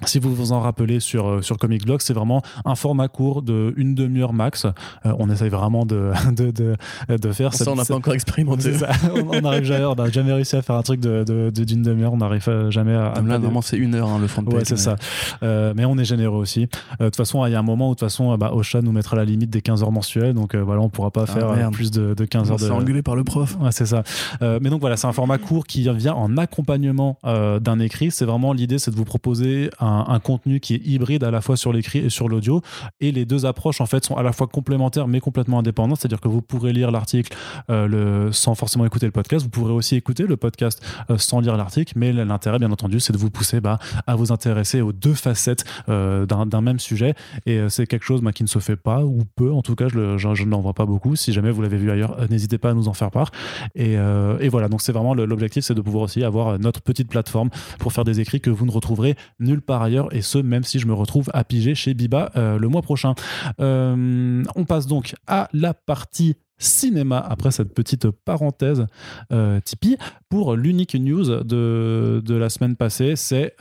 si 0.06 0.20
vous 0.20 0.34
vous 0.34 0.52
en 0.52 0.62
rappelez 0.62 1.00
sur, 1.00 1.28
euh, 1.28 1.42
sur 1.42 1.58
Comic 1.58 1.86
Blog, 1.86 2.00
c'est 2.02 2.14
vraiment 2.14 2.42
un 2.66 2.76
format 2.76 3.08
court 3.08 3.42
de 3.42 3.74
une 3.76 3.96
demi-heure 3.96 4.34
max. 4.34 4.66
Euh, 4.66 5.14
on 5.20 5.30
essaye 5.30 5.50
vraiment 5.50 5.86
de, 5.86 6.12
de, 6.32 6.52
de, 6.52 6.76
de 7.10 7.32
faire 7.32 7.54
ça. 7.54 7.70
on 7.72 7.76
n'a 7.76 7.86
pas 7.86 7.96
encore 7.96 8.14
expérimenté. 8.14 8.74
on 9.32 9.42
n'arrive 9.42 9.64
jamais, 9.64 9.86
on 9.86 9.96
n'a 9.96 10.10
jamais 10.10 10.34
réussi 10.34 10.56
à 10.56 10.62
faire 10.62 10.76
un 10.76 10.84
truc 10.84 11.02
d'une 11.02 11.24
de, 11.24 11.50
de, 11.50 11.64
demi-heure. 11.64 12.14
On 12.14 12.18
n'arrive 12.18 12.70
jamais 12.70 12.94
à. 12.94 13.14
là, 13.16 13.22
normalement, 13.22 13.62
c'est 13.62 13.78
une 13.78 13.96
heure 13.96 14.10
hein, 14.10 14.20
le 14.20 14.28
front 14.28 14.44
Ouais, 14.44 14.64
c'est 14.64 14.78
ça. 14.78 14.96
Euh, 15.44 15.74
mais 15.76 15.86
on 15.86 15.98
est 15.98 16.06
généreux 16.06 16.40
aussi. 16.40 16.68
De 17.00 17.06
toute 17.06 17.16
façon, 17.16 17.46
il 17.46 17.52
y 17.52 17.56
a 17.56 17.60
un 17.60 17.64
moment 17.64 17.90
où 17.90 17.94
de 17.94 18.00
toute 18.00 18.08
façon, 18.08 18.36
bah, 18.38 18.52
Ocha 18.54 18.82
nous 18.82 18.92
mettra 18.92 19.16
la 19.18 19.26
limite 19.26 19.50
des 19.50 19.62
15 19.62 19.84
heures 19.84 19.92
mensuelles. 19.92 20.34
Donc 20.34 20.56
voilà, 20.56 20.82
on 20.82 20.90
pourra 20.90 21.12
pas 21.12 21.26
ah, 21.28 21.56
faire 21.56 21.72
plus 21.72 21.92
de, 21.92 22.14
de 22.14 22.26
15 22.26 22.52
heures 22.52 22.58
de. 22.58 22.64
C'est 22.64 22.72
engueulé 22.72 23.02
par 23.02 23.16
le 23.16 23.24
prof. 23.24 23.58
Ouais, 23.60 23.72
c'est 23.72 23.86
ça. 23.86 24.04
mais 24.42 24.70
donc 24.70 24.80
voilà, 24.80 24.98
c'est 24.98 25.08
un 25.08 25.14
format 25.14 25.38
court 25.38 25.66
qui 25.66 25.90
vient 25.90 26.14
en 26.14 26.38
accompagnement 26.38 27.18
d'un 27.24 27.80
écrit. 27.80 28.12
C'est 28.12 28.26
vraiment 28.26 28.54
l'idée, 28.54 28.80
c'est 28.80 28.92
de 28.92 28.96
vous 28.96 29.06
proposer 29.06 29.70
un, 29.80 29.89
un 29.90 30.20
contenu 30.20 30.60
qui 30.60 30.76
est 30.76 30.82
hybride 30.86 31.24
à 31.24 31.32
la 31.32 31.42
fois 31.42 31.58
sur 31.58 31.74
l'écrit 31.74 32.00
et 32.00 32.10
sur 32.10 32.30
l'audio. 32.30 32.62
Et 33.00 33.12
les 33.12 33.26
deux 33.26 33.46
approches, 33.46 33.82
en 33.82 33.86
fait, 33.86 34.06
sont 34.06 34.16
à 34.16 34.24
la 34.24 34.32
fois 34.32 34.48
complémentaires 34.48 35.08
mais 35.08 35.20
complètement 35.20 35.60
indépendantes. 35.60 36.00
C'est-à-dire 36.00 36.22
que 36.22 36.28
vous 36.28 36.42
pourrez 36.42 36.74
lire 36.74 36.92
l'article 36.92 37.36
euh, 37.70 38.32
sans 38.32 38.56
forcément 38.56 38.86
écouter 38.86 39.06
le 39.06 39.12
podcast. 39.12 39.44
Vous 39.44 39.50
pourrez 39.50 39.74
aussi 39.74 39.96
écouter 39.96 40.24
le 40.24 40.38
podcast 40.38 40.82
euh, 41.10 41.18
sans 41.18 41.40
lire 41.40 41.58
l'article. 41.58 41.94
Mais 41.96 42.12
l'intérêt, 42.14 42.60
bien 42.60 42.72
entendu, 42.72 43.00
c'est 43.00 43.14
de 43.14 43.18
vous 43.18 43.30
pousser 43.30 43.62
bah, 43.62 43.80
à 44.08 44.16
vous 44.16 44.32
intéresser 44.32 44.82
aux 44.82 44.94
deux 44.94 45.14
facettes 45.14 45.66
euh, 45.90 46.26
d'un 46.26 46.62
même 46.62 46.80
sujet. 46.80 47.14
Et 47.46 47.60
c'est 47.70 47.88
quelque 47.88 48.06
chose 48.06 48.22
bah, 48.22 48.32
qui 48.32 48.44
ne 48.44 48.48
se 48.48 48.60
fait 48.60 48.76
pas, 48.76 49.04
ou 49.04 49.24
peu. 49.36 49.52
En 49.52 49.62
tout 49.62 49.76
cas, 49.76 49.88
je 49.88 50.44
n'en 50.46 50.62
vois 50.62 50.74
pas 50.74 50.86
beaucoup. 50.86 51.16
Si 51.16 51.34
jamais 51.34 51.52
vous 51.52 51.62
l'avez 51.62 51.78
vu 51.78 51.92
ailleurs, 51.92 52.18
n'hésitez 52.30 52.58
pas 52.58 52.72
à 52.72 52.74
nous 52.74 52.88
en 52.88 52.94
faire 52.94 53.12
part. 53.12 53.32
Et, 53.76 53.94
et 53.94 54.50
voilà, 54.50 54.68
donc 54.68 54.82
c'est 54.82 54.92
vraiment 54.92 55.14
l'objectif, 55.14 55.64
c'est 55.64 55.74
de 55.74 55.82
pouvoir 55.82 56.04
aussi 56.04 56.24
avoir 56.24 56.60
notre 56.60 56.82
petite 56.82 57.10
plateforme 57.10 57.50
pour 57.78 57.94
faire 57.94 58.04
des 58.04 58.20
écrits 58.20 58.42
que 58.42 58.50
vous 58.50 58.66
ne 58.66 58.72
retrouverez 58.72 59.16
nulle 59.40 59.62
part 59.62 59.79
ailleurs. 59.82 60.14
Et 60.14 60.22
ce, 60.22 60.38
même 60.38 60.64
si 60.64 60.80
je 60.80 60.88
me 60.88 60.94
retrouve 60.94 61.30
à 61.34 61.44
piger 61.44 61.76
chez 61.76 61.94
Biba 61.94 62.32
euh, 62.36 62.58
le 62.58 62.68
mois 62.68 62.82
prochain. 62.82 63.14
Euh, 63.60 64.44
on 64.56 64.66
passe 64.66 64.88
donc 64.88 65.16
à 65.28 65.50
la 65.54 65.74
partie 65.74 66.36
cinéma 66.58 67.20
après 67.20 67.52
cette 67.52 67.74
petite 67.74 68.10
parenthèse 68.10 68.86
euh, 69.32 69.62
Tipeee 69.62 69.98
pour 70.28 70.56
l'unique 70.56 70.94
news 70.94 71.24
de, 71.24 72.22
de, 72.24 72.36
la 72.36 72.50
semaine 72.50 72.76
passée 72.76 73.16
c'est 73.16 73.56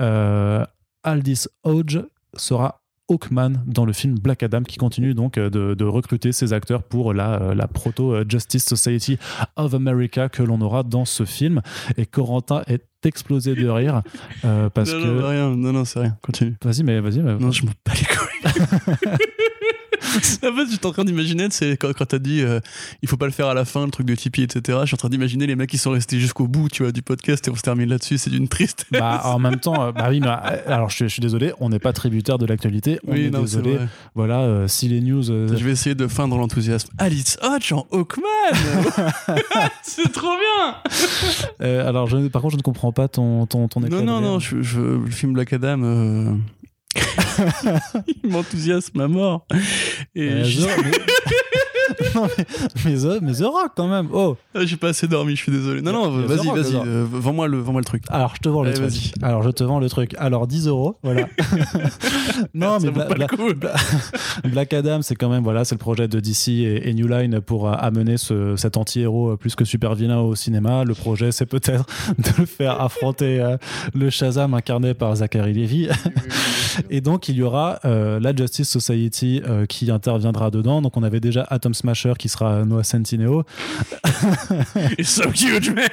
Aldis 1.05 1.47
Hodge 1.63 2.01
sera 2.35 2.83
Hawkman 3.09 3.63
dans 3.67 3.85
le 3.85 3.93
film 3.93 4.19
Black 4.19 4.43
Adam 4.43 4.65
qui 4.65 4.79
continue 4.79 5.15
donc 5.15 5.39
de, 5.39 5.75
de 5.75 5.85
recruter 5.85 6.33
ses 6.33 6.53
acteurs 6.53 6.83
pour 6.83 7.15
la, 7.15 7.55
la, 7.55 7.69
proto 7.69 8.17
Justice 8.29 8.65
Society 8.65 9.17
of 9.55 9.75
America 9.75 10.29
que 10.29 10.43
l'on 10.43 10.61
aura 10.61 10.83
dans 10.83 11.05
ce 11.05 11.25
film 11.25 11.63
et 11.97 12.05
Corentin 12.05 12.65
est 12.67 12.88
explosé 13.05 13.55
de 13.55 13.69
rire 13.69 14.03
euh, 14.45 14.69
parce 14.71 14.93
non, 14.93 15.01
que 15.03 15.07
non, 15.07 15.29
rien, 15.29 15.51
non 15.57 15.73
non 15.73 15.85
c'est 15.85 16.01
rien. 16.01 16.17
Continue. 16.23 16.57
Vas-y 16.65 16.83
mais 16.83 17.01
vas-y 17.01 17.21
mais... 17.21 17.35
non 17.37 17.51
je 17.51 17.65
m'en 17.65 17.73
bats 17.85 17.93
les 17.95 18.05
couilles 18.05 19.17
en 20.45 20.57
fait, 20.57 20.71
j'étais 20.71 20.87
en 20.87 20.93
train 20.93 21.05
d'imaginer, 21.05 21.49
c'est 21.51 21.77
quand, 21.77 21.93
quand 21.93 22.07
t'as 22.07 22.19
dit 22.19 22.41
euh, 22.41 22.61
il 23.03 23.09
faut 23.09 23.17
pas 23.17 23.27
le 23.27 23.33
faire 23.33 23.49
à 23.49 23.55
la 23.55 23.65
fin, 23.65 23.85
le 23.85 23.91
truc 23.91 24.07
de 24.07 24.15
Tipeee, 24.15 24.43
etc. 24.43 24.79
Je 24.83 24.87
suis 24.87 24.95
en 24.95 24.99
train 24.99 25.09
d'imaginer 25.09 25.47
les 25.47 25.57
mecs 25.57 25.71
qui 25.71 25.79
sont 25.79 25.91
restés 25.91 26.19
jusqu'au 26.19 26.49
bout, 26.49 26.69
tu 26.69 26.83
vois, 26.83 26.93
du 26.93 27.03
podcast 27.03 27.47
et 27.47 27.51
on 27.51 27.57
se 27.57 27.63
termine 27.63 27.89
là-dessus. 27.89 28.19
C'est 28.19 28.31
d'une 28.31 28.49
triste. 28.49 28.87
Bah, 28.91 29.23
en 29.25 29.39
même 29.39 29.61
temps, 29.61 29.83
euh, 29.83 29.93
bah 29.93 30.07
oui, 30.11 30.21
mais 30.21 30.29
alors 30.67 30.91
je, 30.91 31.07
suis 31.07 31.21
désolé, 31.21 31.53
on 31.61 31.69
n'est 31.69 31.79
pas 31.79 31.93
tributaire 31.93 32.39
de 32.39 32.47
l'actualité. 32.47 32.99
On 33.07 33.13
oui, 33.13 33.27
est 33.27 33.31
non, 33.31 33.43
désolé. 33.43 33.79
Voilà, 34.15 34.67
si 34.69 34.89
les 34.89 35.01
news. 35.01 35.23
Je 35.23 35.65
vais 35.65 35.73
essayer 35.73 35.95
de 35.95 36.07
feindre 36.07 36.37
l'enthousiasme. 36.37 36.91
Alice 36.99 37.39
Hodge 37.43 37.73
en 37.73 37.87
Hawkman 37.93 38.25
C'est 39.83 40.13
trop 40.13 40.37
bien 40.37 41.79
Alors, 41.87 42.07
je, 42.07 42.29
par 42.29 42.43
contre, 42.43 42.53
je 42.53 42.59
ne 42.59 42.63
comprends 42.63 42.93
pas 42.93 43.09
ton, 43.09 43.47
ton, 43.47 43.69
ton 43.69 43.81
Non, 43.81 44.03
non, 44.03 44.21
non, 44.21 44.39
je, 44.39 44.63
je, 44.63 44.81
le 44.81 45.11
film 45.11 45.33
Black 45.33 45.53
Adam. 45.53 46.39
il 48.25 48.31
m'enthousiasme 48.31 49.01
à 49.01 49.09
mort. 49.09 49.47
Et 50.15 50.29
euh, 50.29 50.45
je... 50.45 50.63
non, 52.15 52.29
mais, 52.37 52.45
mais, 52.85 53.19
mais, 53.21 53.33
The 53.33 53.45
Rock 53.45 53.73
quand 53.77 53.89
même. 53.89 54.09
Oh. 54.13 54.37
Ah, 54.55 54.65
j'ai 54.65 54.77
pas 54.77 54.89
assez 54.89 55.07
dormi, 55.07 55.37
je 55.37 55.43
suis 55.43 55.53
désolé. 55.53 55.83
Non, 55.83 55.93
non, 55.93 56.11
vas-y, 56.11 56.47
vas-y, 56.47 56.77
euh, 56.77 57.05
vends-moi 57.11 57.49
le, 57.49 57.59
vends 57.59 57.79
le 57.79 57.85
truc. 57.85 58.05
Alors, 58.09 58.35
je 58.37 58.41
te 58.41 58.49
vends 58.49 58.63
le 58.63 58.73
truc. 58.73 58.93
Alors, 59.23 59.43
je 59.43 59.51
te 59.51 59.65
vends 59.65 59.79
le 59.79 59.89
truc. 59.89 60.15
Alors, 60.19 60.47
10 60.47 60.69
euros, 60.69 60.97
voilà. 61.03 61.27
non, 62.55 62.79
mais 62.81 62.91
Black 64.45 64.73
Adam, 64.73 65.03
c'est 65.03 65.15
quand 65.15 65.29
même, 65.29 65.43
voilà, 65.43 65.65
c'est 65.65 65.75
le 65.75 65.81
projet 65.81 66.09
de 66.09 66.21
DC 66.21 66.49
et, 66.49 66.95
New 66.95 67.07
Line 67.07 67.41
pour 67.41 67.69
euh, 67.69 67.75
amener 67.79 68.17
ce, 68.17 68.57
cet 68.57 68.77
anti-héros 68.77 69.37
plus 69.37 69.55
que 69.55 69.65
super 69.65 69.95
vilain 69.95 70.21
au 70.21 70.35
cinéma. 70.35 70.85
Le 70.85 70.95
projet, 70.95 71.33
c'est 71.33 71.47
peut-être 71.47 71.85
de 72.19 72.31
le 72.39 72.47
faire 72.47 72.81
affronter 72.81 73.57
le 73.95 74.11
Shazam 74.11 74.55
incarné 74.55 74.95
par 74.95 75.15
Zachary 75.17 75.53
Levy. 75.53 75.89
et 76.91 77.01
donc, 77.01 77.29
il 77.29 77.37
y 77.37 77.43
aura 77.43 77.79
la 77.85 78.35
Justice 78.35 78.69
Society 78.69 79.43
qui 79.69 79.91
interviendra 79.91 80.51
dedans. 80.51 80.83
Donc, 80.83 80.97
on 80.97 81.03
avait 81.03 81.21
déjà 81.21 81.47
Atom 81.51 81.75
Qui 82.19 82.29
sera 82.29 82.65
Noah 82.65 82.85
Centineo. 82.85 83.45
It's 84.99 85.11
so 85.11 85.31
huge, 85.31 85.71
man! 85.71 85.87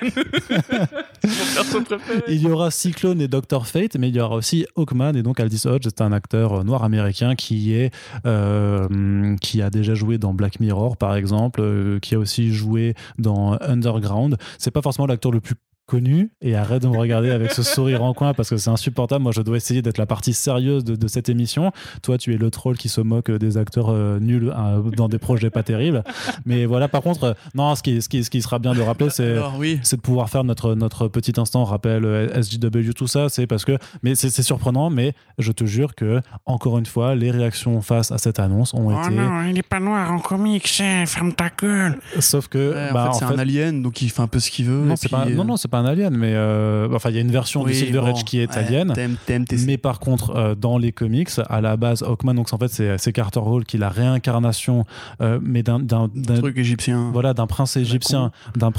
il 2.27 2.41
y 2.41 2.47
aura 2.47 2.71
Cyclone 2.71 3.21
et 3.21 3.27
Doctor 3.27 3.67
Fate, 3.67 3.95
mais 3.97 4.09
il 4.09 4.15
y 4.15 4.19
aura 4.19 4.35
aussi 4.35 4.65
Hawkman 4.75 5.15
et 5.15 5.23
donc 5.23 5.39
Aldis 5.39 5.63
Hodge, 5.65 5.83
c'est 5.85 6.01
un 6.01 6.11
acteur 6.11 6.63
noir 6.63 6.83
américain 6.83 7.35
qui 7.35 7.73
est 7.73 7.93
euh, 8.25 9.35
qui 9.41 9.61
a 9.61 9.69
déjà 9.69 9.95
joué 9.95 10.17
dans 10.17 10.33
Black 10.33 10.59
Mirror 10.59 10.97
par 10.97 11.15
exemple, 11.15 11.61
euh, 11.61 11.99
qui 11.99 12.15
a 12.15 12.19
aussi 12.19 12.53
joué 12.53 12.93
dans 13.17 13.57
Underground. 13.61 14.37
C'est 14.57 14.71
pas 14.71 14.81
forcément 14.81 15.07
l'acteur 15.07 15.31
le 15.31 15.41
plus 15.41 15.55
connu 15.85 16.31
et 16.41 16.55
arrête 16.55 16.81
de 16.81 16.87
me 16.87 16.97
regarder 16.97 17.29
avec 17.29 17.51
ce 17.51 17.61
sourire 17.61 18.03
en 18.03 18.13
coin 18.13 18.33
parce 18.33 18.49
que 18.49 18.57
c'est 18.57 18.69
insupportable. 18.69 19.21
Moi, 19.23 19.31
je 19.31 19.41
dois 19.41 19.57
essayer 19.57 19.81
d'être 19.81 19.97
la 19.97 20.05
partie 20.05 20.33
sérieuse 20.33 20.83
de, 20.83 21.07
cette 21.07 21.29
émission. 21.29 21.71
Toi, 22.01 22.17
tu 22.17 22.33
es 22.33 22.37
le 22.37 22.49
troll 22.49 22.77
qui 22.77 22.89
se 22.89 23.01
moque 23.01 23.29
des 23.29 23.57
acteurs 23.57 23.89
euh, 23.89 24.19
nuls 24.19 24.51
euh, 24.55 24.81
dans 24.91 25.07
des 25.07 25.19
projets 25.19 25.51
pas 25.51 25.61
terribles. 25.61 26.03
Mais 26.45 26.65
voilà, 26.65 26.87
par 26.87 27.01
contre, 27.01 27.23
euh, 27.23 27.33
non, 27.53 27.75
ce 27.75 27.83
qui, 27.83 28.01
ce 28.01 28.09
qui, 28.09 28.23
ce 28.23 28.29
qui 28.29 28.41
sera 28.41 28.57
bien 28.57 28.73
de 28.73 28.81
rappeler, 28.81 29.09
c'est 29.11 29.35
oui. 29.57 29.79
de 29.79 29.97
pouvoir 29.97 30.29
faire 30.29 30.43
notre, 30.43 30.73
notre 30.73 31.07
petit 31.07 31.39
instant 31.39 31.63
rappel 31.63 32.31
SJW, 32.41 32.91
tout 32.95 33.07
ça. 33.07 33.29
C'est 33.29 33.45
parce 33.45 33.65
que, 33.65 33.77
mais 34.01 34.15
c'est 34.15 34.29
surprenant, 34.41 34.89
mais 34.89 35.13
je 35.37 35.51
te 35.51 35.65
jure 35.65 35.93
que, 35.93 36.21
encore 36.45 36.79
une 36.79 36.85
fois, 36.85 37.13
les 37.15 37.29
réactions 37.29 37.81
face 37.81 38.11
à 38.11 38.17
cette 38.17 38.39
annonce 38.39 38.73
ont 38.73 38.87
oh 38.87 39.05
été. 39.05 39.15
non, 39.15 39.43
il 39.43 39.57
est 39.57 39.63
pas 39.63 39.79
noir 39.79 40.11
en 40.11 40.19
comics, 40.19 40.67
ferme 41.05 41.33
ta 41.33 41.49
gueule. 41.49 41.99
Sauf 42.19 42.47
que. 42.47 42.89
en 42.89 42.93
bah, 42.93 43.11
fait, 43.11 43.19
c'est 43.19 43.25
un 43.25 43.37
alien, 43.37 43.83
donc 43.83 44.01
il 44.01 44.09
fait 44.09 44.21
un 44.21 44.27
peu 44.27 44.39
ce 44.39 44.49
qu'il 44.49 44.65
veut. 44.65 44.85
Non, 44.85 44.95
c'est 44.95 45.09
pas, 45.09 45.25
non, 45.25 45.43
non, 45.43 45.57
pas 45.67 45.74
un 45.77 45.85
alien, 45.85 46.15
mais 46.15 46.33
euh, 46.33 46.87
enfin, 46.93 47.09
il 47.09 47.15
y 47.15 47.17
a 47.17 47.21
une 47.21 47.31
version 47.31 47.63
de 47.63 47.71
Silver 47.71 48.03
Edge 48.09 48.23
qui 48.23 48.39
est 48.39 48.55
alien. 48.55 48.93
mais 49.65 49.77
par 49.77 49.99
contre, 49.99 50.35
euh, 50.35 50.55
dans 50.55 50.77
les 50.77 50.91
comics, 50.91 51.29
à 51.49 51.61
la 51.61 51.77
base, 51.77 52.03
Hawkman, 52.03 52.35
donc 52.35 52.51
en 52.53 52.57
fait, 52.57 52.97
c'est 52.97 53.13
Carter 53.13 53.39
Hall 53.39 53.65
qui 53.65 53.77
est 53.77 53.79
la 53.79 53.89
réincarnation, 53.89 54.85
euh, 55.21 55.39
mais 55.41 55.63
d'un 55.63 56.09
truc 56.39 56.57
égyptien. 56.57 57.09
Voilà, 57.11 57.33
d'un 57.33 57.47
prince 57.47 57.77
égyptien, 57.77 58.31
d'un 58.55 58.71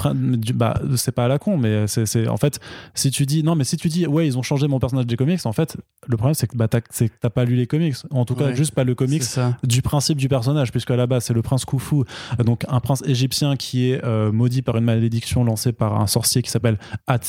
bah, 0.55 0.81
c'est 0.97 1.13
pas 1.13 1.25
à 1.25 1.29
la 1.29 1.39
con, 1.39 1.57
mais 1.57 1.87
c'est 1.87 2.29
en 2.29 2.37
fait, 2.37 2.61
si 2.95 3.11
tu 3.11 3.27
dis 3.27 3.43
non, 3.43 3.55
mais 3.55 3.65
si 3.65 3.77
tu 3.77 3.89
dis 3.89 4.07
ouais, 4.07 4.27
ils 4.27 4.39
ont 4.39 4.43
changé 4.43 4.69
mon 4.69 4.79
personnage 4.79 5.07
des 5.07 5.17
comics, 5.17 5.45
en 5.45 5.53
fait, 5.53 5.77
le 6.07 6.17
problème 6.17 6.35
c'est 6.35 6.47
que 6.47 6.57
bah, 6.57 6.69
t'as 6.69 7.31
pas 7.31 7.45
lu 7.45 7.57
les 7.57 7.67
comics, 7.67 7.97
en 8.11 8.25
tout 8.25 8.35
cas, 8.35 8.53
juste 8.53 8.75
pas 8.75 8.85
le 8.85 8.95
comics 8.95 9.25
du 9.63 9.83
principe 9.83 10.19
du 10.19 10.29
personnage, 10.29 10.71
puisque 10.71 10.91
à 10.91 10.97
la 10.97 11.07
base, 11.07 11.25
c'est 11.25 11.35
le 11.35 11.43
prince 11.43 11.65
Khufu, 11.65 12.05
donc 12.45 12.65
un 12.69 12.81
prince 12.81 13.03
égyptien 13.07 13.57
qui 13.57 13.91
est 13.91 14.05
maudit 14.33 14.63
par 14.63 14.77
une 14.77 14.85
malédiction 14.85 15.45
lancée 15.45 15.73
par 15.73 16.01
un 16.01 16.07
sorcier 16.07 16.43
qui 16.43 16.51
s'appelle 16.51 16.79
At 17.07 17.21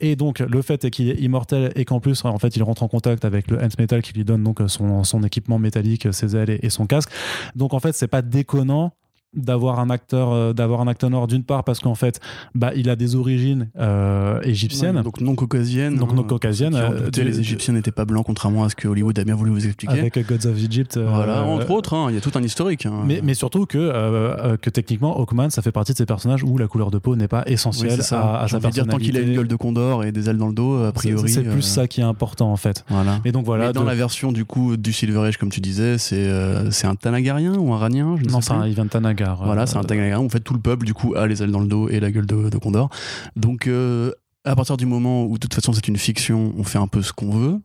et 0.00 0.16
donc, 0.16 0.40
le 0.40 0.62
fait 0.62 0.84
est 0.84 0.90
qu'il 0.90 1.08
est 1.08 1.20
immortel 1.20 1.72
et 1.76 1.84
qu'en 1.84 2.00
plus, 2.00 2.24
en 2.24 2.38
fait, 2.38 2.56
il 2.56 2.62
rentre 2.62 2.82
en 2.82 2.88
contact 2.88 3.24
avec 3.24 3.50
le 3.50 3.58
Hans 3.58 3.68
Metal 3.78 4.02
qui 4.02 4.12
lui 4.12 4.24
donne 4.24 4.42
donc 4.42 4.60
son, 4.66 5.04
son 5.04 5.22
équipement 5.22 5.58
métallique, 5.58 6.12
ses 6.12 6.36
ailes 6.36 6.50
et, 6.50 6.60
et 6.62 6.70
son 6.70 6.86
casque. 6.86 7.10
Donc, 7.54 7.74
en 7.74 7.80
fait, 7.80 7.92
c'est 7.92 8.08
pas 8.08 8.22
déconnant 8.22 8.92
d'avoir 9.34 9.80
un 9.80 9.88
acteur 9.88 10.30
euh, 10.30 10.52
d'avoir 10.52 10.80
un 10.80 10.88
acteur 10.88 11.08
noir 11.08 11.26
d'une 11.26 11.42
part 11.42 11.64
parce 11.64 11.80
qu'en 11.80 11.94
fait 11.94 12.20
bah 12.54 12.72
il 12.76 12.90
a 12.90 12.96
des 12.96 13.16
origines 13.16 13.70
euh, 13.78 14.40
égyptiennes. 14.42 15.00
Donc 15.02 15.20
non 15.20 15.34
caucasiennes 15.34 15.96
donc 15.96 16.12
non 16.12 16.22
hein. 16.22 16.26
caucasiennes 16.28 16.74
euh, 16.74 17.08
les 17.16 17.40
égyptiens 17.40 17.72
n'étaient 17.72 17.92
pas 17.92 18.04
blancs 18.04 18.26
contrairement 18.26 18.64
à 18.64 18.68
ce 18.68 18.76
que 18.76 18.88
Hollywood 18.88 19.18
a 19.18 19.24
bien 19.24 19.34
voulu 19.34 19.50
vous 19.50 19.66
expliquer. 19.66 19.98
Avec 19.98 20.18
Gods 20.26 20.48
of 20.48 20.58
Egypt 20.58 20.98
voilà 20.98 21.44
entre 21.44 21.70
autres 21.70 21.94
hein, 21.94 22.06
il 22.10 22.14
y 22.14 22.18
a 22.18 22.20
tout 22.20 22.32
un 22.34 22.42
historique 22.42 22.84
hein. 22.84 23.04
mais, 23.06 23.20
mais 23.22 23.34
surtout 23.34 23.64
que 23.64 24.56
que 24.56 24.70
techniquement 24.70 25.18
Hawkman 25.18 25.50
ça 25.50 25.62
fait 25.62 25.72
partie 25.72 25.92
de 25.92 25.98
ces 25.98 26.06
personnages 26.06 26.44
où 26.44 26.58
la 26.58 26.66
couleur 26.66 26.90
de 26.90 26.98
peau 26.98 27.16
n'est 27.16 27.28
pas 27.28 27.42
essentielle 27.46 28.00
à, 28.00 28.02
sa 28.02 28.20
personnalité 28.60 28.70
dire 28.70 28.86
tant 28.86 28.98
qu'il 28.98 29.16
a 29.16 29.20
une 29.20 29.34
gueule 29.34 29.48
de 29.48 29.56
condor 29.56 30.04
et 30.04 30.12
des 30.12 30.28
ailes 30.28 30.38
dans 30.38 30.48
le 30.48 30.54
dos 30.54 30.84
a 30.84 30.92
priori 30.92 31.30
c'est 31.30 31.42
plus 31.42 31.62
ça 31.62 31.86
qui 31.88 32.00
est 32.00 32.04
important 32.04 32.52
en 32.52 32.56
fait. 32.56 32.84
voilà. 32.88 33.20
Et 33.24 33.32
donc 33.32 33.46
voilà 33.46 33.68
mais 33.68 33.72
dans 33.72 33.84
la 33.84 33.94
version 33.94 34.30
du 34.30 34.44
coup 34.44 34.76
du 34.76 34.92
Silver 34.92 35.20
Age 35.20 35.38
comme 35.38 35.50
tu 35.50 35.60
disais 35.60 35.96
c'est 35.96 36.30
c'est 36.70 36.86
un 36.86 36.96
Tanagarien 36.96 37.54
ou 37.54 37.72
un 37.72 37.78
Ranien 37.78 38.16
non 38.28 38.40
il 38.66 38.74
vient 38.74 38.84
de 38.84 38.90
Tanagar 39.24 39.44
voilà 39.44 39.66
c'est 39.66 39.76
un 39.76 39.84
Tanagar 39.84 40.20
en 40.20 40.28
fait 40.28 40.40
tout 40.40 40.54
le 40.54 40.60
peuple 40.60 40.86
du 40.86 40.94
coup 40.94 41.14
a 41.14 41.26
les 41.26 41.42
ailes 41.42 41.50
dans 41.50 41.60
le 41.60 41.66
dos 41.66 41.88
et 41.88 42.00
la 42.00 42.10
gueule 42.10 42.26
de, 42.26 42.58
Condor 42.58 42.90
donc 43.36 43.66
euh, 43.66 44.12
à 44.44 44.56
partir 44.56 44.76
du 44.76 44.86
moment 44.86 45.24
où 45.24 45.34
de 45.34 45.38
toute 45.38 45.54
façon 45.54 45.72
c'est 45.72 45.88
une 45.88 45.96
fiction, 45.96 46.52
on 46.56 46.64
fait 46.64 46.78
un 46.78 46.88
peu 46.88 47.02
ce 47.02 47.12
qu'on 47.12 47.30
veut. 47.30 47.60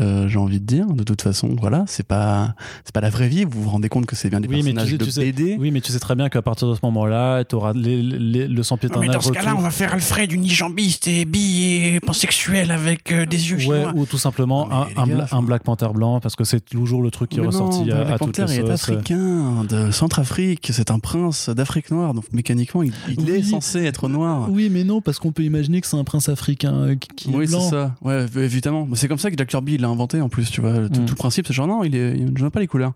Euh, 0.00 0.26
j'ai 0.28 0.38
envie 0.38 0.58
de 0.60 0.64
dire, 0.66 0.86
de 0.86 1.02
toute 1.04 1.20
façon, 1.22 1.54
voilà, 1.60 1.84
c'est 1.86 2.06
pas, 2.06 2.54
c'est 2.84 2.94
pas 2.94 3.00
la 3.02 3.10
vraie 3.10 3.28
vie. 3.28 3.44
Vous 3.44 3.62
vous 3.62 3.70
rendez 3.70 3.88
compte 3.88 4.06
que 4.06 4.16
c'est 4.16 4.30
bien 4.30 4.40
des 4.40 4.48
Oui, 4.48 4.62
mais 4.62 4.70
tu 4.70 4.74
personnages 4.74 4.90
sais- 4.92 4.98
de 4.98 5.04
tu 5.04 5.10
sais- 5.10 5.20
BD. 5.32 5.56
Oui, 5.60 5.70
mais 5.70 5.80
tu 5.80 5.92
sais 5.92 5.98
très 5.98 6.14
bien 6.14 6.28
qu'à 6.28 6.40
partir 6.42 6.68
de 6.68 6.74
ce 6.74 6.80
moment-là, 6.84 7.44
tu 7.44 7.54
auras 7.56 7.72
les- 7.74 8.02
les- 8.02 8.48
le 8.48 8.62
sans 8.62 8.76
pied 8.78 8.88
mais 9.00 9.08
dans 9.08 9.20
ce 9.20 9.30
cas-là, 9.32 9.54
on 9.56 9.60
va 9.60 9.70
faire 9.70 9.92
Alfred 9.92 10.32
unijambiste 10.32 11.08
et 11.08 11.24
bi 11.24 11.64
et 11.94 12.00
pansexuel 12.00 12.70
avec 12.70 13.12
euh, 13.12 13.26
des 13.26 13.50
yeux 13.50 13.56
Ouais, 13.56 13.62
chinois. 13.62 13.92
ou 13.94 14.06
tout 14.06 14.18
simplement 14.18 14.66
Non, 14.68 14.86
un, 14.96 15.02
un 15.02 15.06
gars, 15.06 15.28
Black 15.42 15.62
Panther 15.62 15.88
blanc, 15.94 16.20
parce 16.20 16.36
que 16.36 16.44
c'est 16.44 16.60
toujours 16.64 17.02
le 17.02 17.10
truc 17.10 17.30
qui 17.30 17.38
est 17.40 17.46
ressorti 17.46 17.80
non, 17.80 17.92
à, 17.92 18.04
Black 18.04 18.06
à 18.08 18.18
toutes 18.18 18.36
Panther 18.38 18.44
les 18.46 18.58
est 18.58 18.60
sauces. 18.62 18.88
africain, 18.88 19.64
de 19.68 19.90
Centrafrique, 19.90 20.68
c'est 20.72 20.90
un 20.90 20.98
prince 20.98 21.48
d'Afrique 21.50 21.90
noire, 21.90 22.14
donc 22.14 22.24
mécaniquement, 22.32 22.82
il, 22.82 22.92
il 23.08 23.28
est 23.28 23.32
Oui. 23.38 23.44
censé 23.44 23.80
être 23.84 24.08
noir. 24.08 24.48
Oui, 24.50 24.68
mais 24.70 24.84
non, 24.84 25.00
parce 25.00 25.18
qu'on 25.18 25.32
peut 25.32 25.42
imaginer 25.42 25.80
que 25.80 25.86
c'est 25.86 25.96
un 25.96 26.04
prince 26.04 26.28
africain 26.28 26.96
qui, 26.98 27.08
qui 27.16 27.30
est 27.30 27.36
Oui, 27.36 27.46
c'est 27.46 27.56
blanc. 27.56 27.70
ça. 27.70 27.94
Ouais, 28.02 28.26
évidemment. 28.36 28.88
C'est 28.94 29.08
comme 29.08 29.18
ça 29.18 29.30
que 29.30 29.36
Jack 29.36 29.48
Kirby 29.48 29.78
l'a 29.82 29.88
inventé 29.88 30.20
en 30.20 30.28
plus, 30.28 30.50
tu 30.50 30.60
vois. 30.60 30.88
Tout, 30.88 31.00
Mm. 31.00 31.04
tout 31.04 31.12
le 31.12 31.18
principe, 31.18 31.46
c'est 31.46 31.52
genre 31.52 31.66
non, 31.66 31.84
il 31.84 31.94
est, 31.94 32.16
je 32.34 32.40
vois 32.40 32.50
pas 32.50 32.60
les 32.60 32.66
couleurs. 32.66 32.92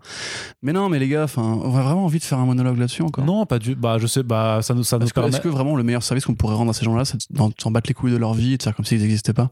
Mais 0.63 0.73
non, 0.73 0.89
mais 0.89 0.97
les 0.99 1.07
gars, 1.07 1.23
enfin, 1.25 1.43
on 1.63 1.75
a 1.77 1.81
vraiment 1.83 2.05
envie 2.05 2.19
de 2.19 2.23
faire 2.23 2.39
un 2.39 2.45
monologue 2.45 2.77
là-dessus 2.77 3.03
encore. 3.03 3.23
Non, 3.25 3.45
pas 3.45 3.59
du. 3.59 3.75
Bah, 3.75 3.97
je 3.99 4.07
sais, 4.07 4.23
bah, 4.23 4.59
ça 4.61 4.73
nous, 4.73 4.83
ça 4.83 4.97
nous 4.97 5.05
que, 5.07 5.13
permet. 5.13 5.29
est-ce 5.29 5.41
que 5.41 5.47
vraiment 5.49 5.75
le 5.75 5.83
meilleur 5.83 6.03
service 6.03 6.25
qu'on 6.25 6.33
pourrait 6.35 6.55
rendre 6.55 6.71
à 6.71 6.73
ces 6.73 6.85
gens-là, 6.85 7.05
c'est 7.05 7.17
d'en- 7.31 7.49
de 7.49 7.53
s'en 7.61 7.69
battre 7.71 7.89
les 7.89 7.93
couilles 7.93 8.11
de 8.11 8.17
leur 8.17 8.33
vie 8.33 8.53
et 8.53 8.57
de 8.57 8.63
faire 8.63 8.75
comme 8.75 8.85
s'ils 8.85 9.01
n'existaient 9.01 9.33
pas? 9.33 9.49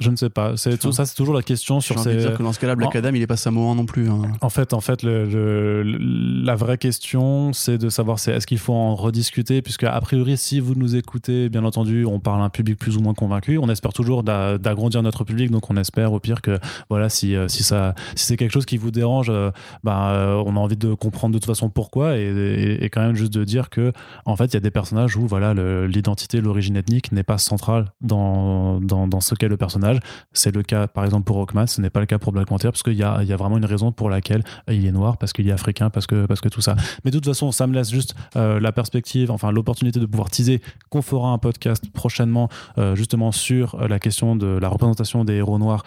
Je 0.00 0.10
ne 0.10 0.16
sais 0.16 0.28
pas. 0.30 0.56
C'est 0.56 0.76
tout 0.78 0.92
ça, 0.92 1.06
c'est 1.06 1.14
toujours 1.14 1.34
la 1.34 1.42
question 1.42 1.80
sur 1.80 1.94
ces. 2.02 2.16
dire 2.16 2.36
que 2.36 2.42
dans 2.42 2.52
ce 2.52 2.58
cas-là, 2.60 2.74
Black 2.74 2.94
Adam, 2.96 3.10
il 3.14 3.22
est 3.22 3.26
pas 3.26 3.36
samoan 3.36 3.74
non 3.76 3.86
plus. 3.86 4.10
hein. 4.10 4.20
En 4.40 4.50
fait, 4.50 4.74
en 4.74 4.80
fait, 4.80 5.02
le, 5.04 5.24
le- 5.26 5.82
le- 5.84 6.44
la 6.44 6.54
vraie 6.56 6.76
question, 6.76 7.52
c'est 7.52 7.78
de 7.78 7.88
savoir 7.88 8.18
c'est 8.18 8.32
est-ce 8.32 8.46
qu'il 8.48 8.58
faut 8.58 8.74
en 8.74 8.94
rediscuter, 8.96 9.62
puisque 9.62 9.84
a 9.84 9.98
priori, 10.00 10.36
si 10.36 10.58
vous 10.60 10.74
nous 10.74 10.96
écoutez, 10.96 11.48
bien 11.48 11.64
entendu, 11.64 12.04
on 12.04 12.18
parle 12.18 12.40
à 12.42 12.44
un 12.44 12.50
public 12.50 12.78
plus 12.78 12.96
ou 12.96 13.00
moins 13.00 13.14
convaincu. 13.14 13.58
On 13.58 13.68
espère 13.68 13.92
toujours 13.92 14.22
d'a- 14.24 14.58
d'agrandir 14.58 15.02
notre 15.04 15.22
public, 15.24 15.50
donc 15.52 15.70
on 15.70 15.76
espère 15.76 16.12
au 16.12 16.18
pire 16.20 16.42
que 16.42 16.58
voilà, 16.90 17.08
si 17.08 17.36
euh, 17.36 17.46
si 17.48 17.62
ça, 17.62 17.94
si 18.16 18.26
c'est 18.26 18.36
quelque 18.36 18.52
chose 18.52 18.66
qui 18.66 18.76
vous 18.78 18.90
dérange, 18.90 19.28
euh, 19.30 19.50
bah, 19.84 20.10
euh, 20.10 20.42
on 20.44 20.56
a 20.56 20.58
envie 20.60 20.76
de 20.76 20.94
comprendre 20.94 21.32
de 21.32 21.38
toute 21.38 21.46
façon 21.46 21.70
pourquoi, 21.70 22.18
et, 22.18 22.22
et, 22.24 22.84
et 22.84 22.90
quand 22.90 23.00
même 23.02 23.14
juste 23.14 23.32
de 23.32 23.44
dire 23.44 23.70
que 23.70 23.92
en 24.24 24.36
fait, 24.36 24.46
il 24.46 24.54
y 24.54 24.56
a 24.58 24.60
des 24.60 24.70
personnages 24.72 25.16
où 25.16 25.26
voilà, 25.28 25.54
l'identité, 25.86 26.40
l'origine 26.40 26.76
ethnique 26.76 27.12
n'est 27.12 27.22
pas 27.22 27.38
centrale 27.38 27.92
dans 28.00 28.80
dans, 28.80 29.06
dans 29.06 29.20
ce 29.20 29.34
qu'est 29.36 29.48
le 29.48 29.56
personnage. 29.56 29.75
C'est 30.32 30.54
le 30.54 30.62
cas, 30.62 30.86
par 30.86 31.04
exemple, 31.04 31.24
pour 31.24 31.36
Rockman, 31.36 31.66
ce 31.66 31.80
n'est 31.80 31.90
pas 31.90 32.00
le 32.00 32.06
cas 32.06 32.18
pour 32.18 32.32
Black 32.32 32.46
Panther, 32.48 32.68
parce 32.68 32.82
qu'il 32.82 32.94
y 32.94 33.02
a, 33.02 33.22
y 33.22 33.32
a 33.32 33.36
vraiment 33.36 33.58
une 33.58 33.64
raison 33.64 33.92
pour 33.92 34.10
laquelle 34.10 34.42
il 34.68 34.84
est 34.86 34.92
noir, 34.92 35.16
parce 35.18 35.32
qu'il 35.32 35.48
est 35.48 35.52
africain, 35.52 35.90
parce 35.90 36.06
que, 36.06 36.26
parce 36.26 36.40
que 36.40 36.48
tout 36.48 36.60
ça. 36.60 36.76
Mais 37.04 37.10
de 37.10 37.16
toute 37.18 37.26
façon, 37.26 37.52
ça 37.52 37.66
me 37.66 37.74
laisse 37.74 37.90
juste 37.90 38.14
euh, 38.36 38.60
la 38.60 38.72
perspective, 38.72 39.30
enfin 39.30 39.50
l'opportunité 39.50 40.00
de 40.00 40.06
pouvoir 40.06 40.30
teaser 40.30 40.60
qu'on 40.90 41.02
fera 41.02 41.28
un 41.30 41.38
podcast 41.38 41.84
prochainement, 41.92 42.48
euh, 42.78 42.94
justement 42.94 43.32
sur 43.32 43.74
euh, 43.76 43.88
la 43.88 43.98
question 43.98 44.36
de 44.36 44.46
la 44.46 44.68
représentation 44.68 45.24
des 45.24 45.34
héros 45.34 45.58
noirs 45.58 45.84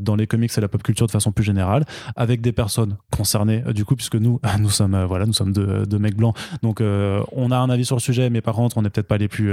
dans 0.00 0.16
les 0.16 0.26
comics 0.26 0.50
et 0.56 0.60
la 0.60 0.68
pop 0.68 0.82
culture 0.82 1.06
de 1.06 1.10
façon 1.12 1.32
plus 1.32 1.44
générale, 1.44 1.84
avec 2.16 2.40
des 2.40 2.52
personnes 2.52 2.96
concernées, 3.10 3.62
du 3.74 3.84
coup, 3.84 3.96
puisque 3.96 4.16
nous, 4.16 4.40
nous 4.58 4.70
sommes, 4.70 5.04
voilà, 5.04 5.26
nous 5.26 5.32
sommes 5.32 5.52
deux, 5.52 5.86
deux 5.86 5.98
mecs 5.98 6.16
blancs, 6.16 6.36
donc 6.62 6.80
on 6.80 7.50
a 7.50 7.56
un 7.58 7.70
avis 7.70 7.84
sur 7.84 7.96
le 7.96 8.00
sujet, 8.00 8.30
mais 8.30 8.40
par 8.40 8.54
contre, 8.54 8.78
on 8.78 8.82
n'est 8.82 8.90
peut-être 8.90 9.06
pas 9.08 9.18
les 9.18 9.28
plus 9.28 9.52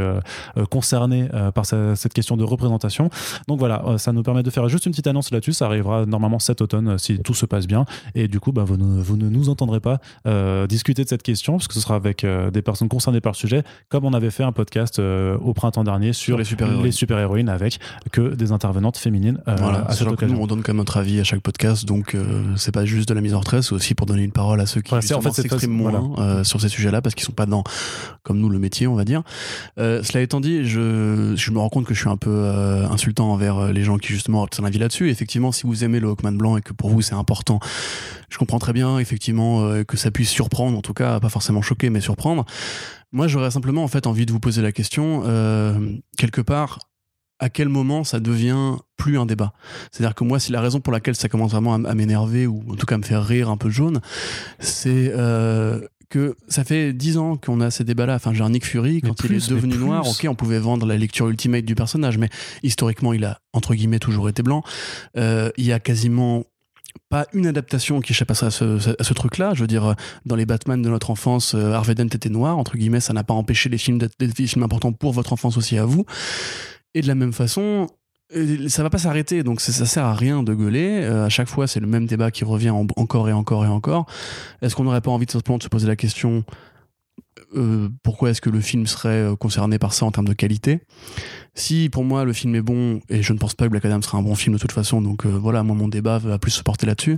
concernés 0.69 1.29
par 1.53 1.65
ce- 1.65 1.93
cette 1.95 2.13
question 2.13 2.37
de 2.37 2.43
représentation. 2.43 3.09
Donc 3.47 3.59
voilà, 3.59 3.76
euh, 3.85 3.97
ça 3.97 4.11
nous 4.13 4.23
permet 4.23 4.43
de 4.43 4.49
faire 4.49 4.67
juste 4.69 4.85
une 4.85 4.91
petite 4.91 5.07
annonce 5.07 5.31
là-dessus. 5.31 5.53
Ça 5.53 5.65
arrivera 5.65 6.05
normalement 6.05 6.39
cet 6.39 6.61
automne 6.61 6.89
euh, 6.89 6.97
si 6.97 7.19
tout 7.19 7.33
se 7.33 7.45
passe 7.45 7.67
bien. 7.67 7.85
Et 8.15 8.27
du 8.27 8.39
coup, 8.39 8.51
bah, 8.51 8.63
vous, 8.63 8.77
ne, 8.77 9.01
vous 9.01 9.17
ne 9.17 9.29
nous 9.29 9.49
entendrez 9.49 9.79
pas 9.79 9.99
euh, 10.25 10.67
discuter 10.67 11.03
de 11.03 11.09
cette 11.09 11.23
question, 11.23 11.53
parce 11.57 11.67
que 11.67 11.73
ce 11.73 11.79
sera 11.81 11.95
avec 11.95 12.23
euh, 12.23 12.51
des 12.51 12.61
personnes 12.61 12.89
concernées 12.89 13.21
par 13.21 13.33
le 13.33 13.37
sujet, 13.37 13.63
comme 13.89 14.05
on 14.05 14.13
avait 14.13 14.29
fait 14.31 14.43
un 14.43 14.51
podcast 14.51 14.99
euh, 14.99 15.37
au 15.39 15.53
printemps 15.53 15.83
dernier 15.83 16.13
sur, 16.13 16.33
Sur 16.45 16.81
les 16.83 16.91
super-héroïnes. 16.91 17.49
avec 17.49 17.79
que 18.11 18.33
des 18.35 18.51
intervenantes 18.51 18.97
féminines 18.97 19.39
Voilà, 19.45 19.85
à 19.87 19.93
cette 19.93 20.15
que 20.15 20.25
nous, 20.25 20.37
on 20.39 20.47
donne 20.47 20.61
quand 20.63 20.69
même 20.73 20.77
notre 20.77 20.97
avis 20.97 21.19
à 21.19 21.23
chaque 21.23 21.41
podcast, 21.41 21.85
donc 21.85 22.15
c'est 22.55 22.73
pas 22.73 22.85
juste 22.85 23.09
de 23.09 23.13
la 23.13 23.21
mise 23.21 23.33
en 23.33 23.39
retrait, 23.39 23.61
c'est 23.61 23.73
aussi 23.73 23.93
pour 23.95 24.05
donner 24.07 24.23
une 24.23 24.31
parole 24.31 24.59
à 24.61 24.65
ceux 24.65 24.81
qui 24.81 24.89
Voilà, 24.89 25.01
c'est- 25.01 25.13
en 25.13 25.21
fait, 25.21 25.31
s'expriment 25.31 25.71
moins 25.73 26.43
sur 26.43 26.61
ces 26.61 26.69
sujets-là 26.69 27.01
parce 27.01 27.15
qu'ils 27.15 27.25
sont 27.25 27.31
pas 27.33 27.45
dans, 27.45 27.63
comme 28.23 28.39
nous, 28.39 28.49
le 28.49 28.59
métier, 28.59 28.87
on 28.87 28.95
va 28.95 29.03
dire. 29.05 29.23
Cela 29.77 30.21
étant 30.21 30.39
dit, 30.39 30.65
je, 30.65 31.33
je 31.35 31.51
me 31.51 31.59
rends 31.59 31.69
compte 31.69 31.85
que 31.85 31.93
je 31.93 31.99
suis 31.99 32.09
un 32.09 32.17
peu 32.17 32.45
insultant 32.89 33.31
envers 33.31 33.66
euh, 33.67 33.71
les 33.73 33.83
gens 33.83 33.97
qui 33.97 34.09
justement 34.09 34.43
ont 34.43 34.47
un 34.59 34.65
avis 34.65 34.79
là-dessus. 34.79 35.09
Effectivement, 35.09 35.51
si 35.51 35.65
vous 35.65 35.83
aimez 35.83 35.99
le 35.99 36.07
Hawkman 36.07 36.37
blanc 36.37 36.57
et 36.57 36.61
que 36.61 36.73
pour 36.73 36.89
vous 36.89 37.01
c'est 37.01 37.15
important, 37.15 37.59
je 38.29 38.37
comprends 38.37 38.59
très 38.59 38.73
bien 38.73 38.99
effectivement 38.99 39.63
euh, 39.63 39.83
que 39.83 39.97
ça 39.97 40.11
puisse 40.11 40.29
surprendre, 40.29 40.77
en 40.77 40.81
tout 40.81 40.93
cas 40.93 41.19
pas 41.19 41.29
forcément 41.29 41.61
choquer, 41.61 41.89
mais 41.89 42.01
surprendre. 42.01 42.45
Moi, 43.11 43.27
j'aurais 43.27 43.51
simplement 43.51 43.83
en 43.83 43.87
fait 43.87 44.05
envie 44.05 44.25
de 44.25 44.31
vous 44.31 44.39
poser 44.39 44.61
la 44.61 44.71
question 44.71 45.23
euh, 45.25 45.95
quelque 46.17 46.41
part 46.41 46.79
à 47.39 47.49
quel 47.49 47.69
moment 47.69 48.03
ça 48.03 48.19
devient 48.19 48.77
plus 48.97 49.19
un 49.19 49.27
débat? 49.27 49.53
C'est-à-dire 49.91 50.15
que 50.15 50.23
moi, 50.23 50.39
si 50.39 50.51
la 50.51 50.59
raison 50.59 50.79
pour 50.79 50.91
laquelle 50.91 51.15
ça 51.15 51.29
commence 51.29 51.51
vraiment 51.51 51.75
à, 51.75 51.93
m'énerver 51.93 52.47
ou 52.47 52.63
en 52.67 52.75
tout 52.75 52.87
cas 52.87 52.95
à 52.95 52.97
me 52.97 53.03
faire 53.03 53.23
rire 53.23 53.51
un 53.51 53.57
peu 53.57 53.69
jaune, 53.69 54.01
c'est 54.59 55.13
que 56.09 56.35
ça 56.47 56.63
fait 56.63 56.93
dix 56.93 57.17
ans 57.17 57.37
qu'on 57.37 57.59
a 57.61 57.71
ces 57.71 57.83
débats-là. 57.83 58.15
Enfin, 58.15 58.33
genre 58.33 58.49
Nick 58.49 58.65
Fury, 58.65 59.01
quand 59.01 59.15
il 59.23 59.33
est 59.33 59.49
devenu 59.49 59.77
noir, 59.77 60.07
ok, 60.07 60.25
on 60.29 60.35
pouvait 60.35 60.59
vendre 60.59 60.85
la 60.85 60.97
lecture 60.97 61.27
ultimate 61.27 61.65
du 61.65 61.75
personnage, 61.75 62.17
mais 62.17 62.29
historiquement, 62.63 63.13
il 63.13 63.25
a 63.25 63.41
entre 63.53 63.75
guillemets 63.75 63.99
toujours 63.99 64.29
été 64.29 64.43
blanc. 64.43 64.63
Euh, 65.17 65.49
il 65.57 65.65
y 65.65 65.73
a 65.73 65.79
quasiment 65.79 66.45
pas 67.09 67.27
une 67.33 67.47
adaptation 67.47 67.99
qui 68.01 68.11
échappe 68.11 68.31
à 68.31 68.35
ce, 68.35 68.99
à 68.99 69.03
ce 69.03 69.13
truc-là. 69.13 69.53
Je 69.53 69.61
veux 69.61 69.67
dire, 69.67 69.85
euh, 69.85 69.93
dans 70.25 70.35
les 70.35 70.45
Batman 70.45 70.81
de 70.81 70.89
notre 70.89 71.09
enfance, 71.09 71.53
euh, 71.55 71.73
Harvey 71.73 71.95
Dent 71.95 72.05
était 72.05 72.29
noir, 72.29 72.57
entre 72.57 72.77
guillemets, 72.77 72.99
ça 72.99 73.13
n'a 73.13 73.23
pas 73.23 73.33
empêché 73.33 73.69
les 73.69 73.77
films 73.77 73.97
d'être 73.97 74.17
des 74.19 74.47
films 74.47 74.63
importants 74.63 74.93
pour 74.93 75.13
votre 75.13 75.33
enfance 75.33 75.57
aussi 75.57 75.77
à 75.77 75.85
vous. 75.85 76.05
Et 76.93 77.01
de 77.01 77.07
la 77.07 77.15
même 77.15 77.33
façon, 77.33 77.87
ça 78.67 78.83
va 78.83 78.89
pas 78.89 78.97
s'arrêter, 78.97 79.43
donc 79.43 79.61
ça, 79.61 79.85
sert 79.85 80.05
à 80.05 80.13
rien 80.13 80.43
de 80.43 80.53
gueuler. 80.53 81.01
Euh, 81.03 81.25
à 81.25 81.29
chaque 81.29 81.47
fois, 81.47 81.67
c'est 81.67 81.79
le 81.79 81.87
même 81.87 82.05
débat 82.05 82.31
qui 82.31 82.43
revient 82.43 82.71
en- 82.71 82.87
encore 82.95 83.29
et 83.29 83.33
encore 83.33 83.65
et 83.65 83.69
encore. 83.69 84.05
Est-ce 84.61 84.75
qu'on 84.75 84.83
n'aurait 84.83 85.01
pas 85.01 85.11
envie 85.11 85.25
de 85.25 85.31
se 85.31 85.37
poser 85.39 85.87
la 85.87 85.95
question 85.95 86.43
euh, 87.55 87.87
pourquoi 88.03 88.31
est-ce 88.31 88.41
que 88.41 88.49
le 88.49 88.59
film 88.59 88.87
serait 88.87 89.09
euh, 89.09 89.35
concerné 89.35 89.79
par 89.79 89.93
ça 89.93 90.05
en 90.05 90.11
termes 90.11 90.27
de 90.27 90.33
qualité? 90.33 90.81
Si 91.55 91.87
pour 91.89 92.03
moi 92.03 92.25
le 92.25 92.33
film 92.33 92.55
est 92.55 92.61
bon, 92.61 92.99
et 93.09 93.23
je 93.23 93.31
ne 93.31 93.37
pense 93.37 93.53
pas 93.53 93.65
que 93.65 93.69
Black 93.71 93.85
Adam 93.85 94.01
sera 94.01 94.17
un 94.17 94.21
bon 94.21 94.35
film 94.35 94.55
de 94.55 94.59
toute 94.59 94.71
façon, 94.71 95.01
donc 95.01 95.25
voilà, 95.25 95.63
moi 95.63 95.75
mon 95.75 95.87
débat 95.87 96.17
va 96.17 96.39
plus 96.39 96.51
se 96.51 96.63
porter 96.63 96.85
là-dessus, 96.85 97.17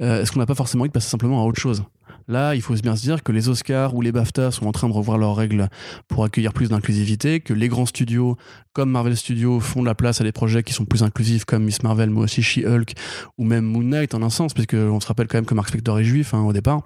est-ce 0.00 0.32
qu'on 0.32 0.40
n'a 0.40 0.46
pas 0.46 0.54
forcément 0.54 0.82
envie 0.82 0.88
de 0.88 0.92
passer 0.94 1.08
simplement 1.08 1.42
à 1.42 1.46
autre 1.46 1.60
chose? 1.60 1.84
Là, 2.30 2.54
il 2.54 2.62
faut 2.62 2.74
bien 2.74 2.94
se 2.94 3.02
dire 3.02 3.24
que 3.24 3.32
les 3.32 3.48
Oscars 3.48 3.96
ou 3.96 4.02
les 4.02 4.12
BAFTA 4.12 4.52
sont 4.52 4.68
en 4.68 4.70
train 4.70 4.88
de 4.88 4.92
revoir 4.92 5.18
leurs 5.18 5.34
règles 5.34 5.68
pour 6.06 6.22
accueillir 6.22 6.52
plus 6.52 6.68
d'inclusivité, 6.68 7.40
que 7.40 7.52
les 7.52 7.66
grands 7.66 7.86
studios 7.86 8.36
comme 8.72 8.88
Marvel 8.88 9.16
Studios 9.16 9.58
font 9.58 9.80
de 9.80 9.86
la 9.86 9.96
place 9.96 10.20
à 10.20 10.24
des 10.24 10.30
projets 10.30 10.62
qui 10.62 10.72
sont 10.72 10.84
plus 10.84 11.02
inclusifs 11.02 11.44
comme 11.44 11.64
Miss 11.64 11.82
Marvel, 11.82 12.08
mais 12.08 12.20
aussi 12.20 12.40
She-Hulk 12.40 12.92
ou 13.36 13.44
même 13.44 13.64
Moon 13.64 13.82
Knight 13.82 14.14
en 14.14 14.22
un 14.22 14.30
sens, 14.30 14.54
puisque 14.54 14.74
on 14.74 15.00
se 15.00 15.08
rappelle 15.08 15.26
quand 15.26 15.38
même 15.38 15.44
que 15.44 15.54
Mark 15.54 15.68
Spector 15.70 15.98
est 15.98 16.04
juif 16.04 16.32
hein, 16.32 16.42
au 16.42 16.52
départ. 16.52 16.82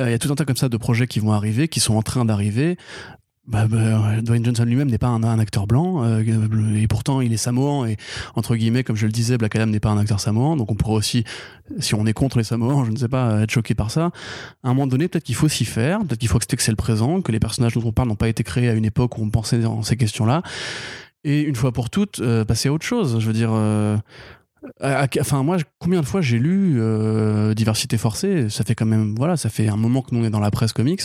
Euh, 0.00 0.08
Il 0.08 0.12
y 0.12 0.14
a 0.14 0.18
tout 0.18 0.32
un 0.32 0.34
tas 0.34 0.46
comme 0.46 0.56
ça 0.56 0.70
de 0.70 0.76
projets 0.78 1.06
qui 1.06 1.20
vont 1.20 1.32
arriver, 1.32 1.68
qui 1.68 1.80
sont 1.80 1.94
en 1.94 2.02
train 2.02 2.24
d'arriver. 2.24 2.78
Bah, 3.44 3.66
bah, 3.66 4.20
Dwayne 4.22 4.44
Johnson 4.44 4.62
lui-même 4.64 4.88
n'est 4.88 4.98
pas 4.98 5.08
un, 5.08 5.38
acteur 5.40 5.66
blanc 5.66 6.04
euh, 6.04 6.22
et 6.76 6.86
pourtant 6.86 7.20
il 7.20 7.32
est 7.32 7.36
samoan 7.36 7.86
et 7.86 7.96
entre 8.36 8.54
guillemets 8.54 8.84
comme 8.84 8.94
je 8.94 9.04
le 9.04 9.10
disais 9.10 9.36
Black 9.36 9.56
Adam 9.56 9.66
n'est 9.66 9.80
pas 9.80 9.90
un 9.90 9.98
acteur 9.98 10.20
samoan 10.20 10.56
donc 10.56 10.70
on 10.70 10.76
pourrait 10.76 10.94
aussi 10.94 11.24
si 11.80 11.96
on 11.96 12.06
est 12.06 12.12
contre 12.12 12.38
les 12.38 12.44
samoans 12.44 12.84
je 12.84 12.92
ne 12.92 12.96
sais 12.96 13.08
pas 13.08 13.40
être 13.40 13.50
choqué 13.50 13.74
par 13.74 13.90
ça 13.90 14.12
à 14.62 14.68
un 14.68 14.74
moment 14.74 14.86
donné 14.86 15.08
peut-être 15.08 15.24
qu'il 15.24 15.34
faut 15.34 15.48
s'y 15.48 15.64
faire 15.64 15.98
peut-être 16.04 16.20
qu'il 16.20 16.28
faut 16.28 16.36
accepter 16.36 16.56
que 16.56 16.62
c'est 16.62 16.70
le 16.70 16.76
présent 16.76 17.20
que 17.20 17.32
les 17.32 17.40
personnages 17.40 17.74
dont 17.74 17.82
on 17.84 17.90
parle 17.90 18.06
n'ont 18.06 18.14
pas 18.14 18.28
été 18.28 18.44
créés 18.44 18.68
à 18.68 18.74
une 18.74 18.84
époque 18.84 19.18
où 19.18 19.22
on 19.24 19.30
pensait 19.30 19.58
dans 19.58 19.82
ces 19.82 19.96
questions 19.96 20.24
là 20.24 20.42
et 21.24 21.40
une 21.40 21.56
fois 21.56 21.72
pour 21.72 21.90
toutes 21.90 22.20
euh, 22.20 22.44
passer 22.44 22.68
à 22.68 22.72
autre 22.72 22.86
chose 22.86 23.18
je 23.18 23.26
veux 23.26 23.32
dire 23.32 23.50
euh, 23.52 23.96
Enfin, 24.80 25.42
moi, 25.42 25.56
combien 25.80 26.00
de 26.00 26.06
fois 26.06 26.20
j'ai 26.20 26.38
lu 26.38 26.76
euh, 26.78 27.52
Diversité 27.52 27.98
forcée 27.98 28.48
Ça 28.48 28.62
fait 28.62 28.76
quand 28.76 28.86
même, 28.86 29.16
voilà, 29.16 29.36
ça 29.36 29.50
fait 29.50 29.66
un 29.66 29.76
moment 29.76 30.02
que 30.02 30.14
nous 30.14 30.20
on 30.20 30.24
est 30.24 30.30
dans 30.30 30.38
la 30.38 30.52
presse 30.52 30.72
comics. 30.72 31.02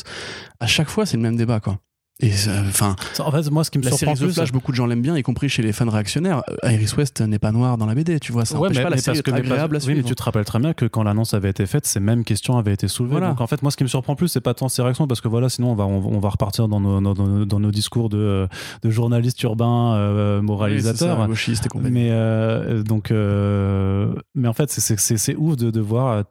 À 0.60 0.68
chaque 0.68 0.90
fois, 0.90 1.08
c'est 1.08 1.18
le 1.18 1.24
même 1.24 1.38
débat, 1.38 1.60
quoi. 1.60 1.80
Et 2.20 2.32
ça- 2.32 2.62
enfin, 2.68 2.96
En 3.20 3.32
fait, 3.32 3.52
moi, 3.52 3.64
ce 3.64 3.70
qui 3.70 3.78
me 3.78 3.84
la 3.84 3.92
surprend 3.92 4.16
série 4.16 4.20
The 4.20 4.24
plus, 4.32 4.34
Flash, 4.34 4.52
beaucoup 4.52 4.72
de 4.72 4.76
gens 4.76 4.88
l'aiment 4.88 5.04
bien, 5.04 5.16
y 5.16 5.22
compris 5.22 5.50
chez 5.50 5.62
les 5.62 5.72
fans 5.72 5.88
réactionnaires. 5.88 6.42
Euh, 6.64 6.72
Iris 6.72 6.98
West 6.98 7.22
n'est 7.22 7.38
pas 7.38 7.52
noire 7.52 7.78
dans 7.78 7.86
la 7.86 7.94
BD, 7.94 8.20
tu 8.20 8.32
vois. 8.32 8.44
Ça 8.44 8.58
Ouais, 8.60 8.70
mais, 8.70 8.76
pas 8.82 8.90
la 8.90 8.96
mais 8.96 9.02
série 9.04 9.22
parce 9.22 9.36
que 9.36 9.40
agréable 9.40 9.76
à 9.76 9.78
parce- 9.80 9.86
oui, 9.88 9.94
mais 9.96 10.02
tu 10.04 10.16
te 10.16 10.24
rappelles 10.24 10.44
très 10.46 10.58
bien 10.58 10.74
que 10.74 10.86
quand 10.86 11.04
l'annonce 11.04 11.36
avait 11.36 11.52
été 11.52 11.68
faite, 11.68 11.86
ces 11.86 12.00
mêmes 12.00 12.24
questions 12.24 12.58
avaient 12.58 12.74
été 12.74 12.88
soulevées. 12.88 13.12
Voilà. 13.12 13.30
Donc 13.30 13.42
en 13.42 13.46
fait, 13.46 13.62
moi, 13.62 13.70
ce 13.72 13.78
qui 13.78 13.84
me 13.84 13.88
surprend 13.88 14.16
plus, 14.16 14.30
c'est 14.30 14.42
pas 14.42 14.56
tant 14.56 14.68
ces 14.68 14.82
réactions, 14.82 15.06
parce 15.08 15.22
que 15.22 15.28
voilà, 15.28 15.48
sinon 15.50 15.72
on 15.72 15.76
va 15.76 15.86
on, 15.86 16.00
va- 16.00 16.10
on 16.10 16.20
va 16.20 16.30
repartir 16.30 16.68
dans 16.68 16.80
nos, 16.80 17.00
dans 17.02 17.14
nos, 17.14 17.46
dans 17.46 17.60
nos 17.60 17.72
discours 17.72 18.10
de, 18.10 18.48
de 18.82 18.90
journalistes 18.90 19.42
urbains, 19.44 19.94
euh, 19.96 20.40
Oui, 20.40 20.46
moralisateurs. 20.46 21.20
ça, 21.20 21.28
gauchiste 21.28 21.68
et 21.68 21.80
mais 21.90 22.10
euh, 22.12 22.82
donc, 22.82 23.12
euh, 23.12 24.14
mais 24.34 24.48
en 24.48 24.54
fait, 24.54 24.72
c'est- 24.72 24.82
c'est 24.82 25.00
c'est- 25.00 25.18
c'est 25.18 25.36
ouf 25.36 25.56
de, 25.56 25.70
de 25.70 25.80
voir 25.80 26.24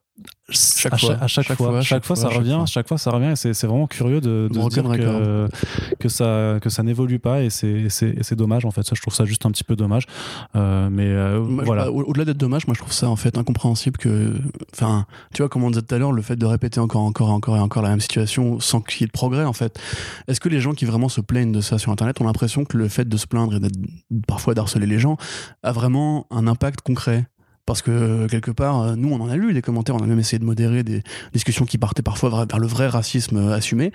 Chaque 0.48 0.92
à, 0.94 0.96
fois. 0.96 1.08
chaque, 1.10 1.22
à 1.22 1.26
chaque 1.26 1.44
Chaque 1.46 1.56
fois, 1.56 1.66
fois, 1.70 1.82
chaque 1.82 2.04
fois, 2.04 2.14
ça 2.16 2.28
revient, 2.28 2.52
fois. 2.54 2.66
chaque 2.66 2.86
fois 2.88 2.98
ça 2.98 3.10
revient. 3.10 3.32
et 3.32 3.36
C'est 3.36 3.66
vraiment 3.66 3.88
curieux 3.88 4.20
de, 4.20 4.48
de 4.50 4.60
se 4.62 4.68
dire 4.68 4.84
que, 4.84 5.48
que 5.98 6.08
ça 6.08 6.58
que 6.62 6.70
ça 6.70 6.84
n'évolue 6.84 7.18
pas 7.18 7.42
et 7.42 7.50
c'est 7.50 8.34
dommage 8.36 8.64
en 8.64 8.70
fait. 8.70 8.82
Ça, 8.84 8.92
je 8.94 9.02
trouve 9.02 9.12
ça 9.14 9.24
juste 9.24 9.44
un 9.44 9.50
petit 9.50 9.64
peu 9.64 9.74
dommage. 9.74 10.04
Euh, 10.54 10.88
mais 10.90 11.06
euh, 11.06 11.40
Moi, 11.40 11.64
voilà. 11.64 11.90
au- 11.90 12.04
Au-delà 12.04 12.24
d'être 12.24 12.36
dommage, 12.38 12.66
moi 12.68 12.74
je 12.74 12.80
trouve 12.80 12.92
ça 12.92 13.08
en 13.08 13.16
fait 13.16 13.36
incompréhensible 13.36 13.98
que. 13.98 14.34
Enfin, 14.72 15.06
tu 15.34 15.42
vois, 15.42 15.48
comme 15.48 15.64
on 15.64 15.70
disait 15.70 15.82
tout 15.82 15.94
à 15.94 15.98
l'heure, 15.98 16.12
le 16.12 16.22
fait 16.22 16.36
de 16.36 16.46
répéter 16.46 16.78
encore, 16.78 17.02
encore, 17.02 17.30
encore 17.30 17.56
et 17.56 17.60
encore 17.60 17.82
la 17.82 17.90
même 17.90 18.00
situation 18.00 18.60
sans 18.60 18.80
qu'il 18.80 19.00
y 19.00 19.04
ait 19.04 19.08
de 19.08 19.12
progrès 19.12 19.44
en 19.44 19.52
fait. 19.52 19.78
Est-ce 20.28 20.38
que 20.40 20.48
les 20.48 20.60
gens 20.60 20.72
qui 20.74 20.84
vraiment 20.84 21.08
se 21.08 21.20
plaignent 21.20 21.52
de 21.52 21.60
ça 21.60 21.78
sur 21.78 21.90
internet 21.90 22.20
ont 22.20 22.24
l'impression 22.24 22.64
que 22.64 22.76
le 22.76 22.88
fait 22.88 23.08
de 23.08 23.16
se 23.16 23.26
plaindre 23.26 23.56
et 23.56 23.60
d'être 23.60 23.78
parfois 24.28 24.54
d'harceler 24.54 24.86
les 24.86 25.00
gens 25.00 25.16
a 25.64 25.72
vraiment 25.72 26.26
un 26.30 26.46
impact 26.46 26.82
concret? 26.82 27.26
Parce 27.66 27.82
que 27.82 28.26
quelque 28.28 28.52
part, 28.52 28.80
euh, 28.80 28.96
nous, 28.96 29.12
on 29.12 29.20
en 29.20 29.28
a 29.28 29.36
lu 29.36 29.52
des 29.52 29.62
commentaires, 29.62 29.96
on 29.96 30.02
a 30.02 30.06
même 30.06 30.20
essayé 30.20 30.38
de 30.38 30.44
modérer 30.44 30.84
des 30.84 31.02
discussions 31.32 31.64
qui 31.64 31.78
partaient 31.78 32.02
parfois 32.02 32.46
vers 32.48 32.58
le 32.58 32.66
vrai 32.66 32.86
racisme 32.86 33.36
euh, 33.36 33.54
assumé. 33.54 33.92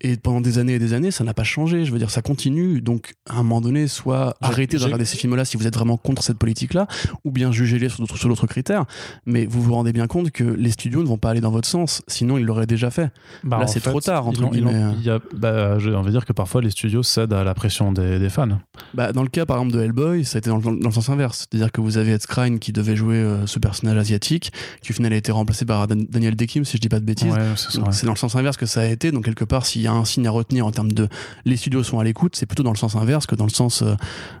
Et 0.00 0.16
pendant 0.16 0.40
des 0.40 0.58
années 0.58 0.74
et 0.74 0.78
des 0.78 0.92
années, 0.92 1.10
ça 1.10 1.24
n'a 1.24 1.34
pas 1.34 1.42
changé. 1.42 1.84
Je 1.84 1.90
veux 1.92 1.98
dire, 1.98 2.10
ça 2.10 2.22
continue. 2.22 2.80
Donc, 2.80 3.14
à 3.28 3.34
un 3.34 3.42
moment 3.42 3.60
donné, 3.60 3.88
soit 3.88 4.36
arrêtez 4.40 4.76
de 4.78 4.82
regarder 4.84 5.04
ces 5.04 5.16
films-là 5.16 5.44
si 5.44 5.56
vous 5.56 5.66
êtes 5.66 5.74
vraiment 5.74 5.96
contre 5.96 6.22
cette 6.22 6.38
politique-là, 6.38 6.86
ou 7.24 7.32
bien 7.32 7.50
jugez-les 7.50 7.88
sur 7.88 8.06
d'autres, 8.06 8.46
critères. 8.46 8.84
Mais 9.26 9.46
vous 9.46 9.60
vous 9.60 9.74
rendez 9.74 9.92
bien 9.92 10.06
compte 10.06 10.30
que 10.30 10.44
les 10.44 10.70
studios 10.70 11.02
ne 11.02 11.08
vont 11.08 11.18
pas 11.18 11.30
aller 11.30 11.40
dans 11.40 11.50
votre 11.50 11.66
sens. 11.66 12.02
Sinon, 12.06 12.38
ils 12.38 12.44
l'auraient 12.44 12.66
déjà 12.66 12.90
fait. 12.90 13.10
Bah, 13.42 13.58
Là, 13.58 13.66
c'est 13.66 13.80
trop 13.80 14.00
tard, 14.00 14.28
entre 14.28 14.42
ils 14.44 14.50
guillemets. 14.50 14.92
il 14.98 15.02
y 15.04 15.10
a- 15.10 15.18
bah, 15.34 15.78
je- 15.80 15.90
on 15.90 16.02
va 16.02 16.10
dire 16.12 16.24
que 16.24 16.32
parfois 16.32 16.62
les 16.62 16.70
studios 16.70 17.02
cèdent 17.02 17.32
à 17.32 17.42
la 17.42 17.54
pression 17.54 17.90
des, 17.90 18.20
des 18.20 18.28
fans. 18.28 18.60
Bah, 18.94 19.12
dans 19.12 19.22
le 19.24 19.28
cas, 19.28 19.46
par 19.46 19.56
exemple, 19.58 19.74
de 19.76 19.82
Hellboy, 19.82 20.24
ça 20.24 20.36
a 20.36 20.38
été 20.38 20.48
dans, 20.50 20.58
le- 20.58 20.62
dans 20.62 20.88
le 20.88 20.94
sens 20.94 21.08
inverse. 21.08 21.46
C'est-à-dire 21.50 21.72
que 21.72 21.80
vous 21.80 21.96
avez 21.98 22.12
Ed 22.12 22.22
Skrein 22.22 22.58
qui 22.58 22.72
devait 22.72 22.94
jouer 22.94 23.16
euh, 23.16 23.46
ce 23.48 23.58
personnage 23.58 23.96
asiatique, 23.96 24.52
qui 24.80 24.92
au 24.92 24.94
final 24.94 25.12
a 25.12 25.16
été 25.16 25.32
remplacé 25.32 25.64
par 25.64 25.88
Dan- 25.88 26.06
Daniel 26.08 26.36
Dekim, 26.36 26.64
si 26.64 26.76
je 26.76 26.80
dis 26.82 26.88
pas 26.88 27.00
de 27.00 27.04
bêtises. 27.04 27.32
Ouais. 27.32 27.90
C'est 27.90 28.06
dans 28.06 28.12
le 28.12 28.18
sens 28.18 28.36
inverse 28.36 28.56
que 28.56 28.66
ça 28.66 28.82
a 28.82 28.86
été. 28.86 29.10
Donc, 29.10 29.24
quelque 29.24 29.44
part, 29.44 29.66
s'il 29.66 29.87
a 29.88 29.92
un 29.92 30.04
signe 30.04 30.26
à 30.26 30.30
retenir 30.30 30.66
en 30.66 30.70
termes 30.70 30.92
de 30.92 31.08
les 31.44 31.56
studios 31.56 31.82
sont 31.82 31.98
à 31.98 32.04
l'écoute, 32.04 32.36
c'est 32.36 32.46
plutôt 32.46 32.62
dans 32.62 32.72
le 32.72 32.76
sens 32.76 32.96
inverse 32.96 33.26
que 33.26 33.34
dans 33.34 33.44
le 33.44 33.50
sens 33.50 33.82
euh, 33.82 33.94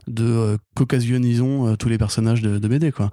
de 0.06 0.24
euh, 0.24 0.56
caucasionisons 0.74 1.68
euh, 1.68 1.76
tous 1.76 1.88
les 1.88 1.98
personnages 1.98 2.42
de, 2.42 2.58
de 2.58 2.68
BD. 2.68 2.92
Quoi. 2.92 3.10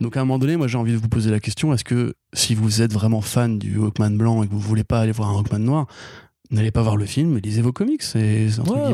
Donc, 0.00 0.16
à 0.16 0.20
un 0.20 0.24
moment 0.24 0.38
donné, 0.38 0.56
moi, 0.56 0.68
j'ai 0.68 0.78
envie 0.78 0.92
de 0.92 0.98
vous 0.98 1.08
poser 1.08 1.30
la 1.30 1.40
question 1.40 1.72
est-ce 1.72 1.84
que 1.84 2.14
si 2.32 2.54
vous 2.54 2.82
êtes 2.82 2.92
vraiment 2.92 3.20
fan 3.20 3.58
du 3.58 3.78
Hawkman 3.78 4.16
blanc 4.16 4.42
et 4.42 4.46
que 4.46 4.52
vous 4.52 4.60
voulez 4.60 4.84
pas 4.84 5.00
aller 5.00 5.12
voir 5.12 5.30
un 5.30 5.38
Hawkman 5.38 5.62
noir, 5.62 5.86
n'allez 6.50 6.70
pas 6.70 6.82
voir 6.82 6.96
le 6.96 7.04
film, 7.06 7.30
mais 7.34 7.40
lisez 7.40 7.62
vos 7.62 7.72
comics. 7.72 8.02
Entre 8.02 8.16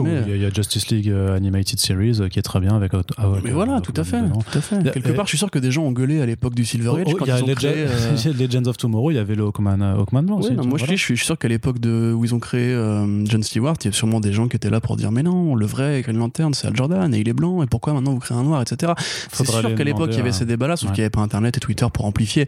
Ouais, 0.02 0.12
Il 0.26 0.30
y, 0.30 0.32
a- 0.32 0.36
il 0.36 0.42
y 0.42 0.44
a 0.44 0.50
Justice 0.50 0.88
League 0.88 1.08
euh, 1.08 1.36
Animated 1.36 1.78
Series 1.78 2.18
euh, 2.20 2.28
qui 2.28 2.38
est 2.38 2.42
très 2.42 2.60
bien 2.60 2.74
avec. 2.76 2.92
avec, 2.94 3.06
Mais 3.44 3.50
euh, 3.50 3.54
voilà, 3.54 3.76
Aquaman 3.76 3.82
tout 3.82 3.92
à 4.00 4.04
fait, 4.04 4.20
tout 4.20 4.58
à 4.58 4.60
fait. 4.60 4.76
Et- 4.80 4.90
Quelque 4.90 5.10
et- 5.10 5.14
part, 5.14 5.26
je 5.26 5.30
suis 5.30 5.38
sûr 5.38 5.50
que 5.50 5.58
des 5.58 5.70
gens 5.70 5.82
ont 5.84 5.92
gueulé 5.92 6.20
à 6.20 6.26
l'époque 6.26 6.54
du 6.54 6.64
Silver 6.64 6.90
Oh, 6.92 6.96
Age 6.96 7.04
oh, 7.08 7.16
quand 7.18 7.24
il 7.24 7.28
y 7.28 7.30
a 7.32 7.38
ils 7.38 7.42
ont 7.44 7.46
Legend- 7.46 7.56
créé. 7.72 7.86
euh, 8.26 8.32
Legends 8.38 8.66
of 8.68 8.76
Tomorrow, 8.76 9.10
il 9.10 9.14
y 9.14 9.18
avait 9.18 9.34
le 9.34 9.44
Hawkman, 9.44 9.80
euh, 9.82 9.96
Hawkman. 9.96 10.30
Ouais, 10.30 10.50
non, 10.50 10.64
moi, 10.66 10.78
je, 10.78 10.86
dis, 10.86 10.96
je 10.96 11.02
suis 11.02 11.16
sûr 11.18 11.38
qu'à 11.38 11.48
l'époque 11.48 11.76
où 11.84 12.24
ils 12.24 12.34
ont 12.34 12.38
créé 12.40 12.72
euh, 12.74 13.24
John 13.26 13.42
Stewart, 13.42 13.74
il 13.82 13.86
y 13.86 13.88
a 13.88 13.92
sûrement 13.92 14.20
des 14.20 14.32
gens 14.32 14.48
qui 14.48 14.56
étaient 14.56 14.70
là 14.70 14.80
pour 14.80 14.96
dire 14.96 15.10
Mais 15.12 15.22
non, 15.22 15.54
le 15.54 15.66
vrai 15.66 16.02
Green 16.02 16.18
Lantern, 16.18 16.52
c'est 16.54 16.66
Al 16.66 16.76
Jordan 16.76 17.12
et 17.14 17.18
il 17.20 17.28
est 17.28 17.32
blanc, 17.32 17.62
et 17.62 17.66
pourquoi 17.66 17.92
maintenant 17.94 18.12
vous 18.12 18.18
créez 18.20 18.36
un 18.36 18.42
noir, 18.44 18.60
etc. 18.62 18.92
C'est 19.32 19.46
sûr 19.46 19.74
qu'à 19.74 19.84
l'époque, 19.84 20.10
il 20.12 20.18
y 20.18 20.20
avait 20.20 20.32
ces 20.32 20.44
débats-là, 20.46 20.76
sauf 20.76 20.90
Ouais. 20.90 20.94
qu'il 20.94 21.02
n'y 21.02 21.06
avait 21.06 21.10
pas 21.10 21.20
Internet 21.22 21.56
et 21.56 21.60
Twitter 21.60 21.86
pour 21.92 22.04
amplifier. 22.04 22.46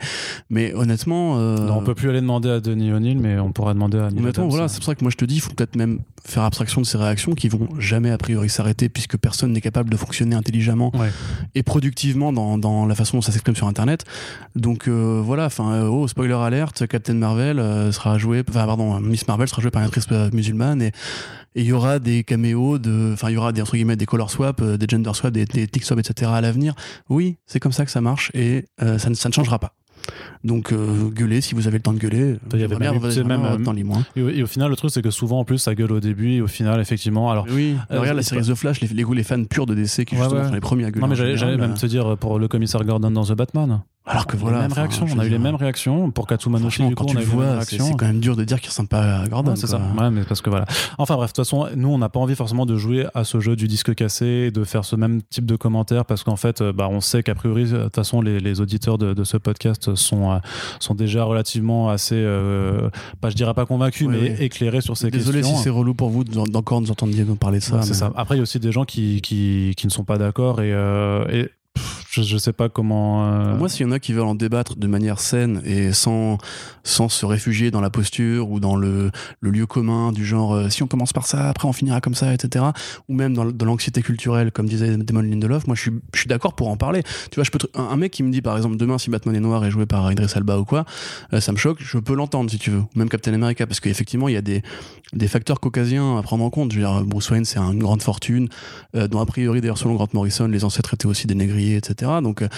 Mais 0.51 0.73
honnêtement. 0.75 1.39
euh, 1.39 1.57
Non, 1.67 1.79
on 1.79 1.83
peut 1.83 1.95
plus 1.95 2.09
aller 2.11 2.21
demander 2.21 2.51
à 2.51 2.61
Denis 2.61 2.93
O'Neill, 2.93 3.19
mais 3.19 3.39
on 3.39 3.53
pourra 3.53 3.75
demander 3.75 3.99
à 3.99 4.07
Honnêtement, 4.09 4.49
voilà, 4.49 4.69
c'est 4.69 4.77
pour 4.79 4.85
ça 4.87 4.95
que 4.99 5.05
moi 5.05 5.11
je 5.11 5.17
te 5.17 5.25
dis, 5.25 5.37
il 5.37 5.41
faut 5.41 5.53
peut-être 5.53 5.77
même 5.77 6.01
faire 6.25 6.43
abstraction 6.43 6.81
de 6.83 6.87
ces 6.87 6.99
réactions 6.99 7.33
qui 7.33 7.49
vont 7.49 7.69
jamais 7.79 8.11
a 8.11 8.19
priori 8.19 8.51
s'arrêter 8.51 8.89
puisque 8.91 9.17
personne 9.17 9.53
n'est 9.53 9.61
capable 9.63 9.89
de 9.89 9.97
fonctionner 9.97 10.37
intelligemment 10.37 10.93
Ouais. 10.95 11.11
et 11.55 11.63
productivement 11.63 12.33
dans, 12.33 12.59
dans 12.59 12.85
la 12.87 12.95
façon 12.95 13.17
dont 13.17 13.23
ça 13.23 13.33
s'exprime 13.33 13.57
sur 13.57 13.67
Internet. 13.67 14.05
Donc 14.57 14.89
euh, 14.89 15.23
voilà, 15.25 15.47
enfin, 15.47 15.73
euh, 15.73 15.87
oh, 15.89 16.07
spoiler 16.09 16.35
alert, 16.35 16.87
Captain 16.87 17.15
Marvel 17.15 17.59
euh, 17.59 17.93
sera 17.93 18.19
joué, 18.19 18.43
enfin 18.49 18.67
pardon, 18.67 19.01
Miss 19.01 19.27
Marvel 19.29 19.49
sera 19.49 19.63
jouée 19.63 19.71
par 19.71 19.81
une 19.83 19.87
actrice 19.87 20.07
euh, 20.13 20.29
musulmane 20.33 20.83
et 20.83 20.93
il 21.55 21.65
y 21.65 21.73
aura 21.73 21.99
des 21.99 22.25
caméos 22.25 22.79
de, 22.79 23.11
enfin 23.15 23.31
il 23.31 23.35
y 23.35 23.37
aura 23.37 23.53
des 23.53 23.63
entre 23.63 23.73
guillemets 23.77 23.97
des 23.97 24.07
color 24.07 24.31
swap, 24.31 24.61
euh, 24.61 24.77
des 24.77 24.87
gender 24.89 25.11
swap, 25.15 25.33
des, 25.33 25.45
des 25.47 25.67
tick 25.67 25.85
swap, 25.85 25.99
etc. 25.99 26.31
à 26.35 26.41
l'avenir. 26.41 26.75
Oui, 27.09 27.39
c'est 27.47 27.59
comme 27.61 27.73
ça 27.73 27.85
que 27.85 27.91
ça 27.91 28.01
marche 28.01 28.31
et 28.35 28.67
euh, 28.83 28.99
ça, 28.99 29.09
ne, 29.11 29.15
ça 29.15 29.29
ne 29.29 29.35
changera 29.35 29.59
pas. 29.59 29.75
Donc 30.45 30.73
euh, 30.73 31.09
gueulez 31.11 31.41
si 31.41 31.55
vous 31.55 31.67
avez 31.67 31.79
le 31.79 31.83
temps 31.83 31.93
de 31.93 31.99
gueuler. 31.99 32.37
Il 32.53 32.61
y 32.61 32.65
avait 32.65 32.77
bien 32.77 32.93
même- 32.93 33.03
même, 33.27 33.45
euh, 33.45 33.57
le 33.59 33.65
temps 33.65 33.73
libre, 33.73 33.97
hein. 33.99 34.05
Et, 34.17 34.23
au- 34.23 34.29
et 34.29 34.43
au 34.43 34.47
final, 34.47 34.71
le 34.71 34.77
truc, 34.77 34.91
c'est 34.91 35.03
que 35.03 35.11
souvent, 35.11 35.41
en 35.41 35.45
plus, 35.45 35.59
ça 35.59 35.75
gueule 35.75 35.93
au 35.93 36.01
début, 36.01 36.33
et 36.35 36.41
au 36.41 36.47
final, 36.47 36.81
effectivement. 36.81 37.31
Alors, 37.31 37.47
Oui, 37.51 37.75
Euh, 37.91 38.01
regarde 38.01 38.17
la 38.17 38.23
série 38.23 38.43
The 38.43 38.55
Flash, 38.55 38.81
les, 38.81 38.89
les, 38.89 39.05
les 39.05 39.23
fans 39.23 39.43
purs 39.45 39.67
de 39.67 39.75
DC 39.75 40.05
qui 40.05 40.15
Ouais, 40.15 40.21
justement 40.23 40.41
ouais. 40.43 40.49
sont 40.49 40.55
les 40.55 40.61
premiers 40.61 40.85
à 40.85 40.91
gueuler. 40.91 41.01
non, 41.03 41.09
mais 41.09 41.17
j'allais 41.17 41.57
même 41.57 41.73
euh, 41.73 41.75
te 41.75 41.87
dire 41.87 42.17
pour 42.19 42.39
le 42.39 42.49
commissaire 42.49 42.85
Gordon 42.85 43.11
dans 43.11 43.25
The 43.25 43.33
Batman. 43.33 43.81
Alors 44.09 44.27
que 44.27 44.37
On 44.37 44.41
voilà. 44.41 44.57
les 44.57 44.63
mêmes 44.63 44.73
enfin, 44.73 44.81
réactions. 44.83 45.07
je 45.07 45.15
On 45.15 45.19
a 45.19 45.27
eu 45.27 45.29
les 45.29 45.39
mêmes 45.39 45.55
réactions. 45.55 46.11
Pour 46.11 46.27
Franchement, 46.29 46.89
du 46.89 46.95
coup, 46.95 47.05
on 47.05 47.09
a 47.09 47.23
eu 47.23 47.25
les 47.25 47.27
mêmes 47.27 47.39
réactions. 47.51 47.85
c'est 47.87 47.95
quand 47.97 48.07
même 48.07 48.21
dur 48.21 48.37
de 48.37 48.45
dire 48.45 48.61
qu'il 48.61 48.69
ressemble 48.71 48.89
pas 48.89 49.21
à 49.21 49.29
Gordon. 49.29 49.51
Ouais, 49.53 49.57
c'est 49.57 49.67
ça. 49.67 49.81
Ouais, 49.99 50.11
mais 50.11 50.23
parce 50.23 50.41
que 50.41 50.51
voilà. 50.51 50.65
Enfin 50.99 51.17
bref, 51.17 51.31
de 51.31 51.35
toute 51.37 51.45
façon, 51.45 51.67
nous, 51.77 51.89
on 51.89 51.99
n'a 51.99 52.09
pas 52.09 52.21
envie 52.21 52.35
forcément 52.35 52.67
de 52.67 52.77
jouer 52.77 53.07
à 53.15 53.25
ce 53.25 53.41
jeu 53.41 53.57
du 53.57 53.69
disque 53.69 53.95
cassé, 53.95 54.27
et 54.27 54.51
de 54.51 54.65
faire 54.65 54.85
ce 54.85 54.97
même 54.97 55.23
type 55.23 55.47
de 55.47 55.57
commentaires, 55.57 56.05
parce 56.05 56.25
qu'en 56.25 56.37
fait, 56.37 56.61
euh, 56.61 56.73
bah, 56.73 56.89
on 56.91 57.01
sait 57.01 57.23
qu'a 57.23 57.35
priori, 57.35 57.65
de 57.71 57.85
toute 57.85 57.95
façon, 57.97 58.21
les, 58.21 58.41
les 58.41 58.61
auditeurs 58.61 58.99
de, 58.99 59.15
de 59.15 59.25
ce 59.25 59.37
podcast 59.37 59.95
sont, 59.95 60.33
euh, 60.33 60.39
sont 60.81 60.95
déjà 60.95 61.25
relativement 61.25 61.89
assez, 61.91 62.15
euh, 62.17 62.91
pas, 63.21 63.31
je 63.31 63.35
dirais 63.37 63.55
pas 63.55 63.67
convaincus, 63.67 64.09
mais 64.09 64.37
éclairés 64.41 64.81
sur 64.81 64.97
ces 64.97 65.11
Désolé 65.11 65.39
questions. 65.41 65.57
si 65.57 65.63
c'est 65.65 65.71
relou 65.71 65.95
pour 65.95 66.11
vous 66.11 66.25
d'en- 66.25 66.45
d'encore 66.45 66.81
nous 66.81 66.91
entendre 66.91 67.13
parler 67.39 67.59
de 67.59 67.65
ça. 67.65 67.83
C'est 67.83 67.95
ça. 67.95 68.11
Après, 68.17 68.35
il 68.37 68.39
y 68.39 68.41
a 68.41 68.43
aussi 68.43 68.59
des 68.61 68.73
gens 68.73 68.85
qui, 68.85 69.21
qui, 69.21 69.75
qui 69.77 69.87
ne 69.87 69.91
sont 69.93 70.05
pas 70.05 70.19
d'accord 70.19 70.61
et, 70.61 70.73
euh, 70.73 71.25
et 71.31 71.51
je, 72.23 72.29
je 72.29 72.37
sais 72.39 72.53
pas 72.53 72.69
comment. 72.69 73.27
euh, 73.33 73.57
Moi, 73.57 73.69
s'il 73.69 73.87
y 73.87 73.89
en 73.89 73.93
a 73.93 73.99
qui 73.99 74.13
veulent 74.13 74.25
en 74.25 74.35
débattre 74.35 74.77
de 74.77 74.87
manière 74.87 75.21
saine 75.21 75.63
et 75.65 75.93
sans, 75.93 76.39
sans 76.85 77.09
se 77.09 77.25
réfugier 77.27 77.71
dans 77.71 77.81
la 77.81 77.91
posture 77.91 78.51
ou 78.51 78.61
dans 78.61 78.77
le, 78.77 79.11
le 79.41 79.51
lieu 79.51 79.67
commun 79.67 80.13
du 80.13 80.25
genre 80.25 80.55
euh, 80.55 80.69
si 80.69 80.83
on 80.83 80.87
commence 80.87 81.13
par 81.13 81.27
ça, 81.27 81.49
après 81.49 81.69
on 81.69 81.73
finira 81.73 82.01
comme 82.01 82.15
ça, 82.15 82.33
etc. 82.35 82.65
Ou 83.09 83.15
même 83.15 83.35
dans, 83.35 83.45
l'anxiété 83.45 84.03
culturelle, 84.03 84.53
comme 84.53 84.67
disait 84.67 84.97
Damon 84.97 85.21
Lindelof, 85.21 85.67
moi 85.67 85.77
je 85.77 85.83
suis, 85.83 85.91
je 86.15 86.21
suis 86.21 86.29
d'accord 86.29 86.55
pour 86.55 86.69
en 86.69 86.77
parler. 86.77 87.03
Tu 87.31 87.37
vois, 87.37 87.45
je 87.45 87.51
peux 87.51 87.59
un, 87.75 87.97
mec 87.97 88.13
qui 88.13 88.23
me 88.23 88.31
dit 88.31 88.43
par 88.43 88.57
exemple 88.57 88.77
demain 88.77 88.99
si 88.99 89.11
Batman 89.11 89.35
est 89.37 89.41
noir 89.41 89.65
et 89.65 89.71
joué 89.71 89.87
par 89.87 90.11
Idris 90.11 90.33
Alba 90.35 90.59
ou 90.59 90.65
quoi, 90.65 90.85
euh, 91.33 91.41
ça 91.41 91.53
me 91.53 91.57
choque, 91.57 91.79
je 91.81 91.99
peux 91.99 92.15
l'entendre 92.15 92.51
si 92.51 92.59
tu 92.59 92.71
veux. 92.71 92.83
Même 92.95 93.09
Captain 93.09 93.35
America, 93.35 93.67
parce 93.67 93.81
qu'effectivement 93.81 94.29
il 94.29 94.35
y 94.35 94.39
a 94.39 94.43
des, 94.43 94.63
des 95.13 95.29
facteurs 95.29 95.61
caucasiens 95.61 96.19
à 96.19 96.23
prendre 96.23 96.45
en 96.45 96.51
compte. 96.51 96.73
Je 96.73 96.81
veux 96.81 96.85
dire, 96.87 97.05
Bruce 97.05 97.31
Wayne 97.31 97.45
c'est 97.45 97.59
une 97.59 97.79
grande 97.79 98.03
fortune, 98.03 98.49
dont 98.95 99.21
a 99.21 99.27
priori 99.27 99.61
d'ailleurs 99.61 99.79
selon 99.79 99.95
Grant 99.95 100.09
Morrison, 100.13 100.47
les 100.47 100.65
ancêtres 100.65 100.95
étaient 100.95 101.07
aussi 101.07 101.27
des 101.27 101.35
négriers, 101.35 101.77
etc. 101.77 102.08
Donc 102.23 102.43
euh, 102.43 102.49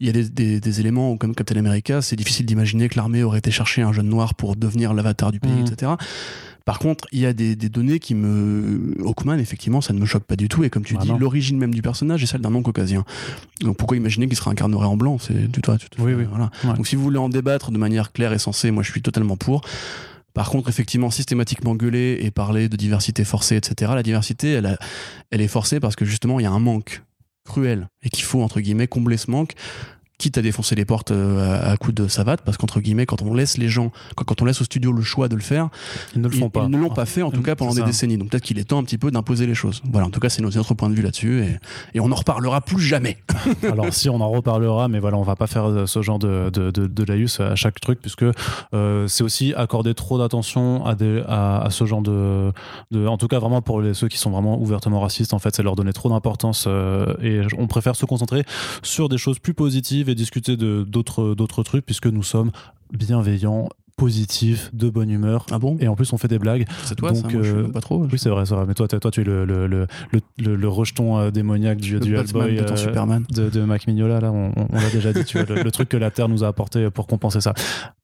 il 0.00 0.06
y 0.06 0.10
a 0.10 0.12
des, 0.12 0.28
des- 0.28 0.60
des 0.60 0.80
éléments 0.80 1.16
comme 1.16 1.34
Captain 1.34 1.56
America, 1.56 2.02
c'est 2.02 2.16
difficile 2.16 2.46
d'imaginer 2.46 2.88
que 2.88 2.96
l'armée 2.96 3.22
aurait 3.22 3.38
été 3.38 3.50
chercher 3.50 3.82
un 3.82 3.92
jeune 3.92 4.08
noir 4.08 4.34
pour 4.34 4.56
devenir 4.56 4.92
l'avatar 4.94 5.32
du 5.32 5.40
pays, 5.40 5.50
Mhm. 5.52 5.66
etc. 5.66 5.92
Par 6.64 6.80
contre, 6.80 7.06
il 7.12 7.20
y 7.20 7.26
a 7.26 7.32
des, 7.32 7.54
des 7.54 7.68
données 7.68 8.00
qui 8.00 8.16
me. 8.16 8.96
Hawkman, 9.04 9.38
effectivement, 9.38 9.80
ça 9.80 9.92
ne 9.92 10.00
me 10.00 10.04
choque 10.06 10.24
pas 10.24 10.34
du 10.34 10.48
tout. 10.48 10.64
Et 10.64 10.70
comme 10.70 10.82
tu 10.82 10.96
Ah 10.98 11.02
dis, 11.02 11.12
l'origine 11.16 11.56
même 11.58 11.72
du 11.72 11.80
personnage 11.80 12.22
est 12.24 12.26
celle 12.26 12.40
d'un 12.40 12.50
non-caucasien. 12.50 13.04
Donc 13.60 13.76
pourquoi 13.76 13.96
imaginer 13.96 14.26
qu'il 14.26 14.36
sera 14.36 14.50
incarnerait 14.50 14.86
en 14.86 14.96
blanc? 14.96 15.18
C'est 15.20 15.48
du 15.50 15.60
toi. 15.60 15.78
tu 15.78 15.88
te 15.88 16.02
Oui, 16.02 16.10
fais- 16.10 16.16
oui. 16.18 16.24
Voilà. 16.28 16.50
Ouais. 16.64 16.74
Donc 16.74 16.88
si 16.88 16.96
vous 16.96 17.02
voulez 17.04 17.18
en 17.18 17.28
débattre 17.28 17.70
de 17.70 17.78
manière 17.78 18.10
claire 18.10 18.32
et 18.32 18.40
sensée, 18.40 18.72
moi 18.72 18.82
je 18.82 18.90
suis 18.90 19.00
totalement 19.00 19.36
pour. 19.36 19.60
Par 20.34 20.50
contre, 20.50 20.68
effectivement, 20.68 21.10
systématiquement 21.10 21.76
gueuler 21.76 22.18
et 22.20 22.30
parler 22.32 22.68
de 22.68 22.76
diversité 22.76 23.24
forcée, 23.24 23.56
etc. 23.56 23.92
La 23.94 24.02
diversité, 24.02 24.52
elle, 24.54 24.66
a- 24.66 24.78
elle 25.30 25.40
est 25.42 25.48
forcée 25.48 25.78
parce 25.78 25.94
que 25.96 26.04
justement, 26.04 26.40
il 26.40 26.42
y 26.42 26.46
a 26.46 26.50
un 26.50 26.58
manque 26.58 27.02
cruel 27.46 27.88
et 28.02 28.10
qu'il 28.10 28.24
faut, 28.24 28.42
entre 28.42 28.60
guillemets, 28.60 28.88
combler 28.88 29.16
ce 29.16 29.30
manque 29.30 29.54
quitte 30.18 30.38
à 30.38 30.42
défoncer 30.42 30.74
les 30.74 30.84
portes 30.84 31.10
euh, 31.10 31.72
à, 31.72 31.76
coups 31.76 31.94
de 31.94 32.08
savate 32.08 32.42
parce 32.42 32.56
qu'entre 32.56 32.80
guillemets 32.80 33.06
quand 33.06 33.22
on 33.22 33.34
laisse 33.34 33.58
les 33.58 33.68
gens 33.68 33.92
quand, 34.14 34.24
quand 34.24 34.42
on 34.42 34.44
laisse 34.44 34.60
au 34.60 34.64
studio 34.64 34.92
le 34.92 35.02
choix 35.02 35.28
de 35.28 35.36
le 35.36 35.42
faire 35.42 35.68
ils 36.14 36.20
ne 36.20 36.28
le 36.28 36.34
ils, 36.34 36.40
font 36.40 36.50
pas. 36.50 36.64
ils 36.64 36.70
ne 36.70 36.78
l'ont 36.78 36.90
pas 36.90 37.06
fait 37.06 37.22
en 37.22 37.30
tout 37.30 37.42
cas 37.42 37.54
pendant 37.54 37.74
des 37.74 37.82
décennies. 37.82 38.18
Donc 38.18 38.30
peut-être 38.30 38.44
qu'il 38.44 38.58
est 38.58 38.64
temps 38.64 38.78
un 38.78 38.84
petit 38.84 38.98
peu 38.98 39.10
d'imposer 39.10 39.46
les 39.46 39.54
choses. 39.54 39.82
Voilà 39.90 40.06
en 40.06 40.10
tout 40.10 40.20
cas 40.20 40.28
c'est 40.28 40.42
notre, 40.42 40.74
point 40.74 40.90
de 40.90 40.94
vue 40.94 41.02
là-dessus 41.02 41.42
et, 41.42 41.58
et 41.94 42.00
on 42.00 42.08
n'en 42.08 42.16
reparlera 42.16 42.60
plus 42.60 42.80
jamais. 42.80 43.18
Alors 43.62 43.92
si 43.92 44.08
on 44.08 44.20
en 44.20 44.30
reparlera, 44.30 44.88
mais 44.88 44.98
voilà, 44.98 45.16
on 45.16 45.22
va 45.22 45.36
pas 45.36 45.46
faire 45.46 45.66
euh, 45.66 45.86
ce 45.86 46.02
genre 46.02 46.18
de, 46.18 46.50
de, 46.50 46.70
de, 46.70 46.86
de 46.86 47.04
laïus 47.04 47.40
à 47.40 47.54
chaque 47.54 47.80
truc, 47.80 48.00
puisque 48.00 48.24
euh, 48.74 49.08
c'est 49.08 49.24
aussi 49.24 49.54
accorder 49.54 49.94
trop 49.94 50.18
d'attention 50.18 50.84
à, 50.84 50.94
des, 50.94 51.22
à, 51.26 51.62
à 51.62 51.70
ce 51.70 51.84
genre 51.84 52.02
de, 52.02 52.52
de... 52.90 53.06
En 53.06 53.16
tout 53.16 53.28
cas, 53.28 53.38
vraiment 53.38 53.62
pour 53.62 53.80
les, 53.80 53.94
ceux 53.94 54.08
qui 54.08 54.18
sont 54.18 54.30
vraiment 54.30 54.60
ouvertement 54.60 55.00
racistes, 55.00 55.34
en 55.34 55.38
fait, 55.38 55.54
c'est 55.54 55.62
leur 55.62 55.76
donner 55.76 55.92
trop 55.92 56.08
d'importance 56.08 56.64
euh, 56.66 57.14
et 57.22 57.40
on 57.58 57.66
préfère 57.66 57.96
se 57.96 58.06
concentrer 58.06 58.44
sur 58.82 59.08
des 59.08 59.18
choses 59.18 59.38
plus 59.38 59.54
positives 59.54 60.05
et 60.08 60.14
discuter 60.14 60.56
d'autres 60.56 61.62
trucs, 61.62 61.84
puisque 61.84 62.06
nous 62.06 62.22
sommes 62.22 62.52
bienveillants 62.92 63.68
positif, 63.96 64.70
de 64.74 64.90
bonne 64.90 65.10
humeur. 65.10 65.46
Ah 65.50 65.58
bon? 65.58 65.76
Et 65.80 65.88
en 65.88 65.96
plus, 65.96 66.12
on 66.12 66.18
fait 66.18 66.28
des 66.28 66.38
blagues. 66.38 66.66
C'est 66.84 66.94
toi, 66.96 67.14
ça 67.14 67.22
donc, 67.22 67.32
Moi, 67.32 67.42
je 67.42 67.54
euh, 67.56 67.68
pas 67.68 67.80
trop. 67.80 68.04
Oui, 68.10 68.18
c'est 68.18 68.28
vrai, 68.28 68.44
c'est 68.44 68.54
vrai. 68.54 68.64
Mais 68.68 68.74
toi, 68.74 68.86
toi, 68.86 69.10
tu 69.10 69.22
es 69.22 69.24
le, 69.24 69.44
le, 69.46 69.66
le, 69.66 69.86
le, 70.38 70.68
rejeton 70.68 71.18
euh, 71.18 71.30
démoniaque 71.30 71.78
du, 71.78 71.98
du 71.98 72.14
Hellboy 72.14 72.56
de 72.56 72.60
euh, 72.62 72.76
Superman. 72.76 73.24
de, 73.30 73.48
de 73.48 73.60
Mac 73.62 73.86
Mignola. 73.86 74.20
Là, 74.20 74.32
on, 74.32 74.52
on- 74.54 74.74
l'a 74.78 74.90
déjà 74.90 75.12
dit, 75.14 75.24
tu 75.24 75.42
vois, 75.42 75.56
le, 75.56 75.70
truc 75.70 75.88
que 75.88 75.96
la 75.96 76.10
Terre 76.10 76.28
nous 76.28 76.44
a 76.44 76.48
apporté 76.48 76.90
pour 76.90 77.06
compenser 77.06 77.40
ça. 77.40 77.54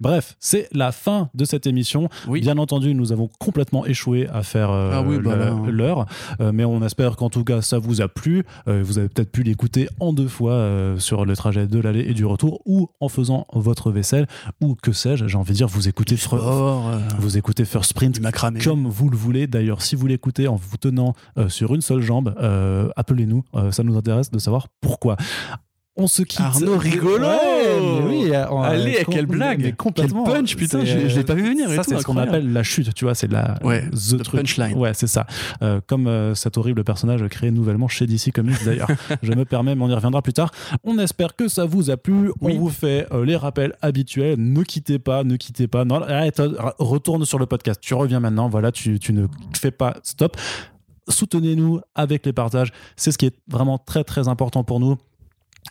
Bref, 0.00 0.34
c'est 0.40 0.66
la 0.72 0.92
fin 0.92 1.28
de 1.34 1.44
cette 1.44 1.66
émission. 1.66 2.08
Oui. 2.26 2.40
Bien 2.40 2.56
entendu, 2.56 2.94
nous 2.94 3.12
avons 3.12 3.28
complètement 3.38 3.84
échoué 3.84 4.26
à 4.28 4.42
faire 4.42 4.70
euh, 4.70 4.90
Ah 4.94 5.02
oui, 5.02 5.18
bah 5.18 5.32
hein. 5.40 5.62
l'heure, 5.70 6.06
Euh, 6.40 6.52
mais 6.54 6.64
on 6.64 6.82
espère 6.82 7.16
qu'en 7.16 7.28
tout 7.28 7.44
cas 7.44 7.60
ça 7.60 7.78
vous 7.78 8.00
a 8.00 8.08
plu. 8.08 8.44
Euh, 8.66 8.82
vous 8.84 8.98
avez 8.98 9.08
peut-être 9.08 9.30
pu 9.30 9.42
l'écouter 9.42 9.88
en 10.00 10.12
deux 10.14 10.28
fois 10.28 10.68
sur 10.98 11.24
le 11.26 11.36
trajet 11.36 11.66
de 11.66 11.78
l'aller 11.78 12.00
et 12.08 12.14
du 12.14 12.24
retour, 12.24 12.60
ou 12.64 12.88
en 13.00 13.08
faisant 13.08 13.46
votre 13.52 13.90
vaisselle, 13.90 14.26
ou 14.62 14.74
que 14.74 14.92
sais-je. 14.92 15.26
J'ai 15.26 15.36
envie 15.36 15.52
de 15.52 15.56
dire, 15.56 15.68
vous 15.68 15.81
écoutez, 15.88 16.16
Fr- 16.16 16.38
Sport, 16.38 16.88
euh, 16.88 16.98
vous 17.18 17.36
écoutez 17.36 17.64
First 17.64 17.90
Sprint 17.90 18.20
comme 18.64 18.86
vous 18.86 19.08
le 19.10 19.16
voulez. 19.16 19.46
D'ailleurs, 19.46 19.82
si 19.82 19.96
vous 19.96 20.06
l'écoutez 20.06 20.48
en 20.48 20.56
vous 20.56 20.76
tenant 20.76 21.14
euh, 21.38 21.48
sur 21.48 21.74
une 21.74 21.80
seule 21.82 22.02
jambe, 22.02 22.34
euh, 22.40 22.88
appelez-nous. 22.96 23.44
Ça 23.70 23.82
nous 23.82 23.96
intéresse 23.96 24.30
de 24.30 24.38
savoir 24.38 24.68
pourquoi. 24.80 25.16
On 25.94 26.06
se 26.06 26.22
quitte. 26.22 26.40
Arnaud 26.40 26.78
rigolo 26.78 27.26
Ouais, 27.26 27.78
oui, 28.08 28.32
on- 28.50 28.62
Allez, 28.62 29.00
euh, 29.00 29.04
quelle 29.10 29.26
blague 29.26 29.60
mais 29.62 29.72
complètement. 29.72 30.24
Quel 30.24 30.34
punch, 30.36 30.56
putain, 30.56 30.86
je, 30.86 31.06
je 31.08 31.16
l'ai 31.18 31.22
pas 31.22 31.34
vu 31.34 31.42
venir. 31.42 31.68
Ça, 31.70 31.82
c'est 31.82 31.98
ce 31.98 32.04
qu'on 32.04 32.16
appelle 32.16 32.50
la 32.50 32.62
chute, 32.62 32.94
tu 32.94 33.04
vois, 33.04 33.14
c'est 33.14 33.30
la 33.30 33.58
Ouais, 33.62 33.84
the 33.90 34.26
punchline. 34.30 34.74
Ouais, 34.78 34.94
c'est 34.94 35.06
ça. 35.06 35.26
Euh, 35.62 35.80
comme 35.86 36.06
euh, 36.06 36.34
cet 36.34 36.56
horrible 36.56 36.82
personnage 36.82 37.22
créé 37.28 37.50
nouvellement 37.50 37.88
chez 37.88 38.06
DC 38.06 38.32
Comics 38.32 38.64
d'ailleurs. 38.64 38.88
Je 39.22 39.32
me 39.32 39.44
permets, 39.44 39.74
mais 39.74 39.82
on 39.84 39.90
y 39.90 39.94
reviendra 39.94 40.22
plus 40.22 40.32
tard. 40.32 40.50
On 40.82 40.98
espère 40.98 41.36
que 41.36 41.46
ça 41.48 41.66
vous 41.66 41.90
a 41.90 41.98
plu. 41.98 42.32
Oui. 42.40 42.54
On 42.56 42.58
vous 42.60 42.70
fait 42.70 43.06
euh, 43.12 43.26
les 43.26 43.36
rappels 43.36 43.74
habituels. 43.82 44.36
Ne 44.38 44.62
quittez 44.62 44.98
pas, 44.98 45.24
ne 45.24 45.36
quittez 45.36 45.68
pas. 45.68 45.84
Non, 45.84 45.96
arrête, 46.00 46.40
euh, 46.40 46.54
retourne 46.78 47.26
sur 47.26 47.38
le 47.38 47.44
podcast. 47.44 47.78
Tu 47.82 47.92
reviens 47.92 48.18
maintenant. 48.20 48.48
Voilà, 48.48 48.72
tu, 48.72 48.98
tu 48.98 49.12
ne 49.12 49.26
fais 49.54 49.70
pas 49.70 49.96
stop. 50.02 50.38
Soutenez-nous 51.08 51.80
avec 51.94 52.24
les 52.24 52.32
partages. 52.32 52.72
C'est 52.96 53.12
ce 53.12 53.18
qui 53.18 53.26
est 53.26 53.34
vraiment 53.48 53.76
très 53.76 54.04
très 54.04 54.28
important 54.28 54.64
pour 54.64 54.80
nous 54.80 54.96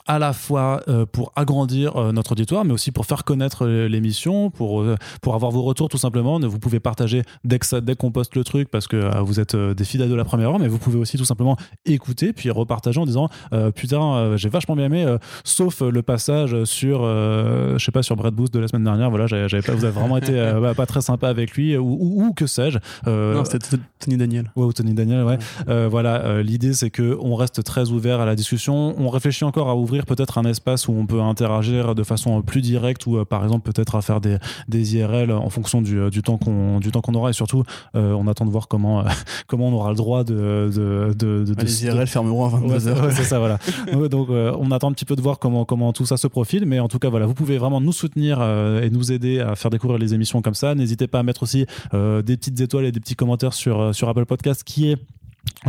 à 0.08 0.20
la 0.20 0.34
fois 0.34 0.82
euh, 0.88 1.06
pour 1.06 1.32
agrandir 1.36 1.96
euh, 1.98 2.12
notre 2.12 2.32
auditoire, 2.32 2.64
mais 2.66 2.74
aussi 2.74 2.92
pour 2.92 3.06
faire 3.06 3.24
connaître 3.24 3.66
euh, 3.66 3.88
l'émission, 3.88 4.50
pour, 4.50 4.84
pour 5.22 5.36
avoir 5.36 5.52
vos 5.52 5.62
retours 5.64 5.90
tout 5.90 5.98
simplement. 5.98 6.40
Vous 6.40 6.60
pouvez 6.60 6.80
partager 6.80 7.24
dès 7.44 7.60
que 7.60 7.66
ça- 7.66 7.82
dès 7.82 7.96
qu'on 7.96 8.12
poste 8.12 8.36
le 8.36 8.44
truc 8.44 8.70
parce 8.70 8.88
que 8.88 9.20
vous 9.22 9.40
êtes 9.40 9.56
des 9.56 9.84
fidèles 9.84 10.10
de 10.10 10.16
la 10.16 10.24
première 10.26 10.50
heure, 10.52 10.60
mais 10.60 10.68
vous 10.68 10.78
pouvez 10.78 10.98
aussi 10.98 11.18
tout 11.18 11.26
simplement 11.26 11.58
écouter 11.86 12.34
puis 12.34 12.50
repartager 12.50 13.00
en 13.00 13.06
disant 13.06 13.28
euh, 13.54 13.72
putain 13.72 14.36
j'ai 14.38 14.50
vachement 14.50 14.76
bien 14.76 14.86
aimé, 14.86 15.04
euh, 15.04 15.18
sauf 15.44 15.82
le 15.82 16.02
passage 16.02 16.64
sur 16.64 17.02
euh, 17.04 17.78
je 17.78 17.84
sais 17.86 17.92
pas 17.92 18.04
sur 18.04 18.16
Brad 18.16 18.34
Boost 18.34 18.54
de 18.54 18.60
la 18.60 18.68
semaine 18.68 18.84
dernière. 18.86 19.10
Voilà, 19.10 19.28
j'avais 19.28 19.62
pas, 19.62 19.74
vous 19.74 19.84
avez 19.86 19.94
vraiment 19.98 20.18
été 20.18 20.34
bah, 20.62 20.74
pas 20.74 20.86
très 20.86 21.02
sympa 21.02 21.28
avec 21.30 21.52
lui 21.52 21.76
ou, 21.78 21.86
ou- 22.00 22.24
ou 22.28 22.34
que 22.34 22.48
sais-je. 22.48 22.80
Non, 23.08 23.44
c'était 23.46 23.78
Tony 24.00 24.18
Daniel. 24.18 24.52
Ouais, 24.56 24.66
ou 24.66 24.74
Tony 24.74 24.94
Daniel, 24.94 25.24
ouais. 25.24 25.38
Euh, 25.68 25.88
voilà, 25.92 26.42
l'idée 26.42 26.74
c'est 26.74 26.90
que 26.90 27.18
on 27.22 27.36
reste 27.36 27.64
très 27.64 27.90
ouvert 27.90 28.20
à 28.22 28.26
la 28.26 28.36
discussion. 28.36 28.96
On 28.98 29.10
réfléchit 29.10 29.44
encore 29.44 29.70
à 29.70 29.76
ouvrir 29.82 30.06
peut-être 30.06 30.38
un 30.38 30.46
espace 30.46 30.88
où 30.88 30.94
on 30.94 31.06
peut 31.06 31.20
interagir 31.22 31.96
de 31.96 32.04
façon 32.04 32.42
plus 32.42 32.62
directe 32.62 33.06
ou 33.08 33.18
euh, 33.18 33.26
par 33.26 33.44
exemple 33.44 33.70
peut-être 33.72 33.96
à 33.96 34.02
faire 34.02 34.22
des, 34.22 34.38
des 34.68 34.96
IRL 34.96 35.32
en 35.32 35.50
fonction 35.50 35.82
du, 35.82 36.00
euh, 36.00 36.10
du 36.10 36.22
temps 36.22 36.38
qu'on 36.38 36.80
du 36.80 36.92
temps 36.92 37.02
qu'on 37.02 37.14
aura 37.16 37.30
et 37.30 37.34
surtout 37.34 37.64
euh, 37.96 38.14
on 38.14 38.28
attend 38.28 38.46
de 38.46 38.52
voir 38.52 38.68
comment 38.68 39.02
euh, 39.02 39.04
comment 39.48 39.68
on 39.68 39.74
aura 39.74 39.90
le 39.90 39.96
droit 39.96 40.24
de 40.24 40.70
de 40.74 41.14
de, 41.18 41.44
de- 41.44 41.54
de- 41.54 41.62
les 41.62 41.86
IRL 41.86 42.08
fermeront 42.08 42.46
à 42.46 42.60
Ouais, 42.60 42.78
22h. 42.78 42.80
c'est 42.80 42.92
ouais, 43.02 43.12
c'est 43.12 43.24
ça, 43.24 43.40
voilà. 43.40 43.58
Donc, 44.10 44.30
euh, 44.30 44.56
on 44.60 44.72
attend 44.72 44.90
un 44.90 44.94
petit 44.94 45.06
peu 45.06 45.16
de 45.16 45.22
voir 45.22 45.40
comment, 45.40 45.66
comment 45.66 45.92
tout 45.94 46.06
ça 46.06 46.18
se 46.18 46.28
profile. 46.28 46.66
Mais 46.66 46.80
en 46.80 46.88
tout 46.88 47.00
cas, 47.00 47.10
voilà, 47.10 47.26
vous 47.26 47.34
pouvez 47.34 47.58
vraiment 47.58 47.82
nous 47.82 47.92
soutenir 47.94 48.42
et 48.42 48.90
nous 48.90 49.12
aider 49.12 49.40
à 49.40 49.56
faire 49.56 49.72
découvrir 49.72 50.00
les 50.00 50.14
émissions 50.14 50.42
comme 50.42 50.54
ça. 50.54 50.76
N'hésitez 50.76 51.08
pas 51.08 51.20
à 51.20 51.24
mettre 51.24 51.44
aussi 51.44 51.66
des 51.94 52.38
petites 52.38 52.60
étoiles 52.62 52.86
et 52.86 52.92
des 52.92 53.00
petits 53.00 53.16
commentaires 53.16 53.54
sur, 53.54 53.94
sur 53.96 54.10
Apple 54.10 54.26
Podcast, 54.26 54.64
qui 54.64 54.92
est 54.92 54.98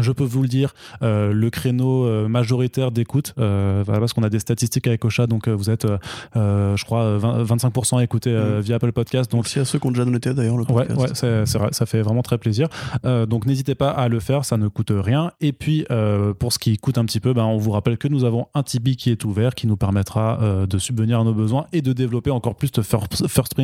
je 0.01 0.13
peux 0.13 0.25
vous 0.25 0.43
le 0.43 0.49
dire, 0.49 0.75
euh, 1.03 1.33
le 1.33 1.51
créneau 1.51 2.05
euh, 2.07 2.29
majoritaire 2.29 2.91
d'écoute, 2.91 3.35
euh, 3.39 3.83
voilà, 3.85 4.01
parce 4.01 4.13
qu'on 4.13 4.23
a 4.23 4.29
des 4.31 4.39
statistiques 4.39 4.87
avec 4.87 5.05
Ocha, 5.05 5.27
donc 5.27 5.49
vous 5.49 5.71
êtes, 5.71 5.87
euh, 6.37 6.77
je 6.77 6.85
crois, 6.85 7.19
20 7.19 7.45
25% 7.45 8.03
écoutés 8.03 8.31
euh, 8.31 8.61
via 8.61 8.77
Apple 8.77 8.93
Podcast. 8.93 9.31
Donc 9.31 9.45
Merci 9.45 9.59
à 9.61 9.65
ceux 9.65 9.79
qui 9.79 9.87
ont 9.87 9.91
déjà 9.91 10.05
noté 10.05 10.33
d'ailleurs 10.35 10.57
le 10.57 10.65
Ouais, 10.71 10.87
podcast. 10.87 11.23
ouais 11.23 11.45
ça 11.73 11.87
fait 11.87 12.03
vraiment 12.03 12.23
très 12.23 12.39
plaisir. 12.39 12.69
Donc 13.05 13.47
n'hésitez 13.47 13.75
pas 13.75 13.91
à 13.91 14.09
le 14.09 14.21
faire, 14.21 14.45
ça 14.45 14.57
ne 14.57 14.69
coûte 14.69 14.93
rien. 14.95 15.33
Et 15.41 15.53
puis 15.53 15.85
pour 16.39 16.53
ce 16.53 16.59
qui 16.59 16.77
coûte 16.79 16.99
un 16.99 17.05
petit 17.05 17.21
peu, 17.21 17.33
ben, 17.33 17.45
on 17.45 17.59
vous 17.59 17.71
rappelle 17.71 17.99
que 17.99 18.09
nous 18.09 18.25
avons 18.25 18.47
un 18.55 18.63
Tipeee 18.63 18.97
qui 18.97 19.11
est 19.11 19.25
ouvert, 19.25 19.55
qui 19.55 19.67
nous 19.67 19.77
permettra 19.77 20.39
de 20.67 20.79
subvenir 20.79 21.21
à 21.21 21.25
nos 21.25 21.35
besoins 21.35 21.67
et 21.73 21.83
de 21.83 21.93
développer 21.93 22.31
encore 22.31 22.55
plus 22.55 22.71
de 22.73 22.83
First, 22.83 23.55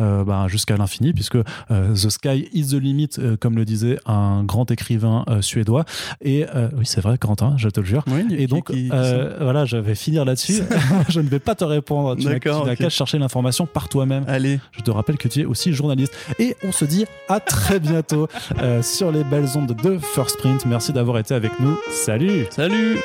euh, 0.00 0.24
ben, 0.24 0.48
jusqu'à 0.48 0.76
l'infini, 0.76 1.12
puisque 1.12 1.38
The 1.68 2.08
Sky 2.10 2.48
is 2.52 2.68
the 2.68 2.74
limit, 2.80 3.10
comme 3.40 3.56
le 3.56 3.64
disait 3.64 3.98
un 4.06 4.44
grand 4.44 4.70
écrivain 4.70 5.24
suédois. 5.54 5.84
Et 6.22 6.44
euh, 6.54 6.68
oui, 6.76 6.84
c'est 6.86 7.00
vrai, 7.00 7.16
Quentin, 7.18 7.54
je 7.56 7.68
te 7.68 7.80
le 7.80 7.86
jure. 7.86 8.04
Oui, 8.08 8.26
Et 8.36 8.46
donc, 8.46 8.66
qui- 8.66 8.88
qui 8.88 8.90
euh, 8.92 9.36
voilà, 9.40 9.64
je 9.64 9.76
vais 9.76 9.94
finir 9.94 10.24
là-dessus. 10.24 10.62
je 11.08 11.20
ne 11.20 11.28
vais 11.28 11.38
pas 11.38 11.54
te 11.54 11.64
répondre. 11.64 12.16
Tu 12.16 12.26
n'as 12.26 12.38
qu'à 12.76 12.88
chercher 12.88 13.18
l'information 13.18 13.66
par 13.66 13.88
toi-même. 13.88 14.24
Allez, 14.26 14.58
Je 14.72 14.82
te 14.82 14.90
rappelle 14.90 15.16
que 15.16 15.28
tu 15.28 15.40
es 15.40 15.44
aussi 15.44 15.72
journaliste. 15.72 16.14
Et 16.38 16.56
on 16.64 16.72
se 16.72 16.84
dit 16.84 17.06
à 17.28 17.40
très 17.40 17.80
bientôt 17.80 18.28
euh, 18.60 18.82
sur 18.82 19.10
les 19.12 19.24
belles 19.24 19.48
ondes 19.56 19.74
de 19.82 19.98
First 19.98 20.38
Print. 20.38 20.66
Merci 20.66 20.92
d'avoir 20.92 21.18
été 21.18 21.34
avec 21.34 21.58
nous. 21.60 21.76
Salut 21.90 22.46
salut 22.50 22.98